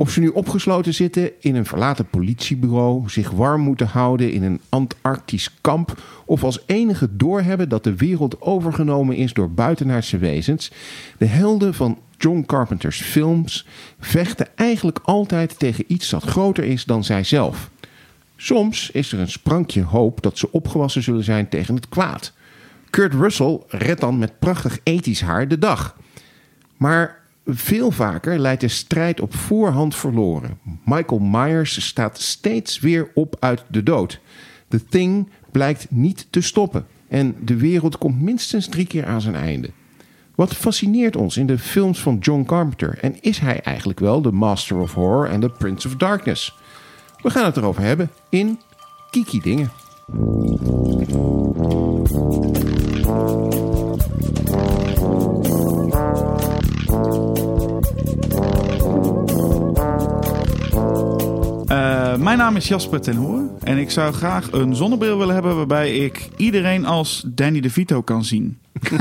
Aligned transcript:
Of 0.00 0.10
ze 0.10 0.20
nu 0.20 0.28
opgesloten 0.28 0.94
zitten 0.94 1.30
in 1.40 1.54
een 1.54 1.66
verlaten 1.66 2.06
politiebureau, 2.06 3.08
zich 3.08 3.30
warm 3.30 3.60
moeten 3.60 3.86
houden 3.86 4.32
in 4.32 4.42
een 4.42 4.60
Antarctisch 4.68 5.54
kamp, 5.60 6.02
of 6.24 6.44
als 6.44 6.62
enige 6.66 7.08
doorhebben 7.16 7.68
dat 7.68 7.84
de 7.84 7.94
wereld 7.94 8.40
overgenomen 8.40 9.16
is 9.16 9.32
door 9.32 9.50
buitenaardse 9.50 10.18
wezens, 10.18 10.72
de 11.18 11.26
helden 11.26 11.74
van 11.74 11.98
John 12.18 12.44
Carpenter's 12.46 13.00
films 13.00 13.66
vechten 13.98 14.56
eigenlijk 14.56 14.98
altijd 15.02 15.58
tegen 15.58 15.84
iets 15.86 16.10
dat 16.10 16.24
groter 16.24 16.64
is 16.64 16.84
dan 16.84 17.04
zijzelf. 17.04 17.70
Soms 18.36 18.90
is 18.90 19.12
er 19.12 19.18
een 19.18 19.30
sprankje 19.30 19.82
hoop 19.82 20.22
dat 20.22 20.38
ze 20.38 20.52
opgewassen 20.52 21.02
zullen 21.02 21.24
zijn 21.24 21.48
tegen 21.48 21.74
het 21.74 21.88
kwaad. 21.88 22.32
Kurt 22.90 23.14
Russell 23.14 23.60
redt 23.68 24.00
dan 24.00 24.18
met 24.18 24.38
prachtig 24.38 24.78
ethisch 24.82 25.20
haar 25.20 25.48
de 25.48 25.58
dag. 25.58 25.96
Maar 26.76 27.19
veel 27.44 27.90
vaker 27.90 28.38
leidt 28.38 28.60
de 28.60 28.68
strijd 28.68 29.20
op 29.20 29.34
voorhand 29.34 29.96
verloren. 29.96 30.58
Michael 30.84 31.20
Myers 31.20 31.86
staat 31.86 32.20
steeds 32.20 32.80
weer 32.80 33.10
op 33.14 33.36
uit 33.38 33.64
de 33.68 33.82
dood. 33.82 34.20
The 34.68 34.84
Thing 34.84 35.28
blijkt 35.50 35.86
niet 35.90 36.26
te 36.30 36.40
stoppen. 36.40 36.86
En 37.08 37.36
de 37.40 37.56
wereld 37.56 37.98
komt 37.98 38.20
minstens 38.20 38.68
drie 38.68 38.86
keer 38.86 39.06
aan 39.06 39.20
zijn 39.20 39.34
einde. 39.34 39.70
Wat 40.34 40.54
fascineert 40.54 41.16
ons 41.16 41.36
in 41.36 41.46
de 41.46 41.58
films 41.58 42.00
van 42.00 42.18
John 42.18 42.44
Carpenter? 42.44 42.98
En 43.00 43.20
is 43.20 43.38
hij 43.38 43.60
eigenlijk 43.60 44.00
wel 44.00 44.22
de 44.22 44.32
Master 44.32 44.76
of 44.76 44.94
Horror 44.94 45.28
en 45.28 45.40
de 45.40 45.50
Prince 45.50 45.88
of 45.88 45.96
Darkness? 45.96 46.56
We 47.22 47.30
gaan 47.30 47.44
het 47.44 47.56
erover 47.56 47.82
hebben 47.82 48.10
in 48.28 48.60
Kiki 49.10 49.40
Dingen. 49.40 49.70
Uh, 62.10 62.16
mijn 62.16 62.38
naam 62.38 62.56
is 62.56 62.68
Jasper 62.68 63.00
ten 63.00 63.16
Hoor 63.16 63.50
en 63.62 63.78
ik 63.78 63.90
zou 63.90 64.12
graag 64.12 64.52
een 64.52 64.76
zonnebril 64.76 65.18
willen 65.18 65.34
hebben 65.34 65.56
waarbij 65.56 65.96
ik 65.96 66.28
iedereen 66.36 66.86
als 66.86 67.24
Danny 67.26 67.60
DeVito 67.60 68.02
kan 68.02 68.24
zien. 68.24 68.58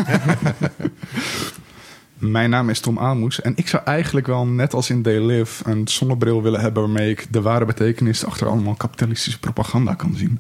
Mijn 2.18 2.50
naam 2.50 2.70
is 2.70 2.80
Tom 2.80 3.00
Amoes 3.00 3.42
en 3.42 3.54
ik 3.56 3.68
zou 3.68 3.84
eigenlijk 3.84 4.28
wel 4.28 4.46
net 4.46 4.74
als 4.74 4.90
in 4.90 5.02
They 5.02 5.20
Live 5.26 5.70
een 5.70 5.88
zonnebril 5.88 6.42
willen 6.42 6.60
hebben 6.60 6.84
waarmee 6.84 7.10
ik 7.10 7.28
de 7.30 7.42
ware 7.42 7.66
betekenis 7.66 8.26
achter 8.26 8.48
allemaal 8.48 8.76
kapitalistische 8.76 9.40
propaganda 9.40 9.94
kan 9.94 10.16
zien. 10.16 10.40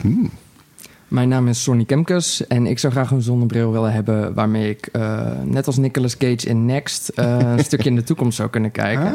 Hmm. 0.00 0.30
Mijn 1.12 1.28
naam 1.28 1.48
is 1.48 1.62
Sonny 1.62 1.84
Kemkes 1.84 2.46
en 2.46 2.66
ik 2.66 2.78
zou 2.78 2.92
graag 2.92 3.10
een 3.10 3.22
zonnebril 3.22 3.72
willen 3.72 3.92
hebben 3.92 4.34
waarmee 4.34 4.70
ik, 4.70 4.88
uh, 4.92 5.30
net 5.44 5.66
als 5.66 5.76
Nicolas 5.76 6.16
Cage 6.16 6.48
in 6.48 6.66
Next, 6.66 7.12
uh, 7.16 7.38
een 7.38 7.64
stukje 7.70 7.88
in 7.88 7.96
de 7.96 8.02
toekomst 8.02 8.36
zou 8.36 8.50
kunnen 8.50 8.70
kijken. 8.70 9.14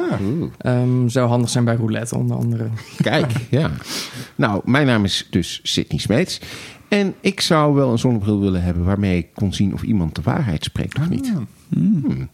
Ah. 0.61 0.81
Um, 0.81 1.09
zou 1.09 1.27
handig 1.27 1.49
zijn 1.49 1.63
bij 1.63 1.75
roulette 1.75 2.17
onder 2.17 2.37
andere. 2.37 2.67
Kijk, 3.01 3.31
ja. 3.49 3.71
Nou, 4.35 4.61
mijn 4.65 4.85
naam 4.85 5.03
is 5.03 5.27
dus 5.29 5.59
Sidney 5.63 5.99
Smeets. 5.99 6.41
En 6.87 7.13
ik 7.19 7.41
zou 7.41 7.73
wel 7.73 7.91
een 7.91 7.99
zonnebril 7.99 8.39
willen 8.39 8.63
hebben 8.63 8.83
waarmee 8.83 9.17
ik 9.17 9.27
kon 9.33 9.53
zien 9.53 9.73
of 9.73 9.83
iemand 9.83 10.15
de 10.15 10.21
waarheid 10.21 10.63
spreekt 10.63 10.99
of 10.99 11.09
niet. 11.09 11.33
Hmm. 11.69 12.29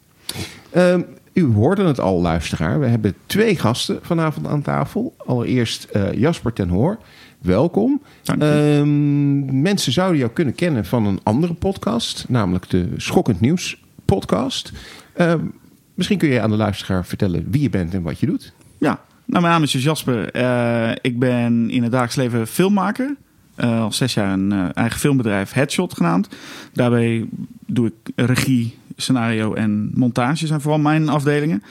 Um, 0.76 1.06
u 1.34 1.54
hoorde 1.54 1.84
het 1.84 2.00
al, 2.00 2.22
luisteraar. 2.22 2.80
We 2.80 2.86
hebben 2.86 3.16
twee 3.26 3.56
gasten 3.56 4.00
vanavond 4.02 4.48
aan 4.48 4.62
tafel. 4.62 5.16
Allereerst 5.18 5.88
uh, 5.96 6.14
Jasper 6.14 6.54
ten 6.54 6.70
Hoor. 6.70 6.98
Welkom. 7.44 8.02
Um, 8.40 9.62
mensen 9.62 9.92
zouden 9.92 10.18
jou 10.18 10.32
kunnen 10.32 10.56
kennen 10.56 10.86
van 10.86 11.06
een 11.06 11.20
andere 11.24 11.54
podcast, 11.54 12.26
namelijk 12.28 12.70
de 12.70 12.88
Schokkend 12.98 13.40
Nieuws 13.40 13.82
podcast. 14.06 14.72
Um, 15.18 15.54
misschien 15.94 16.18
kun 16.18 16.30
je 16.30 16.42
aan 16.42 16.50
de 16.50 16.56
luisteraar 16.56 17.06
vertellen 17.06 17.46
wie 17.52 17.62
je 17.62 17.70
bent 17.70 17.94
en 17.94 18.02
wat 18.02 18.20
je 18.20 18.26
doet. 18.26 18.54
Ja, 18.78 19.00
nou, 19.26 19.42
mijn 19.42 19.54
naam 19.54 19.64
is 19.64 19.72
dus 19.72 19.84
Jasper. 19.84 20.36
Uh, 20.36 20.92
ik 21.02 21.20
ben 21.20 21.70
in 21.70 21.82
het 21.82 21.92
dagelijks 21.92 22.16
leven 22.16 22.48
filmmaker. 22.48 23.16
Uh, 23.58 23.82
al 23.82 23.92
zes 23.92 24.14
jaar 24.14 24.34
een 24.34 24.54
uh, 24.54 24.66
eigen 24.74 25.00
filmbedrijf, 25.00 25.52
Headshot 25.52 25.94
genaamd. 25.94 26.28
Daarbij 26.74 27.28
doe 27.66 27.88
ik 27.88 28.12
regie, 28.16 28.78
scenario 28.96 29.54
en 29.54 29.92
montage 29.94 30.48
zijn 30.48 30.62
vooral 30.62 30.80
mijn 30.80 31.10
afdelingen. 31.10 31.64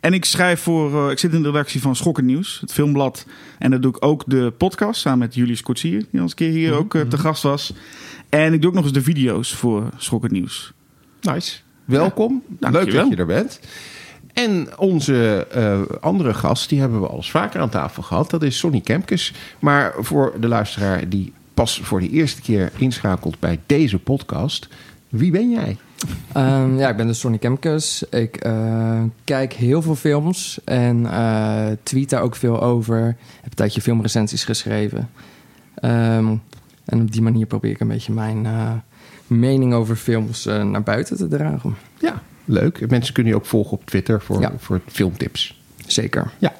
En 0.00 0.12
ik 0.12 0.24
schrijf 0.24 0.60
voor, 0.60 1.04
uh, 1.04 1.10
ik 1.10 1.18
zit 1.18 1.32
in 1.32 1.42
de 1.42 1.50
redactie 1.50 1.80
van 1.80 1.96
Schokken 1.96 2.24
Nieuws, 2.24 2.58
het 2.60 2.72
filmblad. 2.72 3.26
En 3.58 3.70
dat 3.70 3.82
doe 3.82 3.96
ik 3.96 4.04
ook 4.04 4.22
de 4.26 4.52
podcast 4.56 5.00
samen 5.00 5.18
met 5.18 5.34
Julius 5.34 5.62
Kortsier, 5.62 5.98
die 5.98 6.06
al 6.12 6.20
eens 6.20 6.30
een 6.30 6.36
keer 6.36 6.50
hier 6.50 6.72
ook 6.72 6.94
uh, 6.94 7.02
te 7.02 7.18
gast 7.18 7.42
was. 7.42 7.72
En 8.28 8.52
ik 8.52 8.60
doe 8.60 8.70
ook 8.70 8.76
nog 8.76 8.84
eens 8.84 8.92
de 8.92 9.02
video's 9.02 9.54
voor 9.54 9.88
Schokken 9.96 10.32
Nieuws. 10.32 10.72
Nice. 11.20 11.58
Welkom. 11.84 12.42
Ja, 12.60 12.70
Leuk 12.70 12.92
dat 12.92 13.08
je 13.08 13.16
er 13.16 13.26
bent. 13.26 13.60
En 14.32 14.78
onze 14.78 15.46
uh, 15.56 15.80
andere 16.00 16.34
gast, 16.34 16.68
die 16.68 16.80
hebben 16.80 17.00
we 17.00 17.06
al 17.06 17.16
eens 17.16 17.30
vaker 17.30 17.60
aan 17.60 17.68
tafel 17.68 18.02
gehad. 18.02 18.30
Dat 18.30 18.42
is 18.42 18.58
Sonny 18.58 18.80
Kempkes. 18.80 19.32
Maar 19.58 19.94
voor 19.98 20.32
de 20.40 20.48
luisteraar 20.48 21.08
die 21.08 21.32
pas 21.54 21.80
voor 21.82 22.00
de 22.00 22.10
eerste 22.10 22.40
keer 22.40 22.72
inschakelt 22.76 23.38
bij 23.38 23.60
deze 23.66 23.98
podcast. 23.98 24.68
Wie 25.08 25.30
ben 25.30 25.50
jij? 25.50 25.76
Um, 26.36 26.78
ja, 26.78 26.88
ik 26.88 26.96
ben 26.96 27.06
dus 27.06 27.20
Sonny 27.20 27.38
Kemkes. 27.38 28.02
Ik 28.10 28.46
uh, 28.46 29.02
kijk 29.24 29.52
heel 29.52 29.82
veel 29.82 29.94
films 29.94 30.60
en 30.64 31.00
uh, 31.00 31.66
tweet 31.82 32.10
daar 32.10 32.22
ook 32.22 32.36
veel 32.36 32.62
over. 32.62 33.08
Ik 33.08 33.16
heb 33.34 33.50
een 33.50 33.54
tijdje 33.54 33.80
filmrecensies 33.80 34.44
geschreven. 34.44 35.10
Um, 35.84 36.42
en 36.84 37.00
op 37.00 37.12
die 37.12 37.22
manier 37.22 37.46
probeer 37.46 37.70
ik 37.70 37.80
een 37.80 37.88
beetje 37.88 38.12
mijn 38.12 38.44
uh, 38.44 38.72
mening 39.26 39.74
over 39.74 39.96
films 39.96 40.44
naar 40.44 40.82
buiten 40.82 41.16
te 41.16 41.28
dragen. 41.28 41.76
Ja, 41.98 42.22
leuk. 42.44 42.90
Mensen 42.90 43.14
kunnen 43.14 43.32
je 43.32 43.38
ook 43.38 43.46
volgen 43.46 43.72
op 43.72 43.86
Twitter 43.86 44.20
voor, 44.20 44.40
ja. 44.40 44.52
voor 44.58 44.80
filmtips. 44.86 45.60
Zeker. 45.86 46.30
Ja. 46.38 46.54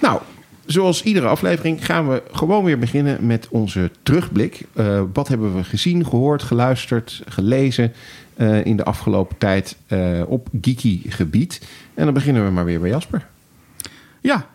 Nou, 0.00 0.20
zoals 0.66 1.02
iedere 1.02 1.26
aflevering 1.26 1.86
gaan 1.86 2.08
we 2.08 2.22
gewoon 2.32 2.64
weer 2.64 2.78
beginnen 2.78 3.26
met 3.26 3.48
onze 3.48 3.90
terugblik. 4.02 4.66
Uh, 4.74 5.02
wat 5.12 5.28
hebben 5.28 5.56
we 5.56 5.64
gezien, 5.64 6.06
gehoord, 6.06 6.42
geluisterd, 6.42 7.22
gelezen 7.28 7.92
uh, 8.40 8.64
in 8.64 8.76
de 8.76 8.84
afgelopen 8.84 9.38
tijd 9.38 9.76
uh, 9.88 10.22
op 10.26 10.48
geeky 10.60 11.10
gebied? 11.10 11.68
En 11.94 12.04
dan 12.04 12.14
beginnen 12.14 12.44
we 12.44 12.50
maar 12.50 12.64
weer 12.64 12.80
bij 12.80 12.90
Jasper. 12.90 13.26
Ja, 14.20 14.46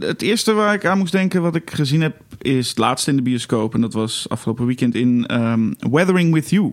het 0.00 0.22
eerste 0.22 0.52
waar 0.52 0.74
ik 0.74 0.86
aan 0.86 0.98
moest 0.98 1.12
denken 1.12 1.42
wat 1.42 1.54
ik 1.54 1.70
gezien 1.70 2.00
heb 2.00 2.16
is 2.38 2.68
het 2.68 2.78
laatste 2.78 3.10
in 3.10 3.16
de 3.16 3.22
bioscoop. 3.22 3.74
En 3.74 3.80
dat 3.80 3.92
was 3.92 4.26
afgelopen 4.28 4.66
weekend 4.66 4.94
in 4.94 5.40
um, 5.40 5.74
Weathering 5.78 6.32
With 6.32 6.50
You. 6.50 6.72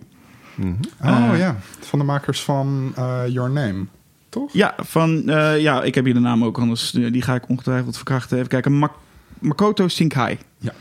Mm 0.54 0.78
-hmm. 0.98 1.10
Oh 1.10 1.36
ja, 1.36 1.56
van 1.80 1.98
de 1.98 2.04
makers 2.04 2.42
van 2.42 2.92
Your 3.28 3.50
Name. 3.50 3.86
Toch? 4.28 4.52
Ja, 4.52 4.74
van, 4.78 5.22
uh, 5.26 5.60
ja, 5.60 5.82
ik 5.82 5.94
heb 5.94 6.04
hier 6.04 6.14
de 6.14 6.20
naam 6.20 6.44
ook, 6.44 6.58
anders 6.58 6.90
die 6.90 7.22
ga 7.22 7.34
ik 7.34 7.48
ongetwijfeld 7.48 7.96
verkrachten. 7.96 8.36
Even 8.36 8.48
kijken, 8.48 8.72
Mak 8.72 8.92
Makoto 9.38 9.88
Shinkai. 9.88 10.38
Ja. 10.58 10.72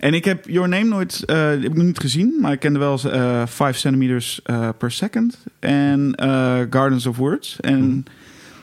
En 0.00 0.14
ik 0.14 0.24
heb 0.24 0.48
Your 0.48 0.68
Name 0.68 0.84
nooit, 0.84 1.22
uh, 1.26 1.36
heb 1.36 1.64
ik 1.64 1.74
nog 1.74 1.86
niet 1.86 1.98
gezien, 1.98 2.34
maar 2.40 2.52
ik 2.52 2.60
kende 2.60 2.78
wel 2.78 2.92
eens 2.92 3.04
uh, 3.04 3.46
5 3.46 3.76
centimeters 3.76 4.40
per 4.78 4.90
second 4.90 5.44
en 5.58 6.12
Gardens 6.70 7.06
of 7.06 7.16
Words. 7.16 7.60
En 7.60 7.80
mm. 7.80 8.02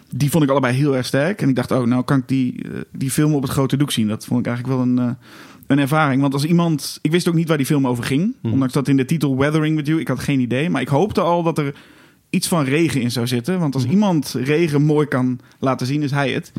die 0.09 0.29
vond 0.29 0.43
ik 0.43 0.49
allebei 0.49 0.75
heel 0.75 0.95
erg 0.95 1.05
sterk. 1.05 1.41
En 1.41 1.49
ik 1.49 1.55
dacht, 1.55 1.71
oh, 1.71 1.83
nou 1.83 2.03
kan 2.03 2.17
ik 2.17 2.27
die, 2.27 2.65
die 2.91 3.11
film 3.11 3.33
op 3.33 3.41
het 3.41 3.51
grote 3.51 3.77
doek 3.77 3.91
zien. 3.91 4.07
Dat 4.07 4.25
vond 4.25 4.39
ik 4.39 4.45
eigenlijk 4.45 4.77
wel 4.77 4.87
een, 4.87 5.17
een 5.67 5.79
ervaring. 5.79 6.21
Want 6.21 6.33
als 6.33 6.45
iemand, 6.45 6.99
ik 7.01 7.11
wist 7.11 7.27
ook 7.27 7.33
niet 7.33 7.47
waar 7.47 7.57
die 7.57 7.65
film 7.65 7.87
over 7.87 8.03
ging. 8.03 8.35
Mm. 8.41 8.51
Ondanks 8.51 8.73
dat 8.73 8.87
in 8.87 8.97
de 8.97 9.05
titel 9.05 9.37
Weathering 9.37 9.75
With 9.75 9.87
You, 9.87 9.99
ik 9.99 10.07
had 10.07 10.19
geen 10.19 10.39
idee. 10.39 10.69
Maar 10.69 10.81
ik 10.81 10.87
hoopte 10.87 11.21
al 11.21 11.43
dat 11.43 11.57
er 11.57 11.75
iets 12.29 12.47
van 12.47 12.63
regen 12.63 13.01
in 13.01 13.11
zou 13.11 13.27
zitten. 13.27 13.59
Want 13.59 13.73
als 13.73 13.85
mm. 13.85 13.91
iemand 13.91 14.35
regen 14.43 14.81
mooi 14.81 15.07
kan 15.07 15.39
laten 15.59 15.87
zien, 15.87 16.03
is 16.03 16.11
hij 16.11 16.31
het. 16.31 16.51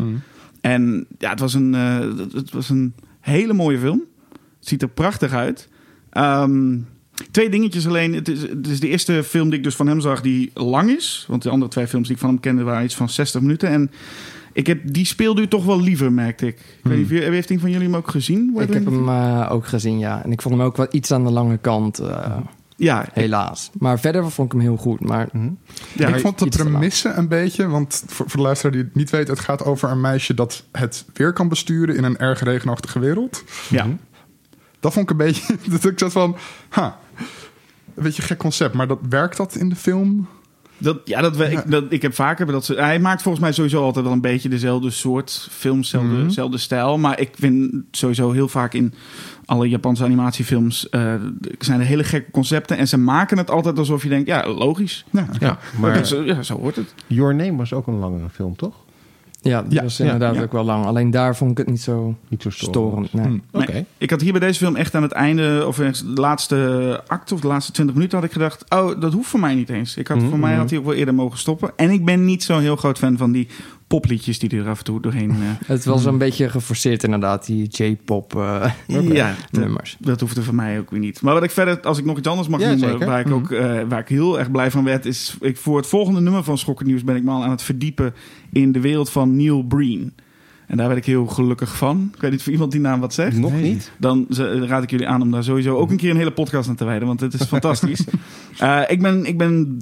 En 0.61 1.07
ja, 1.19 1.31
het 1.31 1.41
was, 1.41 1.55
een, 1.55 1.73
het 2.33 2.51
was 2.51 2.69
een 2.69 2.95
hele 3.21 3.53
mooie 3.53 3.79
film. 3.79 4.03
Het 4.69 4.81
ziet 4.81 4.89
er 4.89 4.95
prachtig 4.95 5.33
uit. 5.33 5.69
Um, 6.13 6.87
twee 7.31 7.49
dingetjes 7.49 7.87
alleen. 7.87 8.15
Het 8.15 8.29
is, 8.29 8.43
het 8.43 8.67
is 8.67 8.81
de 8.81 8.89
eerste 8.89 9.25
film 9.25 9.49
die 9.49 9.59
ik 9.59 9.65
dus 9.65 9.77
van 9.77 9.87
hem 9.87 10.01
zag 10.01 10.21
die 10.21 10.51
lang 10.55 10.91
is. 10.91 11.25
Want 11.29 11.43
de 11.43 11.51
andere 11.51 11.71
twee 11.71 11.87
films 11.87 12.07
die 12.07 12.17
ik 12.17 12.23
van 12.23 12.31
hem 12.31 12.41
kende 12.41 12.63
waren 12.63 12.85
iets 12.85 12.95
van 12.95 13.09
60 13.09 13.41
minuten. 13.41 13.69
En 13.69 13.91
ik 14.53 14.67
heb 14.67 14.81
die 14.85 15.05
speelduur 15.05 15.49
toch 15.49 15.65
wel 15.65 15.81
liever, 15.81 16.13
merkte 16.13 16.47
ik. 16.47 16.59
ik 16.59 16.91
weet 16.91 17.11
niet, 17.11 17.23
heeft 17.23 17.51
een 17.51 17.61
van 17.61 17.71
jullie 17.71 17.87
hem 17.87 17.97
ook 17.97 18.11
gezien? 18.11 18.53
Ik 18.59 18.73
heb 18.73 18.85
hem 18.85 19.09
uh, 19.09 19.49
ook 19.51 19.67
gezien, 19.67 19.99
ja. 19.99 20.25
En 20.25 20.33
ik 20.33 20.43
vond 20.43 20.55
hem 20.55 20.65
ook 20.65 20.77
wel 20.77 20.87
iets 20.91 21.11
aan 21.11 21.25
de 21.25 21.31
lange 21.31 21.59
kant. 21.59 22.01
Uh, 22.01 22.37
ja, 22.77 23.07
helaas. 23.13 23.71
Maar 23.79 24.01
verder 24.01 24.31
vond 24.31 24.53
ik 24.53 24.59
hem 24.59 24.69
heel 24.69 24.77
goed. 24.77 25.01
Maar, 25.01 25.29
mm 25.33 25.41
-hmm. 25.41 25.59
ja, 25.95 26.09
ik 26.09 26.21
vond 26.21 26.41
het 26.41 26.55
remissen 26.55 27.19
een 27.19 27.29
beetje. 27.29 27.69
Want 27.69 28.05
voor, 28.07 28.29
voor 28.29 28.37
de 28.37 28.47
luisteraar 28.47 28.73
die 28.73 28.83
het 28.83 28.95
niet 28.95 29.11
weet... 29.11 29.29
het 29.29 29.41
gaat 29.41 29.65
over 29.65 29.91
een 29.91 30.01
meisje 30.01 30.35
dat 30.35 30.65
het 30.73 31.05
weer 31.15 31.33
kan 31.33 31.49
besturen... 31.49 31.97
in 31.97 32.05
een 32.05 32.19
erg 32.19 32.43
regenachtige 32.43 32.99
wereld. 32.99 33.45
Ja. 33.69 33.85
Mm 33.85 33.91
-hmm. 33.91 33.99
Dat 34.81 34.93
vond 34.93 35.11
ik 35.11 35.11
een 35.11 35.27
beetje... 35.27 35.57
dat 35.71 35.85
ik 35.85 35.99
zat 35.99 36.13
van... 36.13 36.37
Ha, 36.69 36.99
een 37.95 38.03
beetje 38.03 38.23
een 38.23 38.29
gek 38.29 38.39
concept. 38.39 38.75
Maar 38.75 38.87
dat, 38.87 38.99
werkt 39.09 39.37
dat 39.37 39.55
in 39.55 39.69
de 39.69 39.77
film? 39.77 40.29
Dat, 40.81 41.01
ja, 41.05 41.21
dat, 41.21 41.41
ik, 41.41 41.71
dat, 41.71 41.85
ik 41.89 42.03
heb 42.03 42.15
vaker 42.15 42.47
dat 42.47 42.65
ze, 42.65 42.75
hij 42.75 42.99
maakt 42.99 43.23
volgens 43.23 43.45
mij 43.45 43.53
sowieso 43.53 43.83
altijd 43.83 44.05
wel 44.05 44.15
een 44.15 44.21
beetje 44.21 44.49
dezelfde 44.49 44.91
soort 44.91 45.49
film, 45.51 45.81
dezelfde, 45.81 46.17
mm 46.17 46.29
-hmm. 46.29 46.57
stijl. 46.57 46.99
Maar 46.99 47.21
ik 47.21 47.31
vind 47.39 47.75
sowieso 47.91 48.33
heel 48.33 48.49
vaak 48.49 48.75
in 48.75 48.95
alle 49.45 49.69
Japanse 49.69 50.05
animatiefilms 50.05 50.87
uh, 50.91 51.15
zijn 51.59 51.81
er 51.81 51.87
hele 51.87 52.05
gekke 52.05 52.31
concepten 52.31 52.77
en 52.77 52.89
ze 52.89 52.99
maken 52.99 53.39
het 53.39 53.51
altijd 53.51 53.79
alsof 53.79 54.03
je 54.03 54.09
denkt, 54.09 54.29
ja, 54.29 54.49
logisch. 54.49 55.05
Ja, 55.11 55.29
ja 55.39 55.59
maar 55.81 56.07
zo, 56.07 56.23
ja, 56.23 56.43
zo 56.43 56.59
hoort 56.59 56.77
het. 56.77 56.95
Your 57.07 57.35
Name 57.35 57.57
was 57.57 57.73
ook 57.73 57.87
een 57.87 57.99
langere 57.99 58.29
film, 58.29 58.57
toch? 58.57 58.75
Ja, 59.41 59.63
die 59.63 59.75
Ja, 59.75 59.83
was 59.83 60.01
inderdaad 60.01 60.35
ja. 60.35 60.43
ook 60.43 60.53
wel 60.53 60.65
lang. 60.65 60.85
Alleen 60.85 61.11
daar 61.11 61.37
vond 61.37 61.51
ik 61.51 61.59
het 61.59 61.67
niet 61.67 61.81
zo 61.81 62.15
Niet 62.29 62.43
zo 62.43 62.51
storend. 62.51 63.09
storend. 63.09 63.13
Nee. 63.13 63.41
Hm. 63.53 63.59
Oké. 63.63 63.73
Nee, 63.73 63.85
ik 63.99 64.11
had 64.11 64.21
hier 64.21 64.33
bij 64.33 64.41
deze 64.41 64.59
film 64.59 64.77
echt 64.77 64.95
aan 64.95 65.03
het 65.03 65.13
einde, 65.13 65.65
of 65.67 65.81
in 65.81 65.93
de 66.15 66.21
laatste 66.21 67.01
act 67.07 67.33
of 67.33 67.41
de 67.41 67.47
laatste 67.47 67.73
20 67.73 67.95
minuten, 67.95 68.19
had 68.19 68.27
ik 68.27 68.33
gedacht: 68.33 68.65
Oh, 68.75 69.01
dat 69.01 69.13
hoeft 69.13 69.29
voor 69.29 69.41
mij 69.41 69.55
niet 69.55 69.69
eens. 69.69 69.97
Ik 69.97 70.09
had, 70.09 70.17
Mhm, 70.19 70.29
Voor 70.29 70.39
mij 70.39 70.51
mhm. 70.51 70.59
had 70.61 70.71
hij 70.71 70.79
ook 70.79 70.85
wel 70.85 70.95
eerder 70.95 71.15
mogen 71.15 71.39
stoppen. 71.39 71.71
En 71.77 71.91
ik 71.91 72.05
ben 72.05 72.25
niet 72.25 72.43
zo'n 72.43 72.61
heel 72.61 72.77
groot 72.77 72.99
fan 72.99 73.17
van 73.17 73.33
die 73.33 73.49
popliedjes 73.87 74.39
die 74.39 74.57
er 74.61 74.69
af 74.69 74.79
en 74.79 74.85
toe 74.85 75.01
doorheen. 75.01 75.31
eh, 75.31 75.37
Het 75.67 75.85
was 75.85 76.05
een 76.05 76.19
beetje 76.19 76.49
geforceerd 76.49 77.05
inderdaad, 77.05 77.47
die 77.47 77.67
J-pop 77.71 78.37
eh, 78.37 78.71
Ja, 79.13 79.35
dat, 79.51 79.61
nummers. 79.61 79.97
dat 79.99 80.21
hoefde 80.21 80.43
voor 80.43 80.55
mij 80.55 80.79
ook 80.79 80.91
weer 80.91 81.01
niet. 81.01 81.23
Maar 81.23 81.35
wat 81.35 81.43
ik 81.43 81.51
verder, 81.51 81.81
als 81.81 81.99
ik 81.99 82.05
nog 82.05 82.19
iets 82.19 82.29
anders 82.29 82.49
mag 82.49 82.61
Ja, 82.61 82.69
noemen, 82.69 82.89
zeker. 82.91 83.07
waar 83.07 83.21
ik, 83.21 83.31
ook, 83.31 83.51
eh, 83.51 83.81
waar 83.89 84.01
ik 84.01 84.09
heel 84.09 84.39
erg 84.39 84.51
blij 84.51 84.71
van 84.71 84.85
werd, 84.85 85.07
is 85.07 85.37
ik, 85.41 85.57
voor 85.57 85.77
het 85.77 85.87
volgende 85.87 86.21
nummer 86.21 86.45
van 86.45 86.59
Schokken 86.59 86.87
Nieuws 86.87 87.05
ben 87.05 87.17
ik 87.17 87.23
me 87.25 87.31
al 87.31 87.43
aan 87.45 87.51
het 87.51 87.63
verdiepen 87.63 88.15
in 88.53 88.73
de 88.73 88.81
wereld 88.81 89.11
van 89.11 89.37
Neil 89.37 89.63
Breen. 89.63 90.15
En 90.67 90.77
daar 90.77 90.87
werd 90.87 90.99
ik 90.99 91.05
heel 91.05 91.27
gelukkig 91.27 91.77
van. 91.77 92.11
Ik 92.15 92.21
weet 92.21 92.31
niet 92.31 92.41
of 92.41 92.47
iemand 92.49 92.73
die 92.73 92.81
naam 92.81 93.01
wat 93.01 93.15
zegt. 93.15 93.37
Nog 93.37 93.53
Nee. 93.53 93.63
niet? 93.63 93.91
Dan 93.99 94.27
ze- 94.31 94.67
raad 94.67 94.83
ik 94.83 94.91
jullie 94.91 95.09
aan 95.09 95.23
om 95.23 95.31
daar 95.31 95.45
sowieso 95.45 95.77
ook 95.77 95.91
een 95.91 95.97
keer 95.97 96.11
een 96.11 96.17
hele 96.17 96.31
podcast 96.33 96.69
aan 96.69 96.75
te 96.75 96.85
wijden. 96.85 97.09
Want 97.09 97.21
het 97.21 97.35
is 97.35 97.45
fantastisch. 97.45 98.05
Eh, 98.59 98.81
ik, 98.89 99.03
ben, 99.03 99.25
ik, 99.25 99.39
ben, 99.39 99.81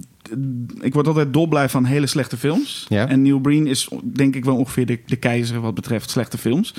ik 0.81 0.95
word 0.95 1.07
altijd 1.07 1.33
dolblij 1.33 1.69
van 1.69 1.85
hele 1.85 2.07
slechte 2.07 2.37
films. 2.37 2.87
Ja. 2.89 3.09
En 3.09 3.23
Neil 3.23 3.39
Breen 3.39 3.67
is 3.67 3.89
denk 4.05 4.35
ik 4.37 4.45
wel 4.45 4.57
ongeveer 4.57 4.87
de, 4.87 5.01
de 5.07 5.17
keizer 5.17 5.61
wat 5.61 5.75
betreft 5.75 6.11
slechte 6.11 6.39
films. 6.39 6.75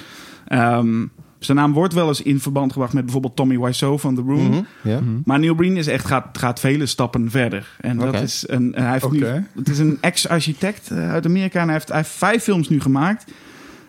Ehm, 0.48 1.06
zijn 1.40 1.58
naam 1.58 1.74
wordt 1.74 1.94
wel 1.94 2.08
eens 2.08 2.22
in 2.22 2.40
verband 2.40 2.72
gebracht 2.72 2.94
met 2.94 3.04
bijvoorbeeld 3.04 3.36
Tommy 3.36 3.60
Wiseau 3.60 4.00
van 4.00 4.16
The 4.16 4.22
Room. 4.22 4.48
Mhm. 4.48 4.64
Mhm. 4.82 5.22
Maar 5.26 5.40
Neil 5.40 5.56
Breen 5.56 5.78
is 5.78 5.88
echt, 5.88 6.06
gaat, 6.06 6.38
gaat 6.38 6.60
vele 6.60 6.86
stappen 6.86 7.32
verder. 7.32 7.76
En 7.82 7.98
dat 7.98 8.22
is 8.22 8.44
een, 8.48 8.74
hij 8.76 8.92
heeft 8.92 9.12
nu, 9.12 9.26
het 9.56 9.70
is 9.70 9.80
een 9.80 9.98
ex-architect 10.02 10.92
eh, 10.92 11.12
uit 11.12 11.26
Amerika. 11.26 11.60
En 11.60 11.66
hij 11.66 11.74
heeft, 11.74 11.88
hij 11.88 11.98
heeft 11.98 12.10
vijf 12.10 12.44
films 12.44 12.70
nu 12.70 12.82
gemaakt. 12.82 13.32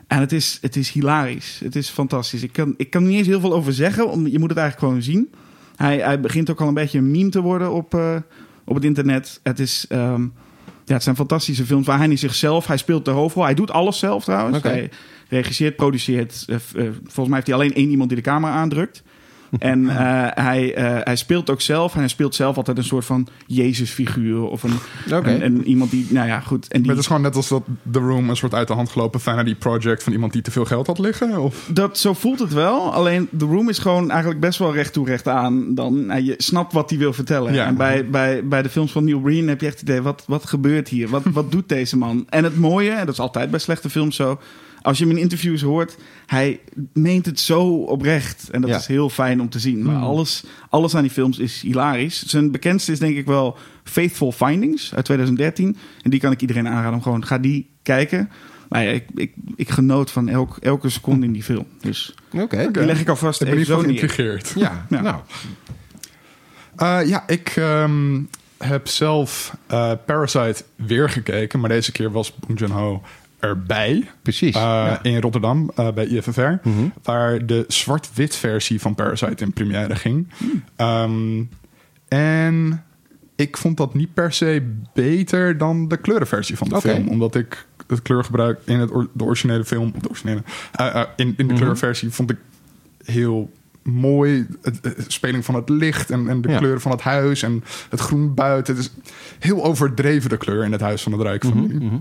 En 0.06 0.20
het 0.20 0.32
is, 0.32 0.58
het 0.60 0.76
is 0.76 0.90
hilarisch. 0.90 1.60
Het 1.64 1.76
is 1.76 1.88
fantastisch. 1.88 2.42
Ik 2.42 2.52
kan, 2.52 2.74
ik 2.76 2.90
kan 2.90 3.02
er 3.02 3.08
niet 3.08 3.18
eens 3.18 3.26
heel 3.26 3.40
veel 3.40 3.54
over 3.54 3.72
zeggen. 3.72 4.10
Om, 4.10 4.26
je 4.26 4.38
moet 4.38 4.48
het 4.48 4.58
eigenlijk 4.58 4.88
gewoon 4.88 5.02
zien. 5.02 5.30
Hij, 5.76 5.98
hij 5.98 6.20
begint 6.20 6.50
ook 6.50 6.60
al 6.60 6.68
een 6.68 6.74
beetje 6.74 6.98
een 6.98 7.10
meme 7.10 7.28
te 7.28 7.40
worden 7.40 7.72
op, 7.72 7.94
eh, 7.94 8.16
op 8.64 8.74
het 8.74 8.84
internet. 8.84 9.40
Het, 9.42 9.58
is, 9.58 9.84
ehm, 9.88 10.26
ja, 10.88 10.94
het 10.94 11.02
zijn 11.02 11.16
fantastische 11.16 11.64
films 11.64 11.86
waar 11.86 11.98
hij 11.98 12.06
niet 12.06 12.18
zichzelf... 12.18 12.66
Hij 12.66 12.76
speelt 12.76 13.04
de 13.04 13.10
hoofdrol. 13.10 13.44
Hij 13.44 13.54
doet 13.54 13.70
alles 13.70 13.98
zelf 13.98 14.24
trouwens. 14.24 14.62
Hij 14.62 14.90
regisseert, 15.28 15.76
produceert. 15.76 16.44
eh, 16.46 16.56
eh, 16.56 16.60
volgens 17.02 17.26
mij 17.26 17.34
heeft 17.34 17.46
hij 17.46 17.54
alleen 17.56 17.74
één 17.74 17.90
iemand 17.90 18.08
die 18.08 18.18
de 18.18 18.24
camera 18.24 18.52
aandrukt. 18.52 19.02
En 19.58 19.88
eh, 19.88 20.26
hij, 20.44 20.74
eh, 20.74 20.96
hij 21.02 21.16
speelt 21.16 21.50
ook 21.50 21.60
zelf. 21.60 21.92
En 21.92 21.98
hij 21.98 22.08
speelt 22.08 22.34
zelf 22.34 22.56
altijd 22.56 22.78
een 22.78 22.84
soort 22.84 23.04
van 23.04 23.26
Jezus-figuur. 23.46 24.42
Of 24.42 24.62
een, 24.62 24.78
Oké. 25.12 25.30
een, 25.30 25.42
een 25.42 25.64
iemand 25.66 25.90
die... 25.90 26.06
Nou 26.10 26.26
ja, 26.26 26.40
goed. 26.40 26.62
En 26.62 26.68
Maar 26.70 26.80
die, 26.80 26.90
het 26.90 27.00
is 27.00 27.06
gewoon 27.06 27.22
net 27.22 27.36
als 27.36 27.48
dat 27.48 27.62
The 27.90 27.98
Room 27.98 28.30
een 28.30 28.36
soort 28.36 28.54
uit 28.54 28.68
de 28.68 28.74
hand 28.74 28.88
gelopen 28.88 29.20
vanity 29.20 29.54
project 29.54 30.02
van 30.02 30.12
iemand 30.12 30.32
die 30.32 30.42
te 30.42 30.50
veel 30.50 30.64
geld 30.64 30.86
had 30.86 30.98
liggen? 30.98 31.38
Of? 31.38 31.70
Dat, 31.72 31.98
zo 31.98 32.12
voelt 32.12 32.38
het 32.38 32.52
wel. 32.52 32.92
Alleen 32.92 33.28
The 33.38 33.44
Room 33.44 33.68
is 33.68 33.78
gewoon 33.78 34.10
eigenlijk 34.10 34.40
best 34.40 34.58
wel 34.58 34.74
recht 34.74 34.92
toe 34.92 35.06
recht 35.06 35.28
aan. 35.28 35.74
Dan, 35.74 36.06
nou, 36.06 36.22
je 36.22 36.34
snapt 36.36 36.72
wat 36.72 36.90
hij 36.90 36.98
wil 36.98 37.12
vertellen. 37.12 37.52
Ja. 37.52 37.66
En 37.66 37.76
bij, 37.76 38.08
bij, 38.08 38.46
bij 38.46 38.62
de 38.62 38.68
films 38.68 38.92
van 38.92 39.04
Neil 39.04 39.20
Breen 39.20 39.48
heb 39.48 39.60
je 39.60 39.66
echt 39.66 39.80
het 39.80 39.88
idee... 39.88 40.02
wat, 40.02 40.24
wat 40.26 40.46
gebeurt 40.46 40.88
hier? 40.88 41.08
Wat, 41.08 41.22
wat 41.32 41.50
doet 41.50 41.68
deze 41.68 41.96
man? 41.96 42.26
En 42.28 42.44
het 42.44 42.58
mooie, 42.58 42.90
en 42.90 43.06
dat 43.06 43.14
is 43.14 43.20
altijd 43.20 43.50
bij 43.50 43.60
slechte 43.60 43.90
films 43.90 44.16
zo... 44.16 44.38
als 44.82 44.98
je 44.98 45.04
hem 45.06 45.16
in 45.16 45.22
interviews 45.22 45.62
hoort... 45.62 45.96
hij 46.26 46.60
meent 46.92 47.26
het 47.26 47.40
zo 47.40 47.62
oprecht. 47.82 48.50
En 48.50 48.60
dat 48.60 48.70
Ja. 48.70 48.76
is 48.76 48.86
heel 48.86 49.10
fijn 49.10 49.40
om 49.40 49.48
te 49.48 49.58
zien. 49.58 49.82
Maar 49.82 49.96
alles, 49.96 50.44
alles 50.70 50.94
aan 50.94 51.02
die 51.02 51.10
films 51.10 51.38
is 51.38 51.60
hilarisch. 51.60 52.22
Zijn 52.26 52.50
bekendste 52.50 52.92
is 52.92 52.98
denk 52.98 53.16
ik 53.16 53.26
wel 53.26 53.56
Faithful 53.84 54.32
Findings 54.32 54.94
uit 54.94 55.04
2013. 55.04 55.76
En 56.02 56.10
die 56.10 56.20
kan 56.20 56.32
ik 56.32 56.40
iedereen 56.40 56.68
aanraden 56.68 56.92
om 56.94 57.02
gewoon... 57.02 57.26
ga 57.26 57.38
die 57.38 57.70
kijken... 57.82 58.30
Maar 58.68 58.84
ja, 58.84 58.90
ik, 58.90 59.04
ik, 59.14 59.32
ik 59.56 59.70
genoot 59.70 60.10
van 60.10 60.28
elk, 60.28 60.56
elke 60.60 60.88
seconde 60.88 61.26
in 61.26 61.32
die 61.32 61.42
film. 61.42 61.66
Dus 61.80 62.14
Oké. 62.32 62.68
die 62.72 62.84
leg 62.84 63.00
ik 63.00 63.08
alvast 63.08 63.40
Ik 63.40 63.46
ben 63.46 63.56
in 63.56 63.62
even 63.62 63.74
zo 63.74 63.80
geïntrigeerd. 63.80 64.52
Ja, 64.56 64.86
Ja. 64.90 65.00
nou. 65.00 65.20
Eh, 66.76 67.08
ja, 67.08 67.24
ik 67.28 67.52
ehm, 67.56 68.20
heb 68.58 68.88
zelf 68.88 69.56
eh, 69.66 69.92
Parasite 70.06 70.64
weer 70.76 71.08
gekeken, 71.10 71.60
maar 71.60 71.68
deze 71.68 71.92
keer 71.92 72.10
was 72.12 72.34
Bong 72.34 72.58
Joon-ho 72.58 73.02
erbij. 73.38 74.10
Precies. 74.22 74.54
Eh, 74.54 74.60
ja. 74.62 75.02
In 75.02 75.20
Rotterdam, 75.20 75.70
eh, 75.74 75.92
bij 75.92 76.06
IFFR. 76.06 76.40
Mhm. 76.40 76.72
Waar 77.02 77.46
de 77.46 77.64
zwart-wit 77.68 78.36
versie 78.36 78.80
van 78.80 78.94
Parasite 78.94 79.44
in 79.44 79.52
première 79.52 79.94
ging. 79.96 80.28
Ehm, 80.76 81.42
en 82.08 82.84
ik 83.36 83.56
vond 83.56 83.76
dat 83.76 83.94
niet 83.94 84.14
per 84.14 84.32
se 84.32 84.74
beter 84.94 85.58
dan 85.58 85.88
de 85.88 85.96
kleurenversie 85.96 86.56
van 86.56 86.68
de 86.68 86.80
film. 86.80 87.08
Omdat 87.08 87.34
ik 87.34 87.66
het 87.86 88.02
kleurgebruik 88.02 88.60
in 88.64 88.78
het, 88.78 88.90
or- 88.90 89.08
de 89.12 89.24
originele 89.24 89.64
film... 89.64 89.92
De 90.00 90.08
originele, 90.08 90.42
eh, 90.72 91.02
in, 91.16 91.26
in 91.26 91.46
de 91.46 91.52
Mhm. 91.52 91.56
kleurversie 91.62 92.10
vond 92.10 92.30
ik 92.30 92.36
heel 93.04 93.50
mooi. 93.82 94.46
Het, 94.62 94.78
het- 94.82 94.96
de 94.96 95.04
speling 95.06 95.44
van 95.44 95.54
het 95.54 95.68
licht 95.68 96.10
en, 96.10 96.28
en 96.28 96.40
de 96.40 96.48
Ja. 96.48 96.58
kleuren 96.58 96.80
van 96.80 96.90
het 96.90 97.00
huis 97.00 97.42
en 97.42 97.64
het 97.90 98.00
groen 98.00 98.34
buiten. 98.34 98.74
Het 98.76 98.84
is 98.84 98.92
heel 99.38 99.64
overdreven 99.64 100.30
de 100.30 100.36
kleur 100.36 100.64
in 100.64 100.72
het 100.72 100.80
huis 100.80 101.02
van 101.02 101.12
het 101.12 101.20
Rijk 101.22 101.44
van 101.44 101.58
Mhm, 101.58 101.96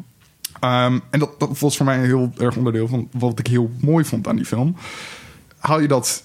Ehm, 0.59 0.99
en 1.09 1.19
dat, 1.19 1.39
dat 1.39 1.59
was 1.59 1.77
voor 1.77 1.85
mij 1.85 1.97
een 1.97 2.03
heel 2.05 2.31
erg 2.37 2.55
onderdeel 2.55 2.87
van 2.87 3.09
wat 3.11 3.39
ik 3.39 3.47
heel 3.47 3.71
mooi 3.81 4.05
vond 4.05 4.27
aan 4.27 4.35
die 4.35 4.45
film. 4.45 4.75
Haal 5.57 5.79
je 5.79 5.87
dat 5.87 6.23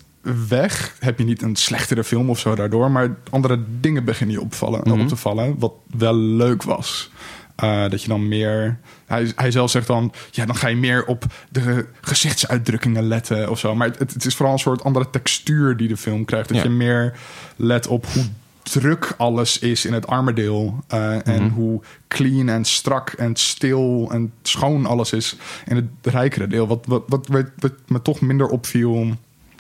weg, 0.49 0.96
heb 1.00 1.19
je 1.19 1.25
niet 1.25 1.43
een 1.43 1.56
slechtere 1.56 2.05
film 2.05 2.31
of 2.31 2.38
zo 2.38 2.55
daardoor, 2.55 2.90
maar 2.90 3.17
andere 3.31 3.61
dingen 3.81 4.05
beginnen 4.05 4.37
je 4.37 4.43
opvallen, 4.43 4.81
Mhm. 4.84 5.00
op 5.00 5.08
te 5.08 5.17
vallen, 5.17 5.58
wat 5.58 5.73
wel 5.96 6.14
leuk 6.17 6.62
was. 6.62 7.11
Eh, 7.56 7.88
dat 7.88 8.02
je 8.02 8.08
dan 8.08 8.29
meer. 8.29 8.79
Hij, 9.06 9.32
hij 9.37 9.50
zelf 9.50 9.70
zegt 9.70 9.87
dan. 9.87 10.12
Ja, 10.31 10.46
dan 10.46 10.56
ga 10.56 10.69
je 10.69 10.76
meer 10.76 11.05
op 11.06 11.25
de 11.50 11.87
gezichtsuitdrukkingen 12.00 13.02
letten 13.08 13.50
of 13.50 13.58
zo. 13.58 13.75
Maar 13.75 13.88
het, 13.88 14.12
het 14.12 14.25
is 14.25 14.34
vooral 14.34 14.55
een 14.55 14.61
soort 14.61 14.84
andere 14.84 15.11
textuur 15.11 15.76
die 15.76 15.88
de 15.88 15.96
film 15.96 16.25
krijgt. 16.25 16.49
Dat 16.49 16.56
Ja. 16.56 16.62
je 16.62 16.69
meer 16.69 17.12
let 17.56 17.87
op 17.87 18.06
hoe 18.06 18.25
druk 18.62 19.14
alles 19.17 19.59
is 19.59 19.85
in 19.85 19.93
het 19.93 20.06
arme 20.06 20.32
deel. 20.32 20.85
eh, 20.88 21.26
En 21.26 21.43
Mhm. 21.44 21.53
hoe 21.53 21.81
clean 22.09 22.49
en 22.49 22.64
strak 22.64 23.11
en 23.11 23.37
stil 23.37 24.09
en 24.12 24.32
schoon 24.43 24.87
alles 24.87 25.12
is 25.12 25.37
in 25.67 25.76
het 25.76 25.87
rijkere 26.03 26.47
deel. 26.47 26.67
Wat, 26.67 26.85
wat, 26.87 27.03
wat, 27.06 27.29
wat, 27.59 27.73
me 27.87 28.03
toch 28.03 28.20
minder 28.20 28.47
opviel 28.49 29.11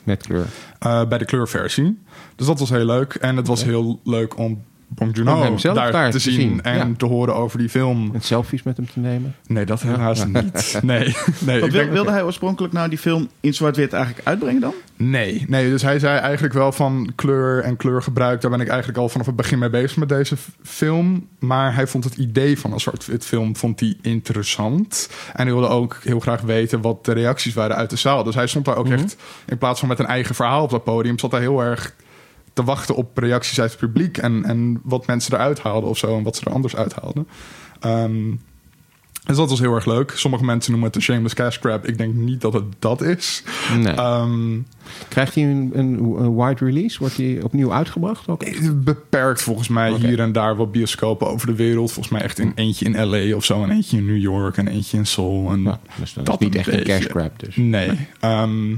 Met 0.04 0.22
kleur. 0.22 0.46
eh, 0.78 1.04
bij 1.08 1.18
de 1.18 1.24
kleurversie. 1.24 1.98
Dus 2.36 2.46
dat 2.46 2.58
was 2.58 2.70
heel 2.70 2.84
leuk. 2.84 3.14
En 3.14 3.36
het 3.36 3.46
was 3.46 3.64
heel 3.64 4.00
leuk 4.04 4.38
om 4.38 4.62
Bong 4.94 5.10
Om 5.10 5.16
Joon-ho 5.24 5.42
hem 5.42 5.58
zelf 5.58 5.76
daar, 5.76 5.92
daar 5.92 6.10
te 6.10 6.16
te 6.16 6.30
zien, 6.30 6.34
zien, 6.40 6.62
en 6.62 6.76
ja. 6.76 6.90
te 6.96 7.06
horen 7.06 7.34
over 7.34 7.58
die 7.58 7.68
film. 7.68 8.10
En 8.14 8.20
selfies 8.20 8.62
met 8.62 8.76
hem 8.76 8.86
te 8.92 8.98
nemen. 8.98 9.34
Nee, 9.46 9.64
dat 9.66 9.82
helaas 9.82 10.26
niet. 10.26 10.78
Nee, 10.82 11.16
nee, 11.38 11.60
Wat 11.60 11.70
wilde 11.70 12.10
hij 12.10 12.22
oorspronkelijk 12.22 12.72
nou 12.72 12.88
die 12.88 12.98
film 12.98 13.28
in 13.40 13.54
zwart-wit 13.54 13.92
eigenlijk 13.92 14.26
uitbrengen 14.26 14.60
dan? 14.60 14.72
nee, 14.96 15.44
nee. 15.48 15.70
Dus 15.70 15.82
hij 15.82 15.98
zei 15.98 16.18
eigenlijk 16.18 16.54
wel 16.54 16.72
van 16.72 17.12
kleur 17.14 17.62
en 17.62 17.76
kleurgebruik. 17.76 18.40
Daar 18.40 18.50
ben 18.50 18.60
ik 18.60 18.68
eigenlijk 18.68 18.98
al 18.98 19.08
vanaf 19.08 19.26
het 19.26 19.36
begin 19.36 19.58
mee 19.58 19.70
bezig 19.70 19.96
met 19.96 20.08
deze 20.08 20.36
film. 20.62 21.28
Maar 21.38 21.74
hij 21.74 21.86
vond 21.86 22.04
het 22.04 22.16
idee 22.16 22.58
van 22.58 22.72
een 22.72 22.80
zwart-wit 22.80 23.24
film 23.24 23.56
vond 23.56 23.80
hij 23.80 23.96
interessant. 24.02 25.08
En 25.32 25.42
hij 25.46 25.52
wilde 25.52 25.68
ook 25.68 25.98
heel 26.04 26.20
graag 26.20 26.40
weten 26.40 26.80
wat 26.80 27.04
de 27.04 27.12
reacties 27.12 27.54
waren 27.54 27.76
uit 27.76 27.90
de 27.90 27.96
zaal. 27.96 28.24
Dus 28.24 28.34
hij 28.34 28.46
stond 28.46 28.64
daar 28.64 28.76
ook 28.76 28.88
Mhm. 28.88 28.98
echt, 28.98 29.16
in 29.46 29.58
plaats 29.58 29.80
van 29.80 29.88
met 29.88 29.98
een 29.98 30.06
eigen 30.06 30.34
verhaal 30.34 30.62
op 30.62 30.70
dat 30.70 30.84
podium, 30.84 31.18
zat 31.18 31.30
hij 31.30 31.40
heel 31.40 31.60
erg 31.62 31.94
te 32.52 32.64
wachten 32.64 32.94
op 32.94 33.18
reacties 33.18 33.60
uit 33.60 33.70
het 33.70 33.80
publiek. 33.80 34.18
En, 34.18 34.44
en 34.44 34.80
wat 34.82 35.06
mensen 35.06 35.34
eruit 35.34 35.60
haalden 35.60 35.90
of 35.90 35.98
zo. 35.98 36.16
En 36.16 36.22
wat 36.22 36.36
ze 36.36 36.44
er 36.44 36.52
anders 36.52 36.76
uithaalden. 36.76 37.28
Ehm 37.80 38.30
dus 39.26 39.36
dat 39.36 39.50
was 39.50 39.60
heel 39.60 39.74
erg 39.74 39.86
leuk. 39.86 40.12
Sommige 40.16 40.44
mensen 40.44 40.70
noemen 40.70 40.88
het 40.88 40.96
een 40.98 41.04
shameless 41.04 41.34
cash 41.34 41.58
grab. 41.58 41.86
Ik 41.86 41.98
denk 41.98 42.14
niet 42.14 42.40
dat 42.40 42.52
het 42.52 42.64
dat 42.78 43.02
is. 43.02 43.42
Nee. 43.76 43.94
Ehm, 43.94 44.58
Krijgt 45.08 45.34
hij 45.34 45.44
een, 45.44 45.70
een, 45.72 45.98
een 45.98 46.36
wide 46.36 46.64
release? 46.64 46.98
Wordt 46.98 47.16
hij 47.16 47.40
opnieuw 47.42 47.72
uitgebracht? 47.72 48.28
Ook? 48.28 48.44
beperkt 48.84 49.42
volgens 49.42 49.68
mij 49.68 49.92
hier 49.92 50.20
en 50.20 50.32
daar 50.32 50.56
wat 50.56 50.72
bioscopen 50.72 51.26
over 51.26 51.46
de 51.46 51.54
wereld. 51.54 51.92
Volgens 51.92 52.14
mij 52.14 52.22
echt 52.22 52.38
in 52.38 52.52
eentje 52.54 52.84
in 52.84 53.06
LA 53.06 53.36
of 53.36 53.44
zo. 53.44 53.62
En 53.62 53.70
eentje 53.70 53.96
in 53.96 54.06
New 54.06 54.20
York 54.20 54.56
en 54.56 54.68
eentje 54.68 54.96
in 54.96 55.06
Seoul. 55.06 55.50
En 55.50 55.78
dus 55.98 56.12
dat, 56.12 56.26
dat 56.26 56.40
is 56.40 56.46
niet 56.46 56.56
echt 56.56 56.68
een 56.68 56.84
cash 56.84 57.06
grab. 57.06 57.38
Dus. 57.38 57.56
Nee. 57.56 58.08
Ehm, 58.20 58.76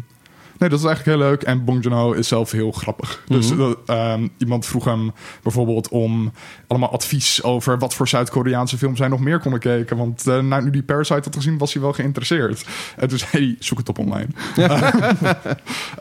nee, 0.58 0.68
dat 0.68 0.78
is 0.78 0.84
eigenlijk 0.84 1.18
heel 1.18 1.28
leuk. 1.28 1.42
En 1.42 1.64
Bong 1.64 1.82
Joon-ho 1.84 2.12
is 2.12 2.28
zelf 2.28 2.50
heel 2.50 2.72
grappig. 2.72 3.22
Dus 3.26 3.48
Mhm. 3.48 3.58
dat, 3.58 3.78
ehm, 3.86 4.28
iemand 4.38 4.66
vroeg 4.66 4.84
hem 4.84 5.12
bijvoorbeeld 5.42 5.88
om 5.88 6.32
allemaal 6.66 6.92
advies 6.92 7.42
over 7.42 7.78
wat 7.78 7.94
voor 7.94 8.08
Zuid-Koreaanse 8.08 8.78
films 8.78 8.98
hij 8.98 9.08
nog 9.08 9.20
meer 9.20 9.40
kon 9.40 9.58
kijken. 9.58 9.96
Want 9.96 10.26
eh 10.26 10.38
nou, 10.40 10.64
nu 10.64 10.70
die 10.70 10.82
Parasite 10.82 11.20
had 11.24 11.36
gezien, 11.36 11.58
was 11.58 11.72
hij 11.72 11.82
wel 11.82 11.92
geïnteresseerd. 11.92 12.64
En 12.96 13.08
toen 13.08 13.18
zei 13.18 13.30
hij, 13.32 13.56
zoek 13.58 13.78
het 13.78 13.88
op 13.88 13.98
online. 13.98 14.28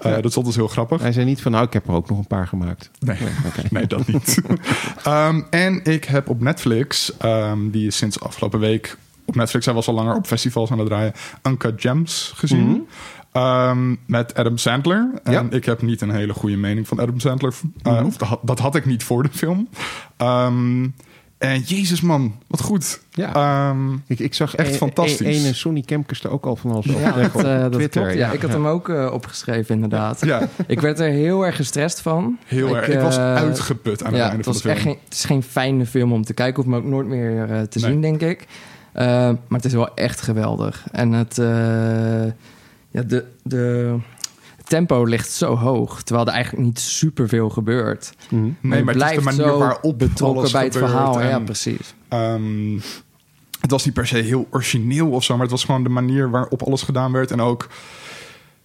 Eh, 0.01 0.13
dat 0.13 0.25
is 0.25 0.36
altijd 0.36 0.55
heel 0.55 0.67
grappig. 0.67 1.01
Hij 1.01 1.12
zei 1.12 1.25
niet 1.25 1.41
van, 1.41 1.51
nou, 1.51 1.65
ik 1.65 1.74
heb 1.74 1.88
er 1.88 1.93
ook 1.93 2.10
nog 2.10 2.17
een 2.17 2.27
paar 2.27 2.48
gemaakt. 2.48 2.89
Nee, 3.00 3.17
nee 3.69 3.88
dat 3.95 4.07
niet. 4.07 4.41
Ehm, 5.03 5.41
en 5.50 5.83
ik 5.83 6.03
heb 6.05 6.29
op 6.29 6.41
Netflix, 6.41 7.17
ehm, 7.17 7.69
die 7.69 7.88
is 7.88 7.98
sinds 7.98 8.19
afgelopen 8.19 8.60
week 8.60 8.98
op 9.25 9.36
Netflix, 9.36 9.65
hij 9.65 9.74
was 9.74 9.88
al 9.88 9.93
langer 9.93 10.15
op 10.15 10.25
festivals 10.27 10.72
aan 10.72 10.77
het 10.79 10.88
draaien, 10.88 11.13
Uncut 11.48 11.81
Gems 11.81 12.31
gezien. 12.36 12.67
Mhm. 12.69 12.79
Ehm, 13.33 13.95
met 14.05 14.33
Adam 14.35 14.57
Sandler. 14.57 15.09
En 15.23 15.31
Ja. 15.31 15.45
ik 15.49 15.65
heb 15.65 15.81
niet 15.81 16.01
een 16.01 16.11
hele 16.11 16.33
goede 16.33 16.57
mening 16.57 16.87
van 16.87 16.99
Adam 16.99 17.19
Sandler. 17.19 17.53
Uh, 17.87 17.93
Mhm. 17.93 18.05
Of 18.05 18.17
dat, 18.17 18.27
had- 18.27 18.39
dat 18.43 18.59
had 18.59 18.75
ik 18.75 18.85
niet 18.85 19.03
voor 19.03 19.23
de 19.23 19.29
film. 19.31 19.67
Ehm, 20.17 20.87
En 21.37 21.59
jezus 21.59 22.01
man, 22.01 22.35
wat 22.47 22.61
goed. 22.61 23.01
Ja. 23.11 23.33
Ehm, 23.33 23.93
Ik, 24.07 24.19
ik 24.19 24.33
zag 24.33 24.55
Echt 24.55 24.69
een- 24.71 24.75
fantastisch. 24.75 25.19
een- 25.19 25.25
ene 25.45 25.53
Sonny 25.53 25.81
Kemkers 25.81 26.23
er 26.23 26.29
ook 26.31 26.45
al 26.45 26.55
van 26.55 26.71
alles 26.71 26.85
Ja, 26.85 26.91
leggen 27.15 27.31
dat, 27.33 27.43
eh, 27.43 27.53
op 27.55 27.61
dat 27.61 27.71
Twitter. 27.71 28.01
klopt. 28.01 28.17
Ja, 28.17 28.31
ik 28.31 28.41
had 28.41 28.51
hem 28.51 28.67
ook 28.67 28.89
eh, 28.89 29.09
opgeschreven, 29.13 29.75
inderdaad. 29.75 30.25
ja, 30.25 30.47
Ik 30.67 30.81
werd 30.81 30.99
er 30.99 31.09
heel 31.09 31.45
erg 31.45 31.55
gestrest 31.55 32.01
van. 32.01 32.37
heel 32.45 32.75
erg. 32.77 32.87
Ik 32.87 32.99
was 32.99 33.17
eh, 33.17 33.35
uitgeput 33.35 34.03
aan 34.03 34.13
het 34.13 34.21
einde 34.21 34.35
het, 34.35 34.45
van 34.45 34.53
de 34.53 34.59
film. 34.59 34.73
echt 34.73 34.81
geen, 34.83 34.97
het 35.03 35.13
is 35.13 35.25
geen 35.25 35.43
fijne 35.43 35.85
film 35.85 36.11
om 36.13 36.23
te 36.23 36.33
kijken. 36.33 36.63
Hoef 36.63 36.71
me 36.71 36.77
ook 36.77 36.85
nooit 36.85 37.07
meer 37.07 37.41
eh, 37.51 37.61
te 37.61 37.79
Nee. 37.79 37.91
zien, 37.91 38.01
denk 38.01 38.21
ik. 38.21 38.47
Eh, 38.91 39.05
maar 39.07 39.37
het 39.49 39.65
is 39.65 39.73
wel 39.73 39.93
echt 39.95 40.21
geweldig. 40.21 40.85
En 40.91 41.11
het, 41.11 41.37
eh, 41.37 42.23
ja, 42.93 43.01
de, 43.01 43.25
de 43.43 43.95
tempo 44.63 45.03
ligt 45.03 45.31
zo 45.31 45.55
hoog. 45.55 46.01
Terwijl 46.03 46.27
er 46.27 46.33
eigenlijk 46.33 46.65
niet 46.65 46.79
superveel 46.79 47.50
gebeurt. 47.50 48.13
Mhm. 48.29 48.43
Nee, 48.43 48.53
maar 48.62 48.77
het 48.77 48.88
is 48.88 48.93
blijft 48.93 49.17
de 49.17 49.23
manier 49.23 49.53
zo 49.53 49.57
waarop 49.57 50.00
betrokken 50.00 50.51
bij 50.51 50.63
het 50.63 50.77
verhaal. 50.77 51.21
Ja, 51.21 51.39
precies. 51.39 51.93
Ehm, 52.07 52.73
het 53.62 53.71
was 53.71 53.85
niet 53.85 53.93
per 53.93 54.07
se 54.07 54.17
heel 54.17 54.47
origineel 54.50 55.09
of 55.09 55.23
zo, 55.23 55.33
maar 55.33 55.41
het 55.41 55.51
was 55.51 55.63
gewoon 55.63 55.83
de 55.83 55.89
manier 55.89 56.29
waarop 56.29 56.63
alles 56.63 56.81
gedaan 56.81 57.12
werd. 57.12 57.31
En 57.31 57.41
ook, 57.41 57.67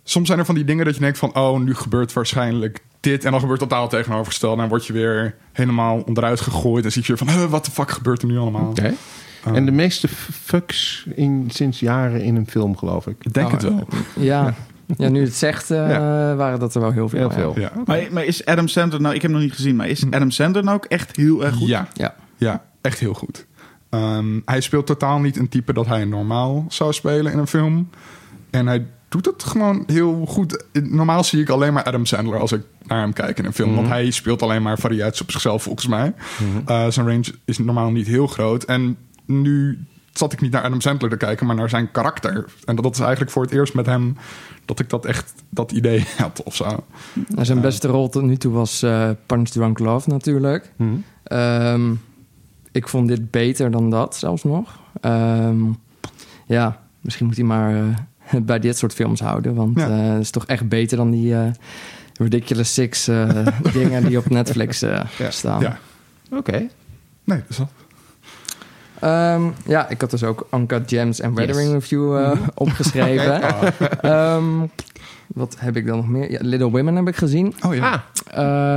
soms 0.02 0.26
zijn 0.26 0.38
er 0.38 0.44
van 0.44 0.54
die 0.54 0.64
dingen 0.64 0.84
dat 0.84 0.94
je 0.94 1.00
denkt 1.00 1.18
van, 1.18 1.34
oh, 1.36 1.60
nu 1.60 1.74
gebeurt 1.74 2.12
waarschijnlijk 2.12 2.80
dit. 3.00 3.24
En 3.24 3.30
dan 3.30 3.40
gebeurt 3.40 3.60
totaal 3.60 3.88
tegenovergesteld. 3.88 4.52
En 4.52 4.58
dan 4.58 4.68
word 4.68 4.86
je 4.86 4.92
weer 4.92 5.34
helemaal 5.52 6.02
onderuit 6.06 6.40
gegooid. 6.40 6.84
En 6.84 6.92
zie 6.92 7.02
je 7.06 7.14
weer 7.14 7.26
van, 7.26 7.48
wat 7.48 7.64
de 7.64 7.70
fuck 7.70 7.90
gebeurt 7.90 8.22
er 8.22 8.28
nu 8.28 8.38
allemaal? 8.38 8.72
Ehm, 9.44 9.54
En 9.54 9.64
de 9.64 9.70
meeste 9.72 10.08
fucks 10.32 11.06
in, 11.14 11.48
sinds 11.52 11.80
jaren 11.80 12.22
in 12.22 12.36
een 12.36 12.46
film, 12.48 12.76
geloof 12.76 13.06
ik. 13.06 13.16
ik 13.24 13.32
denk 13.32 13.46
Oh, 13.46 13.52
het 13.52 13.62
wel. 13.62 13.88
Ja. 14.16 14.54
ja, 14.96 15.08
nu 15.08 15.20
het 15.24 15.34
zegt, 15.34 15.70
eh, 15.70 15.88
Ja. 15.90 16.34
waren 16.34 16.58
dat 16.58 16.74
er 16.74 16.80
wel 16.80 16.90
heel 16.92 17.08
veel. 17.08 17.18
Heel 17.30 17.30
veel. 17.30 17.62
Ja. 17.62 17.72
Maar, 17.84 18.02
maar 18.10 18.24
is 18.24 18.44
Adam 18.44 18.68
Sandler 18.68 19.00
nou... 19.00 19.14
Ik 19.14 19.22
heb 19.22 19.30
hem 19.30 19.40
nog 19.40 19.48
niet 19.48 19.56
gezien, 19.56 19.76
maar 19.76 19.88
is 19.88 20.04
Adam 20.10 20.30
Sandler 20.30 20.64
nou 20.64 20.76
ook 20.76 20.84
echt 20.84 21.16
heel 21.16 21.44
erg 21.44 21.54
goed? 21.54 21.68
Ja, 21.68 21.88
Ja. 21.94 22.14
ja, 22.36 22.64
echt 22.80 22.98
heel 22.98 23.14
goed. 23.14 23.46
Ehm, 23.90 24.40
hij 24.44 24.60
speelt 24.60 24.86
totaal 24.86 25.18
niet 25.20 25.36
een 25.36 25.48
type 25.48 25.72
dat 25.72 25.86
hij 25.86 26.04
normaal 26.04 26.64
zou 26.68 26.92
spelen 26.92 27.32
in 27.32 27.38
een 27.38 27.46
film. 27.46 27.90
En 28.50 28.66
hij 28.66 28.86
doet 29.08 29.24
het 29.26 29.42
gewoon 29.44 29.82
heel 29.86 30.24
goed. 30.26 30.64
Normaal 30.82 31.24
zie 31.24 31.40
ik 31.40 31.48
alleen 31.48 31.72
maar 31.72 31.82
Adam 31.84 32.06
Sandler 32.06 32.38
als 32.38 32.52
ik 32.52 32.62
naar 32.86 33.00
hem 33.00 33.12
kijk 33.12 33.38
in 33.38 33.44
een 33.44 33.52
film. 33.52 33.68
Mhm. 33.68 33.76
Want 33.78 33.88
hij 33.88 34.10
speelt 34.10 34.42
alleen 34.42 34.62
maar 34.62 34.78
variaties 34.78 35.20
op 35.20 35.30
zichzelf, 35.30 35.62
volgens 35.62 35.86
mij. 35.86 36.14
Eh, 36.66 36.86
zijn 36.88 37.06
range 37.06 37.34
is 37.44 37.58
normaal 37.58 37.90
niet 37.90 38.06
heel 38.06 38.26
groot. 38.26 38.64
En 38.64 38.96
nu 39.28 39.78
zat 40.12 40.32
ik 40.32 40.40
niet 40.40 40.52
naar 40.52 40.62
Adam 40.62 40.80
Sandler 40.80 41.10
te 41.10 41.16
kijken, 41.16 41.46
maar 41.46 41.56
naar 41.56 41.68
zijn 41.68 41.90
karakter. 41.90 42.44
En 42.64 42.76
dat 42.76 42.94
is 42.94 43.00
eigenlijk 43.00 43.30
voor 43.30 43.42
het 43.42 43.52
eerst 43.52 43.74
met 43.74 43.86
hem 43.86 44.16
dat 44.64 44.78
ik 44.80 44.88
dat 44.90 45.04
echt 45.06 45.32
dat 45.50 45.72
idee 45.72 46.04
had 46.18 46.42
of 46.42 46.54
zo. 46.54 46.84
Nou, 47.28 47.44
zijn 47.44 47.60
beste 47.60 47.88
rol 47.88 48.08
tot 48.08 48.22
nu 48.22 48.36
toe 48.36 48.52
was 48.52 48.82
eh 48.82 49.10
Punch 49.26 49.48
Drunk 49.48 49.78
Love 49.78 50.08
natuurlijk. 50.08 50.72
Mhm. 50.76 50.90
Ehm, 51.24 51.92
ik 52.72 52.88
vond 52.88 53.08
dit 53.08 53.30
beter 53.30 53.70
dan 53.70 53.90
dat 53.90 54.16
zelfs 54.16 54.44
nog. 54.44 54.78
Ehm, 55.00 55.58
ja, 56.46 56.80
misschien 57.00 57.26
moet 57.26 57.36
hij 57.36 57.44
maar 57.44 57.74
eh, 57.76 58.40
bij 58.50 58.58
dit 58.58 58.78
soort 58.78 58.94
films 58.94 59.20
houden. 59.20 59.54
Want 59.54 59.78
Ja. 59.78 59.88
eh, 59.88 60.12
het 60.12 60.20
is 60.22 60.30
toch 60.30 60.46
echt 60.46 60.68
beter 60.68 60.96
dan 60.96 61.10
die 61.10 61.34
eh, 61.34 61.50
Ridiculous 62.18 62.74
Six 62.74 63.08
eh, 63.08 63.46
dingen 63.72 64.04
die 64.04 64.18
op 64.18 64.28
Netflix 64.30 64.82
eh, 64.82 65.00
Ja. 65.18 65.30
staan. 65.30 65.60
Ja, 65.60 65.78
Oké. 66.30 66.66
nee, 67.24 67.42
dus 67.46 67.56
dat. 67.56 67.68
Ehm, 69.00 69.42
ja, 69.66 69.88
ik 69.88 70.00
had 70.00 70.10
dus 70.10 70.24
ook 70.24 70.46
Uncut 70.54 70.82
Gems 70.86 71.20
en 71.20 71.34
Weathering 71.34 71.72
Review 71.72 72.16
eh, 72.18 72.30
Mhm. 72.30 72.38
opgeschreven. 72.54 73.40
Ehm, 74.00 74.44
wat 75.26 75.56
heb 75.58 75.76
ik 75.76 75.86
dan 75.86 75.96
nog 75.96 76.08
meer? 76.08 76.30
Ja, 76.30 76.38
Little 76.42 76.70
Women 76.70 76.96
heb 76.96 77.08
ik 77.08 77.16
gezien. 77.16 77.54
Oh 77.66 77.74
ja. 77.74 77.92
Ah, 77.92 78.00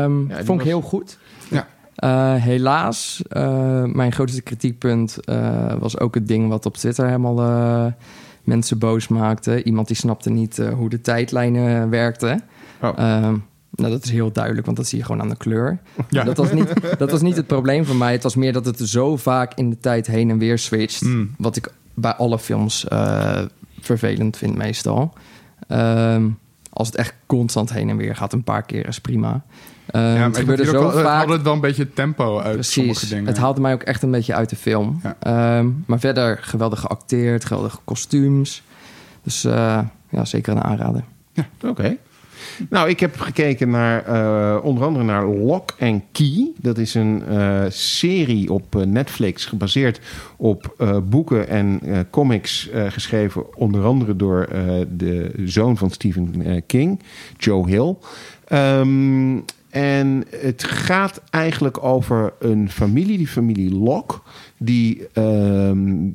Ehm, 0.04 0.20
Ja, 0.30 0.36
vond 0.36 0.48
ik 0.50 0.56
was- 0.56 0.64
heel 0.64 0.82
goed. 0.82 1.18
Ja. 1.50 1.68
Eh, 1.96 2.34
helaas, 2.44 3.22
eh, 3.30 3.84
mijn 3.84 4.12
grootste 4.12 4.42
kritiekpunt 4.42 5.18
eh, 5.26 5.74
was 5.80 6.00
ook 6.00 6.16
het 6.16 6.28
ding 6.28 6.50
wat 6.50 6.66
op 6.66 6.78
Twitter 6.78 7.06
helemaal 7.06 7.40
eh, 7.42 7.86
mensen 8.44 8.78
boos 8.78 9.08
maakte. 9.08 9.64
Iemand 9.64 9.88
die 9.88 9.96
snapte 9.96 10.30
niet 10.30 10.58
hoe 10.58 10.90
de 10.90 11.02
tijdlijnen 11.02 11.90
werkten. 11.90 12.42
Oh. 12.82 13.30
Nou, 13.76 13.92
dat 13.92 14.04
is 14.04 14.10
heel 14.12 14.32
duidelijk, 14.32 14.66
want 14.66 14.78
dat 14.78 14.88
zie 14.88 14.98
je 14.98 15.04
gewoon 15.06 15.22
aan 15.22 15.30
de 15.30 15.38
kleur. 15.38 15.80
Ja. 16.10 16.24
Dat, 16.24 16.38
was 16.38 16.52
niet, 16.52 16.74
dat 16.98 17.12
was 17.12 17.22
niet 17.22 17.36
het 17.36 17.48
probleem 17.48 17.86
voor 17.86 17.96
mij. 17.96 18.12
Het 18.12 18.24
was 18.24 18.36
meer 18.36 18.54
dat 18.54 18.66
het 18.66 18.80
zo 18.80 19.18
vaak 19.18 19.54
in 19.54 19.70
de 19.70 19.78
tijd 19.80 20.08
heen 20.08 20.30
en 20.30 20.38
weer 20.38 20.58
switcht. 20.60 21.02
Mm. 21.02 21.34
Wat 21.38 21.56
ik 21.56 21.72
bij 21.94 22.14
alle 22.14 22.40
films 22.40 22.88
eh, 22.88 23.42
vervelend 23.80 24.38
vind 24.38 24.56
meestal. 24.58 25.14
Ehm, 25.68 26.28
als 26.74 26.88
het 26.88 26.96
echt 26.98 27.14
constant 27.26 27.74
heen 27.74 27.90
en 27.90 27.98
weer 27.98 28.16
gaat, 28.16 28.34
een 28.34 28.44
paar 28.44 28.64
keer 28.64 28.88
is 28.88 29.00
prima. 29.02 29.44
Ehm, 29.86 30.04
Ja, 30.04 30.24
het 30.28 30.38
gebeurde 30.38 30.66
zo 30.66 30.72
wel, 30.72 30.84
het 30.84 30.94
vaak. 30.94 31.06
haalde 31.06 31.34
het 31.34 31.42
wel 31.42 31.54
een 31.54 31.60
beetje 31.60 31.94
tempo 31.94 32.40
uit 32.40 32.66
sommige 32.66 32.94
Precies. 32.94 33.10
dingen. 33.16 33.28
Het 33.28 33.38
haalde 33.38 33.62
mij 33.62 33.74
ook 33.74 33.84
echt 33.84 34.04
een 34.04 34.12
beetje 34.12 34.34
uit 34.34 34.50
de 34.50 34.56
film. 34.56 35.00
Ja. 35.04 35.16
Ehm, 35.20 35.70
maar 35.86 36.00
verder 36.00 36.38
geweldig 36.42 36.80
geacteerd, 36.80 37.46
geweldige 37.46 37.78
kostuums. 37.84 38.64
Dus 39.24 39.44
eh, 39.44 39.80
ja, 40.10 40.26
zeker 40.26 40.54
een 40.56 40.64
aanrader. 40.64 41.04
Oké. 41.66 41.98
Nou, 42.70 42.90
ik 42.90 43.00
heb 43.00 43.20
gekeken 43.20 43.70
naar 43.70 44.06
eh, 44.06 44.64
onder 44.64 44.84
andere 44.84 45.06
naar 45.06 45.26
Lock 45.28 45.76
and 45.80 46.04
Key. 46.12 46.52
Dat 46.58 46.78
is 46.78 46.94
een 46.94 47.24
eh, 47.28 47.64
serie 47.70 48.54
op 48.54 48.76
eh, 48.76 48.82
Netflix 48.82 49.46
gebaseerd 49.46 50.00
op 50.38 50.76
boeken 51.10 51.48
en 51.48 51.82
comics 52.10 52.70
geschreven 52.90 53.56
onder 53.58 53.84
andere 53.84 54.16
door 54.16 54.48
de 54.90 55.32
zoon 55.46 55.78
van 55.78 55.90
Stephen 55.90 56.64
King, 56.66 57.00
Joe 57.38 57.70
Hill. 57.70 57.96
Ehm, 58.48 59.40
en 59.70 60.24
het 60.30 60.64
gaat 60.64 61.22
eigenlijk 61.30 61.84
over 61.84 62.34
een 62.40 62.70
familie, 62.70 63.18
die 63.18 63.28
familie 63.28 63.74
Lock, 63.74 64.24
die 64.58 65.08
ehm, 65.14 66.10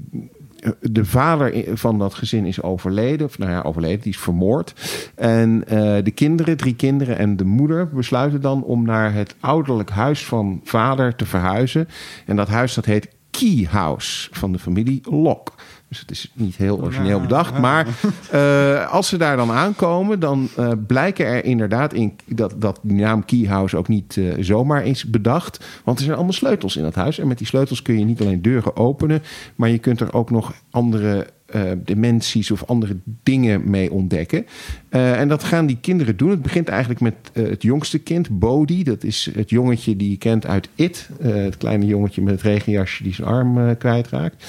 de 0.80 1.04
vader 1.04 1.64
van 1.78 1.98
dat 1.98 2.14
gezin 2.14 2.44
is 2.44 2.62
overleden. 2.62 3.26
Of 3.26 3.38
nou 3.38 3.50
ja, 3.50 3.60
overleden, 3.60 4.00
die 4.00 4.12
is 4.12 4.18
vermoord. 4.18 4.74
En 5.14 5.64
eh, 5.66 6.04
de 6.04 6.10
kinderen, 6.10 6.56
drie 6.56 6.74
kinderen 6.74 7.18
en 7.18 7.36
de 7.36 7.44
moeder 7.44 7.88
besluiten 7.88 8.40
dan 8.40 8.64
om 8.64 8.84
naar 8.84 9.12
het 9.12 9.34
ouderlijk 9.40 9.90
huis 9.90 10.24
van 10.24 10.60
vader 10.64 11.16
te 11.16 11.26
verhuizen. 11.26 11.88
En 12.26 12.36
dat 12.36 12.48
huis 12.48 12.74
dat 12.74 12.84
heet 12.84 13.08
Key 13.30 13.66
House 13.70 14.28
van 14.32 14.52
de 14.52 14.58
familie 14.58 15.00
Lok. 15.10 15.54
Dus 15.88 16.00
het 16.00 16.10
is 16.10 16.32
niet 16.34 16.56
heel 16.56 16.80
origineel 16.80 17.20
bedacht. 17.20 17.58
Maar 17.58 17.86
eh, 18.30 18.92
als 18.92 19.08
ze 19.08 19.16
daar 19.16 19.36
dan 19.36 19.50
aankomen, 19.50 20.20
dan 20.20 20.48
eh, 20.56 20.72
blijken 20.86 21.26
er 21.26 21.44
inderdaad 21.44 21.92
in 21.92 22.16
dat, 22.26 22.54
dat 22.56 22.78
die 22.82 23.00
naam 23.00 23.24
Key 23.24 23.46
House 23.46 23.76
ook 23.76 23.88
niet 23.88 24.16
eh, 24.16 24.24
zomaar 24.40 24.84
is 24.84 25.04
bedacht. 25.04 25.64
Want 25.84 25.98
er 25.98 26.04
zijn 26.04 26.16
allemaal 26.16 26.34
sleutels 26.34 26.76
in 26.76 26.82
dat 26.82 26.94
huis. 26.94 27.18
En 27.18 27.28
met 27.28 27.38
die 27.38 27.46
sleutels 27.46 27.82
kun 27.82 27.98
je 27.98 28.04
niet 28.04 28.20
alleen 28.20 28.42
deuren 28.42 28.76
openen, 28.76 29.22
maar 29.54 29.68
je 29.68 29.78
kunt 29.78 30.00
er 30.00 30.12
ook 30.12 30.30
nog 30.30 30.54
andere 30.70 31.26
eh, 31.46 31.62
dimensies 31.84 32.50
of 32.50 32.64
andere 32.64 32.96
dingen 33.22 33.70
mee 33.70 33.92
ontdekken. 33.92 34.46
Eh, 34.88 35.20
en 35.20 35.28
dat 35.28 35.44
gaan 35.44 35.66
die 35.66 35.78
kinderen 35.80 36.16
doen. 36.16 36.30
Het 36.30 36.42
begint 36.42 36.68
eigenlijk 36.68 37.00
met 37.00 37.14
eh, 37.32 37.48
het 37.48 37.62
jongste 37.62 37.98
kind, 37.98 38.38
Bodhi. 38.38 38.82
Dat 38.82 39.04
is 39.04 39.30
het 39.34 39.50
jongetje 39.50 39.96
die 39.96 40.10
je 40.10 40.16
kent 40.16 40.46
uit 40.46 40.68
It. 40.74 41.08
Het 41.22 41.56
kleine 41.56 41.86
jongetje 41.86 42.22
met 42.22 42.32
het 42.32 42.42
regenjasje 42.42 43.02
die 43.02 43.14
zijn 43.14 43.28
arm 43.28 43.76
kwijtraakt. 43.76 44.44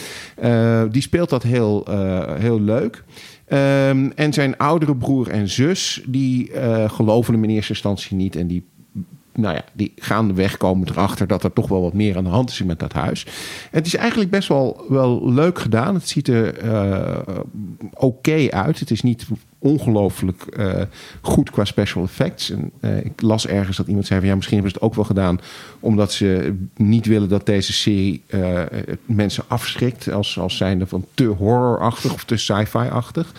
Die 0.92 1.01
speelt 1.01 1.30
dat 1.30 1.44
heel, 1.44 1.88
heel 2.39 2.62
leuk. 2.62 3.04
Ehm, 3.46 4.10
en 4.16 4.34
zijn 4.34 4.58
oudere 4.58 4.96
broer 4.96 5.30
en 5.30 5.50
zus, 5.50 6.04
die 6.08 6.51
geloven 6.88 7.34
hem 7.34 7.44
in 7.44 7.50
eerste 7.50 7.72
instantie 7.72 8.16
niet. 8.16 8.36
En 8.36 8.48
die 8.48 8.66
nou 9.38 9.56
ja, 9.56 9.63
die 9.74 9.94
gaandeweg 9.96 10.58
komen 10.58 10.88
erachter 10.89 11.27
dat 11.27 11.44
er 11.44 11.53
toch 11.53 11.67
wel 11.67 11.82
wat 11.82 11.94
meer 11.94 12.17
aan 12.17 12.24
de 12.24 12.29
hand 12.29 12.50
is 12.50 12.63
met 12.63 12.79
dat 12.79 12.94
huis. 12.94 13.25
Het 13.72 13.86
is 13.86 13.96
eigenlijk 13.96 14.29
best 14.29 14.48
wel, 14.48 14.86
wel 14.89 15.32
leuk 15.32 15.60
gedaan. 15.60 15.94
Het 15.94 16.10
ziet 16.10 16.27
er 16.27 16.58
eh, 16.58 17.38
oké 17.94 18.48
uit. 18.50 18.79
Het 18.79 18.91
is 18.91 19.01
niet 19.01 19.27
ongelooflijk 19.60 20.42
eh, 20.42 20.82
goed 21.22 21.50
qua 21.50 21.66
special 21.66 22.04
effects. 22.04 22.50
En, 22.50 22.72
eh, 22.80 23.06
ik 23.06 23.22
las 23.22 23.48
ergens 23.48 23.78
dat 23.78 23.88
iemand 23.88 24.06
zei 24.06 24.20
van 24.20 24.30
ja, 24.30 24.36
misschien 24.36 24.58
hebben 24.58 24.74
ze 24.74 24.78
het 24.80 24.90
ook 24.90 24.96
wel 24.96 25.06
gedaan 25.06 25.40
omdat 25.80 26.12
ze 26.12 26.56
niet 26.76 27.06
willen 27.06 27.30
dat 27.30 27.46
deze 27.46 27.74
serie 27.74 28.24
eh, 28.28 28.62
mensen 29.06 29.44
afschrikt 29.48 30.12
als, 30.12 30.40
als 30.40 30.58
zijnde 30.58 30.88
van 30.88 31.06
te 31.14 31.26
horrorachtig 31.26 32.14
of 32.14 32.24
te 32.24 32.38
sci-fi-achtig. 32.38 33.34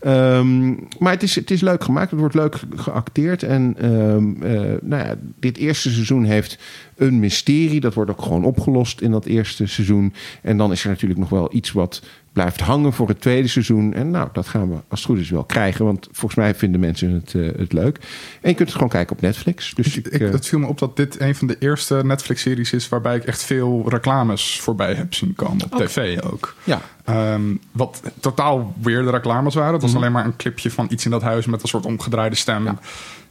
Ehm, 0.00 0.68
maar 0.98 1.12
het 1.12 1.22
is, 1.22 1.34
het 1.34 1.50
is 1.50 1.60
leuk 1.60 1.84
gemaakt. 1.84 2.10
Het 2.10 2.20
wordt 2.20 2.34
leuk 2.34 2.60
geacteerd. 2.76 3.42
En 3.42 3.74
ehm, 3.78 4.42
eh, 4.42 4.72
nou 4.82 5.04
ja, 5.04 5.14
dit 5.40 5.56
eerste 5.56 5.90
seizoen 5.90 6.24
heeft 6.24 6.58
een 6.96 7.18
mysterie. 7.18 7.80
Dat 7.80 7.94
wordt 7.94 8.10
ook 8.10 8.22
gewoon 8.22 8.44
opgelost 8.44 9.00
in 9.00 9.10
dat 9.10 9.24
eerste 9.24 9.66
seizoen. 9.66 10.12
En 10.42 10.56
dan 10.56 10.72
is 10.72 10.82
er 10.82 10.88
natuurlijk 10.88 11.20
nog 11.20 11.28
wel 11.28 11.54
iets 11.54 11.72
wat 11.72 12.02
blijft 12.34 12.60
hangen 12.60 12.92
voor 12.92 13.08
het 13.08 13.20
tweede 13.20 13.48
seizoen. 13.48 13.92
En 13.94 14.10
nou, 14.10 14.28
dat 14.32 14.46
gaan 14.48 14.68
we 14.70 14.74
als 14.88 15.00
het 15.00 15.08
goed 15.10 15.18
is 15.18 15.30
wel 15.30 15.44
krijgen. 15.44 15.84
Want 15.84 16.08
volgens 16.12 16.34
mij 16.34 16.54
vinden 16.54 16.80
mensen 16.80 17.10
het, 17.10 17.34
eh, 17.34 17.58
het 17.58 17.72
leuk. 17.72 17.96
En 18.40 18.48
je 18.50 18.54
kunt 18.54 18.58
het 18.58 18.72
gewoon 18.72 18.88
kijken 18.88 19.16
op 19.16 19.22
Netflix. 19.22 19.74
Dus 19.74 19.96
Ik, 19.96 20.06
ik, 20.06 20.20
eh, 20.20 20.30
het 20.30 20.46
viel 20.46 20.58
me 20.58 20.66
op 20.66 20.78
dat 20.78 20.96
dit 20.96 21.20
een 21.20 21.34
van 21.34 21.46
de 21.46 21.56
eerste 21.58 22.00
Netflix-series 22.04 22.72
is 22.72 22.88
waarbij 22.88 23.16
ik 23.16 23.24
echt 23.24 23.42
veel 23.42 23.84
reclames 23.88 24.60
voorbij 24.60 24.94
heb 24.94 25.14
zien 25.14 25.34
komen 25.34 25.64
op 25.64 25.78
tv 25.86 26.20
ook. 26.22 26.54
ja, 26.64 26.80
Ehm, 27.04 27.54
wat 27.72 28.02
totaal 28.20 28.74
weirde 28.82 29.10
reclames 29.10 29.54
waren. 29.54 29.72
Het 29.72 29.82
was 29.82 29.90
Mhm. 29.90 30.00
alleen 30.00 30.12
maar 30.12 30.24
een 30.24 30.36
clipje 30.36 30.70
van 30.70 30.86
iets 30.90 31.04
in 31.04 31.10
dat 31.10 31.22
huis 31.22 31.46
met 31.46 31.62
een 31.62 31.68
soort 31.68 31.86
omgedraaide 31.86 32.36
stem. 32.36 32.64
Ja. 32.64 32.78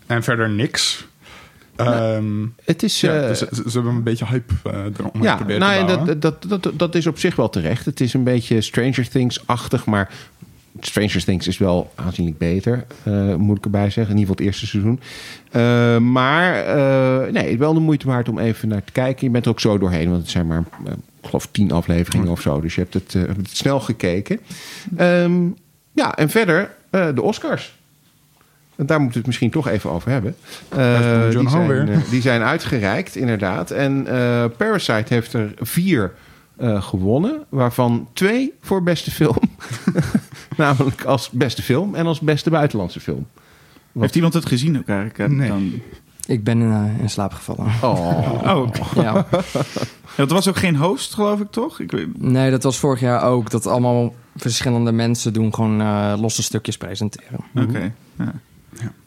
En 0.08 0.24
verder 0.24 0.50
niks. 0.50 1.08
Ehm, 1.76 2.46
Het 2.64 2.84
is... 2.84 3.02
ja, 3.02 3.22
eh, 3.22 3.28
dus 3.28 3.40
ze, 3.40 3.48
ze 3.52 3.72
hebben 3.72 3.94
een 3.94 4.04
beetje 4.04 4.26
hype 4.26 4.54
uh, 4.68 4.74
eromheen 4.74 5.22
ja, 5.22 5.36
proberen 5.36 5.62
nou, 5.62 5.80
te 5.80 5.86
bouwen. 5.86 6.20
dat, 6.20 6.42
dat, 6.42 6.64
dat, 6.64 6.80
dat 6.80 6.96
is 6.96 7.08
op 7.08 7.20
zich 7.20 7.36
wel 7.36 7.50
terecht. 7.50 7.86
Het 7.86 8.02
is 8.02 8.14
een 8.14 8.24
beetje 8.24 8.62
Stranger 8.62 9.10
Things-achtig, 9.10 9.86
maar 9.86 10.12
Stranger 10.80 11.24
Things 11.24 11.48
is 11.48 11.58
wel 11.58 11.92
aanzienlijk 11.96 12.38
beter, 12.38 12.86
eh, 13.04 13.36
moet 13.36 13.58
ik 13.58 13.64
erbij 13.64 13.90
zeggen. 13.90 14.14
In 14.14 14.20
ieder 14.20 14.36
geval 14.36 14.36
het 14.36 14.46
eerste 14.46 14.68
seizoen. 14.68 15.00
Maar 16.12 16.66
nee, 17.32 17.58
wel 17.58 17.74
de 17.74 17.80
moeite 17.80 18.08
waard 18.08 18.30
om 18.30 18.40
even 18.40 18.68
naar 18.68 18.84
te 18.84 18.92
kijken. 18.92 19.26
Je 19.26 19.32
bent 19.32 19.46
er 19.46 19.52
ook 19.52 19.60
zo 19.60 19.78
doorheen, 19.78 20.10
want 20.10 20.22
het 20.22 20.32
zijn 20.32 20.48
maar, 20.48 20.64
ik 20.86 21.28
geloof, 21.28 21.48
tien 21.52 21.72
afleveringen 21.72 22.28
of 22.28 22.42
zo. 22.42 22.62
Dus 22.62 22.76
je 22.76 22.82
hebt 22.82 22.94
het, 22.94 23.18
snel 23.52 23.80
gekeken. 23.80 24.40
Ehm, 24.98 25.48
ja, 25.92 26.16
en 26.16 26.30
verder 26.30 26.72
de 26.90 27.22
Oscars. 27.22 27.74
En 28.76 28.86
daar 28.86 28.98
moeten 28.98 29.14
we 29.14 29.18
het 29.18 29.28
misschien 29.28 29.52
toch 29.52 29.68
even 29.68 29.90
over 29.90 30.12
hebben. 30.12 30.36
Eh, 30.70 31.00
Bong 31.00 31.34
die, 31.40 31.50
zijn, 31.50 31.90
eh, 31.90 31.98
die 32.10 32.22
zijn 32.22 32.42
uitgereikt, 32.42 33.16
inderdaad. 33.16 33.72
En 33.72 34.08
eh, 34.08 34.46
Parasite 34.58 35.14
heeft 35.14 35.34
er 35.34 35.54
vier 35.60 36.14
eh, 36.58 36.82
gewonnen, 36.84 37.44
waarvan 37.50 38.08
twee 38.14 38.54
voor 38.62 38.84
beste 38.84 39.12
film. 39.12 39.38
Namelijk 40.58 41.04
als 41.04 41.30
beste 41.30 41.62
film 41.62 41.96
en 41.96 42.06
als 42.06 42.20
beste 42.20 42.50
buitenlandse 42.50 43.00
film. 43.00 43.28
Heeft 44.00 44.16
iemand 44.16 44.34
het 44.34 44.46
gezien 44.46 44.78
ook 44.78 44.88
eigenlijk? 44.88 45.18
hè? 45.18 45.30
Nee. 45.30 45.48
Dan... 45.48 45.72
Ik 46.28 46.44
ben 46.44 46.62
in, 46.62 46.96
in 47.02 47.10
slaap 47.10 47.34
gevallen. 47.34 47.66
Oh. 47.82 48.22
Oh, 48.58 48.68
Ja. 48.96 49.26
het 50.16 50.32
was 50.32 50.48
ook 50.48 50.58
geen 50.58 50.76
host, 50.76 51.14
geloof 51.14 51.40
ik, 51.40 51.52
toch? 51.52 51.80
Ik 51.80 51.92
weet... 51.92 52.22
Nee, 52.22 52.52
dat 52.52 52.64
was 52.64 52.78
vorig 52.78 53.00
jaar 53.00 53.24
ook. 53.24 53.50
Dat 53.50 53.68
allemaal 53.68 54.14
verschillende 54.36 54.92
mensen 54.92 55.34
doen 55.34 55.54
gewoon 55.54 55.82
eh, 55.82 56.14
losse 56.18 56.44
stukjes 56.44 56.78
presenteren. 56.78 57.40
Oké. 57.56 57.94
Ja. 58.18 58.34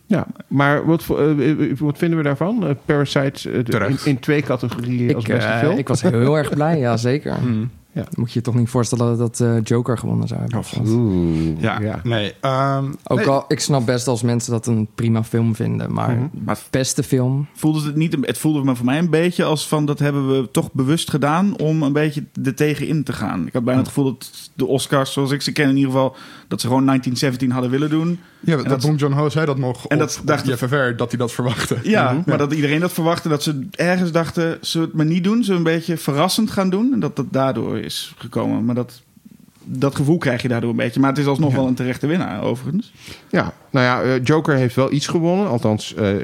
Ja, 0.08 0.26
maar 0.48 0.86
wat, 0.86 1.02
voor- 1.02 1.20
eh, 1.20 1.50
eh, 1.50 1.78
wat 1.78 1.98
vinden 1.98 2.18
we 2.18 2.24
daarvan? 2.24 2.66
Eh, 2.66 2.74
Parasite 2.84 3.50
eh, 3.50 3.88
in, 3.88 3.98
in 4.04 4.18
twee 4.20 4.42
categorieën 4.42 5.14
als 5.14 5.24
Ik, 5.24 5.30
beste 5.34 5.48
eh, 5.50 5.58
film. 5.58 5.78
ik 5.78 5.88
was 5.88 6.02
heel 6.02 6.36
erg 6.36 6.48
blij, 6.54 6.78
ja 6.78 6.96
zeker. 6.96 7.34
Hmm. 7.34 7.70
Ja. 7.92 8.04
Moet 8.14 8.32
je 8.32 8.38
je 8.38 8.44
toch 8.44 8.54
niet 8.54 8.68
voorstellen 8.68 9.18
dat 9.18 9.40
eh, 9.40 9.56
Joker 9.62 9.98
gewonnen 9.98 10.28
zou 10.28 10.40
hebben. 10.40 10.58
Of? 10.58 10.78
Oeh, 10.86 11.60
Ja, 11.60 11.80
ja. 11.80 12.00
nee. 12.02 12.34
ehm, 12.40 12.84
Ook 13.06 13.18
nee, 13.18 13.26
al, 13.26 13.44
ik 13.48 13.60
snap 13.60 13.86
best 13.86 14.06
als 14.08 14.22
mensen 14.22 14.52
dat 14.52 14.66
een 14.66 14.88
prima 14.94 15.24
film 15.24 15.54
vinden. 15.54 15.92
Maar. 15.92 16.28
Maar 16.44 16.58
beste 16.70 17.02
film, 17.02 17.46
voelde 17.54 17.86
het 17.86 17.96
niet... 17.96 18.16
Het 18.20 18.38
voelde 18.38 18.64
me 18.64 18.76
voor 18.76 18.84
mij 18.84 18.98
een 18.98 19.10
beetje 19.10 19.44
als 19.44 19.68
van... 19.68 19.86
Dat 19.86 19.98
hebben 19.98 20.28
we 20.28 20.50
toch 20.50 20.72
bewust 20.72 21.10
gedaan 21.10 21.58
om 21.58 21.82
een 21.82 21.92
beetje 21.92 22.24
er 22.44 22.54
tegenin 22.54 23.04
te 23.04 23.12
gaan. 23.12 23.46
Ik 23.46 23.52
had 23.52 23.64
bijna 23.64 23.80
het 23.80 23.88
gevoel 23.88 24.04
dat 24.04 24.50
de 24.54 24.66
Oscars, 24.66 25.12
zoals 25.12 25.30
ik 25.30 25.42
ze 25.42 25.52
ken 25.52 25.68
in 25.68 25.76
ieder 25.76 25.90
geval... 25.92 26.16
Dat 26.48 26.60
ze 26.60 26.66
gewoon 26.66 26.84
1917 26.84 27.50
hadden 27.50 27.70
willen 27.70 27.90
doen. 27.90 28.20
Ja, 28.40 28.56
dat 28.56 28.68
dat- 28.68 28.80
Bong 28.80 29.00
Joon-ho 29.00 29.28
zei 29.28 29.46
dat 29.46 29.58
nog 29.58 29.86
En 29.86 29.96
op, 29.96 30.02
dat 30.02 30.20
dacht 30.24 30.42
op 30.42 30.48
JFFR, 30.48 30.96
dat 30.96 31.08
hij 31.10 31.18
dat 31.18 31.32
verwachtte. 31.32 31.76
Ja, 31.82 32.22
maar 32.26 32.38
dat 32.38 32.52
iedereen 32.52 32.80
dat 32.80 32.92
verwachtte. 32.92 33.28
Dat 33.28 33.42
ze 33.42 33.66
ergens 33.70 34.12
dachten, 34.12 34.58
we 34.72 34.78
het 34.78 34.92
maar 34.92 35.06
niet 35.06 35.24
doen? 35.24 35.42
We 35.42 35.52
een 35.52 35.62
beetje 35.62 35.96
verrassend 35.96 36.50
gaan 36.50 36.70
doen? 36.70 36.92
En 36.92 37.00
dat 37.00 37.16
dat 37.16 37.26
daardoor 37.30 37.78
is 37.78 38.14
gekomen. 38.18 38.64
Maar 38.64 38.74
dat, 38.74 39.02
dat 39.64 39.94
gevoel 39.94 40.18
krijg 40.18 40.42
je 40.42 40.48
daardoor 40.48 40.70
een 40.70 40.76
beetje. 40.76 41.00
Maar 41.00 41.10
het 41.10 41.18
is 41.18 41.26
alsnog 41.26 41.54
wel 41.54 41.66
een 41.66 41.74
terechte 41.74 42.06
winnaar, 42.06 42.42
overigens. 42.42 42.92
Ja, 43.30 43.52
nou 43.70 43.84
ja, 43.86 44.02
eh, 44.14 44.24
Joker 44.24 44.54
heeft 44.54 44.74
wel 44.74 44.92
iets 44.92 45.06
gewonnen. 45.06 45.48
Althans, 45.48 45.94
eh 45.94 46.14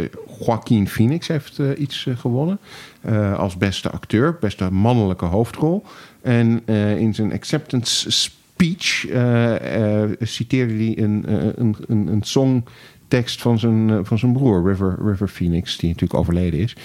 Joaquin 0.47 0.89
Phoenix 0.89 1.27
heeft 1.29 1.59
eh, 1.59 1.67
iets 1.79 2.07
gewonnen. 2.19 2.59
Eh, 3.01 3.39
als 3.39 3.57
beste 3.57 3.91
acteur, 3.91 4.37
beste 4.41 4.71
mannelijke 4.71 5.25
hoofdrol. 5.25 5.85
En 6.23 6.63
eh, 6.65 6.97
in 6.97 7.15
zijn 7.15 7.33
acceptance 7.33 8.11
speech 8.11 8.41
eh, 8.71 10.03
eh, 10.03 10.11
citeerde 10.21 10.75
hij 10.75 10.99
een, 10.99 11.27
eh, 11.27 11.35
een, 11.55 11.77
een, 11.87 12.07
een 12.07 12.23
songtekst 12.23 13.43
van 13.43 13.59
zijn, 13.59 14.07
van 14.07 14.19
zijn 14.19 14.33
broer, 14.33 14.69
River, 14.69 14.99
River 15.05 15.29
Phoenix, 15.29 15.77
die 15.77 15.89
natuurlijk 15.89 16.21
overleden 16.21 16.61
is. 16.61 16.77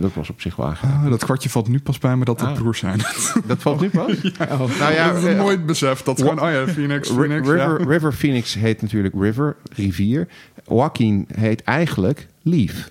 Dat 0.00 0.14
was 0.14 0.30
op 0.30 0.40
zich 0.40 0.56
wel 0.56 0.66
aangenaam. 0.66 1.04
Ah, 1.04 1.10
dat 1.10 1.24
kwartje 1.24 1.48
valt 1.50 1.68
nu 1.68 1.80
pas 1.80 1.98
bij 1.98 2.16
me 2.16 2.24
dat 2.24 2.40
het 2.40 2.48
Ah. 2.48 2.54
broers 2.54 2.78
zijn. 2.78 2.98
Dat 3.46 3.58
valt 3.62 3.80
nu 3.80 3.88
pas? 3.90 4.12
Nou 4.78 4.92
ja, 4.92 5.12
dat 5.12 5.22
is 5.22 5.34
nooit 5.36 5.66
beseft. 5.66 6.04
Dat 6.04 6.20
gewoon, 6.20 6.40
oh 6.42 6.50
ja, 6.50 6.66
Phoenix, 6.66 7.08
Phoenix. 7.10 7.48
River, 7.48 7.80
ja. 7.80 7.86
River 7.86 8.12
Phoenix 8.12 8.54
heet 8.54 8.82
natuurlijk 8.82 9.14
River, 9.18 9.56
rivier. 9.74 10.28
Joaquin 10.68 11.28
heet 11.34 11.62
eigenlijk 11.62 12.26
Leaf. 12.42 12.90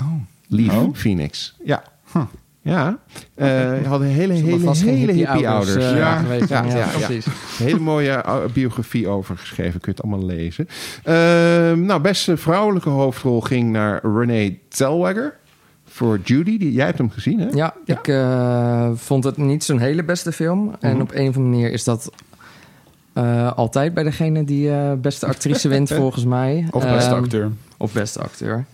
Oh. 0.00 0.12
Leaf 0.48 0.76
Oh. 0.76 0.94
Phoenix. 0.94 1.54
Ja. 1.64 1.82
Huh. 2.12 2.22
Ja. 2.64 2.98
Eh 3.34 3.46
hij 3.46 3.82
had 3.86 4.00
een 4.00 4.06
hele, 4.06 4.32
hele, 4.32 4.70
hele 4.76 5.12
hippie 5.12 5.48
ouders. 5.48 5.84
eh, 5.84 5.96
ja. 5.96 6.16
geweest. 6.16 6.48
Ja, 6.48 6.64
Ja, 6.64 6.86
hele 7.58 7.78
mooie 7.78 8.22
uh, 8.26 8.36
biografie 8.52 9.08
over 9.08 9.36
geschreven. 9.36 9.80
Kun 9.80 9.92
je 9.94 10.02
het 10.02 10.10
allemaal 10.10 10.26
lezen. 10.36 10.68
Ehm, 11.02 11.84
nou, 11.84 12.00
beste 12.00 12.36
vrouwelijke 12.36 12.88
hoofdrol 12.88 13.40
ging 13.40 13.72
naar 13.72 14.00
Renee 14.02 14.60
Zellweger. 14.68 15.36
Voor 15.86 16.18
Judy. 16.24 16.58
Die, 16.58 16.72
jij 16.72 16.86
hebt 16.86 16.98
hem 16.98 17.10
gezien, 17.10 17.38
hè? 17.38 17.48
Ja, 17.54 17.74
ik 17.84 18.08
eh, 18.08 18.90
vond 18.94 19.24
het 19.24 19.36
niet 19.36 19.64
zo'n 19.64 19.78
hele 19.78 20.04
beste 20.04 20.32
film. 20.32 20.74
En 20.80 20.92
Mhm. 20.92 21.00
op 21.00 21.10
een 21.14 21.28
of 21.28 21.36
andere 21.36 21.40
manier 21.54 21.70
is 21.72 21.84
dat 21.84 22.10
eh, 23.12 23.52
altijd 23.52 23.94
bij 23.94 24.02
degene 24.02 24.44
die 24.44 24.70
eh, 24.70 24.92
beste 24.92 25.26
actrice 25.26 25.68
wint, 25.68 25.88
volgens 26.02 26.24
mij. 26.24 26.66
Of 26.70 26.82
beste 26.92 27.10
Ehm, 27.10 27.22
acteur. 27.22 27.50
Of 27.76 27.92
beste 27.92 28.20
acteur. 28.20 28.64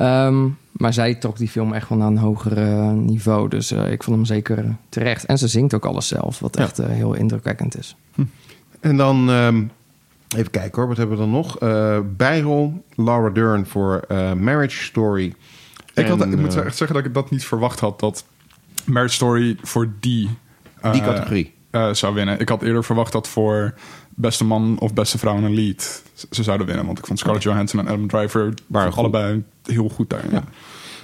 Ehm, 0.00 0.48
maar 0.72 0.92
zij 0.92 1.14
trok 1.14 1.36
die 1.36 1.48
film 1.48 1.72
echt 1.72 1.88
wel 1.88 1.98
naar 1.98 2.06
een 2.08 2.18
hoger 2.18 2.58
eh, 2.58 2.90
niveau. 2.90 3.48
Dus 3.48 3.70
eh, 3.70 3.92
ik 3.92 4.02
vond 4.02 4.16
hem 4.16 4.24
zeker 4.24 4.76
terecht. 4.88 5.24
En 5.24 5.38
ze 5.38 5.48
zingt 5.48 5.74
ook 5.74 5.84
alles 5.86 6.08
zelf, 6.08 6.38
wat 6.38 6.56
Ja. 6.56 6.62
echt 6.64 6.78
eh, 6.78 6.86
heel 6.88 7.14
indrukwekkend 7.14 7.78
is. 7.78 7.96
En 8.80 8.96
dan, 8.96 9.30
ehm, 9.30 9.62
even 10.36 10.50
kijken 10.50 10.78
hoor, 10.78 10.88
wat 10.88 10.96
hebben 10.96 11.16
we 11.16 11.22
dan 11.22 11.32
nog? 11.32 11.58
Eh 11.58 11.98
bijrol, 12.16 12.84
Laura 12.96 13.30
Dern 13.30 13.66
voor 13.66 14.04
eh, 14.08 14.32
Marriage 14.32 14.82
Story. 14.84 15.34
Ik, 15.94 16.06
had, 16.06 16.20
En, 16.20 16.32
ik 16.32 16.38
moet 16.38 16.56
echt 16.56 16.76
zeggen 16.76 16.96
dat 16.96 17.04
ik 17.04 17.14
dat 17.14 17.30
niet 17.30 17.44
verwacht 17.44 17.80
had. 17.80 18.00
Dat 18.00 18.24
Marriage 18.84 19.14
Story 19.14 19.56
voor 19.62 19.88
die... 20.00 20.30
eh, 20.80 20.92
die 20.92 21.02
categorie. 21.02 21.54
eh, 21.70 21.92
zou 21.92 22.14
winnen. 22.14 22.40
Ik 22.40 22.48
had 22.48 22.62
eerder 22.62 22.84
verwacht 22.84 23.12
dat 23.12 23.28
voor 23.28 23.74
beste 24.20 24.44
man 24.44 24.76
of 24.78 24.94
beste 24.94 25.18
vrouw 25.18 25.36
in 25.36 25.44
een 25.44 25.54
lead 25.54 26.02
ze- 26.30 26.42
zouden 26.42 26.66
winnen. 26.66 26.86
Want 26.86 26.98
ik 26.98 27.06
vond 27.06 27.18
Scarlett 27.18 27.44
Johansson 27.44 27.80
en 27.80 27.86
Adam 27.88 28.08
Driver 28.08 28.54
Waren 28.66 28.92
allebei 28.92 29.42
heel 29.64 29.88
goed 29.88 30.10
daar. 30.10 30.24
Ja. 30.32 30.44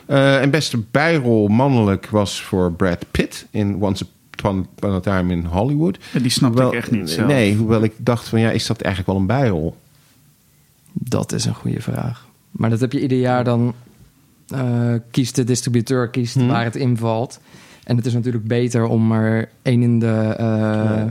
Eh, 0.06 0.42
en 0.42 0.50
beste 0.50 0.82
bijrol 0.90 1.48
mannelijk 1.48 2.08
was 2.10 2.42
voor 2.42 2.72
Brad 2.72 3.04
Pitt 3.10 3.46
in 3.50 3.82
Once 3.82 4.06
Upon 4.38 4.66
a 4.84 5.00
Time 5.00 5.32
in 5.32 5.44
Hollywood. 5.44 5.98
Ja, 6.12 6.20
die 6.20 6.30
snapte 6.30 6.62
Hoewel- 6.62 6.78
ik 6.78 6.84
echt 6.84 6.90
niet 6.92 7.10
zelf. 7.10 7.28
Nee, 7.28 7.54
hoewel 7.56 7.82
ik 7.82 7.92
dacht 7.96 8.28
van 8.28 8.40
ja, 8.40 8.50
is 8.50 8.66
dat 8.66 8.80
eigenlijk 8.80 9.12
wel 9.12 9.20
een 9.20 9.40
bijrol? 9.40 9.76
Dat 10.92 11.32
is 11.32 11.44
een 11.44 11.54
goede 11.54 11.80
vraag. 11.82 12.26
Maar 12.50 12.70
dat 12.70 12.80
heb 12.80 12.92
je 12.92 13.00
ieder 13.00 13.18
jaar 13.18 13.44
dan... 13.44 13.74
eh, 14.48 14.94
kiest 15.10 15.34
de 15.34 15.44
distributeur, 15.44 16.08
kiest 16.08 16.34
Hmm. 16.34 16.48
waar 16.48 16.64
het 16.64 16.76
invalt. 16.76 17.40
En 17.84 17.96
het 17.96 18.06
is 18.06 18.12
natuurlijk 18.12 18.44
beter 18.46 18.84
om 18.86 19.12
er 19.12 19.48
één 19.62 19.82
in 19.82 19.98
de 19.98 20.34
eh, 20.38 21.02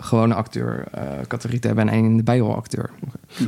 gewone 0.00 0.34
acteur 0.34 0.84
eh, 0.92 1.02
hebben... 1.60 1.78
en 1.78 1.88
één 1.88 2.04
in 2.04 2.16
de 2.16 2.22
bijrolacteur. 2.22 2.90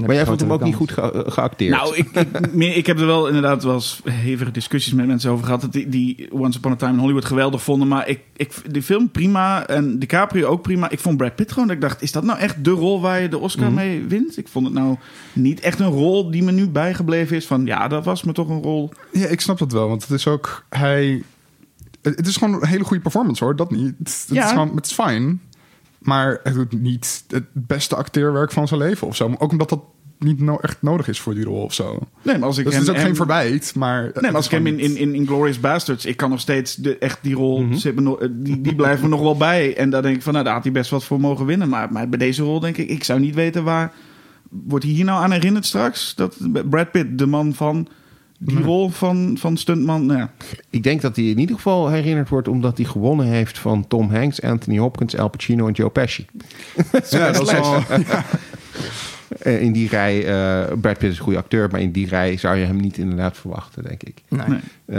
Maar 0.07 0.15
jij 0.15 0.27
vond 0.27 0.41
hem 0.41 0.53
ook 0.53 0.63
niet 0.65 0.75
goed 0.75 0.91
ge- 0.93 1.25
geacteerd. 1.27 1.71
Nou, 1.77 1.97
ik, 1.97 2.11
ik, 2.11 2.53
meer, 2.55 2.77
ik 2.77 2.87
heb 2.87 2.99
er 2.99 3.07
wel 3.07 3.27
inderdaad 3.27 3.63
wel 3.63 3.75
eens 3.75 4.01
hevige 4.11 4.51
discussies 4.51 4.93
met 4.93 5.07
mensen 5.07 5.31
over 5.31 5.45
gehad. 5.45 5.61
Dat 5.61 5.73
die, 5.73 5.89
die 5.89 6.29
Once 6.33 6.59
Upon 6.59 6.73
a 6.73 6.77
Time 6.77 6.93
in 6.93 6.99
Hollywood 6.99 7.25
geweldig 7.25 7.63
vonden. 7.63 7.89
Maar 7.89 8.09
ik, 8.09 8.21
ik, 8.37 8.55
de 8.75 8.83
film 8.83 9.11
prima 9.11 9.67
en 9.67 9.99
DiCaprio 9.99 10.49
ook 10.49 10.63
prima. 10.63 10.91
Ik 10.91 10.99
vond 10.99 11.17
Brad 11.17 11.35
Pitt 11.35 11.53
gewoon 11.53 11.67
dat 11.69 11.77
ik 11.77 11.83
dacht... 11.83 12.03
is 12.03 12.13
dat 12.13 12.25
nou 12.25 12.39
echt 12.39 12.65
de 12.65 12.71
rol 12.71 13.01
waar 13.01 13.21
je 13.21 13.29
de 13.29 13.39
Oscar 13.39 13.67
Mhm. 13.67 13.75
mee 13.75 14.05
wint? 14.09 14.39
Ik 14.39 14.49
vond 14.49 14.65
het 14.65 14.75
nou 14.75 14.97
niet 15.33 15.61
echt 15.61 15.79
een 15.81 15.87
rol 15.91 16.31
die 16.31 16.43
me 16.43 16.53
nu 16.53 16.69
bijgebleven 16.69 17.37
is. 17.37 17.47
Van 17.47 17.67
ja, 17.67 17.89
dat 17.89 18.05
was 18.05 18.23
me 18.23 18.33
toch 18.33 18.49
een 18.49 18.63
rol... 18.63 18.93
Ja, 19.13 19.27
ik 19.27 19.41
snap 19.41 19.59
dat 19.59 19.73
wel. 19.73 19.89
Want 19.89 20.03
het 20.03 20.11
is 20.11 20.27
ook... 20.27 20.65
Hij... 20.69 21.23
Het 22.03 22.27
is 22.27 22.37
gewoon 22.37 22.55
een 22.55 22.67
hele 22.67 22.85
goede 22.85 23.03
performance 23.03 23.45
hoor. 23.45 23.57
Dat 23.57 23.71
niet. 23.71 23.95
Het 23.99 24.27
Ja. 24.31 24.45
is 24.45 24.51
gewoon... 24.51 24.75
Het 24.77 24.87
is 24.87 24.93
fijn. 24.93 25.41
Maar 26.03 26.41
het 26.43 26.55
doet 26.55 26.81
niet 26.81 27.25
het 27.29 27.45
beste 27.53 27.97
acteerwerk 27.97 28.53
van 28.53 28.69
zijn 28.69 28.81
leven 28.81 29.07
of 29.07 29.17
zo. 29.17 29.35
Ook 29.39 29.51
omdat 29.51 29.69
dat 29.69 29.83
niet 30.19 30.41
no 30.41 30.57
echt 30.57 30.77
nodig 30.83 31.09
is 31.09 31.21
voor 31.21 31.35
die 31.35 31.45
rol 31.45 31.63
of 31.63 31.75
zo. 31.75 31.99
Nee, 32.23 32.39
maar 32.39 32.49
als 32.49 32.59
ik 32.59 32.65
Dus 32.65 32.73
hem, 32.75 32.83
het 32.83 32.83
is 32.83 32.89
ook 32.89 32.97
hem- 32.97 33.05
geen 33.07 33.17
verwijt, 33.27 33.75
maar... 33.75 34.03
Nee, 34.03 34.13
maar 34.23 34.35
als 34.35 34.45
ik 34.45 34.51
hem 34.51 34.67
in, 34.67 34.79
in, 34.79 34.97
in 34.97 35.15
Inglourious 35.15 35.61
Bastards... 35.61 36.07
ik 36.07 36.17
kan 36.17 36.31
nog 36.31 36.41
steeds 36.41 36.75
de, 36.75 36.99
echt 36.99 37.19
die 37.23 37.35
rol... 37.35 37.63
Mhm. 37.63 37.75
zit 37.75 37.95
me 37.95 38.01
nog- 38.01 38.19
die, 38.31 38.61
die 38.61 38.75
blijft 38.75 39.03
me 39.03 39.09
nog 39.09 39.21
wel 39.21 39.37
bij. 39.37 39.77
En 39.77 39.91
daar 39.91 40.03
denk 40.03 40.17
ik 40.17 40.23
van, 40.23 40.33
nou, 40.33 40.45
daar 40.45 40.55
had 40.55 40.63
hij 40.63 40.73
best 40.73 40.91
wat 40.91 41.05
voor 41.05 41.21
mogen 41.21 41.47
winnen. 41.47 41.69
Maar, 41.69 41.93
maar 41.93 42.09
bij 42.09 42.19
deze 42.19 42.43
rol 42.43 42.61
denk 42.61 42.77
ik... 42.77 42.89
ik 42.89 43.05
zou 43.05 43.21
niet 43.21 43.35
weten 43.35 43.65
waar... 43.65 43.93
wordt 44.51 44.85
hij 44.85 44.95
hier 44.95 45.05
nou 45.05 45.23
aan 45.23 45.33
herinnerd 45.33 45.67
straks? 45.67 46.15
Dat 46.15 46.37
Brad 46.71 46.91
Pitt, 46.91 47.19
de 47.19 47.27
man 47.27 47.55
van... 47.55 47.89
die 48.45 48.55
Nee. 48.55 48.65
rol 48.65 48.89
van, 48.89 49.37
van 49.39 49.57
stuntman... 49.57 50.07
Nou, 50.07 50.19
ja. 50.19 50.31
Ik 50.71 50.83
denk 50.83 51.01
dat 51.01 51.17
hij 51.17 51.25
in 51.25 51.39
ieder 51.39 51.57
geval 51.57 51.89
herinnerd 51.89 52.29
wordt 52.29 52.49
omdat 52.49 52.77
hij 52.77 52.87
gewonnen 52.87 53.27
heeft 53.27 53.59
van 53.59 53.87
Tom 53.89 54.11
Hanks, 54.11 54.43
Anthony 54.43 54.79
Hopkins, 54.79 55.17
Al 55.17 55.29
Pacino 55.29 55.67
en 55.67 55.73
Joe 55.73 55.91
Pesci. 55.91 56.27
Ja, 57.11 57.31
dat 57.31 57.43
is 57.43 57.53
wel... 57.53 57.83
Eh, 59.39 59.63
in 59.63 59.73
die 59.73 59.89
rij, 59.89 60.27
eh 60.27 60.67
Brad 60.81 60.99
Pitt 60.99 61.13
is 61.13 61.19
een 61.19 61.25
goede 61.25 61.39
acteur, 61.39 61.69
maar 61.71 61.81
in 61.81 61.93
die 61.93 62.09
rij 62.09 62.37
zou 62.37 62.57
je 62.57 62.65
hem 62.65 62.77
niet 62.77 62.99
inderdaad 62.99 63.37
verwachten, 63.37 63.83
denk 63.83 64.03
ik. 64.03 64.23
Nee. 64.29 64.47
Nee. 64.49 64.59
Eh, 64.87 64.97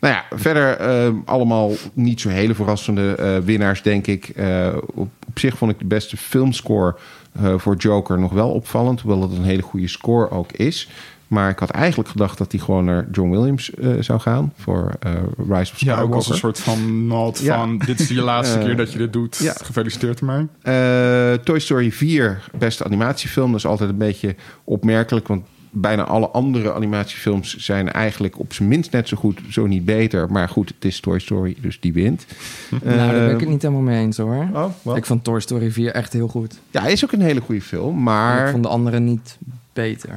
nou 0.00 0.14
ja, 0.14 0.24
verder 0.30 0.76
eh, 0.76 1.12
allemaal 1.24 1.70
niet 1.92 2.20
zo 2.20 2.28
hele 2.28 2.54
verrassende 2.54 3.14
eh, 3.14 3.38
winnaars, 3.38 3.82
denk 3.82 4.06
ik. 4.06 4.28
Eh, 4.28 4.68
op, 4.94 5.08
op 5.28 5.38
zich 5.38 5.56
vond 5.58 5.70
ik 5.70 5.78
de 5.78 5.84
beste 5.84 6.16
filmscore 6.16 6.94
eh, 7.32 7.58
voor 7.58 7.76
Joker 7.76 8.18
nog 8.18 8.32
wel 8.32 8.50
opvallend, 8.50 9.00
hoewel 9.00 9.22
het 9.22 9.32
een 9.38 9.44
hele 9.44 9.62
goede 9.62 9.88
score 9.88 10.30
ook 10.30 10.52
is. 10.52 10.88
Maar 11.34 11.50
ik 11.50 11.58
had 11.58 11.70
eigenlijk 11.70 12.08
gedacht 12.10 12.38
dat 12.38 12.52
hij 12.52 12.60
gewoon 12.60 12.84
naar 12.84 13.06
John 13.12 13.30
Williams 13.30 13.74
eh, 13.74 13.88
zou 14.00 14.20
gaan 14.20 14.52
voor 14.56 14.90
eh, 15.00 15.12
Rise 15.36 15.52
of 15.52 15.56
Ja, 15.58 15.72
Skywalker. 15.76 16.04
ook 16.04 16.14
als 16.14 16.28
een 16.30 16.36
soort 16.36 16.60
van 16.60 17.06
nod 17.06 17.38
Ja. 17.38 17.56
van... 17.56 17.78
dit 17.78 18.00
is 18.00 18.08
je 18.08 18.22
laatste 18.32 18.58
Eh, 18.58 18.64
keer 18.64 18.76
dat 18.76 18.92
je 18.92 18.98
dit 18.98 19.12
doet. 19.12 19.36
ja. 19.36 19.52
Gefeliciteerd 19.62 20.20
ermee. 20.20 20.46
Eh, 20.62 21.32
Toy 21.44 21.58
Story 21.58 21.92
4, 21.92 22.42
beste 22.58 22.84
animatiefilm. 22.84 23.50
Dat 23.50 23.58
is 23.58 23.66
altijd 23.66 23.90
een 23.90 23.96
beetje 23.98 24.34
opmerkelijk, 24.64 25.28
want 25.28 25.44
bijna 25.76 26.04
alle 26.04 26.28
andere 26.28 26.74
animatiefilms 26.74 27.56
zijn 27.56 27.92
eigenlijk 27.92 28.38
op 28.38 28.52
zijn 28.52 28.68
minst 28.68 28.90
net 28.92 29.08
zo 29.08 29.16
goed, 29.16 29.40
zo 29.50 29.66
niet 29.66 29.84
beter. 29.84 30.30
Maar 30.32 30.48
goed, 30.48 30.68
het 30.68 30.84
is 30.84 31.00
Toy 31.00 31.18
Story, 31.18 31.56
dus 31.60 31.80
die 31.80 31.92
wint. 31.92 32.26
nou, 32.70 32.80
daar 32.96 33.08
ben 33.08 33.24
ik 33.24 33.32
Eh, 33.34 33.38
het 33.40 33.48
niet 33.48 33.62
helemaal 33.62 33.82
mee 33.84 34.00
eens 34.00 34.16
hoor. 34.16 34.48
Oh? 34.84 34.96
Ik 34.96 35.04
vond 35.06 35.24
Toy 35.24 35.40
Story 35.40 35.70
4 35.72 35.92
echt 35.92 36.12
heel 36.12 36.28
goed. 36.28 36.58
Ja, 36.70 36.86
is 36.86 37.04
ook 37.04 37.12
een 37.12 37.20
hele 37.20 37.40
goede 37.40 37.60
film, 37.62 38.02
maar... 38.02 38.38
En 38.40 38.44
ik 38.44 38.50
vond 38.50 38.62
de 38.62 38.68
andere 38.68 38.98
niet 39.00 39.38
beter. 39.74 40.10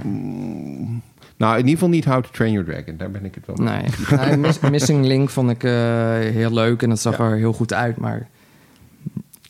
Nou, 1.38 1.52
in 1.54 1.58
ieder 1.58 1.72
geval 1.74 1.90
niet 1.90 2.06
How 2.06 2.24
to 2.24 2.30
Train 2.32 2.52
Your 2.52 2.68
Dragon. 2.68 2.98
Daar 2.98 3.12
ben 3.12 3.26
ik 3.26 3.36
het 3.36 3.46
wel 3.46 3.56
mee. 3.56 3.82
Nee, 3.82 4.20
Nee, 4.28 4.38
Miss- 4.38 4.60
Missing 4.60 5.06
Link 5.06 5.30
vond 5.30 5.50
ik 5.50 5.64
eh, 5.64 5.72
heel 6.20 6.52
leuk 6.54 6.82
en 6.82 6.90
dat 6.90 7.00
zag 7.00 7.18
Ja. 7.18 7.24
er 7.24 7.36
heel 7.36 7.54
goed 7.54 7.74
uit. 7.74 7.98
Maar 7.98 8.28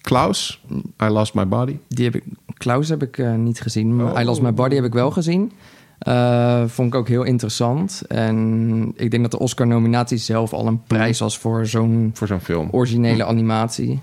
Klaus, 0.01 0.63
I 1.03 1.05
Lost 1.07 1.33
My 1.33 1.47
Body. 1.47 1.77
die 1.87 2.05
heb 2.05 2.15
ik, 2.15 2.23
Klaus 2.57 2.89
heb 2.89 3.03
ik 3.03 3.17
eh, 3.17 3.33
niet 3.33 3.61
gezien. 3.61 3.95
Maar 3.95 4.11
Oh. 4.13 4.19
I 4.21 4.23
Lost 4.23 4.41
My 4.41 4.53
Body 4.53 4.75
heb 4.75 4.83
ik 4.85 4.93
wel 4.93 5.11
gezien. 5.11 5.51
Eh, 5.99 6.63
vond 6.67 6.87
ik 6.87 6.95
ook 6.99 7.07
heel 7.07 7.23
interessant. 7.23 8.01
En 8.07 8.93
ik 8.95 9.11
denk 9.11 9.23
dat 9.23 9.31
de 9.31 9.39
Oscar-nominatie 9.39 10.17
zelf 10.17 10.53
al 10.53 10.67
een 10.67 10.83
prijs 10.83 11.19
was 11.19 11.37
voor 11.37 11.65
zo'n 11.65 12.11
Voor 12.13 12.27
zo'n 12.27 12.39
film. 12.39 12.67
originele 12.71 13.25
animatie. 13.25 13.99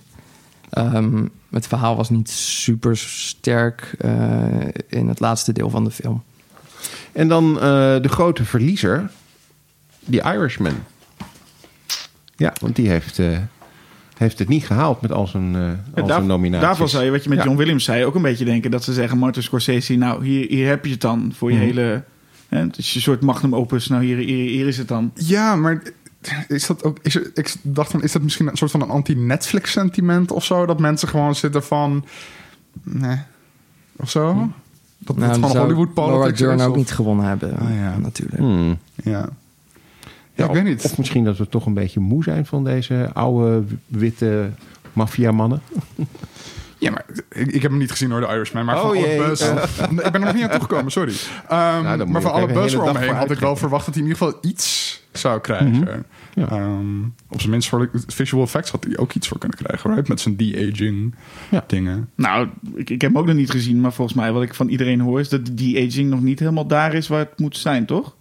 Ehm, 0.70 1.24
het 1.50 1.66
verhaal 1.66 1.96
was 1.96 2.10
niet 2.10 2.30
super 2.30 2.96
sterk 2.96 3.94
eh, 3.98 4.12
in 4.88 5.08
het 5.08 5.20
laatste 5.20 5.52
deel 5.52 5.70
van 5.70 5.84
de 5.84 5.90
film. 5.90 6.22
En 7.12 7.28
dan 7.28 7.54
eh, 7.54 7.60
de 8.02 8.08
grote 8.08 8.44
verliezer, 8.44 9.10
The 10.10 10.20
Irishman. 10.22 10.74
Ja, 12.36 12.52
want 12.60 12.76
die 12.76 12.88
heeft, 12.88 13.18
eh, 13.18 13.38
heeft 14.16 14.38
het 14.38 14.48
niet 14.48 14.66
gehaald 14.66 15.00
met 15.00 15.12
al 15.12 15.26
zijn, 15.26 15.54
eh 15.54 15.60
al 16.00 16.06
daar- 16.06 16.16
zijn 16.16 16.26
nominaties. 16.26 16.66
Daarvan 16.66 16.88
zou 16.88 17.04
je, 17.04 17.10
wat 17.10 17.22
je 17.22 17.28
met 17.28 17.38
Ja. 17.38 17.44
John 17.44 17.56
Williams 17.56 17.84
zei, 17.84 18.04
ook 18.04 18.14
een 18.14 18.22
beetje 18.22 18.44
denken 18.44 18.70
dat 18.70 18.84
ze 18.84 18.92
zeggen: 18.92 19.18
Martin 19.18 19.42
Scorsese, 19.42 19.94
nou, 19.94 20.24
hier, 20.26 20.46
hier 20.48 20.68
heb 20.68 20.84
je 20.84 20.90
het 20.90 21.00
dan 21.00 21.32
voor 21.36 21.50
je 21.50 21.56
Mhm. 21.56 21.64
hele. 21.66 22.02
Hè, 22.48 22.58
het 22.58 22.78
is 22.78 22.94
een 22.94 23.00
soort 23.00 23.20
magnum 23.22 23.54
opus. 23.54 23.86
Nou, 23.88 24.04
hier, 24.04 24.16
hier, 24.16 24.48
hier 24.50 24.66
is 24.66 24.78
het 24.78 24.88
dan. 24.88 25.10
Ja, 25.14 25.56
maar 25.56 25.82
is 26.48 26.66
dat 26.66 26.84
ook... 26.84 26.98
Is 27.02 27.14
er, 27.14 27.30
ik 27.34 27.54
dacht 27.62 27.90
van, 27.90 28.02
is 28.02 28.12
dat 28.12 28.22
misschien 28.22 28.46
een 28.46 28.56
soort 28.56 28.70
van 28.70 28.80
een 28.82 28.90
anti-Netflix 28.90 29.70
sentiment 29.72 30.30
of 30.30 30.44
zo? 30.44 30.66
Dat 30.66 30.80
mensen 30.80 31.08
gewoon 31.08 31.34
zitten 31.34 31.64
van... 31.64 32.04
Nee. 32.82 33.16
Of 33.96 34.10
zo? 34.10 34.34
Dat, 34.98 35.18
dat 35.18 35.38
Nou, 35.38 35.40
zou 35.52 35.58
Hollywood 35.58 35.88
Laura 35.94 36.14
politics 36.14 36.38
Dern 36.38 36.58
is, 36.58 36.64
ook 36.64 36.70
of- 36.70 36.76
niet 36.76 36.90
gewonnen 36.90 37.26
hebben, 37.26 37.56
Ah, 37.58 37.74
ja. 37.74 37.98
natuurlijk. 37.98 38.38
Hmm. 38.38 38.78
Ja. 38.94 39.10
Ja, 39.10 39.28
Ja, 40.34 40.44
ik 40.44 40.50
of, 40.50 40.56
weet 40.56 40.64
niet. 40.64 40.84
Of 40.84 40.98
misschien 40.98 41.24
dat 41.24 41.36
we 41.36 41.48
toch 41.48 41.66
een 41.66 41.74
beetje 41.74 42.00
moe 42.00 42.22
zijn 42.22 42.46
van 42.46 42.64
deze 42.64 43.10
oude 43.12 43.64
witte 43.86 44.50
maffiamannen. 44.92 45.60
Ja, 46.84 46.90
maar 46.90 47.04
ik, 47.30 47.46
ik 47.52 47.62
heb 47.62 47.70
hem 47.70 47.80
niet 47.80 47.90
gezien 47.90 48.08
door 48.08 48.20
de 48.20 48.26
Irishman. 48.26 48.64
Maar 48.64 48.74
Oh, 48.76 48.80
van 48.80 48.90
alle 48.96 49.16
buzz... 49.28 49.42
Ik 49.90 49.96
ben 49.96 50.12
er 50.12 50.20
nog 50.20 50.34
niet 50.34 50.42
aan 50.42 50.50
toegekomen, 50.50 50.92
sorry. 50.92 51.12
Ehm, 51.48 51.82
Nou, 51.82 51.98
moet 51.98 52.08
maar 52.08 52.22
van 52.22 52.32
alle 52.32 52.52
buzz 52.52 52.74
eromheen 52.74 53.14
had 53.14 53.30
ik 53.30 53.38
wel 53.38 53.56
verwacht 53.56 53.84
dat 53.86 53.94
hij 53.94 54.02
in 54.04 54.08
ieder 54.10 54.24
geval 54.26 54.38
iets 54.50 55.02
zou 55.12 55.40
krijgen. 55.40 55.70
Mhm. 55.70 56.00
Ja. 56.34 56.48
Ehm, 56.48 57.02
op 57.28 57.38
zijn 57.38 57.50
minst 57.50 57.68
voor 57.68 57.90
de 57.92 58.00
visual 58.06 58.42
effects 58.42 58.70
had 58.70 58.84
hij 58.84 58.96
ook 58.98 59.12
iets 59.12 59.28
voor 59.28 59.38
kunnen 59.38 59.58
krijgen. 59.58 59.90
Right? 59.90 60.08
Met 60.08 60.20
zijn 60.20 60.36
de-aging 60.36 61.14
Ja. 61.50 61.64
dingen. 61.66 62.10
Nou, 62.14 62.48
ik, 62.74 62.90
ik 62.90 63.00
heb 63.00 63.10
hem 63.10 63.18
ook 63.20 63.26
nog 63.26 63.36
niet 63.36 63.50
gezien, 63.50 63.80
maar 63.80 63.92
volgens 63.92 64.16
mij 64.16 64.32
wat 64.32 64.42
ik 64.42 64.54
van 64.54 64.68
iedereen 64.68 65.00
hoor 65.00 65.20
is 65.20 65.28
dat 65.28 65.40
die 65.52 65.86
aging 65.86 66.10
nog 66.10 66.20
niet 66.20 66.38
helemaal 66.38 66.66
daar 66.66 66.94
is 66.94 67.08
waar 67.08 67.18
het 67.18 67.38
moet 67.38 67.56
zijn, 67.56 67.86
toch? 67.86 68.14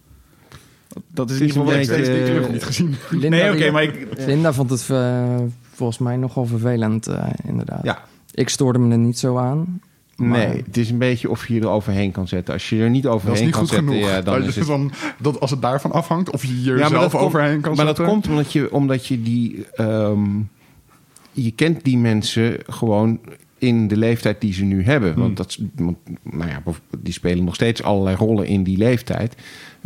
Dat 1.12 1.30
is 1.30 1.36
in 1.36 1.46
ieder 1.46 1.56
geval 1.56 1.72
wat 1.72 1.82
ik 1.88 1.98
Ik 1.98 2.04
steeds 2.04 2.28
eh, 2.46 2.50
niet 2.52 2.64
gezien. 2.64 2.94
Linda, 3.10 3.28
Nee, 3.28 3.52
oké, 3.52 3.70
maar 3.70 3.82
ik, 3.82 4.06
Linda 4.26 4.52
vond 4.52 4.70
het 4.70 4.90
eh, 4.90 5.24
volgens 5.72 5.98
mij 5.98 6.16
nogal 6.16 6.46
vervelend, 6.46 7.06
eh, 7.06 7.26
inderdaad. 7.44 7.84
Ja. 7.84 8.02
Ik 8.34 8.48
stoorde 8.48 8.78
me 8.78 8.92
er 8.92 8.98
niet 8.98 9.18
zo 9.18 9.36
aan. 9.36 9.80
maar- 10.16 10.28
Nee, 10.48 10.62
het 10.66 10.76
is 10.76 10.90
een 10.90 10.98
beetje 10.98 11.30
of 11.30 11.48
je 11.48 11.60
er 11.60 11.68
overheen 11.68 12.10
kan 12.10 12.28
zetten. 12.28 12.54
Als 12.54 12.68
je 12.68 12.80
er 12.82 12.90
niet 12.90 13.02
Dat 13.02 13.14
is 13.14 13.20
overheen 13.20 13.42
niet 13.44 13.50
kan 13.52 13.60
goed 13.60 13.70
zetten, 13.70 13.88
genoeg. 13.88 14.08
ja, 14.08 14.20
dan 14.22 14.38
Dat 14.38 14.48
is 14.48 14.54
je 14.54 14.60
het... 14.60 14.68
van, 14.68 14.92
dat 15.18 15.40
als 15.40 15.50
het 15.50 15.62
daarvan 15.62 15.92
afhangt, 15.92 16.30
of 16.30 16.44
je 16.44 16.62
Ja, 16.62 16.70
maar 16.72 16.80
jezelf 16.82 17.12
dat 17.12 17.20
overheen 17.20 17.50
komt, 17.60 17.62
kan 17.62 17.76
Maar 17.76 17.86
zetten. 17.86 18.04
dat 18.04 18.12
komt 18.12 18.28
omdat 18.28 18.52
je, 18.52 18.72
omdat 18.72 19.06
je 19.06 19.22
die... 19.22 19.66
ehm, 19.74 20.24
je 21.32 21.50
kent 21.50 21.84
die 21.84 21.98
mensen 21.98 22.56
gewoon 22.66 23.20
in 23.58 23.88
de 23.88 23.96
leeftijd 23.96 24.40
die 24.40 24.52
ze 24.52 24.64
nu 24.64 24.84
hebben. 24.84 25.12
Hmm. 25.12 25.22
Want, 25.22 25.36
dat, 25.36 25.58
want, 25.76 25.96
nou 26.22 26.48
ja, 26.50 26.62
die 26.98 27.12
spelen 27.12 27.44
nog 27.44 27.54
steeds 27.54 27.82
allerlei 27.82 28.16
rollen 28.16 28.46
in 28.46 28.62
die 28.62 28.78
leeftijd. 28.78 29.34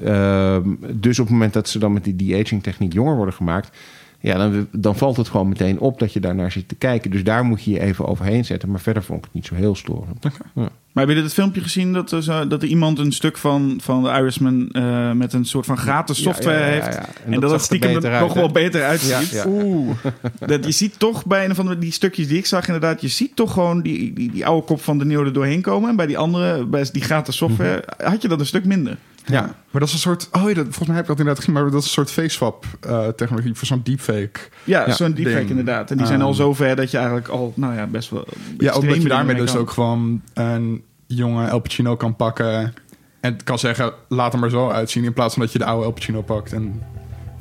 Ehm, 0.04 0.68
dus 0.94 1.18
op 1.18 1.24
het 1.24 1.32
moment 1.34 1.52
dat 1.52 1.68
ze 1.68 1.78
dan 1.78 1.92
met 1.92 2.04
die 2.04 2.16
de-aging 2.16 2.62
techniek 2.62 2.92
jonger 2.92 3.16
worden 3.16 3.34
gemaakt... 3.34 3.76
Ja, 4.20 4.36
dan, 4.38 4.66
dan 4.70 4.96
valt 4.96 5.16
het 5.16 5.28
gewoon 5.28 5.48
meteen 5.48 5.78
op 5.78 5.98
dat 5.98 6.12
je 6.12 6.20
daarnaar 6.20 6.52
zit 6.52 6.68
te 6.68 6.74
kijken. 6.74 7.10
Dus 7.10 7.24
daar 7.24 7.44
moet 7.44 7.64
je 7.64 7.70
je 7.70 7.80
even 7.80 8.06
overheen 8.06 8.44
zetten. 8.44 8.70
Maar 8.70 8.80
verder 8.80 9.02
vond 9.02 9.18
ik 9.18 9.24
het 9.24 9.34
niet 9.34 9.46
zo 9.46 9.54
heel 9.54 9.74
storend. 9.74 10.26
Ja. 10.54 10.68
Maar 10.92 11.06
heb 11.06 11.16
je 11.16 11.22
dit 11.22 11.32
filmpje 11.32 11.60
gezien 11.60 11.92
dat 11.92 12.12
er, 12.12 12.22
zo, 12.22 12.46
dat 12.46 12.62
er 12.62 12.68
iemand 12.68 12.98
een 12.98 13.12
stuk 13.12 13.36
van, 13.36 13.78
van 13.82 14.02
de 14.02 14.08
Irishman 14.08 14.68
eh, 14.70 15.12
met 15.12 15.32
een 15.32 15.44
soort 15.44 15.66
van 15.66 15.76
gratis 15.78 16.22
software 16.22 16.58
Ja, 16.58 16.66
ja, 16.66 16.74
ja, 16.74 16.82
heeft? 16.82 16.98
En, 17.26 17.40
dat 17.40 17.50
het 17.50 17.62
stiekem 17.62 17.90
er 17.96 18.10
uit, 18.12 18.20
nog 18.20 18.34
hè? 18.34 18.40
wel 18.40 18.50
beter 18.50 18.84
uitziet. 18.84 19.44
Oeh. 19.46 19.96
Dat, 20.46 20.64
je 20.64 20.70
ziet 20.70 20.98
toch 20.98 21.26
bij 21.26 21.44
een 21.44 21.54
van 21.54 21.66
de- 21.66 21.78
die 21.78 21.92
stukjes 21.92 22.28
die 22.28 22.38
ik 22.38 22.46
zag 22.46 22.66
inderdaad... 22.66 23.00
je 23.00 23.08
ziet 23.08 23.36
toch 23.36 23.52
gewoon 23.52 23.82
die, 23.82 24.12
die, 24.12 24.32
die 24.32 24.46
oude 24.46 24.66
kop 24.66 24.82
van 24.82 24.98
de 24.98 25.04
Neo 25.04 25.24
er 25.24 25.32
doorheen 25.32 25.60
komen. 25.60 25.90
En 25.90 25.96
bij 25.96 26.06
die 26.06 26.18
andere, 26.18 26.66
bij 26.66 26.86
die 26.92 27.02
gratis 27.02 27.36
software, 27.36 27.84
had 28.02 28.22
je 28.22 28.28
dat 28.28 28.40
een 28.40 28.46
stuk 28.46 28.64
minder. 28.64 28.96
Ja, 29.28 29.40
maar 29.42 29.80
dat 29.80 29.88
is 29.88 29.92
een 29.92 29.98
soort... 30.00 30.28
Oh 30.32 30.48
ja, 30.48 30.54
dat, 30.54 30.64
volgens 30.64 30.86
mij 30.86 30.94
heb 30.96 31.02
ik 31.04 31.08
dat 31.10 31.18
inderdaad 31.18 31.44
gezien, 31.44 31.54
maar 31.54 31.64
dat 31.70 31.80
is 31.80 31.84
een 31.84 31.90
soort 31.90 32.10
face-swap 32.10 32.64
eh, 32.80 33.08
technologie 33.08 33.54
voor 33.54 33.66
zo'n 33.66 33.80
deepfake. 33.84 34.40
Ja, 34.64 34.86
Ja, 34.86 34.92
zo'n 34.92 35.12
deepfake 35.12 35.38
ding. 35.38 35.50
inderdaad. 35.50 35.90
En 35.90 35.96
die 35.96 36.06
zijn 36.06 36.22
al 36.22 36.28
Um, 36.28 36.34
zo 36.34 36.54
ver 36.54 36.76
dat 36.76 36.90
je 36.90 36.96
eigenlijk 36.96 37.28
al, 37.28 37.52
nou 37.56 37.74
ja, 37.74 37.86
best 37.86 38.10
wel... 38.10 38.26
Ja, 38.58 38.72
ook 38.72 38.86
dat 38.88 39.02
je 39.02 39.08
daarmee 39.08 39.36
dus 39.36 39.50
kan. 39.52 39.60
ook 39.60 39.70
gewoon 39.70 40.22
een 40.34 40.82
jonge 41.06 41.46
El 41.46 41.58
Pacino 41.58 41.96
kan 41.96 42.16
pakken... 42.16 42.74
en 43.20 43.44
kan 43.44 43.58
zeggen, 43.58 43.92
laat 44.08 44.32
hem 44.32 44.44
er 44.44 44.50
zo 44.50 44.68
uitzien... 44.70 45.04
in 45.04 45.12
plaats 45.12 45.34
van 45.34 45.42
dat 45.42 45.52
je 45.52 45.58
de 45.58 45.64
oude 45.64 45.84
El 45.84 45.92
Pacino 45.92 46.22
pakt 46.22 46.52
en 46.52 46.82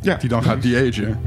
Ja. 0.01 0.15
die 0.15 0.29
dan 0.29 0.43
gaat 0.43 0.61
de-agen. 0.61 1.19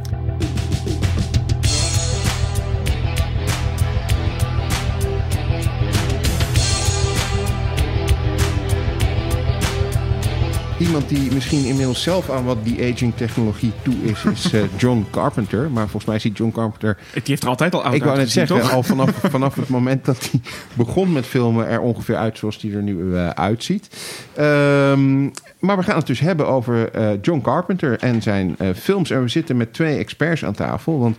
Iemand 10.81 11.09
die 11.09 11.33
misschien 11.33 11.65
inmiddels 11.65 12.03
zelf 12.03 12.31
aan 12.31 12.45
wat 12.45 12.65
die 12.65 12.93
aging 12.93 13.13
technologie 13.17 13.73
toe 13.83 13.95
is, 14.03 14.25
is 14.25 14.53
eh, 14.53 14.63
John 14.77 15.07
Carpenter. 15.11 15.71
Maar 15.71 15.83
volgens 15.83 16.05
mij 16.05 16.19
ziet 16.19 16.37
John 16.37 16.53
Carpenter, 16.53 16.99
Die 17.13 17.23
heeft 17.25 17.43
er 17.43 17.49
altijd 17.49 17.75
al 17.75 17.83
oud 17.85 17.95
ik 17.95 18.05
wou 18.05 18.17
net 18.17 18.31
zeggen, 18.31 18.61
toch? 18.61 18.73
al 18.73 18.83
vanaf, 18.83 19.11
vanaf 19.31 19.55
het 19.55 19.69
moment 19.69 20.05
dat 20.05 20.31
hij 20.31 20.41
begon 20.75 21.13
met 21.13 21.27
filmen 21.27 21.69
er 21.69 21.81
ongeveer 21.81 22.17
uit 22.17 22.39
zoals 22.39 22.63
hij 22.63 22.73
er 22.73 22.83
nu 22.83 23.17
eh, 23.17 23.29
uitziet. 23.29 23.89
Ehm, 24.35 25.23
maar 25.59 25.77
we 25.77 25.83
gaan 25.83 25.97
het 25.97 26.07
dus 26.07 26.21
hebben 26.21 26.47
over 26.49 26.91
eh, 26.91 27.09
John 27.23 27.41
Carpenter 27.41 27.99
en 27.99 28.23
zijn 28.23 28.57
films. 28.77 29.11
En 29.11 29.23
we 29.23 29.29
zitten 29.29 29.57
met 29.57 29.73
twee 29.73 29.99
experts 29.99 30.45
aan 30.45 30.55
tafel. 30.55 30.99
Want 30.99 31.17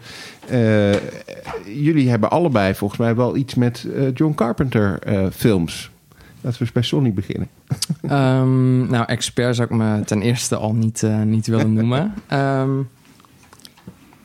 jullie 1.65 2.09
hebben 2.09 2.29
allebei 2.29 2.75
volgens 2.75 2.99
mij 2.99 3.15
wel 3.15 3.35
iets 3.35 3.55
met 3.55 3.87
John 4.13 4.33
Carpenter 4.33 4.99
films. 5.35 5.90
Laten 6.41 6.59
we 6.59 6.65
eens 6.65 6.71
bij 6.71 6.81
Sonny 6.83 7.13
beginnen. 7.13 7.47
Ehm, 8.01 8.87
nou, 8.87 9.05
expert 9.05 9.55
zou 9.55 9.67
ik 9.71 9.77
me 9.77 10.01
ten 10.05 10.21
eerste 10.21 10.55
al 10.55 10.73
niet, 10.73 11.03
eh, 11.03 11.21
niet 11.21 11.47
willen 11.47 11.73
noemen. 11.73 12.13
Ehm, 12.27 12.79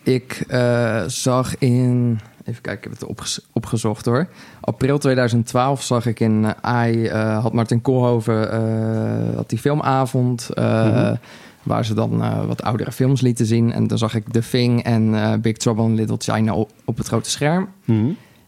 ik 0.03 0.45
eh, 0.49 1.03
zag 1.07 1.59
in... 1.59 2.19
Even 2.45 2.63
kijken, 2.63 2.73
ik 2.73 2.83
heb 2.83 2.93
het 2.93 3.05
opge- 3.09 3.43
opgezocht 3.53 4.05
hoor. 4.05 4.29
April 4.61 4.99
2012 4.99 5.83
zag 5.83 6.07
ik 6.07 6.21
in 6.21 6.45
eh, 6.45 6.51
AI... 6.61 7.09
had 7.11 7.53
Martin 7.53 7.81
Koolhoven 7.83 9.35
had 9.35 9.49
die 9.51 9.59
filmavond... 9.59 10.49
Mhm. 10.55 11.15
waar 11.63 11.85
ze 11.85 11.95
dan 11.95 12.47
wat 12.47 12.63
oudere 12.63 12.93
films 12.93 13.21
lieten 13.21 13.47
zien. 13.47 13.73
En 13.73 13.87
dan 13.87 13.99
zag 13.99 14.15
ik 14.15 14.25
The 14.31 14.43
Thing 14.51 14.83
en 14.83 15.41
Big 15.41 15.57
Trouble 15.57 15.85
in 15.85 15.95
Little 15.95 16.17
China 16.19 16.55
op, 16.55 16.71
op 16.85 16.97
het 16.97 17.07
grote 17.07 17.31
scherm. 17.31 17.69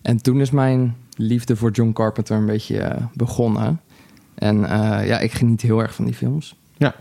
En 0.03 0.23
toen 0.23 0.41
is 0.41 0.51
mijn 0.51 0.97
liefde 1.19 1.57
voor 1.57 1.71
John 1.71 1.93
Carpenter 1.93 2.37
een 2.37 2.47
beetje 2.47 2.79
eh, 2.79 3.05
begonnen. 3.15 3.81
En 4.35 4.65
eh, 4.65 5.07
ja, 5.07 5.19
ik 5.19 5.33
geniet 5.33 5.61
heel 5.61 5.81
erg 5.81 5.95
van 5.95 6.05
die 6.05 6.15
films. 6.15 6.57
Ja. 6.77 6.95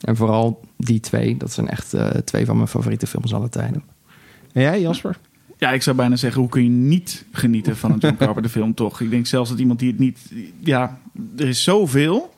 En 0.00 0.16
vooral 0.16 0.60
die 0.76 1.00
twee. 1.00 1.36
Dat 1.36 1.52
zijn 1.52 1.68
echt 1.68 1.94
eh, 1.94 2.08
twee 2.08 2.46
van 2.46 2.56
mijn 2.56 2.68
favoriete 2.68 3.06
films 3.06 3.34
alle 3.34 3.48
tijden. 3.48 3.82
En 4.52 4.62
jij, 4.62 4.80
Jasper? 4.80 5.18
Ja, 5.58 5.70
ik 5.70 5.82
zou 5.82 5.96
bijna 5.96 6.16
zeggen, 6.16 6.40
hoe 6.40 6.50
kun 6.50 6.62
je 6.62 6.68
niet 6.68 7.24
genieten 7.32 7.76
van 7.76 7.92
een 7.92 7.98
John 7.98 8.16
Carpenter 8.24 8.50
film, 8.50 8.74
toch? 8.74 9.00
Ik 9.00 9.10
denk 9.10 9.26
zelfs 9.26 9.50
dat 9.50 9.58
iemand 9.58 9.78
die 9.78 9.90
het 9.90 9.98
niet... 9.98 10.32
Ja, 10.58 10.98
er 11.36 11.48
is 11.48 11.62
zoveel 11.62 12.34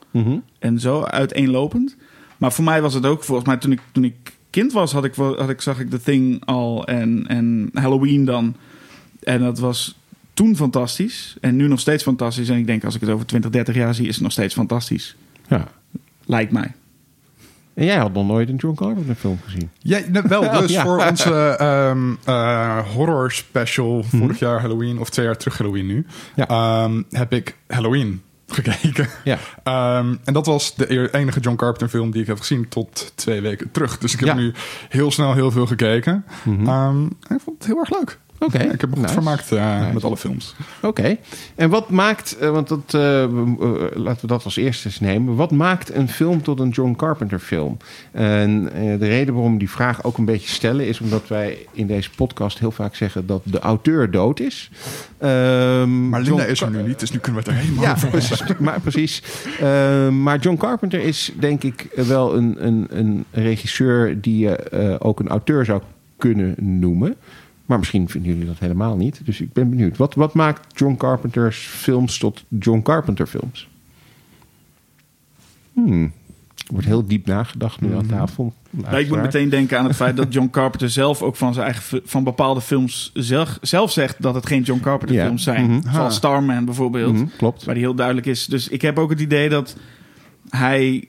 en 0.59 0.81
zo 0.81 1.03
uiteenlopend. 1.03 1.97
Maar 2.37 2.53
voor 2.53 2.65
mij 2.65 2.83
was 2.83 2.95
het 2.95 3.07
ook, 3.07 3.25
volgens 3.25 3.49
mij 3.49 3.57
toen 3.57 3.73
ik, 3.73 3.81
toen 3.93 4.05
ik 4.05 4.33
kind 4.51 4.73
was, 4.73 4.93
had 4.93 5.05
ik, 5.05 5.15
had 5.15 5.49
ik, 5.49 5.61
zag 5.61 5.81
ik 5.81 5.91
The 5.91 6.03
Thing 6.03 6.45
al 6.45 6.87
en, 6.87 7.27
en 7.27 7.71
Halloween 7.73 8.25
dan. 8.25 8.55
En 9.21 9.41
dat 9.41 9.59
was 9.59 9.99
toen 10.39 10.57
fantastisch 10.57 11.37
en 11.41 11.57
nu 11.57 11.67
nog 11.69 11.81
steeds 11.81 12.03
fantastisch. 12.03 12.49
En 12.49 12.59
ik 12.59 12.67
denk, 12.67 12.85
als 12.85 12.95
ik 12.95 13.01
het 13.01 13.11
over 13.11 13.27
20, 13.27 13.51
30 13.51 13.75
jaar 13.75 13.95
zie, 13.95 14.07
is 14.09 14.15
het 14.15 14.23
nog 14.23 14.33
steeds 14.33 14.55
fantastisch. 14.55 15.17
Ja. 15.49 15.65
Lijkt 16.27 16.53
mij. 16.53 16.73
En 17.75 17.85
jij 17.85 17.97
had 17.97 18.13
nog 18.13 18.27
nooit 18.27 18.49
een 18.49 18.57
John 18.57 18.75
Carpenter 18.77 19.15
film 19.15 19.39
gezien. 19.45 19.71
Ja, 19.79 20.01
nou, 20.09 20.29
wel. 20.29 20.51
Dus 20.61 20.71
Ja. 20.71 20.83
voor 20.85 21.05
onze 21.11 21.35
ehm, 21.59 22.13
eh, 22.25 22.79
horror 22.95 23.33
special 23.33 24.03
vorig 24.05 24.39
jaar 24.39 24.61
Halloween, 24.61 24.99
of 24.99 25.11
twee 25.11 25.25
jaar 25.27 25.37
terug 25.37 25.59
Halloween 25.59 25.87
nu, 25.87 26.07
Ja. 26.37 26.47
ehm, 26.49 27.03
heb 27.11 27.33
ik 27.33 27.57
Halloween 27.67 28.23
gekeken. 28.49 29.09
Ja. 29.25 29.39
Ehm, 29.65 30.15
en 30.25 30.33
dat 30.33 30.47
was 30.47 30.75
de 30.75 31.13
enige 31.15 31.41
John 31.41 31.57
Carpenter 31.57 31.89
film 31.89 32.11
die 32.11 32.21
ik 32.21 32.27
heb 32.27 32.39
gezien 32.39 32.69
tot 32.69 33.13
twee 33.15 33.41
weken 33.41 33.71
terug. 33.71 33.99
Dus 33.99 34.13
ik 34.13 34.19
heb 34.21 34.29
Ja. 34.29 34.35
nu 34.35 34.53
heel 34.89 35.11
snel 35.11 35.35
heel 35.35 35.51
veel 35.51 35.67
gekeken. 35.67 36.25
Mhm. 36.45 36.67
Ehm, 36.69 36.97
en 37.29 37.37
ik 37.37 37.41
vond 37.45 37.59
het 37.59 37.67
heel 37.67 37.79
erg 37.79 37.91
leuk. 37.91 38.19
Oké. 38.41 38.63
Ja, 38.63 38.73
ik 38.73 38.81
heb 38.81 38.91
me 38.91 38.97
goed 38.97 39.11
vermaakt 39.11 39.53
eh, 39.53 39.79
Nice. 39.81 39.93
met 39.93 40.05
alle 40.05 40.17
films. 40.17 40.55
Oké. 40.83 41.17
En 41.55 41.71
wat 41.71 41.91
maakt, 41.91 42.37
eh, 42.39 42.51
want 42.51 42.69
dat, 42.69 42.95
eh, 42.95 43.01
laten 43.95 44.21
we 44.21 44.27
dat 44.27 44.45
als 44.45 44.57
eerste 44.57 44.87
eens 44.89 45.01
nemen. 45.01 45.35
Wat 45.35 45.51
maakt 45.51 45.95
een 45.95 46.09
film 46.09 46.43
tot 46.43 46.61
een 46.61 46.69
John 46.69 46.95
Carpenter 46.97 47.39
film? 47.39 47.77
En 48.13 48.65
de 48.99 49.07
reden 49.07 49.35
waarom 49.35 49.53
we 49.53 49.59
die 49.59 49.71
vraag 49.71 50.05
ook 50.05 50.19
een 50.19 50.25
beetje 50.25 50.49
stellen 50.49 50.87
is 50.87 51.01
omdat 51.01 51.29
wij 51.29 51.67
in 51.73 51.87
deze 51.87 52.11
podcast 52.11 52.59
heel 52.59 52.71
vaak 52.71 52.95
zeggen 52.95 53.27
dat 53.27 53.41
de 53.45 53.59
auteur 53.59 54.11
dood 54.11 54.41
is. 54.41 54.71
Ehm, 55.19 56.09
Maar 56.09 56.21
Linda 56.21 56.37
John 56.39 56.51
is 56.51 56.61
er 56.61 56.71
nu 56.71 56.83
niet, 56.83 57.01
dus 57.01 57.11
nu 57.11 57.19
kunnen 57.19 57.43
we 57.45 57.49
het 57.51 57.59
er 57.59 57.65
helemaal 57.65 57.85
Ja, 57.85 57.93
over 57.93 58.09
precies. 58.09 58.43
Maar, 58.59 58.81
precies. 58.81 59.23
Eh, 59.61 60.09
maar 60.09 60.39
John 60.39 60.57
Carpenter 60.57 61.01
is 61.01 61.33
denk 61.39 61.63
ik 61.63 61.87
wel 61.95 62.37
een, 62.37 62.67
een, 62.67 62.87
een 62.91 63.25
regisseur 63.31 64.21
die 64.21 64.39
je 64.39 64.97
ook 65.01 65.21
een 65.21 65.29
auteur 65.29 65.65
zou 65.65 65.81
kunnen 66.17 66.55
noemen. 66.59 67.17
Maar 67.69 67.79
misschien 67.79 68.09
vinden 68.09 68.31
jullie 68.33 68.47
dat 68.47 68.59
helemaal 68.59 68.97
niet. 68.97 69.21
Dus 69.25 69.41
ik 69.41 69.53
ben 69.53 69.71
benieuwd. 69.71 69.97
Wat, 69.97 70.15
wat 70.15 70.35
maakt 70.35 70.79
John 70.79 70.97
Carpenter's 70.97 71.57
films 71.59 72.19
tot 72.19 72.45
John 72.49 72.83
Carpenter 72.83 73.27
films? 73.27 73.69
Hmm. 75.73 76.13
Er 76.57 76.73
wordt 76.73 76.87
heel 76.87 77.07
diep 77.07 77.27
nagedacht 77.27 77.81
nu 77.81 77.95
aan 77.95 78.07
tafel. 78.07 78.53
Nou, 78.71 78.97
ik 78.97 79.09
moet 79.09 79.21
meteen 79.23 79.49
denken 79.49 79.79
aan 79.79 79.85
het 79.87 79.97
feit 79.97 80.17
dat 80.17 80.33
John 80.33 80.51
Carpenter 80.59 80.91
zelf 80.91 81.23
ook 81.23 81.37
van 81.37 81.55
zijn 81.55 81.65
eigen 81.67 82.01
van 82.05 82.25
bepaalde 82.25 82.61
films 82.61 83.11
zelf, 83.15 83.59
zelf 83.61 83.93
zegt 83.93 84.23
dat 84.23 84.35
het 84.35 84.47
geen 84.47 84.63
John 84.63 84.81
Carpenter 84.81 85.17
Ja. 85.17 85.25
films 85.25 85.43
zijn. 85.43 85.71
Mhm. 85.71 85.81
Zoals 85.83 85.97
Ah. 85.97 86.11
Starman 86.11 86.65
bijvoorbeeld, 86.65 87.15
Mhm, 87.15 87.27
klopt. 87.37 87.65
waar 87.65 87.75
die 87.75 87.83
heel 87.85 87.95
duidelijk 87.95 88.27
is. 88.27 88.47
Dus 88.47 88.69
ik 88.69 88.83
heb 88.83 88.99
ook 88.99 89.11
het 89.11 89.21
idee 89.21 89.49
dat 89.49 89.77
hij 90.49 91.09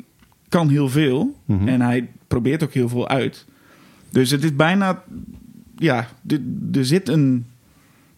kan 0.50 0.70
heel 0.70 0.90
veel 0.90 1.36
Mhm. 1.46 1.68
en 1.68 1.82
hij 1.82 2.08
probeert 2.28 2.64
ook 2.64 2.74
heel 2.74 2.90
veel 2.90 3.08
uit. 3.08 3.46
Dus 4.10 4.32
het 4.32 4.44
is 4.44 4.56
bijna, 4.56 5.04
ja, 5.80 6.08
er, 6.72 6.86
zit 6.86 7.10
een, 7.10 7.46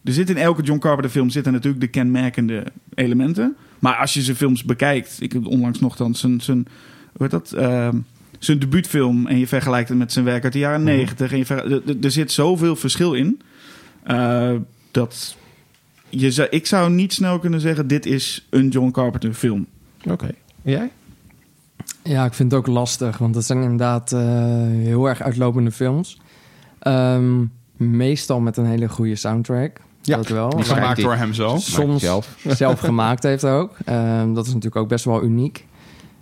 er 0.04 0.14
zit 0.14 0.30
in 0.30 0.38
elke 0.38 0.62
John 0.62 0.80
Carpenter 0.80 1.12
film 1.12 1.30
zitten 1.30 1.54
natuurlijk 1.54 1.82
de 1.82 1.88
kenmerkende 1.90 2.64
elementen. 2.94 3.56
Maar 3.80 3.96
als 3.96 4.14
je 4.14 4.22
zijn 4.22 4.38
films 4.38 4.64
bekijkt, 4.64 5.18
ik 5.22 5.32
heb 5.34 5.46
onlangs 5.48 5.80
nog 5.80 5.96
dan 5.96 6.16
zijn, 6.16 6.42
zijn 6.42 6.58
hoe 6.58 7.22
heet 7.22 7.32
dat? 7.32 7.52
Ehm, 7.52 7.98
zijn 8.40 8.60
debuutfilm 8.60 9.28
en 9.28 9.38
je 9.38 9.48
vergelijkt 9.48 9.90
het 9.90 9.98
met 9.98 10.12
zijn 10.12 10.26
werk 10.26 10.44
uit 10.44 10.54
de 10.54 10.60
jaren 10.60 10.82
Mhm. 10.84 10.96
negentig. 10.96 11.32
en 11.32 11.38
je 11.38 11.46
ver- 11.46 11.82
er- 12.04 12.12
zit 12.12 12.32
zoveel 12.32 12.76
verschil 12.76 13.14
in 13.14 13.42
eh, 14.04 14.56
dat 14.92 15.36
je 16.10 16.32
zou, 16.32 16.48
ik 16.52 16.66
zou 16.66 16.92
niet 16.92 17.14
snel 17.14 17.40
kunnen 17.40 17.60
zeggen: 17.60 17.88
dit 17.88 18.06
is 18.06 18.48
een 18.50 18.70
John 18.70 18.92
Carpenter 18.92 19.34
film. 19.34 19.66
Oké. 20.10 20.30
Jij? 20.62 20.92
Ja, 22.04 22.26
ik 22.26 22.34
vind 22.34 22.52
het 22.52 22.60
ook 22.60 22.68
lastig, 22.68 23.18
want 23.18 23.36
het 23.36 23.46
zijn 23.46 23.62
inderdaad 23.62 24.12
eh, 24.12 24.20
heel 24.68 25.10
erg 25.10 25.22
uitlopende 25.22 25.72
films. 25.72 26.18
Ehm, 26.82 27.44
meestal 27.78 28.40
met 28.40 28.58
een 28.58 28.66
hele 28.66 28.90
goede 28.90 29.16
soundtrack. 29.16 29.80
Ja, 30.02 30.16
dat 30.16 30.28
wel. 30.28 30.50
die 30.50 30.64
Gemaakt 30.64 31.02
door 31.02 31.16
hem 31.16 31.34
soms 31.34 32.02
zelf. 32.02 32.36
zelf, 32.48 32.80
gemaakt 32.80 33.24
heeft 33.24 33.46
ook. 33.46 33.78
Ehm, 33.86 34.34
dat 34.34 34.44
is 34.46 34.54
natuurlijk 34.54 34.82
ook 34.82 34.88
best 34.88 35.06
wel 35.06 35.24
uniek. 35.24 35.66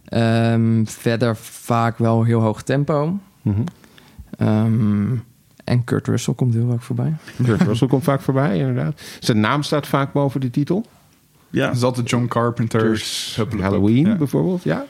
Ehm, 0.05 0.85
verder 0.85 1.35
vaak 1.35 1.97
wel 1.97 2.23
heel 2.23 2.41
hoog 2.41 2.61
tempo. 2.61 3.17
Mhm. 3.41 3.61
Ehm, 4.37 5.11
en 5.63 5.83
Kurt 5.83 6.07
Russell 6.07 6.33
komt 6.33 6.53
heel 6.53 6.69
vaak 6.69 6.81
voorbij. 6.81 7.13
Kurt 7.43 7.61
Russell 7.67 7.87
komt 7.87 8.03
vaak 8.03 8.21
voorbij, 8.21 8.57
inderdaad. 8.57 9.01
Zijn 9.19 9.39
naam 9.39 9.63
staat 9.63 9.87
vaak 9.87 10.13
boven 10.13 10.41
de 10.41 10.49
titel. 10.49 10.85
Ja, 11.49 11.67
Dat 11.67 11.75
is 11.75 11.83
altijd 11.83 12.09
John 12.09 12.25
Carpenter's. 12.27 13.39
Halloween 13.59 14.05
Ja. 14.07 14.15
bijvoorbeeld, 14.15 14.63
ja. 14.63 14.85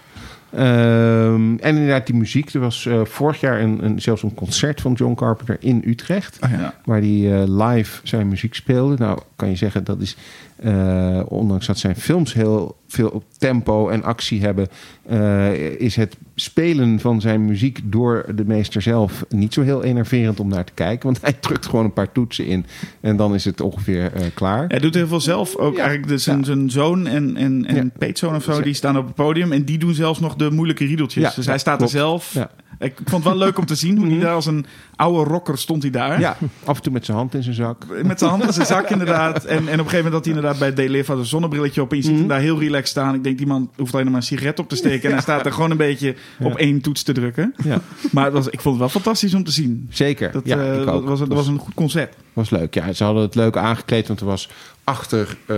Ehm, 0.52 1.56
en 1.58 1.76
inderdaad, 1.76 2.06
die 2.06 2.16
muziek. 2.16 2.54
Er 2.54 2.60
was 2.60 2.86
eh, 2.86 3.06
vorig 3.06 3.40
jaar 3.40 3.62
een, 3.62 3.86
een, 3.86 4.02
zelfs 4.02 4.24
een 4.24 4.34
concert 4.34 4.82
van 4.82 4.94
John 4.94 5.14
Carpenter 5.14 5.58
in 5.60 5.82
Utrecht. 5.86 6.38
Ja. 6.42 6.50
Ja. 6.60 6.74
Waar 6.86 7.00
hij 7.00 7.42
eh, 7.42 7.48
live 7.48 8.00
zijn 8.04 8.28
muziek 8.28 8.56
speelde. 8.56 8.96
Nou, 8.98 9.20
kan 9.36 9.50
je 9.50 9.56
zeggen 9.56 9.84
dat 9.84 10.02
is. 10.02 10.18
eh, 10.56 11.22
ondanks 11.26 11.66
dat 11.68 11.78
zijn 11.78 11.96
films 11.96 12.34
heel 12.34 12.78
veel 12.90 13.24
tempo 13.38 13.90
en 13.90 14.04
actie 14.04 14.42
hebben. 14.42 14.68
eh, 15.08 15.54
is 15.80 15.96
het 15.96 16.18
spelen 16.36 17.00
van 17.00 17.22
zijn 17.22 17.46
muziek 17.46 17.80
door 17.84 18.26
de 18.36 18.46
meester 18.46 18.82
zelf 18.82 19.26
niet 19.30 19.54
zo 19.54 19.62
heel 19.62 19.84
enerverend 19.84 20.40
om 20.40 20.48
naar 20.48 20.64
te 20.64 20.72
kijken. 20.74 21.06
Want 21.06 21.22
hij 21.22 21.34
drukt 21.34 21.66
gewoon 21.66 21.86
een 21.86 21.94
paar 21.94 22.12
toetsen 22.12 22.46
in. 22.46 22.66
En 23.02 23.16
dan 23.18 23.34
is 23.34 23.46
het 23.46 23.62
ongeveer 23.62 24.14
eh, 24.14 24.22
klaar. 24.34 24.66
Hij 24.68 24.80
doet 24.80 24.94
heel 24.94 25.08
veel 25.08 25.22
zelf. 25.22 25.56
Ook 25.56 25.74
Ja. 25.76 25.80
eigenlijk 25.80 26.12
de, 26.12 26.18
zijn, 26.18 26.38
Ja. 26.38 26.44
zijn 26.46 26.70
zoon 26.72 27.08
en, 27.08 27.38
en, 27.38 27.66
en 27.66 27.76
Ja. 27.76 27.84
peetzoon 27.98 28.36
of 28.36 28.44
zo, 28.44 28.62
die 28.62 28.74
staan 28.74 28.98
op 28.98 29.06
het 29.06 29.16
podium. 29.16 29.52
En 29.52 29.64
die 29.64 29.78
doen 29.78 29.94
zelfs 29.94 30.20
nog 30.20 30.36
de 30.36 30.52
moeilijke 30.52 30.86
riedeltjes. 30.86 31.34
Dus 31.36 31.46
hij 31.46 31.58
staat 31.58 31.78
klopt. 31.78 31.92
er 31.94 32.00
zelf. 32.00 32.36
Ik 32.80 32.94
vond 33.06 33.24
het 33.24 33.34
wel 33.34 33.42
leuk 33.44 33.58
om 33.58 33.66
te 33.66 33.76
zien 33.76 33.98
hoe 33.98 34.08
hij 34.10 34.20
daar 34.20 34.34
als 34.34 34.46
een 34.46 34.66
oude 34.96 35.30
rocker 35.30 35.58
stond 35.58 35.82
hij 35.82 35.92
daar. 35.92 36.20
Ja, 36.20 36.38
af 36.66 36.76
en 36.78 36.84
toe 36.84 36.92
met 36.94 37.06
zijn 37.06 37.18
hand 37.18 37.34
in 37.34 37.44
zijn 37.44 37.56
zak. 37.56 37.86
Met 38.04 38.20
zijn 38.20 38.32
hand 38.32 38.44
in 38.44 38.54
zijn 38.54 38.66
zak 38.66 38.90
inderdaad. 38.90 39.46
En, 39.46 39.58
en 39.58 39.62
op 39.62 39.68
een 39.68 39.74
gegeven 39.78 39.96
moment 39.96 40.14
had 40.14 40.26
hij 40.26 40.34
inderdaad 40.34 40.60
bij 40.60 40.74
Deliv 40.74 41.08
had 41.08 41.18
een 41.18 41.26
zonnebrilletje 41.26 41.82
op. 41.82 41.92
En 41.92 41.98
je 41.98 42.04
ziet 42.04 42.12
hem 42.12 42.20
Mhm. 42.20 42.30
daar 42.30 42.40
heel 42.40 42.60
relaxed 42.60 42.79
staan. 42.88 43.16
Ik 43.16 43.24
denk, 43.24 43.38
die 43.38 43.48
man 43.48 43.70
hoeft 43.76 43.94
alleen 43.94 44.06
maar 44.06 44.16
een 44.16 44.24
sigaret 44.24 44.60
op 44.60 44.70
te 44.70 44.76
steken. 44.76 45.04
En 45.04 45.12
hij 45.12 45.22
staat 45.22 45.46
er 45.46 45.52
gewoon 45.52 45.72
een 45.72 45.78
beetje 45.78 46.16
op 46.40 46.56
één 46.58 46.82
toets 46.82 47.04
te 47.04 47.12
drukken. 47.14 47.54
Ja, 47.64 47.82
Maar 48.12 48.26
het 48.26 48.34
was, 48.34 48.48
ik 48.48 48.60
vond 48.62 48.80
het 48.80 48.92
wel 48.92 49.02
fantastisch 49.02 49.34
om 49.34 49.44
te 49.44 49.52
zien. 49.52 49.88
zeker. 49.90 50.32
Dat, 50.32 50.42
ja, 50.46 50.58
eh, 50.72 50.76
dat 50.78 50.88
ook. 50.88 51.08
was, 51.08 51.20
dat 51.20 51.28
was 51.28 51.48
een 51.48 51.58
goed 51.58 51.74
concept. 51.74 52.16
was 52.34 52.50
leuk. 52.50 52.74
Ja, 52.74 52.94
ze 52.94 53.04
hadden 53.04 53.24
het 53.24 53.36
leuk 53.36 53.58
aangekleed, 53.58 54.08
want 54.08 54.20
er 54.20 54.26
was 54.26 54.50
achter 54.84 55.28
eh, 55.46 55.56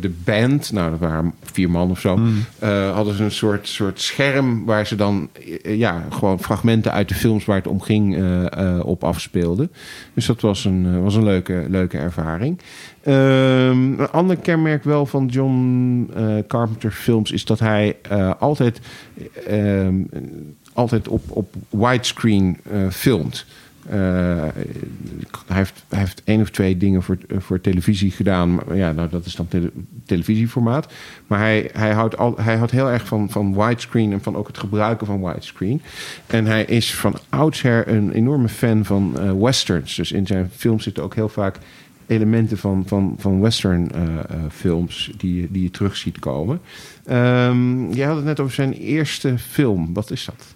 de 0.00 0.12
band, 0.24 0.72
nou 0.72 0.90
dat 0.90 0.98
waren 0.98 1.34
vier 1.42 1.70
man 1.70 1.90
of 1.90 2.00
zo, 2.00 2.18
eh, 2.58 2.94
hadden 2.94 3.14
ze 3.14 3.24
een 3.24 3.30
soort, 3.30 3.68
soort 3.68 4.00
scherm 4.00 4.64
waar 4.64 4.86
ze 4.86 4.94
dan 4.96 5.28
eh, 5.62 5.78
ja, 5.78 6.06
gewoon 6.10 6.40
fragmenten 6.40 6.92
uit 6.92 7.08
de 7.08 7.14
films 7.14 7.44
waar 7.44 7.56
het 7.56 7.66
om 7.66 7.80
ging 7.80 8.16
eh, 8.16 8.52
eh, 8.76 8.86
op 8.86 9.04
afspeelden. 9.04 9.72
Dus 10.14 10.26
dat 10.26 10.40
was 10.40 10.64
een, 10.64 10.86
eh, 10.94 11.02
was 11.02 11.14
een 11.14 11.24
leuke, 11.24 11.64
leuke 11.68 11.98
ervaring. 11.98 12.58
Ehm, 13.02 14.00
een 14.00 14.10
ander 14.10 14.36
kenmerk 14.36 14.84
wel 14.84 15.06
van 15.06 15.26
John 15.26 16.10
eh, 16.14 16.36
Carpenter 16.48 16.90
films 16.90 17.30
is 17.30 17.44
dat 17.44 17.58
hij 17.58 17.96
eh, 18.02 18.30
altijd, 18.38 18.80
ehm, 19.46 19.94
altijd 20.72 21.08
op, 21.08 21.22
op 21.28 21.54
widescreen 21.70 22.56
eh, 22.70 22.88
filmt. 22.90 23.46
Hij, 23.86 24.52
heeft, 25.46 25.84
hij 25.88 25.98
heeft 25.98 26.22
één 26.24 26.40
of 26.40 26.50
twee 26.50 26.76
dingen 26.76 27.02
voor, 27.02 27.18
voor 27.28 27.60
televisie 27.60 28.10
gedaan. 28.10 28.54
Maar 28.54 28.76
ja, 28.76 28.92
nou, 28.92 29.08
dat 29.08 29.24
is 29.24 29.34
dan 29.34 29.48
tele- 29.48 29.70
televisieformaat. 30.06 30.92
Maar 31.26 31.38
hij, 31.38 31.70
hij, 31.72 31.92
houdt 31.92 32.16
al, 32.16 32.34
hij 32.40 32.56
houdt 32.56 32.72
heel 32.72 32.90
erg 32.90 33.06
van, 33.06 33.30
van 33.30 33.54
widescreen 33.54 34.12
en 34.12 34.22
van 34.22 34.36
ook 34.36 34.46
het 34.46 34.58
gebruiken 34.58 35.06
van 35.06 35.26
widescreen. 35.26 35.82
En 36.26 36.46
hij 36.46 36.64
is 36.64 36.94
van 36.94 37.18
oudsher 37.28 37.88
een 37.88 38.12
enorme 38.12 38.48
fan 38.48 38.84
van 38.84 39.38
westerns. 39.40 39.94
Dus 39.94 40.12
in 40.12 40.26
zijn 40.26 40.50
films 40.56 40.82
zitten 40.82 41.02
ook 41.02 41.14
heel 41.14 41.28
vaak 41.28 41.58
elementen 42.12 42.58
van, 42.58 42.82
van, 42.86 43.14
van 43.18 43.40
western 43.40 43.90
eh, 43.92 44.02
eh, 44.02 44.22
films 44.50 45.12
die, 45.16 45.40
je- 45.40 45.48
die 45.50 45.62
je 45.62 45.70
terug 45.70 45.96
ziet 45.96 46.18
komen. 46.18 46.60
Ehm 47.04 47.92
jij 47.92 48.06
had 48.06 48.16
het 48.16 48.24
net 48.24 48.40
over 48.40 48.54
zijn 48.54 48.72
eerste 48.72 49.38
film. 49.38 49.94
Wat 49.94 50.10
is 50.10 50.24
dat? 50.24 50.54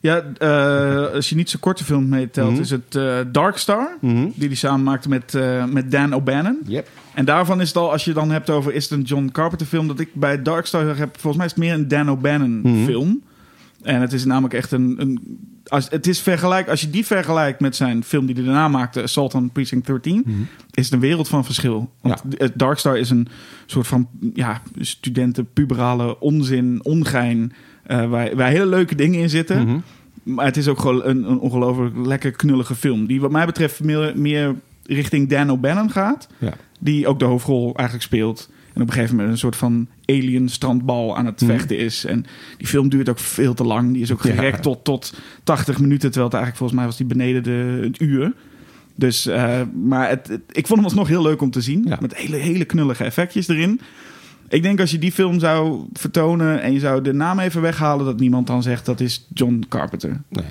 Ja, 0.00 0.22
eh, 0.38 1.14
als 1.14 1.28
je 1.28 1.34
niet 1.36 1.50
zijn 1.50 1.62
korte 1.62 1.84
film 1.84 2.08
meetelt, 2.08 2.50
Mhm. 2.52 2.60
is 2.60 2.70
het 2.70 2.94
eh 2.94 3.18
Dark 3.32 3.56
Star. 3.56 3.96
Die 4.00 4.46
hij 4.46 4.54
samen 4.54 4.82
maakte 4.82 5.08
met, 5.08 5.38
met 5.72 5.90
Dan 5.90 6.14
O'Bannon. 6.14 6.58
Yep. 6.66 6.88
En 7.14 7.24
daarvan 7.24 7.60
is 7.60 7.68
het 7.68 7.76
al, 7.76 7.90
als 7.92 8.04
je 8.04 8.12
dan 8.12 8.30
hebt 8.30 8.50
over 8.50 8.72
is 8.74 8.82
het 8.88 8.98
een 8.98 9.04
John 9.04 9.28
Carpenter 9.32 9.66
film, 9.66 9.88
dat 9.88 10.00
ik 10.00 10.14
bij 10.14 10.42
Dark 10.42 10.66
Star 10.66 10.96
heb, 10.96 11.10
volgens 11.12 11.36
mij 11.36 11.44
is 11.46 11.50
het 11.52 11.60
meer 11.60 11.72
een 11.74 11.88
Dan 11.88 12.10
O'Bannon 12.10 12.60
Mhm. 12.60 12.84
film. 12.84 13.22
En 13.82 14.00
het 14.00 14.12
is 14.12 14.24
namelijk 14.24 14.54
echt 14.54 14.72
een, 14.72 14.94
een 14.98 15.38
als, 15.70 15.88
het 15.90 16.06
is 16.06 16.20
vergelijk, 16.20 16.68
als 16.68 16.80
je 16.80 16.90
die 16.90 17.06
vergelijkt 17.06 17.60
met 17.60 17.76
zijn 17.76 18.04
film 18.04 18.26
die 18.26 18.34
hij 18.34 18.44
daarna 18.44 18.68
maakte, 18.68 19.02
Assault 19.02 19.34
on 19.34 19.50
Precinct 19.50 19.86
13, 19.86 20.48
is 20.70 20.84
het 20.84 20.92
een 20.94 21.00
wereld 21.00 21.28
van 21.28 21.44
verschil. 21.44 21.90
Want 22.00 22.22
het 22.38 22.52
Dark 22.56 22.78
Star 22.78 22.98
is 22.98 23.10
een 23.10 23.28
soort 23.66 23.86
van 23.86 24.08
ja, 24.34 24.62
studenten, 24.78 25.48
puberale 25.52 26.20
onzin, 26.20 26.80
ongein, 26.82 27.52
eh, 27.82 28.08
waar, 28.08 28.36
waar 28.36 28.48
hele 28.48 28.66
leuke 28.66 28.94
dingen 28.94 29.20
in 29.20 29.30
zitten. 29.30 29.66
Mhm. 29.66 29.78
Maar 30.22 30.44
het 30.44 30.56
is 30.56 30.68
ook 30.68 30.80
gewoon 30.80 31.04
een, 31.04 31.30
een 31.30 31.38
ongelooflijk 31.38 32.06
lekker 32.06 32.30
knullige 32.30 32.74
film. 32.74 33.06
Die 33.06 33.20
wat 33.20 33.30
mij 33.30 33.46
betreft 33.46 33.82
meer, 33.82 34.12
meer 34.16 34.54
richting 34.82 35.28
Dan 35.28 35.50
O'Bannon 35.50 35.90
gaat. 35.90 36.28
Ja. 36.38 36.52
Die 36.80 37.06
ook 37.06 37.18
de 37.18 37.24
hoofdrol 37.24 37.74
eigenlijk 37.74 38.02
speelt. 38.06 38.50
En 38.80 38.86
op 38.86 38.92
een 38.92 38.98
gegeven 38.98 39.16
moment 39.16 39.32
een 39.34 39.40
soort 39.40 39.56
van 39.56 39.86
alien 40.04 40.48
strandbal 40.48 41.16
aan 41.16 41.26
het 41.26 41.40
Mhm. 41.40 41.50
vechten 41.50 41.78
is. 41.78 42.04
En 42.04 42.24
die 42.58 42.66
film 42.66 42.88
duurt 42.88 43.08
ook 43.08 43.18
veel 43.18 43.54
te 43.54 43.64
lang. 43.64 43.92
Die 43.92 44.02
is 44.02 44.12
ook 44.12 44.22
Ja. 44.22 44.32
gerekt 44.34 44.62
tot, 44.62 44.84
tot 44.84 45.14
80 45.44 45.78
minuten. 45.80 46.10
Terwijl 46.10 46.24
het 46.24 46.34
eigenlijk 46.34 46.56
volgens 46.56 46.78
mij 46.78 46.86
was 46.88 46.96
die 46.96 47.06
beneden 47.06 47.42
de, 47.42 47.80
het 47.86 48.00
uur. 48.00 48.32
Dus, 48.94 49.26
eh, 49.26 49.60
maar 49.84 50.08
het, 50.08 50.28
het- 50.28 50.40
ik 50.52 50.66
vond 50.66 50.78
hem 50.78 50.84
alsnog 50.84 51.08
heel 51.08 51.22
leuk 51.22 51.40
om 51.42 51.50
te 51.50 51.60
zien. 51.60 51.84
Ja. 51.88 51.98
Met 52.00 52.16
hele, 52.16 52.36
hele 52.36 52.64
knullige 52.64 53.04
effectjes 53.04 53.48
erin. 53.48 53.80
Ik 54.48 54.62
denk 54.62 54.80
als 54.80 54.90
je 54.90 54.98
die 54.98 55.12
film 55.12 55.38
zou 55.38 55.84
vertonen 55.92 56.62
en 56.62 56.72
je 56.72 56.78
zou 56.78 57.02
de 57.02 57.12
naam 57.12 57.38
even 57.38 57.60
weghalen, 57.62 58.04
dat 58.04 58.20
niemand 58.20 58.46
dan 58.46 58.62
zegt 58.62 58.86
dat 58.86 59.00
is 59.00 59.26
John 59.34 59.64
Carpenter. 59.68 60.20
Nee. 60.28 60.44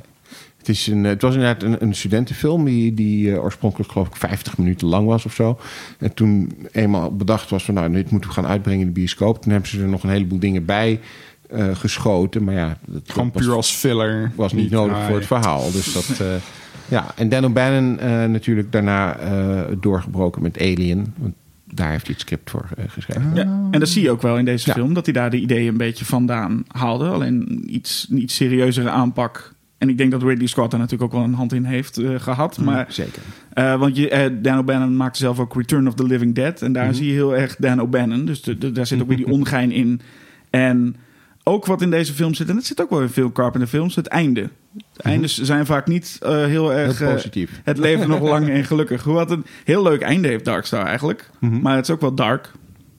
Het, 0.70 0.78
is 0.78 0.88
een, 0.88 1.04
het 1.04 1.22
was 1.22 1.34
inderdaad 1.36 1.64
een, 1.64 1.84
een 1.84 1.96
studentenfilm 1.96 2.66
die, 2.66 2.94
die 2.94 3.32
eh, 3.34 3.44
oorspronkelijk 3.44 3.92
geloof 3.92 4.08
ik 4.08 4.16
50 4.16 4.58
minuten 4.58 4.88
lang 4.88 5.08
was 5.08 5.26
of 5.26 5.34
zo. 5.34 5.60
En 6.00 6.14
toen 6.14 6.52
eenmaal 6.72 7.16
bedacht 7.16 7.50
was 7.50 7.64
van 7.64 7.74
nou, 7.74 7.92
dit 7.92 8.12
moeten 8.12 8.30
we 8.30 8.36
gaan 8.36 8.48
uitbrengen 8.48 8.80
in 8.82 8.88
de 8.88 8.94
bioscoop. 8.94 9.42
Toen 9.42 9.52
hebben 9.52 9.70
ze 9.70 9.82
er 9.82 9.88
nog 9.88 10.04
een 10.04 10.10
heleboel 10.10 10.40
dingen 10.40 10.66
bij 10.66 11.00
eh, 11.50 11.76
geschoten. 11.76 12.44
Maar 12.44 12.54
ja, 12.54 12.78
dat 12.86 13.02
Gewoon 13.12 13.32
puur 13.32 13.52
als 13.54 13.72
filler. 13.72 14.32
was 14.36 14.54
niet 14.54 14.72
nodig 14.72 14.98
voor 15.06 15.16
het 15.16 15.26
verhaal. 15.26 15.72
Dus 15.72 15.94
dat, 15.94 16.20
eh, 16.20 16.28
ja. 16.88 17.06
En 17.16 17.30
Dan 17.30 17.46
O'Bannon 17.46 18.00
eh, 18.00 18.26
natuurlijk 18.26 18.72
daarna 18.72 19.18
eh, 19.18 19.62
doorgebroken 19.80 20.42
met 20.42 20.60
Alien. 20.60 21.14
Want 21.18 21.34
daar 21.74 21.90
heeft 21.92 22.06
hij 22.06 22.14
het 22.14 22.22
script 22.22 22.50
voor 22.50 22.66
eh, 22.78 22.84
geschreven. 22.88 23.32
Ja, 23.36 23.42
en 23.72 23.80
dat 23.80 23.90
zie 23.90 24.02
je 24.04 24.12
ook 24.12 24.22
wel 24.22 24.38
in 24.38 24.46
deze 24.46 24.68
Ja. 24.68 24.74
film, 24.74 24.94
dat 24.94 25.06
hij 25.06 25.14
daar 25.14 25.30
de 25.30 25.40
ideeën 25.40 25.68
een 25.68 25.78
beetje 25.78 26.06
vandaan 26.06 26.64
haalde. 26.68 27.08
Alleen 27.08 27.64
iets, 27.76 28.08
een 28.10 28.22
iets 28.22 28.36
serieuzere 28.36 28.90
aanpak. 28.90 29.54
En 29.80 29.90
ik 29.90 29.98
denk 29.98 30.12
dat 30.12 30.24
Ridley 30.24 30.48
Scott 30.48 30.72
daar 30.72 30.80
natuurlijk 30.80 31.14
ook 31.14 31.20
wel 31.20 31.28
een 31.28 31.34
hand 31.36 31.54
in 31.54 31.64
heeft 31.64 31.98
eh, 31.98 32.10
gehad. 32.20 32.58
Maar, 32.58 32.86
Zeker. 32.90 33.22
eh, 33.54 33.80
want 33.80 33.96
je, 33.98 34.10
eh, 34.10 34.32
Dan 34.42 34.58
O'Bannon 34.58 34.98
maakte 34.98 35.20
zelf 35.20 35.40
ook 35.40 35.56
Return 35.56 35.88
of 35.88 35.94
the 35.94 36.04
Living 36.04 36.36
Dead. 36.36 36.62
En 36.62 36.74
daar 36.74 36.86
Mhm. 36.86 36.94
zie 36.94 37.08
je 37.08 37.14
heel 37.14 37.36
erg 37.36 37.56
Dan 37.56 37.82
O'Bannon. 37.82 38.26
Dus 38.26 38.42
de- 38.42 38.58
de- 38.58 38.72
daar 38.72 38.88
zit 38.88 39.02
ook 39.02 39.08
weer 39.08 39.18
die 39.18 39.28
ongein 39.28 39.72
in. 39.72 40.02
En 40.50 40.96
ook 41.44 41.66
wat 41.66 41.82
in 41.82 41.90
deze 41.90 42.14
film 42.14 42.34
zit, 42.34 42.50
en 42.50 42.56
dat 42.56 42.66
zit 42.66 42.82
ook 42.82 42.90
wel 42.90 43.02
in 43.02 43.10
veel 43.10 43.32
Carpenter 43.32 43.70
films, 43.70 43.96
het 43.96 44.08
einde. 44.08 44.50
De 44.72 45.04
eindes 45.04 45.38
zijn 45.42 45.66
vaak 45.66 45.88
niet 45.88 46.18
heel 46.24 46.74
erg... 46.74 47.04
positief. 47.04 47.62
het 47.64 47.78
leven 47.78 48.08
nog 48.10 48.22
lang 48.22 48.50
en 48.50 48.64
gelukkig. 48.66 49.04
Hoewel 49.04 49.22
het 49.24 49.32
een 49.32 49.46
heel 49.64 49.84
leuk 49.84 50.02
einde 50.02 50.28
heeft, 50.28 50.46
Darkstar 50.46 50.86
eigenlijk. 50.86 51.30
Maar 51.40 51.76
het 51.76 51.88
is 51.88 51.94
ook 51.94 52.02
wel 52.02 52.14
dark. 52.14 52.52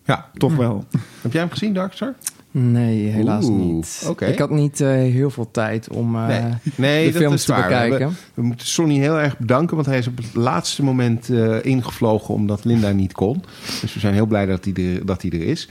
Ja. 0.05 0.31
Toch 0.35 0.57
wel. 0.57 0.85
Heb 1.23 1.33
jij 1.33 1.41
hem 1.41 1.51
gezien, 1.51 1.73
Darkstar? 1.75 2.15
Nee, 2.53 3.07
helaas 3.07 3.45
Oeh, 3.45 3.63
niet. 3.65 4.13
Ik 4.21 4.39
had 4.39 4.51
niet 4.51 4.81
eh, 4.81 4.89
heel 4.89 5.31
veel 5.31 5.51
tijd 5.51 5.89
om 5.91 6.17
eh, 6.17 6.27
Nee, 6.27 6.41
nee 6.77 7.13
de 7.13 7.19
films 7.19 7.35
is 7.35 7.45
te 7.45 7.53
waar. 7.53 7.63
We 7.63 7.69
bekijken. 7.69 7.99
hebben- 7.99 8.17
We 8.35 8.43
moeten 8.43 8.67
Sonny 8.67 8.99
heel 8.99 9.19
erg 9.19 9.39
bedanken, 9.39 9.75
want 9.77 9.89
hij 9.89 9.99
is 9.99 10.07
op 10.07 10.17
het 10.17 10.35
laatste 10.35 10.83
moment 10.83 11.31
eh, 11.31 11.65
ingevlogen 11.65 12.35
omdat 12.35 12.65
Linda 12.65 12.91
niet 12.91 13.13
kon. 13.13 13.45
Dus 13.81 13.95
we 13.95 14.01
zijn 14.01 14.15
heel 14.15 14.27
blij 14.27 14.47
dat 14.47 14.65
hij 14.65 14.75
er, 14.75 15.07
dat 15.07 15.23
hij 15.23 15.31
er 15.31 15.43
is. 15.47 15.69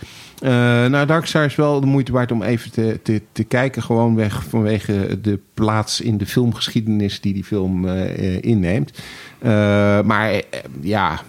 Nou, 0.90 1.06
Darkstar 1.06 1.46
is 1.46 1.56
wel 1.56 1.80
de 1.80 1.88
moeite 1.88 2.12
waard 2.12 2.32
om 2.32 2.42
even 2.44 2.72
te, 2.72 3.00
te, 3.04 3.22
te 3.32 3.44
kijken. 3.44 3.84
Gewoon 3.84 4.16
weg 4.16 4.44
vanwege 4.44 5.20
de 5.22 5.40
plaats 5.54 6.02
in 6.02 6.18
de 6.18 6.26
filmgeschiedenis 6.26 7.22
die 7.22 7.34
die 7.34 7.44
film 7.44 7.88
inneemt. 8.42 9.00
Maar 10.06 10.42
ja, 10.82 11.20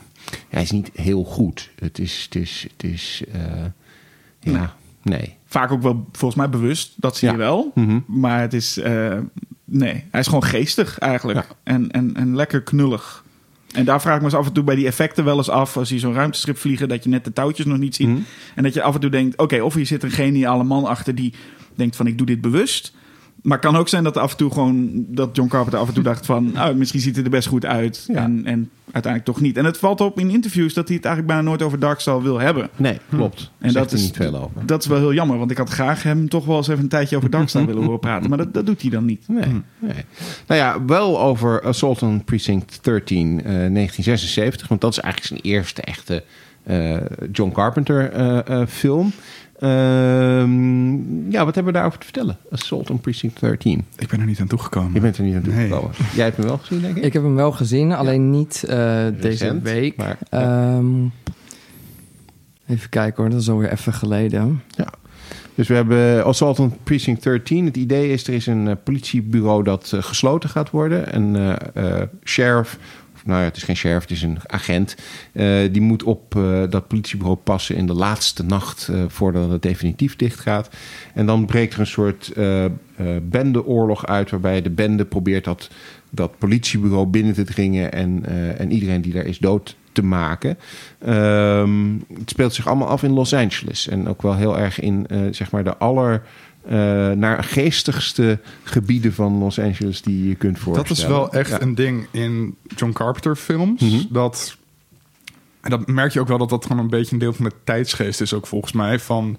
hij 0.49 0.63
is 0.63 0.71
niet 0.71 0.91
heel 0.95 1.25
goed. 1.25 1.71
Het 1.79 1.99
is, 1.99 2.23
het 2.25 2.35
is, 2.43 2.67
het 2.77 2.91
is 2.91 3.23
ja, 4.41 4.75
nee. 5.03 5.39
Vaak 5.51 5.73
ook 5.73 5.83
wel 5.83 6.09
volgens 6.13 6.41
mij 6.41 6.51
bewust, 6.51 6.93
dat 6.97 7.17
zie 7.17 7.31
je 7.31 7.37
wel. 7.37 7.73
Mhm. 7.75 7.99
Maar 8.07 8.41
het 8.41 8.55
is, 8.55 8.79
eh, 8.79 9.19
nee, 9.65 10.05
hij 10.11 10.21
is 10.21 10.27
gewoon 10.27 10.45
geestig 10.45 10.99
eigenlijk. 10.99 11.47
En, 11.63 11.91
en, 11.91 12.17
en 12.17 12.37
lekker 12.37 12.63
knullig. 12.63 13.25
En 13.73 13.85
daar 13.85 14.01
vraag 14.01 14.15
ik 14.15 14.21
me 14.21 14.27
eens 14.27 14.37
af 14.37 14.47
en 14.47 14.53
toe 14.53 14.65
bij 14.65 14.75
die 14.75 14.87
effecten 14.87 15.25
wel 15.25 15.37
eens 15.37 15.49
af. 15.49 15.77
Als 15.77 15.89
je 15.89 15.99
zo'n 15.99 16.15
ruimteschip 16.15 16.59
vliegen, 16.59 16.89
dat 16.89 17.05
je 17.05 17.11
net 17.11 17.25
de 17.25 17.33
touwtjes 17.33 17.67
nog 17.67 17.79
niet 17.79 17.95
ziet. 17.95 18.09
Mhm. 18.09 18.21
En 18.55 18.63
dat 18.63 18.75
je 18.75 18.83
af 18.83 18.95
en 18.95 19.01
toe 19.01 19.11
denkt, 19.11 19.39
oké, 19.39 19.61
of 19.61 19.75
hier 19.75 19.87
zit 19.87 20.03
een 20.03 20.11
geniale 20.11 20.65
man 20.65 20.85
achter 20.85 21.15
die 21.15 21.35
denkt 21.75 21.97
van 21.97 22.07
ik 22.07 22.19
doe 22.19 22.27
dit 22.27 22.41
bewust. 22.41 22.95
Maar 23.43 23.59
het 23.59 23.67
kan 23.67 23.77
ook 23.77 23.89
zijn 23.89 24.05
dat 24.05 24.17
af 24.17 24.31
en 24.31 24.37
toe 24.37 24.51
gewoon 24.53 25.05
dat 25.09 25.37
John 25.37 25.49
Carpenter 25.49 25.81
af 25.81 25.89
en 25.89 25.95
toe 25.95 26.03
dacht 26.03 26.27
van, 26.27 26.53
nou, 26.53 26.75
misschien 26.75 27.01
ziet 27.01 27.17
het 27.17 27.25
er 27.25 27.31
best 27.31 27.49
goed 27.49 27.65
uit. 27.65 28.05
Ja. 28.09 28.15
En, 28.15 28.43
en 28.45 28.71
uiteindelijk 28.85 29.25
toch 29.35 29.41
niet. 29.41 29.57
En 29.57 29.65
het 29.65 29.79
valt 29.79 30.01
op 30.01 30.19
in 30.19 30.31
interviews 30.31 30.75
dat 30.75 30.87
hij 30.87 30.97
het 30.97 31.05
eigenlijk 31.05 31.35
bijna 31.35 31.49
nooit 31.51 31.63
over 31.63 31.79
Darkstar 31.79 32.23
wil 32.23 32.39
hebben. 32.41 32.69
Nee, 32.77 32.99
klopt. 33.09 33.51
En 33.59 33.73
dat 33.73 33.93
is- 33.93 34.03
niet 34.03 34.17
veel 34.17 34.37
over. 34.37 34.67
Dat 34.67 34.81
is 34.83 34.87
wel 34.89 34.99
heel 34.99 35.13
jammer, 35.15 35.39
want 35.39 35.51
ik 35.51 35.57
had 35.59 35.69
graag 35.71 36.03
hem 36.03 36.29
toch 36.29 36.45
wel 36.45 36.57
eens 36.57 36.69
even 36.69 36.83
een 36.83 36.89
tijdje 36.89 37.17
over 37.17 37.31
Darkstar 37.31 37.67
willen 37.67 37.83
horen 37.85 38.01
praten. 38.01 38.29
Maar 38.29 38.39
dat, 38.39 38.55
dat 38.55 38.67
doet 38.67 38.81
hij 38.83 38.91
dan 38.91 39.05
niet. 39.05 39.25
Nee, 39.29 39.45
nee. 39.79 40.05
Nou 40.47 40.61
ja, 40.61 40.85
wel 40.85 41.21
over 41.21 41.63
Assault 41.63 42.03
on 42.03 42.25
Precinct 42.25 42.79
13, 42.85 43.39
eh, 43.39 43.45
1976. 43.45 44.69
Want 44.69 44.81
dat 44.81 44.91
is 44.93 44.99
eigenlijk 45.01 45.43
zijn 45.43 45.55
eerste 45.55 45.83
echte 45.83 46.25
eh, 46.63 46.97
John 47.33 47.53
Carpenter 47.53 48.11
eh, 48.13 48.61
eh, 48.61 48.67
film. 48.69 49.13
Ehm, 49.61 51.31
ja, 51.31 51.45
wat 51.45 51.55
hebben 51.55 51.65
we 51.65 51.73
daarover 51.73 51.99
te 51.99 52.05
vertellen? 52.05 52.37
Assault 52.51 52.91
on 52.91 53.01
Precinct 53.01 53.41
13. 53.41 53.85
Ik 53.99 54.09
ben 54.09 54.21
er 54.21 54.27
niet 54.27 54.41
aan 54.41 54.47
toegekomen. 54.47 54.93
Je 54.95 55.01
bent 55.01 55.17
er 55.19 55.25
niet 55.25 55.35
aan 55.35 55.43
Nee. 55.47 55.69
toegekomen. 55.69 55.97
Jij 56.15 56.25
hebt 56.25 56.37
hem 56.37 56.47
wel 56.47 56.59
gezien, 56.59 56.81
denk 56.81 56.97
ik? 56.97 57.05
Ik 57.05 57.13
heb 57.13 57.23
hem 57.23 57.35
wel 57.35 57.53
gezien, 57.53 57.93
alleen 57.93 58.31
niet 58.31 58.65
eh, 58.65 59.07
deze 59.21 59.61
week. 59.63 59.97
maar- 59.97 60.19
Ehm, 60.31 60.87
even 62.67 62.89
kijken 62.89 63.23
hoor, 63.23 63.33
dat 63.33 63.41
is 63.41 63.51
alweer 63.51 63.73
even 63.73 63.93
geleden. 63.93 64.63
Dus 65.55 65.69
we 65.69 65.75
hebben 65.75 66.25
Assault 66.25 66.59
on 66.59 66.75
Precinct 66.83 67.23
13. 67.23 67.65
Het 67.65 67.77
idee 67.77 68.13
is, 68.13 68.27
er 68.27 68.35
is 68.35 68.47
een 68.47 68.69
eh, 68.69 68.75
politiebureau 68.85 69.63
dat 69.65 69.93
eh, 69.95 70.03
gesloten 70.03 70.49
gaat 70.49 70.71
worden. 70.71 71.17
Een 71.17 71.37
eh, 71.37 72.01
eh, 72.01 72.07
sheriff, 72.25 72.79
nou 73.25 73.39
ja, 73.39 73.45
het 73.45 73.57
is 73.57 73.63
geen 73.63 73.77
sheriff, 73.77 74.01
het 74.01 74.11
is 74.11 74.23
een 74.23 74.39
agent. 74.47 74.97
eh, 75.33 75.73
die 75.73 75.81
moet 75.81 76.03
op 76.03 76.37
eh, 76.37 76.63
dat 76.71 76.89
politiebureau 76.89 77.39
passen 77.39 77.77
in 77.77 77.87
de 77.87 77.95
laatste 77.95 78.45
nacht 78.45 78.89
eh, 78.89 79.03
voordat 79.09 79.51
het 79.51 79.63
definitief 79.63 80.17
dicht 80.17 80.41
gaat. 80.41 80.69
En 81.15 81.27
dan 81.27 81.47
breekt 81.47 81.75
er 81.75 81.81
een 81.81 81.87
soort 81.87 82.33
bendeoorlog 83.23 84.07
uit, 84.07 84.31
waarbij 84.31 84.63
de 84.63 84.71
bende 84.71 85.05
probeert 85.05 85.45
dat, 85.45 85.71
dat 86.11 86.39
politiebureau 86.39 87.07
binnen 87.07 87.35
te 87.35 87.45
dringen 87.45 87.93
en, 87.93 88.25
en 88.59 88.73
iedereen 88.73 89.03
die 89.03 89.13
daar 89.13 89.25
is 89.25 89.39
dood 89.39 89.77
te 89.93 90.03
maken. 90.03 90.59
Ehm, 90.99 91.93
het 92.19 92.31
speelt 92.31 92.55
zich 92.55 92.67
allemaal 92.67 92.89
af 92.89 93.03
in 93.03 93.13
Los 93.13 93.35
Angeles. 93.35 93.89
En 93.89 94.09
ook 94.09 94.23
wel 94.23 94.37
heel 94.37 94.59
erg 94.59 94.81
in 94.81 95.07
zeg 95.31 95.51
maar 95.51 95.65
de 95.65 95.77
aller 95.77 96.23
eh, 96.67 96.73
naar 97.11 97.45
geestigste 97.45 98.39
gebieden 98.63 99.13
van 99.13 99.39
Los 99.39 99.59
Angeles 99.59 100.03
die 100.03 100.29
je 100.29 100.35
kunt 100.35 100.59
voorstellen. 100.59 100.89
Dat 100.89 100.99
is 100.99 101.07
wel 101.07 101.33
echt 101.33 101.51
Ja. 101.51 101.61
een 101.61 101.75
ding 101.75 102.07
in 102.11 102.57
John 102.77 102.93
Carpenter 102.93 103.37
films. 103.37 103.81
Mhm. 103.81 104.03
Dat, 104.09 104.57
en 105.61 105.71
dat 105.71 105.87
merk 105.87 106.13
je 106.13 106.21
ook 106.21 106.29
wel 106.29 106.39
dat 106.39 106.49
dat 106.49 106.67
gewoon 106.67 106.83
een 106.83 106.91
beetje 106.91 107.13
een 107.13 107.19
deel 107.19 107.33
van 107.33 107.45
de 107.45 107.53
tijdsgeest 107.65 108.21
is 108.21 108.35
ook 108.35 108.47
volgens 108.47 108.73
mij. 108.73 108.99
Van 108.99 109.39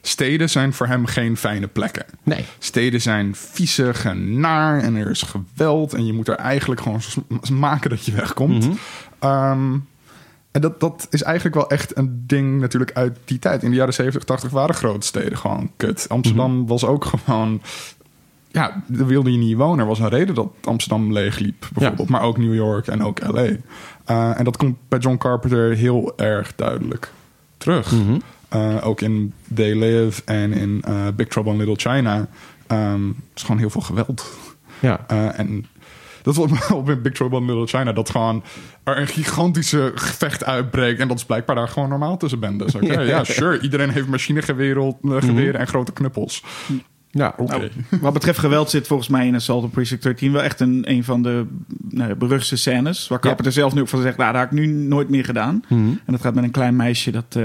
steden 0.00 0.50
zijn 0.50 0.72
voor 0.72 0.86
hem 0.86 1.06
geen 1.06 1.36
fijne 1.36 1.66
plekken. 1.66 2.04
Nee. 2.22 2.44
Steden 2.58 3.00
zijn 3.00 3.34
viezig 3.34 4.04
en 4.04 4.40
naar 4.40 4.80
en 4.80 4.94
er 4.94 5.10
is 5.10 5.22
geweld. 5.22 5.94
En 5.94 6.06
je 6.06 6.12
moet 6.12 6.28
er 6.28 6.34
eigenlijk 6.36 6.80
gewoon 6.80 7.00
maken 7.52 7.90
dat 7.90 8.04
je 8.04 8.12
wegkomt. 8.12 8.68
Ehm, 9.18 9.72
en 10.52 10.60
dat, 10.60 10.80
dat 10.80 11.06
is 11.10 11.22
eigenlijk 11.22 11.54
wel 11.54 11.68
echt 11.68 11.96
een 11.96 12.24
ding 12.26 12.60
natuurlijk 12.60 12.92
uit 12.92 13.18
die 13.24 13.38
tijd. 13.38 13.62
In 13.62 13.70
de 13.70 13.76
jaren 13.76 13.94
70, 13.94 14.24
80 14.24 14.50
waren 14.50 14.74
grote 14.74 15.06
steden 15.06 15.38
gewoon 15.38 15.70
kut. 15.76 16.06
Amsterdam 16.08 16.56
Mhm. 16.56 16.66
was 16.66 16.84
ook 16.84 17.04
gewoon... 17.04 17.62
Ja, 18.48 18.82
daar 18.86 19.06
wilde 19.06 19.32
je 19.32 19.38
niet 19.38 19.56
wonen. 19.56 19.78
Er 19.78 19.86
was 19.86 19.98
een 19.98 20.08
reden 20.08 20.34
dat 20.34 20.48
Amsterdam 20.64 21.12
leeg 21.12 21.38
liep, 21.38 21.68
bijvoorbeeld. 21.72 22.08
Maar 22.08 22.22
ook 22.22 22.38
New 22.38 22.54
York 22.54 22.86
en 22.86 23.02
ook 23.04 23.20
L.A. 23.26 23.48
Eh, 24.04 24.38
en 24.38 24.44
dat 24.44 24.56
komt 24.56 24.76
bij 24.88 24.98
John 24.98 25.16
Carpenter 25.16 25.74
heel 25.76 26.12
erg 26.16 26.54
duidelijk 26.56 27.12
terug. 27.56 27.92
Mhm. 27.92 28.18
Eh, 28.48 28.86
ook 28.86 29.00
in 29.00 29.32
They 29.54 29.74
Live 29.74 30.22
en 30.24 30.52
in 30.52 30.82
eh, 30.84 31.06
Big 31.16 31.28
Trouble 31.28 31.52
in 31.52 31.58
Little 31.58 31.90
China. 31.92 32.26
Ehm, 32.66 33.06
het 33.06 33.16
is 33.34 33.42
gewoon 33.42 33.58
heel 33.60 33.70
veel 33.70 33.80
geweld. 33.80 34.38
Ja. 34.80 35.06
En 35.36 35.66
dat 36.22 36.36
was 36.36 36.50
op 36.70 36.90
in 36.90 37.02
Big 37.02 37.12
Trouble 37.12 37.38
in 37.38 37.46
Little 37.46 37.78
China. 37.78 37.92
Dat 37.92 38.10
gewoon 38.10 38.42
er 38.84 38.98
een 38.98 39.06
gigantische 39.06 39.92
gevecht 39.94 40.44
uitbreekt. 40.44 41.00
En 41.00 41.08
dat 41.08 41.16
is 41.16 41.24
blijkbaar 41.24 41.56
daar 41.56 41.68
gewoon 41.68 41.88
normaal 41.88 42.16
tussen 42.16 42.40
bendes. 42.40 42.74
Oké, 42.74 43.00
ja, 43.14 43.24
sure. 43.24 43.60
Iedereen 43.60 43.90
heeft 43.90 44.06
machinegeweren 44.06 44.96
eh, 45.02 45.16
geweren 45.18 45.60
en 45.60 45.66
grote 45.66 45.92
knuppels. 45.92 46.44
ja. 47.10 47.34
Oké. 47.36 47.58
Nou, 47.58 47.70
wat 48.00 48.12
betreft 48.12 48.38
geweld 48.38 48.70
zit 48.70 48.86
volgens 48.86 49.08
mij 49.08 49.26
in 49.26 49.34
Assault 49.34 49.64
on 49.64 49.70
Precinct 49.70 50.02
13 50.02 50.32
wel 50.32 50.42
echt 50.42 50.60
een, 50.60 50.90
een 50.90 51.04
van 51.04 51.22
de 51.22 51.46
nou, 51.88 52.14
beruchtste 52.14 52.56
scènes. 52.56 53.08
Waar 53.08 53.20
Carpenter 53.20 53.52
zelf 53.52 53.74
nu 53.74 53.80
ook 53.80 53.88
van 53.88 54.02
zegt, 54.02 54.16
nou, 54.16 54.32
dat 54.32 54.40
heb 54.40 54.52
ik 54.52 54.58
nu 54.58 54.66
nooit 54.66 55.08
meer 55.08 55.24
gedaan. 55.24 55.64
Mhm. 55.68 55.80
En 55.80 56.12
dat 56.12 56.20
gaat 56.20 56.34
met 56.34 56.44
een 56.44 56.50
klein 56.50 56.76
meisje 56.76 57.10
dat 57.10 57.36
eh, 57.36 57.44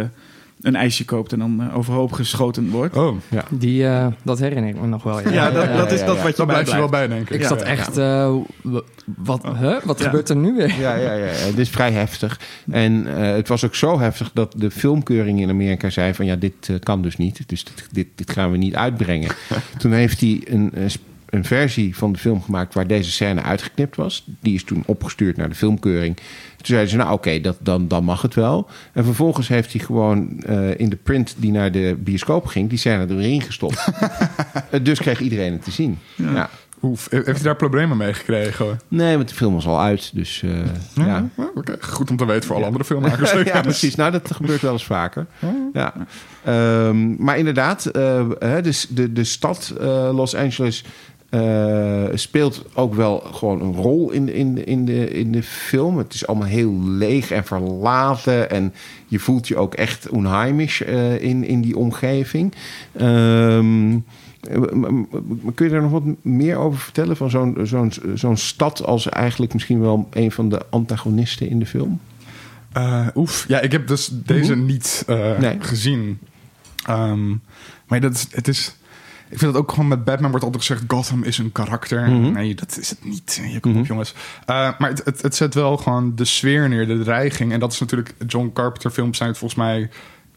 een 0.61 0.75
ijsje 0.75 1.05
koopt 1.05 1.31
en 1.33 1.39
dan 1.39 1.61
eh, 1.61 1.77
overhoop 1.77 2.11
geschoten 2.11 2.69
wordt. 2.69 2.95
Oh, 2.95 3.17
ja. 3.29 3.43
Die, 3.49 3.87
eh, 3.87 4.07
dat 4.23 4.39
herinner 4.39 4.69
ik 4.69 4.81
me 4.81 4.87
nog 4.87 5.03
wel. 5.03 5.29
Ja, 5.29 5.51
dat, 5.51 5.73
dat 5.77 5.91
is 5.91 5.99
ja, 5.99 6.05
dat 6.05 6.15
ja. 6.15 6.21
wat 6.21 6.31
je 6.31 6.37
daar 6.37 6.45
blijf 6.45 6.69
je 6.71 6.77
wel 6.77 6.89
bij, 6.89 7.07
denk 7.07 7.21
ik. 7.21 7.29
Ik 7.29 7.41
Ja. 7.41 7.47
zat 7.47 7.61
echt... 7.61 7.97
eh, 7.97 8.35
wat, 9.15 9.43
huh? 9.43 9.75
wat 9.83 9.99
Ja. 9.99 10.05
gebeurt 10.05 10.29
er 10.29 10.35
nu 10.35 10.53
weer? 10.55 10.79
Ja, 10.79 10.95
ja, 10.95 11.13
ja, 11.13 11.13
ja. 11.13 11.23
Het 11.31 11.57
is 11.57 11.69
vrij 11.69 11.91
heftig. 11.91 12.39
En 12.71 13.15
eh, 13.17 13.35
het 13.35 13.47
was 13.47 13.65
ook 13.65 13.75
zo 13.75 13.99
heftig 13.99 14.31
dat 14.33 14.53
de 14.57 14.71
filmkeuring 14.71 15.41
in 15.41 15.49
Amerika 15.49 15.89
zei 15.89 16.13
van 16.13 16.25
ja, 16.25 16.35
dit 16.35 16.69
kan 16.83 17.01
dus 17.01 17.17
niet. 17.17 17.41
Dus 17.49 17.63
dit, 17.63 17.87
dit, 17.91 18.07
dit 18.15 18.31
gaan 18.31 18.51
we 18.51 18.57
niet 18.57 18.75
uitbrengen. 18.75 19.31
toen 19.77 19.91
heeft 19.91 20.19
hij 20.21 20.41
een, 20.45 20.71
eh, 20.73 20.83
een 21.29 21.45
versie 21.45 21.95
van 21.95 22.11
de 22.11 22.19
film 22.19 22.41
gemaakt 22.41 22.73
waar 22.73 22.87
deze 22.87 23.11
scène 23.11 23.41
uitgeknipt 23.41 23.95
was. 23.95 24.27
Die 24.39 24.53
is 24.53 24.63
toen 24.63 24.83
opgestuurd 24.85 25.37
naar 25.37 25.49
de 25.49 25.55
filmkeuring. 25.55 26.15
Toen 26.15 26.65
zeiden 26.65 26.89
ze, 26.89 26.97
nou 26.97 27.11
oké, 27.11 27.41
dat 27.41 27.57
dan, 27.59 27.87
dan 27.87 28.03
mag 28.03 28.21
het 28.21 28.33
wel. 28.33 28.69
En 28.93 29.03
vervolgens 29.03 29.47
heeft 29.47 29.73
hij 29.73 29.81
gewoon 29.81 30.43
eh, 30.43 30.79
in 30.79 30.89
de 30.89 30.95
print 30.95 31.35
die 31.37 31.51
naar 31.51 31.71
de 31.71 31.97
bioscoop 31.99 32.45
ging... 32.45 32.69
die 32.69 32.77
scène 32.77 33.05
erin 33.09 33.41
gestopt. 33.41 33.85
Eh, 34.71 34.83
dus 34.83 34.99
kreeg 34.99 35.19
iedereen 35.19 35.51
het 35.51 35.63
te 35.63 35.71
zien. 35.71 35.99
Ja. 36.15 36.49
Oef, 36.81 37.07
heeft 37.09 37.25
hij 37.25 37.41
daar 37.41 37.55
problemen 37.55 37.97
mee 37.97 38.13
gekregen? 38.13 38.79
Nee, 38.87 39.15
want 39.15 39.29
de 39.29 39.35
film 39.35 39.53
was 39.53 39.67
al 39.67 39.81
uit. 39.81 40.11
Dus 40.13 40.43
eh, 40.43 40.51
ja. 40.93 41.05
Ja, 41.05 41.29
Oké, 41.55 41.77
Goed 41.79 42.09
om 42.09 42.17
te 42.17 42.25
weten 42.25 42.47
voor 42.47 42.55
alle 42.55 42.65
andere 42.65 42.83
filmmakers. 42.83 43.31
ja, 43.53 43.61
precies. 43.61 43.95
Nou, 43.95 44.11
dat 44.11 44.31
gebeurt 44.35 44.61
wel 44.61 44.71
eens 44.71 44.85
vaker. 44.85 45.25
Ja. 45.73 45.93
Ehm, 46.43 47.23
maar 47.23 47.37
inderdaad, 47.37 47.85
eh, 47.85 48.25
hè, 48.39 48.61
dus 48.61 48.87
de, 48.89 49.13
de 49.13 49.23
stad 49.23 49.73
eh, 49.79 50.09
Los 50.13 50.35
Angeles 50.35 50.83
eh, 51.29 52.03
speelt 52.13 52.65
ook 52.73 52.93
wel 52.93 53.19
gewoon 53.19 53.61
een 53.61 53.73
rol 53.75 54.11
in, 54.11 54.25
de- 54.25 54.33
in, 54.33 54.65
in, 54.65 54.85
de, 54.85 55.09
in 55.09 55.31
de 55.31 55.43
film. 55.43 55.97
Het 55.97 56.13
is 56.13 56.27
allemaal 56.27 56.47
heel 56.47 56.79
leeg 56.83 57.31
en 57.31 57.43
verlaten. 57.45 58.49
En 58.49 58.73
je 59.07 59.19
voelt 59.19 59.47
je 59.47 59.57
ook 59.57 59.73
echt 59.73 60.09
onheimisch 60.09 60.81
eh, 60.83 61.21
in, 61.21 61.43
in 61.43 61.61
die 61.61 61.77
omgeving. 61.77 62.53
Ehm, 62.91 63.89
m- 63.91 64.01
m- 64.73 65.07
m- 65.11 65.53
kun 65.55 65.65
je 65.65 65.71
daar 65.71 65.81
nog 65.81 65.91
wat 65.91 66.03
meer 66.21 66.57
over 66.57 66.79
vertellen? 66.79 67.17
Van 67.17 67.29
zo'n 67.29 67.57
zo'n 67.63 67.91
zo'n 68.13 68.37
stad 68.37 68.83
als 68.85 69.09
eigenlijk 69.09 69.53
misschien 69.53 69.79
wel 69.79 70.07
een 70.11 70.31
van 70.31 70.49
de 70.49 70.61
antagonisten 70.69 71.49
in 71.49 71.59
de 71.59 71.65
film? 71.65 71.99
Oef, 73.15 73.45
ja, 73.47 73.59
ik 73.59 73.71
heb 73.71 73.87
dus 73.87 74.09
deze 74.13 74.55
Mhm. 74.55 74.65
niet 74.65 75.03
Nee. 75.39 75.55
gezien. 75.59 76.19
Ehm, 76.85 77.29
maar 77.87 77.99
dat 78.01 78.13
is, 78.13 78.27
het 78.31 78.47
is... 78.47 78.75
Ik 79.29 79.37
vind 79.39 79.53
dat 79.53 79.61
ook 79.61 79.71
gewoon 79.71 79.87
met 79.87 80.03
Batman 80.03 80.29
wordt 80.29 80.45
altijd 80.45 80.63
gezegd... 80.65 80.83
Gotham 80.87 81.23
is 81.23 81.37
een 81.37 81.51
karakter. 81.51 82.09
Mhm. 82.09 82.31
Nee, 82.31 82.55
dat 82.55 82.77
is 82.79 82.89
het 82.89 83.03
niet. 83.03 83.41
Je 83.51 83.59
komt 83.59 83.73
Mhm. 83.73 83.83
op, 83.83 83.87
jongens. 83.89 84.13
Eh, 84.45 84.55
maar 84.77 84.89
het, 84.89 85.01
het, 85.05 85.21
het 85.21 85.35
zet 85.35 85.53
wel 85.53 85.77
gewoon 85.77 86.15
de 86.15 86.25
sfeer 86.25 86.69
neer, 86.69 86.87
de 86.87 87.03
dreiging. 87.03 87.51
En 87.51 87.59
dat 87.59 87.71
is 87.71 87.79
natuurlijk... 87.79 88.13
John 88.27 88.51
Carpenter 88.53 88.91
films 88.91 89.17
zijn 89.17 89.29
het 89.29 89.37
volgens 89.37 89.59
mij... 89.59 89.89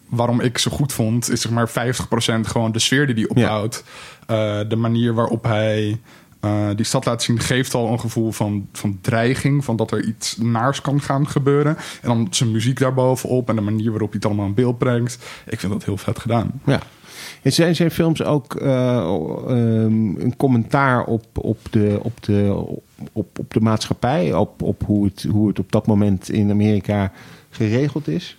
Waarom 0.08 0.40
ik 0.40 0.58
ze 0.58 0.70
goed 0.70 0.92
vond, 0.92 1.30
is 1.30 1.40
zeg 1.40 1.52
maar 1.52 1.68
50% 1.68 1.72
gewoon 2.40 2.72
de 2.72 2.78
sfeer 2.78 3.06
die 3.06 3.14
hij 3.14 3.28
opbouwt. 3.28 3.84
Eh, 4.26 4.58
de 4.68 4.76
manier 4.76 5.14
waarop 5.14 5.44
hij 5.44 6.00
eh, 6.40 6.68
die 6.76 6.84
stad 6.84 7.04
laat 7.04 7.22
zien, 7.22 7.40
geeft 7.40 7.74
al 7.74 7.92
een 7.92 8.00
gevoel 8.00 8.32
van, 8.32 8.68
van 8.72 8.98
dreiging. 9.00 9.64
Van 9.64 9.76
dat 9.76 9.90
er 9.90 10.04
iets 10.04 10.36
naars 10.36 10.80
kan 10.80 11.00
gaan 11.00 11.28
gebeuren. 11.28 11.76
En 12.02 12.08
dan 12.08 12.26
zijn 12.30 12.50
muziek 12.50 12.78
daarbovenop 12.78 13.48
en 13.48 13.56
de 13.56 13.60
manier 13.62 13.90
waarop 13.90 14.08
hij 14.08 14.16
het 14.16 14.26
allemaal 14.26 14.46
in 14.46 14.54
beeld 14.54 14.78
brengt. 14.78 15.18
Ik 15.46 15.60
vind 15.60 15.72
dat 15.72 15.84
heel 15.84 15.96
vet 15.96 16.18
gedaan. 16.18 16.60
Ja. 16.64 16.80
En 17.42 17.52
zijn 17.52 17.76
zijn 17.76 17.90
films 17.90 18.22
ook 18.22 18.54
eh, 18.54 18.96
ehm, 18.96 20.20
een 20.20 20.34
commentaar 20.36 21.04
op, 21.04 21.26
op, 21.34 21.58
de, 21.70 21.98
op, 22.02 22.22
de, 22.22 22.64
op, 23.12 23.38
op 23.38 23.52
de 23.52 23.60
maatschappij? 23.60 24.34
Op, 24.34 24.62
op 24.62 24.82
hoe, 24.86 25.04
het, 25.04 25.26
hoe 25.30 25.48
het 25.48 25.58
op 25.58 25.72
dat 25.72 25.86
moment 25.86 26.30
in 26.30 26.50
Amerika 26.50 27.12
geregeld 27.50 28.08
is? 28.08 28.38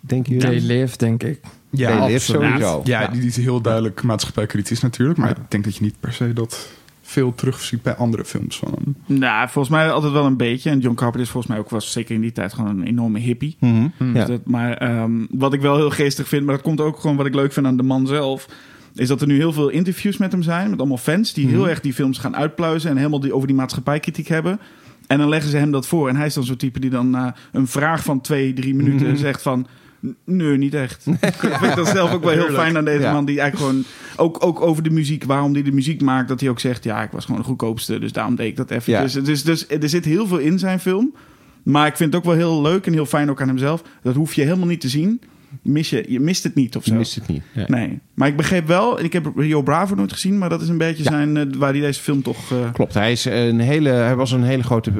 Denken 0.00 0.32
jullie? 0.32 0.66
They 0.66 0.76
Live, 0.76 0.96
denk 0.96 1.22
ik. 1.22 1.40
They 1.70 1.86
Live 1.86 2.14
absoluut. 2.14 2.22
sowieso. 2.22 2.80
Ja, 2.84 3.06
die 3.06 3.20
die 3.20 3.28
is 3.28 3.36
heel 3.36 3.60
duidelijk 3.60 4.02
maatschappijkritisch 4.02 4.80
natuurlijk. 4.80 5.18
Maar 5.18 5.30
ik 5.30 5.36
denk 5.48 5.64
dat 5.64 5.76
je 5.76 5.82
niet 5.82 6.00
per 6.00 6.12
se 6.12 6.32
dat 6.32 6.68
veel 7.08 7.34
terugziet 7.34 7.82
bij 7.82 7.94
andere 7.94 8.24
films 8.24 8.58
van 8.58 8.74
hem. 8.74 9.18
Nou, 9.18 9.48
volgens 9.48 9.74
mij 9.74 9.90
altijd 9.90 10.12
wel 10.12 10.26
een 10.26 10.36
beetje. 10.36 10.70
En 10.70 10.78
John 10.78 10.94
Carpenter 10.94 11.20
is 11.20 11.30
volgens 11.30 11.52
mij 11.52 11.62
ook 11.62 11.70
was 11.70 11.92
zeker 11.92 12.14
in 12.14 12.20
die 12.20 12.32
tijd 12.32 12.52
gewoon 12.52 12.80
een 12.80 12.86
enorme 12.86 13.18
hippie. 13.18 13.56
Mhm. 13.60 13.86
Hmm. 13.96 14.14
Ja. 14.14 14.24
Dus 14.24 14.26
dat, 14.26 14.46
maar 14.46 14.76
ehm, 14.76 15.26
wat 15.30 15.52
ik 15.52 15.60
wel 15.60 15.76
heel 15.76 15.90
geestig 15.90 16.28
vind, 16.28 16.44
maar 16.44 16.54
dat 16.54 16.64
komt 16.64 16.80
ook 16.80 16.98
gewoon 16.98 17.16
wat 17.16 17.26
ik 17.26 17.34
leuk 17.34 17.52
vind 17.52 17.66
aan 17.66 17.76
de 17.76 17.82
man 17.82 18.06
zelf. 18.06 18.48
Is 18.94 19.08
dat 19.08 19.20
er 19.20 19.26
nu 19.26 19.36
heel 19.36 19.52
veel 19.52 19.68
interviews 19.68 20.16
met 20.16 20.32
hem 20.32 20.42
zijn. 20.42 20.70
Met 20.70 20.78
allemaal 20.78 20.96
fans 20.96 21.32
die 21.32 21.48
heel 21.48 21.68
erg 21.68 21.80
die 21.80 21.92
films 21.92 22.18
gaan 22.18 22.36
uitpluizen. 22.36 22.90
En 22.90 22.96
helemaal 22.96 23.20
die, 23.20 23.34
over 23.34 23.46
die 23.46 23.56
maatschappijkritiek 23.56 24.28
hebben. 24.28 24.60
En 25.06 25.18
dan 25.18 25.28
leggen 25.28 25.50
ze 25.50 25.56
hem 25.56 25.70
dat 25.70 25.86
voor. 25.86 26.08
En 26.08 26.16
hij 26.16 26.26
is 26.26 26.34
dan 26.34 26.44
zo'n 26.44 26.56
type 26.56 26.80
die 26.80 26.90
dan 26.90 27.10
na 27.10 27.34
een 27.52 27.66
vraag 27.66 28.04
van 28.04 28.20
twee, 28.20 28.52
drie 28.52 28.74
minuten 28.74 29.16
zegt 29.18 29.42
van... 29.42 29.66
"N- 30.06 30.16
Nee, 30.24 30.56
niet 30.56 30.74
echt. 30.74 31.04
dat 31.20 31.36
vind 31.38 31.62
ik 31.62 31.74
dan 31.76 31.86
zelf 31.86 32.12
ook 32.12 32.24
wel 32.24 32.32
heel 32.32 32.50
fijn 32.50 32.76
aan 32.76 32.84
deze 32.84 33.00
Ja. 33.02 33.12
man. 33.12 33.24
Die 33.24 33.40
eigenlijk 33.40 33.70
gewoon, 33.70 33.84
ook, 34.16 34.44
ook 34.44 34.60
over 34.60 34.82
de 34.82 34.90
muziek, 34.90 35.24
waarom 35.24 35.52
die 35.52 35.62
de 35.62 35.72
muziek 35.72 36.00
maakt. 36.00 36.28
Dat 36.28 36.40
hij 36.40 36.48
ook 36.48 36.60
zegt, 36.60 36.84
ja, 36.84 37.02
ik 37.02 37.10
was 37.10 37.24
gewoon 37.24 37.40
de 37.40 37.46
goedkoopste. 37.46 37.98
Dus 37.98 38.12
daarom 38.12 38.34
deed 38.34 38.46
ik 38.48 38.56
dat 38.56 38.70
even. 38.70 38.92
Ja. 38.92 39.02
Dus, 39.02 39.12
dus, 39.12 39.42
dus 39.42 39.66
er 39.68 39.88
zit 39.88 40.04
heel 40.04 40.26
veel 40.26 40.38
in 40.38 40.58
zijn 40.58 40.80
film. 40.80 41.14
Maar 41.62 41.86
ik 41.86 41.96
vind 41.96 42.12
het 42.12 42.22
ook 42.22 42.28
wel 42.28 42.38
heel 42.38 42.62
leuk 42.62 42.86
en 42.86 42.92
heel 42.92 43.06
fijn 43.06 43.30
ook 43.30 43.40
aan 43.40 43.48
hemzelf. 43.48 43.82
Dat 44.02 44.14
hoef 44.14 44.34
je 44.34 44.42
helemaal 44.42 44.66
niet 44.68 44.80
te 44.80 44.88
zien. 44.88 45.20
Mis 45.62 45.90
je, 45.90 46.04
je 46.08 46.20
mist 46.20 46.42
het 46.42 46.54
niet 46.54 46.76
of 46.76 46.84
Je 46.84 46.90
zo. 46.90 46.96
mist 46.96 47.14
het 47.14 47.26
niet. 47.26 47.42
Nee. 47.66 47.98
Maar 48.14 48.28
ik 48.28 48.36
begreep 48.36 48.66
wel, 48.66 49.00
ik 49.00 49.12
heb 49.12 49.32
Rio 49.36 49.62
Bravo 49.62 49.94
nooit 49.94 50.12
gezien, 50.12 50.38
maar 50.38 50.48
dat 50.48 50.62
is 50.62 50.68
een 50.68 50.78
beetje 50.78 51.02
zijn, 51.02 51.36
eh, 51.36 51.44
waar 51.56 51.72
hij 51.72 51.80
deze 51.80 52.00
film 52.00 52.22
toch... 52.22 52.52
eh, 52.52 52.72
Klopt, 52.72 52.94
hij, 52.94 53.12
is 53.12 53.24
een 53.24 53.60
hele, 53.60 53.88
hij 53.88 54.14
was 54.16 54.32
een 54.32 54.42
hele 54.42 54.62
grote 54.62 54.92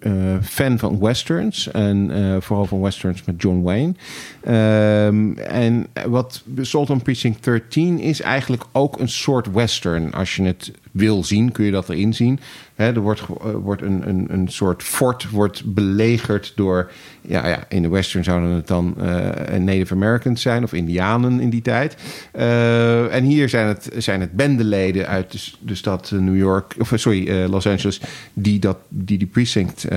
eh, 0.00 0.12
fan 0.42 0.78
van 0.78 0.98
westerns. 1.00 1.70
En 1.70 2.10
vooral 2.42 2.64
van 2.66 2.80
westerns 2.80 3.24
met 3.24 3.42
John 3.42 3.62
Wayne. 3.62 3.94
Ehm, 4.42 5.32
en 5.38 5.86
wat 6.06 6.42
Assault 6.58 6.90
on 6.90 7.02
Precinct 7.02 7.44
13 7.44 7.98
is 7.98 8.20
eigenlijk 8.20 8.64
ook 8.72 9.00
een 9.00 9.08
soort 9.08 9.52
western. 9.52 10.12
Als 10.12 10.36
je 10.36 10.42
het 10.42 10.72
wil 10.90 11.24
zien, 11.24 11.52
kun 11.52 11.64
je 11.64 11.70
dat 11.70 11.88
erin 11.88 12.14
zien. 12.14 12.40
Er 12.76 13.00
wordt, 13.00 13.20
eh, 13.20 13.50
wordt 13.52 13.82
een, 13.82 14.08
een, 14.08 14.26
een 14.28 14.48
soort 14.48 14.82
fort 14.82 15.30
wordt 15.30 15.74
belegerd 15.74 16.52
door... 16.56 16.90
Ja, 17.20 17.48
ja, 17.48 17.64
in 17.68 17.82
de 17.82 17.88
western 17.88 18.24
zouden 18.24 18.50
het 18.50 18.66
dan 18.66 18.94
eh, 19.00 19.58
Native 19.58 19.94
Americans 19.94 20.42
zijn... 20.42 20.62
of 20.62 20.72
Indianen 20.72 21.40
in 21.40 21.50
die 21.50 21.62
tijd. 21.62 21.96
Eh, 22.32 23.14
en 23.14 23.24
hier 23.24 23.48
zijn 23.48 23.66
het, 23.66 23.90
zijn 23.96 24.20
het 24.20 24.32
bendeleden 24.32 25.06
uit 25.06 25.56
de, 25.60 25.74
stad 25.74 26.10
New 26.10 26.36
York... 26.36 26.74
of 26.78 26.92
sorry, 26.94 27.44
Los 27.50 27.66
Angeles... 27.66 28.00
die 28.32 28.58
dat, 28.58 28.78
die, 28.88 29.18
die 29.18 29.26
precinct 29.26 29.90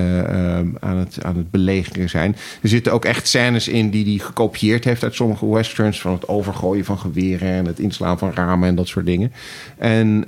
aan, 0.80 0.96
het, 0.96 1.24
aan 1.24 1.36
het 1.36 1.50
belegeren 1.50 2.08
zijn. 2.08 2.36
Er 2.62 2.68
zitten 2.68 2.92
ook 2.92 3.04
echt 3.04 3.28
scènes 3.28 3.68
in 3.68 3.90
die 3.90 4.04
hij 4.04 4.26
gekopieerd 4.26 4.84
heeft... 4.84 5.02
uit 5.02 5.14
sommige 5.14 5.52
westerns... 5.52 6.00
van 6.00 6.12
het 6.12 6.28
overgooien 6.28 6.84
van 6.84 6.98
geweren... 6.98 7.48
en 7.48 7.66
het 7.66 7.78
inslaan 7.78 8.18
van 8.18 8.32
ramen 8.34 8.68
en 8.68 8.74
dat 8.74 8.88
soort 8.88 9.06
dingen. 9.06 9.32
En 9.78 10.24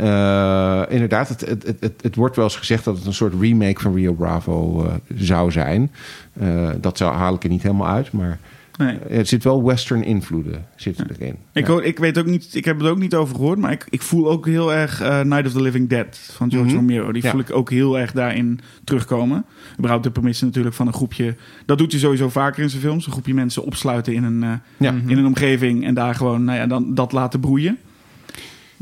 inderdaad, 0.89 1.29
het, 1.29 1.41
het, 1.41 1.77
het, 1.81 2.03
het 2.03 2.15
wordt 2.15 2.37
wel 2.37 2.42
eens 2.45 2.57
gezegd... 2.57 2.85
dat 2.85 2.97
het 2.97 3.07
een 3.07 3.15
soort 3.15 3.35
remake 3.41 3.81
van 3.81 3.95
Rio 3.95 4.13
Bravo 4.13 4.85
eh, 4.85 4.95
zou 5.15 5.51
zijn... 5.51 5.91
Eh, 6.33 6.71
dat 6.81 6.97
zou, 6.99 7.15
haal 7.15 7.35
ik 7.35 7.43
er 7.43 7.49
niet 7.51 7.63
helemaal 7.63 7.89
uit, 7.89 8.13
maar 8.13 8.39
nee. 8.79 8.99
eh, 8.99 9.19
er 9.19 9.27
zit 9.27 9.45
wel 9.45 9.65
western 9.65 10.05
invloeden 10.05 10.67
zitten 10.77 11.07
erin. 11.19 11.37
Ik, 11.53 11.67
Ja. 11.67 11.73
hoor- 11.73 11.83
ik 11.85 11.99
weet 11.99 12.19
ook 12.19 12.27
niet, 12.27 12.55
ik 12.55 12.65
heb 12.65 12.79
het 12.79 12.89
ook 12.89 12.99
niet 12.99 13.15
over 13.15 13.35
gehoord, 13.35 13.59
maar 13.59 13.73
ik, 13.73 13.87
ik 13.91 14.03
voel 14.03 14.31
ook 14.31 14.47
heel 14.47 14.73
erg 14.73 14.99
Night 15.25 15.47
of 15.47 15.53
the 15.53 15.63
Living 15.63 15.89
Dead 15.89 16.19
van 16.33 16.51
George 16.51 16.69
Mhm. 16.69 16.77
Romero. 16.77 17.13
Die 17.13 17.23
Ja. 17.23 17.31
voel 17.31 17.41
ik 17.41 17.51
ook 17.53 17.71
heel 17.71 17.99
erg 17.99 18.13
daarin 18.13 18.61
terugkomen. 18.85 19.45
Überhaupt 19.79 20.05
de 20.05 20.11
premisse 20.11 20.45
natuurlijk 20.45 20.75
van 20.75 20.87
een 20.87 20.93
groepje. 20.93 21.35
Dat 21.67 21.79
doet 21.79 21.93
hij 21.93 22.01
sowieso 22.01 22.29
vaker 22.29 22.63
in 22.63 22.71
zijn 22.71 22.83
films. 22.83 23.07
Een 23.07 23.13
groepje 23.13 23.35
mensen 23.35 23.65
opsluiten 23.65 24.13
in 24.15 24.25
een, 24.25 24.61
Ja. 24.77 24.95
in 25.07 25.19
een 25.19 25.27
omgeving 25.27 25.85
en 25.85 25.95
daar 25.95 26.15
gewoon 26.15 26.45
nou 26.45 26.59
ja, 26.59 26.67
dan, 26.67 26.95
dat 26.95 27.13
laten 27.13 27.41
broeien. 27.41 27.79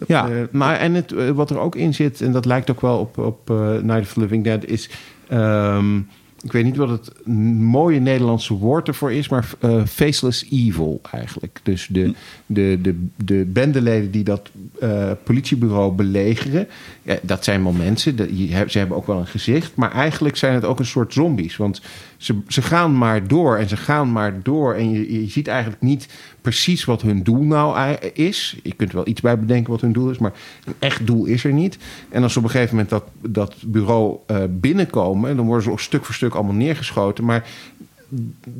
Dat, 0.01 0.09
Ja, 0.09 0.30
eh, 0.30 0.42
maar 0.51 0.76
en 0.76 0.94
het, 0.94 1.12
eh, 1.12 1.30
wat 1.30 1.51
er 1.51 1.59
ook 1.59 1.76
in 1.76 1.94
zit, 1.94 2.20
en 2.20 2.32
dat 2.32 2.44
lijkt 2.44 2.70
ook 2.70 2.80
wel 2.80 2.98
op, 2.98 3.18
op 3.18 3.51
eh, 3.51 3.72
Night 3.72 4.01
of 4.01 4.12
the 4.12 4.20
Living 4.20 4.44
Dead, 4.44 4.64
is. 4.64 4.90
ehm, 5.28 5.96
ik 6.42 6.53
weet 6.53 6.64
niet 6.64 6.76
wat 6.76 6.88
het 6.88 7.26
mooie 7.59 8.01
Nederlandse 8.01 8.55
woord 8.55 8.88
ervoor 8.88 9.12
is, 9.12 9.28
maar 9.28 9.48
faceless 9.86 10.46
evil 10.51 11.01
eigenlijk. 11.11 11.61
Dus 11.62 11.88
de, 11.90 12.14
de, 12.46 12.78
de, 12.82 13.07
de 13.16 13.44
bendeleden 13.44 14.11
die 14.11 14.24
dat 14.24 14.51
politiebureau 15.22 15.92
belegeren, 15.92 16.66
dat 17.23 17.45
zijn 17.45 17.63
wel 17.63 17.73
mensen, 17.73 18.17
ze 18.71 18.79
hebben 18.79 18.97
ook 18.97 19.07
wel 19.07 19.19
een 19.19 19.27
gezicht, 19.27 19.75
maar 19.75 19.93
eigenlijk 19.93 20.37
zijn 20.37 20.55
het 20.55 20.65
ook 20.65 20.79
een 20.79 20.87
soort 20.87 21.13
zombies. 21.13 21.57
Want 21.57 21.81
ze, 22.17 22.39
ze 22.49 22.63
gaan 22.63 22.99
maar 22.99 23.29
door 23.29 23.57
en 23.57 23.69
ze 23.69 23.77
gaan 23.77 24.13
maar 24.13 24.43
door 24.43 24.75
en 24.75 24.91
je, 24.91 25.23
je 25.23 25.31
ziet 25.31 25.49
eigenlijk 25.49 25.83
niet 25.83 26.09
precies 26.41 26.85
wat 26.85 27.03
hun 27.03 27.23
doel 27.23 27.43
nou 27.43 27.95
is. 28.13 28.57
Je 28.63 28.73
kunt 28.73 28.91
er 28.91 28.97
wel 28.97 29.09
iets 29.09 29.21
bij 29.21 29.39
bedenken 29.39 29.71
wat 29.71 29.81
hun 29.81 29.93
doel 29.93 30.11
is, 30.11 30.19
maar 30.19 30.33
een 30.65 30.75
echt 30.79 31.07
doel 31.07 31.25
is 31.25 31.45
er 31.45 31.53
niet. 31.53 31.79
En 32.09 32.23
als 32.23 32.33
ze 32.33 32.39
op 32.39 32.45
een 32.45 32.51
gegeven 32.51 32.75
moment 32.75 32.91
dat, 32.91 33.05
dat 33.21 33.55
bureau 33.67 34.17
eh, 34.27 34.37
binnenkomen, 34.51 35.37
dan 35.37 35.47
worden 35.47 35.65
ze 35.65 35.71
ook 35.71 35.81
stuk 35.81 36.05
voor 36.05 36.15
stuk 36.15 36.35
allemaal 36.35 36.55
neergeschoten. 36.55 37.25
Maar 37.25 37.45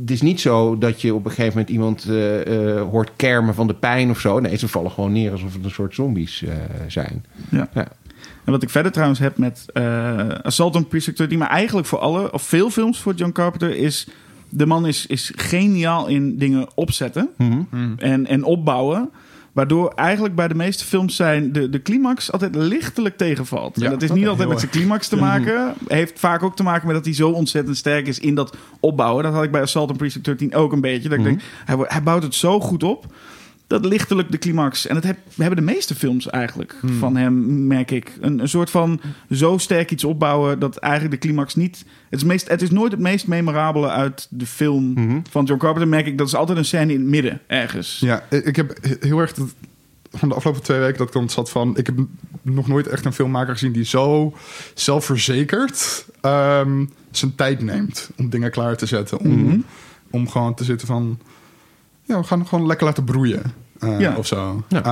het 0.01 0.11
is 0.11 0.23
niet 0.23 0.41
zo 0.41 0.79
dat 0.79 1.01
je 1.01 1.15
op 1.15 1.25
een 1.25 1.31
gegeven 1.31 1.53
moment 1.53 1.71
iemand 1.71 2.05
eh, 2.05 2.77
eh, 2.77 2.83
hoort 2.83 3.11
kermen 3.17 3.55
van 3.55 3.67
de 3.67 3.75
pijn 3.75 4.11
of 4.11 4.21
zo. 4.21 4.41
Nee, 4.41 4.57
ze 4.57 4.69
vallen 4.69 4.91
gewoon 4.91 5.13
neer 5.13 5.33
alsof 5.33 5.55
het 5.55 5.65
een 5.65 5.71
soort 5.71 5.95
zombies 5.95 6.43
eh, 6.43 6.55
zijn. 6.89 7.25
Ja. 7.49 7.69
Ja. 7.75 7.89
En 8.45 8.53
wat 8.53 8.62
ik 8.62 8.70
verder 8.70 8.93
trouwens 8.93 9.18
heb 9.20 9.36
met 9.36 9.64
eh 9.72 10.28
Assault 10.43 10.76
on 10.76 10.88
Precinct 10.88 11.18
13, 11.18 11.38
maar 11.38 11.49
eigenlijk 11.49 11.86
voor 11.86 11.99
alle, 11.99 12.32
of 12.32 12.43
veel 12.43 12.70
films 12.70 13.01
voor 13.01 13.14
John 13.14 13.32
Carpenter, 13.32 13.76
is 13.76 14.09
de 14.49 14.66
man 14.66 14.86
is, 14.86 15.07
is 15.07 15.32
geniaal 15.36 16.07
in 16.07 16.38
dingen 16.38 16.68
opzetten 16.74 17.28
en, 17.97 18.26
en 18.26 18.45
opbouwen. 18.45 19.11
Waardoor 19.53 19.93
eigenlijk 19.95 20.34
bij 20.34 20.49
de 20.49 20.55
meeste 20.55 20.84
films 20.84 21.16
zijn 21.16 21.53
de, 21.53 21.68
de 21.68 21.82
climax 21.82 22.32
altijd 22.32 22.55
lichtelijk 22.55 23.16
tegenvalt. 23.16 23.76
Ja, 23.78 23.84
en 23.84 23.91
dat 23.91 24.03
is 24.03 24.09
dat 24.09 24.16
niet 24.16 24.28
altijd 24.28 24.49
met 24.49 24.59
zijn 24.61 24.70
climax 24.70 25.09
te 25.09 25.16
maken. 25.16 25.74
Heeft 25.86 26.18
vaak 26.18 26.43
ook 26.43 26.57
te 26.57 26.62
maken 26.62 26.86
met 26.86 26.97
dat 26.97 27.05
hij 27.05 27.14
zo 27.14 27.30
ontzettend 27.30 27.76
sterk 27.76 28.07
is 28.07 28.18
in 28.18 28.34
dat 28.34 28.57
opbouwen. 28.80 29.24
Dat 29.24 29.32
had 29.32 29.43
ik 29.43 29.51
bij 29.51 29.61
Assault 29.61 29.91
on 29.91 29.97
Precinct 29.97 30.24
13 30.24 30.55
ook 30.55 30.72
een 30.72 30.80
beetje. 30.80 31.09
Dat 31.09 31.18
ik 31.18 31.24
denk, 31.24 31.41
hij 31.66 32.03
bouwt 32.03 32.22
het 32.22 32.34
zo 32.34 32.61
goed 32.61 32.82
op. 32.82 33.07
Dat 33.71 33.85
lichtelijk 33.85 34.31
de 34.31 34.39
climax. 34.39 34.87
En 34.87 34.95
dat 34.95 35.05
heb, 35.05 35.18
hebben 35.37 35.57
de 35.57 35.73
meeste 35.73 35.95
films 35.95 36.27
eigenlijk 36.31 36.75
van 36.99 37.16
hem, 37.16 37.66
merk 37.66 37.91
ik. 37.91 38.12
Een, 38.21 38.39
een 38.39 38.49
soort 38.49 38.71
van 38.71 39.01
zo 39.31 39.59
sterk 39.59 39.91
iets 39.91 40.05
opbouwen 40.05 40.59
dat 40.59 40.77
eigenlijk 40.77 41.12
de 41.14 41.27
climax 41.27 41.55
niet. 41.55 41.85
Het 42.09 42.18
is, 42.21 42.25
meest, 42.27 42.49
het 42.49 42.62
is 42.62 42.71
nooit 42.71 42.93
het 42.93 43.01
meest 43.01 43.27
memorabele 43.27 43.89
uit 43.89 44.27
de 44.31 44.47
film 44.47 44.95
van 45.31 45.45
John 45.45 45.61
Carpenter. 45.61 45.89
Merk 45.89 46.07
ik 46.07 46.18
dat 46.18 46.27
is 46.27 46.35
altijd 46.35 46.59
een 46.59 46.64
scène 46.64 46.93
in 46.93 47.01
het 47.01 47.09
midden 47.09 47.41
ergens. 47.47 47.99
Ja, 48.01 48.25
ik 48.31 48.57
heb 48.57 48.77
he- 48.81 48.97
heel 49.09 49.18
erg 49.18 49.33
dat- 49.33 49.55
van 50.12 50.29
de 50.29 50.35
afgelopen 50.35 50.62
twee 50.62 50.79
weken 50.79 50.99
dat 50.99 51.07
ik 51.07 51.12
dan 51.12 51.31
zat 51.31 51.51
van... 51.51 51.77
Ik 51.77 51.87
heb 51.87 51.97
nog 52.43 52.68
nooit 52.68 52.87
echt 52.87 53.05
een 53.05 53.12
filmmaker 53.12 53.53
gezien 53.53 53.73
die 53.73 53.85
zo 53.85 54.35
zelfverzekerd 54.75 56.07
ehm, 56.21 56.85
zijn 57.11 57.35
tijd 57.35 57.62
neemt 57.62 58.11
om 58.16 58.31
dingen 58.31 58.51
klaar 58.51 58.77
te 58.77 58.87
zetten. 58.87 59.18
Om, 59.18 59.64
om 60.11 60.29
gewoon 60.29 60.55
te 60.55 60.64
zitten 60.64 60.87
van... 60.87 61.18
ja, 62.11 62.21
we 62.21 62.27
gaan 62.27 62.39
hem 62.39 62.47
gewoon 62.49 62.67
lekker 62.67 62.87
laten 62.87 63.05
broeien. 63.05 63.43
eh, 63.79 64.01
Ja. 64.01 64.17
Of 64.17 64.27
zo. 64.27 64.63
Ja. 64.69 64.83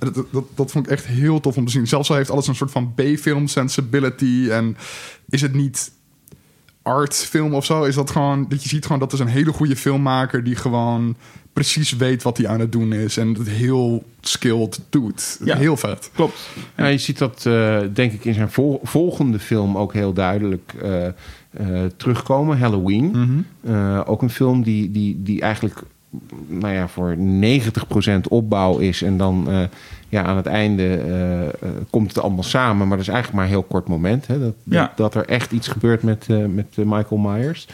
Eh, 0.00 0.10
dat, 0.12 0.24
dat, 0.30 0.44
dat 0.54 0.70
vond 0.70 0.86
ik 0.86 0.92
echt 0.92 1.06
heel 1.06 1.40
tof 1.40 1.56
om 1.56 1.64
te 1.64 1.70
zien. 1.72 1.86
Zelfs 1.88 2.10
al 2.10 2.16
heeft 2.16 2.30
alles 2.30 2.46
een 2.48 2.54
soort 2.54 2.70
van 2.70 2.92
B-film 2.94 3.46
sensibility. 3.46 4.48
En 4.50 4.76
is 5.28 5.40
het 5.40 5.54
niet 5.54 5.92
artfilm 6.82 7.54
of 7.54 7.64
zo? 7.64 7.82
Is 7.84 7.94
dat 7.94 8.10
gewoon 8.10 8.46
dat 8.48 8.62
je 8.62 8.68
ziet 8.68 8.84
gewoon 8.84 8.98
dat 9.00 9.12
is 9.12 9.18
een 9.18 9.26
hele 9.26 9.52
goede 9.52 9.76
filmmaker 9.76 10.44
die 10.44 10.56
gewoon 10.56 11.16
precies 11.52 11.92
weet 11.96 12.22
wat 12.22 12.36
hij 12.36 12.46
aan 12.48 12.60
het 12.60 12.72
doen 12.72 12.92
is 12.92 13.16
en 13.16 13.28
het 13.34 13.48
heel 13.48 14.04
skilled 14.20 14.80
doet. 14.90 15.38
Ja. 15.44 15.56
Heel 15.56 15.76
vet. 15.76 16.10
Klopt. 16.14 16.48
Ja, 16.76 16.86
je 16.86 16.98
ziet 16.98 17.18
dat, 17.18 17.46
eh, 17.46 17.78
denk 17.92 18.12
ik, 18.12 18.24
in 18.24 18.34
zijn 18.34 18.50
vol- 18.50 18.80
volgende 18.82 19.38
film 19.38 19.76
ook 19.78 19.92
heel 19.92 20.12
duidelijk 20.12 20.74
terugkomen. 21.96 22.58
Halloween. 22.58 23.44
Eh, 23.64 24.00
ook 24.04 24.22
een 24.22 24.30
film 24.30 24.62
die, 24.62 24.90
die, 24.90 25.22
die 25.22 25.40
eigenlijk 25.40 25.82
nou 26.46 26.74
ja, 26.74 26.88
voor 26.88 27.16
90% 27.16 28.20
opbouw 28.28 28.78
is. 28.78 29.02
En 29.02 29.16
dan 29.16 29.44
eh, 29.50 29.60
ja, 30.08 30.22
aan 30.24 30.36
het 30.36 30.46
einde 30.46 30.82
eh, 30.96 31.42
eh, 31.42 31.50
komt 31.90 32.08
het 32.08 32.18
allemaal 32.24 32.42
samen. 32.42 32.88
Maar 32.88 32.96
dat 32.96 33.06
is 33.06 33.12
eigenlijk 33.12 33.36
maar 33.36 33.44
een 33.44 33.58
heel 33.60 33.68
kort 33.68 33.88
moment. 33.88 34.26
Hè, 34.26 34.38
dat, 34.40 34.54
Ja. 34.64 34.92
dat, 34.96 35.14
er 35.14 35.26
echt 35.26 35.52
iets 35.52 35.68
gebeurt 35.68 36.02
met, 36.02 36.26
met 36.54 36.76
Michael 36.76 37.16
Myers. 37.20 37.66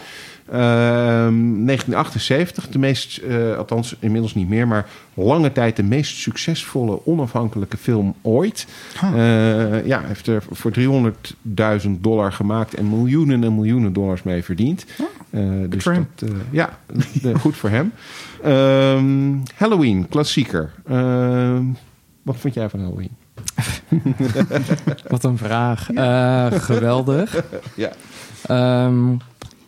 Ehm, 0.53 1.65
1978, 1.65 2.69
de 2.69 2.79
meest, 2.79 3.21
althans 3.57 3.97
inmiddels 4.01 4.35
niet 4.35 4.49
meer, 4.49 4.69
maar 4.69 4.87
lange 5.15 5.53
tijd 5.53 5.77
de 5.77 5.83
meest 5.83 6.17
succesvolle 6.17 7.01
onafhankelijke 7.07 7.77
film 7.77 8.15
ooit. 8.23 8.67
Eh, 9.15 9.87
ja, 9.87 10.01
heeft 10.05 10.27
er 10.27 10.43
voor 10.51 10.71
300.000 10.73 12.01
dollar 12.01 12.33
gemaakt 12.33 12.75
en 12.75 12.89
miljoenen 12.89 13.45
en 13.45 13.55
miljoenen 13.55 13.93
dollars 13.93 14.23
mee 14.23 14.45
verdiend. 14.45 14.85
Eh, 15.31 15.43
dus 15.69 15.85
dat, 15.85 16.31
ja, 16.51 16.79
de- 17.23 17.39
goed 17.39 17.57
voor 17.57 17.71
hem. 17.71 17.93
Ehm, 18.43 19.37
Halloween, 19.55 20.09
klassieker. 20.09 20.73
Ehm, 20.87 21.65
wat 22.23 22.37
vond 22.37 22.55
jij 22.55 22.69
van 22.69 22.81
Halloween? 22.81 23.11
Wat 25.09 25.25
een 25.25 25.39
vraag. 25.39 25.91
Eh, 25.91 26.47
geweldig. 26.53 27.45
Ja. 27.77 27.91
Ehm, 28.47 29.13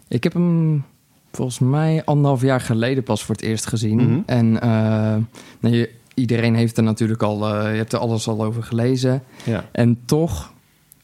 ik 0.09 0.23
heb 0.25 0.33
hem 0.33 0.85
volgens 1.33 1.59
mij 1.59 2.03
anderhalf 2.05 2.43
jaar 2.43 2.61
geleden 2.61 3.03
pas 3.03 3.25
voor 3.25 3.35
het 3.35 3.45
eerst 3.45 3.67
gezien. 3.67 3.97
Mhm. 3.97 4.21
En 4.27 4.61
eh, 4.61 5.17
nou, 5.61 5.87
iedereen 6.15 6.55
heeft 6.55 6.77
er 6.77 6.83
natuurlijk 6.83 7.23
al, 7.23 7.55
eh, 7.55 7.71
je 7.71 7.77
hebt 7.77 7.93
er 7.93 7.99
alles 7.99 8.29
al 8.29 8.45
over 8.45 8.63
gelezen. 8.63 9.23
Ja. 9.45 9.65
En 9.73 9.99
toch 10.05 10.53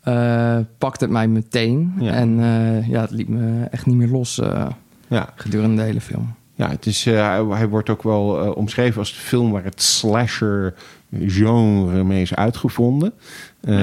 eh, 0.02 0.58
pakt 0.78 1.00
het 1.00 1.10
mij 1.10 1.28
meteen. 1.28 1.94
Ja. 1.98 2.12
En 2.12 2.36
ja, 2.88 3.00
het 3.00 3.10
liet 3.10 3.28
me 3.28 3.64
echt 3.70 3.86
niet 3.86 3.96
meer 3.96 4.08
los 4.08 4.40
Ja. 5.08 5.32
gedurende 5.34 5.76
de 5.76 5.82
hele 5.82 6.00
film. 6.00 6.34
Ja, 6.58 6.68
het 6.70 6.86
is, 6.86 7.06
eh, 7.06 7.50
hij, 7.50 7.68
wordt 7.68 7.90
ook 7.90 8.02
wel 8.02 8.44
eh, 8.44 8.56
omschreven 8.56 8.98
als 8.98 9.12
de 9.12 9.18
film 9.20 9.50
waar 9.50 9.64
het 9.64 9.82
slasher 9.82 10.74
genre 11.26 12.04
mee 12.04 12.22
is 12.22 12.34
uitgevonden. 12.34 13.12
Eh, 13.60 13.74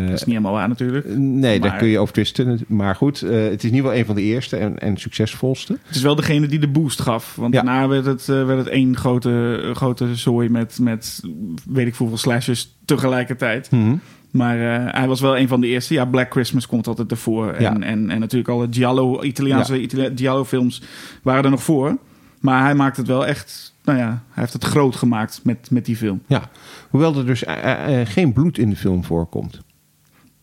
Dat 0.00 0.12
is 0.12 0.24
niet 0.24 0.26
helemaal 0.26 0.52
waar 0.52 0.68
natuurlijk. 0.68 1.06
nee, 1.16 1.60
daar 1.60 1.76
kun 1.76 1.88
je 1.88 1.98
over 1.98 2.14
twisten. 2.14 2.60
Maar 2.68 2.94
goed, 2.94 3.20
het 3.20 3.30
is 3.64 3.70
in 3.70 3.74
ieder 3.74 3.76
geval 3.80 3.94
een 3.94 4.04
van 4.06 4.14
de 4.14 4.22
eerste 4.22 4.56
en, 4.56 4.78
en 4.78 4.96
succesvolste. 4.96 5.78
Het 5.86 5.96
is 5.96 6.02
wel 6.02 6.14
degene 6.14 6.46
die 6.46 6.58
de 6.58 6.68
boost 6.68 7.00
gaf. 7.00 7.34
Want 7.36 7.54
Ja. 7.54 7.62
daarna 7.62 7.88
werd 7.88 8.04
het, 8.06 8.26
werd 8.26 8.58
het 8.58 8.66
één 8.68 8.96
grote, 8.96 9.60
grote 9.74 10.16
zooi 10.16 10.48
met, 10.48 10.78
met 10.80 11.20
weet 11.68 11.86
ik 11.86 11.94
hoeveel 11.94 12.16
slashers 12.18 12.76
tegelijkertijd. 12.84 13.70
Mhm. 13.70 13.94
Maar 14.30 14.58
hij 14.94 15.06
was 15.08 15.20
wel 15.20 15.38
een 15.38 15.48
van 15.48 15.60
de 15.60 15.66
eerste. 15.66 15.94
Ja, 15.94 16.04
Black 16.04 16.30
Christmas 16.32 16.66
komt 16.66 16.86
altijd 16.86 17.10
ervoor. 17.10 17.48
En, 17.52 17.62
Ja. 17.62 17.72
en, 17.80 18.10
en 18.10 18.20
natuurlijk 18.20 18.48
alle 18.50 18.66
Giallo, 18.70 19.22
Italiaanse 19.22 19.80
Itali- 19.80 20.12
Giallo-films 20.14 20.82
waren 21.22 21.44
er 21.44 21.50
nog 21.50 21.62
voor. 21.62 21.98
Maar 22.42 22.62
hij 22.62 22.74
maakt 22.74 22.96
het 22.96 23.06
wel 23.06 23.26
echt... 23.26 23.74
Nou 23.84 23.98
ja, 23.98 24.08
hij 24.08 24.42
heeft 24.42 24.52
het 24.52 24.64
groot 24.64 24.96
gemaakt 24.96 25.40
met, 25.44 25.70
met 25.70 25.84
die 25.84 25.96
film. 25.96 26.22
Ja, 26.26 26.42
hoewel 26.90 27.16
er 27.16 27.26
dus 27.26 27.44
eh, 27.44 28.00
eh, 28.00 28.08
geen 28.08 28.32
bloed 28.32 28.58
in 28.58 28.70
de 28.70 28.76
film 28.76 29.04
voorkomt. 29.04 29.60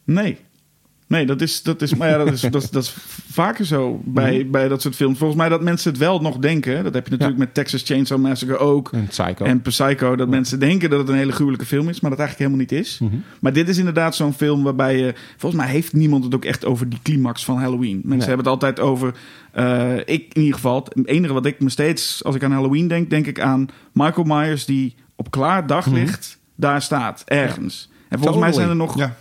Nee. 0.04 0.39
Nee, 1.10 1.26
dat 1.26 1.41
is, 1.41 1.64
dat 1.64 1.82
is, 1.82 1.95
maar 1.95 2.10
ja, 2.10 2.18
dat 2.18 2.32
is, 2.34 2.41
dat 2.41 2.55
is, 2.64 2.70
dat 2.70 2.84
is 2.84 2.95
vaker 3.32 3.66
zo 3.66 4.01
bij, 4.05 4.47
bij 4.49 4.68
dat 4.68 4.82
soort 4.82 4.95
films. 4.95 5.18
Volgens 5.18 5.39
mij 5.39 5.49
dat 5.49 5.62
mensen 5.62 5.89
het 5.91 5.99
wel 5.99 6.20
nog 6.20 6.38
denken. 6.38 6.84
Dat 6.84 6.93
heb 6.93 7.03
je 7.05 7.12
natuurlijk 7.12 7.39
Ja. 7.39 7.45
met 7.45 7.53
Texas 7.53 7.84
Chainsaw 7.84 8.20
Massacre 8.20 8.57
ook. 8.57 8.89
En 8.93 9.07
Psycho. 9.07 9.45
En 9.45 9.62
Psycho, 9.62 10.16
dat 10.16 10.28
mensen 10.30 10.60
denken 10.60 10.89
dat 10.89 10.99
het 10.99 11.10
een 11.10 11.16
hele 11.16 11.32
gruwelijke 11.32 11.66
film 11.66 11.89
is, 11.89 11.99
maar 11.99 12.10
dat 12.10 12.20
eigenlijk 12.20 12.49
helemaal 12.49 12.68
niet 12.72 12.86
is. 12.88 12.99
Mhm. 12.99 13.16
Maar 13.39 13.53
dit 13.53 13.70
is 13.70 13.78
inderdaad 13.78 14.16
zo'n 14.16 14.34
film 14.34 14.64
waarbij 14.64 14.97
je... 14.97 15.14
Volgens 15.38 15.62
mij 15.62 15.72
heeft 15.72 15.93
niemand 15.93 16.24
het 16.24 16.36
ook 16.36 16.45
echt 16.45 16.66
over 16.66 16.89
die 16.89 16.99
climax 17.03 17.45
van 17.45 17.57
Halloween. 17.57 17.95
Mensen 18.03 18.18
Nee. 18.18 18.28
hebben 18.28 18.45
het 18.45 18.53
altijd 18.64 18.80
over... 18.80 19.14
eh, 19.51 19.97
ik 19.97 20.05
in 20.34 20.41
ieder 20.41 20.53
geval, 20.53 20.76
het 20.93 21.07
enige 21.07 21.34
wat 21.34 21.45
ik 21.45 21.60
me 21.60 21.70
steeds... 21.70 22.24
Als 22.24 22.36
ik 22.36 22.43
aan 22.43 22.51
Halloween 22.51 22.88
denk, 22.88 23.10
denk 23.10 23.28
ik 23.28 23.39
aan 23.39 23.68
Michael 23.93 24.26
Myers... 24.28 24.66
die 24.66 24.95
op 25.16 25.32
klaar 25.32 25.68
daglicht 25.68 26.39
daar 26.55 26.82
staat, 26.82 27.24
ergens. 27.26 27.89
En 28.10 28.18
volgens 28.20 28.39
mij 28.39 28.51
zijn 28.53 28.70
er 28.70 28.76
nog... 28.76 28.97
Ja. 28.97 29.16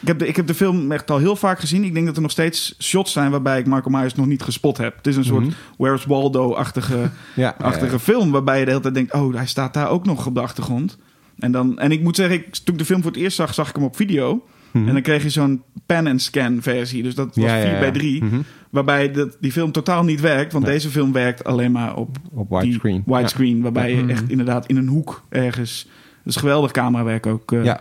Ik 0.00 0.06
heb, 0.06 0.18
de, 0.18 0.26
ik 0.28 0.36
heb 0.36 0.46
de 0.46 0.54
film 0.54 0.92
echt 0.92 1.10
al 1.10 1.18
heel 1.18 1.36
vaak 1.36 1.60
gezien. 1.60 1.84
Ik 1.84 1.94
denk 1.94 2.06
dat 2.06 2.16
er 2.16 2.22
nog 2.22 2.30
steeds 2.30 2.74
shots 2.78 3.12
zijn 3.12 3.30
waarbij 3.30 3.58
ik 3.58 3.66
Michael 3.66 3.98
Myers 3.98 4.14
nog 4.14 4.26
niet 4.26 4.42
gespot 4.42 4.76
heb. 4.78 4.96
Het 4.96 5.06
is 5.06 5.16
een 5.16 5.24
soort 5.24 5.44
Mhm. 5.44 5.52
Where's 5.78 6.04
Waldo-achtige 6.04 7.10
ja, 7.34 7.54
achtige 7.58 7.98
film. 7.98 8.30
Waarbij 8.30 8.58
je 8.58 8.64
de 8.64 8.70
hele 8.70 8.82
tijd 8.82 8.94
denkt, 8.94 9.12
oh, 9.14 9.34
hij 9.34 9.46
staat 9.46 9.74
daar 9.74 9.88
ook 9.88 10.04
nog 10.06 10.26
op 10.26 10.34
de 10.34 10.40
achtergrond. 10.40 10.98
En, 11.38 11.52
dan, 11.52 11.78
en 11.78 11.92
ik 11.92 12.02
moet 12.02 12.16
zeggen, 12.16 12.36
ik, 12.36 12.56
toen 12.56 12.74
ik 12.74 12.78
de 12.80 12.86
film 12.86 13.02
voor 13.02 13.10
het 13.10 13.20
eerst 13.20 13.36
zag, 13.36 13.54
zag 13.54 13.68
ik 13.68 13.74
hem 13.74 13.84
op 13.84 13.96
video. 13.96 14.44
Mhm. 14.70 14.86
En 14.88 14.92
dan 14.92 15.02
kreeg 15.02 15.22
je 15.22 15.30
zo'n 15.30 15.62
pan-and-scan 15.86 16.58
versie. 16.62 17.02
Dus 17.02 17.14
dat 17.14 17.26
was 17.34 17.44
Ja, 17.44 17.56
ja, 17.56 17.62
4 17.62 17.72
ja. 17.72 17.78
bij 17.78 17.90
3. 17.90 18.24
Mhm. 18.24 18.40
Waarbij 18.70 19.10
dat, 19.10 19.36
die 19.40 19.52
film 19.52 19.72
totaal 19.72 20.04
niet 20.04 20.20
werkt. 20.20 20.52
Want 20.52 20.64
deze 20.64 20.88
film 20.88 21.12
werkt 21.12 21.44
alleen 21.44 21.72
maar 21.72 21.96
op 21.96 22.16
Op 22.34 22.50
widescreen. 22.60 23.02
widescreen. 23.06 23.60
Waarbij 23.62 23.94
je 23.94 24.06
echt 24.06 24.28
inderdaad 24.30 24.66
in 24.66 24.76
een 24.76 24.88
hoek 24.88 25.22
ergens... 25.28 25.88
Dat 26.24 26.34
is 26.34 26.40
geweldig 26.40 26.70
camerawerk 26.70 27.26
ook. 27.26 27.52
eh, 27.52 27.64
Ja. 27.64 27.80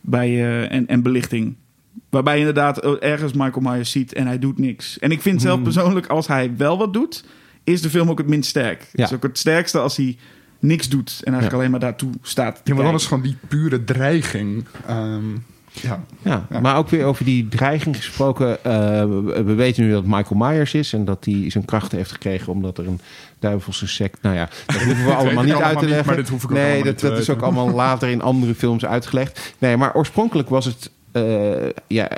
Bij, 0.00 0.28
eh, 0.28 0.72
en, 0.72 0.86
en 0.86 1.02
belichting. 1.02 1.56
Waarbij 2.10 2.34
je 2.34 2.38
inderdaad 2.38 2.78
ergens 2.98 3.32
Michael 3.32 3.60
Myers 3.72 3.90
ziet 3.90 4.12
en 4.12 4.26
hij 4.26 4.38
doet 4.38 4.58
niks. 4.58 4.98
En 4.98 5.10
ik 5.10 5.22
vind 5.22 5.40
zelf 5.42 5.54
Hmm. 5.54 5.64
persoonlijk, 5.64 6.06
als 6.06 6.26
hij 6.26 6.56
wel 6.56 6.78
wat 6.78 6.92
doet, 6.92 7.24
is 7.64 7.82
de 7.82 7.90
film 7.90 8.10
ook 8.10 8.18
het 8.18 8.28
minst 8.28 8.48
sterk. 8.50 8.88
Het 8.92 9.00
is 9.00 9.12
ook 9.12 9.22
het 9.22 9.38
sterkste 9.38 9.78
als 9.78 9.96
hij 9.96 10.16
niks 10.60 10.88
doet 10.88 11.10
en 11.10 11.32
eigenlijk 11.32 11.50
Ja. 11.52 11.56
alleen 11.58 11.70
maar 11.70 11.80
daartoe 11.80 12.10
staat. 12.22 12.54
te 12.54 12.60
Ja, 12.64 12.74
maar 12.74 12.84
dan 12.84 12.94
is 12.94 13.06
gewoon 13.06 13.22
die 13.22 13.36
pure 13.48 13.84
dreiging. 13.84 14.64
Ehm, 14.86 15.24
ja. 15.82 16.04
Ja, 16.22 16.60
maar 16.60 16.76
ook 16.76 16.88
weer 16.88 17.04
over 17.04 17.24
die 17.24 17.48
dreiging 17.48 17.96
gesproken. 17.96 18.64
eh, 18.64 18.72
we, 19.04 19.42
we 19.44 19.54
weten 19.54 19.84
nu 19.84 19.92
dat 19.92 20.04
Michael 20.04 20.40
Myers 20.40 20.74
is 20.74 20.92
en 20.92 21.04
dat 21.04 21.24
hij 21.24 21.50
zijn 21.50 21.64
krachten 21.64 21.98
heeft 21.98 22.12
gekregen 22.12 22.52
omdat 22.52 22.78
er 22.78 22.86
een 22.86 23.00
duivelse 23.38 23.86
sect. 23.86 24.22
Nou 24.22 24.36
ja, 24.36 24.48
dat 24.66 24.82
hoeven 24.86 25.04
we 25.04 25.14
allemaal 25.14 25.44
niet 25.44 25.52
allemaal 25.52 25.68
uit 25.68 25.78
te 25.78 25.84
niet, 25.84 25.94
leggen. 25.94 26.06
maar 26.06 26.16
dit 26.16 26.28
hoef 26.28 26.42
ik 26.44 26.50
nee, 26.50 26.76
dat, 26.76 26.84
niet 26.84 26.98
te 26.98 27.08
dat 27.08 27.18
is 27.18 27.30
ook 27.30 27.40
allemaal 27.42 27.70
later 27.70 28.08
in 28.08 28.22
andere 28.22 28.54
films 28.54 28.84
uitgelegd. 28.84 29.54
Nee, 29.58 29.76
maar 29.76 29.94
oorspronkelijk 29.94 30.48
was 30.48 30.64
het 30.64 30.90
eh, 31.12 31.68
ja, 31.86 32.08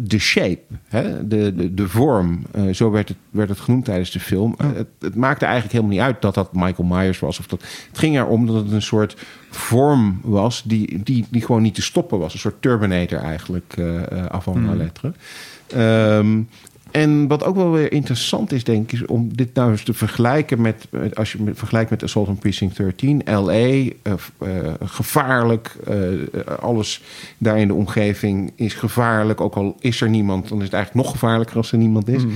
de 0.00 0.18
shape, 0.18 0.74
hè? 0.88 1.28
De, 1.28 1.54
de, 1.54 1.74
de 1.74 1.88
vorm. 1.88 2.42
eh, 2.52 2.74
zo 2.74 2.90
werd 2.90 3.08
het, 3.08 3.16
werd 3.30 3.48
het 3.48 3.60
genoemd 3.60 3.84
tijdens 3.84 4.10
de 4.10 4.20
film. 4.20 4.54
Het, 4.62 4.88
het 4.98 5.14
maakte 5.14 5.44
eigenlijk 5.44 5.74
helemaal 5.74 5.94
niet 5.96 6.04
uit 6.06 6.22
dat 6.22 6.34
dat 6.34 6.54
Michael 6.54 6.88
Myers 6.88 7.18
was. 7.18 7.38
Of 7.38 7.46
dat, 7.46 7.62
het 7.88 7.98
ging 7.98 8.16
erom 8.16 8.46
dat 8.46 8.54
het 8.54 8.72
een 8.72 8.82
soort 8.82 9.16
vorm 9.50 10.20
was 10.22 10.62
die, 10.62 11.02
die, 11.02 11.26
die 11.30 11.42
gewoon 11.42 11.62
niet 11.62 11.74
te 11.74 11.82
stoppen 11.82 12.18
was. 12.18 12.32
Een 12.32 12.38
soort 12.38 12.62
Terminator 12.62 13.18
eigenlijk, 13.18 13.74
eh 13.76 14.12
eh, 14.12 14.26
avant 14.26 14.66
la 14.66 14.74
lettre. 14.74 15.12
Ehm, 15.66 16.40
en 16.90 17.26
wat 17.28 17.44
ook 17.44 17.56
wel 17.56 17.70
weer 17.70 17.92
interessant 17.92 18.52
is, 18.52 18.64
denk 18.64 18.92
ik, 18.92 19.00
is 19.00 19.06
om 19.06 19.36
dit 19.36 19.54
nou 19.54 19.70
eens 19.70 19.82
te 19.82 19.94
vergelijken 19.94 20.60
met, 20.60 20.86
als 21.14 21.32
je 21.32 21.44
het 21.44 21.58
vergelijkt 21.58 21.90
met 21.90 22.02
Assault 22.02 22.28
on 22.28 22.38
Precinct 22.38 22.76
13, 22.76 23.22
LA, 23.24 23.52
eh, 23.52 23.92
eh, 24.02 24.74
gevaarlijk, 24.84 25.76
eh, 25.86 26.56
alles 26.60 27.02
daar 27.38 27.58
in 27.58 27.68
de 27.68 27.74
omgeving 27.74 28.52
is 28.54 28.74
gevaarlijk. 28.74 29.40
Ook 29.40 29.54
al 29.54 29.76
is 29.80 30.00
er 30.00 30.08
niemand, 30.08 30.48
dan 30.48 30.58
is 30.58 30.64
het 30.64 30.72
eigenlijk 30.72 31.04
nog 31.04 31.14
gevaarlijker 31.14 31.56
als 31.56 31.72
er 31.72 31.78
niemand 31.78 32.08
is. 32.08 32.24
Mhm. 32.24 32.34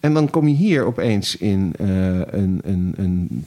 En 0.00 0.14
dan 0.14 0.30
kom 0.30 0.48
je 0.48 0.54
hier 0.54 0.84
opeens 0.84 1.36
in 1.36 1.72
een, 1.76 2.60
een, 2.64 2.94
een 2.96 3.44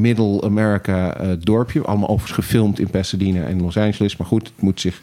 Middle 0.00 0.42
America 0.42 1.16
dorpje. 1.40 1.82
Allemaal 1.82 2.08
overigens 2.08 2.46
gefilmd 2.46 2.78
in 2.78 2.90
Pasadena 2.90 3.44
en 3.44 3.62
Los 3.62 3.76
Angeles. 3.76 4.16
Maar 4.16 4.26
goed, 4.26 4.46
het 4.48 4.62
moet 4.62 4.80
zich 4.80 5.00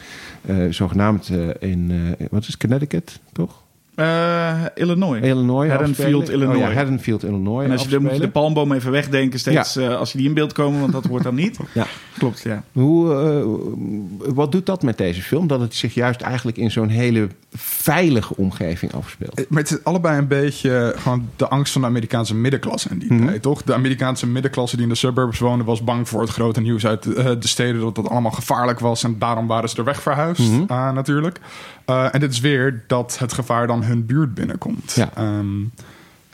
zogenaamd 0.69 1.31
in, 1.59 2.15
wat 2.29 2.41
is 2.41 2.47
het, 2.47 2.57
Connecticut, 2.57 3.19
toch? 3.31 3.64
Eh, 3.95 4.61
Illinois. 4.75 5.21
Illinois 5.21 5.69
Haddonfield. 5.69 6.29
Illinois. 6.29 6.55
Oh 6.55 6.61
ja, 6.61 6.73
Haddonfield, 6.73 7.23
Illinois 7.23 7.65
en 7.65 7.71
als 7.71 7.83
je 7.83 7.89
de, 7.89 7.99
moet 7.99 8.13
je 8.13 8.19
de 8.19 8.29
palmboom 8.29 8.71
even 8.71 8.91
wegdenken 8.91 9.39
steeds 9.39 9.75
eh, 9.75 9.95
als 9.97 10.11
je 10.11 10.17
die 10.17 10.27
in 10.27 10.33
beeld 10.33 10.53
komen, 10.53 10.79
want 10.79 10.93
dat 10.93 11.05
hoort 11.05 11.23
dan 11.23 11.35
niet. 11.35 11.57
Ja. 11.73 11.85
Klopt, 12.17 12.41
ja. 12.41 12.63
Hoe, 12.71 13.13
eh, 13.13 14.33
wat 14.33 14.51
doet 14.51 14.65
dat 14.65 14.83
met 14.83 14.97
deze 14.97 15.21
film? 15.21 15.47
Dat 15.47 15.59
het 15.59 15.75
zich 15.75 15.93
juist 15.93 16.21
eigenlijk 16.21 16.57
in 16.57 16.71
zo'n 16.71 16.89
hele 16.89 17.27
veilige 17.55 18.35
omgeving 18.37 18.93
afspeelt. 18.93 19.49
Maar 19.49 19.61
het 19.61 19.71
is 19.71 19.83
allebei 19.83 20.17
een 20.17 20.27
beetje 20.27 20.93
gewoon 20.97 21.29
de 21.35 21.47
angst 21.47 21.71
van 21.73 21.81
de 21.81 21.87
Amerikaanse 21.87 22.35
middenklasse 22.35 22.89
in 22.89 22.99
die 22.99 23.13
Mhm. 23.13 23.25
tijd, 23.25 23.41
toch? 23.41 23.63
De 23.63 23.73
Amerikaanse 23.73 24.27
middenklasse 24.27 24.75
die 24.75 24.85
in 24.85 24.91
de 24.91 24.97
suburbs 24.97 25.39
woonde... 25.39 25.63
was 25.63 25.83
bang 25.83 26.09
voor 26.09 26.21
het 26.21 26.29
grote 26.29 26.61
nieuws 26.61 26.85
uit 26.85 27.03
de 27.03 27.37
steden... 27.39 27.81
dat 27.81 27.95
dat 27.95 28.09
allemaal 28.09 28.31
gevaarlijk 28.31 28.79
was 28.79 29.03
en 29.03 29.15
daarom 29.19 29.47
waren 29.47 29.69
ze 29.69 29.77
er 29.77 29.83
weg 29.83 30.01
verhuisd, 30.01 30.39
Mhm. 30.51 30.93
natuurlijk. 30.93 31.39
Eh, 31.85 32.13
en 32.13 32.19
dit 32.19 32.31
is 32.31 32.39
weer 32.39 32.83
dat 32.87 33.19
het 33.19 33.33
gevaar 33.33 33.67
dan 33.67 33.83
hun 33.83 34.05
buurt 34.05 34.33
binnenkomt. 34.33 34.91
Ja. 34.93 35.09
Ehm, 35.15 35.61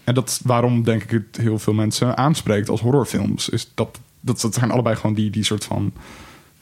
en 0.04 0.14
dat 0.14 0.30
is 0.30 0.40
waarom, 0.44 0.84
denk 0.84 1.04
ik, 1.04 1.10
het 1.10 1.38
heel 1.42 1.60
veel 1.60 1.74
mensen 1.74 2.18
aanspreekt 2.18 2.70
als 2.70 2.82
horrorfilms... 2.82 3.50
is 3.50 3.72
dat 3.74 4.00
dat, 4.24 4.42
dat 4.42 4.54
zijn 4.54 4.72
allebei 4.72 4.96
gewoon 4.96 5.16
die, 5.16 5.30
die 5.30 5.44
soort 5.44 5.64
van 5.64 5.94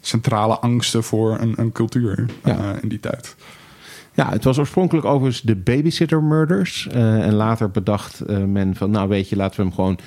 centrale 0.01 0.59
angsten 0.59 1.03
voor 1.03 1.39
een, 1.39 1.53
een 1.57 1.71
cultuur 1.71 2.25
Ja. 2.43 2.57
eh, 2.57 2.81
in 2.83 2.89
die 2.89 2.99
tijd. 2.99 3.35
Ja, 4.13 4.29
het 4.29 4.43
was 4.43 4.57
oorspronkelijk 4.57 5.05
overigens 5.05 5.41
de 5.41 5.55
Babysitter 5.55 6.23
Murders. 6.23 6.87
Eh, 6.87 7.25
en 7.25 7.33
later 7.33 7.71
bedacht 7.71 8.21
men 8.27 8.75
van, 8.75 8.91
nou 8.91 9.07
weet 9.09 9.29
je, 9.29 9.35
laten 9.35 9.57
we 9.59 9.65
hem 9.65 9.73
gewoon 9.73 9.99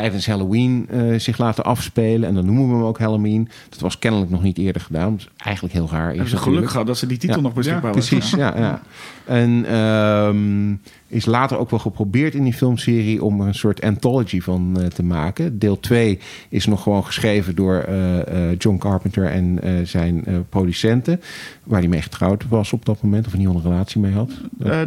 tijdens 0.00 0.26
Halloween 0.26 0.86
eh, 0.90 1.18
zich 1.18 1.38
laten 1.38 1.64
afspelen. 1.64 2.28
En 2.28 2.34
dan 2.34 2.44
noemen 2.44 2.68
we 2.68 2.74
hem 2.74 2.84
ook 2.84 2.98
Halloween. 2.98 3.48
Dat 3.68 3.80
was 3.80 3.98
kennelijk 3.98 4.30
nog 4.30 4.42
niet 4.42 4.58
eerder 4.58 4.82
gedaan. 4.82 5.10
Dat 5.10 5.20
is 5.20 5.28
eigenlijk 5.36 5.74
heel 5.74 5.88
raar. 5.90 6.06
Hebben 6.06 6.24
Is 6.24 6.30
ze 6.30 6.36
geluk 6.36 6.70
gehad 6.70 6.86
dat 6.86 6.98
ze 6.98 7.06
die 7.06 7.18
titel 7.18 7.36
Ja. 7.36 7.42
nog 7.42 7.52
beschikbaar 7.54 7.92
was. 7.94 8.08
Precies, 8.08 8.30
ja. 8.30 8.58
ja. 8.58 8.82
En 9.24 9.64
ehm, 9.68 10.74
is 11.08 11.24
later 11.24 11.58
ook 11.58 11.70
wel 11.70 11.78
geprobeerd 11.78 12.34
in 12.34 12.44
die 12.44 12.52
filmserie 12.52 13.24
om 13.24 13.40
er 13.40 13.46
een 13.46 13.54
soort 13.54 13.82
anthology 13.82 14.40
van 14.40 14.80
eh, 14.80 14.86
te 14.86 15.02
maken. 15.02 15.58
Deel 15.58 15.80
2 15.80 16.18
is 16.48 16.66
nog 16.66 16.82
gewoon 16.82 17.04
geschreven 17.04 17.54
door 17.54 17.74
eh, 17.74 18.50
eh, 18.50 18.58
John 18.58 18.78
Carpenter 18.78 19.24
en 19.24 19.60
zijn 19.86 20.46
producenten. 20.48 21.20
Waar 21.62 21.80
hij 21.80 21.88
mee 21.88 22.02
getrouwd 22.02 22.48
was 22.48 22.72
op 22.72 22.84
dat 22.84 23.02
moment. 23.02 23.26
Of 23.26 23.32
in 23.32 23.38
ieder 23.38 23.54
geval 23.54 23.70
een 23.70 23.76
relatie 23.76 24.00
mee 24.00 24.12
had. 24.12 24.30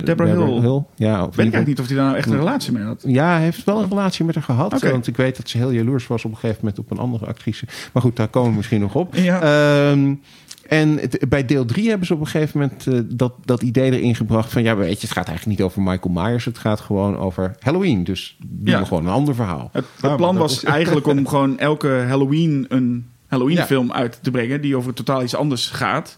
Deborah 0.06 0.62
Hill. 0.62 0.84
Ja, 0.96 1.26
of 1.26 1.36
Weet 1.36 1.48
ik 1.48 1.54
eigenlijk 1.54 1.68
niet 1.68 1.80
of 1.80 1.88
hij 1.88 1.96
daar 1.96 2.06
nou 2.06 2.18
echt 2.18 2.30
een 2.30 2.38
relatie 2.38 2.74
mee 2.74 2.84
had. 2.84 3.04
ja, 3.08 3.32
hij 3.32 3.44
heeft 3.44 3.64
wel 3.64 3.82
een 3.82 3.90
relatie 3.90 4.26
met 4.26 4.36
haar 4.36 4.44
gehad. 4.44 4.82
Want 4.82 5.08
ik 5.08 5.18
weet 5.18 5.38
dat 5.38 5.50
ze 5.50 5.58
heel 5.58 5.72
jaloers 5.72 6.08
was 6.08 6.26
op 6.26 6.32
een 6.32 6.38
gegeven 6.38 6.60
moment 6.62 6.80
op 6.80 6.92
een 6.92 6.98
andere 6.98 7.26
actrice. 7.26 7.66
Maar 7.94 8.02
goed, 8.02 8.16
daar 8.16 8.28
komen 8.28 8.50
we 8.50 8.56
misschien 8.56 8.80
nog 8.80 8.96
op. 8.96 9.16
Ja. 9.16 9.42
Ehm, 9.42 10.14
en 10.70 10.98
het- 10.98 11.26
bij 11.30 11.46
deel 11.46 11.66
3 11.66 11.90
hebben 11.90 12.08
ze 12.08 12.14
op 12.14 12.20
een 12.20 12.28
gegeven 12.28 12.60
moment 12.60 12.88
eh, 12.88 13.00
dat, 13.18 13.34
dat 13.46 13.62
idee 13.62 13.92
erin 13.92 14.16
gebracht 14.16 14.52
van... 14.52 14.64
ja, 14.64 14.76
weet 14.76 15.02
je, 15.02 15.08
het 15.08 15.16
gaat 15.18 15.28
eigenlijk 15.28 15.58
niet 15.60 15.68
over 15.68 15.82
Michael 15.82 16.14
Myers. 16.14 16.46
Het 16.46 16.58
gaat 16.58 16.80
gewoon 16.80 17.18
over 17.18 17.56
Halloween. 17.60 18.04
Dus 18.04 18.38
doen 18.40 18.60
Ja. 18.74 18.80
we 18.80 18.86
gewoon 18.86 19.06
een 19.06 19.12
ander 19.12 19.36
verhaal. 19.36 19.70
Het, 19.74 19.86
plan 20.00 20.20
dat 20.20 20.36
was 20.36 20.54
is- 20.54 20.64
eigenlijk 20.80 21.08
om 21.08 21.28
gewoon 21.28 21.58
elke 21.60 22.06
Halloween 22.08 22.66
een 22.70 23.08
Halloween 23.28 23.56
Ja. 23.56 23.66
film 23.66 23.92
uit 23.92 24.20
te 24.22 24.32
brengen 24.32 24.62
die 24.62 24.76
over 24.76 24.94
totaal 24.94 25.24
iets 25.24 25.36
anders 25.36 25.68
gaat. 25.70 26.18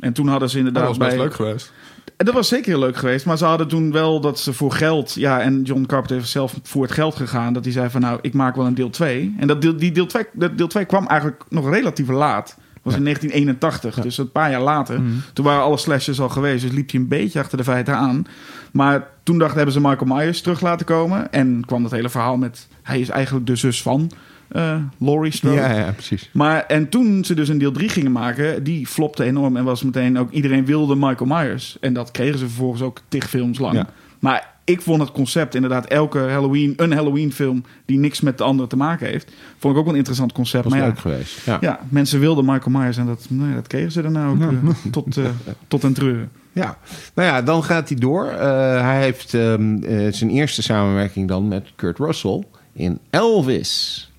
En 0.00 0.12
toen 0.12 0.28
hadden 0.28 0.50
ze 0.50 0.56
Dat 0.56 0.66
inderdaad 0.66 0.88
was 0.88 0.98
best 0.98 1.16
bij- 1.16 1.24
leuk 1.24 1.34
geweest. 1.34 1.72
En 2.16 2.26
dat 2.26 2.34
was 2.34 2.48
zeker 2.48 2.70
heel 2.70 2.80
leuk 2.80 2.96
geweest. 2.96 3.26
Maar 3.26 3.38
ze 3.38 3.44
hadden 3.44 3.68
toen 3.68 3.92
wel 3.92 4.20
dat 4.20 4.38
ze 4.38 4.52
voor 4.52 4.72
geld... 4.72 5.14
Ja, 5.14 5.40
en 5.40 5.62
John 5.62 5.84
Carpenter 5.86 6.16
heeft 6.16 6.28
zelf 6.28 6.54
voor 6.62 6.82
het 6.82 6.92
geld 6.92 7.14
gegaan. 7.14 7.52
Dat 7.52 7.64
hij 7.64 7.72
zei 7.72 7.90
van 7.90 8.00
nou, 8.00 8.18
ik 8.22 8.34
maak 8.34 8.56
wel 8.56 8.66
een 8.66 8.74
deel 8.74 8.90
2. 8.90 9.34
En 9.38 9.46
dat 9.46 9.62
deel, 9.62 9.76
die 9.76 9.92
deel 9.92 10.06
2, 10.06 10.24
dat 10.32 10.58
deel 10.58 10.66
2 10.66 10.84
kwam 10.84 11.06
eigenlijk 11.06 11.42
nog 11.48 11.70
relatief 11.70 12.08
laat. 12.08 12.56
Was 12.90 12.98
in 12.98 13.04
1981, 13.04 14.02
dus 14.02 14.18
een 14.18 14.32
paar 14.32 14.50
jaar 14.50 14.60
later. 14.60 15.00
Mhm. 15.00 15.10
Toen 15.32 15.44
waren 15.44 15.62
alle 15.62 15.76
slashes 15.76 16.20
al 16.20 16.28
geweest. 16.28 16.62
Dus 16.62 16.72
liep 16.72 16.90
hij 16.90 17.00
een 17.00 17.08
beetje 17.08 17.38
achter 17.38 17.58
de 17.58 17.64
feiten 17.64 17.96
aan. 17.96 18.26
Maar 18.72 19.06
toen 19.22 19.38
dachten 19.38 19.56
hebben 19.56 19.74
ze 19.74 19.80
Michael 19.80 20.16
Myers 20.16 20.40
terug 20.40 20.60
laten 20.60 20.86
komen. 20.86 21.32
En 21.32 21.62
kwam 21.66 21.82
dat 21.82 21.90
hele 21.90 22.08
verhaal 22.08 22.36
met... 22.36 22.68
Hij 22.82 23.00
is 23.00 23.08
eigenlijk 23.08 23.46
de 23.46 23.56
zus 23.56 23.82
van 23.82 24.10
eh 24.48 24.76
Laurie 24.98 25.32
Strode. 25.32 25.56
Ja, 25.56 25.72
ja, 25.72 25.92
precies. 25.92 26.30
Maar 26.32 26.66
en 26.66 26.88
toen 26.88 27.24
ze 27.24 27.34
dus 27.34 27.48
een 27.48 27.58
deel 27.58 27.72
3 27.72 27.88
gingen 27.88 28.12
maken, 28.12 28.64
die 28.64 28.86
flopte 28.86 29.24
enorm 29.24 29.56
en 29.56 29.64
was 29.64 29.82
meteen 29.82 30.18
ook 30.18 30.30
iedereen 30.30 30.64
wilde 30.64 30.94
Michael 30.94 31.26
Myers. 31.26 31.76
En 31.80 31.92
dat 31.92 32.10
kregen 32.10 32.38
ze 32.38 32.46
vervolgens 32.46 32.82
ook 32.82 33.00
tig 33.08 33.28
films 33.28 33.58
lang. 33.58 33.74
Ja. 33.74 33.86
Maar 34.18 34.49
ik 34.64 34.80
vond 34.80 35.00
het 35.00 35.12
concept 35.12 35.54
inderdaad 35.54 35.86
elke 35.86 36.18
Halloween, 36.18 36.72
een 36.76 36.92
Halloween 36.92 37.32
film 37.32 37.64
die 37.84 37.98
niks 37.98 38.20
met 38.20 38.38
de 38.38 38.44
andere 38.44 38.68
te 38.68 38.76
maken 38.76 39.06
heeft, 39.06 39.32
vond 39.58 39.74
ik 39.74 39.80
ook 39.80 39.88
een 39.88 39.94
interessant 39.94 40.32
concept. 40.32 40.62
Dat 40.62 40.72
was 40.72 40.80
maar 40.80 40.88
ja, 40.88 40.94
leuk 40.94 41.02
geweest. 41.02 41.46
Ja. 41.46 41.58
ja, 41.60 41.80
mensen 41.88 42.20
wilden 42.20 42.44
Michael 42.44 42.78
Myers 42.78 42.96
en 42.96 43.06
dat, 43.06 43.26
nee, 43.28 43.54
dat 43.54 43.66
kregen 43.66 43.92
ze 43.92 44.02
daarna 44.02 44.28
ook 44.28 44.40
eh, 44.40 44.48
tot, 44.90 45.16
eh, 45.16 45.24
tot 45.68 45.82
een 45.82 45.94
treuren. 45.94 46.30
Ja, 46.52 46.78
nou 47.14 47.28
ja, 47.28 47.42
dan 47.42 47.64
gaat 47.64 47.88
hij 47.88 47.98
door. 47.98 48.26
Eh, 48.26 48.80
hij 48.80 49.00
heeft 49.00 49.34
ehm, 49.34 49.82
eh, 49.82 50.12
zijn 50.12 50.30
eerste 50.30 50.62
samenwerking 50.62 51.28
dan 51.28 51.48
met 51.48 51.72
Kurt 51.76 51.98
Russell 51.98 52.44
in 52.72 52.98
Elvis. 53.10 54.09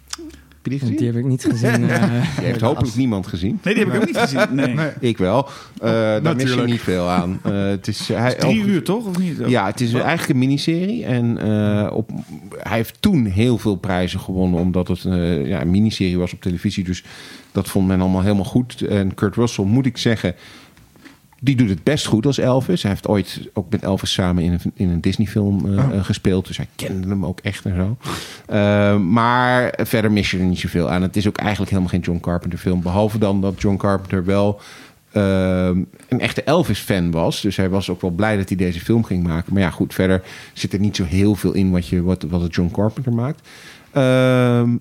Heb 0.62 0.72
je 0.72 0.78
die 0.78 0.80
gezien? 0.80 0.98
Die 0.98 1.08
heb 1.08 1.16
ik 1.16 1.26
niet 1.26 1.44
gezien. 1.44 1.90
eh, 1.90 2.12
Die 2.38 2.46
heeft 2.46 2.62
hopelijk 2.62 2.96
niemand 2.96 3.28
gezien. 3.28 3.60
Nee, 3.64 3.74
die 3.74 3.84
heb 3.84 3.94
ik 3.94 4.02
ook 4.02 4.08
niet 4.08 4.18
gezien. 4.18 4.40
Nee. 4.56 4.74
Nee. 4.74 4.90
Ik 5.00 5.18
wel. 5.18 5.50
Eh 5.82 5.90
daar 6.24 6.36
mis 6.36 6.54
je 6.54 6.62
niet 6.62 6.82
veel 6.82 7.08
aan. 7.08 7.40
Eh, 7.44 7.52
het 7.66 7.88
is, 7.88 8.08
hij, 8.08 8.36
Drie 8.36 8.64
uur 8.64 8.84
toch, 8.84 9.06
of 9.06 9.18
niet? 9.18 9.42
Ja, 9.48 9.66
het 9.66 9.82
is 9.82 9.94
eigenlijk 9.94 10.30
een 10.30 10.38
miniserie. 10.38 11.06
En 11.06 11.38
eh, 11.38 11.96
op, 11.96 12.10
hij 12.58 12.78
heeft 12.78 12.98
toen 13.00 13.26
heel 13.26 13.58
veel 13.58 13.76
prijzen 13.76 14.20
gewonnen, 14.20 14.60
omdat 14.60 14.88
het 14.88 15.06
eh, 15.06 15.48
ja, 15.48 15.62
een 15.62 15.72
miniserie 15.72 16.18
was 16.18 16.34
op 16.34 16.42
televisie. 16.42 16.84
Dus 16.84 17.04
dat 17.52 17.68
vond 17.68 17.88
men 17.88 18.02
allemaal 18.02 18.22
helemaal 18.22 18.44
goed. 18.44 18.82
En 18.82 19.14
Kurt 19.14 19.36
Russell, 19.36 19.66
moet 19.66 19.86
ik 19.86 19.98
zeggen, 19.98 20.36
die 21.44 21.56
doet 21.56 21.70
het 21.70 21.84
best 21.84 22.06
goed 22.06 22.26
als 22.26 22.38
Elvis. 22.38 22.82
Hij 22.82 22.92
heeft 22.92 23.08
ooit 23.08 23.50
ook 23.54 23.70
met 23.70 23.84
Elvis 23.84 24.14
samen 24.14 24.44
in 24.44 24.52
een, 24.52 24.72
in 24.74 24.90
een 24.90 25.02
Disney-film 25.02 25.66
eh, 25.66 25.86
Oh. 25.86 25.96
eh, 25.96 26.04
gespeeld. 26.04 26.48
Dus 26.48 26.58
hij 26.58 26.68
kende 26.76 27.08
hem 27.08 27.26
ook 27.26 27.40
echt 27.40 27.66
en 27.66 27.76
zo. 27.76 27.98
Eh, 28.46 28.98
maar 28.98 29.74
verder 29.84 30.12
mis 30.12 30.32
je 30.32 30.38
er 30.38 30.44
niet 30.46 30.60
zoveel 30.60 30.90
aan. 30.90 31.02
Het 31.02 31.16
is 31.16 31.28
ook 31.28 31.38
eigenlijk 31.38 31.70
helemaal 31.70 31.92
geen 31.92 32.02
John 32.02 32.20
Carpenter-film. 32.20 32.82
Behalve 32.82 33.18
dan 33.18 33.42
dat 33.42 33.62
John 33.62 33.78
Carpenter 33.78 34.26
wel 34.26 34.60
een 35.14 35.88
echte 36.20 36.44
Elvis-fan 36.44 37.12
was. 37.12 37.42
Dus 37.42 37.56
hij 37.56 37.70
was 37.70 37.90
ook 37.90 38.02
wel 38.02 38.12
blij 38.12 38.38
dat 38.38 38.48
hij 38.48 38.58
deze 38.58 38.80
film 38.80 39.04
ging 39.04 39.24
maken. 39.24 39.54
Maar 39.54 39.62
ja, 39.62 39.70
goed, 39.70 39.94
verder 39.94 40.22
zit 40.54 40.74
er 40.74 40.80
niet 40.80 40.96
zo 40.96 41.04
heel 41.04 41.36
veel 41.36 41.54
in 41.54 41.72
wat, 41.72 41.88
je, 41.88 42.02
wat, 42.02 42.24
wat 42.30 42.42
het 42.42 42.56
John 42.56 42.72
Carpenter 42.74 43.14
maakt. 43.14 43.48
Ehm, 43.92 44.78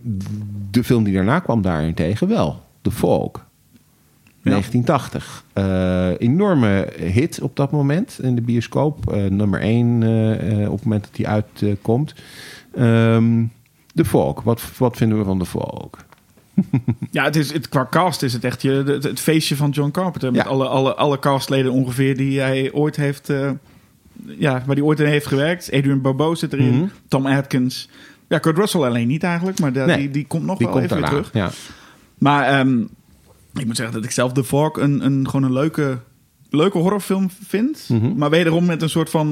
de 0.71 0.85
film 0.85 1.05
die 1.05 1.15
daarna 1.15 1.39
kwam 1.39 1.63
daarentegen 1.63 2.29
wel. 2.29 2.63
The 2.83 2.91
Fog. 2.91 3.31
Ja. 4.43 4.51
1980. 4.51 5.45
Eh, 5.53 6.09
enorme 6.29 6.89
hit 6.97 7.41
op 7.41 7.57
dat 7.57 7.71
moment 7.71 8.19
in 8.23 8.35
de 8.35 8.41
bioscoop. 8.43 9.13
Eh, 9.13 9.25
nummer 9.25 9.61
1 9.61 10.03
op 10.67 10.73
het 10.77 10.85
moment 10.85 11.03
dat 11.05 11.17
hij 11.17 11.27
uitkomt. 11.27 12.15
Ehm 12.75 13.43
The 13.95 14.05
Fog. 14.05 14.43
Wat, 14.43 14.63
wat 14.79 14.97
vinden 14.97 15.19
we 15.19 15.25
van 15.25 15.39
The 15.39 15.47
Fog? 15.47 15.89
Ja, 17.11 17.25
het 17.25 17.37
is, 17.37 17.53
het, 17.53 17.69
qua 17.69 17.87
cast 17.91 18.23
is 18.23 18.33
het 18.33 18.45
echt 18.45 18.63
je, 18.63 18.71
het, 18.71 19.05
het 19.05 19.21
feestje 19.21 19.57
van 19.57 19.71
John 19.71 19.91
Carpenter. 19.91 20.33
Met 20.33 20.43
Ja. 20.43 20.47
alle, 20.49 20.67
alle, 20.69 20.95
alle 20.95 21.19
castleden 21.19 21.73
ongeveer 21.73 22.17
die 22.17 22.41
hij 22.41 22.73
ooit 22.73 22.97
heeft... 22.97 23.29
eh, 23.31 23.51
ja, 24.27 24.53
waar 24.67 24.77
hij 24.77 24.85
ooit 24.85 25.01
in 25.01 25.07
heeft 25.07 25.27
gewerkt. 25.27 25.71
Adrian 25.73 26.01
Barbeau 26.01 26.37
zit 26.37 26.53
erin. 26.53 26.75
Mhm. 26.75 26.85
Tom 27.09 27.27
Atkins. 27.27 27.89
Ja, 28.29 28.39
Kurt 28.39 28.57
Russell 28.59 28.81
alleen 28.83 29.09
niet 29.09 29.23
eigenlijk. 29.23 29.59
Maar 29.61 29.73
Nee. 29.73 29.97
die, 29.97 30.11
die 30.11 30.27
komt 30.27 30.45
nog 30.45 30.59
Die 30.59 30.67
wel 30.67 30.77
komt 30.77 30.91
even 30.91 31.01
weer 31.01 31.09
terug. 31.09 31.31
Ja. 31.33 31.51
Maar 32.19 32.45
ehm, 32.59 32.79
ik 33.55 33.67
moet 33.67 33.77
zeggen 33.77 33.95
dat 33.95 34.05
ik 34.05 34.11
zelf 34.11 34.33
The 34.33 34.45
Fork 34.45 34.77
een, 34.77 35.05
een, 35.05 35.27
gewoon 35.27 35.43
een 35.43 35.53
leuke, 35.53 35.99
leuke 36.51 36.79
horrorfilm 36.79 37.31
vind. 37.47 37.87
Mhm. 37.89 38.17
Maar 38.17 38.31
wederom 38.31 38.65
met 38.65 38.83
een 38.83 38.91
soort 38.91 39.11
van 39.11 39.27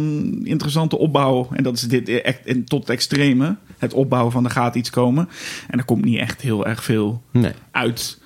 interessante 0.45 0.99
opbouw. 0.99 1.49
En 1.53 1.63
dat 1.63 1.75
is 1.75 1.83
dit 1.83 2.09
echt 2.09 2.47
en 2.47 2.65
tot 2.65 2.81
het 2.81 2.91
extreme. 2.91 3.57
Het 3.79 3.93
opbouwen 3.95 4.33
van 4.33 4.45
er 4.45 4.51
gaat 4.51 4.75
iets 4.75 4.91
komen. 4.91 5.29
En 5.69 5.79
er 5.79 5.85
komt 5.85 6.05
niet 6.05 6.19
echt 6.19 6.41
heel 6.41 6.67
erg 6.67 6.85
veel 6.85 7.23
Nee. 7.31 7.53
uit. 7.71 8.18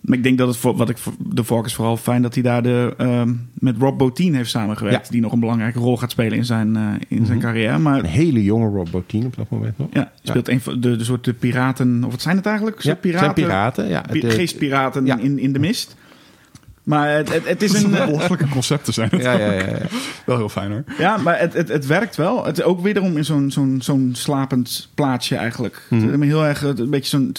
Maar 0.00 0.16
ik 0.18 0.22
denk 0.24 0.38
dat 0.38 0.48
het 0.48 0.56
voor 0.56 0.76
wat 0.76 0.88
ik 0.88 0.96
de 1.18 1.42
is 1.64 1.74
vooral 1.74 1.96
fijn 1.96 2.22
dat 2.22 2.34
hij 2.34 2.42
daar 2.42 2.62
de, 2.62 2.94
ehm, 2.98 3.32
met 3.54 3.76
Rob 3.78 3.98
Bottin 3.98 4.34
heeft 4.34 4.50
samengewerkt. 4.50 5.04
Ja. 5.06 5.10
Die 5.12 5.20
nog 5.20 5.32
een 5.32 5.40
belangrijke 5.40 5.78
rol 5.78 5.96
gaat 5.96 6.10
spelen 6.10 6.38
in 6.38 6.44
zijn, 6.44 6.76
eh, 6.76 6.82
in 7.08 7.26
zijn 7.26 7.38
Mhm. 7.38 7.46
carrière. 7.46 7.78
Maar 7.78 7.98
Een 7.98 8.04
hele 8.04 8.44
jonge 8.44 8.68
Rob 8.68 8.90
Bottin 8.90 9.26
op 9.26 9.36
dat 9.36 9.50
moment 9.50 9.78
nog. 9.78 9.88
ja, 9.92 10.12
speelt 10.22 10.48
een 10.48 10.60
van 10.60 10.80
de, 10.80 10.96
de 10.96 11.04
soort 11.04 11.24
de 11.24 11.32
piraten. 11.34 12.04
Of 12.04 12.10
wat 12.10 12.22
zijn 12.22 12.36
het 12.36 12.46
eigenlijk? 12.46 12.76
Ja, 12.76 12.82
Soort 12.82 13.00
piraten, 13.00 13.24
zijn 13.34 13.48
piraten. 13.48 13.88
Ja, 13.88 14.02
de- 14.02 14.30
geestpiraten 14.30 15.06
ja. 15.06 15.18
in, 15.18 15.38
in 15.38 15.52
de 15.52 15.58
mist. 15.58 15.96
Maar 16.82 17.08
het, 17.08 17.32
het, 17.32 17.48
het 17.48 17.62
is 17.62 17.82
een. 17.82 17.94
eh, 17.94 18.06
belachelijke 18.06 18.48
concepten 18.48 18.92
zijn 18.92 19.08
het 19.12 19.22
ja, 19.22 19.32
ja, 19.32 19.52
ja, 19.52 19.66
ja. 19.66 19.78
Wel 20.26 20.36
heel 20.36 20.48
fijn 20.48 20.70
hoor. 20.70 20.84
Ja, 20.98 21.16
maar 21.16 21.38
het, 21.38 21.52
het, 21.52 21.68
het 21.68 21.86
werkt 21.86 22.16
wel. 22.16 22.44
Het 22.46 22.58
is 22.58 22.64
ook 22.64 22.80
wederom 22.80 23.16
in 23.16 23.24
zo'n 23.24 23.50
zo'n 23.50 23.78
zo'n 23.82 24.10
slapend 24.12 24.88
plaatsje 24.94 25.36
eigenlijk. 25.36 25.86
Is 25.90 26.02
heel 26.20 26.44
erg 26.46 26.62
een 26.62 26.90
beetje 26.90 27.08
zo'n. 27.08 27.32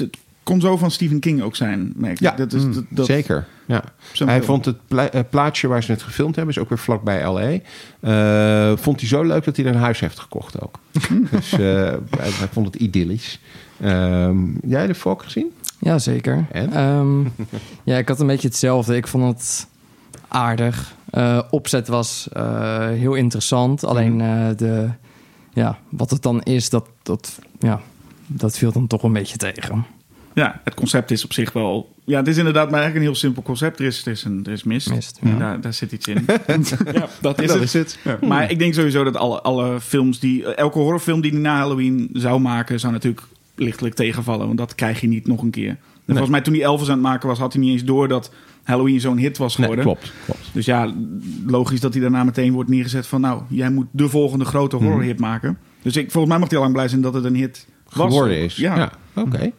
Kon 0.43 0.61
zo 0.61 0.77
van 0.77 0.91
Stephen 0.91 1.19
King 1.19 1.41
ook 1.41 1.55
zijn, 1.55 1.93
merk 1.95 2.13
ik. 2.13 2.19
Ja, 2.19 2.31
dat 2.31 2.53
is, 2.53 2.63
dat, 2.73 2.83
dat- 2.89 3.05
Zeker. 3.05 3.47
Ja. 3.65 3.83
Hij 4.13 4.27
film. 4.27 4.43
vond 4.43 4.65
het 4.65 4.87
pla- 4.87 5.09
eh, 5.09 5.21
plaatsje 5.29 5.67
waar 5.67 5.83
ze 5.83 5.91
het 5.91 6.01
gefilmd 6.03 6.35
hebben, 6.35 6.55
is 6.55 6.61
ook 6.61 6.69
weer 6.69 6.77
vlakbij 6.77 7.23
LA. 7.31 7.59
Eh, 7.99 8.77
vond 8.77 8.99
hij 8.99 9.09
zo 9.09 9.23
leuk 9.23 9.43
dat 9.43 9.55
hij 9.55 9.65
er 9.65 9.71
een 9.75 9.79
huis 9.81 9.99
heeft 9.99 10.19
gekocht 10.19 10.61
ook. 10.61 10.79
dus 11.31 11.51
eh, 11.53 11.59
hij, 11.59 12.29
hij 12.29 12.47
vond 12.51 12.65
het 12.65 12.75
idyllisch. 12.75 13.39
Ehm, 13.81 14.37
jij 14.67 14.87
de 14.87 14.95
Fok 14.95 15.23
gezien? 15.23 15.51
Ja, 15.79 15.99
zeker. 15.99 16.45
En? 16.51 16.73
Ehm, 16.73 17.21
ja, 17.83 17.97
ik 17.97 18.07
had 18.07 18.19
een 18.19 18.27
beetje 18.27 18.47
hetzelfde. 18.47 18.95
Ik 18.95 19.07
vond 19.07 19.37
het 19.37 19.67
aardig. 20.27 20.93
Eh, 21.09 21.41
opzet 21.49 21.87
was 21.87 22.27
eh, 22.33 22.87
heel 22.87 23.13
interessant. 23.13 23.83
Alleen 23.85 24.15
Mhm. 24.15 24.21
eh, 24.49 24.57
de, 24.57 24.89
ja, 25.53 25.77
wat 25.89 26.09
het 26.09 26.21
dan 26.21 26.41
is, 26.43 26.69
dat, 26.69 26.87
dat, 27.03 27.39
ja, 27.59 27.81
dat 28.27 28.57
viel 28.57 28.71
dan 28.71 28.87
toch 28.87 29.03
een 29.03 29.13
beetje 29.13 29.37
tegen. 29.37 29.85
Ja, 30.33 30.61
het 30.63 30.73
concept 30.73 31.11
is 31.11 31.23
op 31.23 31.33
zich 31.33 31.53
wel. 31.53 31.93
Ja, 32.05 32.17
het 32.17 32.27
is 32.27 32.37
inderdaad 32.37 32.65
maar 32.69 32.79
eigenlijk 32.79 33.05
een 33.05 33.11
heel 33.11 33.19
simpel 33.21 33.41
concept. 33.41 33.79
Er 33.79 33.85
is, 33.85 34.05
er 34.05 34.11
is, 34.11 34.23
een, 34.23 34.41
er 34.45 34.51
is 34.51 34.63
mist. 34.63 35.19
Ja. 35.21 35.37
daar, 35.37 35.61
daar 35.61 35.73
zit 35.73 35.91
iets 35.91 36.07
in. 36.07 36.25
ja, 36.93 37.07
dat 37.21 37.41
is 37.41 37.47
dat 37.47 37.55
het. 37.55 37.63
is 37.63 37.73
het. 37.73 37.99
Ja. 38.03 38.17
Maar 38.21 38.51
ik 38.51 38.59
denk 38.59 38.73
sowieso 38.73 39.03
dat 39.03 39.15
alle, 39.15 39.41
alle 39.41 39.81
films 39.81 40.19
die. 40.19 40.53
Elke 40.55 40.79
horrorfilm 40.79 41.21
die 41.21 41.31
hij 41.31 41.39
na 41.39 41.57
Halloween 41.57 42.09
zou 42.13 42.39
maken, 42.39 42.79
zou 42.79 42.93
natuurlijk 42.93 43.21
lichtelijk 43.55 43.95
tegenvallen. 43.95 44.45
Want 44.45 44.57
dat 44.57 44.75
krijg 44.75 45.01
je 45.01 45.07
niet 45.07 45.27
nog 45.27 45.41
een 45.41 45.49
keer. 45.51 45.69
En 45.69 46.17
volgens 46.17 46.29
mij 46.29 46.41
toen 46.41 46.53
hij 46.53 46.63
Elvis 46.63 46.87
aan 46.87 46.93
het 46.93 47.03
maken 47.03 47.27
was, 47.27 47.39
had 47.39 47.53
hij 47.53 47.61
niet 47.61 47.71
eens 47.71 47.83
door 47.83 48.07
dat 48.07 48.31
Halloween 48.63 48.99
zo'n 48.99 49.17
hit 49.17 49.37
was 49.37 49.57
Nee, 49.57 49.67
geworden. 49.67 49.85
klopt, 49.85 50.13
klopt. 50.25 50.49
Dus 50.53 50.65
ja, 50.65 50.93
logisch 51.47 51.79
dat 51.79 51.93
hij 51.93 52.01
daarna 52.01 52.23
meteen 52.23 52.53
wordt 52.53 52.69
neergezet 52.69 53.07
van... 53.07 53.21
nou, 53.21 53.41
jij 53.47 53.69
moet 53.69 53.87
de 53.91 54.09
volgende 54.09 54.45
grote 54.45 54.75
horrorhit 54.75 55.19
maken. 55.19 55.57
Dus 55.81 55.95
ik, 55.95 56.11
volgens 56.11 56.31
mij 56.31 56.39
mag 56.41 56.49
hij 56.49 56.57
al 56.57 56.63
lang 56.63 56.75
blij 56.75 56.87
zijn 56.87 57.01
dat 57.01 57.13
het 57.13 57.23
een 57.23 57.35
hit 57.35 57.67
was. 57.93 58.07
Geworden 58.07 58.37
is. 58.37 58.55
Ja. 58.55 58.75
Ja, 58.75 58.91
oké. 59.13 59.51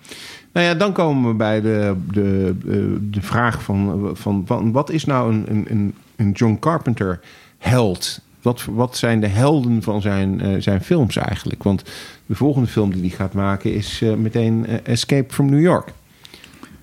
Nou 0.53 0.67
ja, 0.67 0.75
dan 0.75 0.93
komen 0.93 1.31
we 1.31 1.37
bij 1.37 1.61
de, 1.61 1.95
de, 2.13 2.55
de, 2.65 3.09
de 3.11 3.23
vraag 3.23 3.63
van, 3.63 4.11
van, 4.13 4.43
van 4.47 4.73
wat 4.73 4.91
is 4.91 5.05
nou 5.05 5.33
een, 5.35 5.67
een, 5.71 5.95
een 6.17 6.31
John 6.33 6.57
Carpenter 6.61 7.21
held? 7.59 8.21
Wat, 8.43 8.65
wat 8.71 8.97
zijn 8.97 9.21
de 9.21 9.27
helden 9.27 9.83
van 9.83 10.01
zijn, 10.01 10.41
eh, 10.41 10.61
zijn 10.61 10.81
films 10.81 11.17
eigenlijk? 11.17 11.63
Want 11.63 11.83
de 12.27 12.35
volgende 12.35 12.69
film 12.69 12.93
die 12.93 13.01
hij 13.01 13.11
gaat 13.11 13.33
maken 13.33 13.75
is 13.75 14.03
eh, 14.03 14.15
meteen 14.15 14.67
eh, 14.67 14.77
Escape 14.83 15.33
from 15.33 15.51
New 15.51 15.61
York. 15.61 15.93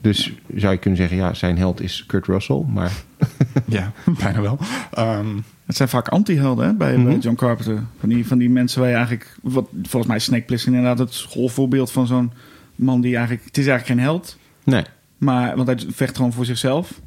Dus 0.01 0.33
zou 0.55 0.73
je 0.73 0.79
kunnen 0.79 0.99
zeggen, 0.99 1.17
ja, 1.17 1.33
zijn 1.33 1.57
held 1.57 1.81
is 1.81 2.03
Kurt 2.07 2.25
Russell, 2.25 2.63
maar 2.73 2.91
Ja, 3.65 3.91
bijna 4.19 4.41
wel. 4.41 4.57
Ehm, 4.93 5.27
Het 5.65 5.75
zijn 5.75 5.89
vaak 5.89 6.07
anti-helden 6.07 6.77
bij, 6.77 6.97
Mhm. 6.97 7.19
John 7.19 7.35
Carpenter. 7.35 7.83
Van 7.99 8.09
die, 8.09 8.27
van 8.27 8.37
die 8.37 8.49
mensen 8.49 8.79
waar 8.79 8.89
je 8.89 8.95
eigenlijk... 8.95 9.35
Wat, 9.41 9.67
volgens 9.81 10.05
mij 10.07 10.15
is 10.15 10.23
Snake 10.23 10.43
Plissken 10.45 10.73
inderdaad 10.73 10.99
het 10.99 11.13
schoolvoorbeeld 11.13 11.91
van 11.91 12.07
zo'n 12.07 12.31
man 12.79 13.01
die 13.01 13.15
eigenlijk... 13.15 13.45
Het 13.45 13.57
is 13.57 13.67
eigenlijk 13.67 13.99
geen 13.99 14.09
held, 14.09 14.37
nee. 14.63 14.83
maar, 15.17 15.55
want 15.55 15.67
hij 15.67 15.77
vecht 15.89 16.15
gewoon 16.15 16.33
voor 16.33 16.45
zichzelf. 16.45 17.01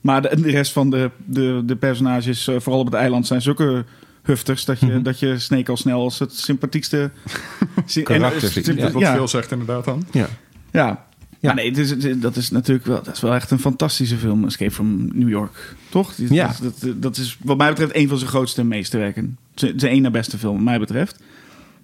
Maar 0.00 0.22
de, 0.22 0.40
de 0.40 0.50
rest 0.50 0.72
van 0.72 0.90
de, 0.90 1.10
de, 1.24 1.62
de 1.66 1.76
personages, 1.76 2.46
eh, 2.48 2.54
vooral 2.60 2.80
op 2.80 2.86
het 2.86 2.94
eiland, 2.94 3.26
zijn 3.26 3.42
zulke 3.42 3.84
hufters... 4.22 4.64
dat 4.64 4.80
je, 4.80 4.86
Mhm. 4.86 5.02
dat 5.02 5.18
je 5.18 5.38
Snake 5.38 5.70
al 5.70 5.76
snel 5.76 6.00
als 6.00 6.18
het 6.18 6.34
sympathiekste... 6.38 7.10
sy- 7.86 8.02
Karakter 8.02 8.48
ziet, 8.48 8.66
ja. 8.66 8.90
wat 8.90 9.02
veel 9.08 9.28
zegt 9.28 9.50
inderdaad 9.50 9.84
dan. 9.84 10.04
Ja. 10.12 10.28
ja. 10.72 11.04
Ja. 11.40 11.54
Maar 11.54 11.54
nee, 11.64 11.68
het 11.68 11.78
is, 11.78 11.90
het- 11.90 12.22
dat 12.22 12.36
is 12.36 12.50
natuurlijk 12.50 12.86
wel, 12.86 13.02
dat 13.02 13.14
is 13.14 13.20
wel 13.20 13.34
echt 13.34 13.50
een 13.50 13.58
fantastische 13.58 14.16
film, 14.16 14.44
Escape 14.44 14.70
from 14.70 15.08
New 15.12 15.28
York. 15.28 15.74
Toch? 15.88 16.14
Die- 16.14 16.32
Ja. 16.34 16.54
Dat, 16.62 16.80
dat, 16.80 17.02
dat 17.02 17.16
is 17.16 17.38
wat 17.42 17.56
mij 17.56 17.68
betreft 17.68 17.94
een 17.96 18.08
van 18.08 18.18
zijn 18.18 18.30
grootste 18.30 18.64
meesterwerken. 18.64 19.36
Zijn 19.54 19.80
zijn 19.80 19.92
één 19.92 20.02
na 20.02 20.10
beste 20.10 20.38
film, 20.38 20.54
wat 20.54 20.64
mij 20.64 20.78
betreft. 20.78 21.22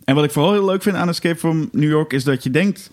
En 0.05 0.15
wat 0.15 0.25
ik 0.25 0.31
vooral 0.31 0.53
heel 0.53 0.65
leuk 0.65 0.83
vind 0.83 0.97
aan 0.97 1.09
Escape 1.09 1.39
from 1.39 1.69
New 1.73 1.89
York 1.91 2.13
is 2.13 2.25
dat 2.25 2.43
je 2.43 2.51
denkt, 2.51 2.91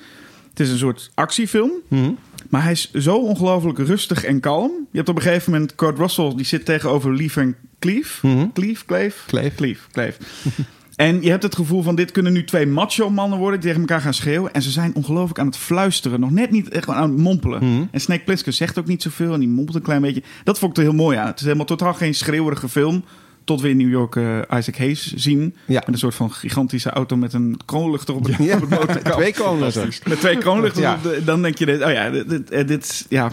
het 0.57 0.65
is 0.65 0.71
een 0.71 0.79
soort 0.79 1.11
actiefilm. 1.13 1.71
Mhm. 1.87 2.11
Maar 2.49 2.63
hij 2.63 2.71
is 2.71 2.91
zo 2.91 3.17
ongelooflijk 3.17 3.77
rustig 3.77 4.23
en 4.23 4.39
kalm. 4.39 4.71
Je 4.91 4.97
hebt 4.97 5.09
op 5.09 5.15
een 5.15 5.21
gegeven 5.21 5.51
moment 5.51 5.75
Kurt 5.75 5.97
Russell, 5.97 6.33
die 6.35 6.45
zit 6.45 6.65
tegenover 6.65 7.13
Lief 7.13 7.37
en 7.37 7.55
Cleve. 7.79 8.27
Mhm. 8.27 8.47
Cleve, 8.53 8.85
Cleve? 8.85 9.17
Kleef. 9.25 9.55
Cleve, 9.55 9.81
Cleve. 9.91 10.17
en 10.95 11.21
je 11.21 11.29
hebt 11.29 11.43
het 11.43 11.55
gevoel 11.55 11.81
van 11.81 11.95
dit 11.95 12.11
kunnen 12.11 12.33
nu 12.33 12.43
twee 12.43 12.67
macho 12.67 13.09
mannen 13.09 13.39
worden 13.39 13.59
die 13.59 13.69
tegen 13.69 13.81
elkaar 13.81 14.01
gaan 14.01 14.13
schreeuwen. 14.13 14.53
En 14.53 14.61
ze 14.61 14.71
zijn 14.71 14.95
ongelooflijk 14.95 15.39
aan 15.39 15.45
het 15.45 15.57
fluisteren. 15.57 16.19
Nog 16.19 16.31
net 16.31 16.51
niet 16.51 16.69
echt 16.69 16.89
aan 16.89 17.09
het 17.09 17.19
mompelen. 17.19 17.63
Mhm. 17.63 17.83
En 17.91 18.01
Snake 18.01 18.23
Plissken 18.23 18.53
zegt 18.53 18.79
ook 18.79 18.87
niet 18.87 19.01
zoveel 19.01 19.33
en 19.33 19.39
die 19.39 19.49
mompelt 19.49 19.75
een 19.75 19.81
klein 19.81 20.01
beetje. 20.01 20.23
Dat 20.43 20.59
vond 20.59 20.71
ik 20.71 20.77
er 20.77 20.89
heel 20.89 20.99
mooi 20.99 21.17
aan. 21.17 21.27
Het 21.27 21.39
is 21.39 21.45
helemaal 21.45 21.65
totaal 21.65 21.93
geen 21.93 22.15
schreeuwerige 22.15 22.69
film. 22.69 23.03
Tot 23.47 23.61
we 23.61 23.69
in 23.69 23.77
New 23.77 23.89
York 23.89 24.15
eh, 24.15 24.37
Isaac 24.57 24.77
Hayes 24.77 25.13
zien. 25.13 25.55
Ja. 25.65 25.73
Met 25.79 25.87
een 25.87 25.97
soort 25.97 26.15
van 26.15 26.31
gigantische 26.31 26.89
auto 26.89 27.15
met 27.15 27.33
een 27.33 27.59
kroonluchter 27.65 28.15
op 28.15 28.25
het, 28.25 28.35
Ja, 28.39 28.57
op 28.57 28.69
twee 29.17 29.33
koningen. 29.33 29.93
Met 30.07 30.19
twee 30.19 30.37
kroonluchters. 30.37 30.85
Ja. 30.85 30.97
de- 31.03 31.21
dan 31.25 31.41
denk 31.41 31.57
je, 31.57 31.65
dit, 31.65 31.83
oh 31.83 31.91
ja, 31.91 32.09
dit, 32.09 32.29
dit, 32.29 32.51
eh, 32.51 32.67
dit 32.67 33.05
ja, 33.09 33.31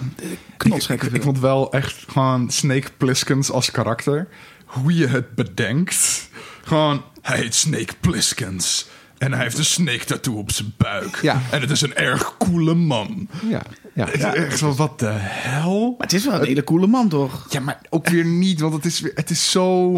knotsgekke 0.57 1.07
Ik, 1.07 1.13
ik 1.13 1.23
vond 1.23 1.39
wel 1.41 1.73
echt 1.73 2.05
gewoon 2.09 2.51
Snake 2.51 2.89
Plisskens 2.97 3.51
als 3.51 3.71
karakter. 3.71 4.29
Hoe 4.65 4.95
je 4.95 5.07
het 5.07 5.35
bedenkt. 5.35 6.29
Gewoon, 6.65 7.03
hij 7.23 7.39
heet 7.39 7.55
Snake 7.55 7.93
Plisskens. 8.01 8.87
En 9.25 9.33
hij 9.33 9.43
heeft 9.43 9.59
een 9.59 9.65
snake 9.65 10.05
tattoo 10.05 10.35
op 10.35 10.53
zijn 10.53 10.75
buik. 10.77 11.19
Ja. 11.23 11.41
En 11.51 11.61
het 11.61 11.71
is 11.71 11.81
een 11.81 11.95
erg 11.95 12.37
coole 12.39 12.75
man. 12.75 13.29
Ja, 13.49 13.63
ja. 13.95 14.05
Het 14.05 14.15
is 14.15 14.23
echt 14.23 14.59
zo, 14.59 14.75
wat 14.75 14.99
de 14.99 15.11
hel? 15.13 15.95
Maar 15.99 16.07
het 16.07 16.13
is 16.13 16.25
wel 16.25 16.35
een 16.35 16.47
hele 16.47 16.65
coole 16.65 16.87
man, 16.87 17.09
toch? 17.09 17.47
Ja, 17.51 17.61
maar 17.61 17.81
ook 17.91 18.09
weer 18.09 18.25
niet, 18.25 18.61
want 18.61 18.75
het 18.75 18.85
is, 18.85 19.01
weer, 19.01 19.13
het 19.15 19.31
is 19.31 19.51
zo, 19.51 19.93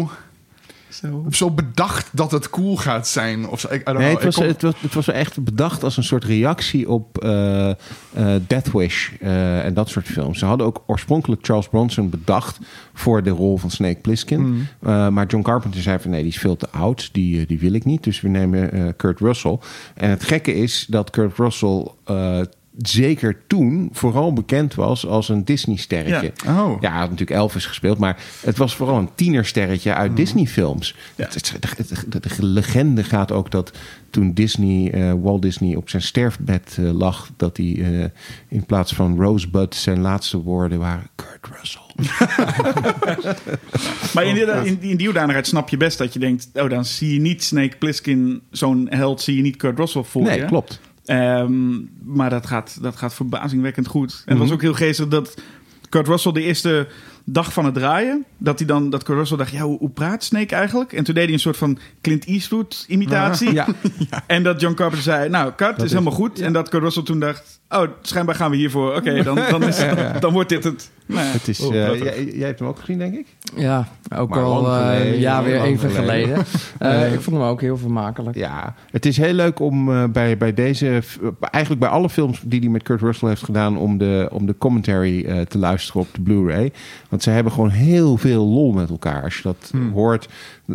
Zo. 1.01 1.25
zo 1.31 1.51
bedacht 1.51 2.09
dat 2.13 2.31
het 2.31 2.49
cool 2.49 2.75
gaat 2.77 3.07
zijn. 3.07 3.47
Of 3.49 3.59
zo. 3.59 3.67
Ik, 3.71 3.81
I 3.81 3.83
don't 3.83 3.97
Nee, 3.97 4.07
know. 4.15 4.15
het 4.15 4.23
was, 4.23 4.35
kom- 4.35 4.45
het, 4.47 4.61
was, 4.61 4.73
het 4.79 4.93
was 4.93 5.07
echt 5.07 5.43
bedacht 5.43 5.83
als 5.83 5.97
een 5.97 6.03
soort 6.03 6.23
reactie 6.23 6.89
op 6.89 7.17
eh, 7.17 7.69
eh, 7.69 7.75
Death 8.47 8.71
Wish 8.71 9.09
eh, 9.19 9.65
en 9.65 9.73
dat 9.73 9.89
soort 9.89 10.05
films. 10.05 10.39
Ze 10.39 10.45
hadden 10.45 10.67
ook 10.67 10.83
oorspronkelijk 10.85 11.45
Charles 11.45 11.67
Bronson 11.67 12.09
bedacht 12.09 12.57
voor 12.93 13.23
de 13.23 13.29
rol 13.29 13.57
van 13.57 13.69
Snake 13.71 13.99
Plissken. 14.01 14.39
Mm. 14.39 14.67
Eh, 14.81 15.07
maar 15.09 15.25
John 15.25 15.43
Carpenter 15.43 15.81
zei 15.81 15.99
van 15.99 16.11
nee, 16.11 16.21
die 16.21 16.31
is 16.31 16.37
veel 16.39 16.55
te 16.57 16.69
oud, 16.69 17.09
die, 17.11 17.45
die 17.45 17.59
wil 17.59 17.73
ik 17.73 17.85
niet. 17.85 18.03
Dus 18.03 18.21
we 18.21 18.27
nemen 18.29 18.71
eh, 18.71 18.83
Kurt 18.97 19.19
Russell. 19.19 19.59
En 19.95 20.09
het 20.09 20.23
gekke 20.23 20.55
is 20.55 20.85
dat 20.89 21.09
Kurt 21.09 21.37
Russell 21.37 21.87
eh, 22.05 22.39
zeker 22.81 23.37
toen 23.47 23.89
vooral 23.91 24.33
bekend 24.33 24.75
was 24.75 25.05
als 25.05 25.29
een 25.29 25.45
Disney-sterretje. 25.45 26.31
Oh. 26.47 26.77
Ja, 26.81 26.89
hij 26.89 26.99
had 26.99 27.09
natuurlijk 27.09 27.39
Elvis 27.39 27.65
gespeeld, 27.65 27.97
maar 27.97 28.17
het 28.41 28.57
was 28.57 28.75
vooral 28.75 28.97
een 28.97 29.09
tienersterretje 29.15 29.93
uit 29.93 30.15
Disney-films. 30.15 30.95
Ja. 31.15 31.23
Het- 31.23 31.33
het- 31.33 31.75
De, 32.07 32.19
de 32.19 32.45
legende 32.45 33.03
gaat 33.03 33.31
ook 33.31 33.51
dat 33.51 33.71
toen 34.09 34.33
Disney, 34.33 34.91
eh, 34.91 35.13
Walt 35.21 35.41
Disney 35.41 35.75
op 35.75 35.89
zijn 35.89 36.01
sterfbed 36.01 36.75
eh, 36.79 36.91
lag, 36.91 37.29
dat 37.37 37.57
hij 37.57 37.75
eh, 37.81 38.05
in 38.47 38.65
plaats 38.65 38.93
van 38.93 39.19
Rosebud 39.21 39.75
zijn 39.75 39.99
laatste 39.99 40.37
woorden 40.41 40.79
waren 40.79 41.07
Kurt 41.15 41.47
Russell. 41.59 41.81
Maar 44.13 44.25
in, 44.25 44.33
die- 44.33 44.45
in, 44.63 44.77
in 44.81 44.97
die 44.97 45.05
hoedanigheid 45.05 45.47
snap 45.47 45.69
je 45.69 45.77
best 45.77 45.97
dat 45.97 46.13
je 46.13 46.19
denkt... 46.19 46.47
oh, 46.53 46.69
dan 46.69 46.85
zie 46.85 47.13
je 47.13 47.19
niet 47.19 47.43
Snake 47.43 47.77
Plissken, 47.77 48.41
zo'n 48.51 48.87
held, 48.89 49.21
zie 49.21 49.35
je 49.35 49.41
niet 49.41 49.55
Kurt 49.55 49.77
Russell 49.77 50.03
voor 50.03 50.21
nee, 50.21 50.39
je. 50.39 50.45
klopt. 50.45 50.79
Ehm, 51.07 51.75
maar 52.03 52.29
dat 52.29 52.45
gaat, 52.45 52.77
dat 52.81 52.95
gaat 52.95 53.13
verbazingwekkend 53.13 53.87
goed. 53.87 54.11
En 54.11 54.17
het 54.25 54.29
Mhm. 54.33 54.37
was 54.43 54.51
ook 54.51 54.61
heel 54.61 54.73
geestig 54.73 55.07
dat 55.07 55.33
Kurt 55.89 56.07
Russell 56.07 56.31
de 56.31 56.41
eerste 56.41 56.87
dag 57.23 57.53
van 57.53 57.65
het 57.65 57.73
draaien... 57.73 58.25
dat 58.37 58.57
hij 58.59 58.67
dan 58.67 58.89
dat 58.89 59.03
Kurt 59.03 59.17
Russell 59.17 59.37
dacht, 59.37 59.51
ja, 59.51 59.61
hoe, 59.61 59.77
hoe 59.77 59.89
praat 59.89 60.23
Snake 60.23 60.55
eigenlijk? 60.55 60.93
En 60.93 61.03
toen 61.03 61.13
deed 61.15 61.23
hij 61.23 61.33
een 61.33 61.39
soort 61.39 61.57
van 61.57 61.77
Clint 62.01 62.25
Eastwood 62.25 62.85
imitatie. 62.87 63.53
Ja. 63.53 63.67
En 64.27 64.43
dat 64.43 64.61
John 64.61 64.73
Carpenter 64.75 65.03
zei, 65.03 65.29
nou, 65.29 65.51
is, 65.77 65.83
is 65.83 65.91
helemaal 65.91 66.13
goed. 66.13 66.39
En 66.39 66.53
dat 66.53 66.69
Kurt 66.69 66.83
Russell 66.83 67.03
toen 67.03 67.19
dacht, 67.19 67.59
oh, 67.69 67.83
schijnbaar 68.01 68.35
gaan 68.35 68.51
we 68.51 68.57
hiervoor. 68.57 68.95
Oké, 68.95 69.23
dan, 69.23 69.39
dan, 69.49 69.63
is, 69.63 69.81
dan 70.19 70.33
wordt 70.33 70.49
dit 70.49 70.63
het. 70.63 70.89
Nou 71.05 71.25
ja. 71.25 71.31
Het 71.31 71.47
is, 71.47 71.59
Oh, 71.59 71.75
eh, 71.75 71.99
jij, 72.03 72.25
jij 72.25 72.47
hebt 72.47 72.59
hem 72.59 72.67
ook 72.67 72.79
gezien, 72.79 72.97
denk 72.97 73.13
ik? 73.13 73.25
Ja, 73.55 73.87
ook 74.15 74.29
Maar 74.29 74.43
al 74.43 74.67
eh, 74.67 74.87
geleden, 74.87 75.19
ja, 75.19 75.43
weer 75.43 75.61
even 75.61 75.89
geleden. 75.89 76.27
geleden. 76.27 76.45
Eh, 76.77 77.13
ik 77.13 77.21
vond 77.21 77.35
hem 77.37 77.45
ook 77.45 77.61
heel 77.61 77.77
vermakelijk. 77.77 78.35
Ja, 78.37 78.75
het 78.91 79.05
is 79.05 79.17
heel 79.17 79.33
leuk 79.33 79.59
om 79.59 79.91
eh, 79.91 80.03
bij, 80.03 80.37
bij 80.37 80.53
deze, 80.53 81.01
eigenlijk 81.39 81.81
bij 81.83 81.89
alle 81.91 82.09
films 82.09 82.41
die 82.45 82.59
hij 82.59 82.69
met 82.69 82.83
Kurt 82.83 83.01
Russell 83.01 83.29
heeft 83.29 83.43
gedaan, 83.43 83.77
om 83.77 83.97
de, 83.97 84.29
om 84.31 84.45
de 84.45 84.55
commentary 84.57 85.25
eh, 85.25 85.41
te 85.41 85.57
luisteren 85.57 86.01
op 86.01 86.07
de 86.13 86.21
Blu-ray. 86.21 86.71
Want 87.09 87.23
ze 87.23 87.29
hebben 87.29 87.51
gewoon 87.53 87.69
heel 87.69 88.17
veel 88.17 88.45
lol 88.45 88.71
met 88.71 88.89
elkaar. 88.89 89.23
Als 89.23 89.35
je 89.37 89.43
dat 89.43 89.69
Hmm. 89.71 89.91
hoort, 89.91 90.27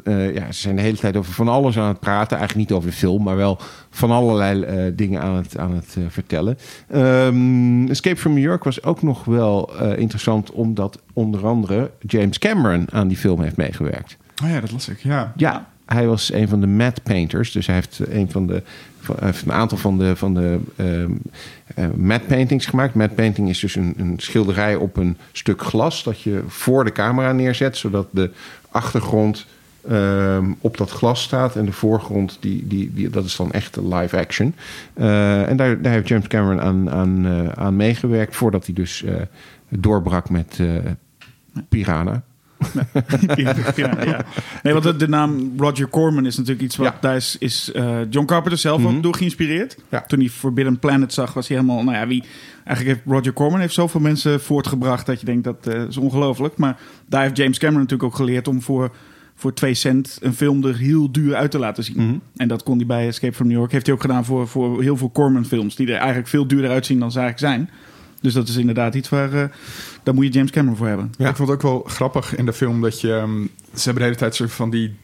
eh, 0.04 0.34
ja, 0.34 0.52
ze 0.52 0.60
zijn 0.60 0.76
de 0.76 0.82
hele 0.82 0.96
tijd 0.96 1.16
over 1.16 1.32
van 1.32 1.48
alles 1.48 1.78
aan 1.78 1.88
het 1.88 2.00
praten. 2.00 2.36
Eigenlijk 2.38 2.68
niet 2.68 2.78
over 2.78 2.90
de 2.90 2.96
film, 2.96 3.22
maar 3.22 3.36
wel 3.36 3.58
van 3.90 4.10
allerlei 4.10 4.62
eh, 4.62 4.92
dingen 4.94 5.22
aan 5.22 5.36
het, 5.36 5.58
aan 5.58 5.74
het 5.74 5.96
eh, 5.98 6.04
vertellen. 6.08 6.58
Ehm, 6.88 7.86
Escape 7.88 8.16
from 8.16 8.34
New 8.34 8.42
York 8.42 8.64
was 8.64 8.82
ook 8.82 9.02
nog 9.02 9.24
wel 9.24 9.82
interessant, 9.96 10.50
omdat 10.50 10.98
onder 11.12 11.46
andere 11.46 11.90
James 12.00 12.38
Cameron 12.38 12.86
aan 12.90 13.08
die 13.08 13.16
film 13.16 13.42
heeft 13.42 13.56
meegewerkt. 13.56 14.16
Oh 14.44 14.48
ja, 14.50 14.60
dat 14.60 14.72
las 14.72 14.88
ik, 14.88 14.98
ja. 14.98 15.32
Ja, 15.36 15.66
hij 15.84 16.06
was 16.06 16.32
een 16.32 16.48
van 16.48 16.60
de 16.60 16.66
matte 16.66 17.00
painters. 17.00 17.52
Dus 17.52 17.66
hij 17.66 17.74
heeft, 17.74 18.00
een, 18.08 18.30
van 18.30 18.46
de, 18.46 18.62
van- 19.00 19.16
een 19.20 19.52
aantal 19.52 19.78
van 19.78 19.98
de, 19.98 20.16
van 20.16 20.34
de 20.34 20.58
ehm, 20.76 21.10
eh, 21.74 21.86
matte 21.96 22.26
paintings 22.26 22.66
gemaakt. 22.66 22.94
Matte 22.94 23.14
painting 23.14 23.48
is 23.48 23.60
dus 23.60 23.74
een, 23.74 23.94
een 23.96 24.14
schilderij 24.16 24.74
op 24.74 24.96
een 24.96 25.16
stuk 25.32 25.62
glas... 25.62 26.02
dat 26.02 26.20
je 26.20 26.42
voor 26.46 26.84
de 26.84 26.92
camera 26.92 27.32
neerzet... 27.32 27.76
zodat 27.76 28.06
de 28.10 28.30
achtergrond 28.70 29.46
ehm, 29.88 30.52
op 30.60 30.76
dat 30.76 30.90
glas 30.90 31.22
staat... 31.22 31.56
en 31.56 31.64
de 31.64 31.72
voorgrond, 31.72 32.36
die, 32.40 32.66
die, 32.66 32.90
die, 32.94 33.10
dat 33.10 33.24
is 33.24 33.36
dan 33.36 33.52
echt 33.52 33.76
live 33.76 34.18
action. 34.18 34.54
Eh, 34.94 35.48
en 35.48 35.56
daar, 35.56 35.82
daar 35.82 35.92
heeft 35.92 36.08
James 36.08 36.26
Cameron 36.26 36.60
aan, 36.60 36.90
aan, 36.90 37.26
eh, 37.26 37.48
aan 37.48 37.76
meegewerkt... 37.76 38.36
voordat 38.36 38.64
hij 38.66 38.74
dus 38.74 39.02
eh, 39.04 39.14
doorbrak 39.68 40.30
met 40.30 40.60
Piranha. 41.68 42.22
ja, 43.36 43.54
ja. 44.04 44.24
Nee, 44.62 44.72
want 44.72 44.84
de, 44.84 44.96
de 44.96 45.08
naam 45.08 45.52
Roger 45.56 45.88
Corman 45.88 46.26
is 46.26 46.36
natuurlijk 46.36 46.64
iets 46.64 46.76
wat 46.76 46.86
Ja. 46.86 46.98
daar 47.00 47.16
is, 47.16 47.36
is 47.38 47.70
John 48.10 48.26
Carpenter 48.26 48.58
zelf 48.58 48.80
Mhm. 48.80 48.96
ook 48.96 49.02
door 49.02 49.14
geïnspireerd. 49.14 49.76
Ja. 49.88 50.00
Toen 50.06 50.18
hij 50.18 50.28
Forbidden 50.28 50.78
Planet 50.78 51.12
zag, 51.12 51.34
was 51.34 51.48
hij 51.48 51.56
helemaal, 51.56 51.84
nou 51.84 51.96
ja, 51.96 52.06
wie 52.06 52.24
eigenlijk 52.64 52.96
heeft 52.96 53.16
Roger 53.16 53.32
Corman 53.32 53.60
heeft 53.60 53.74
zoveel 53.74 54.00
mensen 54.00 54.40
voortgebracht 54.40 55.06
dat 55.06 55.20
je 55.20 55.26
denkt 55.26 55.44
dat 55.44 55.66
is 55.88 55.96
ongelooflijk. 55.96 56.56
Maar 56.56 56.76
daar 57.06 57.22
heeft 57.22 57.36
James 57.36 57.58
Cameron 57.58 57.80
natuurlijk 57.82 58.10
ook 58.10 58.16
geleerd 58.16 58.48
om 58.48 58.62
voor 58.62 58.90
voor 59.42 59.54
twee 59.54 59.74
cent 59.74 60.18
een 60.20 60.34
film 60.34 60.64
er 60.64 60.76
heel 60.76 61.12
duur 61.12 61.34
uit 61.34 61.50
te 61.50 61.58
laten 61.58 61.84
zien. 61.84 62.06
Mhm. 62.06 62.16
En 62.36 62.48
dat 62.48 62.62
kon 62.62 62.76
hij 62.76 62.86
bij 62.86 63.06
Escape 63.06 63.34
from 63.34 63.46
New 63.46 63.56
York. 63.56 63.72
Heeft 63.72 63.86
hij 63.86 63.94
ook 63.94 64.00
gedaan 64.00 64.24
voor, 64.24 64.48
voor 64.48 64.82
heel 64.82 64.96
veel 64.96 65.10
Corman 65.12 65.46
films. 65.46 65.76
Die 65.76 65.86
er 65.86 65.96
eigenlijk 65.96 66.28
veel 66.28 66.46
duurder 66.46 66.70
uitzien 66.70 66.98
dan 66.98 67.12
ze 67.12 67.18
eigenlijk 67.20 67.54
zijn. 67.54 67.70
Dus 68.20 68.34
dat 68.34 68.48
is 68.48 68.56
inderdaad 68.56 68.94
iets 68.94 69.08
waar... 69.08 69.32
eh, 69.32 69.44
daar 70.02 70.14
moet 70.14 70.24
je 70.24 70.30
James 70.30 70.50
Cameron 70.50 70.76
voor 70.76 70.86
hebben. 70.86 71.12
Ja. 71.18 71.28
Ik 71.28 71.36
vond 71.36 71.48
het 71.48 71.56
ook 71.56 71.62
wel 71.62 71.82
grappig 71.86 72.36
in 72.36 72.46
de 72.46 72.52
film 72.52 72.80
dat 72.80 73.00
je... 73.00 73.14
ehm, 73.14 73.42
ze 73.74 73.82
hebben 73.84 73.94
de 73.94 74.08
hele 74.08 74.16
tijd 74.16 74.34
soort 74.34 74.52
van 74.52 74.70
die 74.70 74.94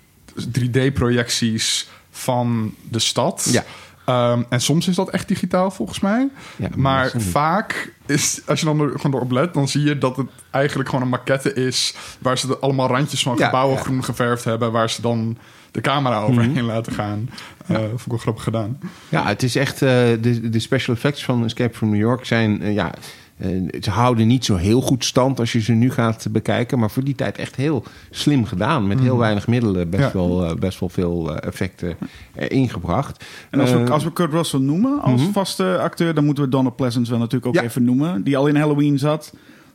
3D-projecties 0.61 1.89
van 2.11 2.75
de 2.89 2.99
stad. 2.99 3.49
Ja. 3.53 3.65
Ehm, 4.09 4.43
en 4.49 4.61
soms 4.61 4.89
is 4.89 4.95
dat 4.95 5.11
echt 5.11 5.29
digitaal 5.29 5.71
volgens 5.71 6.01
mij. 6.01 6.29
Ja, 6.57 6.69
maar 6.77 7.11
vaak 7.17 7.93
is, 8.07 8.41
als 8.47 8.61
je 8.61 8.67
dan 8.67 8.81
er 8.81 8.91
gewoon 9.01 9.15
erop 9.15 9.31
let, 9.31 9.55
dan 9.55 9.69
zie 9.69 9.83
je 9.83 9.99
dat 9.99 10.17
het 10.17 10.27
eigenlijk 10.51 10.89
gewoon 10.89 11.05
een 11.05 11.11
maquette 11.11 11.55
is 11.55 11.95
waar 12.19 12.39
ze 12.39 12.47
de, 12.47 12.59
allemaal 12.59 12.89
randjes 12.89 13.23
van 13.23 13.39
gebouwen 13.39 13.77
ja. 13.77 13.83
groen 13.83 14.05
geverfd 14.05 14.45
hebben, 14.45 14.73
waar 14.73 14.91
ze 14.91 15.03
dan 15.03 15.39
de 15.71 15.81
camera 15.81 16.21
overheen 16.21 16.65
laten 16.65 16.93
gaan. 16.93 17.31
Eh 17.67 17.77
vond 17.77 18.01
ik 18.01 18.07
wel 18.11 18.19
grappig 18.19 18.43
gedaan. 18.43 18.79
Ja, 19.09 19.27
het 19.27 19.43
is 19.43 19.57
echt. 19.57 19.83
eh, 19.83 19.89
de, 20.21 20.49
de 20.51 20.59
special 20.59 20.95
effects 20.95 21.25
van 21.25 21.45
Escape 21.45 21.77
from 21.77 21.91
New 21.91 22.01
York 22.01 22.25
zijn. 22.25 22.63
eh, 22.63 22.75
ja, 22.75 22.95
ze 23.81 23.91
houden 23.91 24.27
niet 24.27 24.45
zo 24.45 24.57
heel 24.57 24.81
goed 24.81 25.05
stand 25.05 25.41
als 25.41 25.53
je 25.53 25.61
ze 25.61 25.73
nu 25.73 25.91
gaat 25.91 26.27
bekijken. 26.31 26.79
Maar 26.79 26.91
voor 26.91 27.05
die 27.05 27.15
tijd 27.15 27.39
echt 27.39 27.57
heel 27.57 27.85
slim 28.11 28.45
gedaan. 28.45 28.87
Met 28.87 29.01
heel 29.01 29.19
weinig 29.19 29.47
middelen 29.47 29.91
best, 29.91 30.03
Ja. 30.03 30.11
wel, 30.13 30.45
eh, 30.45 30.55
best 30.57 30.81
wel 30.81 30.89
veel 30.89 31.35
eh, 31.37 31.49
effecten 31.49 31.97
eh, 32.35 32.51
ingebracht. 32.51 33.25
En 33.51 33.61
als 33.61 33.71
we, 33.73 33.79
Eh, 33.79 33.91
als 33.91 34.05
we 34.05 34.13
Kurt 34.13 34.33
Russell 34.33 34.61
noemen 34.61 35.01
als 35.03 35.23
vaste 35.33 35.79
acteur, 35.81 36.15
dan 36.15 36.25
moeten 36.25 36.45
we 36.45 36.51
Donald 36.51 36.77
Pleasance 36.77 37.11
wel 37.11 37.21
natuurlijk 37.21 37.47
ook 37.47 37.55
Ja. 37.55 37.63
even 37.63 37.85
noemen. 37.85 38.23
Die 38.23 38.37
al 38.37 38.47
in 38.47 38.57
Halloween 38.57 38.99
zat. 38.99 39.33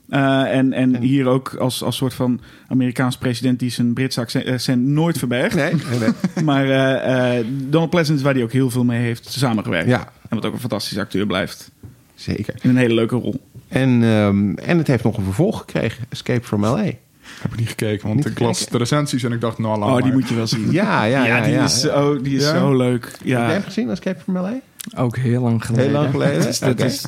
Eh, 0.09 0.55
en, 0.55 0.73
en 0.73 0.97
hier 1.01 1.25
ook 1.27 1.55
als, 1.55 1.83
als 1.83 1.95
soort 1.95 2.13
van 2.13 2.39
Amerikaans 2.67 3.17
president 3.17 3.59
die 3.59 3.69
zijn 3.69 3.93
Britse 3.93 4.19
accent, 4.19 4.81
nooit 4.81 5.17
verbergt. 5.17 5.55
Nee, 5.55 5.73
nee, 5.73 5.99
nee. 5.99 6.09
Maar 6.45 6.69
eh, 6.69 7.37
eh, 7.39 7.45
Donald 7.69 7.89
Pleasance, 7.89 8.23
waar 8.23 8.33
hij 8.33 8.43
ook 8.43 8.51
heel 8.51 8.69
veel 8.69 8.83
mee 8.83 8.99
heeft 9.01 9.31
samengewerkt. 9.31 9.87
Ja. 9.89 10.11
En 10.29 10.35
wat 10.35 10.45
ook 10.45 10.53
een 10.53 10.59
fantastische 10.59 10.99
acteur 10.99 11.25
blijft. 11.25 11.71
zeker. 12.15 12.53
In 12.61 12.69
een 12.69 12.77
hele 12.77 12.93
leuke 12.93 13.15
rol. 13.15 13.41
En, 13.73 14.03
ehm, 14.03 14.53
en 14.55 14.77
het 14.77 14.87
heeft 14.87 15.03
nog 15.03 15.17
een 15.17 15.23
vervolg 15.23 15.57
gekregen: 15.59 16.05
Escape 16.09 16.45
from 16.45 16.61
LA. 16.65 16.83
Heb 17.41 17.51
ik 17.51 17.59
niet 17.59 17.67
gekeken, 17.67 18.03
want 18.07 18.15
Niet 18.19 18.25
ik 18.29 18.39
las 18.39 18.65
de 18.65 18.77
recensies 18.77 19.23
en 19.23 19.31
ik 19.31 19.41
dacht, 19.41 19.57
nou, 19.57 19.79
laat 19.79 19.89
Oh, 19.89 19.95
die 19.95 20.03
maar. 20.05 20.13
moet 20.13 20.29
je 20.29 20.35
wel 20.35 20.47
zien. 20.47 20.71
Ja, 20.71 21.03
ja, 21.03 21.25
ja. 21.25 21.41
die 21.41 21.53
ja. 21.53 21.63
is, 21.63 21.79
zo, 21.81 22.21
die 22.21 22.35
is 22.35 22.43
Ja? 22.43 22.57
zo 22.59 22.75
leuk. 22.77 23.03
Heb 23.05 23.13
jij 23.23 23.39
Ja. 23.39 23.49
hem 23.49 23.61
gezien, 23.63 23.89
Escape 23.89 24.19
from 24.19 24.37
LA? 24.37 24.53
Ook 24.97 25.17
heel 25.17 25.41
lang 25.41 25.65
geleden. 25.65 25.85
Heel 25.89 25.99
lang 25.99 26.11
geleden. 26.11 26.53
Dat 26.59 26.79
is, 26.79 27.05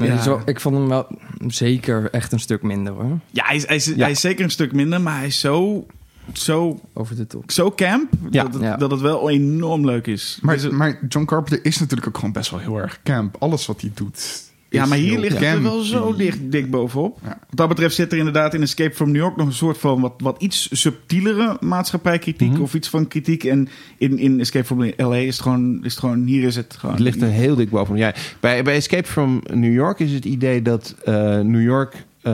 ja. 0.00 0.22
zo, 0.22 0.40
ik 0.44 0.60
vond 0.60 0.74
hem 0.76 0.88
wel 0.88 1.06
zeker 1.46 2.10
echt 2.10 2.32
een 2.32 2.40
stuk 2.40 2.62
minder 2.62 2.92
hoor. 2.92 3.18
ja, 3.30 3.44
hij 3.46 3.56
is, 3.56 3.66
hij, 3.66 3.76
is, 3.76 3.84
Ja. 3.86 3.94
hij 3.96 4.10
is 4.10 4.20
zeker 4.20 4.44
een 4.44 4.50
stuk 4.50 4.72
minder, 4.72 5.00
maar 5.00 5.16
hij 5.16 5.26
is 5.26 5.40
zo, 5.40 5.86
zo, 6.32 6.80
Over 6.94 7.16
de 7.16 7.26
top. 7.26 7.50
zo 7.50 7.72
camp 7.76 8.12
Ja. 8.30 8.42
dat, 8.42 8.52
het, 8.54 8.62
Ja. 8.62 8.76
dat 8.76 8.90
het 8.90 9.00
wel 9.00 9.30
enorm 9.30 9.84
leuk 9.84 10.06
is. 10.06 10.38
Maar, 10.42 10.54
Dus 10.56 10.68
maar 10.70 10.98
John 11.08 11.24
Carpenter 11.26 11.64
is 11.64 11.78
natuurlijk 11.78 12.08
ook 12.08 12.16
gewoon 12.16 12.32
best 12.32 12.50
wel 12.50 12.60
heel 12.60 12.76
erg 12.80 13.00
camp. 13.02 13.36
Alles 13.38 13.66
wat 13.66 13.80
hij 13.80 13.90
doet. 13.94 14.44
Ja, 14.76 14.86
maar 14.86 14.98
hier 14.98 15.18
ligt 15.18 15.38
het 15.38 15.62
wel 15.62 15.80
zo 15.80 16.14
dicht, 16.14 16.38
dik 16.42 16.70
bovenop. 16.70 17.18
Wat 17.22 17.36
dat 17.50 17.68
betreft 17.68 17.94
zit 17.94 18.12
er 18.12 18.18
inderdaad 18.18 18.54
in 18.54 18.62
Escape 18.62 18.94
from 18.94 19.10
New 19.10 19.22
York 19.22 19.36
nog 19.36 19.46
een 19.46 19.52
soort 19.52 19.78
van 19.78 20.00
wat, 20.00 20.14
wat 20.18 20.42
iets 20.42 20.68
subtielere 20.80 21.56
maatschappijkritiek 21.60 22.50
Mhm. 22.50 22.60
of 22.60 22.74
iets 22.74 22.88
van 22.88 23.08
kritiek. 23.08 23.44
En 23.44 23.68
in, 23.98 24.18
in 24.18 24.40
Escape 24.40 24.64
from 24.64 24.92
LA 24.96 25.16
is 25.16 25.34
het 25.34 25.42
gewoon, 25.42 25.78
is 25.84 25.90
het 25.90 26.00
gewoon 26.00 26.24
hier 26.26 26.42
is 26.42 26.56
het 26.56 26.76
gewoon. 26.78 26.94
Het 26.94 27.04
ligt 27.04 27.22
er 27.22 27.28
heel 27.28 27.54
dik 27.54 27.70
bovenop. 27.70 28.00
Ja, 28.00 28.14
bij, 28.40 28.62
bij 28.64 28.74
Escape 28.74 29.08
from 29.08 29.42
New 29.52 29.72
York 29.72 29.98
is 29.98 30.12
het 30.12 30.24
idee 30.24 30.62
dat 30.62 30.94
eh, 31.04 31.14
New 31.40 31.62
York 31.62 32.04
eh, 32.22 32.32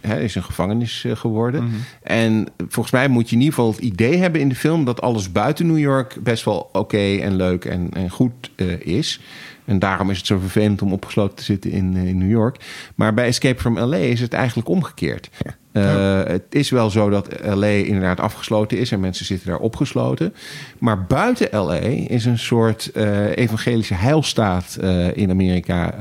hè, 0.00 0.20
is 0.20 0.34
een 0.34 0.42
gevangenis 0.44 1.04
eh, 1.04 1.16
geworden. 1.16 1.64
Mhm. 1.64 1.74
En 2.02 2.46
volgens 2.68 2.90
mij 2.94 3.08
moet 3.08 3.28
je 3.28 3.34
in 3.34 3.40
ieder 3.42 3.54
geval 3.54 3.72
het 3.72 3.80
idee 3.80 4.16
hebben 4.16 4.40
in 4.40 4.48
de 4.48 4.54
film 4.54 4.84
dat 4.84 5.00
alles 5.00 5.32
buiten 5.32 5.66
New 5.66 5.78
York 5.78 6.16
best 6.22 6.44
wel 6.44 6.68
oké 6.72 7.16
en 7.16 7.36
leuk 7.36 7.64
en, 7.64 7.88
en 7.92 8.10
goed 8.10 8.50
is. 8.78 9.20
En 9.64 9.78
daarom 9.78 10.10
is 10.10 10.16
het 10.16 10.26
zo 10.26 10.38
vervelend 10.38 10.82
om 10.82 10.92
opgesloten 10.92 11.36
te 11.36 11.42
zitten 11.42 11.70
in, 11.70 11.96
eh, 11.96 12.04
in 12.08 12.18
New 12.18 12.30
York. 12.30 12.56
Maar 12.94 13.14
bij 13.14 13.26
Escape 13.26 13.60
from 13.60 13.78
LA 13.78 13.96
is 13.96 14.20
het 14.20 14.32
eigenlijk 14.32 14.68
omgekeerd. 14.68 15.30
Eh, 15.72 16.22
Het 16.24 16.42
is 16.48 16.70
wel 16.70 16.90
zo 16.90 17.10
dat 17.10 17.28
LA 17.44 17.66
inderdaad 17.66 18.20
afgesloten 18.20 18.78
is 18.78 18.92
en 18.92 19.00
mensen 19.00 19.26
zitten 19.26 19.48
daar 19.48 19.58
opgesloten. 19.58 20.34
Maar 20.78 21.02
buiten 21.04 21.48
LA 21.52 21.78
is 22.08 22.24
een 22.24 22.38
soort 22.38 22.90
eh, 22.94 23.36
evangelische 23.36 23.94
heilstaat 23.94 24.78
in 25.14 25.30
Amerika 25.30 25.94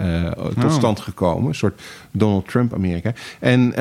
tot 0.55 0.64
Oh. 0.64 0.72
stand 0.72 0.99
gekomen. 0.99 1.47
Een 1.47 1.55
soort 1.55 1.82
Donald 2.11 2.47
Trump 2.47 2.74
Amerika. 2.74 3.14
En 3.39 3.74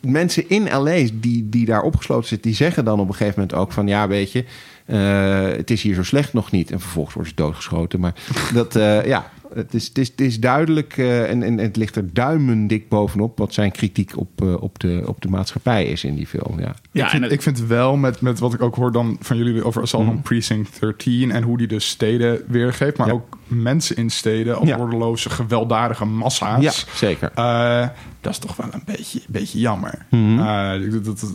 mensen 0.00 0.48
in 0.48 0.68
LA 0.70 1.06
die, 1.12 1.48
die 1.48 1.66
daar 1.66 1.82
opgesloten 1.82 2.28
zitten, 2.28 2.48
die 2.50 2.56
zeggen 2.58 2.84
dan 2.84 3.00
op 3.00 3.08
een 3.08 3.14
gegeven 3.14 3.40
moment 3.40 3.58
ook 3.58 3.72
van 3.72 3.86
ja, 3.86 4.08
weet 4.08 4.32
je. 4.32 4.44
Eh, 4.86 5.42
het 5.56 5.70
is 5.70 5.82
hier 5.82 5.94
zo 5.94 6.02
slecht 6.02 6.32
nog 6.32 6.50
niet. 6.50 6.70
En 6.70 6.80
vervolgens 6.80 7.14
worden 7.14 7.32
ze 7.36 7.42
doodgeschoten. 7.42 8.00
Maar 8.00 8.14
dat, 8.54 8.76
eh, 8.76 9.06
ja, 9.06 9.30
het 9.54 9.74
is, 9.74 9.86
het 9.88 9.98
is, 9.98 10.08
het 10.08 10.20
is 10.20 10.40
duidelijk 10.40 10.96
eh, 10.96 11.30
en, 11.30 11.42
en 11.42 11.58
het 11.58 11.76
ligt 11.76 11.96
er 11.96 12.12
duimendik 12.14 12.88
bovenop 12.88 13.38
wat 13.38 13.54
zijn 13.54 13.70
kritiek 13.70 14.12
op, 14.16 14.42
op, 14.60 14.78
de, 14.78 15.02
op 15.06 15.20
de 15.22 15.28
maatschappij 15.28 15.84
is 15.84 16.04
in 16.04 16.14
die 16.14 16.26
film. 16.26 16.60
Ja. 16.60 16.74
Ja, 16.92 17.04
ik, 17.04 17.10
vind, 17.10 17.22
het- 17.22 17.32
ik 17.32 17.42
vind 17.42 17.60
wel, 17.66 17.96
met, 17.96 18.20
met 18.20 18.38
wat 18.38 18.54
ik 18.54 18.62
ook 18.62 18.74
hoor 18.74 18.92
dan 18.92 19.16
van 19.20 19.36
jullie 19.36 19.64
over 19.64 19.82
Assault 19.82 20.08
on 20.08 20.22
Precinct 20.22 20.80
13... 20.80 21.30
en 21.30 21.42
hoe 21.42 21.58
die 21.58 21.66
de 21.66 21.80
steden 21.80 22.42
weergeeft, 22.48 22.96
maar 22.96 23.06
Ja. 23.06 23.12
ook 23.12 23.38
mensen 23.46 23.96
in 23.96 24.10
steden... 24.10 24.60
ordeloze, 24.78 25.30
gewelddadige 25.30 26.04
massa's. 26.04 26.62
ja, 26.62 26.72
zeker. 26.94 27.30
Eh, 27.34 27.88
dat 28.20 28.32
is 28.32 28.38
toch 28.38 28.56
wel 28.56 28.68
een 28.72 28.82
beetje, 28.84 29.20
beetje 29.28 29.58
jammer. 29.58 30.06
Eh, 30.10 30.72
dat, 30.92 31.04
dat- 31.04 31.34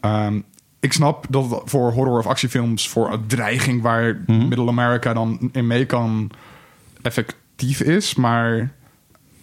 ehm, 0.00 0.40
ik 0.80 0.92
snap 0.92 1.26
dat 1.30 1.62
voor 1.64 1.92
horror- 1.92 2.18
of 2.18 2.26
actiefilms... 2.26 2.88
voor 2.88 3.12
een 3.12 3.26
dreiging 3.26 3.82
waar 3.82 4.22
Mhm. 4.26 4.48
Middle 4.48 4.68
America 4.68 5.12
dan 5.12 5.48
in 5.52 5.66
mee 5.66 5.84
kan... 5.86 6.30
effectief 7.02 7.80
is, 7.80 8.14
maar... 8.14 8.70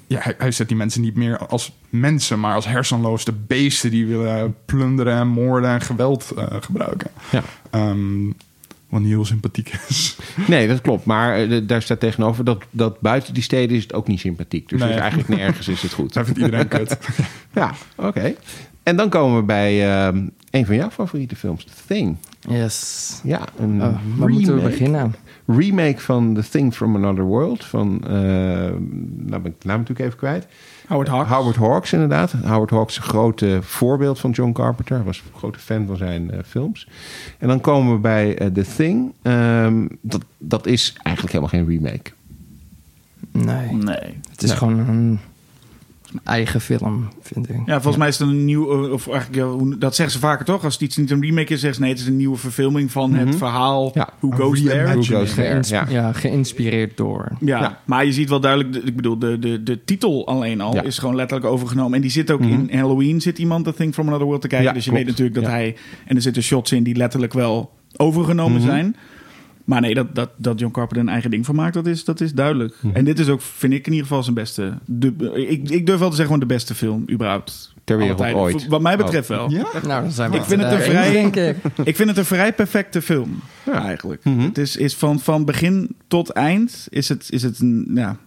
Ja, 0.07 0.19
hij, 0.21 0.35
hij 0.37 0.51
zet 0.51 0.67
die 0.67 0.77
mensen 0.77 1.01
niet 1.01 1.15
meer 1.15 1.37
als 1.37 1.71
mensen, 1.89 2.39
maar 2.39 2.55
als 2.55 2.65
hersenloze 2.65 3.31
beesten 3.47 3.91
die 3.91 4.05
willen 4.05 4.55
plunderen 4.65 5.17
en 5.17 5.27
moorden 5.27 5.69
en 5.69 5.81
geweld 5.81 6.31
eh, 6.37 6.45
gebruiken. 6.59 7.11
Ja. 7.31 7.43
Ehm, 7.69 8.25
wat 8.89 8.99
niet 9.01 9.09
heel 9.09 9.25
sympathiek 9.25 9.73
is. 9.87 10.17
Nee, 10.47 10.67
dat 10.67 10.81
klopt. 10.81 11.05
Maar 11.05 11.35
eh, 11.37 11.61
daar 11.67 11.81
staat 11.81 11.99
tegenover 11.99 12.43
dat, 12.43 12.63
dat 12.71 12.99
buiten 13.01 13.33
die 13.33 13.43
steden 13.43 13.75
is 13.77 13.83
het 13.83 13.93
ook 13.93 14.07
niet 14.07 14.19
sympathiek. 14.19 14.69
Dus, 14.69 14.79
Nee. 14.79 14.89
dus 14.91 14.99
eigenlijk 14.99 15.29
nergens 15.29 15.67
is 15.67 15.81
het 15.81 15.93
goed. 15.93 16.13
Daar 16.13 16.25
vindt 16.25 16.39
iedereen 16.39 16.67
kut. 16.67 16.97
Ja, 17.53 17.73
oké. 17.95 18.35
En 18.85 18.95
dan 18.95 19.09
komen 19.09 19.37
we 19.37 19.43
bij 19.43 19.91
ehm, 20.05 20.27
een 20.51 20.65
van 20.65 20.75
jouw 20.75 20.89
favoriete 20.89 21.35
films, 21.35 21.63
The 21.63 21.71
Thing. 21.87 22.15
Yes. 22.39 23.19
Ja, 23.23 23.39
een 23.57 23.81
Oh, 23.83 23.95
waar 24.17 24.29
moeten 24.29 24.53
we 24.53 24.59
remake. 24.59 24.69
beginnen? 24.69 25.15
remake 25.47 25.99
van 25.99 26.33
The 26.33 26.49
Thing 26.49 26.73
from 26.73 26.95
Another 26.95 27.23
World. 27.23 27.65
Van, 27.65 27.99
eh 28.07 28.11
nou 28.11 29.41
ben 29.41 29.45
ik 29.45 29.61
de 29.61 29.67
naam 29.67 29.77
natuurlijk 29.79 29.99
even 29.99 30.17
kwijt. 30.17 30.47
Howard 30.87 31.07
Hawks. 31.09 31.29
Howard 31.29 31.55
Hawks, 31.55 31.93
inderdaad. 31.93 32.31
Howard 32.31 32.69
Hawks 32.69 32.97
een 32.97 33.03
grote 33.03 33.59
voorbeeld 33.61 34.19
van 34.19 34.31
John 34.31 34.51
Carpenter. 34.51 34.95
Hij 34.95 35.05
was 35.05 35.17
een 35.17 35.37
grote 35.39 35.59
fan 35.59 35.85
van 35.87 35.97
zijn 35.97 36.31
eh, 36.31 36.39
films. 36.45 36.87
En 37.39 37.47
dan 37.47 37.61
komen 37.61 37.93
we 37.93 37.99
bij 37.99 38.37
eh, 38.37 38.47
The 38.47 38.65
Thing. 38.75 39.13
Ehm, 39.21 39.85
dat, 40.01 40.23
dat 40.37 40.65
is 40.67 40.93
eigenlijk 41.03 41.35
helemaal 41.35 41.65
geen 41.65 41.67
remake. 41.81 42.11
Nee. 43.31 43.71
Nee. 43.71 44.17
Het 44.31 44.43
is 44.43 44.49
Nee. 44.49 44.57
gewoon 44.57 44.79
een 44.79 45.19
eigen 46.23 46.61
film, 46.61 47.07
vind 47.21 47.49
ik. 47.49 47.55
Ja, 47.65 47.73
volgens 47.73 47.97
mij 47.97 48.07
is 48.07 48.19
het 48.19 48.27
een 48.27 48.45
nieuw, 48.45 48.89
of 48.91 49.07
eigenlijk, 49.07 49.81
dat 49.81 49.95
zeggen 49.95 50.15
ze 50.15 50.21
vaker 50.21 50.45
toch? 50.45 50.63
Als 50.63 50.73
het 50.73 50.81
iets 50.83 50.97
niet 50.97 51.11
een 51.11 51.21
remake 51.21 51.53
is, 51.53 51.59
zeggen 51.59 51.73
ze 51.73 51.81
nee, 51.81 51.89
het 51.91 51.99
is 51.99 52.07
een 52.07 52.17
nieuwe 52.17 52.37
verfilming 52.37 52.91
van 52.91 53.09
Mhm. 53.11 53.25
het 53.27 53.35
verhaal 53.35 53.91
Ja, 53.93 54.09
Who 54.19 54.29
Goes 54.31 54.61
There. 54.63 54.83
Who 54.83 54.93
Goes 55.17 55.33
There. 55.33 55.59
Ja. 55.67 55.85
ja. 55.89 56.13
geïnspireerd 56.13 56.97
door. 56.97 57.31
Ja, 57.39 57.59
Ja. 57.59 57.79
maar 57.85 58.05
je 58.05 58.11
ziet 58.13 58.29
wel 58.29 58.39
duidelijk, 58.39 58.73
de- 58.73 58.81
ik 58.81 58.95
bedoel, 58.95 59.19
de, 59.19 59.39
de, 59.39 59.63
de 59.63 59.83
titel 59.83 60.27
alleen 60.27 60.61
al 60.61 60.73
Ja. 60.73 60.81
is 60.83 60.97
gewoon 60.97 61.15
letterlijk 61.15 61.51
overgenomen. 61.51 61.93
En 61.95 62.01
die 62.01 62.11
zit 62.11 62.31
ook 62.31 62.41
in 62.41 62.69
Halloween, 62.71 63.21
zit 63.21 63.37
iemand 63.37 63.65
The 63.65 63.73
Thing 63.73 63.93
from 63.93 64.07
Another 64.07 64.25
World 64.25 64.41
te 64.41 64.47
kijken. 64.47 64.67
Ja, 64.67 64.73
dus 64.73 64.83
je 64.85 64.89
klopt. 64.89 65.05
weet 65.05 65.11
natuurlijk 65.17 65.41
dat 65.45 65.51
Ja. 65.53 65.57
hij, 65.57 65.75
en 66.05 66.15
er 66.15 66.21
zitten 66.21 66.43
shots 66.43 66.71
in 66.71 66.83
die 66.83 66.95
letterlijk 66.95 67.33
wel 67.33 67.71
overgenomen 67.97 68.61
Mhm. 68.61 68.69
zijn. 68.69 68.95
Maar 69.65 69.81
nee, 69.81 69.93
dat, 69.93 70.15
dat, 70.15 70.29
dat 70.37 70.59
John 70.59 70.73
Carpenter 70.73 71.03
een 71.07 71.11
eigen 71.13 71.31
ding 71.31 71.45
van 71.45 71.55
maakt, 71.55 71.73
dat 71.73 71.87
is, 71.87 72.03
dat 72.03 72.21
is 72.21 72.33
duidelijk. 72.33 72.75
Mhm. 72.81 72.95
En 72.95 73.05
dit 73.05 73.19
is 73.19 73.29
ook, 73.29 73.41
vind 73.41 73.73
ik 73.73 73.85
in 73.85 73.91
ieder 73.91 74.07
geval 74.07 74.23
zijn 74.23 74.35
beste. 74.35 74.73
De, 74.85 75.13
ik, 75.47 75.69
ik 75.69 75.85
durf 75.85 75.99
wel 75.99 76.09
te 76.09 76.15
zeggen, 76.15 76.33
gewoon 76.33 76.47
de 76.47 76.53
beste 76.53 76.75
film 76.75 77.03
überhaupt. 77.11 77.73
Ter 77.83 77.97
wereld 77.97 78.21
ooit. 78.21 78.67
Wat 78.67 78.81
mij 78.81 78.97
betreft 78.97 79.27
wel. 79.27 79.51
Ja? 79.51 79.65
Nou, 79.83 80.01
dan 80.01 80.11
zijn 80.11 80.31
we 80.31 80.37
Ik 80.37 80.43
vind 80.43 80.61
het 80.61 80.71
een 80.71 80.81
vrij- 80.81 81.23
ik. 81.23 81.35
Ik 81.83 81.95
vind 81.95 82.09
het 82.09 82.17
een 82.17 82.25
vrij 82.25 82.53
perfecte 82.53 83.01
film, 83.01 83.39
Ja. 83.65 83.83
eigenlijk. 83.85 84.23
Mhm. 84.23 84.39
Het 84.39 84.57
is, 84.57 84.75
is 84.75 84.95
van, 84.95 85.19
van 85.19 85.45
begin 85.45 85.95
tot 86.07 86.29
eind 86.29 86.87
is 86.89 87.09
het, 87.09 87.27
is 87.29 87.43
het 87.43 87.59
een, 87.59 87.91
ja, 87.93 88.17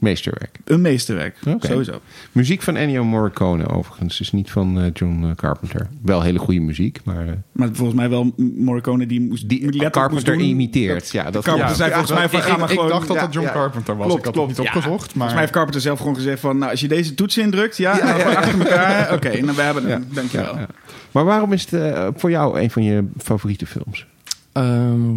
Meesterwerk. 0.00 0.58
een 0.64 0.80
meesterwerk. 0.80 1.36
Sowieso. 1.58 2.00
Muziek 2.32 2.62
van 2.62 2.76
Ennio 2.76 3.04
Morricone 3.04 3.68
overigens. 3.68 4.18
Dus 4.18 4.32
niet 4.32 4.50
van 4.50 4.80
eh, 4.80 4.90
John 4.92 5.24
eh, 5.24 5.34
Carpenter. 5.34 5.86
Wel 6.02 6.22
hele 6.22 6.38
goede 6.38 6.60
muziek, 6.60 7.00
maar... 7.04 7.26
eh, 7.26 7.32
Maar 7.52 7.68
volgens 7.72 7.96
mij 7.98 8.08
wel 8.08 8.32
Morricone 8.36 9.06
die 9.06 9.20
moest 9.20 9.48
die 9.48 9.60
letterlijk 9.60 9.92
Carpenter 9.92 10.32
moest 10.34 10.40
doen. 10.44 10.50
imiteert. 10.50 11.10
ja, 11.10 11.30
dat 11.30 11.44
Carpenter 11.44 11.76
zei 11.76 11.90
volgens 11.90 12.12
mij 12.18 12.28
van, 12.28 12.42
ga 12.42 12.56
maar 12.56 12.70
ik 12.70 12.74
gewoon- 12.74 12.88
dacht 12.90 13.06
dat 13.06 13.16
ja, 13.16 13.22
dat 13.22 13.32
John 13.32 13.46
ja. 13.46 13.52
Carpenter 13.52 13.96
was. 13.96 14.06
Klopt, 14.06 14.18
ik 14.18 14.24
had 14.24 14.34
klopt. 14.34 14.48
het 14.50 14.58
niet 14.58 14.66
Ja, 14.66 14.74
opgezocht. 14.74 15.00
Maar... 15.00 15.10
Volgens 15.12 15.32
mij 15.32 15.40
heeft 15.40 15.52
Carpenter 15.52 15.80
zelf 15.80 15.98
gewoon 15.98 16.14
gezegd 16.14 16.40
van... 16.40 16.58
Nou, 16.58 16.70
als 16.70 16.80
je 16.80 16.88
deze 16.88 17.14
toets 17.14 17.38
indrukt, 17.38 17.76
ja, 17.76 17.94
gewoon 18.16 18.36
achter 18.36 18.58
elkaar. 18.60 19.12
Oké, 19.14 19.40
nou, 19.40 19.56
we 19.56 19.62
hebben 19.62 19.86
hem. 19.86 20.06
Dankjewel. 20.12 20.54
Ja, 20.54 20.60
ja. 20.60 20.66
Maar 21.12 21.24
waarom 21.24 21.52
is 21.52 21.70
het 21.70 21.94
voor 22.16 22.30
jou 22.30 22.60
een 22.60 22.70
van 22.70 22.82
je 22.82 23.04
favoriete 23.18 23.66
films? 23.66 24.06
Ehm, 24.52 25.10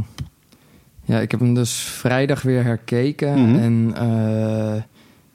ja, 1.12 1.20
ik 1.20 1.32
heb 1.32 1.40
hem 1.40 1.54
dus 1.54 1.74
vrijdag 1.74 2.42
weer 2.42 2.64
herkeken. 2.64 3.50
Mhm. 3.50 3.60
En 3.60 3.92
eh, 3.96 4.76
er 4.76 4.86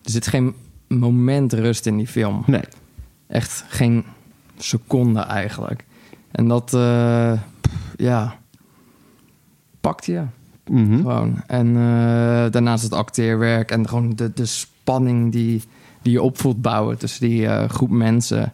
zit 0.02 0.26
geen 0.26 0.54
moment 0.88 1.52
rust 1.52 1.86
in 1.86 1.96
die 1.96 2.06
film. 2.06 2.42
Nee. 2.46 2.64
Echt 3.26 3.64
geen 3.68 4.04
seconde 4.56 5.20
eigenlijk. 5.20 5.84
En 6.30 6.48
dat, 6.48 6.64
pff, 7.60 7.94
ja, 7.96 8.38
pakt 9.80 10.06
je. 10.06 10.22
Mhm. 10.70 10.96
Gewoon. 10.96 11.42
En 11.46 11.66
eh, 11.66 12.50
daarnaast 12.50 12.82
het 12.82 12.92
acteerwerk 12.92 13.70
en 13.70 13.88
gewoon 13.88 14.14
de, 14.14 14.32
de 14.34 14.46
spanning 14.46 15.32
die, 15.32 15.62
die 16.02 16.12
je 16.12 16.22
op 16.22 16.38
voelt 16.38 16.62
bouwen 16.62 16.98
tussen 16.98 17.28
die 17.28 17.68
groep 17.68 17.90
mensen. 17.90 18.52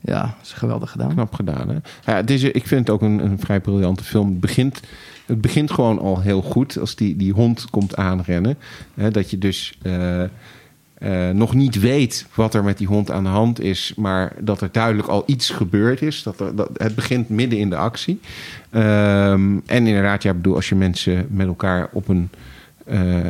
Ja, 0.00 0.34
is 0.42 0.52
geweldig 0.52 0.90
gedaan. 0.90 1.12
Knap 1.12 1.34
gedaan, 1.34 1.68
hè? 1.68 1.76
Ja, 2.12 2.26
is, 2.26 2.42
ik 2.42 2.66
vind 2.66 2.80
het 2.80 2.90
ook 2.90 3.02
een, 3.02 3.24
een 3.24 3.38
vrij 3.38 3.60
briljante 3.60 4.04
film. 4.04 4.28
Het 4.28 4.40
begint, 4.40 4.80
het 5.26 5.40
begint 5.40 5.70
gewoon 5.70 5.98
al 5.98 6.20
heel 6.20 6.42
goed 6.42 6.78
als 6.78 6.94
die, 6.94 7.16
die 7.16 7.32
hond 7.32 7.70
komt 7.70 7.96
aanrennen. 7.96 8.56
Hè, 8.94 9.10
dat 9.10 9.30
je 9.30 9.38
dus 9.38 9.78
eh, 9.82 10.22
eh, 10.22 11.34
nog 11.34 11.54
niet 11.54 11.80
weet 11.80 12.26
wat 12.34 12.54
er 12.54 12.64
met 12.64 12.78
die 12.78 12.86
hond 12.86 13.10
aan 13.10 13.24
de 13.24 13.30
hand 13.30 13.60
is... 13.60 13.92
maar 13.96 14.32
dat 14.40 14.60
er 14.60 14.68
duidelijk 14.72 15.08
al 15.08 15.22
iets 15.26 15.50
gebeurd 15.50 16.02
is. 16.02 16.22
Dat 16.22 16.40
er, 16.40 16.56
dat, 16.56 16.70
het 16.76 16.94
begint 16.94 17.28
midden 17.28 17.58
in 17.58 17.70
de 17.70 17.76
actie. 17.76 18.20
Ehm, 18.70 19.58
en 19.66 19.86
inderdaad, 19.86 20.22
ja, 20.22 20.30
ik 20.30 20.36
bedoel, 20.36 20.54
als 20.54 20.68
je 20.68 20.74
mensen 20.74 21.26
met 21.30 21.46
elkaar 21.46 21.88
op 21.92 22.08
een... 22.08 22.30
eh, 22.84 23.20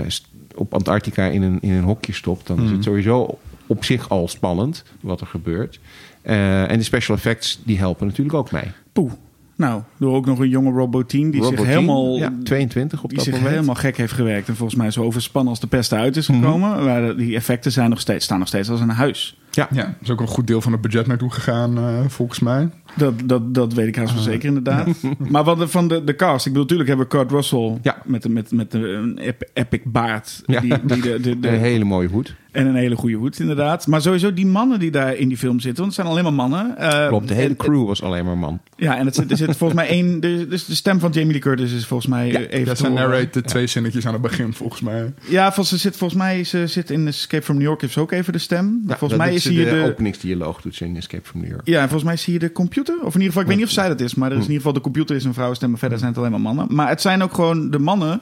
op 0.55 0.75
Antarctica 0.75 1.25
in 1.25 1.43
een, 1.43 1.59
in 1.61 1.73
een 1.73 1.85
hokje 1.85 2.13
stopt... 2.13 2.47
dan 2.47 2.63
is 2.63 2.71
het 2.71 2.85
sowieso 2.85 3.39
op 3.67 3.85
zich 3.85 4.09
al 4.09 4.29
spannend 4.29 4.85
wat 5.01 5.21
er 5.21 5.27
gebeurt. 5.27 5.81
En 6.23 6.79
de 6.79 6.85
special 6.85 7.17
effects 7.17 7.61
die 7.65 7.79
helpen 7.79 8.07
natuurlijk 8.07 8.37
ook 8.37 8.51
mee. 8.51 8.65
Poeh. 8.93 9.13
Nou, 9.57 9.83
door 9.99 10.15
ook 10.15 10.27
nog 10.27 10.39
een 10.39 10.49
jonge 10.49 10.71
Rob 10.71 10.91
Bottin 10.91 11.31
die 11.31 11.45
zich 11.45 11.65
helemaal... 11.65 12.17
ja, 12.17 12.33
22 12.43 13.03
op 13.03 13.09
die 13.09 13.17
dat 13.19 13.27
zich 13.27 13.35
moment. 13.35 13.55
helemaal 13.55 13.75
gek 13.75 13.97
heeft 13.97 14.13
gewerkt. 14.13 14.49
En 14.49 14.57
volgens 14.57 14.79
mij 14.79 14.91
zo 14.91 15.03
overspannen 15.03 15.51
als 15.51 15.61
de 15.61 15.67
pest 15.67 15.93
uit 15.93 16.17
is 16.17 16.27
gekomen. 16.27 16.85
Maar 16.85 17.17
die 17.17 17.35
effecten 17.35 17.73
zijn 17.73 17.91
nog 17.91 18.01
steeds, 18.01 18.25
staan 18.25 18.39
nog 18.39 18.49
steeds 18.49 18.71
als 18.71 18.81
een 18.81 18.89
huis. 18.89 19.39
Ja, 19.57 19.69
Ja, 19.73 19.83
er 19.85 19.95
is 20.03 20.11
ook 20.11 20.21
een 20.21 20.27
goed 20.27 20.47
deel 20.47 20.61
van 20.61 20.73
het 20.73 20.81
budget 20.81 21.07
naartoe 21.07 21.33
gegaan, 21.33 21.79
eh, 21.79 21.85
volgens 22.09 22.41
mij. 22.41 22.69
Dat, 22.97 23.15
dat, 23.25 23.55
dat 23.55 23.73
weet 23.73 23.87
ik 23.87 23.97
haast 23.97 24.13
wel 24.15 24.23
zeker, 24.23 24.49
inderdaad. 24.49 24.89
Maar 25.31 25.45
wat 25.45 25.59
de- 25.59 25.69
van 25.69 25.89
de, 25.89 26.05
de 26.05 26.17
cast. 26.17 26.47
Ik 26.47 26.53
bedoel, 26.53 26.63
natuurlijk 26.63 26.89
hebben 26.89 27.07
we 27.09 27.17
Kurt 27.17 27.31
Russell 27.31 27.79
Ja. 27.83 27.97
met, 28.05 28.23
de- 28.23 28.29
met, 28.29 28.53
met 28.53 28.75
een 28.75 29.19
ep- 29.19 29.49
epic 29.53 29.81
baard. 29.85 30.43
Ja. 30.47 30.61
Die, 30.61 30.75
die 30.85 31.01
de, 31.01 31.21
de, 31.21 31.39
de, 31.41 31.49
een 31.49 31.59
hele 31.59 31.85
mooie 31.85 32.09
hoed. 32.09 32.35
en 32.53 32.67
een 32.67 32.75
hele 32.75 32.97
goede 32.97 33.17
hoed, 33.17 33.39
inderdaad. 33.41 33.87
Maar 33.87 34.01
sowieso 34.03 34.33
die 34.35 34.47
mannen 34.47 34.79
die 34.79 34.91
daar 34.91 35.15
in 35.17 35.29
die 35.29 35.37
film 35.37 35.61
zitten. 35.61 35.85
Want 35.85 35.97
het 35.97 36.05
zijn 36.07 36.07
alleen 36.19 36.35
maar 36.37 36.49
mannen. 36.49 36.77
Eh, 36.79 37.09
Klopt, 37.09 37.29
de 37.29 37.35
hele 37.35 37.49
en- 37.49 37.57
crew 37.57 37.87
was 37.87 38.03
alleen 38.03 38.25
maar 38.25 38.39
man. 38.39 38.61
Ja, 38.77 38.97
en 38.99 39.07
het 39.07 39.15
zit, 39.15 39.31
er 39.31 39.37
zit 39.37 39.57
volgens 39.57 39.81
mij 39.81 39.89
één... 39.89 40.21
De, 40.21 40.47
dus 40.49 40.65
de 40.67 40.75
stem 40.75 41.01
van 41.01 41.11
Jamie 41.11 41.31
Lee 41.33 41.41
Curtis 41.41 41.73
is 41.73 41.87
volgens 41.87 42.09
mij 42.11 42.27
Ja, 42.33 42.39
eh, 42.41 42.61
even 42.61 42.77
ze 42.77 42.87
horen. 42.87 43.01
narrate 43.09 43.29
de 43.41 43.43
twee 43.43 43.67
zinnetjes 43.67 44.07
aan 44.07 44.13
het 44.13 44.23
begin, 44.23 44.53
volgens 44.55 44.81
mij. 44.81 45.13
Ja, 45.29 45.45
volgens, 45.47 45.69
ze 45.69 45.77
zit, 45.79 45.97
volgens 45.97 46.21
mij 46.21 46.45
ze 46.45 46.67
zit 46.67 46.91
in 46.91 47.07
Escape 47.07 47.45
from 47.45 47.55
New 47.57 47.65
York 47.65 47.81
heeft 47.81 47.93
ze 47.93 48.01
ook 48.01 48.13
even 48.13 48.33
de 48.33 48.39
stem. 48.39 48.83
Ja, 48.87 48.97
volgens 48.97 49.19
mij 49.21 49.29
dat 49.29 49.37
is 49.37 49.46
de, 49.49 49.55
hier 49.55 49.65
de 49.65 49.83
de... 49.83 49.91
openingsdialoog 49.91 50.61
doet 50.61 50.75
ze 50.75 50.85
in 50.85 50.97
Escape 50.97 51.29
from 51.29 51.41
New 51.41 51.51
York. 51.51 51.67
Ja, 51.67 51.77
en 51.77 51.89
volgens 51.89 52.05
mij 52.05 52.17
zie 52.17 52.33
je 52.33 52.39
de 52.39 52.53
computer. 52.53 52.95
Of 52.95 53.15
in 53.15 53.21
ieder 53.21 53.27
geval, 53.27 53.43
ik 53.43 53.49
weet 53.49 53.57
niet 53.57 53.67
of 53.67 53.73
zij 53.73 53.89
dat 53.89 54.01
is, 54.01 54.15
maar 54.15 54.31
er 54.31 54.37
is 54.37 54.45
in 54.45 54.51
ieder 54.51 54.57
geval 54.57 54.73
de 54.73 54.81
computer 54.81 55.17
is 55.17 55.25
een 55.25 55.35
vrouwenstem, 55.35 55.71
maar 55.71 55.79
verder 55.79 55.99
zijn 55.99 56.11
het 56.11 56.19
alleen 56.19 56.31
maar 56.31 56.41
mannen. 56.41 56.67
Maar 56.71 56.89
het 56.89 57.01
zijn 57.01 57.23
ook 57.23 57.35
gewoon 57.35 57.71
de 57.71 57.79
mannen. 57.79 58.21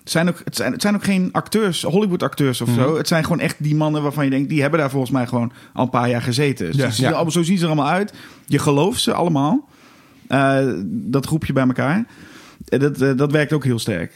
Het 0.00 0.10
zijn 0.10 0.28
ook, 0.28 0.40
het 0.44 0.56
zijn, 0.56 0.72
het 0.72 0.82
zijn 0.82 0.94
ook 0.94 1.04
geen 1.04 1.28
acteurs, 1.32 1.82
Hollywood 1.82 2.22
acteurs 2.22 2.60
of 2.60 2.68
zo. 2.74 2.96
Het 2.96 3.08
zijn 3.08 3.22
gewoon 3.22 3.40
echt 3.40 3.56
die 3.58 3.74
mannen 3.74 4.02
waarvan 4.02 4.24
je 4.24 4.30
denkt, 4.30 4.48
die 4.48 4.60
hebben 4.60 4.80
daar 4.80 4.90
volgens 4.90 5.12
mij 5.12 5.26
gewoon 5.26 5.52
al 5.72 5.84
een 5.84 5.90
paar 5.90 6.08
jaar 6.08 6.22
gezeten. 6.22 6.76
Dus 6.76 6.96
Ja. 6.96 7.08
Ja. 7.08 7.30
zo 7.30 7.42
zien 7.42 7.56
ze 7.58 7.62
er 7.62 7.70
allemaal 7.70 7.92
uit. 7.92 8.12
Je 8.46 8.58
gelooft 8.58 9.00
ze 9.00 9.12
allemaal. 9.12 9.68
Eh, 10.28 10.66
dat 10.84 11.26
groepje 11.26 11.52
bij 11.52 11.66
elkaar. 11.66 12.06
Eh, 12.68 12.80
dat, 12.80 13.00
eh, 13.00 13.16
dat 13.16 13.32
werkt 13.32 13.52
ook 13.52 13.64
heel 13.64 13.78
sterk. 13.78 14.12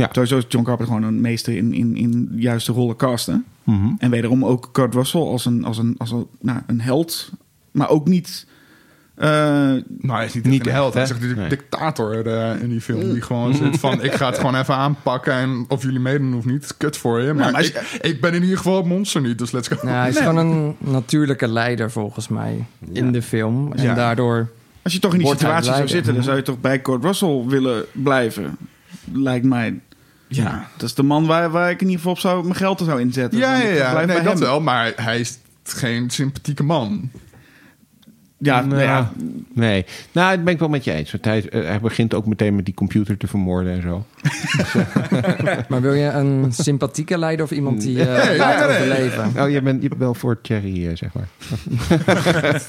Ja. 0.00 0.08
Sowieso 0.12 0.36
is 0.36 0.44
John 0.48 0.64
Carpenter 0.64 0.94
gewoon 0.94 1.08
een 1.14 1.20
meester 1.20 1.56
in, 1.56 1.72
in, 1.74 1.96
in 1.96 2.32
juiste 2.36 2.72
rollen 2.72 2.96
casten. 2.96 3.44
Mhm. 3.64 3.88
En 3.98 4.10
wederom 4.10 4.44
ook 4.44 4.68
Kurt 4.72 4.94
Russell 4.94 5.20
als 5.20 5.44
een, 5.44 5.64
als 5.64 5.78
een, 5.78 5.94
als 5.98 6.10
een, 6.10 6.26
nou, 6.40 6.58
een 6.66 6.80
held. 6.80 7.30
Maar 7.70 7.88
ook 7.88 8.08
niet... 8.08 8.46
eh, 9.14 9.28
Nou, 9.28 9.82
hij 10.00 10.24
is 10.24 10.34
niet, 10.34 10.66
een 10.66 10.72
held. 10.72 10.94
Hij 10.94 11.02
is 11.02 11.08
de 11.08 11.26
Nee. 11.26 11.48
dictator 11.48 12.26
eh, 12.26 12.62
in 12.62 12.68
die 12.68 12.80
film. 12.80 13.12
Die 13.12 13.20
gewoon 13.22 13.54
zit 13.54 13.78
van, 13.78 14.02
ik 14.04 14.12
ga 14.12 14.26
het 14.26 14.38
gewoon 14.38 14.54
even 14.54 14.74
aanpakken. 14.74 15.32
En 15.32 15.64
of 15.68 15.82
jullie 15.82 16.00
meedoen 16.00 16.34
of 16.34 16.44
niet, 16.44 16.74
kut 16.76 16.96
voor 16.96 17.20
je. 17.20 17.32
Maar, 17.34 17.64
ik, 17.64 17.98
ik 18.00 18.20
ben 18.20 18.34
in 18.34 18.42
ieder 18.42 18.56
geval 18.56 18.76
het 18.76 18.86
monster 18.86 19.20
niet, 19.20 19.38
dus 19.38 19.50
let's 19.50 19.68
go. 19.68 19.86
Ja, 19.88 19.98
hij 20.00 20.08
is 20.08 20.18
gewoon 20.18 20.36
een 20.36 20.76
natuurlijke 20.78 21.48
leider 21.48 21.90
volgens 21.90 22.28
mij 22.28 22.64
in 22.92 23.12
de 23.12 23.22
film. 23.22 23.72
En 23.72 23.82
Ja. 23.82 23.94
daardoor... 23.94 24.48
als 24.82 24.92
je 24.92 24.98
toch 24.98 25.12
in 25.12 25.18
die 25.18 25.28
situatie 25.28 25.72
zou 25.74 25.88
zitten... 25.88 26.14
dan 26.14 26.22
zou 26.22 26.36
je 26.36 26.42
toch 26.42 26.60
bij 26.60 26.78
Kurt 26.78 27.04
Russell 27.04 27.44
willen 27.46 27.84
blijven. 27.92 28.56
Lijkt 29.12 29.44
mij. 29.44 29.80
Ja, 30.32 30.66
dat 30.76 30.88
is 30.88 30.94
de 30.94 31.02
man 31.02 31.26
waar, 31.26 31.50
waar 31.50 31.70
ik 31.70 31.80
in 31.80 31.86
ieder 31.86 31.96
geval 31.96 32.12
op 32.12 32.18
zou, 32.18 32.42
mijn 32.42 32.54
geld 32.54 32.80
er 32.80 32.86
zou 32.86 33.00
inzetten. 33.00 33.38
Ja, 33.38 33.56
ja, 33.56 33.68
ja. 33.68 33.90
blijf 33.90 34.06
Nee, 34.06 34.20
dat 34.22 34.32
hem. 34.32 34.38
wel. 34.48 34.60
Maar 34.60 34.92
hij 34.96 35.20
is 35.20 35.38
geen 35.62 36.10
sympathieke 36.10 36.62
man. 36.62 37.10
Ja, 38.42 38.60
nou 38.64 38.82
ja, 38.82 39.12
Nee, 39.54 39.84
nou, 40.12 40.34
dat 40.36 40.44
ben 40.44 40.52
ik 40.52 40.58
wel 40.58 40.68
met 40.68 40.84
je 40.84 40.92
eens. 40.92 41.10
Want 41.10 41.24
hij, 41.24 41.48
eh, 41.48 41.62
hij 41.62 41.80
begint 41.80 42.14
ook 42.14 42.26
meteen 42.26 42.56
met 42.56 42.64
die 42.64 42.74
computer 42.74 43.16
te 43.16 43.26
vermoorden 43.26 43.72
en 43.72 43.82
zo. 43.82 44.04
Maar 45.68 45.80
wil 45.80 45.92
je 45.94 46.06
een 46.06 46.52
sympathieke 46.52 47.18
leider 47.18 47.44
of 47.44 47.50
iemand 47.50 47.80
die 47.80 48.00
eh 48.00 48.28
Nee, 48.28 48.38
nee. 48.38 48.64
overleven? 48.68 49.42
Oh, 49.44 49.50
je 49.50 49.62
bent, 49.62 49.82
je 49.82 49.88
bent 49.88 50.00
wel 50.00 50.14
voor 50.14 50.40
Thierry, 50.40 50.88
eh, 50.88 50.96
zeg 50.96 51.10
maar. 51.12 51.28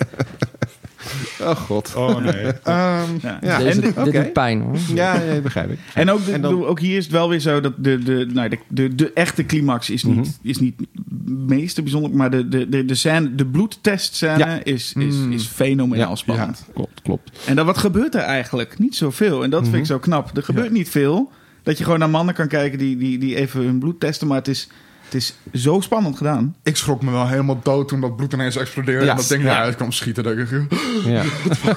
oh 1.41 1.55
god. 1.55 1.93
Oh 1.95 2.17
nee. 2.17 2.33
Ehm, 2.63 3.09
ja. 3.21 3.37
Ja, 3.41 3.57
Deze, 3.57 3.81
en, 3.81 3.87
oké. 3.89 4.03
Dit 4.03 4.13
doet 4.13 4.33
pijn 4.33 4.61
hoor. 4.61 4.77
Ja, 4.93 5.21
ja, 5.21 5.39
begrijp 5.39 5.71
ik. 5.71 5.79
en 5.93 6.09
ook, 6.11 6.25
de- 6.25 6.31
En 6.31 6.41
dan- 6.41 6.51
bedoel, 6.51 6.67
ook 6.67 6.79
hier 6.79 6.97
is 6.97 7.03
het 7.03 7.13
wel 7.13 7.29
weer 7.29 7.39
zo 7.39 7.59
dat 7.61 7.73
de, 7.77 7.99
de, 7.99 8.27
nou, 8.33 8.49
de, 8.49 8.57
de, 8.67 8.95
de 8.95 9.11
echte 9.13 9.45
climax 9.45 9.89
is 9.89 10.03
niet, 10.03 10.15
Mhm. 10.15 10.27
is 10.41 10.57
niet 10.59 10.73
het 10.79 11.27
meeste 11.49 11.81
bijzonder. 11.81 12.11
Maar 12.11 12.31
de, 12.31 12.47
de, 12.47 12.69
de, 12.69 12.85
de, 12.85 12.95
scène, 12.95 13.35
de 13.35 13.45
bloedtestscène 13.45 14.37
Ja. 14.37 14.59
is, 14.63 14.93
is, 14.97 15.15
Mm. 15.15 15.31
is 15.31 15.45
fenomenaal 15.47 16.09
Ja, 16.09 16.15
spannend. 16.15 16.65
Klopt, 16.73 17.01
klopt. 17.01 17.39
En 17.45 17.55
dan, 17.55 17.65
wat 17.65 17.77
gebeurt 17.77 18.15
er 18.15 18.21
eigenlijk? 18.21 18.79
Niet 18.79 18.95
zoveel. 18.95 19.43
En 19.43 19.49
dat 19.49 19.61
vind 19.61 19.73
ik 19.75 19.81
Mhm. 19.81 19.91
zo 19.91 19.99
knap. 19.99 20.37
Er 20.37 20.43
gebeurt 20.43 20.71
niet 20.71 20.89
veel. 20.89 21.31
Dat 21.63 21.77
je 21.77 21.83
gewoon 21.83 21.99
naar 21.99 22.09
mannen 22.09 22.33
kan 22.35 22.47
kijken 22.47 22.77
die, 22.79 22.97
die, 22.97 23.17
die 23.17 23.35
even 23.35 23.61
hun 23.63 23.79
bloed 23.79 23.99
testen. 23.99 24.27
Maar 24.27 24.37
het 24.37 24.47
is, 24.47 24.67
het 25.13 25.21
is 25.21 25.35
zo 25.61 25.79
spannend 25.79 26.17
gedaan. 26.17 26.55
ik 26.63 26.77
schrok 26.77 27.01
me 27.01 27.11
wel 27.11 27.27
helemaal 27.27 27.59
dood 27.63 27.87
toen 27.87 28.01
dat 28.01 28.15
bloed 28.15 28.33
ineens 28.33 28.55
explodeerde. 28.55 29.05
Ja. 29.05 29.11
en 29.11 29.17
dat 29.17 29.27
ding 29.27 29.43
Ja. 29.43 29.55
eruit 29.55 29.75
kwam 29.75 29.91
schieten. 29.91 30.23
Dat 30.23 30.37
ik, 30.37 30.47
Ja. 31.05 31.23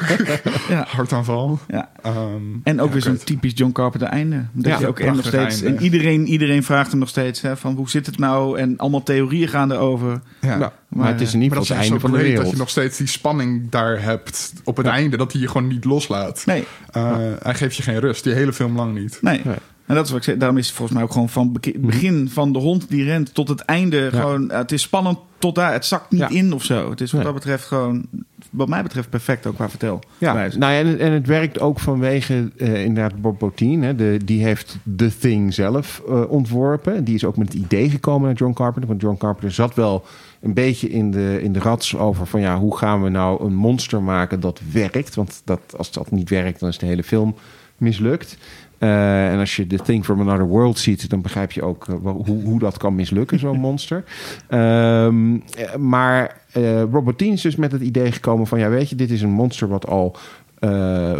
Ja. 0.69 0.87
hartaanval. 0.89 1.59
Ja. 1.69 1.89
Ehm, 2.03 2.17
En 2.63 2.81
ook 2.81 2.87
ja, 2.87 2.93
weer 2.93 3.03
zo'n 3.03 3.17
typisch 3.25 3.53
John 3.55 3.73
Carpenter 3.73 4.09
einde. 4.09 4.45
Dat 4.53 4.73
Ja, 4.73 4.79
je 4.79 4.87
ook 4.87 4.99
en 5.01 5.17
nog 5.17 5.27
steeds. 5.27 5.63
einde. 5.63 5.77
En 5.79 5.83
iedereen, 5.85 6.27
iedereen 6.27 6.63
vraagt 6.63 6.91
hem 6.91 7.01
nog 7.01 7.09
steeds: 7.09 7.41
hè, 7.41 7.57
van 7.57 7.75
hoe 7.75 7.91
zit 7.91 8.07
het 8.07 8.19
nou? 8.19 8.59
En 8.59 8.77
allemaal 8.77 9.03
theorieën 9.03 9.49
gaan 9.49 9.73
erover. 9.73 10.21
Ja. 10.41 10.57
Nou, 10.57 10.71
maar 10.89 11.09
het 11.09 11.21
is 11.21 11.35
in 11.35 11.43
ieder 11.43 11.59
geval 11.59 11.77
dat 11.77 11.85
het 11.85 11.93
einde 11.93 12.01
zo 12.01 12.09
van 12.09 12.19
de 12.19 12.25
wereld. 12.25 12.43
dat 12.45 12.53
je 12.53 12.59
nog 12.59 12.71
steeds 12.71 12.97
die 12.99 13.07
spanning 13.07 13.71
daar 13.71 14.03
hebt 14.03 14.53
op 14.65 14.77
het 14.77 14.87
einde. 14.87 15.17
Dat 15.17 15.33
hij 15.33 15.41
je 15.41 15.49
gewoon 15.49 15.67
niet 15.67 15.85
loslaat. 15.85 16.43
Nee, 16.47 16.65
Eh, 16.91 17.17
Hij 17.43 17.55
geeft 17.55 17.77
je 17.77 17.83
geen 17.83 17.99
rust. 18.01 18.25
Die 18.25 18.33
hele 18.33 18.53
film 18.53 18.77
lang 18.77 18.95
niet. 18.95 19.19
nee. 19.21 19.41
Nee. 19.45 19.57
En 19.87 19.95
dat 19.95 20.05
is 20.05 20.11
wat 20.11 20.19
ik 20.19 20.25
zeg. 20.25 20.37
Daarom 20.37 20.59
is 20.59 20.67
het 20.67 20.75
volgens 20.77 20.97
mij 20.97 21.07
ook 21.07 21.13
gewoon 21.13 21.29
van 21.29 21.53
beki- 21.53 21.75
Mhm. 21.79 21.87
begin 21.87 22.29
van 22.31 22.53
de 22.53 22.59
hond 22.59 22.89
die 22.89 23.05
rent 23.05 23.35
tot 23.35 23.49
het 23.49 23.61
einde. 23.61 24.11
Gewoon, 24.11 24.51
het 24.53 24.73
is 24.73 24.83
spannend 24.83 25.19
tot 25.39 25.55
daar. 25.55 25.73
Het 25.73 25.85
zakt 25.85 26.11
niet 26.11 26.21
Ja. 26.21 26.29
in 26.29 26.53
of 26.53 26.65
zo. 26.65 26.91
Het 26.91 27.01
is 27.01 27.11
wat 27.13 27.23
Nee. 27.23 27.33
dat 27.33 27.41
betreft 27.41 27.65
gewoon, 27.65 28.07
wat 28.51 28.69
mij 28.69 28.83
betreft, 28.83 29.11
perfect 29.11 29.47
ook 29.47 29.55
qua 29.55 29.69
vertel. 29.69 30.01
Ja, 30.19 30.35
wijze. 30.35 30.59
nou 30.59 30.73
ja, 30.73 30.79
en, 30.79 30.99
en 30.99 31.13
het 31.13 31.27
werkt 31.27 31.61
ook 31.61 31.81
vanwege 31.81 32.51
eh, 32.57 32.85
inderdaad 32.85 33.21
Bob 33.21 33.39
Bottin. 33.39 33.83
Hè, 33.83 33.95
de, 33.95 34.21
die 34.25 34.43
heeft 34.45 34.77
The 34.97 35.19
Thing 35.19 35.55
zelf 35.55 36.03
eh, 36.09 36.23
ontworpen. 36.31 37.05
Die 37.05 37.15
is 37.15 37.25
ook 37.25 37.37
met 37.37 37.53
het 37.53 37.63
idee 37.63 37.91
gekomen 37.91 38.27
naar 38.29 38.37
John 38.37 38.53
Carpenter. 38.53 38.89
Want 38.91 39.01
John 39.03 39.17
Carpenter 39.17 39.53
zat 39.53 39.75
wel 39.75 40.05
een 40.41 40.55
beetje 40.55 40.89
in 40.91 41.11
de, 41.11 41.39
in 41.43 41.53
de 41.53 41.59
rats 41.59 41.97
over 41.97 42.27
van... 42.27 42.41
ja, 42.41 42.59
hoe 42.59 42.77
gaan 42.77 43.03
we 43.03 43.09
nou 43.09 43.45
een 43.45 43.55
monster 43.55 44.03
maken 44.03 44.41
dat 44.41 44.61
werkt? 44.73 45.15
Want 45.15 45.43
dat, 45.45 45.61
als 45.77 45.91
dat 45.93 46.11
niet 46.11 46.29
werkt, 46.31 46.61
dan 46.61 46.69
is 46.69 46.79
de 46.79 46.87
hele 46.87 47.03
film 47.05 47.35
mislukt. 47.77 48.37
Eh, 48.85 49.33
en 49.33 49.39
als 49.39 49.57
je 49.57 49.67
The 49.67 49.77
Thing 49.77 50.05
from 50.05 50.21
Another 50.21 50.47
World 50.47 50.79
ziet... 50.79 51.11
dan 51.11 51.21
begrijp 51.23 51.53
je 51.53 51.63
ook 51.63 51.89
eh, 51.89 51.95
hoe, 52.03 52.43
hoe 52.45 52.59
dat 52.59 52.77
kan 52.77 52.95
mislukken, 52.95 53.39
zo'n 53.39 53.61
monster. 53.69 54.05
Ehm, 54.49 55.35
eh, 55.35 55.77
maar 55.77 56.37
eh 56.53 56.83
Rob 56.83 57.05
Bottin 57.05 57.33
is 57.33 57.43
dus 57.43 57.57
met 57.57 57.73
het 57.73 57.81
idee 57.81 58.13
gekomen 58.13 58.47
van... 58.47 58.59
ja, 58.59 58.69
weet 58.69 58.89
je, 58.89 58.97
dit 58.97 59.11
is 59.11 59.23
een 59.23 59.31
monster 59.31 59.69
wat 59.69 59.87
al 59.87 60.17
eh, 60.65 61.19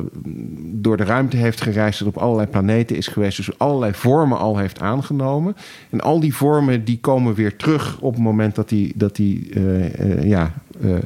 door 0.57 0.97
de 0.97 1.05
ruimte 1.05 1.37
heeft 1.37 1.61
gereisd... 1.61 1.99
dat 1.99 2.09
op 2.09 2.17
allerlei 2.17 2.49
planeten 2.49 2.97
is 2.97 3.07
geweest... 3.07 3.37
dus 3.37 3.59
allerlei 3.59 3.93
vormen 3.95 4.39
al 4.39 4.59
heeft 4.59 4.81
aangenomen. 4.81 5.57
En 5.91 6.01
al 6.01 6.21
die 6.21 6.35
vormen 6.35 6.85
die 6.85 6.99
komen 7.01 7.35
weer 7.35 7.57
terug 7.57 7.99
op 8.01 8.13
het 8.13 8.23
moment 8.23 8.55
dat 8.55 8.71
hij 8.71 8.93
dat 8.95 9.17
die, 9.17 9.51
eh, 9.55 10.01
eh, 10.01 10.25
ja, 10.25 10.53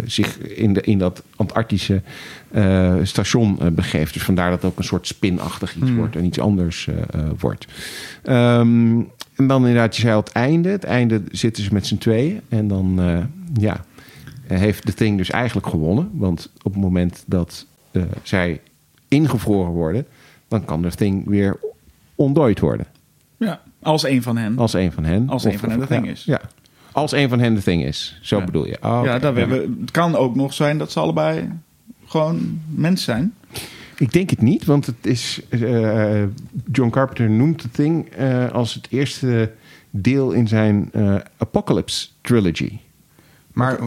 zich 0.05 0.39
in, 0.39 0.73
de, 0.73 0.81
in 0.81 0.99
dat 0.99 1.23
Antarctische 1.37 2.03
station 3.03 3.59
begeeft. 3.73 4.13
Dus 4.13 4.23
vandaar 4.23 4.51
dat 4.51 4.63
het 4.63 4.71
ook 4.71 4.79
een 4.79 4.85
soort 4.85 5.07
spinachtig 5.07 5.77
iets 5.77 5.93
wordt 5.93 6.17
en 6.17 6.25
iets 6.25 6.41
anders 6.41 6.89
wordt. 7.39 7.67
Ehm, 8.23 9.01
en 9.35 9.47
dan 9.47 9.67
inderdaad, 9.67 9.97
je 9.97 10.01
zei 10.01 10.15
al 10.15 10.21
het 10.21 10.33
einde. 10.33 10.69
Het 10.69 10.85
einde 10.85 11.23
zitten 11.31 11.63
ze 11.63 11.73
met 11.73 11.87
z'n 11.87 11.99
tweeën. 11.99 12.41
En 12.49 12.69
dan, 12.69 13.01
ja, 13.55 13.85
heeft 14.47 14.87
de 14.87 14.95
Thing 14.95 15.17
dus 15.17 15.31
eigenlijk 15.31 15.67
gewonnen. 15.67 16.11
Want 16.13 16.51
op 16.63 16.73
het 16.73 16.83
moment 16.83 17.25
dat 17.27 17.67
eh, 17.91 18.03
zij 18.23 18.61
ingevroren 19.09 19.73
worden... 19.73 20.07
dan 20.49 20.65
kan 20.65 20.83
de 20.83 20.91
Thing 20.91 21.27
weer 21.27 21.59
ontdooid 22.15 22.61
worden. 22.61 22.87
Ja, 23.37 23.61
als 23.83 24.03
een 24.05 24.23
van 24.23 24.37
hen. 24.37 24.59
Als 24.59 24.73
een 24.73 24.93
van 24.93 25.05
hen. 25.05 25.29
Als 25.29 25.45
een 25.45 25.59
van 25.59 25.71
hen 25.71 25.81
de 25.81 25.87
Thing 25.87 26.05
ja, 26.05 26.11
is. 26.11 26.25
Ja. 26.25 26.41
Als 26.93 27.13
een 27.13 27.29
van 27.29 27.41
hen 27.41 27.55
de 27.55 27.63
Thing 27.63 27.85
is. 27.85 28.19
Zo 28.23 28.39
Ja. 28.39 28.45
bedoel 28.45 28.67
je. 28.67 28.79
Oh, 28.83 29.01
ja, 29.05 29.19
dat 29.19 29.35
we- 29.35 29.75
het 29.81 29.91
kan 29.91 30.17
ook 30.17 30.35
nog 30.35 30.53
zijn 30.55 30.79
dat 30.79 30.93
ze 30.93 31.01
allebei 31.01 31.49
gewoon 32.07 32.61
mens 32.75 33.05
zijn. 33.05 33.35
Ik 33.97 34.13
denk 34.13 34.31
het 34.31 34.41
niet, 34.43 34.65
want 34.65 34.87
het 34.87 35.07
is. 35.07 35.41
eh, 35.49 36.23
John 36.73 36.91
Carpenter 36.91 37.31
noemt 37.31 37.59
The 37.59 37.71
Thing 37.71 38.09
eh, 38.09 38.51
als 38.51 38.75
het 38.75 38.87
eerste 38.91 39.53
deel 39.91 40.33
in 40.33 40.49
zijn 40.49 40.89
eh, 40.93 41.15
Apocalypse 41.37 42.09
trilogy. 42.21 42.79
Maar, 43.53 43.79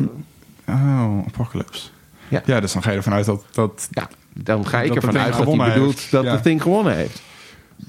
oh, 0.67 1.25
Apocalypse. 1.27 1.89
Ja. 2.31 2.41
Ja, 2.45 2.59
dus 2.59 2.73
dan 2.73 2.83
ga 2.83 2.91
je 2.91 2.97
ervan 2.97 3.13
uit 3.13 3.25
dat... 3.25 3.43
dat 3.51 3.87
Ja, 3.91 4.07
dan 4.33 4.65
ga 4.67 4.81
ik 4.81 4.95
ervan 4.95 5.09
Thing 5.09 5.23
uit 5.23 5.27
dat 5.27 5.35
hij 5.35 5.43
gewonnen 5.43 5.73
bedoelt 5.73 5.95
heeft. 5.95 6.11
dat 6.11 6.23
Ja. 6.23 6.35
The 6.35 6.41
Thing 6.41 6.61
gewonnen 6.61 6.95
heeft. 6.95 7.21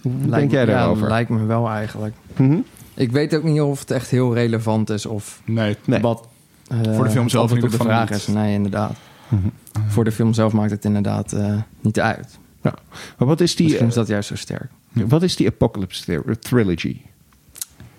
Hoe 0.02 0.12
Lijkt 0.12 0.30
denk 0.30 0.50
me- 0.50 0.56
jij 0.56 0.66
ja, 0.66 0.72
daarover? 0.72 1.08
lijkt 1.08 1.30
me 1.30 1.44
wel 1.44 1.68
eigenlijk. 1.70 2.14
Mhm. 2.36 2.58
Ik 2.94 3.12
weet 3.12 3.34
ook 3.36 3.42
niet 3.42 3.60
of 3.60 3.80
het 3.80 3.90
echt 3.90 4.10
heel 4.10 4.34
relevant 4.34 4.90
is 4.90 5.06
of 5.06 5.40
nee, 5.44 5.76
Nee. 5.84 6.00
wat 6.00 6.28
eh, 6.68 6.94
Voor 6.94 7.04
de 7.04 7.10
film 7.10 7.28
zelf 7.28 7.50
het 7.50 7.62
op 7.62 7.70
de 7.70 7.76
vraag 7.76 8.10
is. 8.10 8.26
niet. 8.26 8.36
Nee, 8.36 8.54
inderdaad. 8.54 8.92
Mhm. 9.28 9.48
Voor 9.88 10.04
de 10.04 10.12
film 10.12 10.32
zelf 10.34 10.52
maakt 10.52 10.70
het 10.70 10.84
inderdaad 10.84 11.32
eh, 11.32 11.54
niet 11.80 12.00
uit. 12.00 12.38
Maar 12.62 13.28
wat 13.28 13.40
is 13.40 13.56
die, 13.56 13.66
Misschien 13.66 13.86
is 13.88 13.94
dat 13.94 14.06
juist 14.06 14.28
zo 14.28 14.36
sterk. 14.36 14.70
eh, 14.94 15.02
wat 15.08 15.22
is 15.22 15.36
die 15.36 15.46
Apocalypse 15.46 16.22
trilogy? 16.40 17.00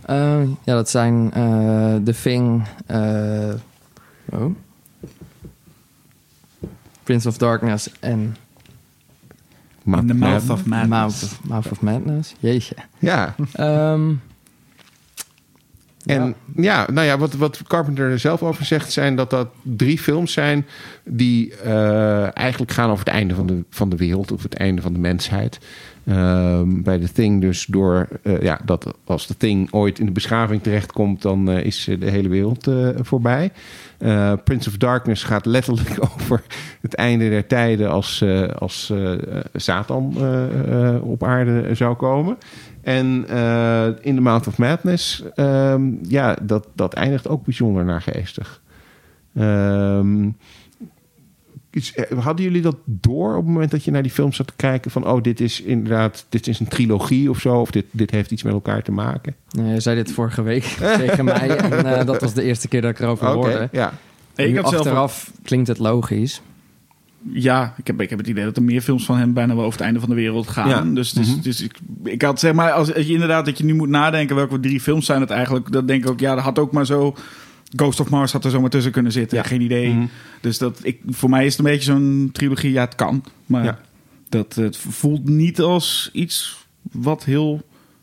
Eh, 0.02 0.42
ja, 0.64 0.74
dat 0.74 0.90
zijn 0.90 1.32
eh 1.34 1.96
The 2.04 2.14
Thing. 2.22 2.64
eh, 2.86 3.54
oh. 4.30 4.56
Prince 7.04 7.28
of 7.28 7.38
Darkness 7.38 7.90
en 8.00 8.36
In 9.86 10.08
the 10.08 10.14
mouth 10.14 10.50
of 10.50 10.66
madness. 10.66 10.90
Mouth 10.90 11.24
of, 11.24 11.40
Mouth 11.44 11.72
of 11.72 11.82
Madness. 11.82 12.36
Jeetje. 12.40 12.76
Ja, 13.00 13.36
Ehm, 13.54 14.14
en 16.06 16.36
ja, 16.56 16.88
nou 16.92 17.08
ja, 17.08 17.18
wat, 17.18 17.34
wat 17.34 17.62
Carpenter 17.68 18.12
er 18.12 18.20
zelf 18.20 18.44
over 18.44 18.66
zegt, 18.66 18.92
zijn 18.92 19.16
dat 19.16 19.30
dat 19.30 19.48
drie 19.62 20.00
films 20.00 20.34
zijn 20.34 20.66
die 21.04 21.56
eh, 21.56 22.38
eigenlijk 22.38 22.72
gaan 22.72 22.90
over 22.90 23.06
het 23.06 23.14
einde 23.14 23.36
van 23.36 23.48
de, 23.48 23.64
van 23.70 23.90
de 23.90 23.96
wereld 23.96 24.32
of 24.32 24.44
het 24.44 24.54
einde 24.54 24.82
van 24.82 24.94
de 24.94 25.00
mensheid. 25.00 25.60
Ehm, 26.06 26.82
bij 26.82 27.00
The 27.00 27.12
Thing 27.12 27.42
dus 27.42 27.66
door, 27.66 28.08
eh, 28.24 28.42
ja, 28.42 28.60
dat 28.66 28.94
als 29.06 29.26
The 29.26 29.38
Thing 29.38 29.72
ooit 29.72 30.00
in 30.00 30.06
de 30.06 30.12
beschaving 30.12 30.64
terechtkomt, 30.64 31.22
dan 31.22 31.50
eh, 31.50 31.64
is 31.64 31.88
eh, 31.88 32.00
de 32.00 32.10
hele 32.10 32.30
wereld 32.30 32.72
voorbij. 32.96 33.52
Prince 34.44 34.70
of 34.70 34.78
Darkness 34.78 35.24
gaat 35.24 35.46
letterlijk 35.46 35.98
over 36.14 36.44
het 36.82 36.96
einde 36.96 37.30
der 37.30 37.48
tijden 37.48 37.90
als, 37.90 38.24
als 38.58 38.94
Satan 39.54 40.18
op 41.02 41.24
aarde 41.24 41.76
zou 41.76 41.96
komen. 41.96 42.38
En 42.82 43.06
in 44.02 44.16
The 44.16 44.22
Mouth 44.22 44.48
of 44.48 44.58
Madness, 44.58 45.24
ehm, 45.36 45.84
ja, 46.02 46.38
dat, 46.42 46.68
dat 46.76 46.94
eindigt 46.94 47.28
ook 47.28 47.46
bijzonder 47.46 47.86
naargeestig. 47.86 48.62
Ehm 49.36 50.26
eh, 50.26 50.30
hadden 52.20 52.46
jullie 52.46 52.62
dat 52.62 52.76
door 52.86 53.30
op 53.36 53.44
het 53.44 53.54
moment 53.54 53.72
dat 53.72 53.84
je 53.84 53.92
naar 53.92 54.02
die 54.02 54.12
film 54.12 54.34
zat 54.34 54.48
te 54.48 54.54
kijken? 54.56 54.92
Van, 54.92 55.08
oh, 55.08 55.22
dit 55.22 55.40
is 55.40 55.62
inderdaad, 55.62 56.26
dit 56.30 56.48
is 56.48 56.60
een 56.60 56.68
trilogie 56.68 57.30
of 57.30 57.40
zo. 57.40 57.56
Of 57.60 57.72
dit, 57.72 57.86
dit 57.92 58.12
heeft 58.12 58.32
iets 58.32 58.44
met 58.44 58.54
elkaar 58.54 58.84
te 58.84 58.92
maken. 58.92 59.36
nee, 59.52 59.74
je 59.74 59.80
zei 59.80 59.96
dit 59.96 60.12
vorige 60.12 60.42
week 60.42 60.64
tegen 61.00 61.26
mij. 61.26 61.50
En 61.58 61.86
eh, 62.00 62.06
dat 62.06 62.22
was 62.22 62.34
de 62.34 62.44
eerste 62.44 62.68
keer 62.68 62.82
dat 62.82 62.90
ik 62.92 63.00
erover 63.00 63.28
Oké, 63.28 63.36
hoorde. 63.36 63.70
ja. 63.72 63.94
Ik 64.36 64.50
Nu 64.52 64.56
had 64.60 64.70
zelf 64.70 64.82
achteraf 64.86 65.32
klinkt 65.44 65.68
het 65.68 65.80
logisch. 65.80 66.42
Ja, 67.32 67.74
ik 67.78 67.88
heb, 67.88 68.02
ik 68.02 68.10
heb 68.10 68.20
het 68.20 68.28
idee 68.28 68.44
dat 68.44 68.58
er 68.58 68.64
meer 68.64 68.82
films 68.82 69.06
van 69.06 69.18
hem 69.18 69.34
bijna 69.34 69.56
wel 69.56 69.64
over 69.64 69.78
het 69.78 69.86
einde 69.86 70.00
van 70.00 70.10
de 70.10 70.16
wereld 70.16 70.48
gaan. 70.48 70.70
Ja. 70.70 70.82
Dus, 70.82 71.12
dus, 71.12 71.28
Mhm. 71.34 71.42
dus 71.42 71.62
ik, 71.62 71.78
ik 72.04 72.22
had 72.22 72.40
zeg 72.40 72.54
maar, 72.54 72.72
als, 72.72 72.94
als 72.94 73.06
je 73.06 73.14
inderdaad 73.14 73.46
dat 73.46 73.58
je 73.58 73.66
nu 73.66 73.74
moet 73.74 73.90
nadenken 73.90 74.36
welke 74.36 74.60
drie 74.60 74.80
films 74.80 75.06
zijn 75.06 75.22
het 75.22 75.30
eigenlijk, 75.30 75.72
dan 75.72 75.86
denk 75.86 76.04
ik 76.04 76.10
ook, 76.10 76.20
ja, 76.20 76.36
dat 76.36 76.44
had 76.44 76.60
ook 76.60 76.72
maar 76.72 76.86
zo. 76.86 77.16
Ghost 77.76 78.00
of 78.00 78.10
Mars 78.10 78.32
had 78.32 78.46
er 78.46 78.52
zomaar 78.52 78.70
tussen 78.70 78.92
kunnen 78.92 79.12
zitten. 79.12 79.38
Ja. 79.38 79.44
Geen 79.44 79.62
idee. 79.62 79.90
Mhm. 79.94 80.06
Dus 80.42 80.58
dat, 80.58 80.80
ik, 80.84 81.00
voor 81.10 81.30
mij 81.30 81.46
is 81.46 81.52
het 81.58 81.66
een 81.66 81.72
beetje 81.72 81.92
zo'n 81.92 82.30
trilogie. 82.34 82.72
Ja, 82.72 82.82
het 82.84 82.96
kan. 82.96 83.24
Maar 83.46 83.64
Ja. 83.64 83.80
dat, 84.30 84.56
het 84.56 84.78
voelt 84.78 85.30
niet 85.30 85.62
als 85.62 86.10
iets 86.14 86.66
wat 86.92 87.24
heel 87.24 87.62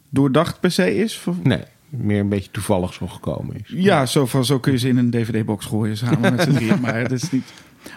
doordacht 0.09 0.61
per 0.61 0.71
se 0.71 0.97
is. 0.97 1.25
Nee, 1.43 1.63
meer 1.89 2.21
een 2.21 2.29
beetje 2.29 2.51
toevallig 2.51 2.95
zo 2.95 3.07
gekomen 3.07 3.57
is. 3.57 3.63
Ja, 3.67 4.07
zo, 4.07 4.27
van, 4.27 4.45
zo 4.45 4.59
kun 4.59 4.73
je 4.73 4.79
ze 4.79 4.89
in 4.89 4.97
een 4.97 5.11
DVD-box 5.11 5.67
gooien 5.67 5.97
samen 5.97 6.21
met 6.21 6.43
z'n 6.43 6.53
drieën. 6.61 6.81
Maar 6.81 6.95
het 7.01 7.13
is 7.13 7.31
niet... 7.31 7.45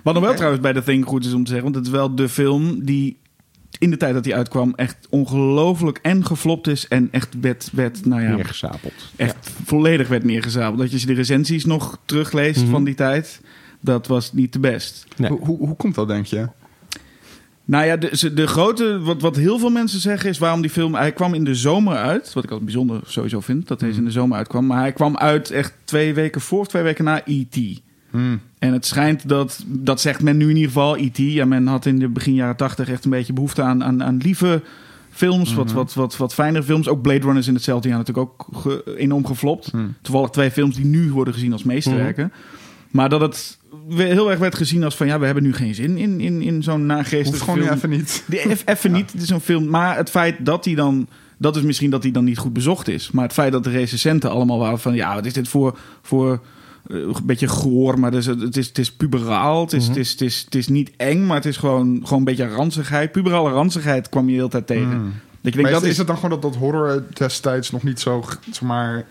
Wat 0.03 0.13
nog 0.13 0.23
wel 0.23 0.33
trouwens 0.33 0.61
bij 0.61 0.73
The 0.73 0.83
Thing 0.83 1.05
goed 1.05 1.25
is 1.25 1.33
om 1.33 1.43
te 1.43 1.51
zeggen... 1.51 1.63
want 1.71 1.75
het 1.75 1.85
is 1.85 1.99
wel 1.99 2.15
de 2.15 2.29
film 2.29 2.85
die 2.85 3.17
in 3.83 3.89
de 3.89 3.97
tijd 3.97 4.13
dat 4.13 4.25
hij 4.25 4.35
uitkwam... 4.35 4.73
echt 4.75 5.07
ongelooflijk 5.09 5.99
en 6.01 6.25
geflopt 6.25 6.67
is... 6.67 6.87
en 6.87 7.07
echt 7.11 7.39
werd, 7.41 7.69
werd 7.73 8.05
nou 8.05 8.21
ja, 8.21 8.35
Neergestapeld. 8.35 8.93
echt 9.15 9.49
volledig 9.65 10.07
werd 10.07 10.23
neergezabeld. 10.23 10.77
Dat 10.91 11.01
je 11.01 11.07
de 11.07 11.13
recensies 11.13 11.65
nog 11.65 11.97
terugleest 12.05 12.61
Mhm. 12.61 12.71
van 12.71 12.83
die 12.83 12.93
tijd... 12.95 13.41
dat 13.79 14.07
was 14.07 14.33
niet 14.33 14.53
de 14.53 14.59
best. 14.59 15.05
Nee. 15.17 15.29
Hoe, 15.29 15.45
hoe, 15.45 15.57
hoe 15.57 15.75
komt 15.75 15.95
dat, 15.95 16.07
denk 16.07 16.25
je? 16.25 16.47
Nou 17.65 17.85
ja, 17.85 17.97
de, 17.97 18.33
de 18.33 18.47
grote, 18.47 18.99
wat, 18.99 19.21
wat 19.21 19.35
heel 19.35 19.59
veel 19.59 19.69
mensen 19.69 19.99
zeggen 19.99 20.29
is 20.29 20.37
waarom 20.37 20.61
die 20.61 20.69
film... 20.69 20.95
Hij 20.95 21.11
kwam 21.11 21.33
in 21.33 21.43
de 21.43 21.55
zomer 21.55 21.95
uit, 21.97 22.33
wat 22.33 22.43
ik 22.43 22.49
altijd 22.49 22.69
bijzonder 22.71 22.99
sowieso 23.05 23.39
vind... 23.39 23.67
dat 23.67 23.79
deze 23.79 23.97
in 23.97 24.05
de 24.05 24.11
zomer 24.11 24.37
uitkwam. 24.37 24.65
Maar 24.65 24.79
hij 24.79 24.91
kwam 24.93 25.17
uit 25.17 25.51
echt 25.51 25.73
twee 25.83 26.13
weken 26.13 26.41
voor 26.41 26.59
of 26.59 26.67
twee 26.67 26.83
weken 26.83 27.03
na 27.03 27.21
E.T. 27.25 27.81
Hmm. 28.13 28.39
En 28.59 28.73
het 28.73 28.85
schijnt 28.85 29.29
dat, 29.29 29.63
dat 29.67 30.01
zegt 30.01 30.21
men 30.21 30.37
nu 30.37 30.49
in 30.49 30.55
ieder 30.55 30.71
geval, 30.71 30.97
E.T. 30.97 31.17
Ja, 31.17 31.45
men 31.45 31.67
had 31.67 31.85
in 31.85 31.99
de 31.99 32.07
begin 32.07 32.33
jaren 32.33 32.55
tachtig 32.55 32.89
echt 32.89 33.03
een 33.05 33.11
beetje 33.11 33.33
behoefte 33.33 33.61
aan, 33.61 33.83
aan, 33.83 34.03
aan 34.03 34.17
lieve 34.17 34.61
films. 35.11 35.53
wat, 35.53 35.71
wat, 35.71 35.93
wat, 35.93 36.17
wat 36.17 36.33
fijnere 36.33 36.63
films. 36.63 36.87
Ook 36.87 37.01
Blade 37.01 37.19
Runner 37.19 37.37
is 37.37 37.47
in 37.47 37.53
hetzelfde 37.53 37.87
jaar 37.89 37.97
natuurlijk 37.97 38.29
ook 38.31 38.47
ge- 38.61 38.95
enorm 38.97 39.25
geflopt. 39.25 39.71
Hmm. 39.71 39.93
Toevallig 40.01 40.29
twee 40.29 40.51
films 40.51 40.75
die 40.75 40.85
nu 40.85 41.11
worden 41.11 41.33
gezien 41.33 41.51
als 41.53 41.63
meesterwerken. 41.63 42.31
Maar 42.91 43.09
dat 43.09 43.21
het 43.21 43.57
heel 43.95 44.29
erg 44.29 44.39
werd 44.39 44.55
gezien 44.55 44.83
als 44.83 44.95
van... 44.95 45.07
ja, 45.07 45.19
we 45.19 45.25
hebben 45.25 45.43
nu 45.43 45.53
geen 45.53 45.75
zin 45.75 45.97
in, 45.97 46.19
in, 46.19 46.41
in 46.41 46.63
zo'n 46.63 46.85
nageestige 46.85 47.43
gewoon 47.43 47.55
film. 47.59 47.67
niet 47.69 47.77
even 47.77 47.89
niet. 47.89 48.23
Die 48.27 48.39
eff- 48.39 48.63
Even 48.65 48.91
niet, 48.91 49.11
het 49.11 49.21
is 49.21 49.27
zo'n 49.27 49.39
film. 49.39 49.69
Maar 49.69 49.97
het 49.97 50.09
feit 50.09 50.45
dat 50.45 50.65
hij 50.65 50.75
dan... 50.75 51.07
Dat 51.37 51.55
is 51.55 51.61
misschien 51.61 51.89
dat 51.89 52.03
hij 52.03 52.11
dan 52.11 52.23
niet 52.23 52.37
goed 52.37 52.53
bezocht 52.53 52.87
is. 52.87 53.11
Maar 53.11 53.23
het 53.23 53.33
feit 53.33 53.51
dat 53.51 53.63
de 53.63 53.69
recensenten 53.69 54.29
allemaal 54.31 54.59
waren 54.59 54.79
van... 54.79 54.93
Ja, 54.95 55.13
wat 55.15 55.25
is 55.25 55.33
dit 55.33 55.47
voor... 55.47 55.77
voor 56.01 56.41
een 56.87 57.15
beetje 57.23 57.47
goor, 57.47 57.99
maar 57.99 58.11
dus, 58.11 58.25
het, 58.25 58.57
is, 58.57 58.67
het 58.67 58.77
is 58.77 58.91
puberaal. 58.91 59.61
Het 59.61 59.73
is, 59.73 59.87
het, 59.87 59.97
is, 59.97 60.11
het, 60.11 60.21
is, 60.21 60.41
het 60.45 60.55
is 60.55 60.67
niet 60.67 60.91
eng, 60.97 61.25
maar 61.25 61.35
het 61.35 61.45
is 61.45 61.57
gewoon, 61.57 61.99
gewoon 62.03 62.19
een 62.19 62.25
beetje 62.25 62.47
ranzigheid. 62.47 63.11
Puberale 63.11 63.49
ranzigheid 63.49 64.09
kwam 64.09 64.25
je 64.25 64.31
de 64.31 64.37
hele 64.37 64.49
tijd 64.49 64.67
tegen. 64.67 64.91
Hmm. 64.91 65.13
Dat 65.41 65.53
je 65.53 65.61
denkt, 65.61 65.61
Maar 65.61 65.71
is, 65.71 65.71
dat 65.71 65.83
is 65.83 65.89
is, 65.89 65.97
het 65.97 66.07
dan 66.07 66.15
gewoon 66.15 66.31
dat, 66.31 66.41
dat 66.41 66.55
horror 66.55 67.03
destijds 67.13 67.71
nog 67.71 67.83
niet 67.83 67.99
zo 67.99 68.23
zeg 68.51 68.61
maar, 68.61 69.05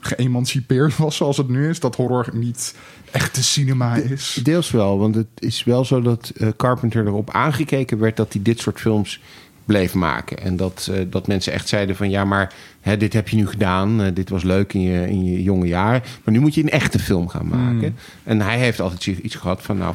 geëmancipeerd 0.00 0.96
was 0.96 1.16
zoals 1.16 1.36
het 1.36 1.48
nu 1.48 1.68
is? 1.68 1.80
Dat 1.80 1.96
horror 1.96 2.28
niet 2.32 2.74
echt 3.10 3.34
de 3.34 3.42
cinema 3.42 3.96
is? 3.96 4.40
Deels 4.42 4.70
wel, 4.70 4.98
want 4.98 5.14
het 5.14 5.26
is 5.38 5.64
wel 5.64 5.84
zo 5.84 6.00
dat 6.00 6.32
eh, 6.36 6.48
Carpenter 6.56 7.06
erop 7.06 7.30
aangekeken 7.30 7.98
werd 7.98 8.16
dat 8.16 8.32
hij 8.32 8.42
dit 8.42 8.60
soort 8.60 8.80
films 8.80 9.20
bleef 9.68 9.94
maken. 9.94 10.38
En 10.42 10.56
dat, 10.56 10.88
eh, 10.92 11.00
dat 11.10 11.26
mensen 11.26 11.52
echt 11.52 11.68
zeiden 11.68 11.96
van 11.96 12.10
ja, 12.10 12.24
maar 12.24 12.52
hè, 12.80 12.96
dit 12.96 13.12
heb 13.12 13.28
je 13.28 13.36
nu 13.36 13.46
gedaan. 13.46 14.02
eh, 14.02 14.14
dit 14.14 14.28
was 14.30 14.42
leuk 14.42 14.72
in 14.72 14.80
je, 14.80 15.08
in 15.08 15.24
je 15.24 15.42
jonge 15.42 15.66
jaar. 15.66 16.02
Maar 16.24 16.34
nu 16.34 16.40
moet 16.40 16.54
je 16.54 16.62
een 16.62 16.70
echte 16.70 16.98
film 16.98 17.28
gaan 17.28 17.48
maken. 17.48 17.78
Hmm. 17.78 17.94
En 18.24 18.40
hij 18.40 18.58
heeft 18.58 18.80
altijd 18.80 19.06
iets- 19.06 19.20
iets 19.20 19.34
gehad 19.34 19.62
van 19.62 19.78
nou, 19.78 19.94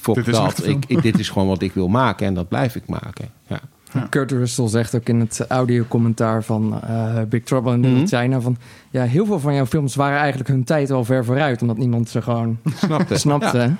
fuck 0.00 0.14
Dit 0.14 0.34
dat. 0.34 0.66
Ik, 0.66 0.84
ik- 0.86 1.02
dit 1.02 1.18
is 1.18 1.28
gewoon 1.28 1.48
wat 1.48 1.62
ik 1.62 1.72
wil 1.72 1.88
maken 1.88 2.26
en 2.26 2.34
dat 2.34 2.48
blijf 2.48 2.74
ik 2.76 2.86
maken. 2.86 3.28
Ja. 3.46 3.60
Kurt 4.08 4.30
Russell 4.30 4.68
zegt 4.68 4.94
ook 4.94 5.08
in 5.08 5.20
het 5.20 5.44
audiocommentaar 5.48 6.44
van 6.44 6.80
eh, 6.82 7.22
Big 7.28 7.42
Trouble 7.42 7.72
in 7.72 7.80
Little 7.80 7.98
Mhm. 7.98 8.06
China 8.06 8.40
van 8.40 8.56
ja, 8.90 9.02
heel 9.04 9.26
veel 9.26 9.40
van 9.40 9.54
jouw 9.54 9.66
films 9.66 9.94
waren 9.94 10.18
eigenlijk 10.18 10.48
hun 10.48 10.64
tijd 10.64 10.90
al 10.90 11.04
ver 11.04 11.24
vooruit, 11.24 11.60
omdat 11.62 11.76
niemand 11.76 12.08
ze 12.08 12.22
gewoon 12.22 12.58
Snapte? 12.76 13.18
snapte. 13.24 13.58
Ja, 13.58 13.76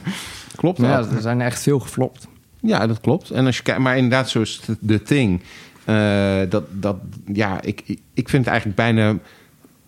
klopt 0.56 0.78
ja, 0.78 0.98
er 0.98 1.20
zijn 1.20 1.40
echt 1.40 1.62
veel 1.62 1.78
geflopt. 1.80 2.28
Ja, 2.60 2.86
dat 2.86 3.00
klopt. 3.00 3.30
En 3.30 3.46
als 3.46 3.56
je 3.56 3.62
kijkt, 3.62 3.80
maar 3.80 3.96
inderdaad, 3.96 4.28
zoals 4.28 4.56
The- 4.64 4.76
The 4.86 5.02
Thing. 5.02 5.40
eh, 5.84 6.40
dat, 6.48 6.64
dat, 6.70 6.96
ja, 7.32 7.62
ik, 7.62 7.82
ik 8.14 8.28
vind 8.28 8.44
het 8.44 8.46
eigenlijk 8.46 8.76
bijna. 8.76 9.16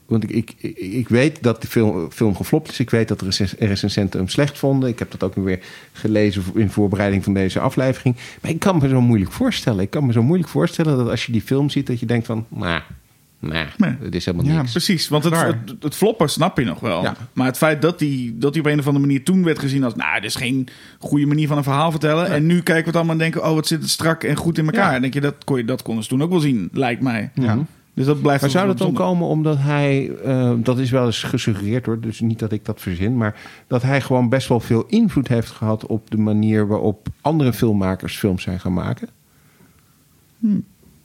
Want 0.07 0.23
ik, 0.23 0.31
ik, 0.59 0.75
ik- 0.77 1.09
weet 1.09 1.43
dat 1.43 1.63
de 1.63 1.69
film, 1.69 2.11
film 2.11 2.37
geflopt 2.37 2.71
is. 2.71 2.81
Ik 2.81 2.91
weet 2.91 3.09
dat 3.09 3.21
de 3.21 3.47
recensenten 3.59 4.19
hem 4.21 4.29
slecht 4.29 4.59
vonden. 4.59 4.89
Ik 4.89 4.99
heb 4.99 5.11
dat 5.11 5.23
ook 5.23 5.35
weer 5.35 5.59
gelezen 5.93 6.43
in 6.55 6.71
voorbereiding 6.71 7.25
van 7.25 7.35
deze 7.35 7.61
aflevering. 7.61 8.17
Maar 8.43 8.51
ik 8.51 8.59
kan 8.59 8.79
me 8.79 8.89
zo 8.89 9.01
moeilijk 9.01 9.33
voorstellen. 9.33 9.81
Ik 9.81 9.91
kan 9.91 10.07
me 10.07 10.13
zo 10.13 10.23
moeilijk 10.23 10.49
voorstellen 10.51 10.97
dat 10.97 11.09
als 11.09 11.27
je 11.27 11.33
die 11.33 11.43
film 11.43 11.71
ziet, 11.71 11.87
dat 11.87 12.01
je 12.01 12.07
denkt 12.07 12.27
van, 12.27 12.47
nou, 12.49 12.81
Nee. 13.41 13.67
het 14.01 14.15
is 14.15 14.25
helemaal 14.25 14.47
Ja, 14.47 14.57
niks. 14.57 14.71
precies. 14.71 15.09
Want 15.09 15.25
het, 15.25 15.37
het, 15.37 15.57
het 15.81 15.95
floppen 15.95 16.31
snap 16.31 16.59
je 16.59 16.65
nog 16.65 16.81
wel. 16.81 17.03
Ja. 17.03 17.17
Maar 17.33 17.47
het 17.47 17.57
feit 17.57 17.83
dat 17.83 18.01
hij 18.01 18.33
dat 18.35 18.53
die 18.53 18.63
op 18.63 18.69
een 18.69 18.79
of 18.79 18.87
andere 18.87 19.07
manier 19.07 19.25
toen 19.25 19.45
werd 19.45 19.59
gezien 19.59 19.85
als... 19.85 19.95
nou, 19.95 20.15
dit 20.15 20.25
is 20.25 20.35
geen 20.35 20.69
goede 20.99 21.27
manier 21.27 21.49
van 21.49 21.57
een 21.57 21.63
verhaal 21.63 21.91
vertellen. 21.91 22.27
En 22.27 22.47
nu 22.47 22.55
kijken 22.55 22.75
we 22.83 22.89
het 22.89 22.97
allemaal 22.97 23.13
en 23.13 23.19
denken... 23.21 23.45
oh, 23.45 23.55
wat 23.55 23.67
zit 23.67 23.81
het 23.81 23.91
strak 23.91 24.25
en 24.25 24.37
goed 24.37 24.59
in 24.59 24.65
elkaar. 24.67 24.91
Ja. 24.91 24.95
En 24.95 25.01
denk 25.01 25.15
je, 25.15 25.21
dat, 25.21 25.45
kon 25.45 25.57
je, 25.57 25.65
dat 25.65 25.83
konden 25.83 26.03
ze 26.03 26.09
toen 26.09 26.23
ook 26.23 26.31
wel 26.31 26.41
zien, 26.41 26.69
lijkt 26.73 27.03
mij. 27.03 27.31
Ja. 27.35 27.59
Dus 27.95 28.07
dat 28.07 28.21
blijft 28.23 28.41
Maar 28.41 28.51
zou 28.51 28.67
dat 28.67 28.79
dan 28.79 28.93
komen 28.93 29.27
omdat 29.27 29.57
hij, 29.59 30.11
eh, 30.25 30.53
dat 30.57 30.79
is 30.79 30.91
wel 30.91 31.07
eens 31.07 31.23
gesuggereerd 31.23 31.87
hoor, 31.87 32.01
dus 32.01 32.21
niet 32.21 32.39
dat 32.39 32.53
ik 32.53 32.65
dat 32.65 32.81
verzin, 32.81 33.17
maar 33.17 33.41
dat 33.67 33.83
hij 33.83 34.01
gewoon 34.01 34.29
best 34.29 34.49
wel 34.49 34.61
veel 34.61 34.85
invloed 34.87 35.29
heeft 35.29 35.51
gehad 35.51 35.87
op 35.87 36.11
de 36.11 36.19
manier 36.19 36.67
waarop 36.67 37.09
andere 37.21 37.53
filmmakers 37.53 38.19
films 38.19 38.43
zijn 38.43 38.61
gaan 38.61 38.73
maken? 38.73 39.09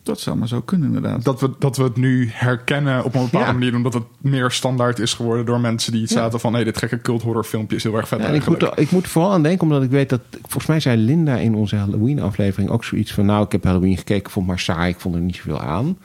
Dat 0.05 0.19
zou 0.19 0.37
maar 0.37 0.47
zo 0.47 0.61
kunnen, 0.61 0.87
inderdaad. 0.87 1.23
Dat 1.23 1.39
we, 1.41 1.49
dat 1.59 1.77
we 1.77 1.83
het 1.83 1.95
nu 1.97 2.29
herkennen 2.31 3.03
op 3.03 3.15
een 3.15 3.23
bepaalde 3.23 3.47
Ja. 3.47 3.53
manier. 3.53 3.75
Omdat 3.75 3.93
het 3.93 4.03
meer 4.17 4.51
standaard 4.51 4.99
is 4.99 5.13
geworden 5.13 5.45
door 5.45 5.59
mensen 5.59 5.91
die 5.91 6.07
zaten 6.07 6.39
van... 6.39 6.53
hé, 6.53 6.63
dit 6.63 6.77
gekke 6.77 7.01
cult 7.01 7.21
horror 7.21 7.43
filmpje 7.43 7.75
is 7.75 7.83
heel 7.83 7.95
erg 7.95 8.07
vet 8.07 8.19
Ja, 8.19 8.25
en 8.25 8.33
ik, 8.33 8.47
moet, 8.47 8.61
er- 8.61 8.79
ik 8.79 8.91
moet 8.91 9.03
er 9.03 9.09
vooral 9.09 9.31
aan 9.31 9.43
denken, 9.43 9.61
omdat 9.61 9.83
ik 9.83 9.89
weet 9.89 10.09
dat... 10.09 10.21
Volgens 10.41 10.65
mij 10.65 10.79
zei 10.79 10.97
Linda 10.97 11.35
in 11.37 11.55
onze 11.55 11.75
Halloween-aflevering 11.75 12.69
ook 12.69 12.83
zoiets 12.83 13.13
van... 13.13 13.25
nou, 13.25 13.45
ik 13.45 13.51
heb 13.51 13.63
Halloween 13.63 13.97
gekeken, 13.97 14.31
vond 14.31 14.47
het 14.47 14.55
maar 14.55 14.63
saai, 14.75 14.91
ik 14.93 14.99
vond 14.99 15.15
er 15.15 15.21
niet 15.21 15.35
zoveel 15.35 15.59
aan. 15.61 15.97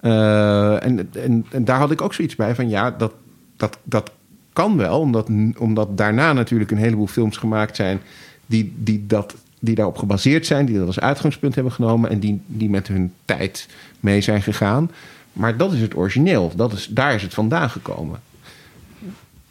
Eh, 0.00 0.84
en, 0.84 1.12
en, 1.14 1.46
en 1.50 1.64
daar 1.64 1.78
had 1.78 1.90
ik 1.90 2.00
ook 2.02 2.14
zoiets 2.14 2.36
bij 2.36 2.54
van... 2.54 2.68
ja, 2.68 2.90
dat, 2.90 3.12
dat, 3.56 3.78
dat 3.84 4.10
kan 4.52 4.76
wel, 4.76 5.00
omdat, 5.00 5.28
omdat 5.58 5.96
daarna 5.98 6.32
natuurlijk 6.32 6.70
een 6.70 6.76
heleboel 6.78 7.06
films 7.06 7.36
gemaakt 7.36 7.76
zijn... 7.76 8.00
die, 8.46 8.72
die, 8.76 9.04
dat, 9.06 9.34
die 9.60 9.74
daarop 9.74 9.98
gebaseerd 9.98 10.46
zijn, 10.46 10.66
die 10.66 10.78
dat 10.78 10.86
als 10.86 11.00
uitgangspunt 11.00 11.54
hebben 11.54 11.72
genomen... 11.72 12.10
en 12.10 12.18
die, 12.18 12.40
die 12.46 12.70
met 12.70 12.88
hun 12.88 13.12
tijd 13.24 13.68
mee 14.00 14.20
zijn 14.20 14.42
gegaan. 14.42 14.90
Maar 15.32 15.56
dat 15.56 15.72
is 15.72 15.80
het 15.80 15.96
origineel, 15.96 16.52
dat 16.56 16.72
is, 16.72 16.86
daar 16.90 17.14
is 17.14 17.22
het 17.22 17.34
vandaan 17.34 17.70
gekomen. 17.70 18.20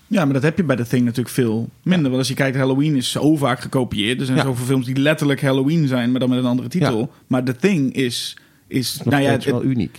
Ja, 0.07 0.25
maar 0.25 0.33
dat 0.33 0.43
heb 0.43 0.57
je 0.57 0.63
bij 0.63 0.75
The 0.75 0.87
Thing 0.87 1.03
natuurlijk 1.03 1.35
veel 1.35 1.69
minder. 1.81 2.05
Want 2.05 2.17
als 2.17 2.27
je 2.27 2.33
kijkt, 2.33 2.57
Halloween 2.57 2.95
is 2.95 3.11
zo 3.11 3.35
vaak 3.35 3.59
gekopieerd. 3.59 4.19
Er 4.19 4.25
zijn 4.25 4.37
Ja. 4.37 4.43
zoveel 4.43 4.65
films 4.65 4.85
die 4.85 4.95
letterlijk 4.95 5.41
Halloween 5.41 5.87
zijn, 5.87 6.11
maar 6.11 6.19
dan 6.19 6.29
met 6.29 6.37
een 6.37 6.45
andere 6.45 6.67
titel. 6.67 6.99
Ja. 6.99 7.07
Maar 7.27 7.43
The 7.43 7.55
Thing 7.55 7.93
is, 7.93 8.37
is, 8.67 8.99
nou 9.03 9.21
ja, 9.23 9.31
het, 9.31 9.43
wel 9.43 9.63
uniek. 9.63 9.97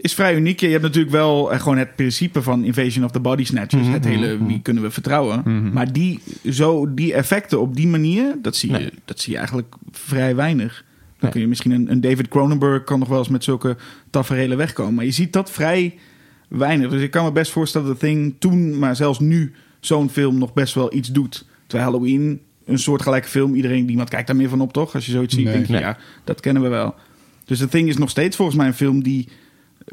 Is 0.00 0.14
vrij 0.14 0.36
uniek. 0.36 0.60
Je 0.60 0.68
hebt 0.68 0.82
natuurlijk 0.82 1.12
wel 1.12 1.52
eh, 1.52 1.60
gewoon 1.60 1.78
het 1.78 1.96
principe 1.96 2.42
van 2.42 2.64
Invasion 2.64 3.04
of 3.04 3.10
the 3.10 3.20
Body 3.20 3.44
Snatchers. 3.44 3.82
Mhm, 3.82 3.92
het 3.92 4.04
hele, 4.04 4.34
mhm. 4.36 4.46
wie 4.46 4.60
kunnen 4.62 4.82
we 4.82 4.90
vertrouwen? 4.90 5.72
Maar 5.72 5.92
die, 5.92 6.20
zo, 6.50 6.94
die 6.94 7.12
effecten 7.14 7.60
op 7.60 7.76
die 7.76 7.86
manier, 7.88 8.36
dat 8.42 8.56
zie, 8.56 8.70
je, 8.72 8.78
Nee. 8.78 8.90
dat 9.04 9.20
zie 9.20 9.30
je 9.32 9.38
eigenlijk 9.38 9.74
vrij 9.90 10.34
weinig. 10.36 10.84
Dan 10.98 11.14
Nee. 11.20 11.30
kun 11.30 11.40
je 11.40 11.46
misschien 11.46 11.70
een, 11.70 11.90
een 11.90 12.00
David 12.00 12.28
Cronenberg 12.28 12.84
kan 12.84 12.98
nog 12.98 13.08
wel 13.08 13.18
eens 13.18 13.28
met 13.28 13.44
zulke 13.44 13.76
tafereelen 14.10 14.56
wegkomen. 14.56 14.94
Maar 14.94 15.04
je 15.04 15.10
ziet 15.10 15.32
dat 15.32 15.50
vrij 15.50 15.94
weinig. 16.48 16.90
Dus 16.90 17.02
ik 17.02 17.10
kan 17.10 17.24
me 17.24 17.32
best 17.32 17.52
voorstellen 17.52 17.86
dat 17.86 17.98
The 17.98 18.06
Thing 18.06 18.34
toen, 18.38 18.78
maar 18.78 18.96
zelfs 18.96 19.18
nu, 19.18 19.52
zo'n 19.80 20.10
film 20.10 20.38
nog 20.38 20.52
best 20.52 20.74
wel 20.74 20.94
iets 20.94 21.08
doet. 21.12 21.46
Terwijl 21.66 21.90
Halloween, 21.90 22.40
een 22.64 22.78
soortgelijke 22.78 23.28
film, 23.28 23.54
iedereen, 23.54 23.84
niemand 23.84 24.08
kijkt 24.08 24.26
daar 24.26 24.36
meer 24.36 24.48
van 24.48 24.60
op, 24.60 24.72
toch? 24.72 24.94
Als 24.94 25.06
je 25.06 25.12
zoiets 25.12 25.34
ziet, 25.34 25.44
Nee. 25.44 25.52
denk 25.52 25.66
je, 25.66 25.72
Nee. 25.72 25.80
ja, 25.82 25.96
dat 26.24 26.40
kennen 26.40 26.62
we 26.62 26.68
wel. 26.68 26.94
Dus 27.44 27.58
The 27.58 27.68
Thing 27.68 27.88
is 27.88 27.96
nog 27.96 28.10
steeds 28.10 28.36
volgens 28.36 28.56
mij 28.56 28.66
een 28.66 28.74
film 28.74 29.02
die... 29.02 29.28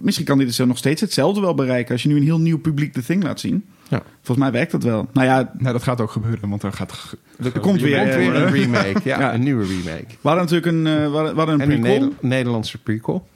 Misschien 0.01 0.25
kan 0.25 0.37
dit 0.37 0.47
dus 0.47 0.57
nog 0.57 0.77
steeds 0.77 1.01
hetzelfde 1.01 1.41
wel 1.41 1.53
bereiken. 1.55 1.91
Als 1.93 2.03
je 2.03 2.09
nu 2.09 2.15
een 2.15 2.23
heel 2.23 2.39
nieuw 2.39 2.59
publiek 2.59 2.93
The 2.93 3.03
Thing 3.03 3.23
laat 3.23 3.39
zien. 3.39 3.65
Ja. 3.89 4.01
Volgens 4.15 4.37
mij 4.37 4.51
werkt 4.51 4.71
dat 4.71 4.83
wel. 4.83 5.07
Nou 5.13 5.27
ja, 5.27 5.51
Nee, 5.57 5.73
dat 5.73 5.83
gaat 5.83 6.01
ook 6.01 6.11
gebeuren, 6.11 6.49
want 6.49 6.63
er 6.63 6.71
gaat... 6.73 6.91
er 6.91 7.59
komt 7.59 7.81
weer, 7.81 7.97
Er 7.97 8.03
komt 8.03 8.15
weer 8.15 8.35
eh, 8.35 8.41
een 8.41 8.51
remake. 8.51 8.99
Ja, 9.03 9.19
Ja. 9.21 9.33
een 9.33 9.43
nieuwe 9.43 9.65
remake. 9.65 10.05
we 10.21 10.27
hadden 10.29 10.43
natuurlijk 10.43 10.65
een, 10.71 10.87
eh, 10.87 10.93
we 11.11 11.15
hadden, 11.15 11.31
we 11.33 11.37
hadden 11.37 11.55
een 11.55 11.61
En 11.61 11.71
een 11.71 11.79
prequel. 11.81 11.99
Neder- 12.01 12.17
Nederlandse 12.21 12.77
prequel. 12.77 13.27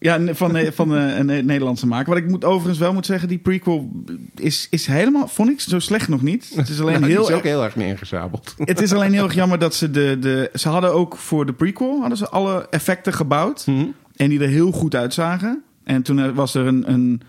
Ja, 0.00 0.34
van, 0.34 0.56
van 0.72 0.96
eh, 0.96 1.16
een 1.18 1.26
Nederlandse 1.46 1.86
maker. 1.86 2.08
Wat 2.14 2.22
ik 2.22 2.28
moet, 2.28 2.44
overigens 2.44 2.78
wel 2.78 2.92
moet 2.92 3.06
zeggen, 3.06 3.28
die 3.28 3.38
prequel 3.38 3.90
is, 4.34 4.66
is 4.70 4.86
helemaal, 4.86 5.28
vond 5.28 5.50
ik, 5.50 5.60
zo 5.60 5.78
slecht 5.78 6.08
nog 6.08 6.22
niet. 6.22 6.52
Het 6.54 6.68
is 6.68 6.80
alleen 6.80 6.92
Ja, 7.00 7.00
die 7.00 7.08
heel 7.10 7.20
is 7.22 7.28
ook 7.28 7.32
erg- 7.34 7.42
heel 7.42 7.64
erg 7.64 7.76
neergezabeld. 7.76 8.54
Het 8.64 8.80
is 8.80 8.92
alleen 8.92 9.12
heel 9.12 9.24
erg 9.24 9.34
jammer 9.34 9.58
dat 9.58 9.74
ze 9.74 9.90
de, 9.90 10.16
de... 10.20 10.50
Ze 10.54 10.68
hadden 10.68 10.92
ook 10.92 11.16
voor 11.16 11.46
de 11.46 11.52
prequel 11.52 12.00
hadden 12.00 12.18
ze 12.18 12.28
alle 12.28 12.66
effecten 12.70 13.12
gebouwd. 13.12 13.66
Mhm. 13.66 13.84
En 14.16 14.28
die 14.28 14.40
er 14.40 14.48
heel 14.48 14.72
goed 14.72 14.94
uitzagen. 14.94 15.62
En 15.88 16.02
toen 16.02 16.18
er- 16.18 16.34
was 16.34 16.54
er 16.54 16.66
een, 16.66 16.92
een 16.92 17.20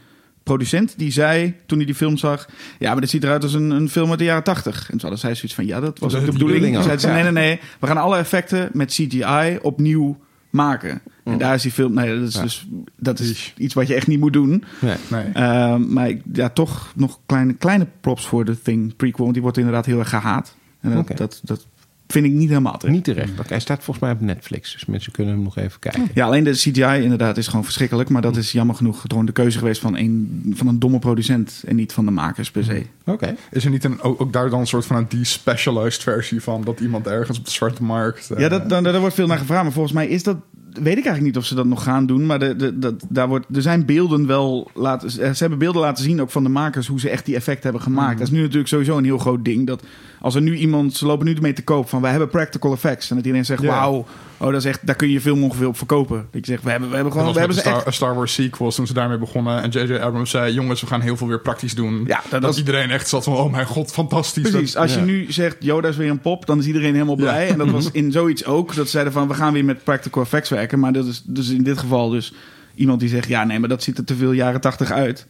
producent 0.44 0.94
die 0.98 1.12
zei, 1.12 1.56
toen 1.66 1.78
hij 1.78 1.86
die 1.88 1.96
film 1.96 2.18
zag... 2.18 2.50
Ja, 2.80 2.92
maar 2.92 3.02
dit 3.02 3.10
ziet 3.10 3.24
eruit 3.24 3.44
als 3.44 3.54
een, 3.54 3.70
een 3.72 3.90
film 3.90 4.10
uit 4.10 4.20
de 4.20 4.26
jaren 4.26 4.44
tachtig. 4.44 4.82
En 4.82 4.90
toen 4.92 5.00
hadden 5.00 5.20
zij 5.20 5.36
zoiets 5.36 5.54
van, 5.56 5.66
ja, 5.66 5.80
dat 5.80 6.00
was 6.00 6.12
Dat 6.12 6.22
ook 6.22 6.26
de 6.28 6.32
de 6.38 6.38
bedoeling. 6.46 6.74
Toen 6.74 6.84
zeiden 6.84 7.02
ze, 7.02 7.08
nee, 7.14 7.24
nee, 7.24 7.32
nee. 7.32 7.60
We 7.80 7.88
gaan 7.88 7.98
alle 7.98 8.18
effecten 8.18 8.70
met 8.74 8.92
CGI 8.92 9.58
opnieuw 9.62 10.18
maken. 10.50 11.02
En 11.24 11.38
daar 11.38 11.54
is 11.56 11.62
die 11.62 11.72
film... 11.72 11.94
Nee, 11.94 12.20
dat 12.20 12.28
is, 12.28 12.34
Ja. 12.36 12.42
dus, 12.42 12.68
dat 12.98 13.20
is 13.20 13.54
iets 13.58 13.74
wat 13.74 13.88
je 13.88 13.94
echt 13.96 14.08
niet 14.08 14.20
moet 14.20 14.34
doen. 14.34 14.64
Nee. 14.82 14.96
Nee. 15.08 15.24
Ehm, 15.34 15.94
maar 15.94 16.10
ik- 16.10 16.22
ja, 16.34 16.50
toch 16.50 16.92
nog 16.96 17.20
kleine, 17.26 17.54
kleine 17.54 17.88
props 18.02 18.28
voor 18.28 18.46
de 18.46 18.62
Thing 18.62 18.96
prequel. 18.96 19.22
Want 19.22 19.34
die 19.34 19.42
wordt 19.44 19.58
inderdaad 19.58 19.86
heel 19.86 20.00
erg 20.00 20.10
gehaat. 20.10 20.56
En 20.82 21.06
dat, 21.16 21.40
dat 21.44 21.66
vind 22.14 22.26
ik 22.26 22.32
niet 22.32 22.50
helemaal 22.50 22.78
terecht. 22.78 22.96
Niet 22.96 23.04
terecht. 23.04 23.50
Hij 23.50 23.60
staat 23.60 23.84
volgens 23.84 24.06
mij 24.06 24.12
op 24.16 24.22
Netflix, 24.22 24.72
dus 24.74 24.86
mensen 24.86 25.12
kunnen 25.12 25.34
hem 25.34 25.44
nog 25.44 25.58
even 25.58 25.80
kijken. 25.80 26.08
Ja, 26.14 26.26
alleen 26.26 26.44
de 26.44 26.52
CGI 26.52 27.02
inderdaad 27.02 27.38
is 27.38 27.48
gewoon 27.48 27.64
verschrikkelijk. 27.64 28.10
Maar 28.10 28.22
dat 28.22 28.36
is 28.36 28.52
jammer 28.52 28.76
genoeg 28.76 29.02
gewoon 29.08 29.26
de 29.26 29.32
keuze 29.32 29.58
geweest 29.58 29.82
van 29.82 29.98
een, 29.98 30.52
van 30.56 30.68
een 30.68 30.80
domme 30.80 31.00
producent. 31.00 31.64
En 31.68 31.76
niet 31.76 31.94
van 31.94 32.06
de 32.06 32.12
makers 32.12 32.52
per 32.52 32.64
se. 32.64 32.84
Oké. 33.06 33.36
Is 33.52 33.66
er 33.66 33.72
niet 33.72 33.84
een, 33.84 34.02
ook, 34.02 34.22
ook 34.22 34.34
daar 34.34 34.50
dan 34.50 34.60
een 34.60 34.68
soort 34.68 34.86
van 34.86 34.96
een 34.96 35.06
despecialized 35.10 36.04
versie 36.04 36.42
van... 36.42 36.62
dat 36.64 36.80
iemand 36.80 37.08
ergens 37.08 37.38
op 37.38 37.46
de 37.46 37.52
zwarte 37.52 37.84
markt... 37.84 38.32
eh, 38.32 38.40
Ja, 38.40 38.50
dat, 38.50 38.70
daar, 38.70 38.84
daar 38.84 39.00
wordt 39.00 39.16
veel 39.16 39.28
naar 39.28 39.38
gevraagd. 39.38 39.64
Maar 39.64 39.72
volgens 39.72 39.94
mij 39.94 40.08
is 40.08 40.24
dat... 40.24 40.38
Weet 40.70 40.98
ik 40.98 41.06
eigenlijk 41.06 41.22
niet 41.22 41.38
of 41.38 41.46
ze 41.46 41.56
dat 41.56 41.66
nog 41.66 41.84
gaan 41.84 42.06
doen. 42.06 42.26
Maar 42.26 42.40
de, 42.40 42.56
de, 42.56 42.80
dat, 42.80 43.06
daar 43.10 43.28
wordt, 43.28 43.46
er 43.56 43.62
zijn 43.62 43.86
beelden 43.86 44.28
wel 44.28 44.72
laten... 44.74 45.12
Ze 45.12 45.34
hebben 45.38 45.60
beelden 45.60 45.82
laten 45.82 46.04
zien 46.04 46.22
ook 46.22 46.30
van 46.30 46.44
de 46.44 46.50
makers... 46.50 46.88
hoe 46.88 47.00
ze 47.00 47.10
echt 47.10 47.26
die 47.26 47.36
effecten 47.36 47.64
hebben 47.64 47.82
gemaakt. 47.82 48.18
Dat 48.18 48.28
is 48.28 48.34
nu 48.34 48.42
natuurlijk 48.42 48.68
sowieso 48.70 48.98
een 48.98 49.04
heel 49.04 49.18
groot 49.18 49.46
ding. 49.46 49.68
Dat 49.68 49.84
als 50.22 50.36
er 50.36 50.42
nu 50.42 50.56
iemand... 50.56 50.94
Ze 50.94 51.06
lopen 51.06 51.26
nu 51.26 51.34
ermee 51.34 51.54
te 51.54 51.64
koop 51.64 51.90
van... 51.90 52.02
wij 52.02 52.12
hebben 52.12 52.30
practical 52.30 52.74
effects. 52.74 53.10
En 53.10 53.16
dat 53.16 53.26
iedereen 53.26 53.46
zegt... 53.46 53.64
Wauw, 53.64 54.06
oh, 54.38 54.48
dat 54.48 54.56
is 54.56 54.66
echt, 54.66 54.86
daar 54.86 54.96
kun 54.96 55.10
je 55.10 55.22
film 55.22 55.44
ongeveer 55.44 55.68
op 55.68 55.78
verkopen. 55.78 56.28
Dat 56.32 56.46
je 56.46 56.52
zegt... 56.52 56.64
we 56.64 56.70
hebben, 56.70 56.90
we 56.90 56.96
hebben 56.96 57.14
gewoon... 57.14 57.34
We 57.34 57.40
hebben 57.40 57.58
ze 57.58 57.62
Star, 57.64 57.86
echt... 57.86 57.96
Star 57.96 58.16
Wars 58.16 58.34
sequels 58.34 58.76
toen 58.76 58.88
ze 58.88 58.94
daarmee 58.94 59.18
begonnen. 59.18 59.62
En 59.62 59.70
J.J. 59.70 59.94
Abrams 59.96 60.30
zei... 60.30 60.54
jongens, 60.54 60.82
we 60.82 60.88
gaan 60.88 61.02
heel 61.02 61.18
veel 61.18 61.28
weer 61.28 61.42
praktisch 61.42 61.76
doen. 61.76 62.04
Ja, 62.08 62.40
dat 62.40 62.58
iedereen 62.58 62.90
echt 62.90 63.08
zat 63.08 63.24
van... 63.24 63.34
oh 63.34 63.52
mijn 63.52 63.66
god, 63.66 63.92
fantastisch. 63.92 64.50
Precies, 64.50 64.72
Dat- 64.72 64.82
als 64.82 64.94
je 64.94 65.02
nu 65.02 65.32
zegt 65.32 65.56
Yoda 65.60 65.88
is 65.88 65.98
weer 65.98 66.10
een 66.10 66.20
pop, 66.22 66.46
dan 66.46 66.60
is 66.60 66.66
iedereen 66.66 66.94
helemaal 66.94 67.16
blij. 67.16 67.50
En 67.50 67.58
dat 67.58 67.70
was 67.70 67.92
in 68.02 68.12
zoiets 68.12 68.46
ook. 68.46 68.76
Dat 68.76 68.86
ze 68.86 68.92
zeiden 68.92 69.14
van 69.14 69.28
we 69.28 69.34
gaan 69.34 69.54
weer 69.54 69.66
met 69.66 69.84
practical 69.84 70.22
effects 70.22 70.50
werken. 70.50 70.80
Maar 70.80 70.94
dat 70.94 71.06
is 71.06 71.22
dus 71.26 71.50
in 71.50 71.64
dit 71.64 71.78
geval 71.78 72.10
dus 72.10 72.34
iemand 72.76 73.00
die 73.00 73.10
zegt 73.10 73.28
ja 73.28 73.44
nee, 73.44 73.60
maar 73.60 73.70
dat 73.70 73.84
ziet 73.84 73.98
er 73.98 74.04
te 74.04 74.16
veel 74.16 74.32
jaren 74.32 74.62
tachtig 74.62 74.92
uit. 74.92 75.26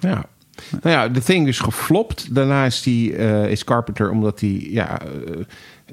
Ja. 0.00 0.24
Nou 0.82 0.96
ja, 0.96 1.10
The 1.10 1.20
Thing 1.20 1.48
is 1.48 1.58
geflopt. 1.58 2.34
Daarna 2.34 2.64
is, 2.64 2.82
die, 2.82 3.16
eh, 3.16 3.50
is 3.50 3.64
Carpenter, 3.64 4.10
omdat 4.10 4.40
hij 4.40 4.66
ja, 4.70 5.00
eh, 5.00 5.08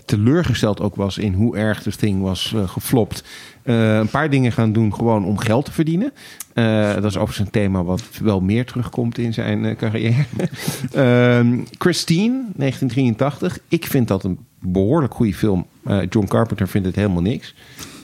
teleurgesteld 0.05 0.81
ook 0.81 0.95
was 0.95 1.17
in 1.17 1.33
hoe 1.33 1.57
erg 1.57 1.81
The 1.81 1.91
Thing 1.91 2.21
was 2.21 2.53
eh, 2.55 2.69
geflopt. 2.69 3.23
een 3.63 4.09
paar 4.09 4.29
dingen 4.29 4.51
gaan 4.51 4.73
doen 4.73 4.93
gewoon 4.93 5.25
om 5.25 5.37
geld 5.37 5.65
te 5.65 5.71
verdienen. 5.71 6.13
Dat 6.53 7.03
is 7.03 7.17
overigens 7.17 7.39
een 7.39 7.49
thema 7.51 7.83
wat 7.83 8.03
wel 8.21 8.39
meer 8.39 8.65
terugkomt 8.65 9.17
in 9.17 9.33
zijn 9.33 9.75
carrière. 9.75 10.25
Ehm, 10.91 11.59
Christine, 11.77 12.43
1983. 12.55 13.59
Ik 13.67 13.85
vind 13.85 14.07
dat 14.07 14.23
een 14.23 14.39
behoorlijk 14.59 15.13
goede 15.13 15.33
film. 15.33 15.65
John 16.09 16.27
Carpenter 16.27 16.67
vindt 16.67 16.87
het 16.87 16.95
helemaal 16.95 17.21
niks. 17.21 17.53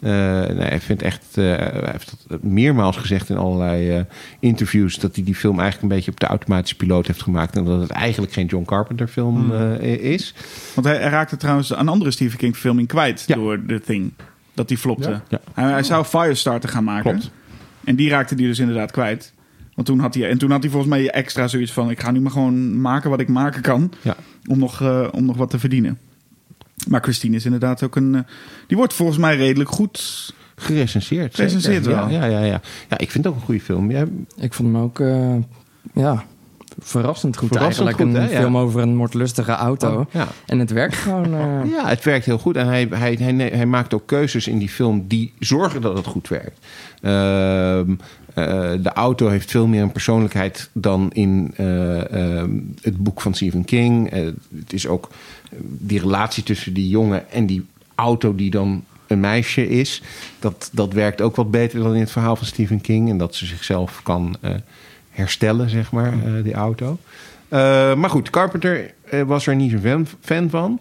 Eh, 0.01 0.11
nee, 0.11 0.67
hij 0.67 0.79
vindt 0.81 1.01
echt, 1.01 1.25
eh, 1.33 1.43
hij 1.45 1.89
heeft 1.91 2.15
dat 2.27 2.43
meermaals 2.43 2.97
gezegd 2.97 3.29
in 3.29 3.37
allerlei 3.37 3.89
eh, 3.97 4.03
interviews 4.39 4.99
dat 4.99 5.15
hij 5.15 5.23
die 5.23 5.35
film 5.35 5.59
eigenlijk 5.59 5.91
een 5.91 5.97
beetje 5.97 6.11
op 6.11 6.19
de 6.19 6.25
automatische 6.25 6.75
piloot 6.75 7.07
heeft 7.07 7.21
gemaakt 7.21 7.55
en 7.55 7.65
dat 7.65 7.81
het 7.81 7.89
eigenlijk 7.89 8.33
geen 8.33 8.45
John 8.45 8.65
Carpenter 8.65 9.07
film 9.07 9.51
eh, 9.51 9.93
is. 9.93 10.33
Want 10.75 10.87
hij, 10.87 10.97
hij 10.97 11.09
raakte 11.09 11.37
trouwens 11.37 11.69
een 11.69 11.87
andere 11.87 12.11
Stephen 12.11 12.37
King 12.37 12.55
filming 12.55 12.87
kwijt 12.87 13.23
Ja. 13.27 13.35
door 13.35 13.59
The 13.67 13.81
Thing. 13.85 14.11
Dat 14.53 14.67
die 14.67 14.77
flopte. 14.77 15.09
Ja? 15.09 15.21
Ja. 15.29 15.39
Hij, 15.53 15.71
hij 15.71 15.83
zou 15.83 16.05
Firestarter 16.05 16.69
gaan 16.69 16.83
maken. 16.83 17.11
Klopt. 17.11 17.31
En 17.83 17.95
die 17.95 18.09
raakte 18.09 18.35
die 18.35 18.47
dus 18.47 18.59
inderdaad 18.59 18.91
kwijt. 18.91 19.33
Want 19.75 19.87
toen 19.87 19.99
had 19.99 20.13
hij, 20.13 20.29
en 20.29 20.37
toen 20.37 20.51
had 20.51 20.61
hij 20.61 20.71
volgens 20.71 20.91
mij 20.91 21.09
extra 21.09 21.47
zoiets 21.47 21.71
van: 21.71 21.89
ik 21.89 21.99
ga 21.99 22.11
nu 22.11 22.21
maar 22.21 22.31
gewoon 22.31 22.81
maken 22.81 23.09
wat 23.09 23.19
ik 23.19 23.27
maken 23.27 23.61
kan. 23.61 23.91
Ja. 24.01 24.15
Om 24.45 24.59
nog, 24.59 24.81
eh, 24.81 25.07
om 25.11 25.25
nog 25.25 25.37
wat 25.37 25.49
te 25.49 25.59
verdienen. 25.59 25.97
Maar 26.87 27.01
Christine 27.01 27.35
is 27.35 27.45
inderdaad 27.45 27.83
ook 27.83 27.95
een. 27.95 28.15
eh, 28.15 28.21
die 28.67 28.77
wordt 28.77 28.93
volgens 28.93 29.17
mij 29.17 29.35
redelijk 29.37 29.69
goed. 29.69 30.29
Gerecenseerd. 30.55 31.35
Gerecenseerd 31.35 31.85
wel. 31.85 32.09
Ja, 32.09 32.25
ja, 32.25 32.25
ja, 32.25 32.39
ja. 32.45 32.61
ja, 32.89 32.97
ik 32.97 33.11
vind 33.11 33.23
het 33.23 33.27
ook 33.33 33.39
een 33.39 33.45
goede 33.45 33.61
film. 33.61 33.91
Ja, 33.91 34.05
Ik 34.37 34.53
vond 34.53 34.73
hem 34.73 34.81
ook, 34.83 34.99
eh, 34.99 35.35
ja, 35.93 36.23
verrassend 36.79 37.37
goed 37.37 37.47
Verrassend 37.47 37.87
eigenlijk. 37.87 38.15
goed, 38.17 38.21
een 38.23 38.27
hè? 38.29 38.35
Ja. 38.35 38.41
film 38.41 38.57
over 38.57 38.81
een 38.81 38.95
moordlustige 38.95 39.51
auto. 39.51 39.99
Oh, 39.99 40.05
ja. 40.11 40.27
En 40.45 40.59
het 40.59 40.71
werkt 40.71 40.95
gewoon... 40.95 41.33
eh, 41.33 41.71
Ja, 41.77 41.87
het 41.87 42.03
werkt 42.03 42.25
heel 42.25 42.37
goed. 42.37 42.55
En 42.55 42.67
hij, 42.67 42.87
hij, 42.91 43.17
hij, 43.19 43.33
hij 43.53 43.65
maakt 43.65 43.93
ook 43.93 44.05
keuzes 44.07 44.47
in 44.47 44.57
die 44.57 44.69
film 44.69 45.07
die 45.07 45.33
zorgen 45.39 45.81
dat 45.81 45.97
het 45.97 46.05
goed 46.05 46.27
werkt. 46.27 46.59
Ehm, 47.01 47.11
eh, 47.91 47.95
de 48.33 48.91
auto 48.93 49.27
heeft 49.27 49.51
veel 49.51 49.67
meer 49.67 49.81
een 49.81 49.91
persoonlijkheid 49.91 50.69
dan 50.73 51.09
in 51.13 51.53
eh, 51.55 52.11
ehm, 52.11 52.49
het 52.81 52.97
boek 52.97 53.21
van 53.21 53.33
Stephen 53.33 53.65
King. 53.65 54.09
Eh, 54.09 54.25
het 54.59 54.73
is 54.73 54.87
ook 54.87 55.09
eh, 55.51 55.57
die 55.61 55.99
relatie 55.99 56.43
tussen 56.43 56.73
die 56.73 56.89
jongen 56.89 57.31
en 57.31 57.45
die 57.45 57.65
auto 57.95 58.35
die 58.35 58.51
dan 58.51 58.83
een 59.07 59.19
meisje 59.19 59.69
is. 59.69 60.01
Dat, 60.39 60.69
dat 60.71 60.93
werkt 60.93 61.21
ook 61.21 61.35
wat 61.35 61.51
beter 61.51 61.79
dan 61.79 61.93
in 61.93 61.99
het 61.99 62.11
verhaal 62.11 62.35
van 62.35 62.47
Stephen 62.47 62.81
King. 62.81 63.09
En 63.09 63.17
dat 63.17 63.35
ze 63.35 63.45
zichzelf 63.45 63.99
kan 64.03 64.35
eh, 64.41 64.51
herstellen, 65.09 65.69
zeg 65.69 65.91
maar, 65.91 66.13
eh, 66.13 66.43
die 66.43 66.53
auto. 66.53 66.97
Eh, 67.51 67.95
maar 67.95 68.09
goed, 68.09 68.29
Carpenter 68.29 68.93
eh, 69.09 69.21
was 69.21 69.47
er 69.47 69.55
niet 69.55 69.71
zo'n 69.71 69.79
fan, 69.81 70.07
fan 70.21 70.49
van. 70.49 70.79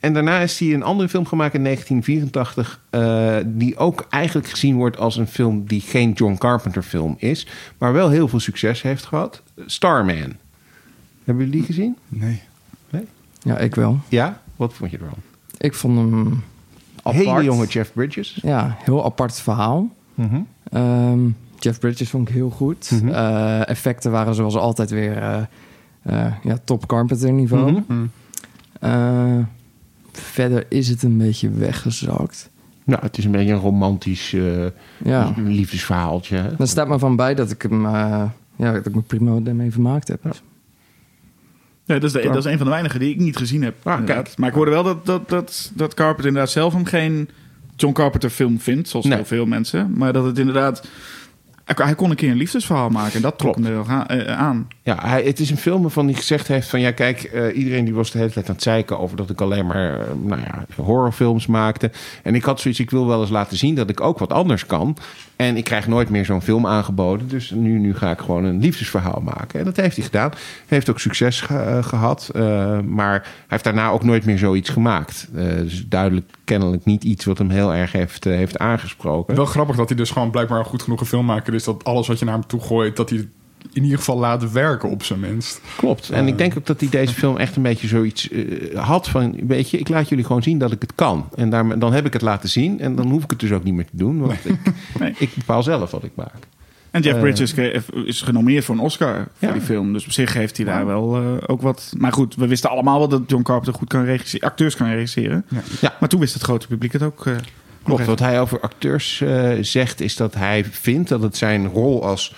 En 0.00 0.12
daarna 0.12 0.38
is 0.38 0.58
hij 0.58 0.74
een 0.74 0.82
andere 0.82 1.08
film 1.08 1.26
gemaakt 1.26 1.54
in 1.54 1.64
1984... 1.64 2.80
eh, 2.90 3.36
die 3.46 3.76
ook 3.76 4.06
eigenlijk 4.10 4.48
gezien 4.48 4.76
wordt 4.76 4.98
als 4.98 5.16
een 5.16 5.26
film 5.26 5.66
die 5.66 5.80
geen 5.80 6.12
John 6.12 6.36
Carpenter 6.38 6.82
film 6.82 7.16
is... 7.18 7.46
maar 7.78 7.92
wel 7.92 8.08
heel 8.10 8.28
veel 8.28 8.40
succes 8.40 8.82
heeft 8.82 9.04
gehad. 9.04 9.42
Starman. 9.66 10.36
Hebben 11.24 11.44
jullie 11.44 11.50
die 11.50 11.62
gezien? 11.62 11.96
Nee. 12.08 12.40
ja, 13.42 13.58
ik 13.58 13.74
wel. 13.74 13.98
Ja? 14.08 14.40
Wat 14.56 14.74
vond 14.74 14.90
je 14.90 14.98
ervan? 14.98 15.18
Ik 15.58 15.74
vond 15.74 15.98
hem 15.98 16.42
apart. 17.02 17.24
Hele 17.24 17.42
jonge 17.44 17.66
Jeff 17.66 17.92
Bridges. 17.92 18.38
Ja, 18.42 18.76
heel 18.80 19.04
apart 19.04 19.40
verhaal. 19.40 19.88
Mhm. 20.14 20.40
Ehm, 20.70 21.20
Jeff 21.58 21.78
Bridges 21.78 22.10
vond 22.10 22.28
ik 22.28 22.34
heel 22.34 22.50
goed. 22.50 22.90
Mhm. 22.90 23.08
Eh, 23.08 23.68
effecten 23.68 24.10
waren 24.10 24.34
zoals 24.34 24.56
altijd 24.56 24.90
weer 24.90 25.16
eh, 25.16 25.42
eh, 26.02 26.32
ja, 26.42 26.58
top 26.64 26.86
Carpenter 26.86 27.32
niveau. 27.32 27.82
Mm. 27.86 28.10
Eh, 28.80 29.38
verder 30.12 30.64
is 30.68 30.88
het 30.88 31.02
een 31.02 31.18
beetje 31.18 31.50
weggezakt. 31.50 32.50
Nou, 32.84 33.00
het 33.02 33.18
is 33.18 33.24
een 33.24 33.30
beetje 33.30 33.52
een 33.52 33.58
romantisch 33.58 34.32
eh, 34.32 34.66
Ja. 35.04 35.34
liefdesverhaaltje. 35.36 36.36
hè? 36.36 36.56
Dan 36.56 36.66
staat 36.66 36.88
me 36.88 36.98
van 36.98 37.16
bij 37.16 37.34
dat 37.34 37.50
ik 37.50 37.62
hem, 37.62 37.86
eh, 37.86 38.24
ja, 38.56 38.72
dat 38.72 38.86
ik 38.86 38.94
me 38.94 39.00
prima 39.02 39.38
ermee 39.44 39.70
vermaakt 39.72 40.08
heb. 40.08 40.20
Ja, 41.84 41.94
dat, 41.94 42.02
is 42.02 42.12
de, 42.12 42.22
dat 42.22 42.36
is 42.36 42.44
een 42.44 42.56
van 42.56 42.66
de 42.66 42.72
weinigen 42.72 43.00
die 43.00 43.10
ik 43.10 43.18
niet 43.20 43.36
gezien 43.36 43.62
heb. 43.62 43.74
Ah, 43.86 44.04
kijk. 44.04 44.36
Maar 44.36 44.48
ik 44.48 44.54
hoorde 44.54 44.70
wel 44.70 44.82
dat, 44.82 45.06
dat, 45.06 45.28
dat, 45.28 45.72
dat 45.74 45.94
Carpenter 45.94 46.26
inderdaad 46.26 46.50
zelf 46.50 46.72
hem 46.72 46.84
geen 46.84 47.28
John 47.76 47.92
Carpenter 47.94 48.30
film 48.30 48.60
vindt, 48.60 48.88
zoals 48.88 49.06
Nee. 49.06 49.14
heel 49.16 49.24
veel 49.26 49.46
mensen. 49.46 49.92
Maar 49.96 50.12
dat 50.12 50.24
het 50.24 50.38
inderdaad... 50.38 50.88
Hij 51.76 51.86
hij 51.86 51.94
kon 51.94 52.10
een 52.10 52.16
keer 52.16 52.30
een 52.30 52.36
liefdesverhaal 52.36 52.88
maken 52.88 53.14
en 53.14 53.22
dat 53.22 53.38
trok 53.38 53.54
Klopt. 53.54 53.68
hem 53.68 54.06
er 54.08 54.26
eh, 54.26 54.38
aan. 54.38 54.68
Ja, 54.82 54.96
hij, 55.00 55.22
het 55.22 55.40
is 55.40 55.50
een 55.50 55.56
film 55.56 55.82
waarvan 55.82 56.04
hij 56.04 56.14
gezegd 56.14 56.48
heeft 56.48 56.68
van... 56.68 56.80
ja, 56.80 56.90
kijk, 56.90 57.22
eh, 57.22 57.56
iedereen 57.56 57.84
die 57.84 57.94
was 57.94 58.10
de 58.10 58.18
hele 58.18 58.30
tijd 58.30 58.48
aan 58.48 58.54
het 58.54 58.62
zeiken... 58.62 58.98
over 58.98 59.16
dat 59.16 59.30
ik 59.30 59.40
alleen 59.40 59.66
maar 59.66 60.00
eh, 60.00 60.06
nou 60.22 60.40
ja, 60.40 60.64
horrorfilms 60.82 61.46
maakte. 61.46 61.90
En 62.22 62.34
ik 62.34 62.42
had 62.44 62.60
zoiets, 62.60 62.80
ik 62.80 62.90
wil 62.90 63.06
wel 63.06 63.20
eens 63.20 63.30
laten 63.30 63.56
zien 63.56 63.74
dat 63.74 63.90
ik 63.90 64.00
ook 64.00 64.18
wat 64.18 64.32
anders 64.32 64.66
kan. 64.66 64.96
En 65.36 65.56
ik 65.56 65.64
krijg 65.64 65.86
nooit 65.86 66.08
meer 66.10 66.24
zo'n 66.24 66.42
film 66.42 66.66
aangeboden. 66.66 67.28
Dus 67.28 67.50
nu, 67.50 67.78
nu 67.78 67.94
ga 67.94 68.10
ik 68.10 68.18
gewoon 68.18 68.44
een 68.44 68.60
liefdesverhaal 68.60 69.20
maken. 69.24 69.58
En 69.58 69.64
dat 69.64 69.76
heeft 69.76 69.96
hij 69.96 70.04
gedaan. 70.04 70.30
Hij 70.30 70.38
heeft 70.68 70.90
ook 70.90 71.00
succes 71.00 71.40
ge- 71.40 71.54
eh, 71.58 71.82
gehad. 71.84 72.30
eh, 72.34 72.80
maar 72.80 73.12
hij 73.22 73.30
heeft 73.46 73.64
daarna 73.64 73.88
ook 73.88 74.04
nooit 74.04 74.24
meer 74.24 74.38
zoiets 74.38 74.70
gemaakt. 74.70 75.28
Eh, 75.34 75.44
dus 75.44 75.84
duidelijk 75.88 76.26
kennelijk 76.44 76.84
niet 76.84 77.04
iets 77.04 77.24
wat 77.24 77.38
hem 77.38 77.50
heel 77.50 77.74
erg 77.74 77.92
heeft, 77.92 78.24
heeft 78.24 78.58
aangesproken. 78.58 79.34
Wel 79.36 79.44
grappig 79.44 79.76
dat 79.76 79.88
hij 79.88 79.96
dus 79.98 80.10
gewoon 80.10 80.30
blijkbaar 80.30 80.58
een 80.58 80.64
goed 80.64 80.82
genoeg 80.82 81.08
filmmaker 81.08 81.52
is... 81.58 81.64
dat 81.64 81.84
alles 81.84 82.06
wat 82.08 82.18
je 82.18 82.24
naar 82.24 82.34
hem 82.34 82.46
toe 82.46 82.60
gooit, 82.60 82.96
dat 82.96 83.10
hij 83.10 83.18
het 83.18 83.28
in 83.72 83.82
ieder 83.82 83.98
geval 83.98 84.18
laat 84.18 84.52
werken 84.52 84.88
op 84.90 85.02
zijn 85.02 85.20
minst. 85.20 85.60
Klopt. 85.76 86.10
En 86.10 86.26
ik 86.26 86.38
denk 86.38 86.56
ook 86.58 86.66
dat 86.66 86.80
hij 86.80 86.88
deze 86.88 87.14
film 87.14 87.36
echt 87.36 87.56
een 87.56 87.62
beetje 87.62 87.86
zoiets 87.88 88.28
eh, 88.30 88.78
had 88.84 89.08
van... 89.08 89.34
weet 89.46 89.70
je, 89.70 89.78
ik 89.78 89.88
laat 89.88 90.08
jullie 90.08 90.24
gewoon 90.24 90.42
zien 90.42 90.58
dat 90.58 90.72
ik 90.72 90.80
het 90.80 90.92
kan. 90.94 91.28
En 91.34 91.50
daar, 91.50 91.78
dan 91.78 91.92
heb 91.92 92.06
ik 92.06 92.12
het 92.12 92.22
laten 92.22 92.48
zien. 92.48 92.80
En 92.80 92.94
dan 92.96 93.10
hoef 93.10 93.24
ik 93.24 93.30
het 93.30 93.40
dus 93.40 93.52
ook 93.52 93.64
niet 93.64 93.74
meer 93.74 93.84
te 93.84 93.96
doen. 93.96 94.18
Want 94.20 94.44
ik, 94.44 94.56
Nee. 95.00 95.14
ik 95.18 95.30
bepaal 95.34 95.62
zelf 95.62 95.90
wat 95.90 96.04
ik 96.04 96.10
maak. 96.14 96.34
En 96.90 97.02
Jeff 97.02 97.14
Eh, 97.16 97.22
Bridges 97.22 97.52
kreeg- 97.54 97.90
is 97.92 98.22
genomineerd 98.22 98.64
voor 98.64 98.74
een 98.74 98.80
Oscar 98.80 99.14
voor 99.14 99.48
Ja. 99.48 99.52
die 99.52 99.62
film. 99.62 99.92
Dus 99.92 100.04
op 100.04 100.12
zich 100.12 100.32
heeft 100.32 100.56
hij 100.56 100.66
daar 100.66 100.86
wel 100.86 101.16
eh, 101.16 101.22
ook 101.46 101.62
wat... 101.62 101.92
Maar 101.98 102.12
goed, 102.12 102.34
we 102.34 102.46
wisten 102.46 102.70
allemaal 102.70 102.98
wel 102.98 103.08
dat 103.08 103.22
John 103.26 103.42
Carpenter 103.42 103.74
goed 103.74 103.88
kan 103.88 104.04
regisseren, 104.04 104.48
acteurs 104.48 104.76
kan 104.76 104.88
regisseren. 104.88 105.44
Ja. 105.48 105.60
Ja. 105.80 105.96
Maar 106.00 106.08
toen 106.08 106.20
wist 106.20 106.34
het 106.34 106.42
grote 106.42 106.66
publiek 106.66 106.92
het 106.92 107.02
ook. 107.02 107.24
Klopt. 107.88 108.06
Wat 108.06 108.18
hij 108.18 108.40
over 108.40 108.60
acteurs 108.60 109.20
eh, 109.20 109.50
zegt, 109.60 110.00
is 110.00 110.16
dat 110.16 110.34
hij 110.34 110.64
vindt 110.64 111.08
dat 111.08 111.22
het 111.22 111.36
zijn 111.36 111.66
rol 111.66 112.04
als 112.04 112.34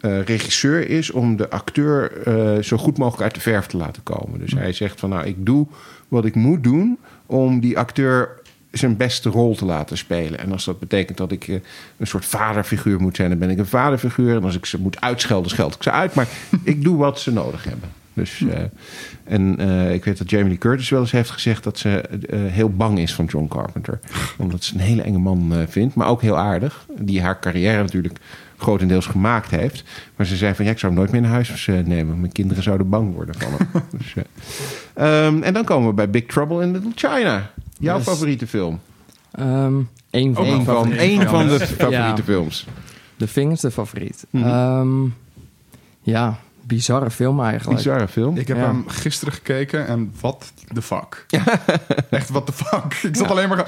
eh, 0.00 0.22
regisseur 0.22 0.88
is 0.88 1.10
om 1.10 1.36
de 1.36 1.50
acteur 1.50 2.22
eh, 2.22 2.62
zo 2.62 2.76
goed 2.76 2.98
mogelijk 2.98 3.22
uit 3.22 3.34
de 3.34 3.40
verf 3.40 3.66
te 3.66 3.76
laten 3.76 4.02
komen. 4.02 4.40
Dus 4.40 4.52
hij 4.52 4.72
zegt 4.72 5.00
van 5.00 5.10
nou, 5.10 5.26
ik 5.26 5.46
doe 5.46 5.66
wat 6.08 6.24
ik 6.24 6.34
moet 6.34 6.62
doen 6.62 6.98
om 7.26 7.60
die 7.60 7.78
acteur 7.78 8.42
zijn 8.70 8.96
beste 8.96 9.28
rol 9.28 9.54
te 9.54 9.64
laten 9.64 9.96
spelen. 9.96 10.38
En 10.38 10.52
als 10.52 10.64
dat 10.64 10.78
betekent 10.78 11.18
dat 11.18 11.32
ik 11.32 11.48
een 11.96 12.06
soort 12.06 12.24
vaderfiguur 12.24 13.00
moet 13.00 13.16
zijn, 13.16 13.28
dan 13.28 13.38
ben 13.38 13.50
ik 13.50 13.58
een 13.58 13.66
vaderfiguur. 13.66 14.36
En 14.36 14.44
als 14.44 14.56
ik 14.56 14.66
ze 14.66 14.80
moet 14.80 15.00
uitschelden, 15.00 15.50
scheld 15.50 15.74
ik 15.74 15.82
ze 15.82 15.90
uit. 15.90 16.14
Maar 16.14 16.28
ik 16.62 16.82
doe 16.82 16.96
wat 16.96 17.20
ze 17.20 17.32
nodig 17.32 17.64
hebben. 17.64 18.03
Dus, 18.14 18.40
eh, 18.50 18.58
en 19.24 19.58
eh, 19.58 19.94
ik 19.94 20.04
weet 20.04 20.18
dat 20.18 20.30
Jamie 20.30 20.48
Lee 20.48 20.58
Curtis 20.58 20.88
wel 20.88 21.00
eens 21.00 21.10
heeft 21.10 21.30
gezegd 21.30 21.64
dat 21.64 21.78
ze 21.78 22.00
eh, 22.00 22.38
heel 22.42 22.70
bang 22.70 22.98
is 22.98 23.14
van 23.14 23.24
John 23.24 23.48
Carpenter. 23.48 24.00
Omdat 24.38 24.64
ze 24.64 24.74
een 24.74 24.80
hele 24.80 25.02
enge 25.02 25.18
man 25.18 25.52
eh, 25.54 25.58
vindt, 25.68 25.94
maar 25.94 26.08
ook 26.08 26.22
heel 26.22 26.38
aardig. 26.38 26.86
Die 26.98 27.22
haar 27.22 27.40
carrière 27.40 27.82
natuurlijk 27.82 28.18
grotendeels 28.56 29.06
gemaakt 29.06 29.50
heeft. 29.50 29.84
Maar 30.16 30.26
ze 30.26 30.36
zei 30.36 30.54
van 30.54 30.64
ja, 30.64 30.70
ik 30.70 30.78
zou 30.78 30.92
hem 30.92 31.00
nooit 31.00 31.12
meer 31.12 31.20
naar 31.22 31.30
huis 31.30 31.66
nemen. 31.84 32.20
Mijn 32.20 32.32
kinderen 32.32 32.62
zouden 32.62 32.88
bang 32.88 33.14
worden 33.14 33.34
van 33.38 33.52
hem. 33.52 33.82
dus, 33.98 34.14
eh, 34.14 35.26
ehm, 35.26 35.42
en 35.42 35.52
dan 35.52 35.64
komen 35.64 35.88
we 35.88 35.94
bij 35.94 36.10
Big 36.10 36.24
Trouble 36.26 36.62
in 36.62 36.72
Little 36.72 36.92
China. 36.94 37.50
Jouw 37.78 37.96
Yes. 37.96 38.04
favoriete 38.06 38.46
film? 38.46 38.80
Ehm 39.32 39.74
een 40.10 40.34
van, 40.34 40.46
van, 40.46 40.64
favoriete 40.64 40.98
één 40.98 41.28
van 41.28 41.48
de 41.48 41.60
favoriete 41.60 41.90
Ja. 41.90 42.16
films. 42.24 42.66
De 43.16 43.26
Thing 43.32 43.52
is 43.52 43.60
de 43.60 43.70
favoriet. 43.70 44.26
Mhm. 44.30 44.44
Ehm, 44.44 45.04
ja, 46.02 46.38
bizarre 46.66 47.10
film 47.10 47.40
eigenlijk. 47.42 47.76
Bizarre 47.76 48.08
film. 48.08 48.36
Ik 48.36 48.48
heb 48.48 48.56
Ja. 48.56 48.62
hem 48.62 48.84
gisteren 48.88 49.34
gekeken 49.34 49.86
en 49.86 50.14
what 50.20 50.52
the 50.74 50.82
fuck. 50.82 51.26
Echt 52.10 52.28
what 52.28 52.46
the 52.46 52.52
fuck. 52.52 52.84
Ik 53.02 53.16
zat 53.16 53.18
Ja. 53.18 53.26
alleen 53.26 53.48
maar... 53.48 53.66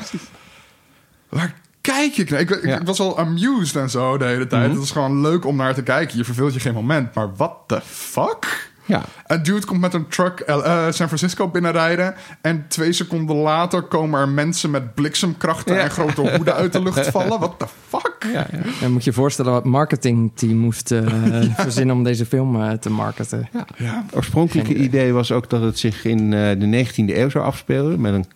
Waar 1.28 1.54
kijk 1.80 2.16
ik 2.16 2.30
naar? 2.30 2.40
Ik, 2.40 2.50
ik, 2.50 2.64
Ja. 2.64 2.80
ik 2.80 2.86
was 2.86 3.00
al 3.00 3.18
amused 3.18 3.76
en 3.76 3.90
zo 3.90 4.16
de 4.18 4.24
hele 4.24 4.46
tijd. 4.46 4.66
Mhm. 4.66 4.74
Het 4.74 4.82
is 4.84 4.90
gewoon 4.90 5.20
leuk 5.20 5.44
om 5.44 5.56
naar 5.56 5.74
te 5.74 5.82
kijken. 5.82 6.16
Je 6.18 6.24
verveelt 6.24 6.54
je 6.54 6.60
geen 6.60 6.74
moment. 6.74 7.14
Maar 7.14 7.34
what 7.36 7.52
the 7.66 7.80
fuck? 7.84 8.70
Ja. 8.86 9.02
Een 9.26 9.42
dude 9.42 9.66
komt 9.66 9.80
met 9.80 9.94
een 9.94 10.08
truck 10.08 10.40
eh, 10.40 10.56
eh, 10.56 10.92
San 10.92 11.06
Francisco 11.06 11.48
binnenrijden. 11.48 12.14
En 12.40 12.64
twee 12.68 12.92
seconden 12.92 13.36
later 13.36 13.82
komen 13.82 14.20
er 14.20 14.28
mensen 14.28 14.70
met 14.70 14.94
bliksemkrachten 14.94 15.74
Ja. 15.74 15.80
en 15.80 15.90
grote 15.90 16.20
hoeden 16.36 16.54
uit 16.54 16.72
de 16.72 16.82
lucht 16.82 17.06
vallen. 17.06 17.38
What 17.38 17.58
the 17.58 17.66
fuck? 17.88 18.14
Ja, 18.32 18.46
ja. 18.52 18.58
En 18.82 18.92
moet 18.92 19.04
je 19.04 19.10
je 19.10 19.16
voorstellen 19.16 19.52
wat 19.52 19.62
het 19.62 19.72
marketingteam 19.72 20.56
moest 20.56 20.90
eh, 20.92 21.02
verzinnen 21.56 21.96
om 21.96 22.04
deze 22.04 22.26
film 22.26 22.78
te 22.78 22.90
marketen. 22.90 23.48
Ja. 23.76 24.02
Het 24.06 24.16
oorspronkelijke 24.16 24.70
Geen 24.72 24.82
idee. 24.82 24.88
idee 25.00 25.12
was 25.12 25.32
ook 25.32 25.50
dat 25.50 25.62
het 25.62 25.78
zich 25.78 26.04
in 26.04 26.32
eh, 26.32 26.60
de 26.60 26.86
19e 26.86 27.16
eeuw 27.16 27.28
zou 27.28 27.44
afspelen. 27.44 28.00
Met 28.00 28.14
een 28.14 28.26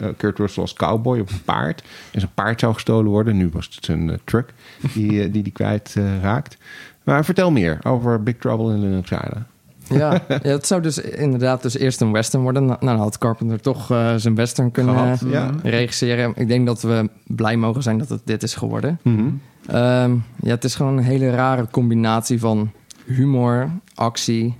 eh, 0.00 0.08
Kurt 0.16 0.38
Russell 0.38 0.62
als 0.62 0.72
cowboy 0.72 1.18
op 1.20 1.30
een 1.30 1.42
paard. 1.44 1.82
En 2.10 2.20
zijn 2.20 2.32
paard 2.34 2.60
zou 2.60 2.74
gestolen 2.74 3.10
worden. 3.10 3.36
Nu 3.36 3.50
was 3.52 3.70
het 3.74 3.84
zijn 3.84 4.10
eh, 4.10 4.16
truck 4.24 4.52
die 4.92 5.30
die, 5.30 5.42
die 5.42 5.52
kwijt 5.52 5.94
raakt. 6.22 6.56
Maar 7.04 7.24
vertel 7.24 7.50
meer 7.50 7.78
over 7.82 8.22
Big 8.22 8.36
Trouble 8.36 8.74
in 8.74 8.80
Little 8.80 9.16
China. 9.16 9.46
Ja, 9.88 10.22
ja, 10.28 10.38
het 10.40 10.66
zou 10.66 10.82
dus 10.82 10.98
inderdaad 10.98 11.62
dus 11.62 11.78
eerst 11.78 12.00
een 12.00 12.12
western 12.12 12.42
worden. 12.42 12.64
Nou, 12.64 12.78
dan 12.80 12.96
had 12.96 13.18
Carpenter 13.18 13.60
toch 13.60 13.90
eh, 13.90 14.14
zijn 14.16 14.34
western 14.34 14.70
kunnen 14.70 14.94
Gehad, 14.94 15.22
eh, 15.22 15.30
ja. 15.30 15.50
regisseren. 15.62 16.32
Ik 16.36 16.48
denk 16.48 16.66
dat 16.66 16.82
we 16.82 17.10
blij 17.26 17.56
mogen 17.56 17.82
zijn 17.82 17.98
dat 17.98 18.08
het 18.08 18.20
dit 18.24 18.42
is 18.42 18.54
geworden. 18.54 19.00
Mhm. 19.02 19.28
Ehm, 19.66 20.14
ja, 20.40 20.50
het 20.50 20.64
is 20.64 20.74
gewoon 20.74 20.96
een 20.96 21.04
hele 21.04 21.30
rare 21.30 21.66
combinatie 21.70 22.40
van 22.40 22.70
humor, 23.04 23.70
actie, 23.94 24.56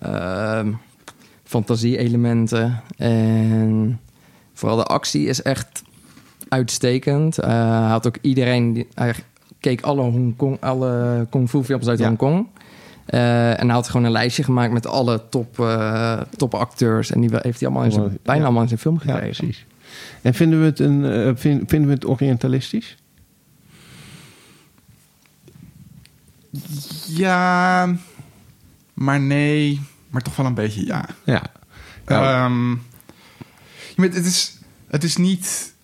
ehm, 0.00 0.72
fantasie-elementen. 1.44 2.82
En 2.96 4.00
vooral 4.54 4.76
de 4.76 4.84
actie 4.84 5.26
is 5.26 5.42
echt 5.42 5.82
uitstekend. 6.48 7.38
Eh, 7.38 7.48
hij 7.48 7.88
had 7.88 8.06
ook 8.06 8.16
iedereen... 8.20 8.72
Die, 8.72 8.88
hij 8.94 9.14
keek 9.60 9.80
alle, 9.80 10.02
Hongkong, 10.02 10.60
alle 10.60 11.26
kung 11.30 11.48
fu 11.48 11.62
films 11.62 11.88
uit 11.88 11.98
Ja. 11.98 12.06
Hongkong. 12.06 12.46
Eh, 13.10 13.50
en 13.60 13.66
hij 13.66 13.74
had 13.74 13.88
gewoon 13.88 14.06
een 14.06 14.12
lijstje 14.12 14.42
gemaakt 14.44 14.72
met 14.72 14.86
alle 14.86 15.22
top, 15.28 15.60
eh, 15.60 16.20
top 16.36 16.54
acteurs. 16.54 17.10
En 17.10 17.20
die 17.20 17.30
heeft 17.32 17.60
hij 17.60 17.68
allemaal 17.68 17.84
in 17.86 17.92
zijn, 17.92 18.04
Ja. 18.04 18.10
bijna 18.22 18.44
allemaal 18.44 18.62
in 18.62 18.68
zijn 18.68 18.80
film 18.80 19.00
Ja, 19.04 19.12
gekregen. 19.12 19.36
precies. 19.44 19.66
En 20.22 20.34
vinden 20.34 20.60
we 20.60 20.64
het, 20.66 20.78
een, 20.78 21.04
eh, 21.04 21.30
vind- 21.34 21.70
vinden 21.70 21.88
we 21.88 21.94
het 21.94 22.06
orientalistisch? 22.06 22.96
Ja, 27.06 27.94
maar 28.94 29.20
nee. 29.20 29.80
Maar 30.10 30.22
toch 30.22 30.36
wel 30.36 30.46
een 30.46 30.54
beetje 30.54 30.86
ja. 30.86 31.04
Ja. 31.24 31.42
Nou, 32.06 32.24
Ehm, 32.24 32.70
je 33.94 34.02
weet, 34.02 34.14
het, 34.14 34.24
is, 34.26 34.58
het 34.88 35.04
is 35.04 35.16
niet. 35.16 35.74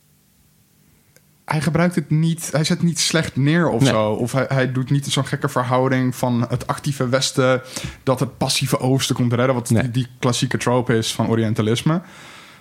Hij 1.47 1.61
gebruikt 1.61 1.95
het 1.95 2.11
niet. 2.11 2.49
Hij 2.53 2.65
zet 2.65 2.83
niet 2.83 2.99
slecht 3.01 3.37
neer 3.37 3.69
of 3.69 3.81
Nee. 3.81 3.91
zo. 3.91 4.11
Of 4.13 4.33
hij, 4.33 4.45
hij 4.49 4.73
doet 4.73 4.91
niet 4.91 5.07
zo'n 5.07 5.27
gekke 5.27 5.49
verhouding 5.49 6.17
van 6.17 6.47
het 6.49 6.67
actieve 6.67 7.09
Westen. 7.09 7.63
dat 8.03 8.21
het 8.21 8.37
passieve 8.39 8.79
Oosten 8.79 9.15
komt 9.15 9.33
redden. 9.33 9.55
Wat 9.55 9.71
Nee. 9.71 9.83
die, 9.83 9.91
die 9.91 10.07
klassieke 10.19 10.57
trope 10.59 10.97
is 10.97 11.13
van 11.15 11.29
Orientalisme. 11.29 12.01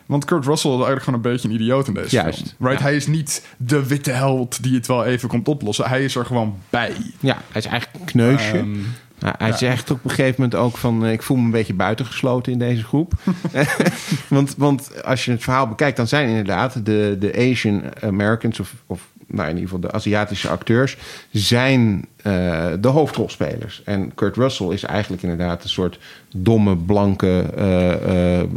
Want 0.06 0.26
Kurt 0.26 0.46
Russell 0.46 0.70
is 0.72 0.76
eigenlijk 0.76 1.04
gewoon 1.06 1.24
een 1.26 1.32
beetje 1.32 1.48
een 1.48 1.54
idioot 1.54 1.88
in 1.88 1.94
deze 1.94 2.16
Juist, 2.16 2.38
film. 2.38 2.50
Right? 2.60 2.78
ja. 2.80 2.86
Hij 2.86 2.96
is 2.96 3.08
niet 3.08 3.46
de 3.58 3.88
witte 3.88 4.12
held 4.12 4.64
die 4.64 4.76
het 4.76 4.88
wel 4.88 5.06
even 5.06 5.30
komt 5.30 5.48
oplossen. 5.48 5.86
Hij 5.90 6.04
is 6.04 6.16
er 6.16 6.26
gewoon 6.26 6.58
bij. 6.70 6.92
ja, 7.20 7.34
hij 7.52 7.62
is 7.62 7.66
eigenlijk 7.66 8.00
een 8.00 8.06
kneusje. 8.06 8.58
Ehm, 8.58 8.78
hij 9.20 9.48
Ja. 9.48 9.56
zegt 9.58 9.92
op 9.92 10.04
een 10.04 10.10
gegeven 10.10 10.36
moment 10.42 10.56
ook 10.56 10.78
van... 10.78 11.06
eh, 11.06 11.12
ik 11.12 11.22
voel 11.24 11.38
me 11.38 11.44
een 11.46 11.52
beetje 11.52 11.74
buitengesloten 11.74 12.52
in 12.52 12.60
deze 12.60 12.84
groep. 12.84 13.14
want, 14.28 14.56
want 14.58 15.04
als 15.04 15.26
je 15.26 15.32
het 15.32 15.44
verhaal 15.44 15.68
bekijkt... 15.68 15.98
dan 15.98 16.08
zijn 16.08 16.30
inderdaad 16.30 16.86
de, 16.86 17.16
de 17.20 17.34
Asian 17.52 17.84
Americans... 18.02 18.60
of, 18.60 18.74
of 18.86 19.02
nou, 19.28 19.50
in 19.50 19.56
ieder 19.56 19.70
geval 19.70 19.80
de 19.90 19.92
Aziatische 19.92 20.50
acteurs... 20.50 20.98
zijn 21.32 22.06
eh, 22.18 22.68
de 22.80 22.88
hoofdrolspelers. 22.88 23.82
En 23.86 24.14
Kurt 24.16 24.36
Russell 24.36 24.68
is 24.68 24.84
eigenlijk 24.84 25.24
inderdaad... 25.24 25.64
een 25.64 25.70
soort 25.70 26.00
domme, 26.36 26.76
blanke 26.78 27.40
eh, 27.56 28.40
eh, 28.42 28.48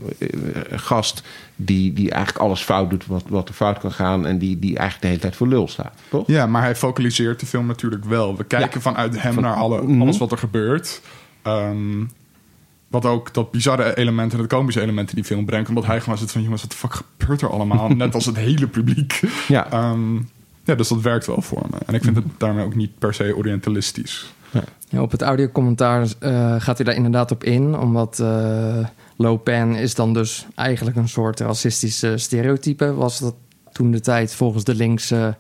gast... 0.71 1.23
Die, 1.61 1.93
die 1.93 2.11
eigenlijk 2.11 2.45
alles 2.45 2.61
fout 2.61 2.91
doet 2.91 3.07
wat, 3.07 3.23
wat 3.29 3.49
er 3.49 3.55
fout 3.55 3.79
kan 3.79 3.93
gaan... 3.93 4.27
en 4.27 4.39
die, 4.39 4.59
die 4.59 4.71
eigenlijk 4.77 5.01
de 5.01 5.07
hele 5.07 5.21
tijd 5.21 5.37
voor 5.37 5.49
lul 5.49 5.69
staat, 5.69 5.95
toch? 6.11 6.27
Ja, 6.27 6.47
maar 6.47 6.63
hij 6.63 6.77
focaliseert 6.77 7.41
de 7.41 7.47
film 7.47 7.67
natuurlijk 7.67 8.05
wel. 8.05 8.37
We 8.37 8.45
kijken 8.45 8.71
Ja. 8.75 8.81
vanuit 8.81 9.23
hem 9.23 9.33
Van- 9.35 9.43
naar 9.43 9.55
alle, 9.57 9.83
Mhm. 9.83 10.01
alles 10.01 10.19
wat 10.19 10.33
er 10.33 10.39
gebeurt. 10.39 11.01
Ehm, 11.43 12.05
wat 12.89 13.05
ook 13.05 13.35
dat 13.35 13.51
bizarre 13.51 13.97
element 13.97 14.33
en 14.33 14.39
het 14.39 14.49
komische 14.49 14.81
element 14.81 15.09
in 15.09 15.15
die 15.15 15.25
film 15.25 15.45
brengt. 15.45 15.69
Omdat 15.69 15.87
hij 15.87 16.01
gewoon 16.01 16.19
zit 16.19 16.31
van... 16.33 16.43
jongens, 16.43 16.63
wat 16.63 16.71
de 16.71 16.77
fuck 16.77 16.93
gebeurt 17.19 17.41
er 17.43 17.51
allemaal? 17.51 17.89
Net 17.95 18.15
als 18.15 18.27
het 18.27 18.37
hele 18.37 18.67
publiek. 18.67 19.21
Ja. 19.49 19.71
Ehm, 19.71 20.17
Ja, 20.69 20.75
dus 20.75 20.89
dat 20.89 21.01
werkt 21.01 21.27
wel 21.27 21.43
voor 21.43 21.67
me. 21.71 21.77
En 21.87 21.95
ik 21.95 22.03
vind 22.03 22.17
het 22.17 22.25
daarmee 22.39 22.65
ook 22.65 22.75
niet 22.75 22.99
per 22.99 23.15
se 23.15 23.37
orientalistisch. 23.37 24.33
Ja, 24.89 25.03
op 25.03 25.11
het 25.11 25.23
audiocommentaar 25.23 26.07
eh 26.19 26.55
gaat 26.59 26.77
hij 26.77 26.87
daar 26.87 26.95
inderdaad 26.95 27.31
op 27.31 27.45
in. 27.45 27.79
Omdat 27.79 28.19
eh 28.21 28.87
Lo 29.17 29.37
Pan 29.37 29.77
is 29.77 29.95
dan 29.95 30.13
dus 30.13 30.47
eigenlijk 30.55 30.97
een 30.97 31.09
soort 31.09 31.41
racistische 31.41 32.17
stereotype. 32.17 32.95
Was 32.95 33.19
dat 33.19 33.35
toen 33.73 33.91
de 33.91 34.01
tijd 34.01 34.35
volgens 34.35 34.65
de 34.65 34.75
linkse 34.75 35.37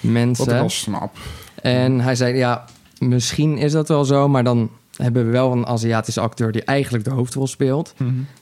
Wat 0.00 0.10
mensen. 0.12 0.44
ik 0.44 0.50
wel 0.50 0.70
snap. 0.70 1.16
En 1.62 2.00
hij 2.00 2.14
zei, 2.14 2.36
ja, 2.36 2.64
misschien 2.98 3.56
is 3.56 3.72
dat 3.72 3.88
wel 3.88 4.04
zo, 4.04 4.28
maar 4.28 4.44
dan 4.44 4.70
hebben 4.96 5.24
we 5.24 5.30
wel 5.30 5.52
een 5.52 5.66
Aziatische 5.66 6.20
acteur 6.20 6.52
die 6.52 6.64
eigenlijk 6.64 7.04
de 7.04 7.10
hoofdrol 7.10 7.46
speelt. 7.46 7.94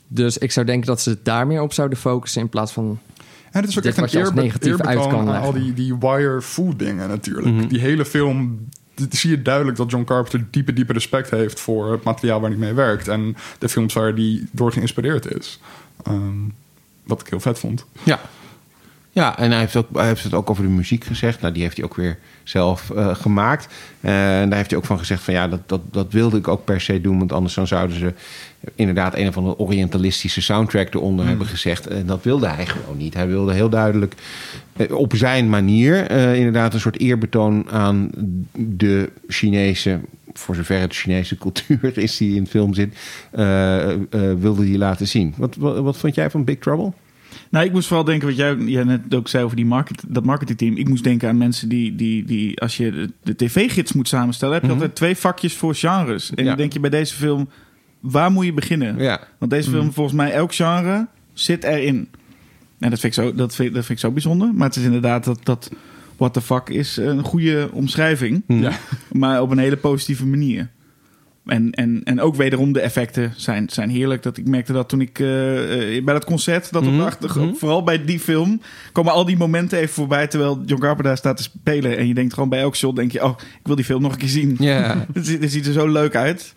Dus 0.08 0.38
ik 0.38 0.52
zou 0.52 0.66
denken 0.66 0.86
dat 0.86 1.00
ze 1.00 1.10
het 1.10 1.24
daar 1.24 1.46
meer 1.46 1.62
op 1.62 1.72
zouden 1.72 1.98
focussen 1.98 2.40
in 2.40 2.48
plaats 2.48 2.72
van... 2.72 2.98
En 3.50 3.60
het 3.60 3.70
is 3.70 3.76
ook 3.76 3.82
Dit 3.82 3.98
echt 3.98 4.12
een 4.14 4.20
eerbe- 4.20 4.40
negatief 4.40 4.70
eerbetoon 4.70 4.92
uit 4.98 5.08
kan 5.08 5.28
aan 5.28 5.42
al 5.42 5.52
die, 5.52 5.74
die 5.74 5.96
wire 5.98 6.42
food 6.42 6.78
dingen 6.78 7.08
natuurlijk. 7.08 7.46
Mhm. 7.46 7.66
Die 7.68 7.80
hele 7.80 8.04
film, 8.04 8.68
zie 9.10 9.30
je 9.30 9.42
duidelijk 9.42 9.76
dat 9.76 9.90
John 9.90 10.04
Carpenter 10.04 10.44
diepe, 10.50 10.72
diepe 10.72 10.92
respect 10.92 11.30
heeft 11.30 11.60
voor 11.60 11.92
het 11.92 12.02
materiaal 12.02 12.40
waar 12.40 12.50
hij 12.50 12.58
mee 12.58 12.72
werkt. 12.72 13.08
En 13.08 13.36
de 13.58 13.68
films 13.68 13.94
waar 13.94 14.12
hij 14.12 14.46
door 14.52 14.72
geïnspireerd 14.72 15.34
is. 15.34 15.60
Ehm, 16.02 16.38
wat 17.04 17.20
ik 17.20 17.26
heel 17.28 17.40
vet 17.40 17.58
vond. 17.58 17.84
Ja. 18.02 18.20
Ja, 19.16 19.38
en 19.38 19.50
hij 19.50 19.60
heeft, 19.60 19.76
ook, 19.76 19.86
hij 19.92 20.06
heeft 20.06 20.22
het 20.22 20.34
ook 20.34 20.50
over 20.50 20.62
de 20.62 20.68
muziek 20.68 21.04
gezegd. 21.04 21.40
Nou, 21.40 21.52
die 21.52 21.62
heeft 21.62 21.76
hij 21.76 21.84
ook 21.84 21.94
weer 21.94 22.18
zelf 22.42 22.90
eh, 22.90 23.14
gemaakt. 23.14 23.74
Eh, 24.00 24.40
en 24.40 24.48
daar 24.48 24.58
heeft 24.58 24.70
hij 24.70 24.78
ook 24.78 24.84
van 24.84 24.98
gezegd 24.98 25.22
van 25.22 25.34
ja, 25.34 25.48
dat, 25.48 25.60
dat, 25.66 25.80
dat 25.90 26.12
wilde 26.12 26.36
ik 26.36 26.48
ook 26.48 26.64
per 26.64 26.80
se 26.80 27.00
doen. 27.00 27.18
Want 27.18 27.32
anders 27.32 27.54
dan 27.54 27.66
zouden 27.66 27.98
ze 27.98 28.12
inderdaad 28.74 29.14
een 29.14 29.28
of 29.28 29.36
andere 29.36 29.58
orientalistische 29.58 30.42
soundtrack 30.42 30.94
eronder 30.94 31.26
hebben 31.26 31.46
gezegd. 31.46 31.86
En 31.86 32.06
dat 32.06 32.22
wilde 32.22 32.48
hij 32.48 32.66
gewoon 32.66 32.96
niet. 32.96 33.14
Hij 33.14 33.26
wilde 33.26 33.52
heel 33.52 33.68
duidelijk 33.68 34.14
eh, 34.76 34.92
op 34.92 35.12
zijn 35.16 35.48
manier 35.48 36.10
inderdaad 36.34 36.74
een 36.74 36.80
soort 36.80 37.00
eerbetoon 37.00 37.70
aan 37.70 38.10
de 38.52 39.10
Chinese 39.28 40.00
voor 40.32 40.54
zover 40.54 40.80
het 40.80 40.94
Chinese 40.94 41.38
cultuur 41.44 41.98
is 41.98 42.16
die 42.16 42.36
in 42.36 42.46
film 42.46 42.74
zit, 42.74 42.96
wilde 44.38 44.66
hij 44.68 44.78
laten 44.78 45.08
zien. 45.08 45.34
Wat, 45.36 45.56
wat, 45.56 45.78
wat 45.78 45.96
vond 45.96 46.14
jij 46.14 46.30
van 46.30 46.44
Big 46.44 46.58
Trouble? 46.58 46.92
Nou, 47.50 47.64
ik 47.66 47.72
moest 47.72 47.86
vooral 47.86 48.04
denken 48.04 48.28
wat 48.28 48.36
jij, 48.36 48.56
jij 48.56 48.84
net 48.84 49.14
ook 49.14 49.28
zei 49.28 49.44
over 49.44 49.56
die 49.56 49.66
market, 49.66 50.02
dat 50.08 50.24
marketingteam. 50.24 50.76
Ik 50.76 50.88
moest 50.88 51.04
denken 51.04 51.28
aan 51.28 51.38
mensen 51.38 51.68
die, 51.68 51.94
die, 51.94 52.24
die 52.24 52.60
als 52.60 52.76
je 52.76 52.90
de, 52.90 53.10
de 53.22 53.36
tv-gids 53.36 53.92
moet 53.92 54.08
samenstellen, 54.08 54.54
heb 54.54 54.62
je 54.62 54.68
Mhm. 54.68 54.78
altijd 54.78 54.96
twee 54.96 55.16
vakjes 55.16 55.54
voor 55.54 55.74
genres. 55.74 56.30
En 56.34 56.42
Ja. 56.42 56.48
dan 56.48 56.58
denk 56.58 56.72
je 56.72 56.80
bij 56.80 56.90
deze 56.90 57.14
film, 57.14 57.48
waar 58.00 58.30
moet 58.32 58.44
je 58.44 58.52
beginnen? 58.52 58.98
Ja. 58.98 59.20
Want 59.38 59.50
deze 59.50 59.70
film, 59.70 59.92
volgens 59.92 60.16
mij, 60.16 60.32
elk 60.32 60.54
genre 60.54 61.06
zit 61.32 61.64
erin. 61.64 62.08
En 62.78 62.90
dat 62.90 63.00
vind 63.00 63.16
ik 63.16 63.22
zo, 63.24 63.34
dat 63.34 63.54
vind, 63.54 63.74
dat 63.74 63.84
vind 63.84 63.98
ik 63.98 64.04
zo 64.04 64.10
bijzonder. 64.10 64.54
Maar 64.54 64.66
het 64.66 64.76
is 64.76 64.84
inderdaad 64.84 65.24
dat, 65.24 65.38
dat 65.42 65.70
what 66.16 66.32
the 66.32 66.40
fuck 66.40 66.68
is 66.68 66.96
een 66.96 67.22
goede 67.22 67.68
omschrijving. 67.72 68.42
Ja. 68.46 68.72
Maar 69.12 69.42
op 69.42 69.50
een 69.50 69.58
hele 69.58 69.76
positieve 69.76 70.26
manier. 70.26 70.70
En, 71.46 71.70
en, 71.70 72.00
en 72.04 72.20
ook 72.20 72.36
wederom 72.36 72.72
de 72.72 72.80
effecten 72.80 73.32
zijn, 73.36 73.68
zijn 73.68 73.90
heerlijk. 73.90 74.22
Dat 74.22 74.36
ik 74.36 74.46
merkte 74.48 74.72
dat 74.72 74.88
toen 74.88 75.00
ik 75.00 75.18
eh, 75.18 75.96
eh, 75.96 76.04
bij 76.04 76.14
dat 76.14 76.24
concert, 76.24 76.72
dat 76.72 76.86
op 76.86 76.92
Mhm, 76.92 77.08
mhm. 77.40 77.54
vooral 77.54 77.82
bij 77.82 78.04
die 78.04 78.20
film, 78.20 78.60
komen 78.92 79.12
al 79.12 79.24
die 79.24 79.36
momenten 79.36 79.78
even 79.78 79.94
voorbij 79.94 80.26
terwijl 80.26 80.62
John 80.66 80.80
Carpenter 80.80 81.04
daar 81.06 81.16
staat 81.16 81.36
te 81.36 81.42
spelen. 81.42 81.96
En 81.98 82.06
je 82.08 82.14
denkt 82.14 82.34
gewoon 82.34 82.48
bij 82.48 82.60
elk 82.60 82.76
shot, 82.76 82.96
denk 82.96 83.12
je, 83.12 83.24
oh, 83.24 83.38
ik 83.38 83.66
wil 83.66 83.76
die 83.76 83.84
film 83.84 84.02
nog 84.02 84.12
een 84.12 84.18
keer 84.18 84.28
zien. 84.28 84.56
Ja. 84.58 85.04
Het, 85.14 85.26
ziet- 85.26 85.42
het 85.42 85.52
ziet 85.52 85.66
er 85.66 85.72
zo 85.72 85.86
leuk 85.88 86.16
uit. 86.16 86.54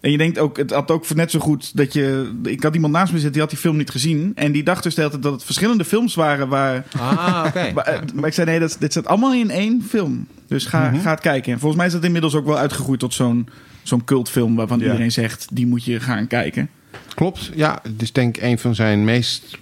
En 0.00 0.10
je 0.10 0.18
denkt 0.18 0.38
ook, 0.38 0.56
het 0.56 0.70
had 0.70 0.90
ook 0.90 1.14
net 1.14 1.30
zo 1.30 1.38
goed 1.38 1.76
dat 1.76 1.92
je... 1.92 2.32
Ik 2.42 2.62
had 2.62 2.74
iemand 2.74 2.92
naast 2.92 3.06
me 3.12 3.14
zitten, 3.18 3.32
die 3.32 3.40
had 3.40 3.50
die 3.50 3.58
film 3.58 3.76
niet 3.76 3.90
gezien. 3.90 4.32
En 4.34 4.52
die 4.52 4.62
dacht 4.62 4.82
dus 4.82 4.94
de 4.94 5.00
hele 5.00 5.12
tijd 5.12 5.22
dat 5.22 5.32
het 5.32 5.44
verschillende 5.44 5.84
films 5.84 6.14
waren 6.14 6.48
waar... 6.48 6.84
Ah, 6.98 7.44
oké. 7.46 7.70
Maar, 7.74 7.84
eh, 7.84 7.98
maar 8.14 8.26
ik 8.26 8.32
zei, 8.34 8.46
nee, 8.50 8.58
dat, 8.60 8.76
dit 8.78 8.92
zit 8.92 9.06
allemaal 9.06 9.34
in 9.34 9.50
één 9.50 9.82
film. 9.88 10.26
Dus 10.48 10.66
ga, 10.66 10.90
Mhm. 10.90 11.00
ga 11.00 11.10
het 11.10 11.20
kijken. 11.20 11.52
En 11.52 11.58
volgens 11.58 11.76
mij 11.76 11.86
is 11.86 11.92
dat 11.92 12.04
inmiddels 12.04 12.34
ook 12.34 12.46
wel 12.46 12.58
uitgegroeid 12.58 13.00
tot 13.00 13.14
zo'n 13.14 13.48
zo'n 13.84 14.04
cultfilm... 14.04 14.56
waarvan 14.56 14.78
Ja. 14.78 14.84
iedereen 14.84 15.12
zegt, 15.12 15.46
die 15.52 15.66
moet 15.66 15.84
je 15.84 16.00
gaan 16.00 16.26
kijken. 16.26 16.68
Klopt. 17.14 17.50
Ja, 17.54 17.78
het 17.82 18.02
is 18.02 18.12
denk 18.12 18.36
ik 18.36 18.42
een 18.42 18.58
van 18.58 18.74
zijn 18.74 19.04
meest 19.04 19.58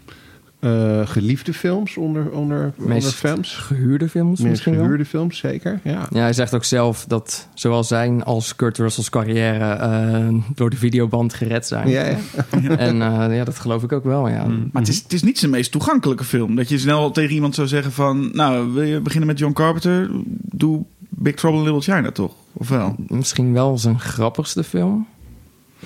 eh, 0.60 1.06
geliefde 1.06 1.54
films 1.54 1.96
onder, 1.96 2.30
onder, 2.30 2.72
onder 2.76 2.94
Meest 2.94 3.14
fans. 3.14 3.54
gehuurde 3.54 4.08
films 4.08 4.38
Meest 4.38 4.50
misschien 4.50 4.72
wel. 4.72 4.82
gehuurde 4.82 5.04
films, 5.04 5.38
zeker. 5.38 5.80
Ja. 5.84 6.06
Ja, 6.10 6.20
hij 6.20 6.32
zegt 6.32 6.54
ook 6.54 6.64
zelf 6.64 7.04
dat 7.08 7.48
zowel 7.54 7.84
zijn 7.84 8.24
als 8.24 8.56
Kurt 8.56 8.78
Russell's 8.78 9.10
carrière 9.10 9.64
eh, 9.72 10.28
door 10.54 10.70
de 10.70 10.76
videoband 10.76 11.34
gered 11.34 11.66
zijn. 11.66 11.88
Ja, 11.88 12.04
ja. 12.04 12.16
En 12.76 13.02
eh, 13.02 13.36
ja, 13.36 13.44
dat 13.44 13.58
geloof 13.58 13.82
ik 13.82 13.92
ook 13.92 14.04
wel, 14.04 14.28
ja. 14.28 14.46
Maar 14.46 14.82
het, 14.82 14.88
is, 14.88 15.02
het 15.02 15.12
is 15.12 15.22
niet 15.22 15.38
zijn 15.38 15.50
meest 15.50 15.72
toegankelijke 15.72 16.24
film. 16.24 16.56
Dat 16.56 16.68
je 16.68 16.78
snel 16.78 17.10
tegen 17.10 17.34
iemand 17.34 17.54
zou 17.54 17.68
zeggen 17.68 17.92
van... 17.92 18.30
nou, 18.32 18.72
wil 18.72 18.82
je 18.82 19.00
beginnen 19.00 19.28
met 19.28 19.38
John 19.38 19.52
Carpenter? 19.52 20.10
Doe 20.40 20.84
Big 21.22 21.34
Trouble 21.34 21.58
in 21.60 21.72
Little 21.72 21.94
China 21.94 22.10
toch? 22.10 22.32
Of 22.52 22.68
wel? 22.68 22.94
Misschien 23.08 23.52
wel 23.52 23.78
zijn 23.78 24.00
grappigste 24.00 24.64
film. 24.64 25.06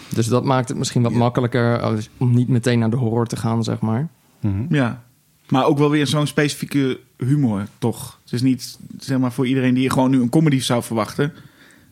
Dus 0.08 0.26
dat 0.26 0.44
maakt 0.44 0.68
het 0.68 0.78
misschien 0.78 1.02
wat 1.02 1.12
makkelijker 1.12 1.78
eh, 1.80 1.92
om 2.16 2.34
niet 2.34 2.48
meteen 2.48 2.78
naar 2.78 2.90
de 2.90 2.96
horror 2.96 3.26
te 3.26 3.36
gaan, 3.36 3.64
zeg 3.64 3.80
maar. 3.80 4.08
Mhm. 4.40 4.74
Ja. 4.74 5.04
Maar 5.48 5.64
ook 5.64 5.78
wel 5.78 5.90
weer 5.90 6.06
zo'n 6.06 6.26
specifieke 6.26 7.00
humor, 7.16 7.66
toch? 7.78 8.18
Het 8.24 8.32
is 8.32 8.42
niet, 8.42 8.78
zeg 8.98 9.18
maar, 9.18 9.32
voor 9.32 9.46
iedereen 9.46 9.74
die 9.74 9.82
je 9.82 9.90
gewoon 9.90 10.10
nu 10.10 10.20
een 10.20 10.28
comedy 10.30 10.60
zou 10.60 10.82
verwachten... 10.82 11.32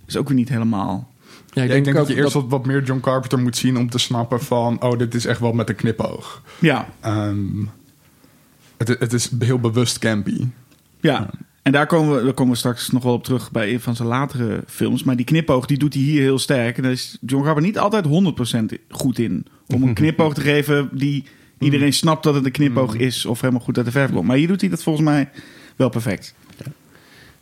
is 0.06 0.16
ook 0.16 0.28
weer 0.28 0.36
niet 0.36 0.48
helemaal... 0.48 1.12
Ja, 1.50 1.62
Ik 1.62 1.84
denk, 1.84 1.96
dat 1.96 2.08
je 2.08 2.14
eerst 2.14 2.32
wat, 2.32 2.44
wat 2.48 2.66
meer 2.66 2.82
John 2.82 3.00
Carpenter 3.00 3.38
moet 3.38 3.56
zien 3.56 3.76
om 3.78 3.90
te 3.90 3.98
snappen 3.98 4.40
van... 4.40 4.82
oh, 4.82 4.98
dit 4.98 5.14
is 5.14 5.26
echt 5.26 5.40
wel 5.40 5.52
met 5.52 5.68
een 5.68 5.74
knipoog. 5.74 6.42
Ja, 6.60 6.88
Ehm, 7.00 7.64
het, 8.76 8.88
het 8.88 9.12
is 9.12 9.30
heel 9.38 9.58
bewust 9.58 9.98
campy. 9.98 10.46
ja. 11.00 11.30
En 11.64 11.72
daar 11.72 11.86
komen, 11.86 12.16
we, 12.16 12.24
daar 12.24 12.32
komen 12.32 12.52
we 12.52 12.58
straks 12.58 12.90
nog 12.90 13.02
wel 13.02 13.12
op 13.12 13.24
terug 13.24 13.50
bij 13.50 13.72
een 13.72 13.80
van 13.80 13.96
zijn 13.96 14.08
latere 14.08 14.64
films. 14.66 15.02
Maar 15.02 15.16
die 15.16 15.24
knipoog, 15.24 15.66
die 15.66 15.78
doet 15.78 15.94
hij 15.94 16.02
hier 16.02 16.20
heel 16.20 16.38
sterk. 16.38 16.76
En 16.76 16.82
daar 16.82 16.92
is 16.92 17.18
John 17.20 17.44
Carpenter 17.44 17.72
niet 17.72 17.78
altijd 17.78 18.06
100% 18.06 18.82
goed 18.88 19.18
in. 19.18 19.46
Om 19.66 19.82
een 19.82 19.94
knipoog 20.02 20.34
te 20.34 20.40
geven 20.40 20.88
die 20.92 21.24
iedereen 21.58 21.92
snapt 21.92 22.22
dat 22.22 22.34
het 22.34 22.44
een 22.44 22.50
knipoog 22.52 22.94
is... 22.94 23.26
of 23.26 23.40
helemaal 23.40 23.62
goed 23.62 23.76
uit 23.76 23.86
de 23.86 23.92
verf 23.92 24.12
komt. 24.12 24.26
Maar 24.26 24.36
hier 24.36 24.48
doet 24.48 24.60
hij 24.60 24.70
dat 24.70 24.82
volgens 24.82 25.04
mij 25.04 25.30
wel 25.76 25.88
perfect. 25.88 26.34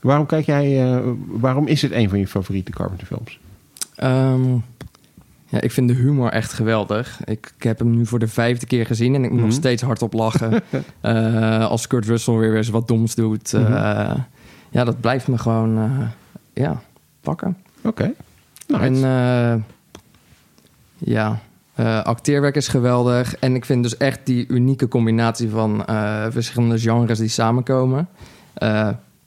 Waarom 0.00 0.26
kijk 0.26 0.46
jij, 0.46 0.82
eh, 0.82 1.10
waarom 1.26 1.66
is 1.66 1.82
het 1.82 1.92
een 1.92 2.08
van 2.08 2.18
je 2.18 2.26
favoriete 2.26 2.70
Carpenter 2.70 3.06
films? 3.06 3.38
Ehm, 3.94 4.56
ja, 5.52 5.60
ik 5.60 5.72
vind 5.72 5.88
de 5.88 5.94
humor 5.94 6.30
echt 6.30 6.52
geweldig. 6.52 7.20
Ik, 7.24 7.52
ik 7.56 7.62
heb 7.62 7.78
hem 7.78 7.90
nu 7.96 8.06
voor 8.06 8.18
de 8.18 8.28
vijfde 8.28 8.66
keer 8.66 8.86
gezien 8.86 9.14
en 9.14 9.24
ik 9.24 9.30
moet 9.30 9.38
nog 9.40 9.48
Mhm. 9.48 9.56
steeds 9.58 9.82
hardop 9.82 10.12
lachen. 10.12 10.62
Eh, 11.00 11.66
als 11.68 11.86
Kurt 11.86 12.06
Russell 12.06 12.34
weer 12.34 12.56
eens 12.56 12.68
wat 12.68 12.88
doms 12.88 13.14
doet. 13.14 13.52
eh, 13.54 13.60
Mhm. 13.60 14.18
ja, 14.70 14.84
dat 14.84 15.00
blijft 15.00 15.28
me 15.28 15.38
gewoon 15.38 15.78
eh, 15.78 16.06
ja, 16.52 16.82
pakken. 17.20 17.56
Oké. 17.82 18.12
Nou, 18.66 18.82
En 18.82 19.64
ja, 20.98 21.40
acteerwerk 22.02 22.56
is 22.56 22.68
geweldig. 22.68 23.36
En 23.36 23.54
ik 23.54 23.64
vind 23.64 23.82
dus 23.82 23.96
echt 23.96 24.20
die 24.24 24.46
unieke 24.48 24.88
combinatie 24.88 25.50
van 25.50 25.84
verschillende 26.30 26.78
genres 26.78 27.18
die 27.18 27.28
samenkomen. 27.28 28.08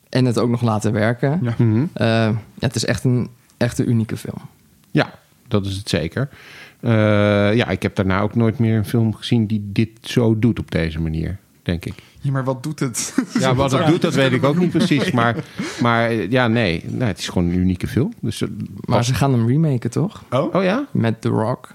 En 0.10 0.26
het 0.26 0.38
ook 0.40 0.50
nog 0.50 0.62
laten 0.62 0.92
werken. 0.92 1.40
Ja. 1.42 1.54
Mhm. 1.58 1.86
Ja, 1.94 2.34
het 2.60 2.76
is 2.76 2.86
echt 2.86 3.04
een, 3.04 3.30
echt 3.58 3.80
een 3.80 3.90
unieke 3.90 4.18
film. 4.18 4.38
Ja, 4.92 5.10
dat 5.48 5.66
is 5.66 5.76
het 5.76 5.90
zeker. 5.90 6.30
Eh, 6.80 6.92
ja, 7.56 7.68
ik 7.68 7.82
heb 7.82 7.96
daarna 7.96 8.20
ook 8.22 8.36
nooit 8.36 8.60
meer 8.60 8.78
een 8.78 8.86
film 8.86 9.14
gezien 9.16 9.46
die 9.48 9.70
dit 9.72 9.90
zo 10.02 10.40
doet 10.40 10.60
op 10.60 10.72
deze 10.72 11.02
manier, 11.02 11.38
denk 11.64 11.86
ik. 11.86 11.94
Ja, 12.20 12.32
maar 12.32 12.44
wat 12.44 12.64
doet 12.64 12.80
het? 12.80 13.16
Ja, 13.40 13.56
wat 13.56 13.72
dat 13.72 13.88
doet, 13.88 14.02
dat 14.02 14.14
weet 14.14 14.32
ik 14.32 14.44
ook 14.44 14.58
niet 14.58 14.72
precies. 14.72 15.12
Maar, 15.12 15.36
maar 15.82 16.10
eh, 16.10 16.32
ja, 16.32 16.48
nee, 16.48 16.84
nou, 16.88 17.04
het 17.04 17.18
is 17.20 17.28
gewoon 17.30 17.48
een 17.50 17.58
unieke 17.58 17.88
film. 17.88 18.14
Dus, 18.22 18.42
eh, 18.42 18.50
Maar 18.86 19.06
ze 19.06 19.14
gaan 19.14 19.32
hem 19.34 19.48
remaken, 19.48 19.90
toch? 19.92 20.24
Oh? 20.30 20.56
Oh 20.56 20.64
ja? 20.64 20.86
Met 20.92 21.22
The 21.22 21.30
Rock. 21.30 21.74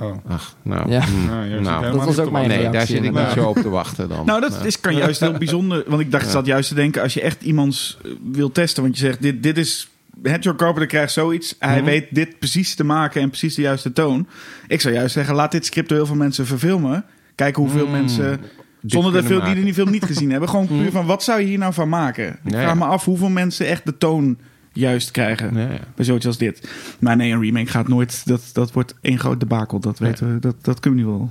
Oh. 0.00 0.16
Ach, 0.28 0.56
nou. 0.62 0.90
Ja. 0.90 1.00
hmm, 1.06 1.26
Nou, 1.26 1.60
nou. 1.60 1.92
Dat 1.92 2.04
was 2.04 2.18
ook 2.18 2.30
mijn 2.30 2.48
Nee, 2.48 2.70
daar 2.70 2.86
zit 2.86 3.02
ik 3.04 3.12
niet 3.12 3.28
zo 3.34 3.44
op 3.48 3.56
te 3.56 3.68
wachten 3.68 4.08
dan. 4.08 4.26
Nou, 4.26 4.40
dat 4.40 4.50
Nou. 4.50 4.66
is, 4.66 4.80
kan 4.80 4.96
juist 4.96 5.20
heel 5.20 5.32
bijzonder. 5.44 5.84
Want 5.86 6.00
ik 6.00 6.10
dacht, 6.10 6.30
zat 6.30 6.46
juist 6.46 6.68
te 6.68 6.74
denken, 6.74 7.02
als 7.02 7.14
je 7.14 7.20
echt 7.20 7.42
iemands 7.42 7.98
wil 8.32 8.52
testen. 8.52 8.82
Want 8.82 8.98
je 8.98 9.04
zegt, 9.04 9.22
dit, 9.22 9.42
dit 9.42 9.58
is... 9.58 9.88
Het 10.22 10.44
John 10.44 10.56
Carpenter 10.56 10.86
krijgt 10.86 11.12
zoiets. 11.12 11.54
Hij 11.58 11.76
Mhm. 11.76 11.84
weet 11.84 12.06
dit 12.10 12.38
precies 12.38 12.74
te 12.74 12.84
maken 12.84 13.20
en 13.22 13.28
precies 13.28 13.54
de 13.54 13.62
juiste 13.62 13.92
toon. 13.92 14.26
Ik 14.66 14.80
zou 14.80 14.94
juist 14.94 15.12
zeggen, 15.14 15.34
laat 15.34 15.52
dit 15.52 15.66
script 15.66 15.88
door 15.88 15.98
heel 15.98 16.06
veel 16.06 16.16
mensen 16.16 16.46
verfilmen. 16.46 17.04
Kijken 17.34 17.62
hoeveel 17.62 17.86
Mm, 17.86 17.92
mensen... 17.92 18.40
dit 18.40 18.90
Zonder 18.92 19.12
de 19.12 19.18
kunnen 19.18 19.22
veel, 19.22 19.38
die 19.38 19.48
maken. 19.48 19.64
die 19.64 19.74
film 19.74 19.90
niet 19.90 20.04
gezien 20.04 20.30
hebben. 20.30 20.48
Gewoon 20.48 20.64
Mhm. 20.70 20.78
puur 20.82 20.90
van, 20.90 21.06
wat 21.06 21.22
zou 21.22 21.40
je 21.40 21.46
hier 21.46 21.58
nou 21.58 21.72
van 21.72 21.88
maken? 21.88 22.26
Ik 22.44 22.52
Ja, 22.52 22.60
vraag 22.62 22.74
me 22.76 22.84
af 22.84 23.04
hoeveel 23.04 23.28
mensen 23.28 23.66
echt 23.66 23.84
de 23.84 23.98
toon 23.98 24.38
juist 24.72 25.10
krijgen. 25.10 25.54
Ja, 25.56 25.60
ja. 25.72 25.78
Bij 25.94 26.04
zoiets 26.04 26.26
als 26.26 26.38
dit. 26.38 26.68
Maar 26.98 27.16
nee, 27.16 27.32
een 27.32 27.40
remake 27.42 27.66
gaat 27.70 27.88
nooit... 27.88 28.26
Dat, 28.26 28.50
dat 28.52 28.72
wordt 28.72 28.94
één 29.00 29.18
groot 29.18 29.40
debakel. 29.40 29.80
Dat, 29.80 29.98
weten 29.98 30.34
we, 30.34 30.40
dat, 30.40 30.56
dat 30.64 30.80
kunnen 30.80 31.00
we 31.04 31.10
nu 31.10 31.12
wel 31.16 31.30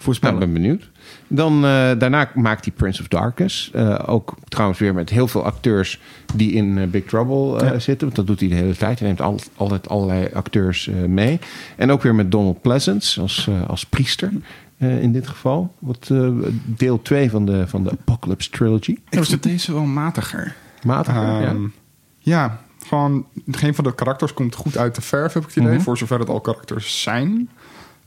Nou, 0.00 0.12
voorspellen. 0.12 0.34
ik 0.34 0.52
ben 0.52 0.62
benieuwd. 0.62 0.90
Dan, 1.26 1.54
eh, 1.64 1.90
daarna 1.98 2.30
maakt 2.34 2.64
hij 2.64 2.74
Prince 2.74 3.00
of 3.00 3.08
Darkness. 3.08 3.70
Eh, 3.72 3.98
ook 4.06 4.34
trouwens 4.48 4.78
weer 4.78 4.94
met 4.94 5.10
heel 5.10 5.28
veel 5.28 5.44
acteurs 5.44 6.00
die 6.34 6.52
in 6.52 6.78
eh, 6.78 6.86
Big 6.86 7.04
Trouble 7.04 7.64
Ja. 7.64 7.78
zitten. 7.78 8.04
Want 8.06 8.16
dat 8.16 8.26
doet 8.26 8.40
hij 8.40 8.48
de 8.48 8.54
hele 8.54 8.76
tijd. 8.76 8.98
Hij 8.98 9.08
neemt 9.08 9.20
al- 9.20 9.38
altijd 9.56 9.88
allerlei 9.88 10.28
acteurs 10.32 10.90
mee. 11.06 11.38
En 11.76 11.90
ook 11.90 12.02
weer 12.02 12.14
met 12.14 12.30
Donald 12.30 12.60
Pleasance 12.62 13.20
als, 13.20 13.48
als 13.66 13.86
priester. 13.86 14.32
in 14.78 15.12
dit 15.12 15.28
geval. 15.28 15.74
Wat, 15.78 16.10
deel 16.64 17.02
2 17.02 17.30
van 17.30 17.46
de, 17.46 17.68
van 17.68 17.84
de 17.84 17.90
Apocalypse 17.90 18.50
Trilogy. 18.50 18.96
Ik 19.10 19.24
vond 19.24 19.42
deze 19.42 19.72
wel 19.72 19.84
matiger. 19.84 20.54
Matiger, 20.82 21.22
ja. 21.22 21.40
Ehm, 21.42 21.62
ja, 22.18 22.60
gewoon 22.86 23.26
geen 23.50 23.74
van 23.74 23.84
de 23.84 23.94
karakters 23.94 24.34
komt 24.34 24.54
goed 24.54 24.76
uit 24.76 24.94
de 24.94 25.00
verf, 25.00 25.32
heb 25.32 25.42
ik 25.42 25.48
het 25.48 25.58
idee. 25.58 25.74
Mhm. 25.74 25.82
Voor 25.82 25.98
zover 25.98 26.18
het 26.18 26.28
al 26.28 26.40
karakters 26.40 27.02
zijn. 27.02 27.48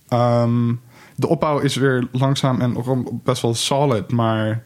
Ehm, 0.08 0.74
de 1.16 1.28
opbouw 1.28 1.60
is 1.60 1.76
weer 1.76 2.08
langzaam 2.12 2.62
en 2.62 2.78
best 3.24 3.42
wel 3.42 3.54
solid. 3.54 4.12
Maar 4.12 4.64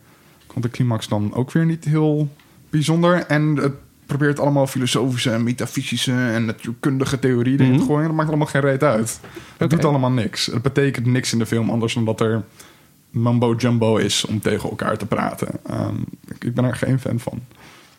vond 0.52 0.64
de 0.65 0.72
climax 0.72 1.07
dan 1.07 1.34
ook 1.34 1.52
weer 1.52 1.65
niet 1.65 1.86
heel 1.86 2.30
bijzonder. 2.69 3.26
En 3.26 3.56
het 3.56 3.74
probeert 4.06 4.40
allemaal 4.40 4.68
filosofische 4.68 5.32
en 5.32 5.44
metafysische 5.44 6.11
en 6.11 6.45
natuurkundige 6.45 7.19
theorieën 7.19 7.69
Mhm. 7.69 7.78
te 7.80 7.86
gooien. 7.86 8.07
Dat 8.07 8.15
maakt 8.15 8.28
allemaal 8.30 8.48
geen 8.48 8.61
reet 8.61 8.84
uit. 8.84 9.19
Het 9.57 9.69
doet 9.69 9.86
allemaal 9.86 10.11
niks. 10.11 10.45
Het 10.45 10.61
betekent 10.61 11.06
niks 11.06 11.34
in 11.34 11.40
de 11.40 11.45
film 11.45 11.69
anders 11.69 11.94
dan 11.94 12.06
dat 12.06 12.22
er 12.22 12.44
mumbo 13.10 13.53
jumbo 13.56 13.95
is 13.98 14.26
om 14.26 14.40
tegen 14.40 14.69
elkaar 14.69 14.98
te 14.98 15.06
praten. 15.06 15.48
Ehm, 15.65 15.95
ik 16.40 16.53
ben 16.53 16.64
er 16.65 16.76
geen 16.76 16.99
fan 16.99 17.19
van. 17.19 17.40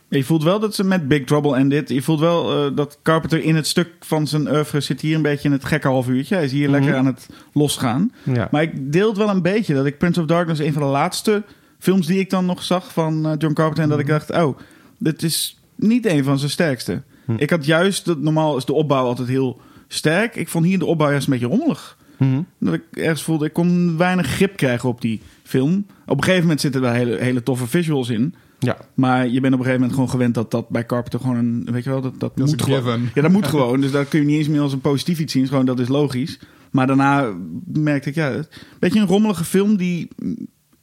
Je 0.08 0.24
voelt 0.24 0.42
wel 0.42 0.60
dat 0.60 0.74
ze 0.74 0.84
met 0.84 1.08
Big 1.08 1.24
Trouble 1.24 1.56
en 1.56 1.68
dit... 1.68 1.88
Je 1.88 2.02
voelt 2.02 2.20
wel 2.20 2.66
eh, 2.66 2.76
dat 2.76 2.98
Carpenter 3.02 3.42
in 3.42 3.56
het 3.56 3.66
stuk 3.66 3.88
van 4.00 4.26
zijn 4.26 4.48
oeuvre... 4.50 4.80
zit 4.80 5.00
hier 5.00 5.14
een 5.16 5.22
beetje 5.22 5.48
in 5.48 5.54
het 5.54 5.64
gekke 5.64 5.88
half 5.88 6.08
uurtje. 6.08 6.34
Hij 6.34 6.44
is 6.44 6.52
hier 6.52 6.68
lekker 6.68 6.90
Mhm. 6.90 6.98
aan 6.98 7.06
het 7.06 7.28
losgaan. 7.52 8.12
Ja. 8.22 8.48
Maar 8.50 8.62
ik 8.62 8.92
deel 8.92 9.08
het 9.08 9.16
wel 9.16 9.28
een 9.28 9.42
beetje. 9.42 9.74
Dat 9.74 9.86
ik 9.86 9.98
Prince 9.98 10.20
of 10.20 10.26
Darkness... 10.26 10.60
een 10.60 10.72
van 10.72 10.82
de 10.82 10.88
laatste 10.88 11.42
films 11.78 12.06
die 12.06 12.18
ik 12.18 12.30
dan 12.30 12.46
nog 12.46 12.62
zag 12.62 12.92
van 12.92 13.26
eh, 13.26 13.32
John 13.38 13.54
Carpenter... 13.54 13.82
en 13.82 13.88
dat 13.90 13.98
ik 13.98 14.06
dacht, 14.06 14.30
oh, 14.30 14.58
dit 14.98 15.22
is 15.22 15.58
niet 15.74 16.06
een 16.06 16.24
van 16.24 16.38
zijn 16.38 16.50
sterkste. 16.50 17.02
Hm. 17.24 17.32
Ik 17.36 17.50
had 17.50 17.64
juist... 17.64 18.04
Dat, 18.04 18.18
normaal 18.18 18.56
is 18.56 18.64
de 18.64 18.72
opbouw 18.72 19.04
altijd 19.04 19.28
heel 19.28 19.60
sterk. 19.88 20.36
Ik 20.36 20.48
vond 20.48 20.64
hier 20.64 20.78
de 20.78 20.86
opbouw 20.86 21.10
juist 21.10 21.26
een 21.26 21.32
beetje 21.32 21.48
rommelig. 21.48 21.96
Mhm. 22.16 22.40
Dat 22.58 22.74
ik 22.74 22.82
ergens 22.90 23.22
voelde, 23.22 23.46
ik 23.46 23.52
kon 23.52 23.96
weinig 23.96 24.26
grip 24.26 24.56
krijgen 24.56 24.88
op 24.88 25.00
die 25.00 25.20
film. 25.42 25.86
Op 26.06 26.16
een 26.16 26.22
gegeven 26.22 26.42
moment 26.42 26.60
zitten 26.60 26.82
er 26.82 26.86
wel 26.90 26.96
hele, 26.96 27.16
hele 27.16 27.42
toffe 27.42 27.66
visuals 27.66 28.08
in. 28.08 28.34
Ja. 28.58 28.76
Maar 28.94 29.28
je 29.28 29.40
bent 29.40 29.54
op 29.54 29.58
een 29.60 29.64
gegeven 29.64 29.72
moment 29.74 29.92
gewoon 29.92 30.10
gewend 30.10 30.34
dat 30.34 30.50
dat 30.50 30.68
bij 30.68 30.86
Carpenter 30.86 31.20
gewoon 31.20 31.36
een... 31.36 31.68
Weet 31.72 31.84
je 31.84 31.90
wel, 31.90 32.00
dat, 32.00 32.14
dat 32.20 32.36
moet 32.36 32.62
gewoon. 32.62 33.08
Ja, 33.14 33.22
dat 33.22 33.30
moet 33.30 33.46
gewoon. 33.56 33.80
Dus 33.80 33.90
daar 33.90 34.04
kun 34.04 34.20
je 34.20 34.26
niet 34.26 34.38
eens 34.38 34.48
meer 34.48 34.60
als 34.60 34.72
een 34.72 34.80
positief 34.80 35.18
iets 35.18 35.32
zien. 35.32 35.48
Gewoon, 35.48 35.66
dat 35.66 35.78
is 35.80 35.88
logisch. 35.88 36.38
Maar 36.70 36.86
daarna 36.86 37.32
merkte 37.72 38.08
ik, 38.08 38.14
ja, 38.14 38.30
een 38.30 38.46
beetje 38.78 39.00
een 39.00 39.06
rommelige 39.06 39.44
film 39.44 39.76
die... 39.76 40.08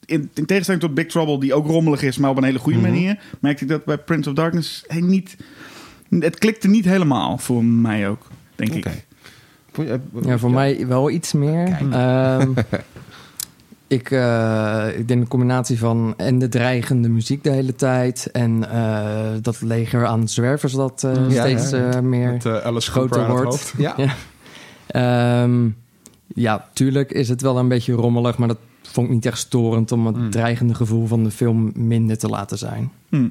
In, 0.06 0.30
in 0.34 0.45
tegenstelling 0.45 0.84
tot 0.84 0.93
Big 0.93 1.06
Trouble, 1.07 1.39
die 1.39 1.53
ook 1.53 1.68
rommelig 1.68 2.02
is, 2.02 2.18
maar 2.18 2.30
op 2.30 2.38
een 2.38 2.43
hele 2.43 2.60
goede 2.60 2.80
Mhm. 2.80 2.88
manier, 2.88 3.19
merkte 3.39 3.64
ik 3.64 3.69
dat 3.69 3.85
bij 3.85 3.97
Prince 3.97 4.30
of 4.30 4.35
Darkness 4.35 4.84
hij 4.88 5.02
niet. 5.02 5.38
Het 6.10 6.38
klikte 6.38 6.68
niet 6.68 6.85
helemaal 6.85 7.38
voor 7.38 7.64
mij 7.64 8.10
ook, 8.10 8.27
denk 8.56 8.73
ik. 8.73 9.06
Ja, 10.22 10.38
voor 10.38 10.52
mij 10.52 10.88
wel 10.88 11.10
iets 11.10 11.34
meer. 11.34 11.64
Kijk. 11.64 12.68
Ik, 13.95 14.11
eh, 14.11 14.88
ik 14.97 15.07
denk 15.07 15.22
de 15.22 15.27
combinatie 15.27 15.77
van 15.80 16.13
en 16.17 16.39
de 16.39 16.49
dreigende 16.49 17.09
muziek 17.09 17.43
de 17.43 17.49
hele 17.49 17.76
tijd... 17.76 18.30
en 18.31 18.69
eh, 18.72 19.26
dat 19.41 19.61
leger 19.61 20.05
aan 20.05 20.27
zwervers 20.27 20.73
dat 20.73 21.03
eh, 21.03 21.30
Ja, 21.30 21.41
steeds 21.41 21.69
ja, 21.69 21.91
ja. 21.91 22.01
meer 22.01 22.31
Met 22.31 22.45
eh, 22.45 22.57
Alice 22.57 22.91
groter 22.91 23.27
wordt. 23.27 23.43
hoofd. 23.45 23.73
Ja. 23.77 23.93
Ja. 23.97 24.13
Ehm, 24.88 25.67
ja, 26.27 26.69
tuurlijk 26.73 27.11
is 27.11 27.30
het 27.30 27.41
wel 27.41 27.57
een 27.57 27.67
beetje 27.67 27.93
rommelig... 27.93 28.38
maar 28.38 28.47
dat 28.47 28.57
vond 28.81 29.07
ik 29.07 29.13
niet 29.13 29.26
echt 29.26 29.38
storend... 29.38 29.91
om 29.91 30.05
het 30.07 30.15
Mm. 30.15 30.30
dreigende 30.30 30.73
gevoel 30.76 31.07
van 31.07 31.23
de 31.23 31.31
film 31.31 31.72
minder 31.76 32.17
te 32.17 32.27
laten 32.27 32.57
zijn. 32.57 32.91
Hm. 33.09 33.27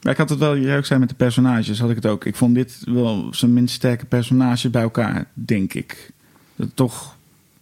Ja, 0.00 0.10
ik 0.10 0.16
had 0.16 0.28
het 0.28 0.38
wel, 0.38 0.76
ook 0.76 0.84
zei 0.84 1.00
met 1.00 1.08
de 1.08 1.14
personages, 1.14 1.80
had 1.80 1.90
ik 1.90 1.96
het 1.96 2.06
ook. 2.06 2.24
Ik 2.24 2.36
vond 2.36 2.54
dit 2.54 2.82
wel 2.84 3.26
zijn 3.30 3.52
minst 3.52 3.74
sterke 3.74 4.04
personages 4.06 4.70
bij 4.70 4.82
elkaar, 4.82 5.26
denk 5.34 5.74
ik. 5.74 6.10
Dat 6.56 6.68
toch, 6.74 7.16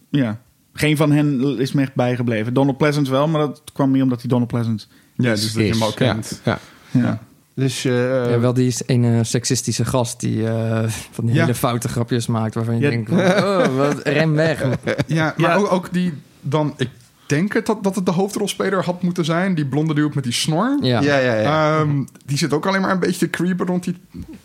ja. 0.09 0.39
Geen 0.77 0.97
van 0.97 1.11
hen 1.11 1.57
is 1.59 1.71
me 1.71 1.81
echt 1.81 1.93
bijgebleven. 1.95 2.53
Donald 2.53 2.77
Pleasant 2.77 3.09
wel, 3.09 3.27
maar 3.27 3.41
dat 3.41 3.61
kwam 3.73 3.91
meer 3.91 4.03
omdat 4.03 4.19
hij 4.19 4.29
Donald 4.29 4.49
Pleasant 4.49 4.87
Ja, 5.15 5.29
dus 5.31 5.53
dat 5.53 5.65
je 5.65 5.71
hem 5.71 5.81
al 5.81 5.87
ja, 5.89 5.95
kent. 5.95 6.41
ja. 6.45 6.59
Ja. 6.91 7.19
Dus 7.53 7.85
eh, 7.85 8.29
ja, 8.31 8.39
wel 8.39 8.53
die 8.53 8.67
is 8.67 8.81
ene 8.85 9.23
seksistische 9.23 9.85
gast 9.85 10.19
die 10.19 10.47
eh, 10.47 10.83
van 11.11 11.25
die 11.25 11.35
Ja. 11.35 11.41
hele 11.41 11.55
foute 11.55 11.87
grapjes 11.87 12.27
maakt... 12.27 12.55
waarvan 12.55 12.75
je 12.75 12.81
Ja. 12.81 12.89
denkt, 12.89 13.11
oh, 13.11 13.75
wat, 13.77 13.99
rem 14.03 14.33
weg. 14.33 14.59
Ja, 15.07 15.33
maar 15.37 15.49
Ja. 15.49 15.55
Ook, 15.55 15.71
ook 15.71 15.93
die 15.93 16.13
dan... 16.41 16.73
Ik 16.77 16.89
denk 17.25 17.53
het 17.53 17.65
dat, 17.65 17.83
dat 17.83 17.95
het 17.95 18.05
de 18.05 18.11
hoofdrolspeler 18.11 18.83
had 18.83 19.01
moeten 19.01 19.25
zijn. 19.25 19.55
Die 19.55 19.65
blonde 19.65 19.93
dude 19.93 20.15
met 20.15 20.23
die 20.23 20.33
snor. 20.33 20.77
Ja. 20.81 21.01
ja, 21.01 21.17
ja, 21.17 21.35
ja. 21.35 21.79
Ehm, 21.79 22.03
die 22.25 22.37
zit 22.37 22.53
ook 22.53 22.65
alleen 22.65 22.81
maar 22.81 22.91
een 22.91 22.99
beetje 22.99 23.19
te 23.19 23.29
creepen 23.29 23.65
rond 23.65 23.83
die, 23.83 23.95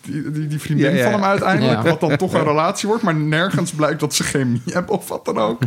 die, 0.01 0.31
die, 0.31 0.47
die 0.47 0.61
vriendin 0.61 0.91
Ja, 0.91 0.97
ja, 0.97 1.03
van 1.03 1.13
hem 1.13 1.25
uiteindelijk. 1.25 1.83
Ja. 1.83 1.89
Wat 1.91 2.01
dan 2.01 2.17
toch 2.17 2.35
een 2.35 2.45
relatie 2.45 2.89
wordt. 2.89 3.03
Maar 3.03 3.15
nergens 3.15 3.71
blijkt 3.71 4.01
dat 4.01 4.15
ze 4.15 4.23
chemie 4.23 4.63
hebben 4.65 4.95
of 4.95 5.09
wat 5.09 5.25
dan 5.25 5.39
ook. 5.39 5.61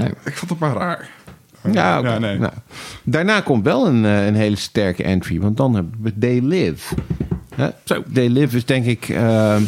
Nee. 0.00 0.10
Ik 0.24 0.36
vond 0.36 0.50
het 0.50 0.58
maar 0.58 0.74
raar. 0.74 1.10
Ja, 1.72 2.18
nee. 2.18 2.38
Nou, 2.38 2.52
daarna 3.02 3.40
komt 3.40 3.64
wel 3.64 3.86
een, 3.86 4.04
eh, 4.04 4.26
een 4.26 4.34
hele 4.34 4.56
sterke 4.56 5.02
entry, 5.02 5.40
want 5.40 5.56
dan 5.56 5.74
hebben 5.74 5.98
we 6.00 6.18
They 6.18 6.40
Live. 6.42 6.94
Zo. 7.84 8.02
They 8.12 8.28
Live 8.28 8.56
is 8.56 8.64
denk 8.64 8.84
ik... 8.84 9.08
ehm, 9.08 9.62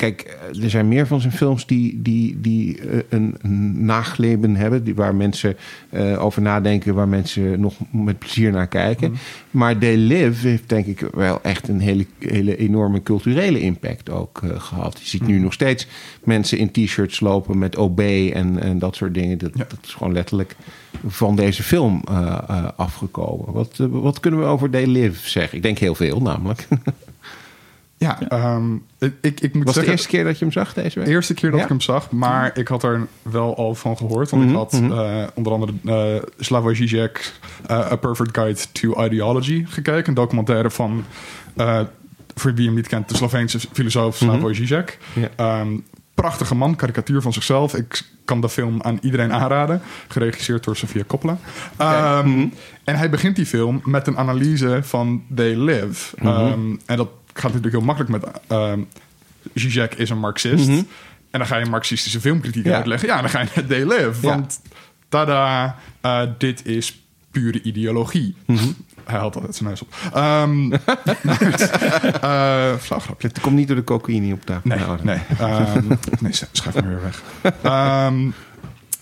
kijk, 0.00 0.36
eh, 0.52 0.62
er 0.62 0.70
zijn 0.70 0.88
meer 0.88 1.06
van 1.06 1.20
zijn 1.20 1.32
films 1.32 1.66
die, 1.66 2.02
die, 2.02 2.40
die 2.40 2.80
eh, 2.80 2.98
een, 3.08 3.36
nagleben 3.84 4.56
hebben... 4.56 4.84
Die, 4.84 4.94
waar 4.94 5.14
mensen 5.14 5.56
eh, 5.90 6.24
over 6.24 6.42
nadenken, 6.42 6.94
waar 6.94 7.08
mensen 7.08 7.60
nog 7.60 7.74
met 7.90 8.18
plezier 8.18 8.52
naar 8.52 8.66
kijken. 8.66 9.14
Maar 9.50 9.78
They 9.78 9.96
Live 9.96 10.48
heeft 10.48 10.68
denk 10.68 10.86
ik 10.86 11.00
wel 11.12 11.42
echt 11.42 11.68
een 11.68 11.80
hele, 11.80 12.06
hele 12.18 12.56
enorme 12.56 13.02
culturele 13.02 13.60
impact 13.60 14.10
ook 14.10 14.40
eh, 14.42 14.60
gehad. 14.60 14.98
Je 15.00 15.08
ziet 15.08 15.26
nu 15.26 15.38
nog 15.38 15.52
steeds 15.52 15.86
mensen 16.24 16.58
in 16.58 16.70
t-shirts 16.70 17.20
lopen 17.20 17.58
met 17.58 17.76
OB 17.76 18.00
en, 18.00 18.62
en 18.62 18.78
dat 18.78 18.96
soort 18.96 19.14
dingen. 19.14 19.38
Dat, 19.38 19.50
Ja. 19.54 19.64
dat 19.68 19.78
is 19.82 19.94
gewoon 19.94 20.12
letterlijk 20.12 20.56
van 21.06 21.36
deze 21.36 21.62
film 21.62 22.02
afgekomen. 22.76 23.52
Wat, 23.52 23.76
wat 23.90 24.20
kunnen 24.20 24.40
we 24.40 24.46
over 24.46 24.70
They 24.70 24.86
Live 24.86 25.28
zeggen? 25.28 25.56
Ik 25.56 25.62
denk 25.62 25.78
heel 25.78 25.94
veel 25.94 26.20
namelijk. 26.20 26.68
Ja, 28.00 28.28
ehm, 28.28 28.74
ik, 28.98 29.12
ik, 29.20 29.40
ik 29.40 29.54
moet 29.54 29.64
Was 29.64 29.74
de 29.74 29.86
eerste 29.86 30.08
keer 30.08 30.24
dat 30.24 30.38
je 30.38 30.44
hem 30.44 30.52
zag 30.52 30.72
deze 30.74 30.98
week? 30.98 31.08
De 31.08 31.12
eerste 31.14 31.34
keer 31.34 31.48
dat 31.50 31.58
Ja? 31.58 31.64
ik 31.64 31.70
hem 31.70 31.80
zag, 31.80 32.10
maar 32.10 32.50
ik 32.58 32.68
had 32.68 32.82
er 32.82 33.06
wel 33.22 33.56
al 33.56 33.74
van 33.74 33.96
gehoord. 33.96 34.30
Want 34.30 34.42
Mhm, 34.42 34.52
ik 34.52 34.56
had 34.58 34.72
mhm. 34.72 34.92
eh, 34.92 35.26
onder 35.34 35.52
andere 35.52 35.72
uh, 35.84 36.22
Slavoj 36.38 36.74
Žižek, 36.74 37.32
eh, 37.66 37.92
A 37.92 37.96
Perfect 37.96 38.36
Guide 38.38 38.60
to 38.72 39.04
Ideology 39.04 39.64
gekeken. 39.68 40.08
Een 40.08 40.14
documentaire 40.14 40.70
van, 40.70 41.04
eh, 41.56 41.80
voor 42.34 42.54
wie 42.54 42.66
hem 42.66 42.74
niet 42.74 42.88
kent, 42.88 43.08
de 43.08 43.16
Sloveense 43.16 43.58
filosoof 43.72 44.20
Mhm. 44.20 44.30
Slavoj 44.30 44.54
Žižek. 44.54 44.98
Ja. 45.12 45.28
Ehm, 45.36 45.68
prachtige 46.14 46.54
man, 46.54 46.76
karikatuur 46.76 47.22
van 47.22 47.32
zichzelf. 47.32 47.74
Ik 47.74 48.02
kan 48.24 48.40
de 48.40 48.48
film 48.48 48.82
aan 48.82 48.98
iedereen 49.02 49.32
aanraden. 49.32 49.80
Geregisseerd 50.08 50.64
door 50.64 50.76
Sofia 50.76 51.02
Coppola. 51.06 51.38
Ehm, 51.76 52.28
Mhm. 52.28 52.46
En 52.84 52.96
hij 52.96 53.10
begint 53.10 53.36
die 53.36 53.46
film 53.46 53.80
met 53.84 54.06
een 54.06 54.18
analyse 54.18 54.78
van 54.82 55.22
They 55.34 55.56
Live. 55.56 56.16
Mhm. 56.22 56.76
En 56.86 56.96
dat 56.96 57.08
gaat 57.40 57.52
natuurlijk 57.52 57.76
heel 57.76 57.84
makkelijk 57.94 58.10
met... 58.24 58.40
ehm 58.46 58.80
Zizek 59.54 59.94
is 59.94 60.10
een 60.10 60.18
marxist. 60.18 60.68
Mhm. 60.68 60.82
En 61.30 61.38
dan 61.38 61.46
ga 61.46 61.56
je 61.56 61.66
marxistische 61.66 62.20
filmkritiek 62.20 62.64
Ja. 62.64 62.76
uitleggen. 62.76 63.08
Ja, 63.08 63.20
dan 63.20 63.30
ga 63.30 63.40
je 63.40 63.46
naar 63.54 63.66
They 63.66 63.84
Live. 63.84 64.12
Ja. 64.22 64.28
Want 64.28 64.60
tada, 65.08 65.76
eh, 66.00 66.22
dit 66.38 66.66
is 66.66 67.00
pure 67.30 67.62
ideologie. 67.62 68.36
Mhm. 68.46 68.64
Hij 69.04 69.18
haalt 69.18 69.34
altijd 69.34 69.56
zijn 69.56 69.68
neus 69.68 69.82
op. 69.82 69.94
Flauw 72.84 73.00
grapje. 73.00 73.28
Het 73.28 73.40
komt 73.40 73.56
niet 73.56 73.66
door 73.66 73.76
de 73.76 73.84
cocaïne 73.84 74.32
op 74.34 74.44
tafel. 74.44 74.68
Nee, 74.68 74.78
Nou, 74.78 74.98
nee. 75.02 75.18
Ehm, 75.38 75.86
nee, 76.20 76.32
schuif 76.52 76.74
weer 76.74 77.00
weg. 77.02 77.22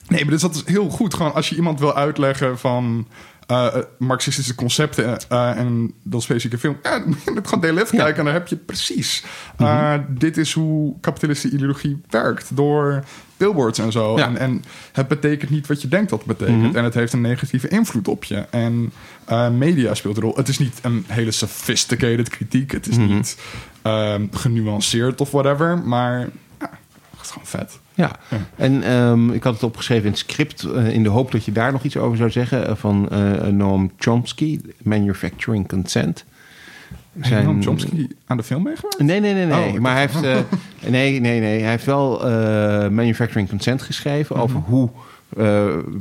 Nee, 0.09 0.23
maar 0.25 0.33
dus 0.33 0.41
dat 0.41 0.55
is 0.55 0.63
heel 0.65 0.89
goed. 0.89 1.15
Gewoon 1.15 1.35
als 1.35 1.49
je 1.49 1.57
iemand 1.57 1.81
wil 1.81 1.97
uitleggen 1.97 2.59
van 2.59 3.09
eh, 3.49 3.77
marxistische 3.99 4.55
concepten 4.55 5.19
eh, 5.29 5.57
en 5.57 5.95
dat 6.03 6.23
specifieke 6.23 6.59
film. 6.59 6.77
Ja, 6.83 6.99
dan 6.99 7.09
moet 7.09 7.23
je 7.25 7.41
gewoon 7.45 7.75
Ja. 7.75 7.85
kijken 8.05 8.17
en 8.19 8.25
dan 8.25 8.33
heb 8.35 8.49
je 8.49 8.57
precies. 8.57 9.25
eh, 9.57 9.95
dit 10.09 10.37
is 10.37 10.53
hoe 10.53 10.95
kapitalistische 11.01 11.57
ideologie 11.57 12.01
werkt. 12.11 12.57
Door 12.57 13.05
billboards 13.37 13.79
en 13.79 13.93
zo. 13.93 14.17
Ja. 14.19 14.27
En, 14.27 14.37
en 14.37 14.65
het 14.93 15.09
betekent 15.09 15.51
niet 15.51 15.67
wat 15.67 15.83
je 15.83 15.89
denkt 15.89 16.11
dat 16.11 16.19
het 16.19 16.39
betekent. 16.39 16.63
Mhm. 16.63 16.77
En 16.77 16.85
het 16.85 16.95
heeft 16.95 17.13
een 17.13 17.21
negatieve 17.21 17.69
invloed 17.69 18.09
op 18.09 18.25
je. 18.25 18.37
En 18.51 18.93
eh, 19.25 19.51
media 19.51 19.95
speelt 19.95 20.17
een 20.17 20.23
rol. 20.23 20.37
Het 20.37 20.49
is 20.49 20.59
niet 20.59 20.79
een 20.83 21.05
hele 21.09 21.31
sophisticated 21.31 22.29
kritiek. 22.29 22.73
Het 22.73 22.87
is 22.89 22.97
Mhm. 22.97 23.15
niet 23.15 23.39
ehm, 23.83 24.27
genuanceerd 24.31 25.21
of 25.21 25.31
whatever. 25.31 25.79
Maar 25.79 26.19
ja, 26.61 26.71
het 27.11 27.21
is 27.23 27.29
gewoon 27.31 27.47
vet. 27.47 27.79
Ja, 27.99 28.11
Ja. 28.31 28.37
en 28.57 28.83
ehm, 28.83 29.31
ik 29.31 29.43
had 29.43 29.53
het 29.55 29.63
opgeschreven 29.63 30.05
in 30.05 30.11
het 30.11 30.19
script... 30.19 30.63
eh, 30.63 30.89
in 30.95 31.03
de 31.03 31.09
hoop 31.09 31.33
dat 31.33 31.45
je 31.45 31.53
daar 31.53 31.73
nog 31.73 31.83
iets 31.85 31.97
over 31.97 32.17
zou 32.17 32.31
zeggen... 32.31 32.69
eh, 32.69 32.75
van 32.77 33.09
eh, 33.11 33.47
Noam 33.47 33.91
Chomsky, 33.99 34.61
Manufacturing 34.83 35.69
Consent. 35.69 36.25
Zijn 37.21 37.45
Noam 37.45 37.63
Chomsky 37.63 38.07
aan 38.27 38.37
de 38.37 38.43
film 38.43 38.63
meegewerkt? 38.63 38.99
Nee, 38.99 39.21
nee, 39.21 39.35
nee, 39.35 39.47
nee. 39.47 39.73
Oh, 39.73 39.79
maar 39.79 39.93
hij 39.93 40.01
heeft, 40.01 40.21
nee, 40.91 41.21
nee, 41.21 41.41
nee. 41.41 41.61
Hij 41.61 41.71
heeft 41.71 41.85
wel 41.85 42.19
Manufacturing 42.91 43.49
Consent 43.49 43.83
geschreven 43.83 44.37
Mhm. 44.37 44.45
over 44.45 44.61
hoe 44.61 44.91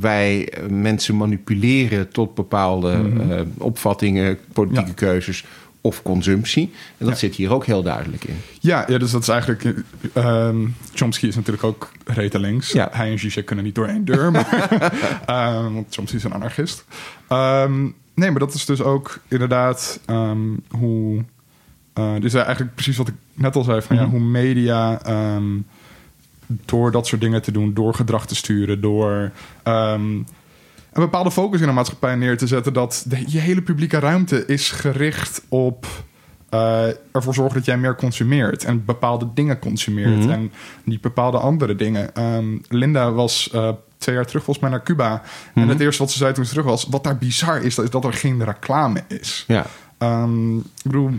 wij 0.00 0.52
mensen 0.70 1.16
manipuleren 1.16 2.08
tot 2.08 2.34
bepaalde 2.34 2.96
Mhm. 2.96 3.44
opvattingen, 3.58 4.38
politieke 4.52 4.88
Ja. 4.88 4.94
keuzes 4.94 5.44
of 5.88 6.02
consumptie. 6.02 6.62
En 6.98 7.04
dat 7.06 7.08
Ja. 7.08 7.14
zit 7.14 7.34
hier 7.34 7.52
ook 7.52 7.66
heel 7.66 7.82
duidelijk 7.82 8.24
in. 8.24 8.36
Ja, 8.60 8.84
ja, 8.88 8.98
dus 8.98 9.10
dat 9.10 9.22
is 9.22 9.28
eigenlijk... 9.28 9.64
eh, 9.64 10.46
ehm, 10.46 10.66
Chomsky 10.94 11.26
is 11.26 11.34
natuurlijk 11.36 11.64
ook 11.64 11.90
rete 12.04 12.38
links. 12.38 12.72
Ja. 12.72 12.88
Hij 12.92 13.10
en 13.10 13.18
Zizek 13.18 13.46
kunnen 13.46 13.64
niet 13.64 13.74
door 13.74 13.86
één 13.86 14.04
deur. 14.04 14.30
maar, 14.30 14.68
ehm, 15.26 15.72
want 15.72 15.86
Chomsky 15.94 16.16
is 16.16 16.24
een 16.24 16.32
anarchist. 16.32 16.84
Ehm, 17.28 17.82
nee, 18.14 18.30
maar 18.30 18.38
dat 18.40 18.54
is 18.54 18.64
dus 18.64 18.82
ook 18.82 19.18
inderdaad 19.28 20.00
hoe... 20.70 21.24
eh 21.92 22.12
dus 22.20 22.34
eigenlijk 22.34 22.74
precies 22.74 22.96
wat 22.96 23.08
ik 23.08 23.14
net 23.34 23.56
al 23.56 23.64
zei. 23.64 23.82
Van, 23.82 23.96
ja, 23.96 24.06
hoe 24.08 24.20
media 24.20 25.00
door 26.64 26.90
dat 26.90 27.06
soort 27.06 27.20
dingen 27.20 27.42
te 27.42 27.52
doen... 27.52 27.74
door 27.74 27.94
gedrag 27.94 28.26
te 28.26 28.34
sturen, 28.34 28.80
door... 28.80 29.32
een 30.98 31.04
bepaalde 31.04 31.30
focus 31.30 31.60
in 31.60 31.66
de 31.66 31.72
maatschappij 31.72 32.14
neer 32.14 32.38
te 32.38 32.46
zetten... 32.46 32.72
dat 32.72 33.04
de, 33.08 33.24
je 33.26 33.38
hele 33.38 33.62
publieke 33.62 33.98
ruimte 33.98 34.46
is 34.46 34.70
gericht 34.70 35.42
op... 35.48 35.86
eh, 36.48 36.86
ervoor 37.12 37.34
zorgen 37.34 37.54
dat 37.54 37.64
jij 37.64 37.78
meer 37.78 37.96
consumeert... 37.96 38.64
en 38.64 38.84
bepaalde 38.84 39.28
dingen 39.34 39.58
consumeert... 39.58 40.18
Mhm. 40.18 40.30
en 40.30 40.52
niet 40.84 41.00
bepaalde 41.00 41.38
andere 41.38 41.74
dingen. 41.76 42.14
Ehm, 42.14 42.56
Linda 42.68 43.12
was 43.12 43.50
eh, 43.50 43.70
twee 43.98 44.14
jaar 44.14 44.26
terug 44.26 44.44
volgens 44.44 44.66
mij 44.66 44.74
naar 44.74 44.84
Cuba... 44.84 45.22
en 45.54 45.60
Mhm. 45.62 45.68
het 45.68 45.80
eerste 45.80 46.02
wat 46.02 46.12
ze 46.12 46.18
zei 46.18 46.32
toen 46.32 46.44
ze 46.44 46.50
terug 46.50 46.66
was... 46.66 46.86
wat 46.90 47.04
daar 47.04 47.18
bizar 47.18 47.62
is, 47.62 47.74
dat, 47.74 47.84
is 47.84 47.90
dat 47.90 48.04
er 48.04 48.12
geen 48.12 48.44
reclame 48.44 49.02
is. 49.08 49.44
Ja. 49.46 49.66
Ehm, 49.98 50.56
ik 50.56 50.64
bedoel, 50.82 51.10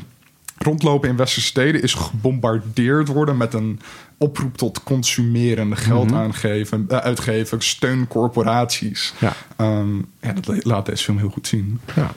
rondlopen 0.57 1.09
in 1.09 1.15
westerse 1.15 1.47
steden 1.47 1.81
is 1.81 1.93
gebombardeerd 1.93 3.07
worden 3.07 3.37
met 3.37 3.53
een 3.53 3.79
oproep 4.19 4.57
tot 4.57 4.83
consumeren, 4.83 5.77
geld 5.77 6.05
Mhm. 6.11 6.15
aangeven, 6.19 6.85
eh, 6.87 6.97
uitgeven, 6.97 7.61
steun 7.61 8.07
corporaties. 8.07 9.13
Ja. 9.19 9.33
Ehm, 9.57 9.95
ja, 10.21 10.33
dat 10.33 10.47
la- 10.47 10.55
laat 10.59 10.85
deze 10.85 11.03
film 11.03 11.17
heel 11.17 11.29
goed 11.29 11.47
zien. 11.47 11.79
Ja. 11.95 12.11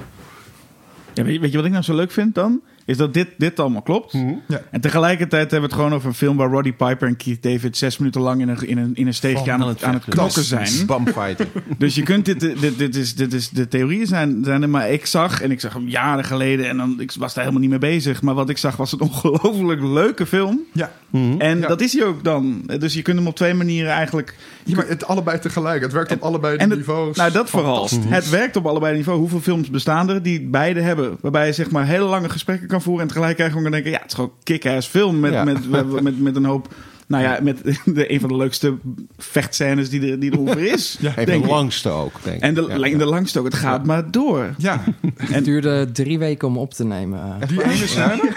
Ja, 1.15 1.23
weet, 1.24 1.35
je, 1.35 1.41
weet 1.41 1.51
je 1.51 1.57
wat 1.57 1.66
ik 1.66 1.73
nou 1.73 1.85
zo 1.85 1.95
leuk 1.95 2.11
vind 2.11 2.35
dan? 2.35 2.61
Is 2.85 2.97
dat 2.97 3.15
dit, 3.15 3.29
dit 3.39 3.61
allemaal 3.61 3.83
klopt. 3.83 4.13
Ja. 4.49 4.61
En 4.71 4.81
tegelijkertijd 4.81 5.51
hebben 5.51 5.61
we 5.61 5.67
het 5.67 5.75
gewoon 5.85 5.95
over 5.95 6.09
een 6.09 6.15
film 6.15 6.37
waar 6.37 6.51
Roddy 6.51 6.73
Piper 6.73 7.09
en 7.09 7.17
Keith 7.17 7.43
David 7.43 7.77
zes 7.77 7.99
minuten 7.99 8.21
lang 8.21 8.41
in 8.41 8.49
een, 8.49 8.69
in 8.69 8.79
een, 8.79 8.91
in 8.95 9.07
een 9.07 9.15
steegje 9.15 9.53
aan, 9.53 9.61
het, 9.61 9.85
aan 9.85 9.95
het 9.95 10.05
knokken 10.05 10.43
zijn. 10.45 10.69
Dus 11.79 11.95
je 11.95 12.03
kunt 12.03 12.25
dit, 12.25 12.41
dit, 12.41 12.79
dit, 12.79 12.97
is, 12.97 13.15
dit 13.15 13.33
is, 13.33 13.49
de 13.51 13.69
theorieën 13.69 14.07
zijn, 14.07 14.41
zijn 14.45 14.63
er, 14.63 14.69
maar 14.69 14.91
ik 14.91 15.07
zag, 15.07 15.43
en 15.43 15.51
ik 15.51 15.61
zag 15.61 15.73
hem 15.73 15.89
jaren 15.89 16.25
geleden 16.25 16.69
en 16.69 16.77
dan, 16.77 17.01
ik 17.01 17.13
was 17.19 17.35
daar 17.35 17.45
helemaal 17.45 17.69
niet 17.69 17.81
mee 17.81 17.91
bezig, 17.91 18.23
maar 18.23 18.35
wat 18.35 18.49
ik 18.49 18.59
zag 18.59 18.77
was 18.77 18.93
een 18.93 19.01
ongelooflijk 19.11 19.81
leuke 19.83 20.27
film. 20.27 20.61
Ja. 20.73 20.91
Mhm. 21.11 21.41
En 21.41 21.59
Ja. 21.59 21.67
dat 21.69 21.81
is 21.81 21.93
hij 21.93 22.05
ook 22.05 22.25
dan. 22.25 22.63
Dus 22.79 22.95
je 22.95 23.03
kunt 23.03 23.19
hem 23.19 23.27
op 23.27 23.37
twee 23.37 23.55
manieren 23.55 23.93
eigenlijk. 23.93 24.37
ja, 24.65 24.77
maar 24.77 24.89
het 24.89 25.07
allebei 25.07 25.39
tegelijk. 25.39 25.83
Het 25.83 25.93
werkt 25.93 26.13
op 26.13 26.23
allebei 26.23 26.57
de 26.57 26.65
het- 26.65 26.77
niveaus. 26.77 27.17
Nou, 27.17 27.33
dat 27.33 27.51
vooral. 27.51 27.89
Het 28.07 28.31
werkt 28.31 28.57
op 28.57 28.67
allebei 28.67 28.97
niveau. 28.97 29.19
Hoeveel 29.19 29.41
films 29.41 29.71
bestaan 29.71 30.09
er 30.11 30.23
die 30.23 30.41
beide 30.49 30.81
hebben? 30.81 31.17
Waarbij 31.21 31.47
je 31.47 31.53
zeg 31.53 31.71
maar 31.71 31.87
hele 31.87 32.05
lange 32.05 32.29
gesprekken 32.29 32.69
kan 32.73 32.82
voeren 32.82 33.03
en 33.03 33.09
tegelijkertijd 33.09 33.49
gewoon 33.49 33.62
kan 33.62 33.73
denken: 33.73 33.90
ja, 33.90 33.99
het 33.99 34.09
is 34.09 34.15
gewoon 34.15 34.32
kick-ass 34.43 34.89
film 34.89 35.20
met, 35.20 35.32
Ja. 35.32 35.44
met, 35.44 35.70
met, 35.70 36.03
met, 36.03 36.20
met 36.20 36.36
een 36.36 36.44
hoop. 36.44 36.74
Nou 37.07 37.24
ja, 37.24 37.39
met 37.43 37.62
de, 37.85 38.12
een 38.12 38.20
van 38.20 38.28
de 38.28 38.36
leukste 38.36 38.77
vechtscènes 39.19 39.90
die 39.90 40.11
er, 40.11 40.20
die 40.20 40.31
er 40.32 40.39
ongeveer 40.39 40.73
is. 40.73 40.97
Ja. 41.01 41.09
Even 41.11 41.27
denk 41.27 41.43
de 41.43 41.49
ik. 41.49 41.55
langste 41.55 41.89
ook, 41.89 42.12
denk 42.23 42.36
ik. 42.36 42.43
En 42.43 42.55
de, 42.55 42.66
Ja. 42.90 42.99
de 42.99 43.05
langste 43.05 43.39
ook. 43.39 43.44
Het 43.44 43.55
gaat 43.55 43.85
maar 43.86 44.11
door. 44.11 44.55
Ja, 44.59 44.82
Het 45.16 45.44
duurde 45.44 45.93
drie 45.93 46.19
weken 46.19 46.49
om 46.49 46.59
op 46.59 46.74
te 46.74 46.85
nemen. 46.85 47.39
die 47.49 47.62
ene 47.65 47.86
scène. 47.86 48.32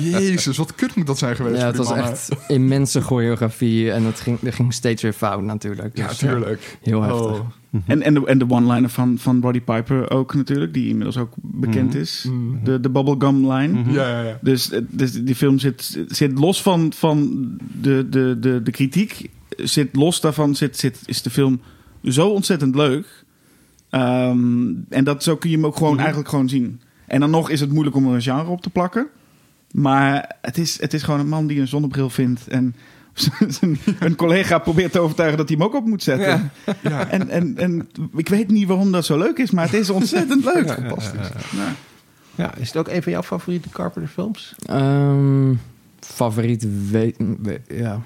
Jezus, 0.00 0.56
wat 0.56 0.74
kut 0.74 0.94
moet 0.94 1.06
dat 1.06 1.18
zijn 1.18 1.36
geweest 1.36 1.60
Ja, 1.60 1.66
het 1.66 1.76
was 1.76 1.88
mannen. 1.88 2.10
echt 2.10 2.28
immense 2.48 3.00
choreografie. 3.00 3.90
En 3.92 4.04
het 4.04 4.20
ging, 4.20 4.38
er 4.42 4.52
ging 4.52 4.72
steeds 4.72 5.02
weer 5.02 5.12
fout 5.12 5.42
natuurlijk. 5.42 5.96
Ja, 5.96 6.06
Dus, 6.08 6.16
tuurlijk. 6.18 6.78
Heel 6.82 7.02
heftig. 7.02 7.20
Oh. 7.20 7.40
En, 7.86 8.02
en 8.02 8.14
de, 8.14 8.26
en 8.26 8.38
de 8.38 8.48
one-liner 8.50 8.88
van, 8.88 9.18
van 9.18 9.40
Roddy 9.42 9.60
Piper 9.60 10.10
ook 10.10 10.34
natuurlijk, 10.34 10.74
die 10.74 10.88
inmiddels 10.88 11.16
ook 11.18 11.32
bekend 11.36 11.90
Mhm. 11.92 11.98
is. 12.00 12.26
Mhm. 12.28 12.64
De, 12.64 12.80
de 12.80 12.90
bubblegum 12.90 13.50
line. 13.52 13.80
Mhm. 13.80 13.90
Ja, 13.90 14.08
ja, 14.08 14.20
ja. 14.28 14.38
Dus, 14.40 14.70
dus 14.88 15.12
die 15.12 15.34
film 15.34 15.58
zit, 15.58 16.04
zit 16.08 16.38
los 16.38 16.62
van, 16.62 16.92
van 16.92 17.30
de, 17.80 18.06
de, 18.10 18.36
de, 18.40 18.62
de 18.62 18.70
kritiek. 18.70 19.30
Zit 19.56 19.96
los 19.96 20.20
daarvan 20.20 20.54
zit, 20.54 20.76
zit, 20.78 21.00
is 21.04 21.22
de 21.22 21.30
film 21.30 21.60
zo 22.02 22.28
ontzettend 22.28 22.74
leuk. 22.74 23.24
Ehm, 23.90 24.72
en 24.88 25.04
dat, 25.04 25.22
zo 25.22 25.36
kun 25.36 25.50
je 25.50 25.56
hem 25.56 25.66
ook 25.66 25.76
gewoon 25.76 25.90
Mhm. 25.92 26.00
eigenlijk 26.00 26.28
gewoon 26.28 26.48
zien. 26.48 26.80
En 27.06 27.20
dan 27.20 27.30
nog 27.30 27.50
is 27.50 27.60
het 27.60 27.72
moeilijk 27.72 27.96
om 27.96 28.06
er 28.06 28.14
een 28.14 28.22
genre 28.22 28.50
op 28.50 28.60
te 28.62 28.70
plakken. 28.70 29.06
Maar 29.72 30.36
het 30.40 30.58
is, 30.58 30.80
het 30.80 30.94
is 30.94 31.02
gewoon 31.02 31.20
een 31.20 31.28
man 31.28 31.46
die 31.46 31.60
een 31.60 31.68
zonnebril 31.68 32.10
vindt. 32.10 32.48
En 32.48 32.74
een 34.00 34.16
collega 34.16 34.58
probeert 34.58 34.92
te 34.92 34.98
overtuigen 34.98 35.38
dat 35.38 35.48
hij 35.48 35.56
hem 35.58 35.66
ook 35.66 35.74
op 35.74 35.86
moet 35.86 36.02
zetten. 36.02 36.50
Ja. 36.66 36.74
Ja. 36.90 37.08
En, 37.08 37.28
en, 37.28 37.56
en 37.58 37.88
ik 38.16 38.28
weet 38.28 38.50
niet 38.50 38.66
waarom 38.68 38.92
dat 38.92 39.04
zo 39.04 39.18
leuk 39.18 39.38
is, 39.38 39.50
maar 39.50 39.64
het 39.64 39.74
is 39.74 39.90
ontzettend 39.90 40.44
leuk. 40.44 40.70
Fantastisch. 40.70 41.28
Ja. 41.56 41.74
Ja, 42.34 42.54
is 42.56 42.66
het 42.68 42.76
ook 42.76 42.88
een 42.88 43.02
van 43.02 43.12
jouw 43.12 43.22
favoriete 43.22 43.68
Carpenter 43.68 44.10
films? 44.12 44.54
Ehm, 44.66 45.52
favoriet 46.00 46.66
weet, 46.90 47.16
we- 47.42 47.60
ja. 47.68 48.00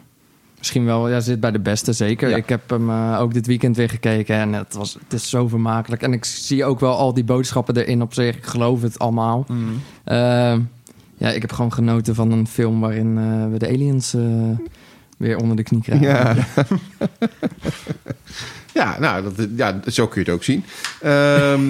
Misschien 0.58 0.84
wel, 0.84 1.08
ja, 1.08 1.20
zit 1.20 1.40
bij 1.40 1.50
de 1.50 1.58
beste 1.60 1.92
zeker. 1.92 2.28
Ja. 2.28 2.36
Ik 2.36 2.48
heb 2.48 2.70
hem 2.70 2.90
eh, 2.90 3.16
ook 3.20 3.32
dit 3.34 3.46
weekend 3.46 3.76
weer 3.76 3.88
gekeken 3.88 4.36
en 4.36 4.52
het, 4.52 4.74
was, 4.74 4.94
het 5.02 5.12
is 5.12 5.28
zo 5.30 5.48
vermakelijk. 5.48 6.02
En 6.02 6.12
ik 6.12 6.24
zie 6.24 6.64
ook 6.64 6.80
wel 6.80 6.96
al 6.96 7.14
die 7.14 7.24
boodschappen 7.24 7.76
erin 7.76 8.02
op 8.02 8.14
zich. 8.14 8.36
Ik 8.36 8.46
geloof 8.46 8.82
het 8.82 8.98
allemaal. 8.98 9.44
Mhm. 9.48 9.60
Ehm, 10.04 10.60
ja, 11.16 11.28
ik 11.30 11.40
heb 11.42 11.52
gewoon 11.52 11.72
genoten 11.72 12.14
van 12.14 12.32
een 12.32 12.46
film 12.46 12.80
waarin 12.80 13.18
eh, 13.18 13.50
we 13.50 13.58
de 13.58 13.68
aliens 13.68 14.14
eh, 14.14 14.22
weer 15.18 15.36
onder 15.36 15.56
de 15.56 15.62
knie 15.62 15.82
krijgen. 15.82 16.06
Ja. 16.08 16.34
ja, 18.74 18.96
nou, 19.00 19.22
dat, 19.22 19.46
ja, 19.56 19.80
zo 19.86 20.06
kun 20.06 20.20
je 20.20 20.26
het 20.26 20.34
ook 20.38 20.44
zien. 20.44 20.64
Ehm, 21.02 21.60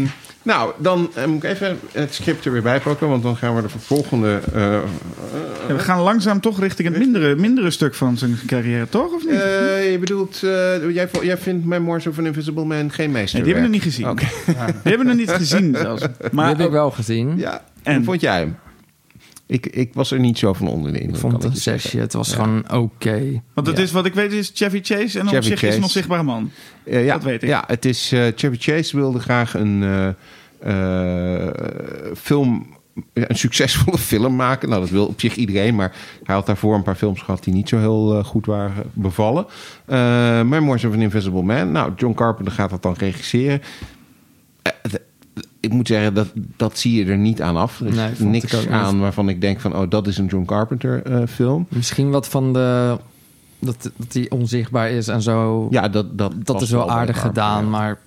nou, 0.42 0.72
dan 0.78 1.10
eh, 1.14 1.24
moet 1.24 1.44
ik 1.44 1.50
even 1.50 1.78
het 1.92 2.14
script 2.14 2.44
er 2.44 2.52
weer 2.52 2.62
bij 2.62 2.80
pakken, 2.80 3.08
want 3.08 3.22
dan 3.22 3.36
gaan 3.36 3.54
we 3.56 3.62
de 3.62 3.68
volgende. 3.68 4.40
eh, 4.54 4.62
Ja, 5.68 5.74
we 5.74 5.78
gaan 5.78 6.00
langzaam 6.00 6.40
toch 6.40 6.60
richting 6.60 6.88
het 6.88 6.98
mindere, 6.98 7.34
mindere 7.36 7.70
stuk 7.70 7.94
van 7.94 8.16
zijn 8.18 8.38
carrière, 8.46 8.88
toch? 8.88 9.12
Of 9.12 9.24
niet? 9.24 9.32
eh, 9.40 9.90
je 9.92 9.98
bedoelt, 9.98 10.34
eh, 10.42 10.90
jij, 10.94 11.08
jij 11.22 11.38
vindt 11.38 11.64
Memoirs 11.66 12.06
of 12.06 12.18
an 12.18 12.26
Invisible 12.26 12.64
Man 12.64 12.90
geen 12.92 13.10
nee, 13.10 13.20
meester. 13.20 13.42
die 13.44 13.52
hebben 13.52 13.70
we 13.70 13.76
nog 13.76 13.84
niet 13.84 13.92
gezien. 13.94 14.08
Oké. 14.08 14.26
Die 14.46 14.54
hebben 14.82 14.98
we 14.98 15.04
nog 15.04 15.16
niet 15.16 15.30
gezien 15.30 15.76
zelfs. 15.76 16.00
Die 16.02 16.10
Maar 16.32 16.48
heb 16.48 16.60
ik 16.60 16.70
wel 16.70 16.90
gezien. 16.90 17.36
Ja, 17.38 17.62
En? 17.82 17.96
hoe 17.96 18.04
vond 18.04 18.20
jij 18.20 18.38
hem? 18.38 18.56
Ik, 19.50 19.66
ik 19.66 19.90
was 19.94 20.10
er 20.10 20.18
niet 20.20 20.38
zo 20.38 20.52
van 20.52 20.66
onder 20.68 20.90
de 20.92 20.96
Ik 20.98 21.02
indruk. 21.04 21.20
vond 21.20 21.32
het 21.32 21.44
een 21.44 21.56
zesje. 21.56 21.98
Het 21.98 22.12
was 22.12 22.28
Ja. 22.30 22.34
gewoon 22.34 22.70
oké. 22.72 23.42
Want 23.54 23.66
het 23.66 23.76
Ja. 23.76 23.82
is 23.82 23.92
wat 23.92 24.06
ik 24.06 24.14
weet 24.14 24.32
is 24.32 24.50
Chevy 24.54 24.80
Chase 24.82 25.18
en 25.18 25.26
op 25.26 25.32
Chevy 25.32 25.46
zich 25.48 25.62
is 25.62 25.76
een 25.76 25.82
onzichtbare 25.82 26.22
man. 26.22 26.50
Eh, 26.84 27.04
ja, 27.04 27.14
Dat 27.14 27.22
weet 27.24 27.42
ik. 27.42 27.48
Ja, 27.48 27.64
het 27.66 27.84
is 27.84 28.12
eh 28.12 28.26
Chevy 28.36 28.56
Chase 28.58 28.96
wilde 28.96 29.18
graag 29.18 29.54
een 29.54 29.82
eh, 29.82 30.08
eh, 31.46 31.48
film, 32.16 32.66
ja, 33.14 33.24
een 33.28 33.36
succesvolle 33.38 33.98
film 34.12 34.36
maken. 34.36 34.68
Nou, 34.68 34.80
dat 34.80 34.90
wil 34.90 35.06
op 35.06 35.20
zich 35.20 35.34
iedereen, 35.34 35.74
maar 35.74 35.92
hij 36.24 36.34
had 36.34 36.46
daarvoor 36.46 36.74
een 36.74 36.82
paar 36.82 36.94
films 36.96 37.20
gehad 37.22 37.44
die 37.44 37.54
niet 37.54 37.68
zo 37.68 37.78
heel 37.78 38.24
goed 38.24 38.46
waren 38.46 38.84
bevallen. 38.92 39.46
Eh 39.86 40.42
Memoirs 40.42 40.84
of 40.84 40.92
an 40.92 41.00
Invisible 41.02 41.42
Man. 41.42 41.72
Nou, 41.72 41.92
John 41.96 42.14
Carpenter 42.14 42.52
gaat 42.52 42.70
dat 42.70 42.82
dan 42.82 42.94
regisseren. 42.98 43.60
Ik 45.60 45.72
moet 45.72 45.86
zeggen, 45.86 46.14
dat, 46.14 46.32
dat 46.56 46.78
zie 46.78 47.04
je 47.04 47.10
er 47.10 47.18
niet 47.18 47.42
aan 47.42 47.56
af. 47.56 47.80
Er 47.80 47.86
is 47.86 47.94
Nee, 47.94 48.10
niks 48.18 48.52
niet. 48.52 48.68
aan 48.68 49.00
waarvan 49.00 49.28
ik 49.28 49.40
denk 49.40 49.60
van... 49.60 49.76
oh, 49.76 49.90
dat 49.90 50.06
is 50.06 50.18
een 50.18 50.26
John 50.26 50.44
Carpenter 50.44 51.02
eh, 51.02 51.26
film. 51.26 51.66
Misschien 51.68 52.10
wat 52.10 52.28
van 52.28 52.52
de... 52.52 52.96
Dat, 53.60 53.90
dat 53.96 54.12
die 54.12 54.30
onzichtbaar 54.30 54.90
is 54.90 55.08
en 55.08 55.22
zo. 55.22 55.66
Ja, 55.70 55.88
dat, 55.88 56.18
dat, 56.18 56.32
dat 56.46 56.62
is 56.62 56.70
wel 56.70 56.90
aardig 56.90 57.14
Carpenter, 57.14 57.42
gedaan, 57.42 57.62
ja. 57.64 57.70
maar 57.70 57.98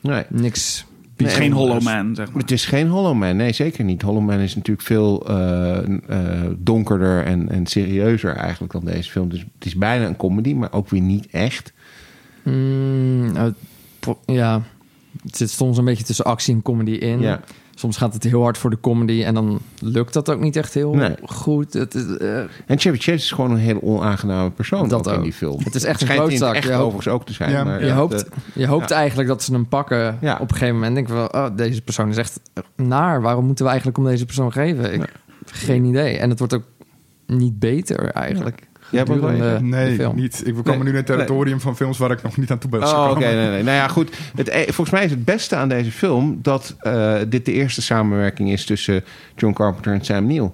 Nee. 0.00 0.22
niks. 0.28 0.86
Het 1.16 1.26
is 1.26 1.32
Nee, 1.32 1.42
geen 1.42 1.50
en- 1.50 1.56
Hollow 1.56 1.82
Man, 1.82 2.14
zeg 2.14 2.32
maar. 2.32 2.42
Het 2.42 2.50
is 2.50 2.64
geen 2.64 2.88
Hollow 2.88 3.14
Man, 3.16 3.36
nee, 3.36 3.52
zeker 3.52 3.84
niet. 3.84 4.02
Hollow 4.02 4.24
Man 4.26 4.38
is 4.38 4.54
natuurlijk 4.54 4.86
veel 4.86 5.26
eh, 5.28 5.78
eh, 6.08 6.50
donkerder 6.58 7.24
en, 7.24 7.48
en 7.50 7.66
serieuzer 7.66 8.36
eigenlijk 8.36 8.72
dan 8.72 8.84
deze 8.84 9.10
film. 9.10 9.28
Dus 9.28 9.38
het 9.38 9.64
is 9.66 9.74
bijna 9.76 10.06
een 10.06 10.16
comedy, 10.16 10.54
maar 10.54 10.72
ook 10.72 10.88
weer 10.88 11.00
niet 11.00 11.26
echt. 11.30 11.72
Mm, 12.42 13.32
ja, 14.26 14.62
het 15.28 15.36
zit 15.36 15.50
soms 15.50 15.78
een 15.78 15.84
beetje 15.84 16.04
tussen 16.04 16.24
actie 16.24 16.54
en 16.54 16.62
comedy 16.62 16.90
in. 16.90 17.20
Ja. 17.20 17.40
Soms 17.74 17.96
gaat 17.96 18.14
het 18.14 18.22
heel 18.24 18.42
hard 18.42 18.58
voor 18.58 18.70
de 18.70 18.80
comedy 18.80 19.22
en 19.24 19.34
dan 19.34 19.58
lukt 19.80 20.12
dat 20.12 20.30
ook 20.30 20.40
niet 20.40 20.56
echt 20.56 20.74
heel 20.74 20.94
Nee. 20.94 21.14
goed. 21.24 21.72
Het, 21.72 21.94
is, 21.94 22.16
eh, 22.16 22.38
En 22.38 22.78
Chevy 22.78 22.96
Chase 22.96 23.10
is 23.12 23.30
gewoon 23.30 23.50
een 23.50 23.56
hele 23.56 23.82
onaangename 23.82 24.50
persoon 24.50 24.88
Dat 24.88 24.98
ook 25.06 25.12
in 25.12 25.18
ook. 25.18 25.22
die 25.24 25.32
film. 25.32 25.60
Het 25.64 25.74
is 25.74 25.84
echt 25.84 26.00
een 26.00 26.08
het 26.08 26.16
klootzak. 26.16 26.54
echt 26.54 26.64
Je 26.64 26.70
hoopt- 26.72 26.82
overigens 26.84 27.14
ook 27.14 27.26
te 27.26 27.32
zijn. 27.32 27.50
Ja, 27.50 27.64
maar 27.64 27.80
je 27.80 27.86
ja, 27.86 27.94
hoopt, 27.94 28.18
de- 28.18 28.26
je 28.54 28.66
hoopt 28.66 28.88
ja. 28.88 28.96
eigenlijk 28.96 29.28
dat 29.28 29.42
ze 29.42 29.52
hem 29.52 29.68
pakken. 29.68 30.18
Ja. 30.20 30.34
Op 30.34 30.40
een 30.40 30.56
gegeven 30.56 30.74
moment 30.74 30.94
denk 30.94 31.08
ik 31.08 31.14
wel, 31.14 31.26
oh, 31.26 31.46
deze 31.56 31.82
persoon 31.82 32.08
is 32.08 32.16
echt 32.16 32.40
naar. 32.76 33.22
Waarom 33.22 33.44
moeten 33.46 33.64
Jij 38.90 39.00
hebt 39.00 39.10
ook 39.12 39.20
wel 39.20 39.30
even- 39.30 39.58
de 39.58 39.64
Nee, 39.64 39.94
film. 39.94 40.16
niet. 40.16 40.42
Ik, 40.46 40.54
we 40.54 40.62
komen 40.62 40.84
nu 40.84 40.90
in 40.90 40.96
het 40.96 41.06
territorium 41.06 41.60
van 41.60 41.76
films 41.76 41.98
waar 41.98 42.10
ik 42.10 42.22
nog 42.22 42.36
niet 42.36 42.50
aan 42.50 42.58
toe 42.58 42.70
ben 42.70 42.80
Oh, 42.82 42.88
gekomen. 42.88 43.10
oké. 43.10 43.24
nee, 43.34 43.48
nee. 43.48 43.62
Nou 43.62 43.76
ja, 43.76 43.88
goed. 43.88 44.16
Het, 44.36 44.48
eh, 44.48 44.62
volgens 44.62 44.90
mij 44.90 45.04
is 45.04 45.10
het 45.10 45.24
beste 45.24 45.56
aan 45.56 45.68
deze 45.68 45.92
film 45.92 46.38
dat 46.42 46.76
eh, 46.80 47.14
dit 47.28 47.44
de 47.44 47.52
eerste 47.52 47.82
samenwerking 47.82 48.50
is 48.52 48.64
tussen 48.64 49.04
John 49.36 49.52
Carpenter 49.54 49.92
en 49.92 50.04
Sam 50.04 50.26
Neill. 50.26 50.50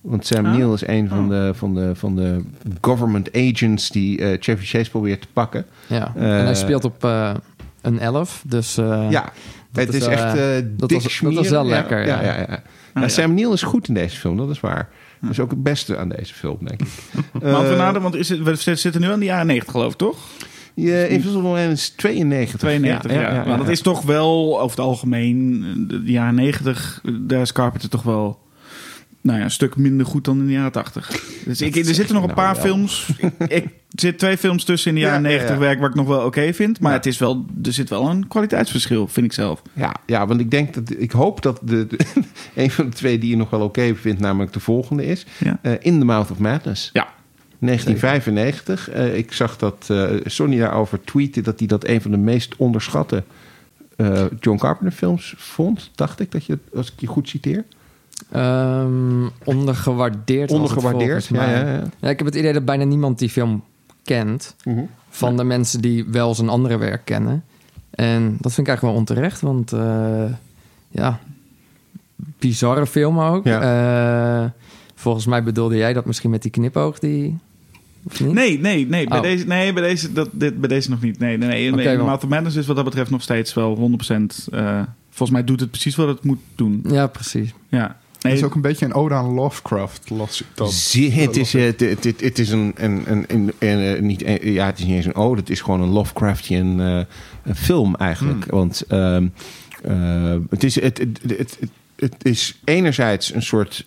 Want 0.00 0.26
Sam 0.26 0.46
Ah. 0.46 0.52
Neill 0.56 0.72
is 0.72 0.86
een 0.86 1.08
van, 1.08 1.28
de, 1.28 1.50
van, 1.54 1.74
de, 1.74 1.90
van 1.94 2.16
de 2.16 2.40
government 2.80 3.36
agents 3.36 3.90
die 3.90 4.18
eh, 4.22 4.36
Chevy 4.40 4.64
Chase 4.64 4.90
probeert 4.90 5.20
te 5.20 5.28
pakken. 5.32 5.64
Ja. 5.86 6.12
Eh, 6.16 6.38
en 6.38 6.44
hij 6.44 6.54
speelt 6.54 6.84
op 6.84 7.04
eh, 7.04 7.30
een 7.82 7.98
elf. 7.98 8.42
Dus 8.46 8.76
eh, 8.76 9.06
ja, 9.10 9.32
het 9.72 9.94
is 9.94 10.06
echt 10.06 10.36
eh, 10.36 10.56
eh 10.58 10.64
dat 10.76 10.88
dik 10.88 10.96
was- 10.98 11.02
dat 11.02 11.12
schmieren. 11.12 11.42
was 11.42 11.50
wel 11.50 11.66
lekker, 11.66 12.06
Ja, 12.06 12.20
ja. 12.20 12.26
ja, 12.26 12.34
ja. 12.36 12.42
Ah, 12.42 12.58
Ja, 12.94 13.00
ja. 13.00 13.08
Sam 13.08 13.34
Neill 13.34 13.52
is 13.52 13.62
goed 13.62 13.88
in 13.88 13.94
deze 13.94 14.16
film, 14.16 14.36
dat 14.36 14.50
is 14.50 14.60
waar. 14.60 14.88
Dat 15.20 15.30
is 15.30 15.40
ook 15.40 15.50
het 15.50 15.62
beste 15.62 15.96
aan 15.96 16.08
deze 16.08 16.34
film, 16.34 16.58
denk 16.60 16.80
ik. 16.80 16.88
Maar 17.42 17.76
nadenken, 17.76 18.02
want 18.02 18.14
is 18.14 18.28
het, 18.28 18.42
we 18.42 18.74
zitten 18.76 19.00
nu 19.00 19.10
aan 19.10 19.18
de 19.18 19.24
jaren 19.24 19.46
90 19.46 19.72
geloof 19.72 19.92
ik, 19.92 19.98
toch? 19.98 20.16
Je 20.74 21.08
Invisible 21.08 21.42
Man 21.42 21.56
is 21.56 21.88
92. 21.88 22.58
92, 22.60 23.12
ja. 23.12 23.44
maar 23.46 23.58
dat 23.58 23.68
is 23.68 23.80
toch 23.80 24.02
wel 24.02 24.60
over 24.60 24.76
het 24.76 24.86
algemeen, 24.86 25.64
de 25.88 26.12
jaren 26.12 26.34
90, 26.34 27.02
daar 27.20 27.40
is 27.40 27.52
Carpenter 27.52 27.88
toch 27.88 28.02
wel 28.02 28.38
nou 29.20 29.38
ja, 29.38 29.44
een 29.44 29.50
stuk 29.50 29.76
minder 29.76 30.06
goed 30.06 30.24
dan 30.24 30.38
in 30.38 30.46
de 30.46 30.52
jaren 30.52 30.72
80. 30.72 31.24
Dus 31.44 31.60
ik, 31.60 31.76
er 31.76 31.84
zitten 31.94 32.14
nog 32.14 32.24
een 32.24 32.34
nou 32.34 32.40
paar 32.40 32.54
wel. 32.54 32.62
films. 32.64 33.08
Ik, 33.18 33.32
ik 33.48 33.64
er 33.64 34.00
zit 34.04 34.18
twee 34.18 34.36
films 34.38 34.64
tussen 34.64 34.88
in 34.90 34.94
de 34.94 35.00
jaren 35.00 35.22
Ja, 35.22 35.28
ja, 35.28 35.34
90 35.34 35.54
ja. 35.54 35.60
werk 35.60 35.78
waar 35.80 35.88
ik 35.88 35.94
nog 35.94 36.06
wel 36.06 36.24
oké 36.24 36.52
vind. 36.52 36.80
Maar 36.80 36.90
Ja. 36.90 36.96
het 36.96 37.06
is 37.06 37.18
wel, 37.18 37.44
er 37.64 37.72
zit 37.72 37.88
wel 37.90 38.08
een 38.08 38.28
kwaliteitsverschil, 38.28 39.08
vind 39.08 39.26
ik 39.26 39.32
zelf. 39.32 39.62
Ja, 39.72 39.94
ja, 40.06 40.26
want 40.26 40.40
ik 40.40 40.50
denk 40.50 40.74
dat 40.74 40.90
ik 40.98 41.10
hoop 41.12 41.42
dat 41.42 41.60
de, 41.62 41.86
de- 41.86 41.98
een 42.54 42.70
van 42.70 42.84
de 42.90 42.96
twee 42.96 43.18
die 43.18 43.30
je 43.30 43.36
nog 43.36 43.50
wel 43.50 43.60
oké 43.60 43.94
vindt, 43.94 44.20
namelijk 44.20 44.52
de 44.52 44.60
volgende 44.60 45.04
is. 45.04 45.26
Eh, 45.62 45.72
In 45.80 45.98
the 45.98 46.04
Mouth 46.04 46.30
of 46.30 46.38
Madness. 46.38 46.90
Ja. 46.92 47.08
1995. 47.58 48.90
Eh, 48.90 49.16
ik 49.16 49.32
zag 49.32 49.56
dat 49.56 49.86
eh 49.90 50.10
Sonny 50.24 50.58
daarover 50.58 51.00
tweette 51.04 51.40
dat 51.40 51.58
hij 51.58 51.68
dat 51.68 51.86
een 51.86 52.00
van 52.00 52.10
de 52.10 52.16
meest 52.16 52.56
onderschatte 52.56 53.22
eh, 53.96 54.24
John 54.40 54.58
Carpenter 54.58 54.98
films 54.98 55.34
vond. 55.36 55.90
Dacht 55.94 56.20
ik 56.20 56.30
dat 56.32 56.44
je, 56.44 56.58
als 56.74 56.86
ik 56.92 57.00
je 57.00 57.06
goed 57.06 57.28
citeer. 57.28 57.64
Ehm, 58.30 59.26
ondergewaardeerd. 59.44 60.50
Ondergewaardeerd. 60.50 61.26
volgens 61.26 61.46
Ja, 61.50 61.62
mij. 61.62 61.72
ja, 61.72 61.82
ja. 62.00 62.08
ik 62.08 62.18
heb 62.18 62.26
het 62.26 62.34
idee 62.36 62.52
dat 62.52 62.64
bijna 62.64 62.84
niemand 62.84 63.18
die 63.18 63.28
film 63.30 63.62
kent. 64.04 64.54
Mhm. 64.64 64.80
Van 65.10 65.36
de 65.36 65.44
mensen 65.44 65.80
die 65.80 66.04
wel 66.04 66.34
zijn 66.34 66.48
andere 66.48 66.76
werk 66.78 67.04
kennen. 67.04 67.44
En 67.90 68.22
dat 68.40 68.52
vind 68.52 68.66
ik 68.66 68.66
eigenlijk 68.66 68.80
wel 68.82 68.92
onterecht, 68.94 69.40
want 69.40 69.72
eh, 69.72 70.24
ja, 70.88 71.18
bizarre 72.38 72.86
film 72.86 73.18
ook. 73.20 73.44
Eh, 73.46 74.44
volgens 74.94 75.26
mij 75.26 75.42
bedoelde 75.42 75.76
jij 75.76 75.92
dat 75.92 76.04
misschien 76.04 76.30
met 76.30 76.42
die 76.42 76.50
knipoog 76.50 76.98
die. 76.98 77.38
Of 78.04 78.20
niet? 78.20 78.32
Nee, 78.32 78.58
nee, 78.60 78.86
nee. 78.86 79.06
Bij 79.08 79.16
Oh. 79.16 79.22
deze, 79.22 79.46
nee, 79.46 79.72
bij 79.72 79.82
deze, 79.82 80.12
dat, 80.12 80.28
dit, 80.32 80.60
bij 80.60 80.68
deze 80.68 80.90
nog 80.90 81.00
niet. 81.02 81.18
Nee, 81.18 81.38
nee, 81.38 81.70
nee. 81.72 81.98
Mouth 81.98 82.22
of 82.24 82.28
Madness 82.30 82.56
is 82.56 82.66
wat 82.66 82.76
dat 82.76 82.84
betreft 82.84 83.10
nog 83.10 83.22
steeds 83.22 83.54
wel 83.54 83.76
100%. 83.76 84.48
eh 84.50 84.80
volgens 85.10 85.38
mij 85.38 85.46
doet 85.46 85.60
het 85.60 85.70
precies 85.70 85.96
wat 85.96 86.08
het 86.08 86.24
moet 86.24 86.38
doen. 86.54 86.84
Ja, 86.88 87.06
precies. 87.06 87.54
Ja. 87.68 87.96
Het 88.18 88.32
is 88.32 88.42
ook 88.42 88.54
een 88.54 88.60
beetje 88.60 88.84
een 88.84 88.94
ode 88.94 89.14
aan 89.14 89.34
Lovecraft, 89.34 90.10
las 90.10 90.40
ik 90.40 90.46
het, 91.26 91.36
is, 91.36 91.54
eh, 91.54 91.62
het, 91.64 91.80
het, 91.80 92.04
het, 92.04 92.20
het 92.20 92.38
is 92.38 92.50
een, 92.50 92.72
een, 92.76 93.02
een, 93.06 93.24
een, 93.28 93.52
een, 93.58 93.96
eh, 93.96 94.02
niet, 94.02 94.24
een- 94.24 94.52
ja, 94.52 94.66
het 94.66 94.78
is 94.78 94.84
niet 94.84 94.94
eens 94.96 95.04
een 95.06 95.14
ode, 95.14 95.40
het 95.40 95.50
is 95.50 95.60
gewoon 95.60 95.80
een 95.80 95.88
Lovecraftian 95.88 96.80
eh, 96.80 97.00
een 97.44 97.56
film 97.56 97.94
eigenlijk. 97.96 98.44
Want 98.46 98.82
ehm, 98.88 99.26
eh, 99.82 100.36
het, 100.50 100.64
is, 100.64 100.80
het, 100.80 100.98
het, 101.26 101.58
het, 101.96 102.24
is 102.24 102.60
enerzijds 102.64 103.34
een 103.34 103.42
soort 103.42 103.86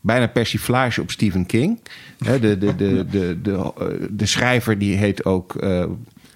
bijna 0.00 0.26
persiflage 0.26 1.00
op 1.00 1.10
Stephen 1.10 1.46
King. 1.46 1.80
De, 2.18 2.38
de, 2.40 2.58
de, 2.58 2.76
de, 3.10 3.38
de, 3.42 3.72
eh, 3.78 3.86
de 4.10 4.26
schrijver 4.26 4.78
die 4.78 4.96
heet 4.96 5.24
ook 5.24 5.54
eh, 5.54 5.84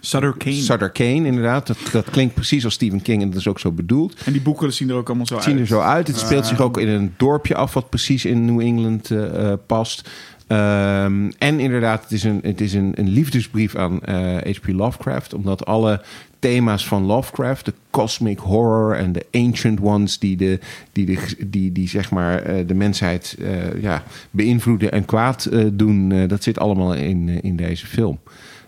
Sutter 0.05 0.35
Kane. 0.39 0.55
Sutter 0.55 0.91
Kane, 0.91 1.27
inderdaad. 1.27 1.67
Dat, 1.67 1.79
dat 1.93 2.11
klinkt 2.11 2.35
precies 2.35 2.65
als 2.65 2.75
Stephen 2.75 3.03
King 3.03 3.23
en 3.23 3.29
dat 3.31 3.39
is 3.39 3.49
ook 3.49 3.59
zo 3.61 3.73
bedoeld. 3.73 4.15
En 4.25 4.33
die 4.33 4.41
boeken 4.43 4.73
zien 4.73 4.89
er 4.91 4.95
ook 4.97 5.07
allemaal 5.09 5.27
zo 5.27 5.35
Het 5.35 5.45
zien 5.45 5.53
er 5.55 5.61
uit. 5.61 5.69
zo 5.69 5.81
uit. 5.81 6.07
Het 6.07 6.19
speelt 6.19 6.47
zich 6.47 6.61
ook 6.61 6.79
in 6.79 6.89
een 6.89 7.15
dorpje 7.17 7.55
af 7.55 7.75
wat 7.75 7.89
precies 7.89 8.25
in 8.25 8.45
New 8.45 8.61
England 8.61 9.11
eh, 9.11 9.51
eh, 9.53 9.59
past. 9.67 10.11
Ehm, 10.47 11.31
en 11.39 11.61
inderdaad, 11.61 12.03
het 12.03 12.13
is 12.13 12.23
een, 12.25 12.41
het 12.43 12.61
is 12.61 12.75
een, 12.75 12.93
een 12.95 13.09
liefdesbrief 13.09 13.77
aan 13.77 14.01
H.P. 14.45 14.67
Lovecraft. 14.67 15.35
Omdat 15.35 15.67
alle 15.67 16.01
thema's 16.39 16.87
van 16.87 17.05
Lovecraft, 17.05 17.65
de 17.65 17.75
cosmic 17.91 18.39
horror 18.39 18.97
en 18.97 19.13
de 19.13 19.27
ancient 19.33 19.81
ones... 19.81 20.19
die, 20.19 20.37
de, 20.37 20.59
die, 20.93 21.07
de, 21.07 21.19
die, 21.47 21.73
die 21.73 21.89
zeg 21.89 22.11
maar 22.11 22.43
eh, 22.43 22.67
de 22.67 22.75
mensheid 22.75 23.37
eh, 23.41 23.83
ja, 23.83 24.03
beïnvloeden 24.31 24.93
en 24.93 25.05
kwaad 25.05 25.45
eh, 25.45 25.65
doen... 25.73 26.13
eh, 26.13 26.29
dat 26.29 26.43
zit 26.43 26.59
allemaal 26.59 26.95
in, 26.95 27.29
eh, 27.29 27.39
in 27.43 27.57
deze 27.57 27.87
film. 27.87 28.19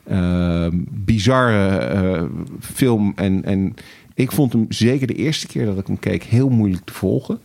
Ehm, 0.09 0.71
bizarre 0.91 1.77
eh, 1.79 2.23
film 2.61 3.13
en... 3.17 3.45
en 3.45 3.75
ik 4.17 4.33
vond 4.33 4.53
hem 4.53 4.67
zeker 4.69 5.07
de 5.07 5.15
eerste 5.15 5.47
keer 5.47 5.67
dat 5.67 5.79
ik 5.79 5.87
hem 5.87 5.99
keek 5.99 6.23
heel 6.23 6.49
moeilijk 6.49 6.85
te 6.85 6.93
volgen. 6.93 7.39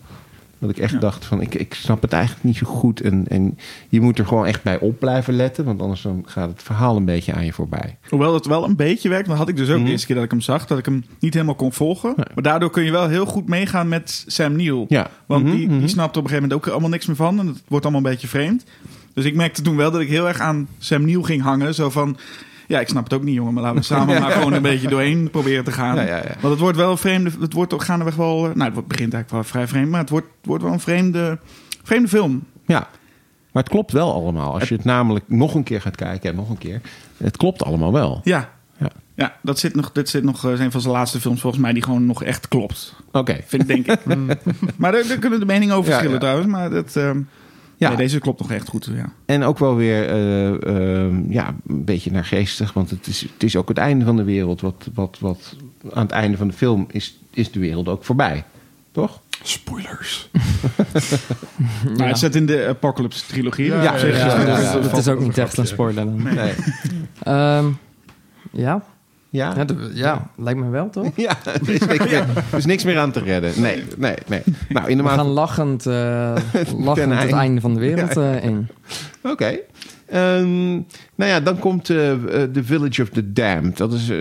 Dat 0.60 0.70
ik 0.70 0.78
echt 0.78 0.94
Ja. 0.94 1.00
dacht 1.00 1.26
van, 1.26 1.42
ik, 1.42 1.56
ik 1.56 1.74
snap 1.74 2.02
het 2.02 2.14
eigenlijk 2.14 2.44
niet 2.44 2.56
zo 2.58 2.66
goed. 2.66 3.02
En, 3.02 3.26
en 3.28 3.58
je 3.90 4.02
moet 4.02 4.20
er 4.20 4.26
gewoon 4.26 4.46
echt 4.46 4.64
bij 4.64 4.80
op 4.80 5.00
blijven 5.00 5.34
letten. 5.34 5.66
Want 5.66 5.82
anders 5.82 6.02
dan 6.02 6.24
gaat 6.26 6.50
het 6.50 6.64
verhaal 6.64 6.96
een 6.96 7.06
beetje 7.06 7.34
aan 7.34 7.46
je 7.46 7.54
voorbij. 7.54 7.98
Hoewel 8.10 8.34
het 8.34 8.46
wel 8.46 8.64
een 8.64 8.76
beetje 8.76 9.10
werkt. 9.10 9.28
Dat 9.28 9.38
had 9.38 9.50
ik 9.50 9.56
dus 9.56 9.70
ook 9.70 9.76
Mhm. 9.76 9.86
de 9.86 9.92
eerste 9.92 10.06
keer 10.08 10.16
dat 10.16 10.26
ik 10.26 10.32
hem 10.32 10.42
zag. 10.42 10.66
Dat 10.68 10.78
ik 10.78 10.86
hem 10.86 11.04
niet 11.20 11.34
helemaal 11.34 11.56
kon 11.56 11.74
volgen. 11.74 12.14
Maar 12.16 12.44
daardoor 12.44 12.70
kun 12.70 12.84
je 12.84 12.92
wel 12.92 13.08
heel 13.08 13.26
goed 13.26 13.48
meegaan 13.48 13.88
met 13.88 14.24
Sam 14.28 14.56
Neill. 14.56 14.86
Ja. 14.88 15.10
Want 15.26 15.44
Mhm, 15.46 15.56
die, 15.56 15.68
mhm. 15.68 15.80
die 15.80 15.88
snapt 15.88 16.18
op 16.18 16.24
een 16.24 16.30
gegeven 16.30 16.50
moment 16.50 16.68
ook 16.68 16.72
allemaal 16.72 16.90
niks 16.92 17.06
meer 17.06 17.16
van. 17.16 17.40
En 17.40 17.48
het 17.48 17.62
wordt 17.68 17.86
allemaal 17.86 18.04
een 18.04 18.12
beetje 18.12 18.28
vreemd. 18.28 18.64
Dus 19.14 19.26
ik 19.26 19.36
merkte 19.36 19.62
toen 19.62 19.76
wel 19.76 19.92
dat 19.92 20.02
ik 20.02 20.10
heel 20.10 20.28
erg 20.28 20.40
aan 20.40 20.68
Sam 20.78 21.06
Neill 21.06 21.24
ging 21.24 21.42
hangen. 21.42 21.74
Zo 21.76 21.90
van, 21.90 22.18
ja, 22.70 22.80
ik 22.80 22.88
snap 22.88 23.04
het 23.04 23.14
ook 23.14 23.24
niet 23.24 23.36
jongen. 23.36 23.54
Maar 23.54 23.64
laten 23.64 23.78
we 23.80 23.84
samen 23.86 24.20
maar 24.22 24.32
gewoon 24.32 24.54
een 24.54 24.62
beetje 24.62 24.88
doorheen 24.88 25.30
proberen 25.30 25.64
te 25.64 25.72
gaan. 25.72 26.06
Ja. 26.06 26.22
Want 26.40 26.54
het 26.54 26.60
wordt 26.60 26.78
wel 26.78 26.92
een 26.92 26.98
vreemde... 26.98 27.32
Het 27.40 27.54
wordt 27.54 27.74
ook 27.74 27.84
gaandeweg 27.84 28.16
wel... 28.16 28.50
eh, 28.50 28.56
Nou, 28.56 28.76
het 28.76 28.88
begint 28.88 29.14
eigenlijk 29.14 29.30
wel 29.30 29.44
vrij 29.44 29.68
vreemd. 29.68 29.90
Maar 29.90 30.00
het 30.00 30.10
wordt, 30.10 30.28
wordt 30.44 30.64
wel 30.64 30.72
een 30.74 30.80
vreemde, 30.80 31.40
vreemde 31.84 32.08
film. 32.08 32.44
Ja. 32.66 32.88
Maar 33.52 33.64
het 33.64 33.72
klopt 33.72 33.92
wel 33.92 34.14
allemaal. 34.14 34.54
Als 34.54 34.70
je 34.70 34.76
het 34.76 34.84
namelijk 34.84 35.26
nog 35.28 35.54
een 35.56 35.64
keer 35.64 35.82
gaat 35.82 35.96
kijken 35.96 36.30
en 36.30 36.36
nog 36.36 36.50
een 36.50 36.58
keer. 36.58 36.82
Het 37.18 37.38
klopt 37.38 37.64
allemaal 37.64 37.94
wel. 37.94 38.22
Ja. 38.24 38.50
Ja. 38.78 38.90
Ja, 39.16 39.36
dat 39.42 39.60
zit 39.60 39.76
nog, 39.76 39.92
dit 39.92 40.10
zit 40.10 40.24
nog, 40.24 40.44
een 40.44 40.72
van 40.72 40.82
zijn 40.82 40.94
laatste 40.94 41.20
films 41.20 41.42
volgens 41.42 41.62
mij 41.62 41.74
die 41.74 41.84
gewoon 41.84 42.06
nog 42.06 42.24
echt 42.24 42.48
klopt. 42.48 42.96
Oké. 43.12 43.38
Vind 43.46 43.70
ik, 43.70 43.86
denk 43.86 43.88
ik. 44.00 44.16
maar 44.78 44.92
daar, 44.92 45.08
daar 45.08 45.18
kunnen 45.18 45.40
de 45.40 45.46
meningen 45.46 45.76
over 45.76 45.86
verschillen 45.86 46.14
ja. 46.14 46.20
trouwens. 46.20 46.48
Maar 46.48 46.70
dat, 46.70 46.96
ehm, 46.96 47.22
Ja. 47.80 47.88
nee, 47.88 47.98
deze 47.98 48.20
klopt 48.20 48.40
nog 48.40 48.52
echt 48.52 48.68
goed. 48.70 48.90
Ja. 48.94 49.12
En 49.26 49.44
ook 49.44 49.60
wel 49.60 49.76
weer 49.76 50.10
eh, 50.10 50.48
ehm, 51.04 51.32
ja, 51.32 51.48
een 51.68 51.86
beetje 51.86 52.12
naar 52.12 52.26
geestig. 52.26 52.74
Want 52.74 52.90
het 52.90 53.08
is, 53.08 53.22
het 53.22 53.44
is 53.44 53.56
ook 53.56 53.68
het 53.70 53.78
einde 53.78 54.06
van 54.06 54.16
de 54.16 54.24
wereld. 54.24 54.62
Wat, 54.62 54.90
wat, 54.94 55.18
wat, 55.20 55.56
aan 55.94 56.02
het 56.04 56.12
einde 56.12 56.38
van 56.38 56.48
de 56.48 56.54
film 56.54 56.88
is, 56.92 57.20
is 57.34 57.52
de 57.52 57.60
wereld 57.60 57.88
ook 57.88 58.04
voorbij. 58.04 58.44
Toch? 58.92 59.22
Spoilers. 59.44 60.30
Maar 61.98 62.08
het 62.08 62.18
zit 62.20 62.36
in 62.36 62.46
de 62.46 62.66
Apocalypse 62.68 63.26
trilogie. 63.26 63.66
Ja, 63.66 63.82
ja, 63.84 63.96
ja, 63.96 63.96
ja, 63.96 64.38
het- 64.38 64.48
ja, 64.48 64.90
ja. 64.92 64.98
is 64.98 65.08
ook 65.08 65.20
niet 65.20 65.38
echt 65.38 65.58
een 65.58 65.68
spoiler 65.68 66.06
dan. 66.06 66.24
Nee. 66.24 66.54
Ehm, 67.24 67.66
ja. 68.52 68.84
Ja? 69.30 69.54
Ja, 69.56 69.66
de- 69.66 69.92
ja, 69.94 70.30
lijkt 70.36 70.60
me 70.60 70.70
wel, 70.70 70.90
toch? 70.90 71.08
Ja, 71.28 71.38
er 71.46 71.70
is, 71.70 71.80
niks 71.80 71.98
meer, 72.06 72.26
er 72.52 72.58
is 72.58 72.66
niks 72.66 72.84
meer 72.84 72.98
aan 73.00 73.12
te 73.12 73.20
redden. 73.20 73.52
Nee, 73.62 73.84
nee, 73.98 74.16
nee. 74.28 74.42
Nou, 74.70 74.90
in 74.90 74.98
de 74.98 75.04
We 75.04 75.10
gaan 75.10 75.26
lachend, 75.28 75.86
eh, 75.86 75.94
lachend 76.78 77.14
het 77.20 77.32
einde. 77.32 77.62
van 77.62 77.74
de 77.74 77.80
wereld 77.80 78.18
eh, 78.18 78.44
in. 78.44 78.68
Oké. 79.24 79.58
Ehm, 80.06 80.72
nou 81.16 81.32
ja, 81.32 81.40
dan 81.40 81.60
komt 81.60 81.90
eh, 81.90 82.12
eh, 82.12 82.20
The 82.52 82.64
Village 82.64 83.02
of 83.02 83.10
the 83.10 83.34
Damned. 83.34 83.78
Dat 83.78 83.94
is, 83.94 84.12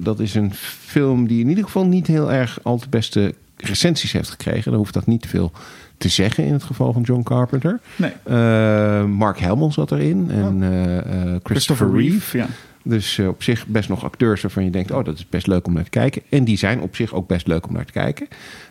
dat 0.00 0.20
is 0.20 0.34
een 0.34 0.54
film 0.86 1.26
die 1.26 1.40
in 1.40 1.48
ieder 1.48 1.64
geval 1.64 1.86
niet 1.86 2.06
heel 2.06 2.32
erg 2.32 2.58
al 2.62 2.78
te 2.78 2.88
beste 2.88 3.34
recensies 3.56 4.12
heeft 4.12 4.30
gekregen. 4.30 4.70
Dan 4.70 4.80
hoeft 4.80 4.94
dat 4.94 5.06
niet 5.06 5.26
veel 5.26 5.52
te 5.98 6.08
zeggen 6.08 6.44
in 6.44 6.52
het 6.52 6.62
geval 6.62 6.92
van 6.92 7.02
John 7.02 7.22
Carpenter. 7.22 7.80
Nee. 7.96 8.12
Eh, 8.22 9.04
Mark 9.04 9.40
Hamill 9.40 9.70
zat 9.72 9.92
erin 9.92 10.30
en 10.30 10.62
eh, 10.62 10.98
eh, 10.98 11.02
Christopher, 11.04 11.40
Christopher 11.42 11.90
Reeve. 11.92 12.10
Reeve. 12.10 12.36
Ja. 12.38 12.46
Dus 12.82 13.18
eh, 13.18 13.28
op 13.28 13.42
zich 13.42 13.66
best 13.66 13.88
nog 13.88 14.04
acteurs 14.04 14.42
waarvan 14.42 14.64
je 14.64 14.70
denkt... 14.70 14.90
oh, 14.90 15.04
dat 15.04 15.16
is 15.18 15.28
best 15.28 15.46
leuk 15.46 15.66
om 15.66 15.72
naar 15.72 15.84
te 15.84 15.90
kijken. 15.90 16.22
En 16.28 16.44
die 16.44 16.58
zijn 16.58 16.80
op 16.80 16.96
zich 16.96 17.12
ook 17.14 17.28
best 17.28 17.46
leuk 17.46 17.66
om 17.68 17.72
naar 17.74 17.84
te 17.84 17.92
kijken. 17.92 18.28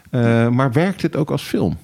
Eh, 0.10 0.50
maar 0.50 0.72
werkt 0.72 1.02
het 1.02 1.16
ook 1.16 1.32
als 1.32 1.44
film? 1.44 1.78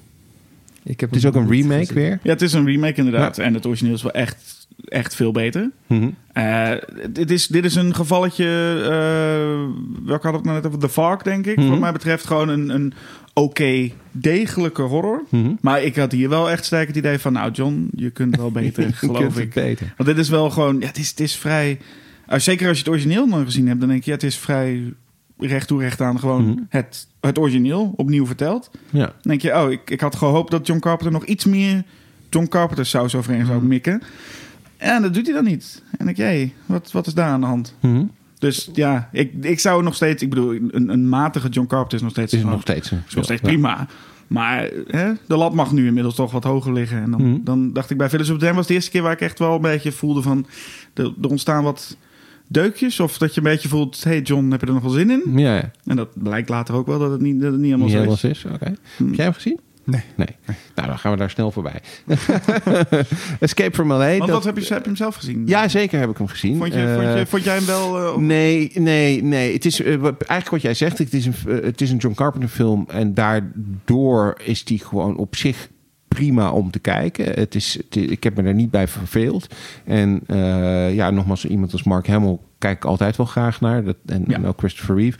Ik 0.82 1.00
heb 1.00 1.08
Het 1.10 1.18
is 1.18 1.26
ook 1.26 1.34
een 1.34 1.50
remake 1.50 1.78
gezien. 1.80 1.94
weer. 1.94 2.18
ja, 2.22 2.30
het 2.30 2.42
is 2.42 2.52
een 2.52 2.66
remake 2.66 2.94
inderdaad. 2.96 3.36
Ja. 3.36 3.42
En 3.44 3.54
het 3.54 3.66
origineel 3.66 3.94
is 3.94 4.02
wel 4.02 4.12
echt, 4.12 4.66
echt 4.88 5.14
veel 5.14 5.32
beter. 5.32 5.70
Mhm. 5.86 6.08
Eh, 6.32 6.70
dit, 7.10 7.30
is, 7.30 7.46
dit 7.46 7.64
is 7.64 7.74
een 7.74 7.94
gevalletje... 7.94 8.44
eh 8.82 9.74
welke 10.06 10.26
had 10.26 10.38
ik 10.38 10.44
nou 10.44 10.56
net 10.56 10.66
over? 10.66 10.78
The 10.78 10.88
Fog, 10.88 11.22
denk 11.22 11.46
ik. 11.46 11.56
Mhm. 11.56 11.68
Wat 11.68 11.78
mij 11.78 11.92
betreft 11.92 12.26
gewoon 12.26 12.48
een, 12.48 12.68
een 12.68 12.92
oké, 13.34 13.90
degelijke 14.10 14.82
horror. 14.82 15.22
Mhm. 15.30 15.50
Maar 15.60 15.82
ik 15.82 15.96
had 15.96 16.12
hier 16.12 16.28
wel 16.28 16.50
echt 16.50 16.64
sterk 16.64 16.86
het 16.86 16.96
idee 16.96 17.18
van... 17.18 17.32
Nou, 17.32 17.50
John, 17.50 17.88
je 17.94 18.10
kunt 18.10 18.36
wel 18.36 18.50
beter, 18.60 18.86
Je 18.86 18.92
geloof 18.92 19.18
kunt 19.18 19.34
het 19.34 19.42
ik. 19.42 19.54
beter. 19.54 19.92
Want 19.96 20.08
dit 20.08 20.18
is 20.18 20.28
wel 20.28 20.50
gewoon... 20.50 20.80
Ja, 20.80 20.86
het 20.86 20.98
is, 20.98 21.10
het 21.10 21.20
is 21.20 21.36
vrij... 21.36 21.78
eh, 22.26 22.38
zeker 22.38 22.68
als 22.68 22.76
je 22.76 22.82
het 22.82 22.92
origineel 22.92 23.26
nog 23.26 23.44
gezien 23.44 23.66
hebt... 23.68 23.80
dan 23.80 23.88
denk 23.88 24.02
je, 24.04 24.10
ja, 24.10 24.16
het 24.16 24.24
is 24.26 24.38
vrij 24.38 24.94
recht 25.38 25.68
toe 25.68 25.80
recht 25.80 26.00
aan 26.00 26.18
gewoon 26.18 26.48
Mhm. 26.48 26.58
het, 26.68 27.06
het 27.20 27.38
origineel 27.38 27.92
opnieuw 27.96 28.26
verteld. 28.26 28.70
Ja. 28.90 29.04
Dan 29.04 29.12
denk 29.22 29.40
je, 29.40 29.54
oh, 29.62 29.70
ik, 29.70 29.90
ik 29.90 30.00
had 30.00 30.16
gehoopt 30.16 30.50
dat 30.50 30.66
John 30.66 30.80
Carpenter 30.80 31.12
nog 31.12 31.24
iets 31.24 31.44
meer 31.44 31.82
John 32.30 32.46
Carpenter 32.48 32.86
saus 32.86 33.14
overheen 33.14 33.46
zou 33.46 33.58
Mhm. 33.58 33.66
mikken. 33.68 34.02
En 34.76 35.02
dat 35.02 35.14
doet 35.14 35.26
hij 35.26 35.34
dan 35.34 35.44
niet. 35.44 35.82
En 35.90 35.96
dan 35.96 36.06
denk 36.06 36.16
je, 36.18 36.22
hey, 36.22 36.52
wat, 36.66 36.92
wat 36.92 37.06
is 37.06 37.14
daar 37.14 37.28
aan 37.28 37.40
de 37.40 37.46
hand? 37.46 37.74
Mhm. 37.80 38.04
Dus 38.38 38.70
ja, 38.72 39.08
ik, 39.12 39.32
ik 39.40 39.60
zou 39.60 39.82
nog 39.82 39.94
steeds... 39.94 40.22
Ik 40.22 40.28
bedoel, 40.28 40.50
een, 40.54 40.88
een 40.88 41.08
matige 41.08 41.48
John 41.48 41.66
Carpenter 41.68 41.96
is 41.96 42.02
nog 42.02 42.10
steeds... 42.12 42.32
Is 42.32 42.42
nog 42.42 42.60
steeds, 42.60 42.92
is 43.08 43.14
nog 43.14 43.24
steeds 43.24 43.40
ja. 43.40 43.46
prima. 43.48 43.86
Maar 44.26 44.70
hè, 44.86 45.12
de 45.26 45.36
lat 45.36 45.54
mag 45.54 45.72
nu 45.72 45.86
inmiddels 45.86 46.14
toch 46.14 46.32
wat 46.32 46.44
hoger 46.44 46.72
liggen. 46.72 47.02
En 47.02 47.10
dan, 47.10 47.40
dan 47.44 47.72
dacht 47.72 47.90
ik 47.90 47.96
bij 47.96 48.08
Philips 48.08 48.30
op 48.30 48.40
Dam 48.40 48.54
was 48.54 48.66
de 48.66 48.74
eerste 48.74 48.90
keer 48.90 49.02
waar 49.02 49.12
ik 49.12 49.20
echt 49.20 49.38
wel 49.38 49.54
een 49.54 49.60
beetje 49.60 49.92
voelde 49.92 50.22
van... 50.22 50.46
Er 50.94 51.12
ontstaan 51.28 51.62
wat 51.62 51.96
deukjes. 52.48 53.00
Of 53.00 53.18
dat 53.18 53.34
je 53.34 53.40
een 53.40 53.46
beetje 53.46 53.68
voelt, 53.68 54.04
hey 54.04 54.20
John, 54.20 54.50
heb 54.50 54.60
je 54.60 54.66
er 54.66 54.72
nog 54.72 54.82
wel 54.82 54.92
zin 54.92 55.10
in? 55.10 55.22
Ja, 55.38 55.54
ja. 55.56 55.70
En 55.84 55.96
dat 55.96 56.08
blijkt 56.14 56.48
later 56.48 56.74
ook 56.74 56.86
wel 56.86 56.98
dat 56.98 57.10
het 57.10 57.20
niet, 57.20 57.40
dat 57.40 57.52
het 57.52 57.60
niet 57.60 57.70
helemaal 57.70 57.86
Niet 57.86 57.94
zo 57.94 58.02
helemaal 58.02 58.30
is. 58.30 58.44
is. 58.44 58.44
Oké. 58.52 58.72
Hm. 58.96 59.04
Heb 59.06 59.14
jij 59.14 59.24
hem 59.24 59.34
gezien? 59.34 59.60
Nee. 59.84 60.00
Nee. 60.16 60.28
Nou, 60.74 60.88
dan 60.88 60.98
gaan 60.98 61.12
we 61.12 61.18
daar 61.18 61.30
snel 61.30 61.50
voorbij. 61.50 61.80
Escape 63.40 63.74
from 63.74 63.92
L.A. 63.92 63.96
Want 63.98 64.18
dat- 64.18 64.28
wat 64.30 64.44
heb 64.44 64.58
je, 64.58 64.72
heb 64.72 64.82
je 64.82 64.86
hem 64.88 64.96
zelf 64.96 65.14
gezien? 65.16 65.42
Ja, 65.46 65.68
zeker 65.68 66.00
heb 66.00 66.10
ik 66.10 66.16
hem 66.18 66.26
gezien. 66.26 66.56
Vond, 66.56 66.72
je, 66.74 66.92
vond, 66.94 67.06
Eh, 67.06 67.18
je, 67.18 67.26
vond 67.26 67.44
jij 67.44 67.54
hem 67.56 67.66
wel... 67.66 67.98
eh, 67.98 68.16
Nee, 68.16 68.70
nee, 68.74 69.22
nee. 69.22 69.52
Het 69.52 69.64
is 69.64 69.80
eh, 69.82 69.88
eigenlijk 70.02 70.48
wat 70.50 70.62
jij 70.62 70.74
zegt. 70.74 70.98
Het 70.98 71.14
is, 71.14 71.26
een, 71.26 71.34
het 71.46 71.80
is 71.80 71.90
een 71.90 71.96
John 71.96 72.14
Carpenter 72.14 72.48
film. 72.48 72.84
En 72.88 73.14
daardoor 73.14 74.36
is 74.44 74.64
die 74.64 74.78
gewoon 74.84 75.16
op 75.16 75.36
zich 75.36 75.68
prima 76.16 76.50
om 76.50 76.70
te 76.70 76.78
kijken. 76.78 77.24
Het 77.24 77.54
is, 77.54 77.74
het 77.74 77.96
ik 78.10 78.24
heb 78.24 78.36
me 78.36 78.42
er 78.42 78.54
niet 78.54 78.70
bij 78.70 78.88
verveeld. 78.88 79.54
En 79.84 80.20
eh, 80.26 80.94
ja, 80.94 81.10
nogmaals, 81.10 81.44
iemand 81.46 81.72
als 81.72 81.82
Mark 81.82 82.06
Hamill 82.08 82.38
kijk 82.58 82.76
ik 82.76 82.84
altijd 82.84 83.16
wel 83.16 83.26
graag 83.26 83.60
naar. 83.60 83.84
Dat, 83.84 83.96
en, 84.06 84.24
Ja. 84.28 84.34
en 84.34 84.46
ook 84.46 84.58
Christopher 84.58 84.96
Reeve. 84.96 85.18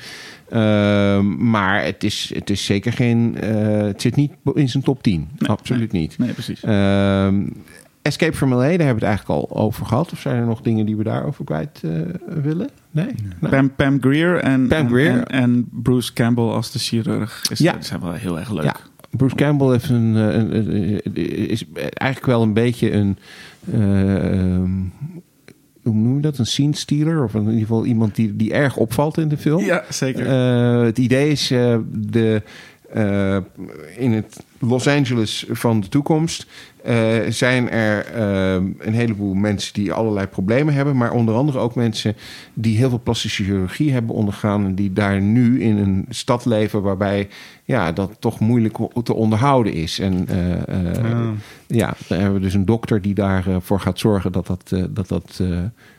Ehm, 0.51 1.51
maar 1.51 1.85
het 1.85 2.05
is, 2.05 2.31
het 2.35 2.51
is 2.51 2.65
zeker 2.65 2.93
geen... 2.93 3.37
eh, 3.41 3.87
het 3.87 4.01
zit 4.03 4.17
niet 4.17 4.33
in 4.55 4.69
zijn 4.69 4.83
top 4.83 5.03
10. 5.03 5.29
Nee, 5.39 5.49
Absoluut 5.51 5.93
niet. 5.93 6.19
nee, 6.19 6.33
precies. 6.33 6.63
Ehm, 6.63 7.47
Escape 8.03 8.37
from 8.37 8.49
LA, 8.55 8.59
daar 8.59 8.69
hebben 8.69 8.87
we 8.87 8.93
het 8.95 9.03
eigenlijk 9.03 9.41
al 9.51 9.57
over 9.57 9.87
gehad. 9.87 10.13
Of 10.13 10.21
zijn 10.21 10.37
er 10.37 10.47
nog 10.47 10.61
dingen 10.61 10.87
die 10.87 10.97
we 10.97 11.03
daarover 11.05 11.45
kwijt 11.45 11.81
eh, 11.85 11.91
willen? 12.43 12.69
Nee? 12.91 13.09
Nou, 13.41 13.55
Pam, 13.55 13.75
Pam 13.75 14.01
Greer 14.01 14.39
en, 14.39 14.67
Pam 14.67 14.79
en- 14.79 14.89
Grier. 14.89 15.11
En, 15.11 15.27
en 15.27 15.69
Bruce 15.71 16.13
Campbell 16.13 16.45
als 16.45 16.71
de 16.73 16.79
chirurg. 16.79 17.43
Is, 17.51 17.59
Ja. 17.59 17.73
Die 17.73 17.83
zijn 17.83 18.01
wel 18.01 18.13
heel 18.13 18.39
erg 18.39 18.51
leuk. 18.53 18.65
Ja. 18.65 18.77
Bruce 19.17 19.35
Campbell 19.35 19.69
heeft 19.69 19.89
een, 19.89 20.17
eh, 20.17 20.35
een, 20.35 21.15
is 21.49 21.65
eigenlijk 21.73 22.27
wel 22.27 22.43
een 22.43 22.53
beetje 22.53 22.93
een... 22.93 23.17
eh, 23.73 24.33
ehm, 24.33 24.71
hoe 25.83 25.95
noem 25.95 26.17
je 26.17 26.23
dat? 26.23 26.39
Een 26.39 26.47
scene 26.47 26.77
stealer? 26.77 27.25
Of 27.25 27.35
in 27.35 27.41
ieder 27.41 27.61
geval 27.61 27.85
iemand 27.85 28.15
die, 28.15 28.37
die 28.37 28.53
erg 28.53 28.77
opvalt 28.77 29.19
in 29.19 29.29
de 29.29 29.37
film. 29.37 29.65
Ja, 29.65 29.85
zeker. 29.91 30.27
Eh, 30.27 30.85
het 30.85 30.99
idee 30.99 31.31
is 31.31 31.49
de, 31.93 32.43
in 33.97 34.13
het 34.13 34.45
Los 34.59 34.89
Angeles 34.89 35.47
van 35.51 35.81
de 35.81 35.89
toekomst 35.89 36.47
eh, 36.87 37.31
zijn 37.31 37.71
er 37.71 38.07
eh, 38.07 38.53
een 38.79 38.95
heleboel 38.95 39.35
mensen 39.35 39.75
die 39.75 39.93
allerlei 39.93 40.27
problemen 40.27 40.75
hebben, 40.75 40.97
maar 40.97 41.13
onder 41.13 41.35
andere 41.35 41.59
ook 41.59 41.75
mensen 41.75 42.17
die 42.55 42.77
heel 42.77 42.89
veel 42.89 43.01
plastische 43.03 43.45
chirurgie 43.45 43.93
hebben 43.93 44.15
ondergaan 44.15 44.65
en 44.65 44.75
die 44.75 44.93
daar 44.93 45.21
nu 45.21 45.61
in 45.61 45.77
een 45.77 46.07
stad 46.09 46.45
leven 46.45 46.83
waarbij 46.83 47.29
ja, 47.65 47.93
dat 47.93 48.17
toch 48.19 48.41
moeilijk 48.41 48.79
te 49.03 49.15
onderhouden 49.15 49.73
is. 49.73 49.99
En 49.99 50.29
eh, 50.29 50.69
eh, 50.69 51.03
Ja. 51.03 51.33
ja, 51.67 51.95
dan 52.09 52.19
hebben 52.19 52.37
we 52.37 52.45
dus 52.45 52.55
een 52.55 52.65
dokter 52.65 53.03
die 53.03 53.15
daarvoor 53.15 53.63
voor 53.63 53.81
gaat 53.81 53.99
zorgen 53.99 54.33
dat 54.33 54.47
dat, 54.47 54.73
dat, 54.91 55.09
dat 55.09 55.43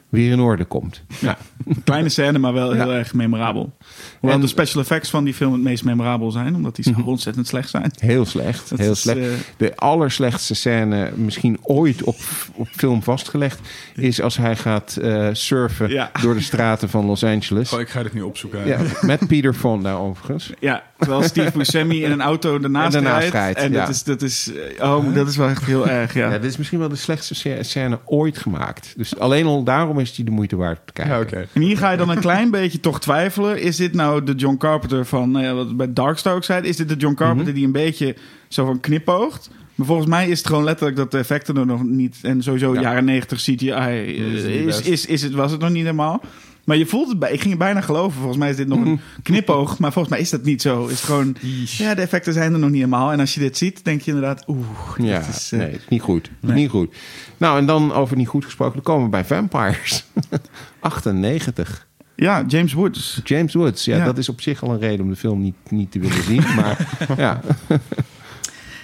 weer 0.10 0.32
in 0.32 0.40
orde 0.40 0.66
komt. 0.66 1.04
Ja. 1.20 1.38
Kleine 1.84 2.10
scène, 2.10 2.38
maar 2.40 2.54
wel 2.54 2.72
heel 2.72 2.92
Ja. 2.92 2.98
erg 2.98 3.14
memorabel. 3.14 3.78
Hoewel 4.20 4.38
En- 4.38 4.44
de 4.44 4.50
special 4.50 4.82
effects 4.82 5.10
van 5.10 5.24
die 5.24 5.34
film 5.34 5.54
het 5.54 5.62
meest 5.62 5.84
memorabel 5.84 6.32
zijn. 6.32 6.56
Omdat 6.56 6.76
die 6.76 6.86
zo 6.86 7.02
ontzettend 7.06 7.48
slecht 7.48 7.70
zijn. 7.70 7.92
Heel 8.00 8.26
slecht. 8.26 8.70
Dat 8.70 8.80
heel 8.80 8.92
is, 8.92 9.02
slecht. 9.02 9.18
eh, 9.20 9.26
De 9.58 9.76
allerslechtste 9.76 10.56
scène, 10.56 11.12
misschien 11.16 11.58
ooit 11.62 12.04
op, 12.04 12.16
op 12.54 12.68
film 12.72 13.04
vastgelegd, 13.04 13.60
is 13.96 14.22
als 14.22 14.38
hij 14.38 14.56
gaat 14.56 14.96
eh, 15.02 15.28
surfen 15.32 15.90
Ja. 15.90 16.12
door 16.22 16.34
de 16.34 16.42
straten 16.42 16.90
van 16.90 17.06
Los 17.06 17.24
Angeles. 17.24 17.74
Oh, 17.74 17.80
ik 17.80 17.90
ga 17.90 18.04
dit 18.04 18.14
nu 18.14 18.22
opzoeken. 18.22 18.68
Ja, 18.68 18.80
met 19.02 19.28
Peter 19.28 19.54
Fonda 19.54 19.94
overigens. 19.94 20.52
Ja, 20.60 20.84
terwijl 20.98 21.22
Steve 21.24 21.58
Buscemi 21.58 22.04
in 22.04 22.12
een 22.12 22.22
auto 22.22 22.60
ernaast, 22.62 22.96
En 22.96 23.04
daarnaast 23.04 23.30
rijdt. 23.32 23.60
En 23.60 23.72
ja. 23.72 23.80
dat, 23.80 23.90
is, 23.90 24.04
dat, 24.04 24.22
is, 24.22 24.52
eh, 24.78 24.90
oh, 24.90 25.14
dat 25.14 25.28
is 25.28 25.38
wel 25.38 25.50
echt 25.50 25.66
heel 25.66 25.88
erg, 25.90 26.14
ja. 26.14 26.32
Ja. 26.32 26.38
dit 26.38 26.50
is 26.52 26.58
misschien 26.58 26.80
wel 26.80 26.90
de 26.90 26.96
slechtste 26.96 27.36
sc- 27.36 27.48
scène 27.60 28.00
ooit 28.06 28.38
gemaakt. 28.38 28.94
Dus 28.98 29.20
alleen 29.20 29.46
al 29.46 29.64
daarom 29.64 29.97
is 30.02 30.16
die 30.16 30.26
de 30.26 30.32
moeite 30.32 30.56
waard 30.56 30.80
te 30.86 30.94
kijken. 30.94 31.40
Ja. 31.40 31.46
En 31.54 31.62
hier 31.62 31.78
ga 31.78 31.92
je 31.92 31.98
dan 31.98 32.10
een 32.10 32.20
klein 32.20 32.52
beetje 32.60 32.80
toch 32.80 33.00
twijfelen. 33.00 33.62
Is 33.62 33.76
dit 33.76 33.94
nou 33.94 34.24
de 34.24 34.34
John 34.36 34.58
Carpenter 34.58 35.06
van, 35.06 35.32
nou 35.32 35.46
ja, 35.46 35.54
wat 35.54 35.78
bij 35.78 35.94
Darkstar 35.94 36.36
ook 36.36 36.44
zei, 36.44 36.68
Is 36.68 36.76
dit 36.76 36.90
de 36.90 36.96
John 36.96 37.16
Carpenter 37.16 37.46
Mhm. 37.46 37.56
die 37.56 37.66
een 37.66 37.72
beetje 37.72 38.16
zo 38.48 38.66
van 38.66 38.80
knipoogt? 38.80 39.50
Maar 39.76 39.86
volgens 39.88 40.08
mij 40.08 40.28
is 40.28 40.38
het 40.38 40.48
gewoon 40.48 40.64
letterlijk 40.64 40.98
dat 40.98 41.12
de 41.12 41.18
effecten 41.18 41.58
er 41.58 41.66
nog 41.66 41.84
niet... 41.84 42.18
En 42.22 42.44
sowieso 42.44 42.74
Ja. 42.74 42.82
jaren 42.82 43.06
90 43.06 43.38
CGI 43.42 43.70
eh, 43.70 44.08
is 44.08 44.44
niet 44.44 44.54
is, 44.68 44.82
is, 44.82 45.06
is 45.06 45.22
het, 45.22 45.34
was 45.34 45.52
het 45.52 45.60
nog 45.62 45.70
niet 45.70 45.84
helemaal. 45.84 46.22
Maar 46.68 46.78
je 46.78 46.86
voelt 46.86 47.10
het 47.10 47.20
bij... 47.20 47.32
Ik 47.32 47.40
ging 47.40 47.50
het 47.50 47.60
bijna 47.60 47.82
geloven. 47.82 48.18
Volgens 48.18 48.38
mij 48.38 48.50
is 48.50 48.56
dit 48.56 48.68
nog 48.68 48.80
Mhm. 48.80 48.88
een 48.88 49.00
knipoog. 49.24 49.80
Maar 49.80 49.92
volgens 49.92 50.14
mij 50.14 50.24
is 50.24 50.30
dat 50.30 50.44
niet 50.44 50.62
zo. 50.62 50.86
Is 50.86 50.92
het 50.92 51.00
gewoon... 51.00 51.36
Ja, 51.66 51.96
de 51.96 52.02
effecten 52.02 52.34
zijn 52.34 52.54
er 52.54 52.60
nog 52.60 52.70
niet 52.70 52.78
helemaal. 52.84 53.12
En 53.12 53.20
als 53.20 53.34
je 53.34 53.40
dit 53.40 53.58
ziet, 53.58 53.84
denk 53.86 54.02
je 54.02 54.12
inderdaad... 54.12 54.44
Oeh, 54.48 54.68
Ja, 54.98 55.20
dit 55.20 55.28
is... 55.28 55.52
eh, 55.52 55.60
nee, 55.60 55.80
niet 55.90 56.02
goed. 56.02 56.32
nee. 56.40 56.56
Niet 56.56 56.70
goed. 56.70 56.96
Nou, 57.38 57.58
en 57.58 57.66
dan 57.66 57.94
over 57.94 58.18
niet 58.18 58.28
goed 58.28 58.46
gesproken, 58.46 58.74
dan 58.74 58.84
komen 58.84 59.04
we 59.04 59.10
bij 59.10 59.26
Vampires. 59.26 60.06
98. 60.80 61.88
Ja, 62.16 62.44
James 62.48 62.74
Woods. 62.74 63.22
James 63.24 63.54
Woods. 63.54 63.86
Ja, 63.86 63.98
Ja. 63.98 64.06
dat 64.06 64.18
is 64.18 64.30
op 64.30 64.42
zich 64.42 64.64
al 64.64 64.72
een 64.72 64.80
reden 64.80 65.06
om 65.06 65.10
de 65.12 65.16
film 65.18 65.42
niet, 65.42 65.56
niet 65.70 65.92
te 65.92 66.00
willen 66.00 66.24
zien. 66.24 66.44
Maar 66.56 66.88
ja, 67.18 67.42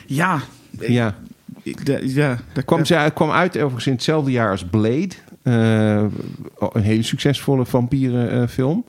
Ja. 0.05 0.39
ja. 0.79 1.15
Ik- 1.63 1.85
de- 1.85 2.01
ja, 2.13 2.39
daar 2.53 2.63
Kwam, 2.63 2.85
ze, 2.85 3.11
kwam 3.13 3.31
uit 3.31 3.55
overigens 3.57 3.85
in 3.87 3.93
hetzelfde 3.93 4.31
jaar 4.31 4.51
als 4.51 4.63
Blade. 4.65 5.09
Eh, 5.43 6.03
een 6.59 6.81
hele 6.81 7.03
succesvolle 7.03 7.65
vampierenfilm. 7.65 8.85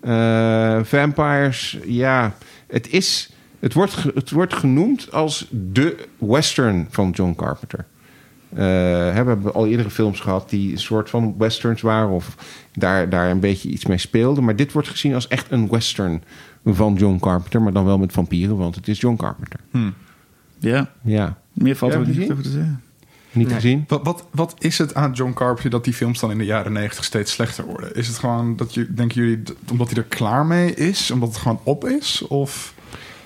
Eh 0.00 0.80
Vampires, 0.82 1.78
ja, 1.86 2.34
het 2.66 2.90
is... 2.90 3.32
Het 3.58 3.72
wordt, 3.72 4.02
het 4.14 4.30
wordt 4.30 4.54
genoemd 4.54 5.12
als 5.12 5.46
de 5.50 6.06
western 6.18 6.86
van 6.90 7.10
John 7.10 7.34
Carpenter. 7.36 7.84
Eh, 8.50 8.56
we 8.56 9.12
hebben 9.14 9.54
al 9.54 9.66
eerdere 9.66 9.90
films 9.90 10.20
gehad 10.20 10.50
die 10.50 10.72
een 10.72 10.78
soort 10.78 11.10
van 11.10 11.34
westerns 11.38 11.80
waren... 11.80 12.08
of 12.08 12.36
daar, 12.72 13.08
daar 13.08 13.30
een 13.30 13.40
beetje 13.40 13.68
iets 13.68 13.86
mee 13.86 13.98
speelden. 13.98 14.44
Maar 14.44 14.56
dit 14.56 14.72
wordt 14.72 14.88
gezien 14.88 15.14
als 15.14 15.28
echt 15.28 15.46
een 15.50 15.68
western 15.68 16.22
van 16.64 16.94
John 16.94 17.18
Carpenter... 17.18 17.62
maar 17.62 17.72
dan 17.72 17.84
wel 17.84 17.98
met 17.98 18.12
vampieren, 18.12 18.56
want 18.56 18.74
het 18.74 18.88
is 18.88 19.00
John 19.00 19.16
Carpenter. 19.16 19.60
Ja, 20.58 20.90
Ja, 21.02 21.38
meer 21.52 21.76
valt 21.76 21.92
er 21.92 22.08
niet 22.08 22.30
over 22.30 22.42
te 22.42 22.50
zeggen. 22.50 22.82
Niet 23.32 23.46
Nee. 23.46 23.54
gezien? 23.54 23.84
Wat, 23.88 24.00
wat, 24.02 24.24
wat 24.30 24.54
is 24.58 24.78
het 24.78 24.94
aan 24.94 25.12
John 25.12 25.32
Carpenter 25.32 25.70
dat 25.70 25.84
die 25.84 25.94
films 25.94 26.20
dan 26.20 26.30
in 26.30 26.38
de 26.38 26.44
jaren 26.44 26.72
negentig 26.72 27.04
steeds 27.04 27.32
slechter 27.32 27.64
worden? 27.64 27.94
Is 27.94 28.06
het 28.06 28.18
gewoon 28.18 28.56
dat 28.56 28.74
je, 28.74 28.94
denken 28.94 29.20
jullie, 29.20 29.42
omdat 29.70 29.88
hij 29.90 29.96
er 29.98 30.08
klaar 30.08 30.46
mee 30.46 30.74
is? 30.74 31.10
Omdat 31.10 31.28
het 31.28 31.38
gewoon 31.38 31.60
op 31.64 31.84
is? 31.84 32.22
Of 32.28 32.74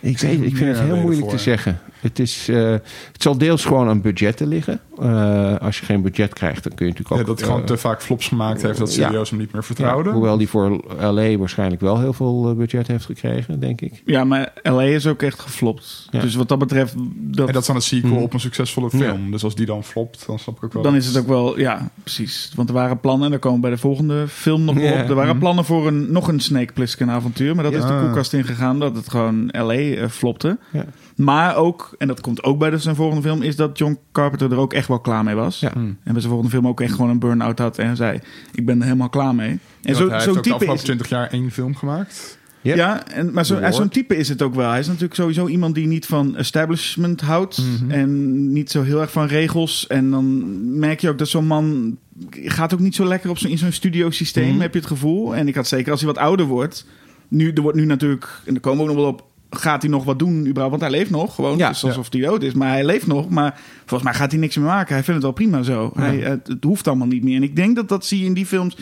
Ik, 0.01 0.19
weet, 0.19 0.43
ik 0.43 0.57
vind 0.57 0.77
het 0.77 0.87
heel 0.87 0.97
moeilijk 0.97 1.21
voor. 1.21 1.31
te 1.31 1.39
zeggen. 1.39 1.81
Het, 2.01 2.19
is, 2.19 2.49
eh, 2.49 2.71
het 3.13 3.23
zal 3.23 3.39
deels 3.39 3.65
gewoon 3.65 3.89
aan 3.89 4.01
budgetten 4.01 4.47
liggen. 4.47 4.81
Eh, 5.01 5.57
als 5.61 5.79
je 5.79 5.85
geen 5.85 6.03
budget 6.03 6.33
krijgt, 6.35 6.63
dan 6.63 6.75
kun 6.75 6.87
je 6.87 6.93
natuurlijk 6.93 7.21
ook... 7.21 7.27
ja, 7.27 7.33
dat 7.33 7.39
hij 7.39 7.47
gewoon 7.49 7.63
eh, 7.63 7.67
te 7.69 7.77
vaak 7.77 8.03
flops 8.03 8.29
gemaakt 8.29 8.63
heeft 8.63 8.79
dat 8.79 8.95
ja. 8.95 9.07
serieus 9.07 9.31
hem 9.31 9.39
niet 9.39 9.53
meer 9.53 9.61
ja, 9.61 9.67
vertrouwde? 9.67 10.11
hoewel 10.11 10.37
die 10.37 10.49
voor 10.49 10.81
LA 11.01 11.37
waarschijnlijk 11.37 11.81
wel 11.81 12.01
heel 12.01 12.13
veel 12.13 12.49
eh, 12.51 12.57
budget 12.57 12.87
heeft 12.87 13.05
gekregen, 13.05 13.61
denk 13.61 13.81
ik. 13.81 14.03
Ja, 14.05 14.25
maar 14.25 14.53
LA 14.63 14.83
is 14.83 15.07
ook 15.07 15.23
echt 15.23 15.41
geflopt. 15.41 16.07
Ja. 16.11 16.21
Dus 16.21 16.35
wat 16.35 16.49
dat 16.49 16.59
betreft, 16.59 16.95
dat, 17.15 17.47
En 17.47 17.53
dat 17.53 17.61
is 17.63 17.67
dan 17.67 17.77
een 17.77 17.83
sequel 17.83 18.13
Hmm. 18.13 18.23
op 18.23 18.33
een 18.33 18.41
succesvolle 18.41 18.91
film. 18.91 19.31
Dus 19.31 19.45
als 19.45 19.55
die 19.55 19.67
dan 19.67 19.85
flopt, 19.85 20.27
dan 20.27 20.39
snap 20.39 20.57
ik 20.57 20.65
ook 20.65 20.73
wel. 20.73 20.83
dan 20.83 20.95
is 20.95 21.07
het 21.07 21.17
ook 21.19 21.27
wel, 21.27 21.59
ja, 21.59 21.91
precies. 22.03 22.53
Want 22.57 22.69
er 22.69 22.75
waren 22.75 23.01
plannen, 23.01 23.25
en 23.25 23.31
daar 23.31 23.41
komen 23.41 23.57
we 23.61 23.67
bij 23.67 23.75
de 23.75 23.81
volgende 23.81 24.29
film 24.29 24.65
nog 24.65 24.77
op. 24.77 24.83
Er 24.83 25.15
waren 25.15 25.31
Mhm. 25.31 25.39
plannen 25.39 25.65
voor 25.65 25.87
een, 25.87 26.13
nog 26.13 26.29
een 26.29 26.41
Snake 26.41 26.73
Plissken 26.73 27.11
avontuur. 27.11 27.55
Maar 27.55 27.65
dat 27.65 27.73
Ja. 27.73 27.79
is 27.79 27.85
de 27.87 27.99
koelkast 28.01 28.33
ingegaan, 28.33 28.79
dat 28.79 28.97
het 28.97 29.11
gewoon 29.11 29.49
LA 29.53 30.09
flopte. 30.09 30.59
Ja. 30.73 30.85
Maar 31.17 31.57
ook, 31.57 31.95
en 31.99 32.09
dat 32.09 32.21
komt 32.21 32.43
ook 32.43 32.59
bij 32.59 32.71
de, 32.71 32.79
zijn 32.79 32.95
volgende 32.97 33.23
film, 33.23 33.43
is 33.43 33.57
dat 33.57 33.79
John 33.79 33.99
Carpenter 34.13 34.53
er 34.53 34.59
ook 34.59 34.73
echt 34.73 34.84
wel 34.89 35.01
klaar 35.01 35.25
mee 35.25 35.35
was. 35.35 35.61
Ja. 35.61 35.71
Hmm. 35.73 35.85
En 35.85 36.13
bij 36.13 36.13
zijn 36.13 36.33
volgende 36.33 36.51
film 36.51 36.67
ook 36.69 36.81
echt 36.81 36.95
gewoon 36.95 37.11
een 37.11 37.19
burn-out 37.19 37.59
had 37.59 37.79
en 37.79 37.97
zei, 37.97 38.21
ik 38.55 38.67
ben 38.67 38.79
er 38.79 38.85
helemaal 38.85 39.09
klaar 39.09 39.35
mee. 39.35 39.59
En 39.83 39.95
zo, 39.97 40.05
hij 40.05 40.13
heeft 40.13 40.25
zo'n 40.25 40.37
ook 40.37 40.43
de 40.43 40.51
type 40.51 40.55
afgelopen 40.55 40.75
is, 40.75 40.83
20 40.83 41.09
jaar 41.09 41.29
één 41.31 41.51
film 41.51 41.75
gemaakt. 41.77 42.39
Ja. 42.61 42.75
Ja, 42.75 43.07
en, 43.09 43.33
maar 43.33 43.47
zo, 43.47 43.61
zo'n 43.71 43.89
type 43.89 44.17
is 44.17 44.29
het 44.29 44.43
ook 44.43 44.55
wel. 44.55 44.71
Hij 44.71 44.79
is 44.79 44.87
natuurlijk 44.87 45.15
sowieso 45.15 45.47
iemand 45.47 45.75
die 45.75 45.87
niet 45.87 46.07
van 46.07 46.37
establishment 46.37 47.21
houdt. 47.21 47.59
Mhm. 47.59 47.91
En 47.91 48.53
niet 48.53 48.71
zo 48.71 48.83
heel 48.83 49.01
erg 49.01 49.11
van 49.13 49.27
regels. 49.27 49.87
En 49.87 50.11
dan 50.11 50.79
merk 50.79 51.01
je 51.01 51.09
ook 51.09 51.19
dat 51.19 51.29
zo'n 51.29 51.47
man 51.47 51.97
gaat 52.31 52.75
ook 52.75 52.81
niet 52.81 52.95
zo 52.95 53.05
lekker 53.05 53.31
op 53.31 53.39
zo, 53.39 53.49
in 53.49 53.59
zo'n 53.59 53.73
studiosysteem, 53.73 54.53
Mhm. 54.53 54.61
heb 54.61 54.73
je 54.73 54.79
het 54.79 54.89
gevoel. 54.89 55.37
En 55.37 55.49
ik 55.49 55.55
had 55.55 55.67
zeker 55.69 55.91
als 55.91 56.01
hij 56.01 56.13
wat 56.13 56.23
ouder 56.23 56.47
wordt. 56.47 56.87
Nu, 57.29 57.51
er 57.53 57.63
wordt 57.63 57.77
nu 57.79 57.85
natuurlijk, 57.85 58.29
en 58.45 58.53
daar 58.53 58.63
komen 58.63 58.85
we 58.85 58.91
ook 58.91 58.97
nog 58.97 59.05
wel 59.05 59.13
op, 59.15 59.25
gaat 59.57 59.83
hij 59.83 59.91
nog 59.91 60.05
wat 60.05 60.19
doen 60.19 60.39
überhaupt? 60.47 60.71
Want 60.71 60.81
hij 60.81 60.91
leeft 60.91 61.11
nog, 61.11 61.35
gewoon. 61.35 61.57
Ja, 61.59 61.67
het 61.67 61.77
is 61.77 61.85
alsof 61.85 62.07
hij 62.13 62.21
dood 62.21 62.43
is. 62.43 62.53
Maar 62.53 62.69
hij 62.69 62.85
leeft 62.85 63.07
nog, 63.07 63.29
maar 63.29 63.61
volgens 63.79 64.03
mij 64.03 64.15
gaat 64.19 64.31
hij 64.31 64.41
niks 64.41 64.57
meer 64.57 64.67
maken. 64.67 64.95
Hij 64.95 65.05
vindt 65.05 65.23
het 65.23 65.23
wel 65.23 65.47
prima 65.47 65.63
zo. 65.63 65.93
Ja. 65.95 66.01
Hij, 66.03 66.17
het, 66.17 66.47
het 66.47 66.65
hoeft 66.65 66.89
allemaal 66.89 67.07
niet 67.07 67.23
meer. 67.25 67.37
En 67.37 67.43
ik 67.43 67.57
denk 67.57 67.77
dat 67.77 67.89
dat 67.89 68.05
zie 68.05 68.19
je 68.21 68.25
in 68.27 68.35
die 68.35 68.47
films 68.47 68.77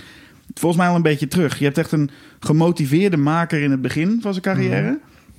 volgens 0.55 0.81
mij 0.83 0.91
al 0.91 0.97
een 0.97 1.03
beetje 1.03 1.29
terug. 1.29 1.59
Je 1.59 1.65
hebt 1.65 1.79
echt 1.79 1.93
een 1.93 2.11
gemotiveerde 2.41 3.17
maker 3.17 3.63
in 3.63 3.71
het 3.71 3.83
begin 3.83 4.19
van 4.23 4.33
zijn 4.33 4.45
carrière. 4.45 4.83
Mhm. 4.89 4.95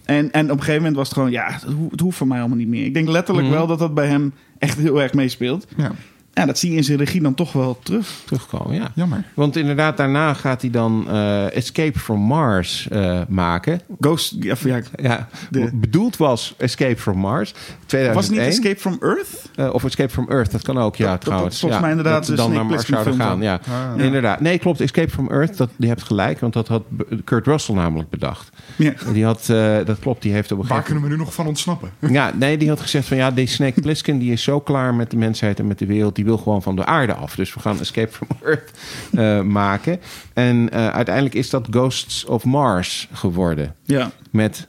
En, 0.06 0.32
en 0.32 0.44
op 0.46 0.52
een 0.52 0.58
gegeven 0.60 0.76
moment 0.82 0.96
was 0.96 1.08
het 1.08 1.18
gewoon, 1.18 1.32
ja, 1.32 1.46
het, 1.52 1.64
ho- 1.64 1.88
het 1.92 2.00
hoeft 2.00 2.18
voor 2.18 2.28
mij 2.28 2.40
allemaal 2.40 2.58
niet 2.58 2.68
meer. 2.68 2.86
Ik 2.86 2.94
denk 2.94 3.08
letterlijk 3.10 3.48
Mhm. 3.48 3.56
wel 3.56 3.68
dat 3.68 3.80
dat 3.80 3.94
bij 3.94 4.08
hem 4.08 4.34
echt 4.60 4.78
heel 4.78 5.02
erg 5.02 5.14
meespeelt. 5.14 5.68
Ja. 5.78 5.92
Ja, 6.34 6.46
dat 6.46 6.58
zie 6.60 6.72
je 6.72 6.78
in 6.78 6.84
zijn 6.84 6.98
regie 6.98 7.22
dan 7.22 7.34
toch 7.34 7.52
wel 7.54 7.80
terug. 7.84 8.22
terugkomen. 8.26 8.76
Ja. 8.76 8.92
Jammer. 8.96 9.24
Want 9.34 9.56
inderdaad, 9.56 9.98
daarna 9.98 10.34
gaat 10.34 10.62
hij 10.62 10.70
dan 10.70 11.06
eh, 11.10 11.56
Escape 11.56 12.00
from 12.00 12.20
Mars 12.20 12.88
eh, 12.88 13.22
maken. 13.28 13.82
Ghost, 14.00 14.36
ja, 14.40 14.56
ja, 14.64 14.82
Ja, 15.02 15.28
De- 15.50 15.70
bedoeld 15.74 16.18
was 16.18 16.54
Escape 16.58 16.98
from 16.98 17.18
Mars. 17.18 17.54
2001. 17.94 18.14
was 18.14 18.26
het 18.26 18.36
niet 18.36 18.65
Escape 18.68 18.80
from 18.80 18.98
Earth? 19.10 19.49
Eh, 19.56 19.74
of 19.74 19.84
Escape 19.84 20.10
from 20.10 20.30
Earth, 20.30 20.52
dat 20.52 20.61
kan 20.61 20.78
ook, 20.78 20.95
ja, 20.95 21.11
Dat- 21.11 21.22
trouwens. 21.22 21.49
dat 21.52 21.60
volgens 21.60 21.82
ja, 21.82 21.88
mij 21.88 21.98
inderdaad 21.98 22.28
dat 22.28 22.30
de 22.30 22.36
dan 22.36 22.45
Snake 22.45 22.61
naar 22.64 22.72
Mars 22.72 22.86
zouden 22.88 23.14
film 23.14 23.28
gaan, 23.28 23.40
dan. 23.40 23.48
ja. 23.48 23.60
Ah. 23.98 24.03
Inderdaad. 24.06 24.40
Nee, 24.40 24.57
klopt. 24.57 24.82
Escape 24.82 25.10
from 25.10 25.30
Earth, 25.30 25.57
dat, 25.57 25.70
die 25.78 25.90
hebt 25.90 26.03
gelijk. 26.03 26.40
Want 26.40 26.53
dat 26.53 26.68
had 26.68 26.84
Kurt 27.24 27.45
Russell 27.45 27.76
namelijk 27.76 28.10
bedacht. 28.10 28.49
Ja. 28.76 28.94
Die 29.14 29.26
had, 29.26 29.49
eh, 29.49 29.78
dat 29.86 29.99
klopt, 29.99 30.22
die 30.22 30.32
heeft 30.34 30.52
op 30.52 30.60
een 30.60 30.68
Waar 30.68 30.78
gegeven 30.78 30.94
kunnen 30.94 31.10
we 31.10 31.15
nu 31.15 31.24
nog 31.24 31.34
van 31.34 31.48
ontsnappen? 31.48 31.91
Ja, 32.11 32.32
nee, 32.36 32.57
die 32.57 32.70
had 32.70 32.80
gezegd 32.82 33.07
van 33.07 33.18
ja, 33.18 33.32
die 33.32 33.48
Snake 33.48 33.82
Plissken 33.82 34.18
die 34.18 34.32
is 34.32 34.44
zo 34.44 34.60
klaar 34.60 34.94
met 34.95 35.11
de 35.11 35.18
mensheid 35.18 35.60
en 35.60 35.68
met 35.68 35.80
de 35.80 35.86
wereld, 35.86 36.15
die 36.15 36.26
wil 36.26 36.38
gewoon 36.38 36.61
van 36.61 36.76
de 36.76 36.86
aarde 36.86 37.14
af. 37.14 37.36
Dus 37.36 37.53
we 37.53 37.60
gaan 37.60 37.80
Escape 37.80 38.11
from 38.11 38.28
Earth 38.44 38.72
eh, 39.14 39.41
maken. 39.41 39.99
En 40.34 40.70
eh, 40.72 40.88
uiteindelijk 40.88 41.36
is 41.36 41.49
dat 41.49 41.68
Ghosts 41.70 42.26
of 42.26 42.44
Mars 42.44 43.07
geworden 43.14 43.76
ja, 43.84 44.11
met 44.32 44.68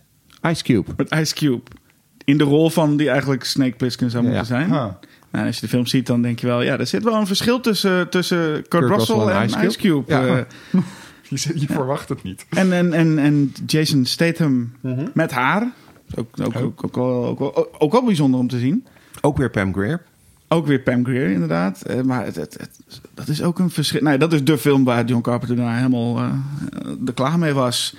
Ice 0.51 0.63
Cube. 0.63 0.91
met 0.97 1.11
Ice 1.15 1.35
Cube. 1.35 1.61
In 2.25 2.39
de 2.39 2.45
rol 2.45 2.71
van 2.71 2.97
die 2.97 3.09
eigenlijk 3.11 3.45
Snake 3.45 3.77
Plissken 3.77 4.11
zou 4.11 4.23
Ja. 4.25 4.29
moeten 4.29 4.47
zijn. 4.47 4.69
Nou, 4.69 5.47
als 5.47 5.55
je 5.55 5.61
de 5.61 5.69
film 5.69 5.87
ziet, 5.87 6.07
dan 6.07 6.23
denk 6.23 6.39
je 6.39 6.47
wel... 6.47 6.63
ja, 6.63 6.79
er 6.79 6.87
zit 6.87 7.03
wel 7.05 7.15
een 7.15 7.27
verschil 7.27 7.61
tussen, 7.61 8.09
tussen 8.09 8.69
Kurt, 8.69 8.89
Russell, 8.91 9.17
en, 9.27 9.67
Ice 9.67 9.79
Cube. 9.79 10.03
Ja. 10.07 10.27
Eh, 10.27 10.41
Je, 11.29 11.37
zit- 11.37 11.61
je 11.61 11.67
verwacht 11.67 12.09
het 12.09 12.23
niet. 12.23 12.47
en, 12.51 12.73
en, 12.73 12.93
en, 12.93 13.19
en 13.19 13.53
Jason 13.67 14.05
Statham 14.05 14.73
Mhm. 14.81 15.07
met 15.15 15.31
haar. 15.31 15.73
Ook, 16.15 16.27
ook, 16.43 16.57
ook, 16.57 16.85
ook, 16.85 16.95
wel, 16.97 17.27
ook, 17.27 17.39
wel, 17.39 17.81
ook 17.81 17.93
wel 17.93 18.05
bijzonder 18.05 18.41
om 18.41 18.49
te 18.49 18.59
zien. 18.59 18.87
Ook 19.21 19.37
weer 19.37 19.51
Pam 19.51 19.73
Grier. 19.75 20.03
Ook 20.49 20.67
weer 20.67 20.79
Pam 20.81 21.05
Grier, 21.05 21.31
inderdaad. 21.31 21.83
Eh, 21.83 22.01
maar 22.01 22.25
het, 22.25 22.35
het, 22.37 22.57
het- 22.61 23.01
dat 23.15 23.29
is 23.29 23.43
ook 23.43 23.59
een 23.59 23.71
verschil. 23.71 24.01
Nou, 24.03 24.19
dat 24.19 24.33
is 24.33 24.45
de 24.45 24.59
film 24.59 24.85
waar 24.85 25.05
John 25.05 25.23
Carpenter 25.23 25.57
daarna 25.57 25.77
helemaal 25.77 26.19
eh 26.19 26.29
er 27.07 27.13
klaar 27.15 27.39
mee 27.39 27.53
was. 27.53 27.97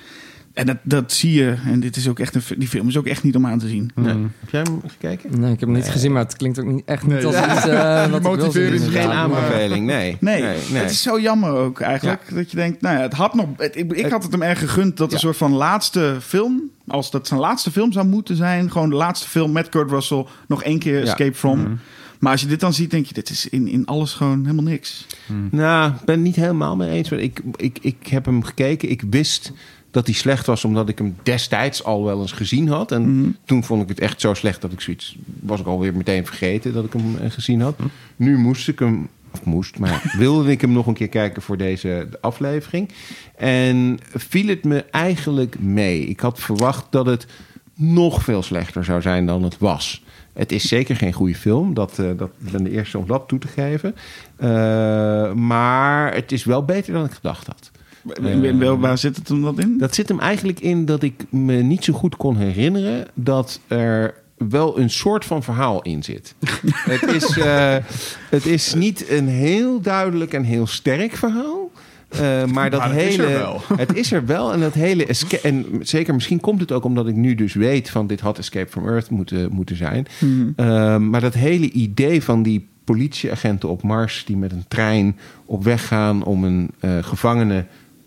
En 0.56 0.66
dat, 0.66 0.78
dat 0.84 1.12
zie 1.12 1.34
je. 1.34 1.56
En 1.66 1.80
dit 1.80 1.96
is 1.96 2.08
ook 2.08 2.20
echt 2.20 2.36
een, 2.36 2.42
die 2.58 2.68
film 2.68 2.88
is 2.88 2.98
ook 2.98 3.06
echt 3.06 3.24
niet 3.24 3.36
om 3.36 3.46
aan 3.46 3.60
te 3.60 3.68
zien. 3.68 3.92
Nee. 3.96 4.16
Heb 4.40 4.50
jij 4.52 4.62
hem 4.62 4.82
gekeken? 4.88 5.40
Nee, 5.40 5.52
ik 5.54 5.60
heb 5.60 5.70
hem 5.70 5.78
niet 5.78 5.90
gezien, 5.90 6.12
maar 6.12 6.24
het 6.24 6.36
klinkt 6.36 6.60
ook 6.60 6.66
niet, 6.66 6.86
echt 6.86 7.04
niet 7.08 7.16
Nee. 7.16 7.26
als 7.26 7.36
iets 7.36 7.66
eh, 7.68 8.08
wat 8.22 8.56
is 8.56 8.88
geen 8.88 9.10
aanbeveling, 9.10 9.86
nee. 9.86 10.18
Nee, 10.20 10.42
nee, 10.42 10.58
het 10.82 10.92
is 10.92 11.02
zo 11.02 11.20
jammer 11.20 11.50
ook 11.52 11.80
eigenlijk. 11.80 12.22
Dat 12.36 12.52
je 12.52 12.58
denkt, 12.58 12.82
nou 12.82 12.96
ja, 12.96 13.02
het 13.02 13.14
had 13.14 13.34
nog. 13.34 13.48
Het, 13.58 13.76
ik, 13.76 13.92
ik 13.94 14.10
had 14.12 14.24
het 14.24 14.32
hem 14.32 14.42
erg 14.42 14.60
gegund 14.60 14.98
dat 14.98 15.08
Ja. 15.10 15.14
een 15.16 15.20
soort 15.22 15.38
van 15.38 15.52
laatste 15.52 16.18
film. 16.22 16.62
Als 16.88 17.12
dat 17.12 17.28
zijn 17.28 17.40
laatste 17.40 17.72
film 17.72 17.92
zou 17.92 18.06
moeten 18.08 18.36
zijn. 18.36 18.72
Gewoon 18.72 18.90
de 18.90 18.96
laatste 18.96 19.28
film 19.30 19.52
met 19.52 19.70
Kurt 19.70 19.90
Russell. 19.90 20.26
Nog 20.48 20.64
één 20.64 20.80
keer 20.80 20.96
Ja. 20.98 21.02
Escape 21.02 21.36
from. 21.36 21.80
Maar 22.20 22.32
als 22.32 22.42
je 22.42 22.48
dit 22.48 22.60
dan 22.60 22.74
ziet, 22.74 22.92
denk 22.92 23.06
je, 23.06 23.14
dit 23.14 23.30
is 23.30 23.50
in, 23.50 23.68
in 23.68 23.86
alles 23.86 24.14
gewoon 24.14 24.42
helemaal 24.42 24.64
niks. 24.72 25.06
Nou, 25.52 25.92
ik 25.92 26.02
ben 26.06 26.16
het 26.16 26.24
niet 26.24 26.36
helemaal 26.36 26.76
mee 26.76 26.90
eens. 26.90 27.10
Maar 27.10 27.20
ik, 27.20 27.40
ik, 27.56 27.78
ik 27.82 28.08
heb 28.08 28.26
hem 28.26 28.44
gekeken. 28.44 28.90
Ik 28.90 29.04
wist 29.10 29.52
dat 29.96 30.06
hij 30.06 30.16
slecht 30.16 30.46
was, 30.46 30.66
omdat 30.66 30.90
ik 30.90 30.98
hem 30.98 31.16
destijds 31.24 31.84
al 31.84 32.04
wel 32.04 32.22
eens 32.22 32.32
gezien 32.32 32.68
had. 32.68 32.92
En 32.92 33.20
Mhm. 33.20 33.30
toen 33.46 33.64
vond 33.64 33.82
ik 33.82 33.90
het 33.90 34.00
echt 34.00 34.22
zo 34.22 34.34
slecht 34.34 34.62
dat 34.62 34.72
ik 34.72 34.82
zoiets... 34.82 35.18
was 35.40 35.60
ik 35.60 35.66
alweer 35.66 35.96
meteen 35.96 36.26
vergeten 36.26 36.74
dat 36.74 36.86
ik 36.86 36.94
hem 36.94 37.18
eh, 37.22 37.32
gezien 37.32 37.62
had. 37.62 37.76
Nu 38.16 38.38
moest 38.38 38.68
ik 38.68 38.80
hem... 38.80 39.08
Of 39.32 39.44
moest, 39.44 39.80
maar 39.80 40.02
wilde 40.18 40.52
ik 40.52 40.62
hem 40.62 40.72
nog 40.72 40.88
een 40.88 40.94
keer 40.94 41.10
kijken 41.10 41.42
voor 41.42 41.58
deze 41.58 42.08
aflevering. 42.22 42.90
En 43.38 44.00
viel 44.14 44.48
het 44.48 44.64
me 44.64 44.84
eigenlijk 44.92 45.60
mee. 45.60 46.06
Ik 46.06 46.20
had 46.20 46.40
verwacht 46.40 46.86
dat 46.90 47.06
het 47.06 47.26
nog 47.74 48.24
veel 48.24 48.44
slechter 48.44 48.84
zou 48.84 49.02
zijn 49.02 49.26
dan 49.26 49.44
het 49.44 49.58
was. 49.58 50.04
Het 50.34 50.52
is 50.52 50.68
zeker 50.68 50.96
geen 50.96 51.14
goede 51.14 51.36
film. 51.36 51.74
Dat, 51.74 52.00
eh, 52.00 52.10
dat, 52.18 52.30
ik 52.46 52.52
ben 52.52 52.64
de 52.64 52.72
eerste 52.72 52.98
om 52.98 53.08
dat 53.08 53.28
toe 53.28 53.40
te 53.40 53.48
geven. 53.48 53.96
Eh, 54.36 55.34
maar 55.34 56.14
het 56.14 56.32
is 56.32 56.44
wel 56.44 56.66
beter 56.66 56.94
dan 56.94 57.06
ik 57.06 57.12
gedacht 57.12 57.48
had. 57.48 57.72
Wel- 58.58 58.80
waar 58.80 58.98
zit 58.98 59.16
het 59.16 59.28
hem 59.28 59.42
dat 59.42 59.60
in? 59.60 59.78
Dat 59.78 59.96
zit 59.96 60.08
hem 60.08 60.20
eigenlijk 60.20 60.60
in 60.60 60.86
dat 60.86 61.04
ik 61.04 61.14
me 61.30 61.56
niet 61.56 61.84
zo 61.84 61.94
goed 61.94 62.16
kon 62.16 62.38
herinneren 62.38 63.06
dat 63.14 63.60
er 63.68 64.14
wel 64.38 64.80
een 64.80 64.90
soort 64.90 65.26
van 65.26 65.44
verhaal 65.44 65.82
in 65.82 66.04
zit. 66.04 66.36
het, 66.96 67.04
is, 67.04 67.38
eh, 67.38 67.76
het 68.30 68.46
is 68.46 68.74
niet 68.74 69.10
een 69.10 69.28
heel 69.28 69.82
duidelijk 69.82 70.34
en 70.34 70.44
heel 70.44 70.68
sterk 70.68 71.16
verhaal. 71.16 71.72
eh, 72.10 72.46
maar 72.46 72.70
dat 72.70 72.80
Maar 72.80 72.90
het 72.94 72.98
hele. 73.02 73.12
is 73.12 73.18
er 73.18 73.30
wel. 73.40 73.62
Het 73.78 73.96
is 73.96 74.12
er 74.12 74.26
wel. 74.26 74.54
En 74.54 74.60
dat 74.60 74.74
hele. 74.74 75.06
En 75.44 75.66
zeker 75.82 76.14
misschien 76.14 76.40
komt 76.40 76.60
het 76.62 76.72
ook 76.72 76.84
omdat 76.84 77.08
ik 77.08 77.16
nu 77.16 77.36
dus 77.36 77.54
weet 77.54 77.90
van 77.90 78.08
dit 78.08 78.20
had 78.20 78.38
Escape 78.38 78.70
from 78.72 78.88
Earth 78.88 79.10
moeten, 79.10 79.52
moeten 79.52 79.76
zijn. 79.76 80.06
Mhm. 80.20 80.48
Ehm, 80.56 81.10
maar 81.10 81.22
dat 81.22 81.34
hele 81.34 81.70
idee 81.72 82.24
van 82.24 82.44
die 82.44 82.68
politieagenten 82.84 83.70
op 83.70 83.84
Mars 83.84 84.24
die 84.26 84.38
met 84.38 84.52
een 84.52 84.66
trein 84.68 85.18
op 85.46 85.64
weg 85.64 85.88
gaan 85.88 86.24
om 86.24 86.44
een 86.44 86.70
eh, 86.80 86.98
gevangene 87.02 87.66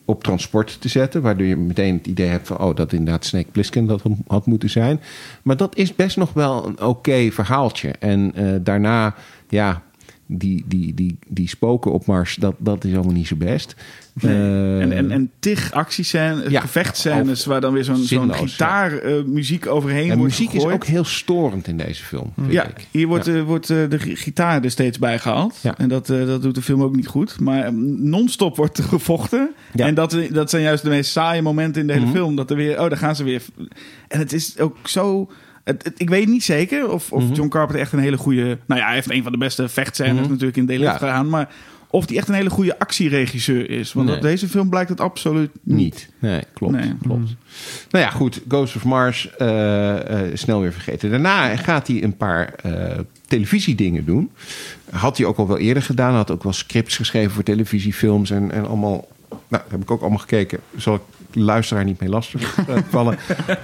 op 0.09 0.25
transport 0.25 0.81
te 0.81 0.89
zetten. 0.89 1.23
Waardoor 1.23 1.47
je 1.47 1.57
meteen 1.57 1.97
het 1.97 2.07
idee 2.07 2.29
hebt 2.29 2.47
van, 2.47 2.59
oh, 2.59 2.77
dat 2.77 2.93
inderdaad 2.93 3.25
Snake 3.25 3.51
Plissken 3.51 3.87
dat 3.87 4.03
had 4.27 4.47
moeten 4.47 4.71
zijn. 4.71 5.01
Maar 5.43 5.57
dat 5.57 5.77
is 5.77 5.95
best 5.95 6.17
nog 6.17 6.33
wel 6.33 6.67
een 6.67 6.81
oké 6.83 7.31
verhaaltje. 7.31 7.89
En 7.89 8.33
eh, 8.35 8.55
daarna, 8.61 9.15
ja, 9.49 9.83
die, 10.31 10.65
die, 10.67 10.95
die, 10.95 11.19
die 11.29 11.49
spoken 11.49 11.93
op 11.93 12.07
Mars, 12.07 12.35
dat, 12.35 12.55
dat 12.59 12.85
is 12.85 12.95
allemaal 12.95 13.13
niet 13.13 13.27
zo 13.27 13.37
best. 13.37 13.75
Nee. 14.13 14.35
Eh, 14.35 14.81
en, 14.81 14.93
en, 14.93 15.11
en 15.11 15.31
tig 15.39 15.73
actiescènes, 15.73 16.51
Ja, 16.51 16.61
gevechtscènes... 16.61 17.45
waar 17.45 17.61
dan 17.61 17.73
weer 17.73 17.85
zo'n 17.85 17.97
zo'n 17.97 18.35
gitaarmuziek 18.35 19.67
overheen 19.67 20.11
en 20.11 20.19
wordt 20.19 20.39
muziek 20.39 20.53
is 20.53 20.65
ook 20.65 20.85
heel 20.85 21.05
storend 21.05 21.67
in 21.69 21.77
deze 21.77 22.05
film. 22.05 22.33
Vind 22.37 22.53
Ja, 22.53 22.65
ik. 22.67 22.87
hier 22.91 23.07
wordt, 23.07 23.27
Ja. 23.27 23.35
eh, 23.35 23.43
wordt 23.43 23.71
eh, 23.71 23.77
de 23.89 23.99
gi- 23.99 24.17
gitaar 24.17 24.63
er 24.65 24.71
steeds 24.71 24.99
bij 24.99 25.19
gehaald. 25.19 25.59
Ja. 25.63 25.79
En 25.79 25.89
dat, 25.89 26.11
eh, 26.11 26.27
dat 26.27 26.43
doet 26.43 26.55
de 26.55 26.63
film 26.63 26.83
ook 26.83 26.97
niet 26.97 27.07
goed. 27.07 27.41
Maar 27.41 27.63
eh, 27.65 27.73
non-stop 27.97 28.57
wordt 28.57 28.79
er 28.79 28.85
gevochten. 28.85 29.51
En 29.75 29.95
dat, 29.95 30.17
dat 30.31 30.51
zijn 30.51 30.63
juist 30.63 30.83
de 30.83 30.89
meest 30.89 31.11
saaie 31.11 31.43
momenten 31.43 31.81
in 31.81 31.87
de 31.87 31.93
hele 31.93 32.05
Mhm. 32.05 32.15
film. 32.15 32.37
Dat 32.37 32.51
er 32.51 32.57
weer, 32.57 32.81
oh, 32.81 32.89
daar 32.89 32.99
gaan 32.99 33.17
ze 33.17 33.25
weer. 33.25 33.43
En 34.09 34.19
het 34.19 34.33
is 34.33 34.59
ook 34.59 34.77
zo... 34.85 35.31
Het, 35.69 35.85
het- 35.85 36.01
ik 36.01 36.09
weet 36.09 36.27
niet 36.29 36.45
zeker 36.45 36.91
of, 36.91 37.13
of 37.13 37.23
Mhm. 37.25 37.33
John 37.35 37.49
Carpenter 37.49 37.81
echt 37.83 37.93
een 37.93 37.99
hele 37.99 38.17
goede... 38.17 38.59
Nou 38.67 38.81
ja, 38.81 38.87
hij 38.87 38.95
heeft 38.95 39.11
een 39.11 39.23
van 39.23 39.33
de 39.33 39.39
beste 39.39 39.69
vechtscènes 39.69 40.21
Mhm. 40.21 40.29
natuurlijk 40.31 40.57
in 40.57 40.67
delen 40.67 40.83
Ja. 40.87 40.93
gedaan. 40.97 41.29
Maar 41.29 41.49
of 41.91 42.07
die 42.07 42.17
echt 42.17 42.29
een 42.29 42.35
hele 42.35 42.51
goede 42.51 42.79
actieregisseur 42.79 43.71
is. 43.71 43.93
Want 43.93 44.07
Nee. 44.07 44.17
op 44.17 44.23
deze 44.23 44.49
film 44.49 44.69
blijkt 44.69 44.89
het 44.89 45.01
absoluut 45.01 45.51
niet. 45.63 45.77
Niet. 45.77 46.09
Nee, 46.19 46.43
klopt. 46.55 46.75
Nee. 46.75 46.95
klopt. 47.03 47.35
Nou 47.91 48.05
ja, 48.05 48.11
goed. 48.11 48.41
Ghost 48.49 48.77
of 48.77 48.85
Mars, 48.85 49.37
eh, 49.37 50.21
eh, 50.27 50.31
snel 50.37 50.61
weer 50.61 50.73
vergeten. 50.73 51.11
Daarna 51.11 51.57
gaat 51.57 51.87
hij 51.87 52.03
een 52.03 52.17
paar 52.17 52.55
eh, 52.63 52.99
televisiedingen 53.27 54.05
doen. 54.05 54.31
Had 54.91 55.17
hij 55.19 55.27
ook 55.27 55.37
al 55.39 55.49
wel 55.49 55.59
eerder 55.59 55.83
gedaan. 55.83 56.15
Had 56.15 56.31
ook 56.31 56.43
wel 56.43 56.53
scripts 56.53 56.97
geschreven 56.97 57.31
voor 57.31 57.43
televisiefilms 57.43 58.31
en, 58.31 58.51
en 58.53 58.67
allemaal... 58.67 59.09
Nou, 59.49 59.63
heb 59.69 59.83
ik 59.83 59.91
ook 59.91 60.01
allemaal 60.01 60.19
gekeken. 60.19 60.59
Zal 60.77 60.95
ik 60.95 61.01
luisteraar 61.33 61.85
niet 61.85 62.01
mee 62.01 62.09
lastig 62.09 62.59
eh, 62.59 62.77
vallen. 62.89 63.19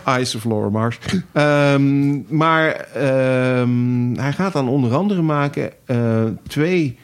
Eyes 0.04 0.34
of 0.34 0.44
Laura 0.44 0.68
Mars. 0.68 0.98
Ehm, 1.32 2.36
maar 2.36 2.70
ehm, 2.74 4.14
hij 4.14 4.32
gaat 4.32 4.52
dan 4.52 4.68
onder 4.68 4.94
andere 4.94 5.22
maken 5.22 5.72
eh, 5.84 6.24
twee 6.46 6.98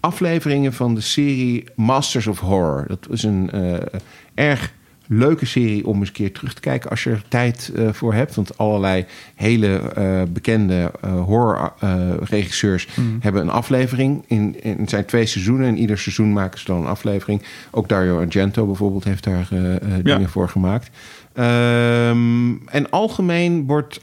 afleveringen 0.00 0.72
van 0.72 0.94
de 0.94 1.00
serie 1.00 1.64
Masters 1.74 2.26
of 2.26 2.38
Horror. 2.38 2.84
Dat 2.86 3.06
is 3.10 3.22
een 3.22 3.50
eh, 3.50 4.00
erg 4.34 4.72
leuke 5.06 5.46
serie 5.46 5.86
om 5.86 5.98
eens 5.98 6.08
een 6.08 6.14
keer 6.14 6.32
terug 6.32 6.54
te 6.54 6.60
kijken 6.60 6.90
als 6.90 7.04
je 7.04 7.10
er 7.10 7.22
tijd 7.28 7.72
eh, 7.76 7.88
voor 7.92 8.14
hebt. 8.14 8.34
Want 8.34 8.58
allerlei 8.58 9.04
hele 9.34 9.78
eh, 9.78 10.22
bekende 10.28 10.90
horrorregisseurs 11.00 12.88
hebben 13.20 13.42
een 13.42 13.50
aflevering. 13.50 14.24
In, 14.26 14.62
in, 14.62 14.76
het 14.78 14.90
zijn 14.90 15.04
twee 15.04 15.26
seizoenen 15.26 15.68
en 15.68 15.78
ieder 15.78 15.98
seizoen 15.98 16.32
maken 16.32 16.58
ze 16.58 16.64
dan 16.64 16.80
een 16.80 16.86
aflevering. 16.86 17.42
Ook 17.70 17.88
Dario 17.88 18.20
Argento 18.20 18.66
bijvoorbeeld 18.66 19.04
heeft 19.04 19.24
daar 19.24 19.48
eh, 19.50 19.74
eh, 19.74 19.80
dingen 20.02 20.28
voor 20.28 20.48
gemaakt. 20.48 20.90
Ehm, 21.32 22.52
en 22.66 22.90
algemeen 22.90 23.66
wordt 23.66 24.00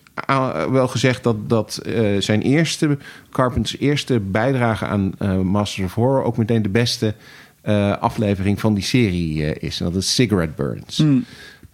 wel 0.72 0.88
gezegd 0.88 1.24
dat, 1.24 1.50
dat 1.50 1.78
eh, 1.78 2.04
zijn 2.20 2.42
eerste, 2.42 2.98
Carpenters 3.30 3.78
eerste 3.78 4.20
bijdrage 4.20 4.86
aan 4.86 5.12
eh, 5.18 5.40
Masters 5.40 5.86
of 5.86 5.94
Horror 5.94 6.24
ook 6.24 6.38
meteen 6.38 6.62
de 6.62 6.70
beste 6.70 7.14
eh, 7.62 7.98
aflevering 7.98 8.60
van 8.60 8.74
die 8.74 8.84
serie 8.84 9.46
eh, 9.46 9.68
is. 9.70 9.80
En 9.80 9.86
dat 9.86 9.96
is 9.96 10.16
Cigarette 10.16 10.54
Burns. 10.56 10.98
Hmm. 10.98 11.24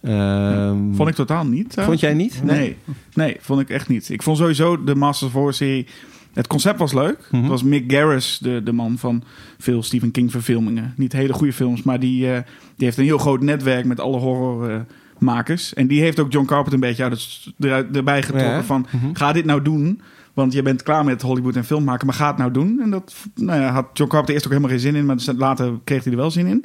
Ehm, 0.02 0.94
Vond 0.94 1.08
ik 1.08 1.14
totaal 1.14 1.44
niet. 1.46 1.70
trouwens. 1.70 2.00
vond 2.00 2.12
jij 2.12 2.22
niet? 2.24 2.40
Nee. 2.44 2.76
nee, 3.14 3.36
vond 3.40 3.60
ik 3.60 3.70
echt 3.70 3.88
niet. 3.88 4.08
Ik 4.08 4.22
vond 4.22 4.36
sowieso 4.38 4.84
de 4.84 4.94
Masters 4.94 5.30
of 5.30 5.36
Horror 5.36 5.54
serie... 5.54 5.86
Het 6.32 6.46
concept 6.46 6.78
was 6.78 6.92
leuk. 6.92 7.18
Mhm. 7.30 7.40
Het 7.40 7.50
was 7.50 7.62
Mick 7.62 7.92
Garris, 7.92 8.38
de, 8.42 8.62
de 8.64 8.72
man 8.72 8.98
van 8.98 9.22
veel 9.58 9.82
Stephen 9.82 10.10
King 10.10 10.30
verfilmingen. 10.30 10.92
Niet 10.96 11.12
hele 11.12 11.32
goede 11.32 11.52
films, 11.52 11.82
maar 11.82 12.00
die, 12.00 12.32
eh, 12.32 12.42
die 12.76 12.84
heeft 12.86 12.98
een 12.98 13.04
heel 13.04 13.18
groot 13.18 13.42
netwerk 13.42 13.84
met 13.84 14.00
alle 14.00 14.18
horrormakers. 14.18 15.74
en 15.74 15.86
die 15.86 16.00
heeft 16.00 16.20
ook 16.20 16.32
John 16.32 16.46
Carpenter 16.46 16.74
een 16.74 16.80
beetje 16.80 17.02
uit 17.02 17.12
het, 17.58 17.96
erbij 17.96 18.22
getrokken 18.22 18.50
Ja. 18.50 18.62
van... 18.62 18.86
Mhm. 18.90 19.14
Ga 19.14 19.32
dit 19.32 19.44
nou 19.44 19.62
doen, 19.62 20.00
want 20.38 20.52
je 20.52 20.62
bent 20.62 20.82
klaar 20.82 21.04
met 21.04 21.22
Hollywood 21.22 21.56
en 21.56 21.64
film 21.64 21.84
maken, 21.84 22.06
maar 22.06 22.14
ga 22.14 22.26
het 22.26 22.36
nou 22.36 22.50
doen. 22.50 22.80
En 22.82 22.90
dat 22.90 23.14
nou 23.34 23.60
ja, 23.60 23.70
had 23.72 23.86
John 23.92 24.10
Carpenter 24.10 24.34
eerst 24.34 24.46
ook 24.46 24.52
helemaal 24.52 24.72
geen 24.76 24.82
zin 24.86 24.94
in, 24.96 25.06
maar 25.06 25.16
dus 25.16 25.30
later 25.36 25.72
kreeg 25.84 26.02
hij 26.04 26.12
er 26.12 26.18
wel 26.18 26.30
zin 26.30 26.46
in. 26.46 26.64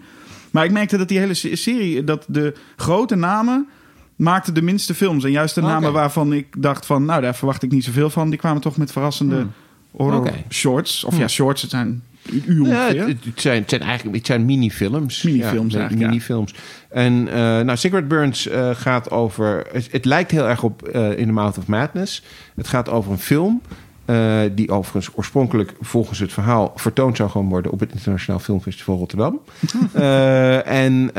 Maar 0.52 0.66
ik 0.66 0.72
merkte 0.72 0.98
dat 0.98 1.08
die 1.08 1.20
hele 1.20 1.34
se- 1.34 1.56
serie, 1.56 2.04
dat 2.04 2.26
de 2.28 2.54
grote 2.76 3.16
namen 3.16 3.68
maakten 4.16 4.54
de 4.54 4.62
minste 4.62 4.94
films. 4.94 5.24
En 5.24 5.32
juist 5.32 5.56
de 5.56 5.62
namen 5.62 5.94
waarvan 5.94 6.34
ik 6.34 6.48
dacht 6.58 6.86
van, 6.86 7.06
nou 7.06 7.22
daar 7.22 7.36
verwacht 7.36 7.64
ik 7.64 7.72
niet 7.72 7.84
zoveel 7.84 8.10
van, 8.10 8.30
die 8.30 8.40
kwamen 8.40 8.62
toch 8.62 8.78
met 8.78 8.92
verrassende 8.92 9.36
Hmm. 9.36 9.52
horror 9.92 10.32
shorts. 10.50 11.04
Of 11.04 11.18
ja, 11.18 11.28
shorts, 11.28 11.62
het 11.62 11.72
zijn 11.72 12.04
een 12.32 12.44
uur 12.46 12.68
Ja, 12.68 12.84
ongeveer. 12.86 13.08
het, 13.08 13.26
het 13.26 13.42
zijn, 13.42 13.62
het 13.62 13.70
zijn 13.70 13.82
eigenlijk 13.82 14.18
het 14.18 14.26
zijn 14.26 14.46
minifilms. 14.46 15.24
Minifilms 15.24 15.74
ja, 15.74 15.80
eigenlijk, 15.80 16.24
ja. 16.26 16.44
En 16.94 17.28
eh, 17.28 17.36
nou, 17.36 17.78
Cigarette 17.78 18.08
Burns 18.08 18.48
eh, 18.48 18.70
gaat 18.74 19.12
over... 19.12 19.66
Het, 19.72 19.88
het 19.92 20.06
lijkt 20.06 20.32
heel 20.32 20.48
erg 20.48 20.64
op 20.64 20.88
eh, 20.88 21.18
In 21.18 21.26
the 21.26 21.32
Mouth 21.32 21.58
of 21.58 21.68
Madness. 21.68 22.24
Het 22.56 22.68
gaat 22.68 22.90
over 22.90 23.12
een 23.12 23.20
film... 23.20 23.62
die 24.52 24.72
overigens 24.72 25.16
oorspronkelijk 25.16 25.74
volgens 25.82 26.20
het 26.20 26.34
verhaal 26.34 26.74
vertoond 26.76 27.18
zou 27.18 27.30
gaan 27.30 27.50
worden 27.50 27.72
op 27.72 27.80
het 27.80 27.92
Internationaal 27.92 28.40
Filmfestival 28.40 28.98
Rotterdam. 28.98 29.40
En 30.66 31.12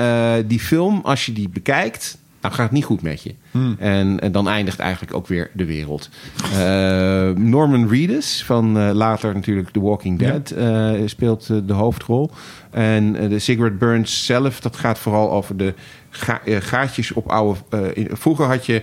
die 0.46 0.60
film, 0.60 1.00
als 1.02 1.26
je 1.26 1.32
die 1.32 1.48
bekijkt, 1.48 2.18
dan 2.48 2.52
gaat 2.52 2.64
het 2.64 2.74
niet 2.74 2.84
goed 2.84 3.02
met 3.02 3.22
je. 3.22 3.34
En, 3.78 4.20
en 4.20 4.32
dan 4.32 4.48
eindigt 4.48 4.78
eigenlijk 4.78 5.14
ook 5.14 5.26
weer 5.26 5.50
de 5.52 5.64
wereld. 5.64 6.08
Eh, 6.52 7.30
Norman 7.30 7.88
Reedus, 7.88 8.44
van 8.44 8.78
eh, 8.78 8.90
later 8.92 9.34
natuurlijk 9.34 9.70
The 9.70 9.80
Walking 9.80 10.18
Dead, 10.18 10.50
eh, 10.50 10.92
speelt 11.06 11.46
de 11.68 11.72
hoofdrol. 11.72 12.30
En 12.70 13.12
de 13.12 13.38
Cigarette 13.38 13.76
Burns 13.78 14.26
zelf, 14.26 14.60
dat 14.60 14.76
gaat 14.76 14.98
vooral 14.98 15.32
over 15.32 15.56
de 15.56 15.74
ga- 16.10 16.40
gaatjes 16.44 17.12
op 17.12 17.28
oude... 17.30 17.58
in- 17.94 18.08
vroeger 18.12 18.44
had 18.46 18.66
je 18.66 18.82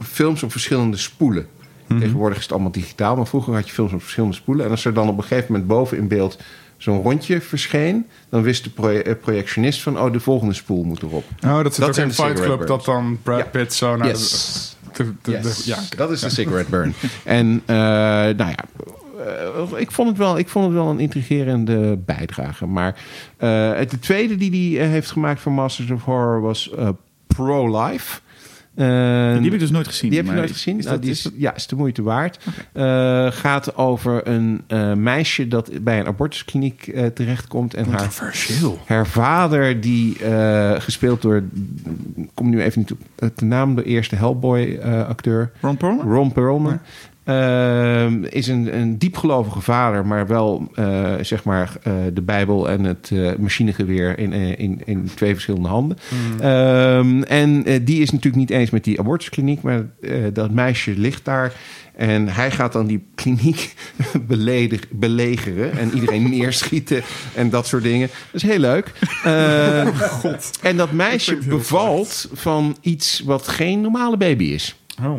films 0.00 0.42
op 0.42 0.50
verschillende 0.50 0.96
spoelen. 0.96 1.46
Tegenwoordig 1.98 2.36
is 2.36 2.42
het 2.42 2.52
allemaal 2.52 2.70
digitaal, 2.72 3.16
maar 3.16 3.26
vroeger 3.26 3.54
had 3.54 3.66
je 3.68 3.72
films 3.74 3.92
op 3.92 4.00
verschillende 4.00 4.36
spoelen. 4.36 4.64
En 4.64 4.70
als 4.70 4.84
er 4.84 4.94
dan 4.94 5.08
op 5.08 5.16
een 5.16 5.22
gegeven 5.22 5.46
moment 5.52 5.68
boven 5.68 5.96
in 5.98 6.08
beeld 6.08 6.38
zo'n 6.78 7.02
rondje 7.02 7.40
verscheen... 7.40 8.06
dan 8.28 8.42
wist 8.42 8.64
de 8.64 8.70
proje- 8.70 9.02
eh, 9.02 9.14
projectionist 9.20 9.82
van, 9.82 10.00
oh, 10.00 10.12
de 10.12 10.20
volgende 10.20 10.54
spoel 10.54 10.84
moet 10.84 11.02
erop. 11.02 11.24
Oh, 11.46 11.62
dat 11.62 11.74
zit 11.74 11.84
Dat 11.86 11.98
ook 11.98 12.04
in 12.04 12.12
Fight 12.12 12.40
Club, 12.40 12.66
dat 12.66 12.84
dan 12.84 13.18
Brad 13.22 13.38
Ja. 13.38 13.44
Pitt 13.44 13.72
zo 13.74 13.96
naar 13.96 14.08
Yes. 14.08 14.76
de... 14.92 15.04
de, 15.04 15.12
de- 15.22 15.40
de- 15.40 15.46
Yes, 15.48 15.64
ja, 15.64 15.78
dat 15.96 16.10
is 16.10 16.20
de 16.20 16.30
cigarette 16.30 16.70
burn. 16.70 16.94
en 17.24 17.62
eh, 17.66 17.76
nou 17.76 18.36
ja, 18.36 18.64
eh, 19.18 19.80
ik, 19.80 19.90
vond 19.90 20.08
het 20.08 20.18
wel, 20.18 20.38
ik 20.38 20.48
vond 20.48 20.64
het 20.64 20.74
wel 20.74 20.88
een 20.90 21.00
intrigerende 21.00 21.96
bijdrage. 21.96 22.66
Maar 22.66 22.94
het 23.76 23.90
de 23.90 23.98
tweede 23.98 24.36
die 24.36 24.78
hij 24.78 24.86
heeft 24.88 25.10
gemaakt 25.10 25.40
voor 25.40 25.52
Masters 25.52 25.90
of 25.90 26.04
Horror 26.04 26.40
was 26.40 26.70
Pro-Life. 27.26 28.20
Eh, 28.78 29.32
die 29.32 29.44
heb 29.44 29.52
ik 29.52 29.58
dus 29.58 29.70
nooit 29.70 29.86
gezien. 29.86 30.10
die 30.10 30.18
heb 30.18 30.28
je 30.28 30.34
nooit 30.34 30.50
gezien? 30.50 30.78
Is 30.78 30.84
Nou, 30.84 30.96
dat, 30.96 31.04
die 31.04 31.12
is 31.12 31.30
ja, 31.36 31.54
is 31.54 31.66
de 31.66 31.76
moeite 31.76 32.02
waard. 32.02 32.38
Eh, 32.72 33.26
gaat 33.30 33.76
over 33.76 34.28
een 34.28 34.62
eh, 34.66 34.92
meisje 34.92 35.48
dat 35.48 35.70
bij 35.82 36.00
een 36.00 36.06
abortuskliniek 36.06 36.86
eh, 36.86 37.06
terechtkomt. 37.06 37.74
En 37.74 37.90
haar, 37.90 38.32
haar 38.86 39.06
vader, 39.06 39.80
die 39.80 40.16
gespeeld 40.78 41.22
door... 41.22 41.42
Ik 42.16 42.30
kom 42.34 42.50
nu 42.50 42.62
even 42.62 42.78
niet 42.78 42.92
op 42.92 42.98
de 43.34 43.44
naam, 43.44 43.74
de 43.74 43.84
eerste 43.84 44.16
Hellboy-acteur. 44.16 45.50
Ron 45.60 45.76
Perlman? 45.76 46.10
Ron 46.10 46.32
Perlman. 46.32 46.80
Ehm, 47.28 48.22
is 48.24 48.46
een, 48.46 48.78
een 48.78 48.98
diepgelovige 48.98 49.60
vader, 49.60 50.06
maar 50.06 50.26
wel 50.26 50.70
eh, 50.74 51.14
zeg 51.20 51.44
maar 51.44 51.76
eh, 51.82 51.92
de 52.12 52.22
Bijbel 52.22 52.68
en 52.68 52.84
het 52.84 53.10
eh, 53.12 53.30
machinegeweer 53.38 54.18
in, 54.18 54.32
in, 54.32 54.80
in 54.84 55.10
twee 55.14 55.32
verschillende 55.32 55.68
handen. 55.68 55.98
Ehm, 56.40 57.22
en 57.22 57.62
die 57.84 58.02
is 58.02 58.10
natuurlijk 58.10 58.36
niet 58.36 58.50
eens 58.50 58.70
met 58.70 58.84
die 58.84 59.00
abortuskliniek, 59.00 59.62
maar 59.62 59.86
dat 60.32 60.50
meisje 60.50 60.94
ligt 60.96 61.24
daar. 61.24 61.52
En 61.96 62.28
hij 62.28 62.50
gaat 62.50 62.72
dan 62.72 62.86
die 62.86 63.06
kliniek 63.14 63.74
beledig, 64.26 64.80
belegeren 64.90 65.78
en 65.78 65.94
iedereen 65.94 66.30
neerschieten 66.38 67.02
en 67.34 67.50
dat 67.50 67.66
soort 67.66 67.82
dingen. 67.82 68.08
Dat 68.32 68.42
is 68.42 68.48
heel 68.48 68.58
leuk. 68.58 68.92
Eh, 69.24 69.86
En 70.62 70.76
dat 70.76 70.92
meisje 70.92 71.36
bevalt 71.36 72.28
van 72.32 72.76
iets 72.80 73.22
wat 73.24 73.48
geen 73.48 73.80
normale 73.80 74.16
baby 74.16 74.44
is. 74.44 74.76
Oh. 75.02 75.18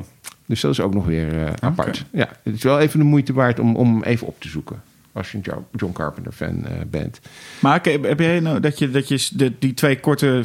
Dus 0.50 0.62
dat 0.62 0.72
is 0.72 0.80
ook 0.80 0.94
nog 0.94 1.06
weer 1.06 1.46
eh, 1.46 1.52
apart. 1.60 2.06
Ja, 2.12 2.30
het 2.44 2.56
is 2.56 2.64
wel 2.64 2.80
even 2.80 3.00
de 3.00 3.06
moeite 3.06 3.34
waard 3.34 3.60
om, 3.60 3.76
om 3.76 4.04
even 4.04 4.28
op 4.28 4.36
te 4.42 4.48
zoeken. 4.50 4.82
Als 5.12 5.32
je 5.32 5.38
een 5.38 5.44
Jo- 5.46 5.68
John 5.76 5.94
Carpenter 5.94 6.32
fan 6.32 6.66
eh, 6.66 6.72
bent. 6.90 7.20
Maar 7.60 7.80
heb 8.02 8.20
jij 8.20 8.40
nou 8.40 8.60
dat 8.60 8.80
je, 8.80 8.92
dat 8.92 9.08
je 9.08 9.28
de, 9.34 9.54
die 9.60 9.74
twee 9.74 10.00
korte, 10.00 10.44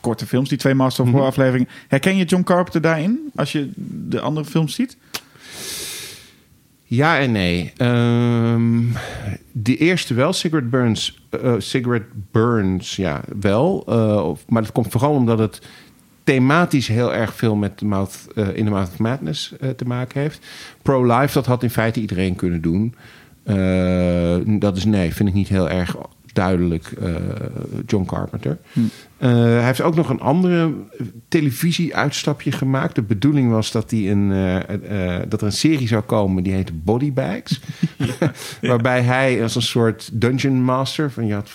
korte 0.00 0.26
films, 0.26 0.48
die 0.48 0.58
twee 0.58 0.74
Master 0.74 1.00
of 1.02 1.06
Mhm. 1.08 1.16
Horror 1.18 1.32
afleveringen, 1.34 1.68
herken 1.88 2.16
je 2.16 2.24
John 2.24 2.42
Carpenter 2.44 2.80
daarin 2.80 3.30
als 3.34 3.52
je 3.52 3.70
de 4.08 4.20
andere 4.20 4.46
films 4.46 4.74
ziet? 4.74 4.96
Ja 6.84 7.18
en 7.18 7.32
nee. 7.32 7.72
Ehm, 7.76 8.80
de 9.52 9.76
eerste 9.76 10.14
wel, 10.14 10.32
Cigarette 10.32 10.70
Burns. 10.70 11.22
eh 11.30 11.54
Cigarette 11.58 12.06
Burns, 12.30 12.96
ja, 12.96 13.20
wel. 13.40 13.82
Maar 14.48 14.62
dat 14.62 14.72
komt 14.72 14.90
vooral 14.90 15.12
omdat 15.14 15.38
het 15.38 15.60
thematisch 16.24 16.88
heel 16.88 17.14
erg 17.14 17.34
veel 17.34 17.56
met 17.56 17.78
de 17.78 17.84
mouth, 17.84 18.26
eh, 18.34 18.56
in 18.56 18.64
de 18.64 18.70
Mouth 18.70 18.88
of 18.88 18.98
Madness 18.98 19.52
eh, 19.60 19.70
te 19.70 19.84
maken 19.84 20.20
heeft. 20.20 20.46
Pro-life, 20.82 21.34
dat 21.34 21.46
had 21.46 21.62
in 21.62 21.70
feite 21.70 22.00
iedereen 22.00 22.36
kunnen 22.36 22.60
doen. 22.60 22.94
Eh, 23.42 24.36
dat 24.44 24.76
is 24.76 24.84
nee, 24.84 25.14
vind 25.14 25.28
ik 25.28 25.34
niet 25.34 25.48
heel 25.48 25.70
erg 25.70 25.96
duidelijk 26.32 26.92
John 27.86 28.04
Carpenter. 28.04 28.58
Eh, 29.22 29.30
hij 29.30 29.64
heeft 29.64 29.80
ook 29.80 29.94
nog 29.94 30.08
een 30.08 30.20
andere 30.20 30.72
televisieuitstapje 31.28 32.52
gemaakt. 32.52 32.94
De 32.94 33.02
bedoeling 33.02 33.50
was 33.50 33.72
dat, 33.72 33.90
hij 33.90 34.10
een, 34.10 34.32
eh, 34.32 35.16
eh, 35.16 35.22
dat 35.28 35.40
er 35.40 35.46
een 35.46 35.52
serie 35.52 35.86
zou 35.86 36.02
komen 36.02 36.42
die 36.42 36.52
heette 36.52 36.72
Body 36.72 37.12
Bags. 37.12 37.60
Waarbij 38.60 39.02
hij 39.02 39.42
als 39.42 39.54
een 39.54 39.62
soort 39.62 40.10
dungeon 40.12 40.62
master... 40.62 41.10
Van, 41.10 41.26
je, 41.26 41.34
had, 41.34 41.50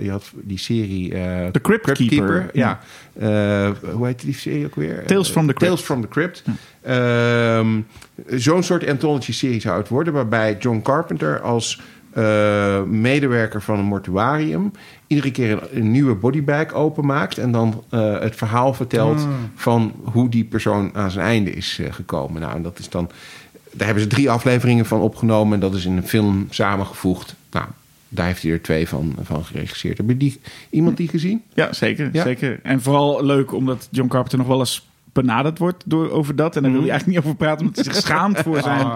je 0.00 0.10
had 0.10 0.32
die 0.42 0.58
serie... 0.58 1.08
The 1.50 1.60
Crypt 1.62 1.92
Keeper. 1.92 2.50
Ja. 2.52 2.80
Hoe 3.92 4.06
heet 4.06 4.20
die 4.20 4.34
serie 4.34 4.64
ook 4.66 4.74
weer? 4.74 5.04
Tales 5.06 5.30
from 5.30 5.46
the 5.46 5.52
Crypt. 5.52 5.70
Tales 5.70 5.84
from 5.84 6.00
the 6.00 6.08
Crypt. 6.08 6.42
Ehm, 6.82 7.80
Zo'n 8.26 8.62
soort 8.62 8.86
anthology-serie 8.86 9.60
zou 9.60 9.78
het 9.78 9.88
worden... 9.88 10.12
waarbij 10.12 10.56
John 10.60 10.80
Carpenter 10.82 11.40
als 11.40 11.80
eh, 12.14 12.82
medewerker 12.82 13.62
van 13.62 13.78
een 13.78 13.84
mortuarium... 13.84 14.72
iedere 15.06 15.30
keer 15.30 15.50
een, 15.52 15.60
een 15.72 15.90
nieuwe 15.90 16.14
bodybag 16.14 16.72
openmaakt... 16.72 17.38
en 17.38 17.52
dan 17.52 17.84
eh, 17.90 18.20
het 18.20 18.36
verhaal 18.36 18.74
vertelt 18.74 19.26
van 19.54 19.92
hoe 20.02 20.28
die 20.28 20.44
persoon 20.44 20.90
aan 20.94 21.10
zijn 21.10 21.26
einde 21.26 21.50
is 21.50 21.78
eh, 21.80 21.92
gekomen. 21.92 22.40
Nou, 22.40 22.56
en 22.56 22.62
dat 22.62 22.78
is 22.78 22.88
dan... 22.88 23.10
Daar 23.72 23.86
hebben 23.86 24.04
ze 24.04 24.10
drie 24.10 24.30
afleveringen 24.30 24.86
van 24.86 25.00
opgenomen... 25.00 25.54
en 25.54 25.60
dat 25.60 25.74
is 25.74 25.84
in 25.84 25.96
een 25.96 26.08
film 26.08 26.46
samengevoegd. 26.50 27.34
Nou, 27.50 27.66
daar 28.08 28.26
heeft 28.26 28.42
hij 28.42 28.52
er 28.52 28.62
twee 28.62 28.88
van, 28.88 29.14
van 29.22 29.44
geregisseerd. 29.44 29.96
Heb 29.98 30.08
je 30.08 30.16
die, 30.16 30.40
iemand 30.70 30.96
die 30.96 31.08
gezien? 31.08 31.42
Ja, 31.54 31.72
zeker, 31.72 32.08
Ja. 32.12 32.22
zeker. 32.22 32.60
En 32.62 32.82
vooral 32.82 33.24
leuk 33.24 33.52
omdat 33.52 33.88
John 33.90 34.08
Carpenter 34.08 34.38
nog 34.38 34.46
wel 34.48 34.58
eens 34.58 34.88
benaderd 35.14 35.58
wordt 35.58 35.82
door, 35.86 36.10
over 36.10 36.36
dat. 36.36 36.56
En 36.56 36.62
daar 36.62 36.72
wil 36.72 36.80
hij 36.80 36.90
eigenlijk 36.90 37.18
niet 37.18 37.26
over 37.26 37.38
praten, 37.38 37.66
omdat 37.66 37.84
hij 37.84 37.94
zich 37.94 38.02
schaamt 38.02 38.38
voor 38.38 38.60
zijn, 38.70 38.86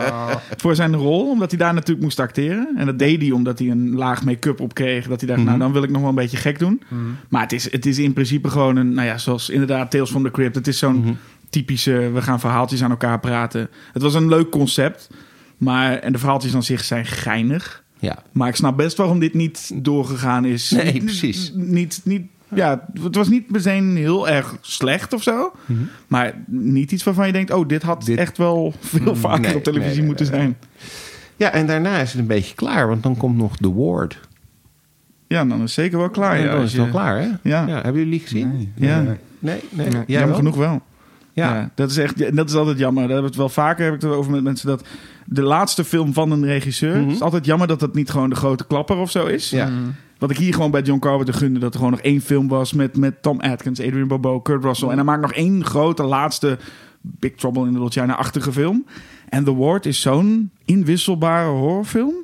voor 0.57 0.75
zijn 0.75 0.97
rol. 0.97 1.31
Omdat 1.31 1.51
hij 1.51 1.59
daar 1.59 1.75
natuurlijk 1.75 2.03
moest 2.03 2.21
acteren. 2.21 2.75
En 2.77 2.87
dat 2.87 2.99
deed 2.99 3.23
hij 3.23 3.31
omdat 3.31 3.59
hij 3.59 3.71
een 3.71 3.95
laag 3.95 4.25
make-up 4.25 4.61
op 4.61 4.75
kreeg. 4.75 5.07
Dat 5.07 5.21
hij 5.21 5.29
dacht, 5.29 5.45
nou 5.45 5.59
dan 5.59 5.73
wil 5.73 5.83
ik 5.83 5.91
nog 5.91 6.01
wel 6.01 6.11
een 6.11 6.15
beetje 6.15 6.37
gek 6.37 6.59
doen. 6.59 6.83
Maar 7.29 7.43
het 7.43 7.53
is, 7.53 7.73
het 7.73 7.87
is 7.87 7.99
in 7.99 8.13
principe 8.13 8.49
gewoon 8.49 8.77
een, 8.77 8.95
nou 8.95 9.07
ja, 9.07 9.19
zoals 9.19 9.51
inderdaad 9.51 9.91
Tales 9.91 10.11
from 10.11 10.23
the 10.23 10.31
Crypt. 10.31 10.55
Het 10.55 10.67
is 10.67 10.79
zo'n 10.79 11.19
typische, 11.51 12.11
we 12.13 12.23
gaan 12.23 12.41
verhaaltjes 12.41 12.83
aan 12.83 12.91
elkaar 12.91 13.21
praten. 13.21 13.69
Het 13.93 14.03
was 14.03 14.15
een 14.15 14.29
leuk 14.29 14.51
concept. 14.51 15.09
Maar, 15.57 15.99
en 15.99 16.13
de 16.13 16.19
verhaaltjes 16.19 16.55
aan 16.55 16.63
zich 16.63 16.85
zijn 16.85 17.07
geinig. 17.07 17.85
Ja. 17.99 18.23
Maar 18.33 18.49
ik 18.49 18.55
snap 18.55 18.77
best 18.77 18.97
waarom 18.97 19.19
dit 19.19 19.35
niet 19.35 19.71
doorgegaan 19.75 20.45
is. 20.45 20.71
Nee, 20.71 21.03
precies. 21.03 21.53
Niet, 21.55 22.01
niet, 22.05 22.27
ja, 22.55 22.89
het 23.03 23.15
was 23.17 23.29
niet 23.29 23.51
meteen 23.51 23.97
heel 23.97 24.29
erg 24.29 24.57
slecht 24.61 25.13
of 25.13 25.23
zo. 25.23 25.53
Maar 26.07 26.35
niet 26.47 26.93
iets 26.93 27.03
waarvan 27.05 27.27
je 27.27 27.33
denkt... 27.33 27.53
oh, 27.53 27.69
dit 27.69 27.83
had 27.83 27.97
Mhm. 27.99 28.07
Dit- 28.07 28.19
echt 28.19 28.39
wel 28.39 28.73
veel 28.81 29.17
vaker 29.17 29.41
nee, 29.41 29.57
op 29.57 29.63
televisie 29.65 29.97
nee, 29.97 30.07
moeten 30.07 30.27
zijn. 30.27 30.57
Ja, 31.37 31.51
en 31.53 31.67
daarna 31.67 31.99
is 31.99 32.11
het 32.13 32.21
een 32.21 32.27
beetje 32.27 32.55
klaar, 32.55 32.89
want 32.89 33.03
dan 33.03 33.17
komt 33.17 33.37
nog 33.37 33.57
The 33.57 33.75
Ward. 33.75 34.21
Ja, 35.27 35.45
dan 35.45 35.53
is 35.57 35.61
het 35.61 35.71
zeker 35.71 35.99
wel 35.99 36.11
klaar. 36.11 36.37
en 36.37 36.43
ja, 36.45 36.53
dan 36.53 36.63
is 36.63 36.73
het 36.73 36.81
wel 36.83 36.91
klaar, 36.91 37.21
hè? 37.21 37.29
Ja. 37.43 37.67
hebben 37.69 38.03
jullie 38.03 38.21
gezien? 38.21 38.49
Nee, 38.75 38.89
Ja, 38.89 39.01
nee. 39.01 39.17
nee. 39.39 39.61
Nee. 39.71 39.89
Jij 39.91 40.03
jammer 40.07 40.29
wel? 40.29 40.37
genoeg 40.37 40.57
wel. 40.57 40.83
Ja. 41.33 41.55
Ja. 41.55 41.71
dat 41.75 41.91
is 41.91 41.97
echt, 41.97 42.37
dat 42.37 42.49
is 42.49 42.55
altijd 42.55 42.79
jammer. 42.79 43.03
Daar 43.03 43.13
hebben 43.13 43.31
we 43.33 43.39
het 43.43 43.55
wel 43.55 43.65
vaker 43.65 43.85
heb 43.85 43.95
ik 43.95 44.01
het 44.03 44.11
over 44.11 44.31
met 44.31 44.43
mensen 44.43 44.69
dat 44.69 44.85
de 45.27 45.43
laatste 45.43 45.85
film 45.85 46.13
van 46.13 46.31
een 46.31 46.45
regisseur. 46.45 46.97
Mhm. 46.97 47.05
Het 47.07 47.15
is 47.15 47.21
altijd 47.23 47.45
jammer 47.45 47.67
dat 47.67 47.81
dat 47.81 47.95
niet 47.95 48.11
gewoon 48.11 48.31
de 48.31 48.37
grote 48.37 48.67
klapper 48.67 48.97
of 48.97 49.11
zo 49.11 49.27
is. 49.27 49.51
Ja. 49.51 49.69
Wat 50.19 50.31
ik 50.31 50.37
hier 50.37 50.55
gewoon 50.55 50.71
bij 50.71 50.83
John 50.83 50.99
Carpenter 51.01 51.35
gunde, 51.35 51.59
dat 51.61 51.71
er 51.73 51.77
gewoon 51.79 51.93
nog 51.95 52.01
één 52.03 52.21
film 52.21 52.49
was 52.49 52.73
met, 52.73 52.97
met 52.97 53.23
Tom 53.23 53.41
Atkins, 53.41 53.81
Adrian 53.81 54.09
Barbeau, 54.09 54.43
Kurt 54.43 54.65
Russell. 54.65 54.89
En 54.89 54.95
hij 54.95 55.05
maakt 55.05 55.21
nog 55.23 55.33
één 55.33 55.65
grote 55.65 56.03
laatste 56.03 56.59
Big 57.01 57.33
Trouble 57.35 57.67
in 57.67 57.73
Little 57.73 58.01
China-achtige 58.01 58.53
film. 58.53 58.87
En 59.29 59.45
The 59.45 59.55
Ward 59.55 59.87
is 59.87 60.01
zo'n 60.01 60.51
inwisselbare 60.65 61.49
horrorfilm, 61.49 62.15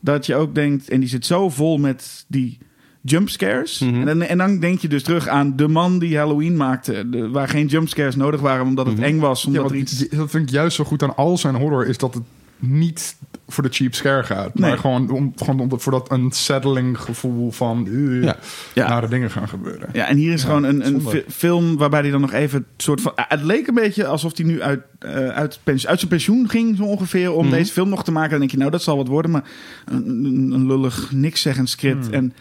dat 0.00 0.26
je 0.26 0.34
ook 0.36 0.54
denkt, 0.54 0.88
en 0.88 1.00
die 1.00 1.08
zit 1.08 1.26
zo 1.26 1.48
vol 1.48 1.78
met 1.78 2.24
die 2.28 2.58
jumpscares. 3.02 3.78
Mhm. 3.78 3.94
en, 3.94 4.06
dan, 4.06 4.22
en 4.22 4.38
dan 4.38 4.58
denk 4.58 4.78
je 4.80 4.88
dus 4.88 5.02
terug 5.02 5.28
aan 5.28 5.56
de 5.56 5.68
man 5.68 5.98
die 5.98 6.16
Halloween 6.16 6.56
maakte, 6.56 7.08
de- 7.10 7.28
waar 7.28 7.48
geen 7.48 7.66
jumpscares 7.66 8.16
nodig 8.16 8.40
waren, 8.40 8.66
omdat 8.66 8.86
het 8.86 8.94
Mhm. 8.96 9.04
eng 9.04 9.18
was. 9.18 9.46
Omdat 9.46 9.70
er 9.70 9.76
iets... 9.76 10.08
dat 10.08 10.30
vind 10.30 10.46
ik 10.48 10.54
juist 10.54 10.76
zo 10.76 10.84
goed 10.84 11.02
aan 11.02 11.16
al 11.16 11.38
zijn 11.38 11.54
horror... 11.54 11.86
is 11.86 11.98
dat 11.98 12.14
het 12.14 12.22
niet 12.60 13.16
voor 13.48 13.62
de 13.62 13.68
cheap 13.72 13.94
scare 13.94 14.22
gaat. 14.22 14.54
Nee. 14.54 14.70
Maar 14.70 14.78
gewoon, 14.78 15.10
om, 15.10 15.32
gewoon 15.36 15.60
om, 15.60 15.80
voor 15.80 15.92
dat 15.92 16.12
unsettling 16.12 16.98
gevoel 17.00 17.50
van... 17.50 17.86
eh, 17.86 18.22
Ja. 18.22 18.36
Ja. 18.74 18.88
nare 18.88 19.08
dingen 19.08 19.30
gaan 19.30 19.48
gebeuren. 19.48 19.88
Ja, 19.92 20.06
en 20.06 20.16
hier 20.16 20.32
is 20.32 20.44
gewoon 20.44 20.64
een, 20.64 20.86
een 20.86 21.02
film 21.28 21.76
waarbij 21.76 22.00
hij 22.00 22.10
dan 22.10 22.20
nog 22.20 22.32
even 22.32 22.58
het 22.72 22.82
soort 22.82 23.00
van. 23.00 23.12
Het 23.14 23.42
leek 23.42 23.66
een 23.66 23.74
beetje 23.74 24.06
alsof 24.06 24.36
hij 24.36 24.46
nu 24.46 24.62
uit, 24.62 24.80
eh, 24.98 25.28
uit, 25.28 25.58
pens- 25.62 25.86
uit 25.86 25.98
zijn 25.98 26.10
pensioen 26.10 26.48
ging, 26.48 26.76
zo 26.76 26.82
ongeveer, 26.82 27.32
om 27.32 27.44
Mhm. 27.46 27.54
deze 27.54 27.72
film 27.72 27.88
nog 27.88 28.04
te 28.04 28.12
maken. 28.12 28.30
Dan 28.30 28.38
denk 28.38 28.50
je, 28.50 28.56
nou, 28.56 28.70
dat 28.70 28.82
zal 28.82 28.96
wat 28.96 29.08
worden, 29.08 29.30
maar 29.30 29.44
een, 29.84 30.50
een, 30.52 30.66
lullig, 30.66 31.08
niks 31.12 31.40
zeggend 31.40 31.68
script. 31.70 32.04
Mhm. 32.06 32.14
En 32.14 32.32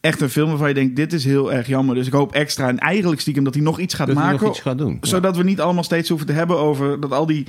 echt 0.00 0.20
een 0.20 0.30
film 0.30 0.48
waarvan 0.48 0.68
je 0.68 0.74
denkt, 0.74 0.96
dit 0.96 1.12
is 1.12 1.24
heel 1.24 1.52
erg 1.52 1.66
jammer. 1.66 1.94
Dus 1.94 2.06
ik 2.06 2.12
hoop 2.12 2.32
extra 2.32 2.68
en 2.68 2.78
eigenlijk 2.78 3.20
stiekem 3.20 3.44
dat 3.44 3.54
hij 3.54 3.62
nog 3.62 3.78
iets 3.78 3.94
gaat 3.94 4.06
Dat 4.06 4.16
maken. 4.16 4.40
nog 4.40 4.50
iets 4.50 4.60
gaat 4.60 4.78
doen. 4.78 4.98
Ja. 5.00 5.08
Zodat 5.08 5.36
we 5.36 5.42
niet 5.42 5.60
allemaal 5.60 5.84
steeds 5.84 6.08
hoeven 6.08 6.26
te 6.26 6.32
hebben 6.32 6.58
over 6.58 7.00
dat 7.00 7.12
al 7.12 7.26
die. 7.26 7.46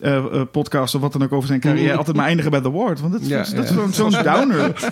Eh, 0.00 0.42
podcasts 0.50 0.94
of 0.94 1.00
wat 1.00 1.12
dan 1.12 1.22
ook 1.22 1.32
over 1.32 1.48
zijn 1.48 1.60
carrière 1.60 1.96
altijd 1.98 2.16
maar 2.16 2.26
eindigen 2.26 2.50
bij 2.50 2.60
The 2.60 2.70
Ward. 2.70 3.00
Want 3.00 3.12
dat, 3.12 3.26
Ja, 3.26 3.38
dat 3.38 3.68
ja. 3.68 3.82
is 3.88 3.96
zo'n 3.96 4.10
downer 4.32 4.90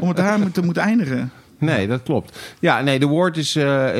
om 0.00 0.08
het 0.08 0.16
daar 0.16 0.50
te 0.52 0.62
moeten 0.62 0.82
eindigen. 0.82 1.32
Nee, 1.60 1.86
dat 1.86 2.02
klopt. 2.02 2.38
Ja, 2.58 2.80
nee, 2.80 2.98
de 2.98 3.06
woord 3.06 3.36
is, 3.36 3.56
eh, 3.56 3.96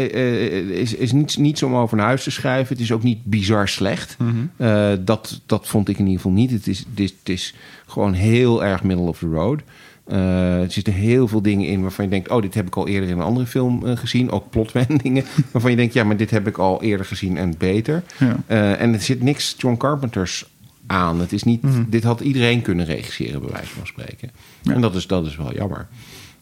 is, 0.70 0.94
is 0.94 1.12
niets, 1.12 1.36
niets 1.36 1.62
om 1.62 1.74
over 1.74 1.96
naar 1.96 2.06
huis 2.06 2.22
te 2.22 2.30
schrijven. 2.30 2.72
Het 2.72 2.82
is 2.82 2.92
ook 2.92 3.02
niet 3.02 3.24
bizar 3.24 3.68
slecht. 3.68 4.16
Eh, 4.56 4.92
dat, 5.00 5.40
dat 5.46 5.68
vond 5.68 5.88
ik 5.88 5.98
in 5.98 6.04
ieder 6.04 6.20
geval 6.20 6.36
niet. 6.36 6.50
Het 6.50 6.66
is, 6.66 6.78
het 6.78 7.00
is, 7.00 7.14
het 7.18 7.28
is 7.28 7.54
gewoon 7.86 8.12
heel 8.12 8.64
erg 8.64 8.82
middle 8.82 9.06
of 9.06 9.18
the 9.18 9.26
road. 9.26 9.60
Eh, 10.06 10.60
er 10.60 10.70
zitten 10.70 10.92
heel 10.92 11.28
veel 11.28 11.42
dingen 11.42 11.66
in 11.66 11.82
waarvan 11.82 12.04
je 12.04 12.10
denkt... 12.10 12.30
oh, 12.30 12.42
dit 12.42 12.54
heb 12.54 12.66
ik 12.66 12.76
al 12.76 12.88
eerder 12.88 13.08
in 13.08 13.16
een 13.16 13.24
andere 13.24 13.46
film 13.46 13.96
gezien. 13.96 14.30
Ook 14.30 14.50
plotwendingen 14.50 15.24
waarvan 15.52 15.70
je 15.70 15.76
denkt... 15.76 15.94
ja, 15.94 16.04
maar 16.04 16.16
dit 16.16 16.30
heb 16.30 16.46
ik 16.46 16.58
al 16.58 16.82
eerder 16.82 17.06
gezien 17.06 17.36
en 17.36 17.54
beter. 17.58 18.02
Ja. 18.18 18.76
En 18.76 18.92
er 18.92 19.00
zit 19.00 19.22
niks 19.22 19.54
John 19.58 19.76
Carpenters 19.76 20.49
aan. 20.90 21.20
Het 21.20 21.32
is 21.32 21.42
niet, 21.42 21.62
Dit 21.88 22.04
had 22.04 22.20
iedereen 22.20 22.62
kunnen 22.62 22.86
regisseren, 22.86 23.40
bij 23.40 23.50
wijze 23.50 23.72
van 23.72 23.86
spreken. 23.86 24.30
En 24.64 24.80
dat 24.80 24.94
is, 24.94 25.06
dat 25.06 25.26
is 25.26 25.36
wel 25.36 25.54
jammer. 25.54 25.88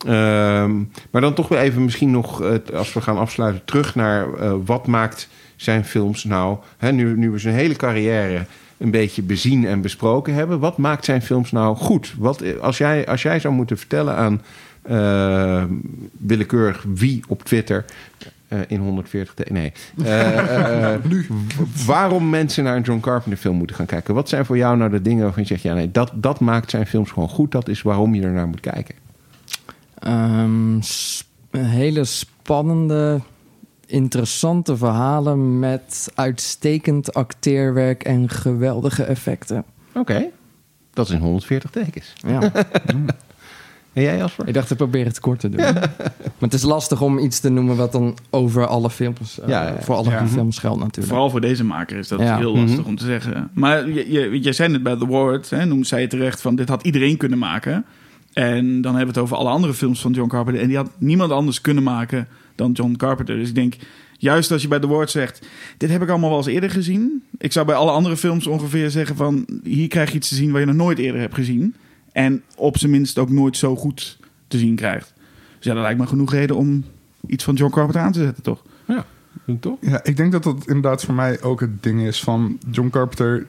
Ehm, 0.06 0.76
maar 1.10 1.20
dan 1.20 1.34
toch 1.34 1.48
weer 1.48 1.58
even 1.58 1.84
misschien 1.84 2.10
nog, 2.10 2.42
eh, 2.42 2.54
als 2.74 2.92
we 2.92 3.00
gaan 3.00 3.18
afsluiten, 3.18 3.64
terug 3.64 3.94
naar 3.94 4.34
eh, 4.34 4.54
wat 4.64 4.86
maakt 4.86 5.28
zijn 5.56 5.84
films 5.84 6.24
nou... 6.24 6.58
Hè, 6.76 6.92
nu, 6.92 7.16
nu 7.16 7.30
we 7.30 7.38
zijn 7.38 7.54
hele 7.54 7.76
carrière 7.76 8.46
een 8.76 8.90
beetje 8.90 9.22
bezien 9.22 9.66
en 9.66 9.80
besproken 9.80 10.34
hebben... 10.34 10.58
wat 10.58 10.76
maakt 10.76 11.04
zijn 11.04 11.22
films 11.22 11.52
nou 11.52 11.76
goed? 11.76 12.14
Wat, 12.18 12.40
eh, 12.40 12.58
als, 12.58 12.78
jij, 12.78 13.06
als 13.06 13.22
jij 13.22 13.40
zou 13.40 13.54
moeten 13.54 13.78
vertellen 13.78 14.16
aan 14.16 14.42
willekeurig 16.18 16.84
wie 16.94 17.22
op 17.28 17.42
Twitter... 17.42 17.84
eh, 18.48 18.58
in 18.68 18.80
140... 18.80 19.34
te- 19.34 19.46
Nee. 19.52 19.72
Eh, 20.04 20.94
eh, 20.94 21.00
w- 21.04 21.86
waarom 21.86 22.30
mensen 22.30 22.64
naar 22.64 22.76
een 22.76 22.82
John 22.82 23.00
Carpenter 23.00 23.38
film 23.40 23.56
moeten 23.56 23.76
gaan 23.76 23.86
kijken. 23.86 24.14
Wat 24.14 24.28
zijn 24.28 24.44
voor 24.44 24.56
jou 24.56 24.76
nou 24.76 24.90
de 24.90 25.02
dingen 25.02 25.22
waarvan 25.24 25.42
je 25.42 25.48
zegt... 25.48 25.62
ja, 25.62 25.74
nee, 25.74 25.90
dat, 25.90 26.10
dat 26.14 26.40
maakt 26.40 26.70
zijn 26.70 26.86
films 26.86 27.10
gewoon 27.10 27.28
goed. 27.28 27.52
Dat 27.52 27.68
is 27.68 27.82
waarom 27.82 28.14
je 28.14 28.22
ernaar 28.22 28.48
moet 28.48 28.60
kijken. 28.60 28.94
Ehm, 29.98 30.80
hele 31.50 32.04
spannende, 32.04 33.20
interessante 33.86 34.76
verhalen 34.76 35.58
met 35.58 36.10
uitstekend 36.14 37.14
acteerwerk 37.14 38.02
en 38.02 38.28
geweldige 38.28 39.02
effecten. 39.02 39.64
Oké, 39.94 40.26
dat 40.92 41.08
is 41.08 41.14
in 41.14 41.20
140 41.20 41.70
tekens. 41.70 42.12
Ja. 42.26 42.40
En 43.98 44.04
jij, 44.04 44.16
Jasper? 44.16 44.48
Ik 44.48 44.54
dacht, 44.54 44.70
ik 44.70 44.76
probeer 44.76 45.04
het 45.04 45.20
kort 45.20 45.40
te 45.40 45.48
doen. 45.48 45.60
Maar 46.38 46.48
het 46.48 46.54
is 46.54 46.62
lastig 46.62 47.00
om 47.02 47.18
iets 47.18 47.40
te 47.40 47.48
noemen 47.50 47.76
wat 47.76 47.92
dan 47.92 48.16
over 48.30 48.66
alle 48.66 48.90
films, 48.90 49.40
eh, 49.40 49.48
Ja, 49.48 49.66
ja. 49.66 49.76
voor 49.80 49.94
alle 49.94 50.10
Ja. 50.10 50.26
films 50.26 50.58
geldt 50.58 50.78
natuurlijk. 50.78 51.06
Vooral 51.06 51.30
voor 51.30 51.40
deze 51.40 51.64
maker 51.64 51.96
is 51.98 52.08
dat 52.08 52.20
Ja. 52.20 52.36
heel 52.36 52.56
lastig 52.56 52.78
Mhm. 52.78 52.88
om 52.88 52.96
te 52.96 53.04
zeggen. 53.04 53.50
Maar 53.52 53.88
je, 53.88 54.10
je, 54.12 54.38
jij 54.40 54.52
zei 54.52 54.68
net 54.72 54.82
bij 54.82 54.96
The 54.96 55.06
Ward, 55.06 55.50
hè, 55.50 55.64
noemde 55.66 55.86
zij 55.86 56.06
terecht 56.06 56.40
van 56.40 56.56
dit 56.56 56.68
had 56.68 56.82
iedereen 56.82 57.16
kunnen 57.16 57.38
maken. 57.38 57.84
En 58.32 58.80
dan 58.80 58.94
hebben 58.96 59.14
we 59.14 59.20
het 59.20 59.30
over 59.30 59.36
alle 59.36 59.48
andere 59.50 59.74
films 59.74 60.00
van 60.00 60.12
John 60.12 60.28
Carpenter. 60.28 60.62
En 60.62 60.68
die 60.68 60.76
had 60.76 60.90
niemand 60.98 61.30
anders 61.32 61.60
kunnen 61.60 61.82
maken 61.82 62.28
dan 62.54 62.72
John 62.72 62.94
Carpenter. 62.96 63.36
Dus 63.36 63.48
ik 63.48 63.54
denk, 63.54 63.74
juist 64.18 64.50
als 64.50 64.62
je 64.62 64.68
bij 64.68 64.78
The 64.78 64.86
Ward 64.88 65.10
zegt, 65.10 65.46
dit 65.76 65.90
heb 65.90 66.02
ik 66.02 66.08
allemaal 66.08 66.28
wel 66.28 66.38
eens 66.38 66.46
eerder 66.46 66.70
gezien. 66.70 67.22
Ik 67.38 67.52
zou 67.52 67.66
bij 67.66 67.74
alle 67.74 67.90
andere 67.90 68.16
films 68.16 68.46
ongeveer 68.46 68.90
zeggen 68.90 69.16
van, 69.16 69.46
hier 69.64 69.88
krijg 69.88 70.10
je 70.10 70.16
iets 70.16 70.28
te 70.28 70.34
zien 70.34 70.50
wat 70.50 70.60
je 70.60 70.66
nog 70.66 70.74
nooit 70.76 70.98
eerder 70.98 71.20
hebt 71.20 71.34
gezien. 71.34 71.74
En 72.18 72.42
op 72.56 72.78
zijn 72.78 72.90
minst 72.90 73.18
ook 73.18 73.30
nooit 73.30 73.56
zo 73.56 73.76
goed 73.76 74.18
te 74.48 74.58
zien 74.58 74.74
krijgt. 74.76 75.12
Dus 75.56 75.66
ja, 75.66 75.74
dat 75.74 75.82
lijkt 75.82 76.00
me 76.00 76.06
genoeg 76.06 76.32
reden 76.32 76.56
om 76.56 76.84
iets 77.26 77.44
van 77.44 77.54
John 77.54 77.72
Carpenter 77.72 78.02
aan 78.02 78.12
te 78.12 78.18
zetten, 78.22 78.42
toch? 78.42 78.62
Ja, 78.84 79.04
toch? 79.60 79.76
Ja, 79.80 80.04
ik 80.04 80.16
denk 80.16 80.32
dat 80.32 80.42
dat 80.42 80.66
inderdaad 80.66 81.04
voor 81.04 81.14
mij 81.14 81.42
ook 81.42 81.60
het 81.60 81.82
ding 81.82 82.00
is 82.02 82.20
van 82.22 82.58
John 82.70 82.88
Carpenter. 82.90 83.46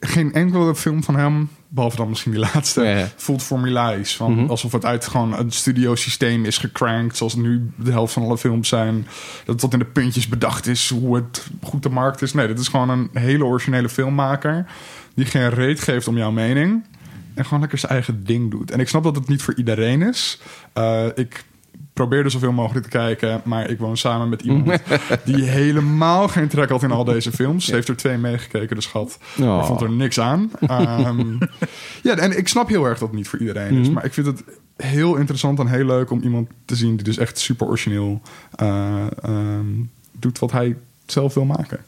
Geen 0.00 0.32
enkele 0.32 0.74
film 0.74 1.02
van 1.02 1.16
hem, 1.16 1.48
behalve 1.68 1.96
dan 1.96 2.08
misschien 2.08 2.30
die 2.32 2.40
laatste, 2.52 2.82
Ja, 2.82 2.98
ja. 2.98 3.08
voelt 3.16 3.42
formulaisch. 3.42 4.16
Van, 4.16 4.32
Mhm. 4.32 4.50
Alsof 4.50 4.72
het 4.72 4.84
uit 4.84 5.06
gewoon 5.06 5.38
een 5.38 5.50
studiosysteem 5.50 6.44
is 6.44 6.58
gecrankt, 6.58 7.16
zoals 7.16 7.34
nu 7.34 7.70
de 7.76 7.90
helft 7.90 8.12
van 8.12 8.22
alle 8.22 8.38
films 8.38 8.68
zijn. 8.68 9.06
Dat 9.38 9.46
het 9.46 9.58
tot 9.58 9.72
in 9.72 9.78
de 9.78 9.84
puntjes 9.84 10.28
bedacht 10.28 10.66
is 10.66 10.90
hoe 10.90 11.14
het 11.16 11.46
goed 11.62 11.82
de 11.82 11.88
markt 11.90 12.22
is. 12.22 12.32
Nee, 12.32 12.46
dit 12.46 12.58
is 12.58 12.68
gewoon 12.68 12.90
een 12.90 13.08
hele 13.12 13.44
originele 13.44 13.88
filmmaker 13.88 14.66
die 15.14 15.24
geen 15.24 15.50
reet 15.50 15.80
geeft 15.80 16.08
om 16.08 16.16
jouw 16.16 16.30
mening. 16.30 16.84
En 17.38 17.44
gewoon 17.44 17.60
lekker 17.60 17.78
zijn 17.78 17.92
eigen 17.92 18.24
ding 18.24 18.50
doet. 18.50 18.70
En 18.70 18.80
ik 18.80 18.88
snap 18.88 19.02
dat 19.02 19.16
het 19.16 19.28
niet 19.28 19.42
voor 19.42 19.54
iedereen 19.54 20.02
is. 20.02 20.40
Uh, 20.74 21.06
ik 21.14 21.44
probeerde 21.92 22.28
zoveel 22.28 22.52
mogelijk 22.52 22.84
te 22.84 22.90
kijken, 22.90 23.40
maar 23.44 23.70
ik 23.70 23.78
woon 23.78 23.96
samen 23.96 24.28
met 24.28 24.42
iemand 24.42 24.82
die 25.24 25.44
helemaal 25.44 26.28
geen 26.28 26.48
trek 26.48 26.68
had 26.68 26.82
in 26.82 26.90
al 26.90 27.04
deze 27.04 27.32
films. 27.32 27.64
Ze 27.64 27.74
heeft 27.74 27.88
er 27.88 27.96
twee 27.96 28.16
meegekeken, 28.16 28.76
de 28.76 28.82
schat. 28.82 29.18
Oh. 29.40 29.46
Maar 29.46 29.66
vond 29.66 29.80
er 29.80 29.90
niks 29.90 30.20
aan. 30.20 30.50
Um, 30.70 31.38
ja, 32.02 32.16
en 32.16 32.38
ik 32.38 32.48
snap 32.48 32.68
heel 32.68 32.84
erg 32.84 32.98
dat 32.98 33.08
het 33.08 33.16
niet 33.16 33.28
voor 33.28 33.38
iedereen 33.38 33.78
is. 33.78 33.86
Mhm. 33.86 33.94
Maar 33.94 34.04
ik 34.04 34.12
vind 34.12 34.26
het 34.26 34.44
heel 34.76 35.16
interessant 35.16 35.58
en 35.58 35.66
heel 35.66 35.84
leuk 35.84 36.10
om 36.10 36.22
iemand 36.22 36.48
te 36.64 36.76
zien 36.76 36.96
die 36.96 37.04
dus 37.04 37.18
echt 37.18 37.38
super 37.38 37.66
origineel 37.66 38.20
uh, 38.62 39.06
um, 39.26 39.90
doet 40.18 40.38
wat 40.38 40.52
hij 40.52 40.76
zelf 41.06 41.34
wil 41.34 41.44
maken. 41.44 41.78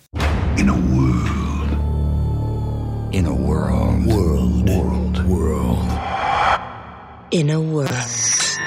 In 0.54 0.68
a 0.68 0.76
world. 0.80 1.28
In 3.10 3.26
a. 3.26 3.30
World. 3.30 4.04
World. 4.04 4.59
In 7.30 7.50
a 7.50 7.56
world. 7.56 8.58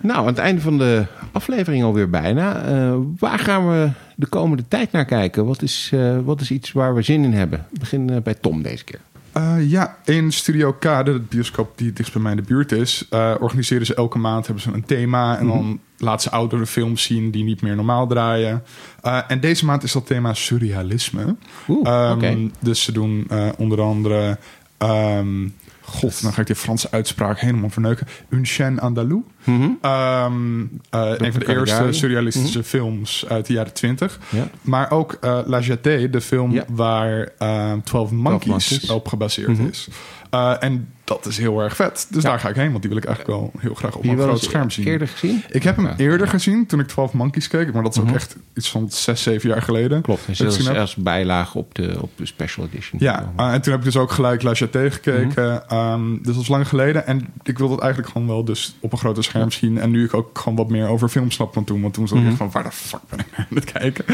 Nou, 0.00 0.18
aan 0.18 0.26
het 0.26 0.38
einde 0.38 0.60
van 0.60 0.78
de 0.78 1.06
aflevering 1.32 1.84
alweer 1.84 2.10
bijna. 2.10 2.68
Uh, 2.68 2.96
waar 3.18 3.38
gaan 3.38 3.68
we 3.68 3.90
de 4.16 4.26
komende 4.26 4.64
tijd 4.68 4.92
naar 4.92 5.04
kijken? 5.04 5.46
Wat 5.46 5.62
is, 5.62 5.90
uh, 5.94 6.18
wat 6.24 6.40
is 6.40 6.50
iets 6.50 6.72
waar 6.72 6.94
we 6.94 7.02
zin 7.02 7.24
in 7.24 7.32
hebben? 7.32 7.66
Ik 7.72 7.78
begin 7.78 8.10
uh, 8.10 8.16
bij 8.22 8.34
Tom 8.34 8.62
deze 8.62 8.84
keer. 8.84 9.00
Uh, 9.36 9.70
ja, 9.70 9.96
in 10.04 10.32
Studio 10.32 10.72
K, 10.72 10.82
de 10.82 11.22
bioscoop 11.28 11.78
die 11.78 11.92
dichtst 11.92 12.12
bij 12.12 12.22
mij 12.22 12.30
in 12.30 12.36
de 12.36 12.42
buurt 12.42 12.72
is, 12.72 13.06
uh, 13.10 13.34
organiseren 13.40 13.86
ze 13.86 13.94
elke 13.94 14.18
maand 14.18 14.46
hebben 14.46 14.64
ze 14.64 14.72
een 14.72 14.84
thema 14.84 15.38
en 15.38 15.46
dan 15.46 15.56
mm 15.56 15.62
-hmm. 15.62 15.80
laten 15.98 16.22
ze 16.22 16.30
oudere 16.30 16.66
films 16.66 17.02
zien 17.02 17.30
die 17.30 17.44
niet 17.44 17.62
meer 17.62 17.76
normaal 17.76 18.06
draaien. 18.06 18.62
Uh, 19.04 19.20
en 19.28 19.40
deze 19.40 19.64
maand 19.64 19.82
is 19.82 19.92
dat 19.92 20.06
thema 20.06 20.34
surrealisme. 20.34 21.36
Oeh, 21.68 22.08
um, 22.08 22.16
okay. 22.16 22.50
Dus 22.60 22.82
ze 22.82 22.92
doen 22.92 23.30
onder 23.56 23.80
andere. 23.80 24.38
Um, 24.78 25.54
God, 25.86 26.22
dan 26.22 26.32
ga 26.32 26.40
ik 26.40 26.46
die 26.46 26.56
Franse 26.56 26.88
uitspraak 26.90 27.40
helemaal 27.40 27.70
verneuken. 27.70 28.06
Un 28.28 28.44
chien 28.46 28.80
andalou. 28.80 29.24
Mm 29.44 29.60
-hmm. 29.60 29.90
um, 29.90 30.60
uh, 30.94 31.12
een 31.16 31.32
van 31.32 31.40
de 31.40 31.48
eerste 31.48 31.86
surrealistische 31.90 32.58
mm 32.58 32.64
-hmm. 32.64 32.70
films 32.70 33.24
uit 33.28 33.46
de 33.46 33.52
jaren 33.52 33.72
twintig. 33.72 34.18
Ja. 34.28 34.48
Maar 34.60 34.90
ook 34.90 35.18
uh, 35.20 35.38
La 35.46 35.60
Jetée, 35.60 36.10
de 36.10 36.20
film 36.20 36.52
ja. 36.52 36.64
waar 36.68 37.28
uh, 37.38 37.72
12 37.84 38.10
Monkeys, 38.10 38.46
Monkeys, 38.46 38.90
op 38.90 39.08
gebaseerd 39.08 39.48
mm 39.48 39.56
-hmm. 39.56 39.68
is. 39.68 39.88
Uh, 40.34 40.54
en 40.60 40.88
dat 41.04 41.26
is 41.26 41.38
heel 41.38 41.60
erg 41.60 41.76
vet. 41.76 42.06
Dus 42.10 42.22
ja. 42.22 42.28
daar 42.28 42.40
ga 42.40 42.48
ik 42.48 42.54
heen, 42.54 42.70
want 42.70 42.80
die 42.80 42.90
wil 42.90 42.98
ik 42.98 43.04
eigenlijk 43.04 43.38
wel 43.38 43.52
heel 43.58 43.74
graag 43.74 43.96
op 43.96 44.04
een 44.04 44.18
groot 44.18 44.40
scherm 44.40 44.70
zien. 44.70 44.86
eerder 44.86 45.08
gezien? 45.08 45.42
Ik 45.48 45.62
heb 45.62 45.76
hem 45.76 45.86
ja. 45.86 45.96
eerder 45.96 46.28
gezien 46.28 46.66
toen 46.66 46.80
ik 46.80 46.86
12 46.86 47.12
Monkeys 47.12 47.48
keek. 47.48 47.72
Maar 47.72 47.82
dat 47.82 47.96
is 47.96 48.02
ook 48.02 48.14
echt 48.14 48.36
iets 48.54 48.70
van 48.70 48.90
6, 48.90 49.22
7 49.22 49.48
jaar 49.48 49.62
geleden. 49.62 50.02
Klopt, 50.02 50.26
dus 50.26 50.38
dat 50.38 50.58
is 50.58 50.68
als 50.68 50.94
bijlage 50.94 51.58
op 51.58 51.74
de, 51.74 51.98
op 52.00 52.10
de 52.16 52.26
special 52.26 52.66
edition. 52.66 53.00
Ja, 53.02 53.32
uh, 53.40 53.52
en 53.52 53.62
toen 53.62 53.72
heb 53.72 53.80
ik 53.80 53.86
dus 53.86 53.96
ook 53.96 54.10
gelijk 54.10 54.42
La 54.42 54.52
Jetée 54.52 54.90
gekeken. 54.90 55.62
Mm 55.68 55.76
-hmm. 55.78 55.92
um, 55.92 56.18
dus 56.22 56.34
dat 56.34 56.42
is 56.42 56.48
lang 56.48 56.68
geleden. 56.68 57.06
En 57.06 57.26
ik 57.42 57.58
wil 57.58 57.68
dat 57.68 57.80
eigenlijk 57.80 58.12
gewoon 58.12 58.28
wel 58.28 58.44
dus 58.44 58.76
op 58.80 58.92
een 58.92 58.98
grote 58.98 59.22
scherm 59.22 59.50
zien. 59.50 59.78
En 59.78 59.90
nu 59.90 60.04
ik 60.04 60.14
ook 60.14 60.38
gewoon 60.38 60.56
wat 60.56 60.68
meer 60.68 60.88
over 60.88 61.08
film 61.08 61.30
snap 61.30 61.54
dan 61.54 61.64
toen. 61.64 61.80
Want 61.80 61.94
toen 61.94 62.08
zat 62.08 62.16
ik 62.16 62.22
mm 62.22 62.28
-hmm. 62.28 62.38
van, 62.38 62.50
waar 62.50 62.62
de 62.62 62.70
fuck 62.70 63.00
ben 63.08 63.18
ik 63.18 63.26
naar 63.30 63.46
aan 63.50 63.56
het 63.56 63.72
kijken? 63.72 64.04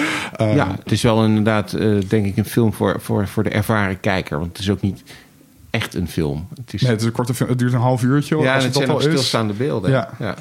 Uh, 0.41 0.55
ja, 0.55 0.77
het 0.83 0.93
is 0.93 1.03
wel 1.03 1.25
inderdaad, 1.25 1.73
uh, 1.73 2.01
denk 2.09 2.27
ik, 2.27 2.37
een 2.37 2.45
film 2.45 2.73
voor, 2.73 3.01
voor, 3.01 3.29
voor 3.29 3.43
de 3.43 3.51
ervaren 3.51 4.01
kijker. 4.01 4.39
Want 4.39 4.51
het 4.51 4.59
is 4.59 4.71
ook 4.71 4.81
niet 4.81 5.03
echt 5.71 5.95
een 5.95 6.09
film. 6.09 6.49
Het 6.55 6.75
is, 6.75 6.83
nee, 6.83 6.91
het 6.91 7.01
is 7.01 7.07
een 7.07 7.13
korte 7.13 7.35
film. 7.35 7.49
Het 7.49 7.59
duurt 7.59 7.73
een 7.73 7.79
half 7.81 8.03
uurtje. 8.03 8.37
Ja, 8.37 8.55
als 8.55 8.65
het, 8.65 8.75
het 8.75 8.83
zijn 8.85 8.97
al 8.97 9.01
stilstaande 9.01 9.53
beelden. 9.53 9.91
Ja. 9.91 10.11
ja. 10.19 10.35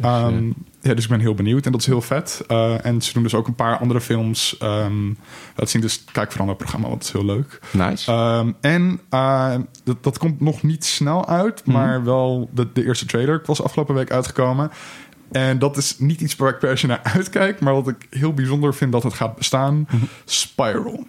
Dus, 0.00 0.32
um, 0.32 0.54
ja, 0.80 0.94
dus 0.94 1.04
ik 1.04 1.10
ben 1.10 1.20
heel 1.20 1.34
benieuwd 1.34 1.66
en 1.66 1.72
dat 1.72 1.80
is 1.80 1.86
heel 1.86 2.00
vet. 2.00 2.44
Uh, 2.48 2.84
en 2.84 3.02
ze 3.02 3.12
doen 3.12 3.22
dus 3.22 3.34
ook 3.34 3.46
een 3.46 3.54
paar 3.54 3.78
andere 3.78 4.00
films. 4.00 4.56
Um, 4.62 5.18
dat 5.54 5.70
zien 5.70 5.82
dus 5.82 6.04
kijk 6.12 6.28
vooral 6.30 6.46
naar 6.46 6.54
het 6.54 6.64
programma, 6.64 6.88
want 6.88 7.04
het 7.04 7.14
is 7.14 7.20
heel 7.20 7.34
leuk. 7.34 7.60
Nice. 7.70 8.12
Um, 8.12 8.56
en 8.60 9.00
uh, 9.10 9.54
dat, 9.84 10.02
dat 10.04 10.18
komt 10.18 10.40
nog 10.40 10.62
niet 10.62 10.84
snel 10.84 11.28
uit, 11.28 11.62
Mhm. 11.66 11.76
maar 11.76 12.04
wel 12.04 12.50
de, 12.54 12.66
de 12.72 12.84
eerste 12.84 13.06
trailer 13.06 13.42
was 13.44 13.62
afgelopen 13.62 13.94
week 13.94 14.10
uitgekomen. 14.10 14.70
En 15.32 15.58
dat 15.58 15.76
is 15.76 15.98
niet 15.98 16.20
iets 16.20 16.36
waar 16.36 16.50
ik 16.50 16.58
per 16.58 16.78
se 16.78 16.86
naar 16.86 17.00
uitkijk, 17.16 17.60
maar 17.60 17.74
wat 17.74 17.88
ik 17.88 18.06
heel 18.10 18.34
bijzonder 18.34 18.74
vind 18.74 18.92
dat 18.92 19.02
het 19.02 19.14
gaat 19.14 19.36
bestaan. 19.36 19.86
Mhm. 19.90 20.04
Spiral. 20.24 21.06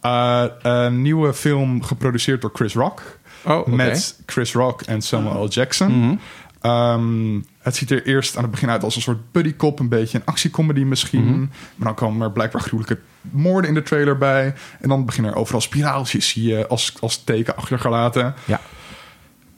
Eh, 0.00 0.44
een 0.62 1.02
nieuwe 1.02 1.34
film 1.34 1.82
geproduceerd 1.82 2.40
door 2.40 2.50
Chris 2.54 2.74
Rock. 2.74 3.18
Oh. 3.44 3.66
Met 3.66 4.20
Chris 4.26 4.52
Rock 4.52 4.82
en 4.82 5.02
Samuel 5.02 5.44
L. 5.44 5.48
Jackson. 5.48 5.98
Mhm. 5.98 6.16
Ehm, 6.60 7.40
het 7.58 7.76
ziet 7.76 7.90
er 7.90 8.06
eerst 8.06 8.36
aan 8.36 8.42
het 8.42 8.50
begin 8.50 8.70
uit 8.70 8.82
als 8.82 8.96
een 8.96 9.02
soort 9.02 9.32
buddycop. 9.32 9.78
Een 9.78 9.88
beetje 9.88 10.18
een 10.18 10.24
actiecomedy 10.24 10.80
misschien. 10.80 11.24
Mhm. 11.24 11.38
Maar 11.74 11.86
dan 11.86 11.94
komen 11.94 12.22
er 12.22 12.32
blijkbaar 12.32 12.62
gruwelijke 12.62 12.98
moorden 13.20 13.68
in 13.68 13.74
de 13.74 13.82
trailer 13.82 14.18
bij. 14.18 14.54
En 14.80 14.88
dan 14.88 15.04
beginnen 15.04 15.32
er 15.32 15.38
overal 15.38 15.60
spiraaltjes 15.60 16.28
zie 16.28 16.48
je 16.48 16.66
als, 16.66 16.94
als 17.00 17.24
teken 17.24 17.56
achtergelaten. 17.56 18.34
Ja. 18.44 18.60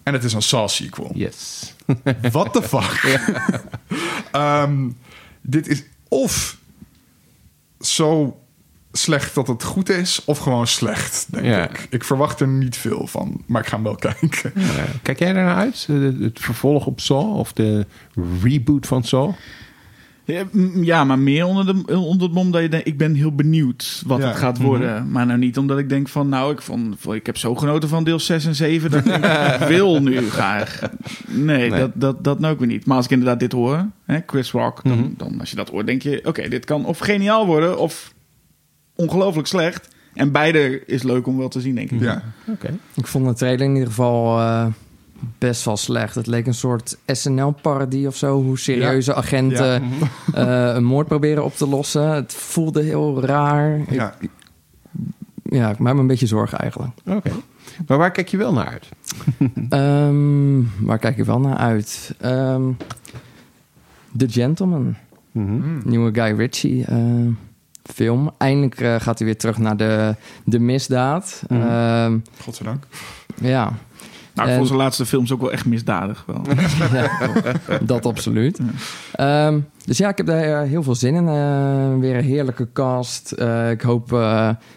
En 0.03 0.13
het 0.13 0.25
is 0.25 0.33
een 0.33 0.43
Saw 0.43 0.69
sequel. 0.69 1.11
Yes. 1.15 1.75
What 2.33 2.53
the 2.53 2.63
fuck? 2.63 3.21
Ehm, 4.33 4.89
dit 5.41 5.69
is 5.69 5.85
of 6.09 6.57
zo 7.81 8.40
slecht 8.93 9.35
dat 9.35 9.47
het 9.47 9.63
goed 9.63 9.89
is, 9.89 10.23
of 10.25 10.39
gewoon 10.39 10.67
slecht, 10.67 11.27
denk 11.31 11.45
Ja. 11.45 11.69
ik. 11.69 11.87
Ik 11.91 12.05
verwacht 12.05 12.41
er 12.41 12.49
niet 12.49 12.77
veel 12.77 13.07
van, 13.07 13.43
maar 13.47 13.61
ik 13.63 13.67
ga 13.69 13.75
hem 13.75 13.85
wel 13.85 13.95
kijken. 14.11 14.53
Ja. 14.55 14.85
Kijk 15.03 15.19
jij 15.19 15.33
daarnaar 15.33 15.57
uit? 15.57 15.89
Het 16.21 16.39
vervolg 16.41 16.87
op 16.87 17.01
Saw 17.01 17.37
of 17.37 17.53
de 17.53 17.87
reboot 18.43 18.87
van 18.87 19.05
Saw? 19.05 19.31
Ja, 20.75 21.05
maar 21.05 21.19
meer 21.19 21.45
onder, 21.45 21.67
de, 21.67 21.97
onder 21.99 22.23
het 22.27 22.33
mom 22.37 22.51
dat 22.51 22.63
je 22.63 22.69
denkt... 22.69 22.87
ik 22.87 22.99
ben 22.99 23.15
heel 23.15 23.35
benieuwd 23.35 24.03
wat 24.07 24.21
Ja. 24.21 24.27
het 24.29 24.37
gaat 24.37 24.59
worden. 24.59 25.11
Maar 25.11 25.27
nou 25.27 25.39
niet 25.39 25.59
omdat 25.59 25.79
ik 25.79 25.89
denk 25.89 26.09
van... 26.09 26.29
nou, 26.29 26.53
ik, 26.53 26.63
vond, 26.63 27.13
ik 27.15 27.27
heb 27.27 27.37
zo 27.37 27.55
genoten 27.55 27.89
van 27.89 28.05
deel 28.05 28.19
6 28.21 28.45
en 28.47 28.55
7... 28.55 28.91
dat 28.91 29.07
ik, 29.61 29.67
wil 29.69 30.03
nu 30.03 30.29
graag. 30.31 30.81
Nee, 31.27 31.71
Nee. 31.71 31.81
Dat, 31.81 31.91
dat, 31.95 32.25
dat 32.25 32.39
nou 32.41 32.53
ook 32.53 32.59
weer 32.59 32.69
niet. 32.69 32.87
Maar 32.87 32.97
als 32.97 33.05
ik 33.05 33.11
inderdaad 33.11 33.41
dit 33.41 33.53
hoor, 33.53 33.87
hè, 34.05 34.19
Chris 34.27 34.51
Rock... 34.51 34.81
Dan, 34.85 34.99
Mhm. 34.99 35.09
dan 35.17 35.41
als 35.41 35.51
je 35.51 35.57
dat 35.57 35.69
hoort, 35.69 35.87
denk 35.87 36.03
je... 36.03 36.21
oké, 36.25 36.49
dit 36.49 36.65
kan 36.65 36.85
of 36.85 36.99
geniaal 36.99 37.47
worden 37.47 37.79
of 37.79 38.13
ongelooflijk 39.01 39.47
slecht. 39.49 39.89
En 40.15 40.33
beide 40.33 40.85
is 40.87 41.03
leuk 41.03 41.27
om 41.27 41.39
wel 41.39 41.49
te 41.49 41.61
zien, 41.61 41.75
denk 41.75 41.91
ik. 41.91 42.01
Ja. 42.01 42.23
Oké. 42.47 42.79
Ik 42.95 43.07
vond 43.07 43.27
de 43.27 43.35
trailer 43.35 43.67
in 43.67 43.73
ieder 43.73 43.89
geval 43.89 44.39
eh, 44.41 44.67
best 45.39 45.65
wel 45.65 45.77
slecht. 45.77 46.15
Het 46.15 46.27
leek 46.27 46.47
een 46.47 46.55
soort 46.55 46.97
SNL-parodie 47.07 48.07
of 48.07 48.17
zo. 48.17 48.43
Hoe 48.43 48.59
serieuze 48.59 49.15
agenten 49.15 49.83
eh, 50.35 50.73
een 50.75 50.85
moord 50.85 51.07
proberen 51.07 51.45
op 51.45 51.55
te 51.57 51.67
lossen. 51.69 52.09
Het 52.15 52.35
voelde 52.35 52.83
heel 52.83 53.25
raar. 53.25 53.79
Ik- 53.79 53.91
Ja. 53.91 54.15
ja, 55.43 55.71
ik 55.71 55.79
maak 55.79 55.95
me 55.95 56.01
een 56.01 56.07
beetje 56.07 56.27
zorgen 56.27 56.59
eigenlijk. 56.59 56.93
Oké. 57.07 57.31
Maar 57.87 57.99
waar 57.99 58.11
kijk 58.11 58.29
je 58.29 58.37
wel 58.37 58.53
naar 58.53 58.67
uit? 58.67 58.89
Ehm, 59.69 60.61
waar 60.87 60.99
kijk 60.99 61.17
ik 61.19 61.25
wel 61.25 61.41
naar 61.41 61.57
uit? 61.57 62.15
Ehm, 62.21 62.63
The 64.17 64.29
Gentleman. 64.29 64.95
Mhm. 65.33 65.89
Nieuwe 65.89 66.11
Guy 66.15 66.37
Ritchie 66.37 66.85
eh, 66.85 66.97
film. 67.95 68.31
Eindelijk 68.39 68.81
eh, 68.81 68.95
gaat 69.01 69.19
hij 69.19 69.27
weer 69.27 69.39
terug 69.39 69.59
naar 69.59 69.77
de, 69.77 70.15
de 70.45 70.59
misdaad. 70.59 71.43
Mhm. 71.49 71.61
Ehm, 71.61 72.19
Godzijdank. 72.43 72.87
ja. 73.41 73.73
Nou, 74.35 74.49
ik 74.49 74.55
En- 74.55 74.55
vond 74.57 74.67
zijn 74.67 74.81
laatste 74.81 75.07
films 75.07 75.33
ook 75.33 75.41
wel 75.41 75.53
echt 75.53 75.67
misdadig. 75.67 76.25
Wel. 76.27 76.43
ja, 76.93 77.11
dat 77.83 78.07
absoluut. 78.07 78.59
Ehm, 79.13 79.61
dus 79.85 79.99
ja, 79.99 80.09
ik 80.09 80.17
heb 80.17 80.27
daar 80.27 80.63
eh, 80.63 80.69
heel 80.69 80.83
veel 80.83 80.95
zin 80.95 81.15
in. 81.15 81.29
Eh, 81.29 81.99
weer 81.99 82.17
een 82.17 82.25
heerlijke 82.25 82.69
cast. 82.73 83.33
Eh, 83.33 83.71
ik 83.71 83.81
hoop 83.81 84.11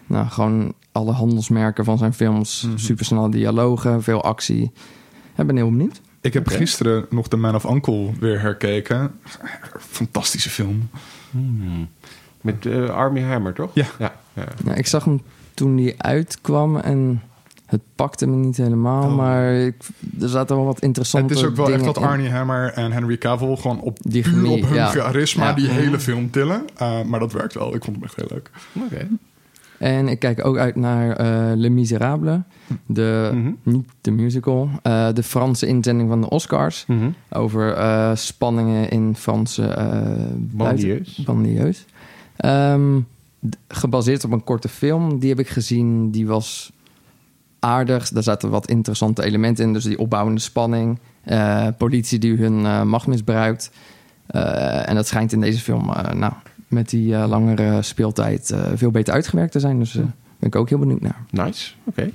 nou, 0.07 0.27
gewoon 0.27 0.73
alle 0.91 1.11
handelsmerken 1.11 1.85
van 1.85 1.97
zijn 1.97 2.13
films. 2.13 2.61
Mhm. 2.67 2.77
Supersnelle 2.77 3.29
dialogen, 3.29 4.03
veel 4.03 4.23
actie. 4.23 4.71
Ik 5.37 5.47
ben 5.47 5.55
heel 5.55 5.69
benieuwd. 5.69 6.01
Ik 6.21 6.33
heb 6.33 6.47
gisteren 6.47 7.05
nog 7.09 7.27
The 7.27 7.37
Man 7.37 7.55
of 7.55 7.63
Uncle 7.63 8.09
weer 8.19 8.41
herkeken. 8.41 9.11
Fantastische 9.79 10.49
film. 10.49 10.89
Hmm. 11.31 11.89
Met 12.43 12.65
eh, 12.65 12.89
Army 12.89 13.21
Hammer, 13.21 13.53
toch? 13.53 13.69
Ja. 13.73 13.85
ja. 13.99 14.13
ja. 14.33 14.43
Ja, 14.65 14.73
ik 14.73 14.87
zag 14.87 15.03
hem 15.05 15.21
toen 15.53 15.75
die 15.75 16.01
uitkwam 16.01 16.77
en 16.77 17.21
het 17.65 17.81
pakte 17.95 18.27
me 18.27 18.35
niet 18.35 18.57
helemaal. 18.57 19.03
Oh. 19.09 19.15
Maar 19.15 19.53
ik, 19.53 19.75
er 20.21 20.29
zaten 20.29 20.55
wel 20.55 20.65
wat 20.65 20.79
interessante 20.81 21.33
het 21.33 21.37
is 21.43 21.49
ook 21.49 21.55
wel 21.55 21.65
echt 21.69 21.77
dingen 21.79 21.93
dat. 21.93 22.03
Arnie 22.03 22.29
Hammer 22.29 22.71
en 22.73 22.91
Henry 22.91 23.17
Cavill 23.17 23.55
gewoon 23.55 23.81
op, 23.81 23.97
Die 24.01 24.23
puur 24.23 24.49
op 24.49 24.61
hun 24.61 24.73
ja. 24.73 24.87
charisma 24.89 25.47
Ja. 25.47 25.53
die 25.53 25.67
hele 25.69 25.99
film 25.99 26.29
tillen. 26.31 26.61
Uh, 26.81 27.01
maar 27.03 27.19
dat 27.19 27.31
werkt 27.33 27.53
wel. 27.53 27.75
Ik 27.75 27.83
vond 27.83 27.95
hem 27.95 28.05
echt 28.05 28.15
heel 28.15 28.27
leuk. 28.29 28.49
Oké. 28.85 29.07
En 29.77 30.07
ik 30.07 30.19
kijk 30.19 30.45
ook 30.45 30.57
uit 30.57 30.75
naar 30.75 31.15
eh 31.15 31.51
Le 31.55 31.69
Miserable. 31.69 32.43
De, 32.85 33.29
Mhm. 33.33 33.51
Niet 33.63 33.89
de 34.01 34.11
musical. 34.11 34.69
eh, 34.81 35.07
de 35.13 35.23
Franse 35.23 35.67
inzending 35.67 36.09
van 36.09 36.21
de 36.21 36.29
Oscars. 36.29 36.85
Mhm. 36.87 37.09
Over 37.29 37.73
eh, 37.73 38.11
spanningen 38.15 38.89
in 38.89 39.15
Franse 39.15 39.65
eh 39.65 40.01
buiten- 40.37 41.05
Ehm, 42.43 42.99
gebaseerd 43.67 44.23
op 44.23 44.31
een 44.31 44.43
korte 44.43 44.69
film. 44.69 45.19
Die 45.19 45.29
heb 45.29 45.39
ik 45.39 45.47
gezien. 45.47 46.11
Die 46.11 46.27
was 46.27 46.71
aardig. 47.59 48.09
Daar 48.09 48.23
zaten 48.23 48.49
wat 48.49 48.67
interessante 48.69 49.23
elementen 49.23 49.65
in. 49.65 49.73
Dus 49.73 49.83
die 49.83 49.99
opbouwende 49.99 50.41
spanning. 50.41 50.99
eh, 51.23 51.67
politie 51.77 52.19
die 52.19 52.37
hun 52.37 52.65
eh, 52.65 52.83
macht 52.83 53.07
misbruikt. 53.07 53.71
Eh, 54.25 54.89
en 54.89 54.95
dat 54.95 55.07
schijnt 55.07 55.31
in 55.31 55.41
deze 55.41 55.59
film... 55.59 55.85
nou, 56.13 56.33
met 56.67 56.89
die 56.89 57.17
langere 57.17 57.81
speeltijd 57.81 58.53
veel 58.75 58.91
beter 58.91 59.13
uitgewerkt 59.13 59.51
te 59.51 59.59
zijn. 59.59 59.79
Dus 59.79 59.95
eh 59.95 60.03
ben 60.39 60.49
ik 60.49 60.55
ook 60.55 60.69
heel 60.69 60.79
benieuwd 60.79 61.01
naar. 61.01 61.25
Nice. 61.29 61.73
Oké. 61.83 62.11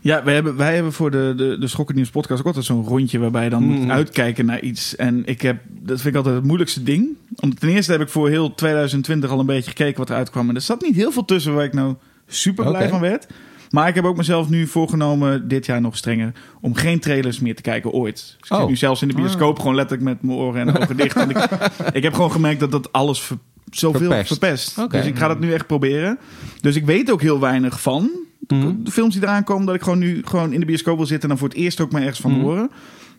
Ja, 0.00 0.24
wij 0.24 0.34
hebben, 0.34 0.56
wij 0.56 0.74
hebben 0.74 0.92
voor 0.92 1.10
de, 1.10 1.32
de, 1.36 1.56
de 1.60 1.66
Schokken 1.66 1.94
Nieuws 1.94 2.10
podcast 2.10 2.40
ook 2.40 2.46
altijd 2.46 2.64
zo'n 2.64 2.84
rondje 2.84 3.18
waarbij 3.18 3.44
je 3.44 3.50
dan 3.50 3.62
moet 3.62 3.90
uitkijken 3.90 4.46
naar 4.46 4.60
iets. 4.60 4.96
En 4.96 5.22
ik 5.26 5.42
heb, 5.42 5.60
dat 5.68 5.96
vind 6.00 6.06
ik 6.06 6.14
altijd 6.16 6.34
het 6.34 6.44
moeilijkste 6.44 6.82
ding. 6.82 7.16
Om, 7.40 7.54
ten 7.54 7.68
eerste 7.68 7.92
heb 7.92 8.00
ik 8.00 8.08
voor 8.08 8.28
heel 8.28 8.54
2020 8.54 9.30
al 9.30 9.40
een 9.40 9.46
beetje 9.46 9.70
gekeken 9.70 9.98
wat 9.98 10.10
er 10.10 10.16
uitkwam. 10.16 10.48
En 10.48 10.54
er 10.54 10.60
zat 10.60 10.82
niet 10.82 10.94
heel 10.94 11.12
veel 11.12 11.24
tussen 11.24 11.54
waar 11.54 11.64
ik 11.64 11.72
nou 11.74 11.94
super 12.26 12.66
blij 12.66 12.88
van 12.88 13.00
werd. 13.00 13.26
Maar 13.70 13.88
ik 13.88 13.94
heb 13.94 14.04
ook 14.04 14.16
mezelf 14.16 14.48
nu 14.48 14.66
voorgenomen, 14.66 15.48
dit 15.48 15.66
jaar 15.66 15.80
nog 15.80 15.96
strenger, 15.96 16.32
om 16.60 16.74
geen 16.74 17.00
trailers 17.00 17.40
meer 17.40 17.56
te 17.56 17.62
kijken 17.62 17.90
ooit. 17.90 18.14
Dus 18.16 18.36
ik 18.48 18.52
Oh. 18.52 18.58
zit 18.58 18.68
nu 18.68 18.76
zelfs 18.76 19.02
in 19.02 19.08
de 19.08 19.14
bioscoop 19.14 19.58
gewoon 19.58 19.74
letterlijk 19.74 20.08
met 20.08 20.22
mijn 20.22 20.38
oren 20.38 20.68
en 20.68 20.76
ogen 20.80 20.96
dicht. 20.96 21.14
Want 21.14 21.30
ik, 21.30 21.36
ik 21.98 22.02
heb 22.02 22.12
gewoon 22.14 22.32
gemerkt 22.32 22.60
dat 22.60 22.72
dat 22.72 22.92
alles 22.92 23.20
ver- 23.20 23.36
zoveel 23.70 24.24
Verpest. 24.24 24.90
Dus 24.90 25.06
ik 25.06 25.18
ga 25.18 25.28
dat 25.28 25.40
nu 25.40 25.52
echt 25.52 25.66
proberen. 25.66 26.18
Dus 26.60 26.76
ik 26.76 26.84
weet 26.86 27.10
ook 27.10 27.20
heel 27.22 27.40
weinig 27.40 27.80
van 27.80 28.10
Mhm. 28.48 28.72
de 28.82 28.90
films 28.90 29.14
die 29.14 29.22
eraan 29.22 29.44
komen, 29.44 29.66
dat 29.66 29.74
ik 29.74 29.82
gewoon 29.82 29.98
nu 29.98 30.22
gewoon 30.24 30.52
in 30.52 30.60
de 30.60 30.66
bioscoop 30.66 30.96
wil 30.96 31.06
zitten 31.06 31.22
en 31.22 31.28
dan 31.28 31.38
voor 31.38 31.48
het 31.48 31.56
eerst 31.58 31.80
ook 31.80 31.92
maar 31.92 32.00
ergens 32.00 32.20
van 32.20 32.30
Mhm. 32.32 32.40
horen. 32.40 32.70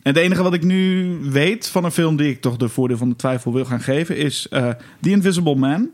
En 0.04 0.14
het 0.14 0.18
enige 0.18 0.44
wat 0.44 0.54
ik 0.54 0.64
nu 0.64 1.08
weet 1.24 1.68
van 1.68 1.84
een 1.84 1.92
film 1.92 2.16
die 2.16 2.30
ik 2.30 2.42
toch 2.42 2.58
de 2.58 2.70
voordeel 2.70 2.98
van 2.98 3.10
de 3.10 3.16
twijfel 3.16 3.54
wil 3.54 3.66
gaan 3.66 3.82
geven, 3.82 4.18
is 4.18 4.48
eh 4.50 4.70
The 5.02 5.10
Invisible 5.10 5.56
Man. 5.56 5.90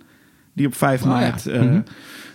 Die 0.54 0.68
op 0.68 0.76
5 0.76 1.02
Oh, 1.02 1.08
ja. 1.08 1.14
maart, 1.14 1.46
eh, 1.48 1.62
Mhm. 1.62 1.82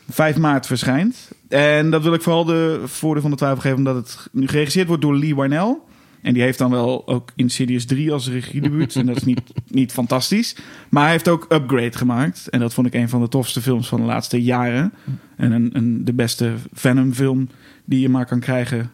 5 0.08 0.36
maart 0.38 0.66
verschijnt. 0.66 1.30
En 1.48 1.90
dat 1.90 2.02
wil 2.02 2.14
ik 2.14 2.22
vooral 2.22 2.44
de 2.44 2.80
voordeel 2.84 3.22
van 3.22 3.30
de 3.30 3.36
twijfel 3.36 3.60
geven, 3.60 3.78
omdat 3.78 3.96
het 3.96 4.28
nu 4.32 4.48
geregisseerd 4.48 4.86
wordt 4.86 5.02
door 5.02 5.16
Lee 5.16 5.34
Warnell. 5.34 5.76
En 6.22 6.32
die 6.34 6.42
heeft 6.42 6.58
dan 6.58 6.70
wel 6.70 7.08
ook 7.08 7.32
Insidious 7.36 7.84
3 7.84 8.12
als 8.12 8.28
regiedebuut. 8.28 8.96
en 8.96 9.06
dat 9.06 9.16
is 9.16 9.24
niet, 9.24 9.42
niet 9.66 9.92
fantastisch. 9.92 10.56
Maar 10.88 11.02
hij 11.02 11.12
heeft 11.12 11.28
ook 11.28 11.46
Upgrade 11.48 11.96
gemaakt. 11.96 12.48
En 12.48 12.60
dat 12.60 12.74
vond 12.74 12.86
ik 12.86 12.94
een 12.94 13.08
van 13.08 13.20
de 13.20 13.28
tofste 13.28 13.60
films 13.60 13.88
van 13.88 14.00
de 14.00 14.06
laatste 14.06 14.42
jaren. 14.42 14.92
En 15.36 15.52
een, 15.52 15.70
een, 15.72 16.04
de 16.04 16.12
beste 16.12 16.54
Venom 16.72 17.12
film 17.12 17.48
die 17.84 18.00
je 18.00 18.08
maar 18.08 18.26
kan 18.26 18.40
krijgen. 18.40 18.90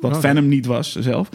Wat 0.00 0.10
Oké. 0.10 0.20
Venom 0.20 0.48
niet 0.48 0.66
was 0.66 0.94
zelf. 0.94 1.28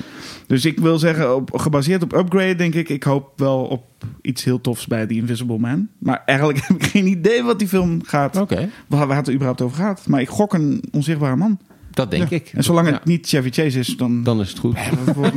Dus 0.47 0.65
ik 0.65 0.79
wil 0.79 0.99
zeggen, 0.99 1.35
op, 1.35 1.57
gebaseerd 1.59 2.03
op 2.03 2.13
Upgrade 2.13 2.55
denk 2.55 2.73
ik... 2.73 2.89
ik 2.89 3.03
hoop 3.03 3.31
wel 3.35 3.59
op 3.59 3.83
iets 4.21 4.43
heel 4.43 4.61
tofs 4.61 4.87
bij 4.87 5.05
The 5.07 5.13
Invisible 5.13 5.57
Man. 5.57 5.87
Maar 5.97 6.21
eigenlijk 6.25 6.59
heb 6.67 6.77
ik 6.77 6.83
geen 6.83 7.07
idee 7.07 7.43
wat 7.43 7.59
die 7.59 7.67
film 7.67 8.03
gaat... 8.03 8.37
Oké. 8.37 8.69
waar, 8.87 9.07
waar 9.07 9.17
het 9.17 9.27
er 9.27 9.33
überhaupt 9.33 9.61
over 9.61 9.77
gaat. 9.77 10.07
Maar 10.07 10.21
ik 10.21 10.29
gok 10.29 10.53
een 10.53 10.83
onzichtbare 10.91 11.35
man. 11.35 11.59
Dat 11.93 12.11
denk 12.11 12.29
ik. 12.29 12.51
En 12.53 12.63
zolang 12.63 12.87
Ja. 12.87 12.93
het 12.93 13.05
niet 13.05 13.27
Chevy 13.27 13.49
Chase 13.51 13.79
is, 13.79 13.97
dan, 13.97 14.23
Dan 14.23 14.41
is 14.41 14.49
het 14.49 14.59
goed. 14.59 14.77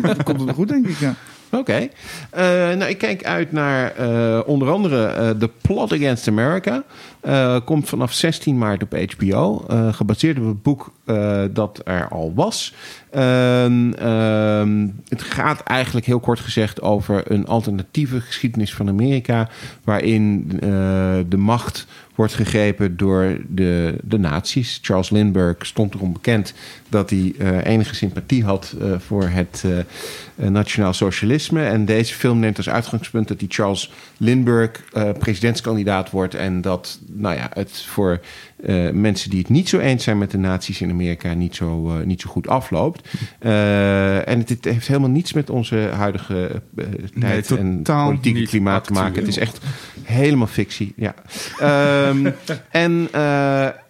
dan 0.03 0.23
komt 0.25 0.41
het 0.41 0.51
goed, 0.51 0.69
denk 0.69 0.87
ik. 0.87 0.99
Ja. 0.99 1.15
Oké. 1.51 1.89
Eh, 2.31 2.43
nou, 2.45 2.85
ik 2.85 2.99
kijk 2.99 3.25
uit 3.25 3.53
naar 3.53 3.93
eh, 3.97 4.41
onder 4.47 4.71
andere 4.71 5.07
eh, 5.07 5.31
The 5.31 5.51
Plot 5.61 5.93
Against 5.93 6.29
America. 6.29 6.85
Eh, 7.27 7.57
komt 7.65 7.89
vanaf 7.89 8.13
16 8.13 8.59
maart 8.59 8.83
op 8.83 8.97
HBO. 8.97 9.65
eh, 9.69 9.93
gebaseerd 9.93 10.39
op 10.39 10.47
het 10.47 10.63
boek 10.63 10.93
eh, 11.05 11.43
dat 11.51 11.81
er 11.85 12.09
al 12.09 12.33
was. 12.35 12.75
Ehm, 13.11 13.93
ehm, 13.93 14.89
het 15.09 15.23
gaat 15.23 15.61
eigenlijk 15.61 16.07
heel 16.07 16.21
kort 16.21 16.41
gezegd 16.41 16.83
over 16.83 17.31
een 17.31 17.47
alternatieve 17.47 18.21
geschiedenis 18.21 18.75
van 18.75 18.89
Amerika. 18.89 19.49
Waarin 19.85 20.47
de 21.29 21.37
macht 21.37 21.87
wordt 22.15 22.35
gegrepen 22.35 22.97
door 22.97 23.39
de, 23.49 23.95
de 24.03 24.19
nazi's. 24.19 24.79
Charles 24.83 25.11
Lindbergh 25.11 25.65
stond 25.65 25.95
erom 25.95 26.13
bekend 26.13 26.55
dat 26.89 27.11
hij 27.11 27.35
enige 27.63 27.95
sympathie 27.95 28.45
had 28.45 28.75
voor 28.99 29.29
het 29.29 29.65
nationaal 30.37 30.93
socialisme. 30.93 31.65
En 31.65 31.85
deze 31.85 32.15
film 32.15 32.39
neemt 32.39 32.57
als 32.57 32.69
uitgangspunt 32.69 33.29
dat 33.29 33.39
die 33.39 33.49
Charles 33.51 33.93
Lindbergh 34.17 34.81
presidentskandidaat 35.19 36.11
wordt. 36.11 36.35
En 36.35 36.61
dat 36.61 36.99
nou 37.17 37.37
ja, 37.37 37.51
het 37.53 37.83
voor 37.83 38.21
eh, 38.63 38.91
mensen 38.91 39.31
die 39.31 39.39
het 39.39 39.49
niet 39.49 39.69
zo 39.69 39.79
eens 39.79 40.05
zijn 40.05 40.19
met 40.19 40.31
de 40.31 40.39
nazi's 40.39 40.81
in 40.81 40.91
Amerika 40.91 41.35
niet 41.35 41.55
zo, 41.55 41.89
eh, 41.89 42.07
niet 42.07 42.21
zo 42.21 42.31
goed 42.31 42.49
afloopt. 42.49 43.09
Eh, 43.39 44.29
en 44.29 44.39
het, 44.39 44.49
het 44.49 44.65
heeft 44.65 44.87
helemaal 44.87 45.11
niets 45.11 45.33
met 45.33 45.51
onze 45.51 45.77
huidige 45.77 46.63
tijd 47.21 47.51
en 47.51 47.83
politieke 47.83 48.47
klimaat 48.47 48.85
te 48.85 48.93
maken. 48.93 49.19
Het 49.19 49.29
is 49.29 49.39
echt 49.39 49.59
helemaal 50.03 50.47
fictie. 50.47 50.93
Ja. 50.97 51.15
Ehm, 51.59 52.31
en 52.71 53.09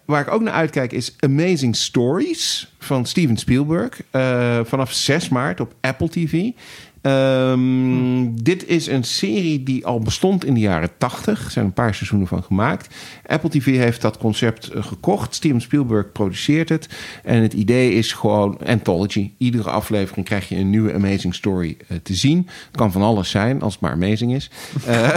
waar 0.05 0.21
ik 0.21 0.31
ook 0.31 0.41
naar 0.41 0.53
uitkijk 0.53 0.91
is 0.91 1.15
Amazing 1.19 1.75
Stories 1.75 2.73
van 2.79 3.05
Steven 3.05 3.37
Spielberg. 3.37 4.01
vanaf 4.63 4.91
6 4.91 5.29
maart 5.29 5.59
op 5.59 5.73
Apple 5.81 6.09
TV. 6.09 6.51
Ehm, 7.01 8.35
Dit 8.43 8.67
is 8.67 8.87
een 8.87 9.03
serie 9.03 9.63
die 9.63 9.85
al 9.85 9.99
bestond 9.99 10.45
in 10.45 10.53
de 10.53 10.59
jaren 10.59 10.89
80. 10.97 11.45
Er 11.45 11.51
zijn 11.51 11.65
een 11.65 11.73
paar 11.73 11.95
seizoenen 11.95 12.27
van 12.27 12.43
gemaakt. 12.43 12.95
Apple 13.25 13.49
TV 13.49 13.65
heeft 13.77 14.01
dat 14.01 14.17
concept 14.17 14.67
eh, 14.67 14.83
gekocht. 14.83 15.35
Steven 15.35 15.61
Spielberg 15.61 16.11
produceert 16.11 16.69
het. 16.69 16.89
En 17.23 17.41
het 17.41 17.53
idee 17.53 17.93
is 17.93 18.11
gewoon 18.13 18.57
anthology. 18.65 19.31
Iedere 19.37 19.69
aflevering 19.69 20.25
krijg 20.25 20.49
je 20.49 20.55
een 20.55 20.69
nieuwe 20.69 20.93
Amazing 20.93 21.35
Story 21.35 21.77
eh, 21.87 21.97
te 22.03 22.13
zien. 22.13 22.47
Het 22.67 22.75
kan 22.77 22.91
van 22.91 23.01
alles 23.01 23.29
zijn, 23.29 23.61
als 23.61 23.73
het 23.73 23.81
maar 23.81 23.91
amazing 23.91 24.33
is. 24.35 24.49
Eh, 24.87 25.15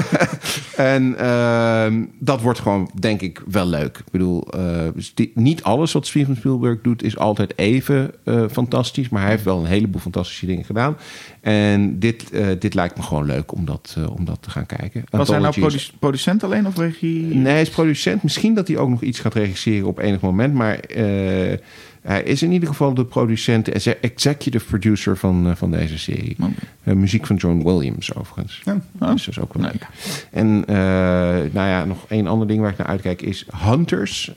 en 0.76 1.18
ehm, 1.18 2.04
dat 2.18 2.40
wordt 2.40 2.58
gewoon, 2.58 2.90
denk 3.00 3.20
ik, 3.20 3.42
wel 3.50 3.66
leuk. 3.66 3.98
Ik 3.98 4.10
bedoel, 4.10 4.48
sti- 4.96 5.30
niet 5.34 5.62
alles 5.62 5.92
wat 5.92 6.06
Steven 6.06 6.36
Spielberg 6.36 6.80
doet 6.82 7.02
is 7.02 7.16
altijd 7.16 7.58
even 7.58 8.10
fantastisch. 8.50 9.08
Maar 9.08 9.20
hij 9.22 9.30
heeft 9.30 9.44
wel 9.44 9.58
een 9.58 9.64
heleboel 9.66 10.00
fantastische 10.00 10.46
dingen 10.46 10.64
gedaan. 10.64 10.96
En 11.40 11.98
dit, 11.98 12.30
eh, 12.30 12.46
dit 12.58 12.74
lijkt 12.74 12.96
me 12.96 13.02
gewoon 13.02 13.24
leuk 13.26 13.52
om 13.52 13.64
dat, 13.64 13.94
eh, 13.98 14.10
om 14.16 14.24
dat 14.24 14.38
te 14.40 14.50
gaan 14.50 14.66
kijken. 14.66 15.04
Was 15.10 15.28
hij 15.28 15.38
nou 15.38 15.74
is- 15.74 15.92
producent 15.98 16.44
alleen 16.44 16.66
of 16.66 16.76
regie? 16.76 17.34
Nee, 17.34 17.52
hij 17.52 17.60
is 17.60 17.70
producent. 17.70 18.22
Misschien 18.22 18.54
dat 18.54 18.68
hij 18.68 18.76
ook 18.76 18.88
nog 18.88 19.02
iets 19.02 19.18
gaat 19.20 19.34
regisseren 19.34 19.86
op 19.88 19.98
enig 19.98 20.20
moment. 20.20 20.54
Maar 20.54 20.78
eh, 20.78 21.58
hij 22.02 22.22
is 22.22 22.42
in 22.42 22.52
ieder 22.52 22.68
geval 22.68 22.94
de 22.94 23.04
producent, 23.04 23.68
exe- 23.68 23.96
executive 24.00 24.64
producer 24.64 25.16
van, 25.16 25.52
van 25.56 25.70
deze 25.70 25.98
serie. 25.98 26.36
Eh, 26.84 26.94
muziek 26.94 27.26
van 27.26 27.36
John 27.36 27.62
Williams, 27.64 28.14
overigens. 28.14 28.60
Ja. 28.64 28.72
Dus 29.12 29.24
dat 29.24 29.34
is 29.34 29.40
ook 29.40 29.54
wel 29.54 29.62
leuk. 29.62 29.86
En 30.30 30.50
nou 31.52 31.68
ja, 31.68 31.84
nog 31.84 32.04
één 32.08 32.26
ander 32.26 32.46
ding 32.48 32.60
waar 32.60 32.70
ik 32.70 32.78
naar 32.78 32.86
uitkijk 32.86 33.22
is 33.22 33.46
Hunters 33.64 34.32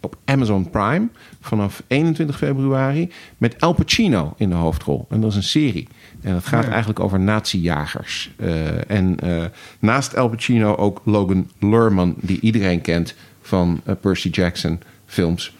op 0.00 0.16
Amazon 0.24 0.70
Prime 0.70 1.08
vanaf 1.40 1.82
21 1.86 2.36
februari 2.36 3.10
met 3.38 3.60
Al 3.60 3.72
Pacino 3.72 4.34
in 4.36 4.48
de 4.48 4.54
hoofdrol. 4.54 5.06
En 5.10 5.20
dat 5.20 5.30
is 5.30 5.36
een 5.36 5.42
serie. 5.42 5.88
En 6.22 6.32
dat 6.32 6.46
gaat 6.46 6.64
Ja. 6.64 6.68
eigenlijk 6.70 7.00
over 7.00 7.20
nazi-jagers. 7.20 8.30
Eh, 8.36 8.90
en 8.90 9.20
eh, 9.20 9.44
naast 9.78 10.16
Al 10.16 10.28
Pacino 10.28 10.74
ook 10.76 11.00
Logan 11.04 11.50
Lerman, 11.60 12.14
die 12.20 12.40
iedereen 12.40 12.80
kent 12.80 13.14
van 13.42 13.80
eh, 13.84 13.94
Percy 14.00 14.28
Jackson 14.28 14.80
films. 15.06 15.54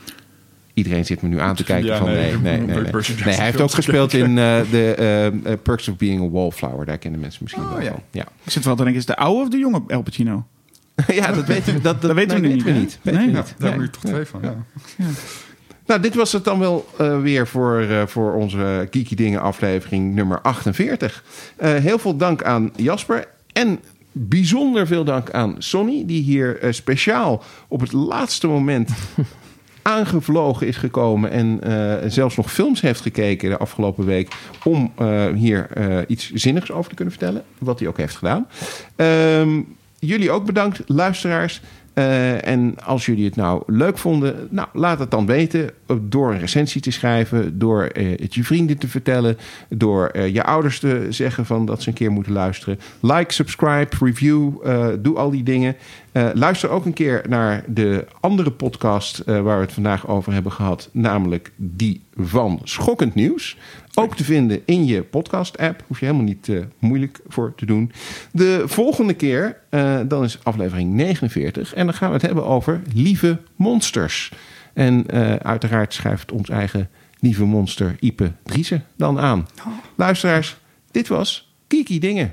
Iedereen 0.74 1.05
zit 1.05 1.23
me 1.23 1.28
nu 1.28 1.41
aan 1.41 1.55
te 1.55 1.65
kijken 1.65 1.87
Ja, 1.89 1.99
van 1.99 2.07
nee, 2.09 2.37
nee, 2.37 2.61
nee, 2.61 2.77
nee. 3.24 3.35
hij 3.35 3.45
heeft 3.45 3.61
ook 3.61 3.70
gespeeld 3.70 4.12
in 4.12 4.35
de 4.74 5.59
Perks 5.62 5.89
of 5.89 5.97
Being 5.97 6.23
a 6.23 6.28
Wallflower. 6.28 6.87
Daar 6.87 6.99
kennen 6.99 7.20
mensen 7.20 7.41
misschien 7.43 7.65
Oh, 7.65 7.73
wel 7.73 7.81
ja. 7.82 7.91
van. 7.91 8.03
Ja. 8.11 8.24
Ik 8.45 8.51
zit 8.51 8.65
wel 8.65 8.74
te 8.77 8.82
denken, 8.82 9.01
is 9.01 9.07
het 9.09 9.16
de 9.16 9.23
oude 9.23 9.41
of 9.43 9.49
de 9.49 9.59
jonge 9.59 9.82
El 9.87 10.03
Pacino? 10.03 10.47
ja, 11.20 11.32
dat 11.32 11.47
weten 11.47 11.74
we, 11.74 11.81
dat, 11.81 11.93
dat, 11.93 12.03
Dat 12.03 12.15
weten 12.15 12.41
we 12.41 12.47
nu 12.47 12.55
niet, 12.55 12.65
hè? 12.65 12.73
Weten 12.73 12.99
we 13.03 13.11
Nee. 13.11 13.32
daar 13.59 13.81
er 13.81 13.91
toch 13.91 14.03
twee 14.05 14.24
van. 14.24 14.41
Nou, 15.91 16.03
dit 16.03 16.15
was 16.15 16.33
het 16.33 16.45
dan 16.45 16.59
wel 16.59 16.87
eh, 16.99 17.21
weer 17.21 17.47
voor, 17.47 17.81
eh, 17.81 18.07
voor 18.07 18.35
onze 18.35 18.87
Kiki 18.91 19.15
Dingen 19.15 19.41
aflevering 19.41 20.15
nummer 20.15 20.41
48. 20.41 21.25
Eh, 21.57 21.75
heel 21.75 21.99
veel 21.99 22.17
dank 22.17 22.43
aan 22.43 22.73
Jasper 22.77 23.29
en 23.53 23.81
bijzonder 24.12 24.87
veel 24.87 25.05
dank 25.05 25.31
aan 25.31 25.55
Sonny... 25.59 26.03
die 26.07 26.23
hier 26.23 26.59
speciaal 26.71 27.43
op 27.69 27.81
het 27.81 27.93
laatste 27.93 28.47
moment 28.47 28.91
aangevlogen 29.83 30.67
is 30.67 30.77
gekomen... 30.77 31.31
en 31.31 31.61
zelfs 32.12 32.37
nog 32.37 32.53
films 32.53 32.81
heeft 32.81 33.01
gekeken 33.01 33.51
de 33.51 33.57
afgelopen 33.59 34.05
week... 34.05 34.35
om 34.65 34.93
hier 35.35 35.69
iets 36.07 36.31
zinnigs 36.33 36.71
over 36.71 36.89
te 36.89 36.95
kunnen 36.95 37.15
vertellen. 37.15 37.45
Wat 37.59 37.79
hij 37.79 37.89
ook 37.89 37.97
heeft 37.97 38.17
gedaan. 38.17 38.47
Ehm, 38.97 39.61
jullie 39.99 40.31
ook 40.31 40.45
bedankt, 40.45 40.83
luisteraars... 40.87 41.61
Eh, 41.93 42.47
en 42.47 42.75
als 42.85 43.07
jullie 43.07 43.25
het 43.25 43.37
nou 43.37 43.62
leuk 43.67 43.99
vonden, 43.99 44.49
nou, 44.51 44.69
laat 44.73 44.99
het 44.99 45.11
dan 45.11 45.27
weten 45.27 45.71
door 46.01 46.33
een 46.33 46.39
recensie 46.39 46.81
te 46.81 46.91
schrijven, 46.91 47.59
door 47.59 47.83
eh, 47.83 48.21
het 48.21 48.35
je 48.35 48.45
vrienden 48.45 48.79
te 48.79 48.89
vertellen, 48.89 49.39
door 49.69 50.07
eh, 50.07 50.35
je 50.35 50.45
ouders 50.45 50.79
te 50.79 51.07
zeggen 51.09 51.47
van 51.47 51.67
dat 51.67 51.83
ze 51.83 51.89
een 51.89 51.95
keer 51.95 52.11
moeten 52.11 52.33
luisteren. 52.33 52.79
Like, 53.01 53.33
subscribe, 53.33 53.97
review, 54.01 54.53
doe 55.03 55.17
al 55.17 55.31
die 55.31 55.43
dingen. 55.43 55.77
Luister 56.35 56.71
ook 56.71 56.85
een 56.85 56.93
keer 56.93 57.23
naar 57.29 57.65
de 57.67 58.07
andere 58.21 58.51
podcast 58.51 59.23
waar 59.25 59.57
we 59.57 59.65
het 59.65 59.73
vandaag 59.73 60.09
over 60.09 60.33
hebben 60.33 60.53
gehad, 60.53 60.89
namelijk 60.93 61.53
die 61.57 62.01
van 62.15 62.61
Schokkend 62.65 63.15
Nieuws. 63.15 63.57
Ook 63.95 64.17
te 64.17 64.25
vinden 64.25 64.62
in 64.65 64.87
je 64.87 65.03
podcast-app. 65.03 65.85
Hoef 65.87 66.01
je 66.01 66.07
helemaal 66.07 66.27
niet 66.27 66.49
eh, 66.49 66.61
moeilijk 66.79 67.21
voor 67.29 67.55
te 67.55 67.67
doen. 67.67 67.93
De 68.33 68.62
volgende 68.67 69.15
keer, 69.15 69.57
eh, 69.69 70.01
dan 70.07 70.25
is 70.25 70.39
aflevering 70.43 70.93
49. 70.93 71.75
En 71.75 71.85
dan 71.85 71.95
gaan 71.95 72.09
we 72.09 72.15
het 72.15 72.25
hebben 72.25 72.47
over 72.47 72.83
lieve 72.95 73.39
monsters. 73.57 74.33
En 74.73 75.07
eh, 75.07 75.35
uiteraard 75.35 75.95
schrijft 75.95 76.33
ons 76.33 76.49
eigen 76.49 76.89
lieve 77.21 77.45
monster 77.45 77.97
Ipe 78.01 78.33
Driessen 78.43 78.85
dan 78.97 79.19
aan. 79.19 79.49
Luisteraars, 79.95 80.57
dit 80.91 81.09
was 81.09 81.55
Kiki 81.67 81.99
Dingen. 81.99 82.33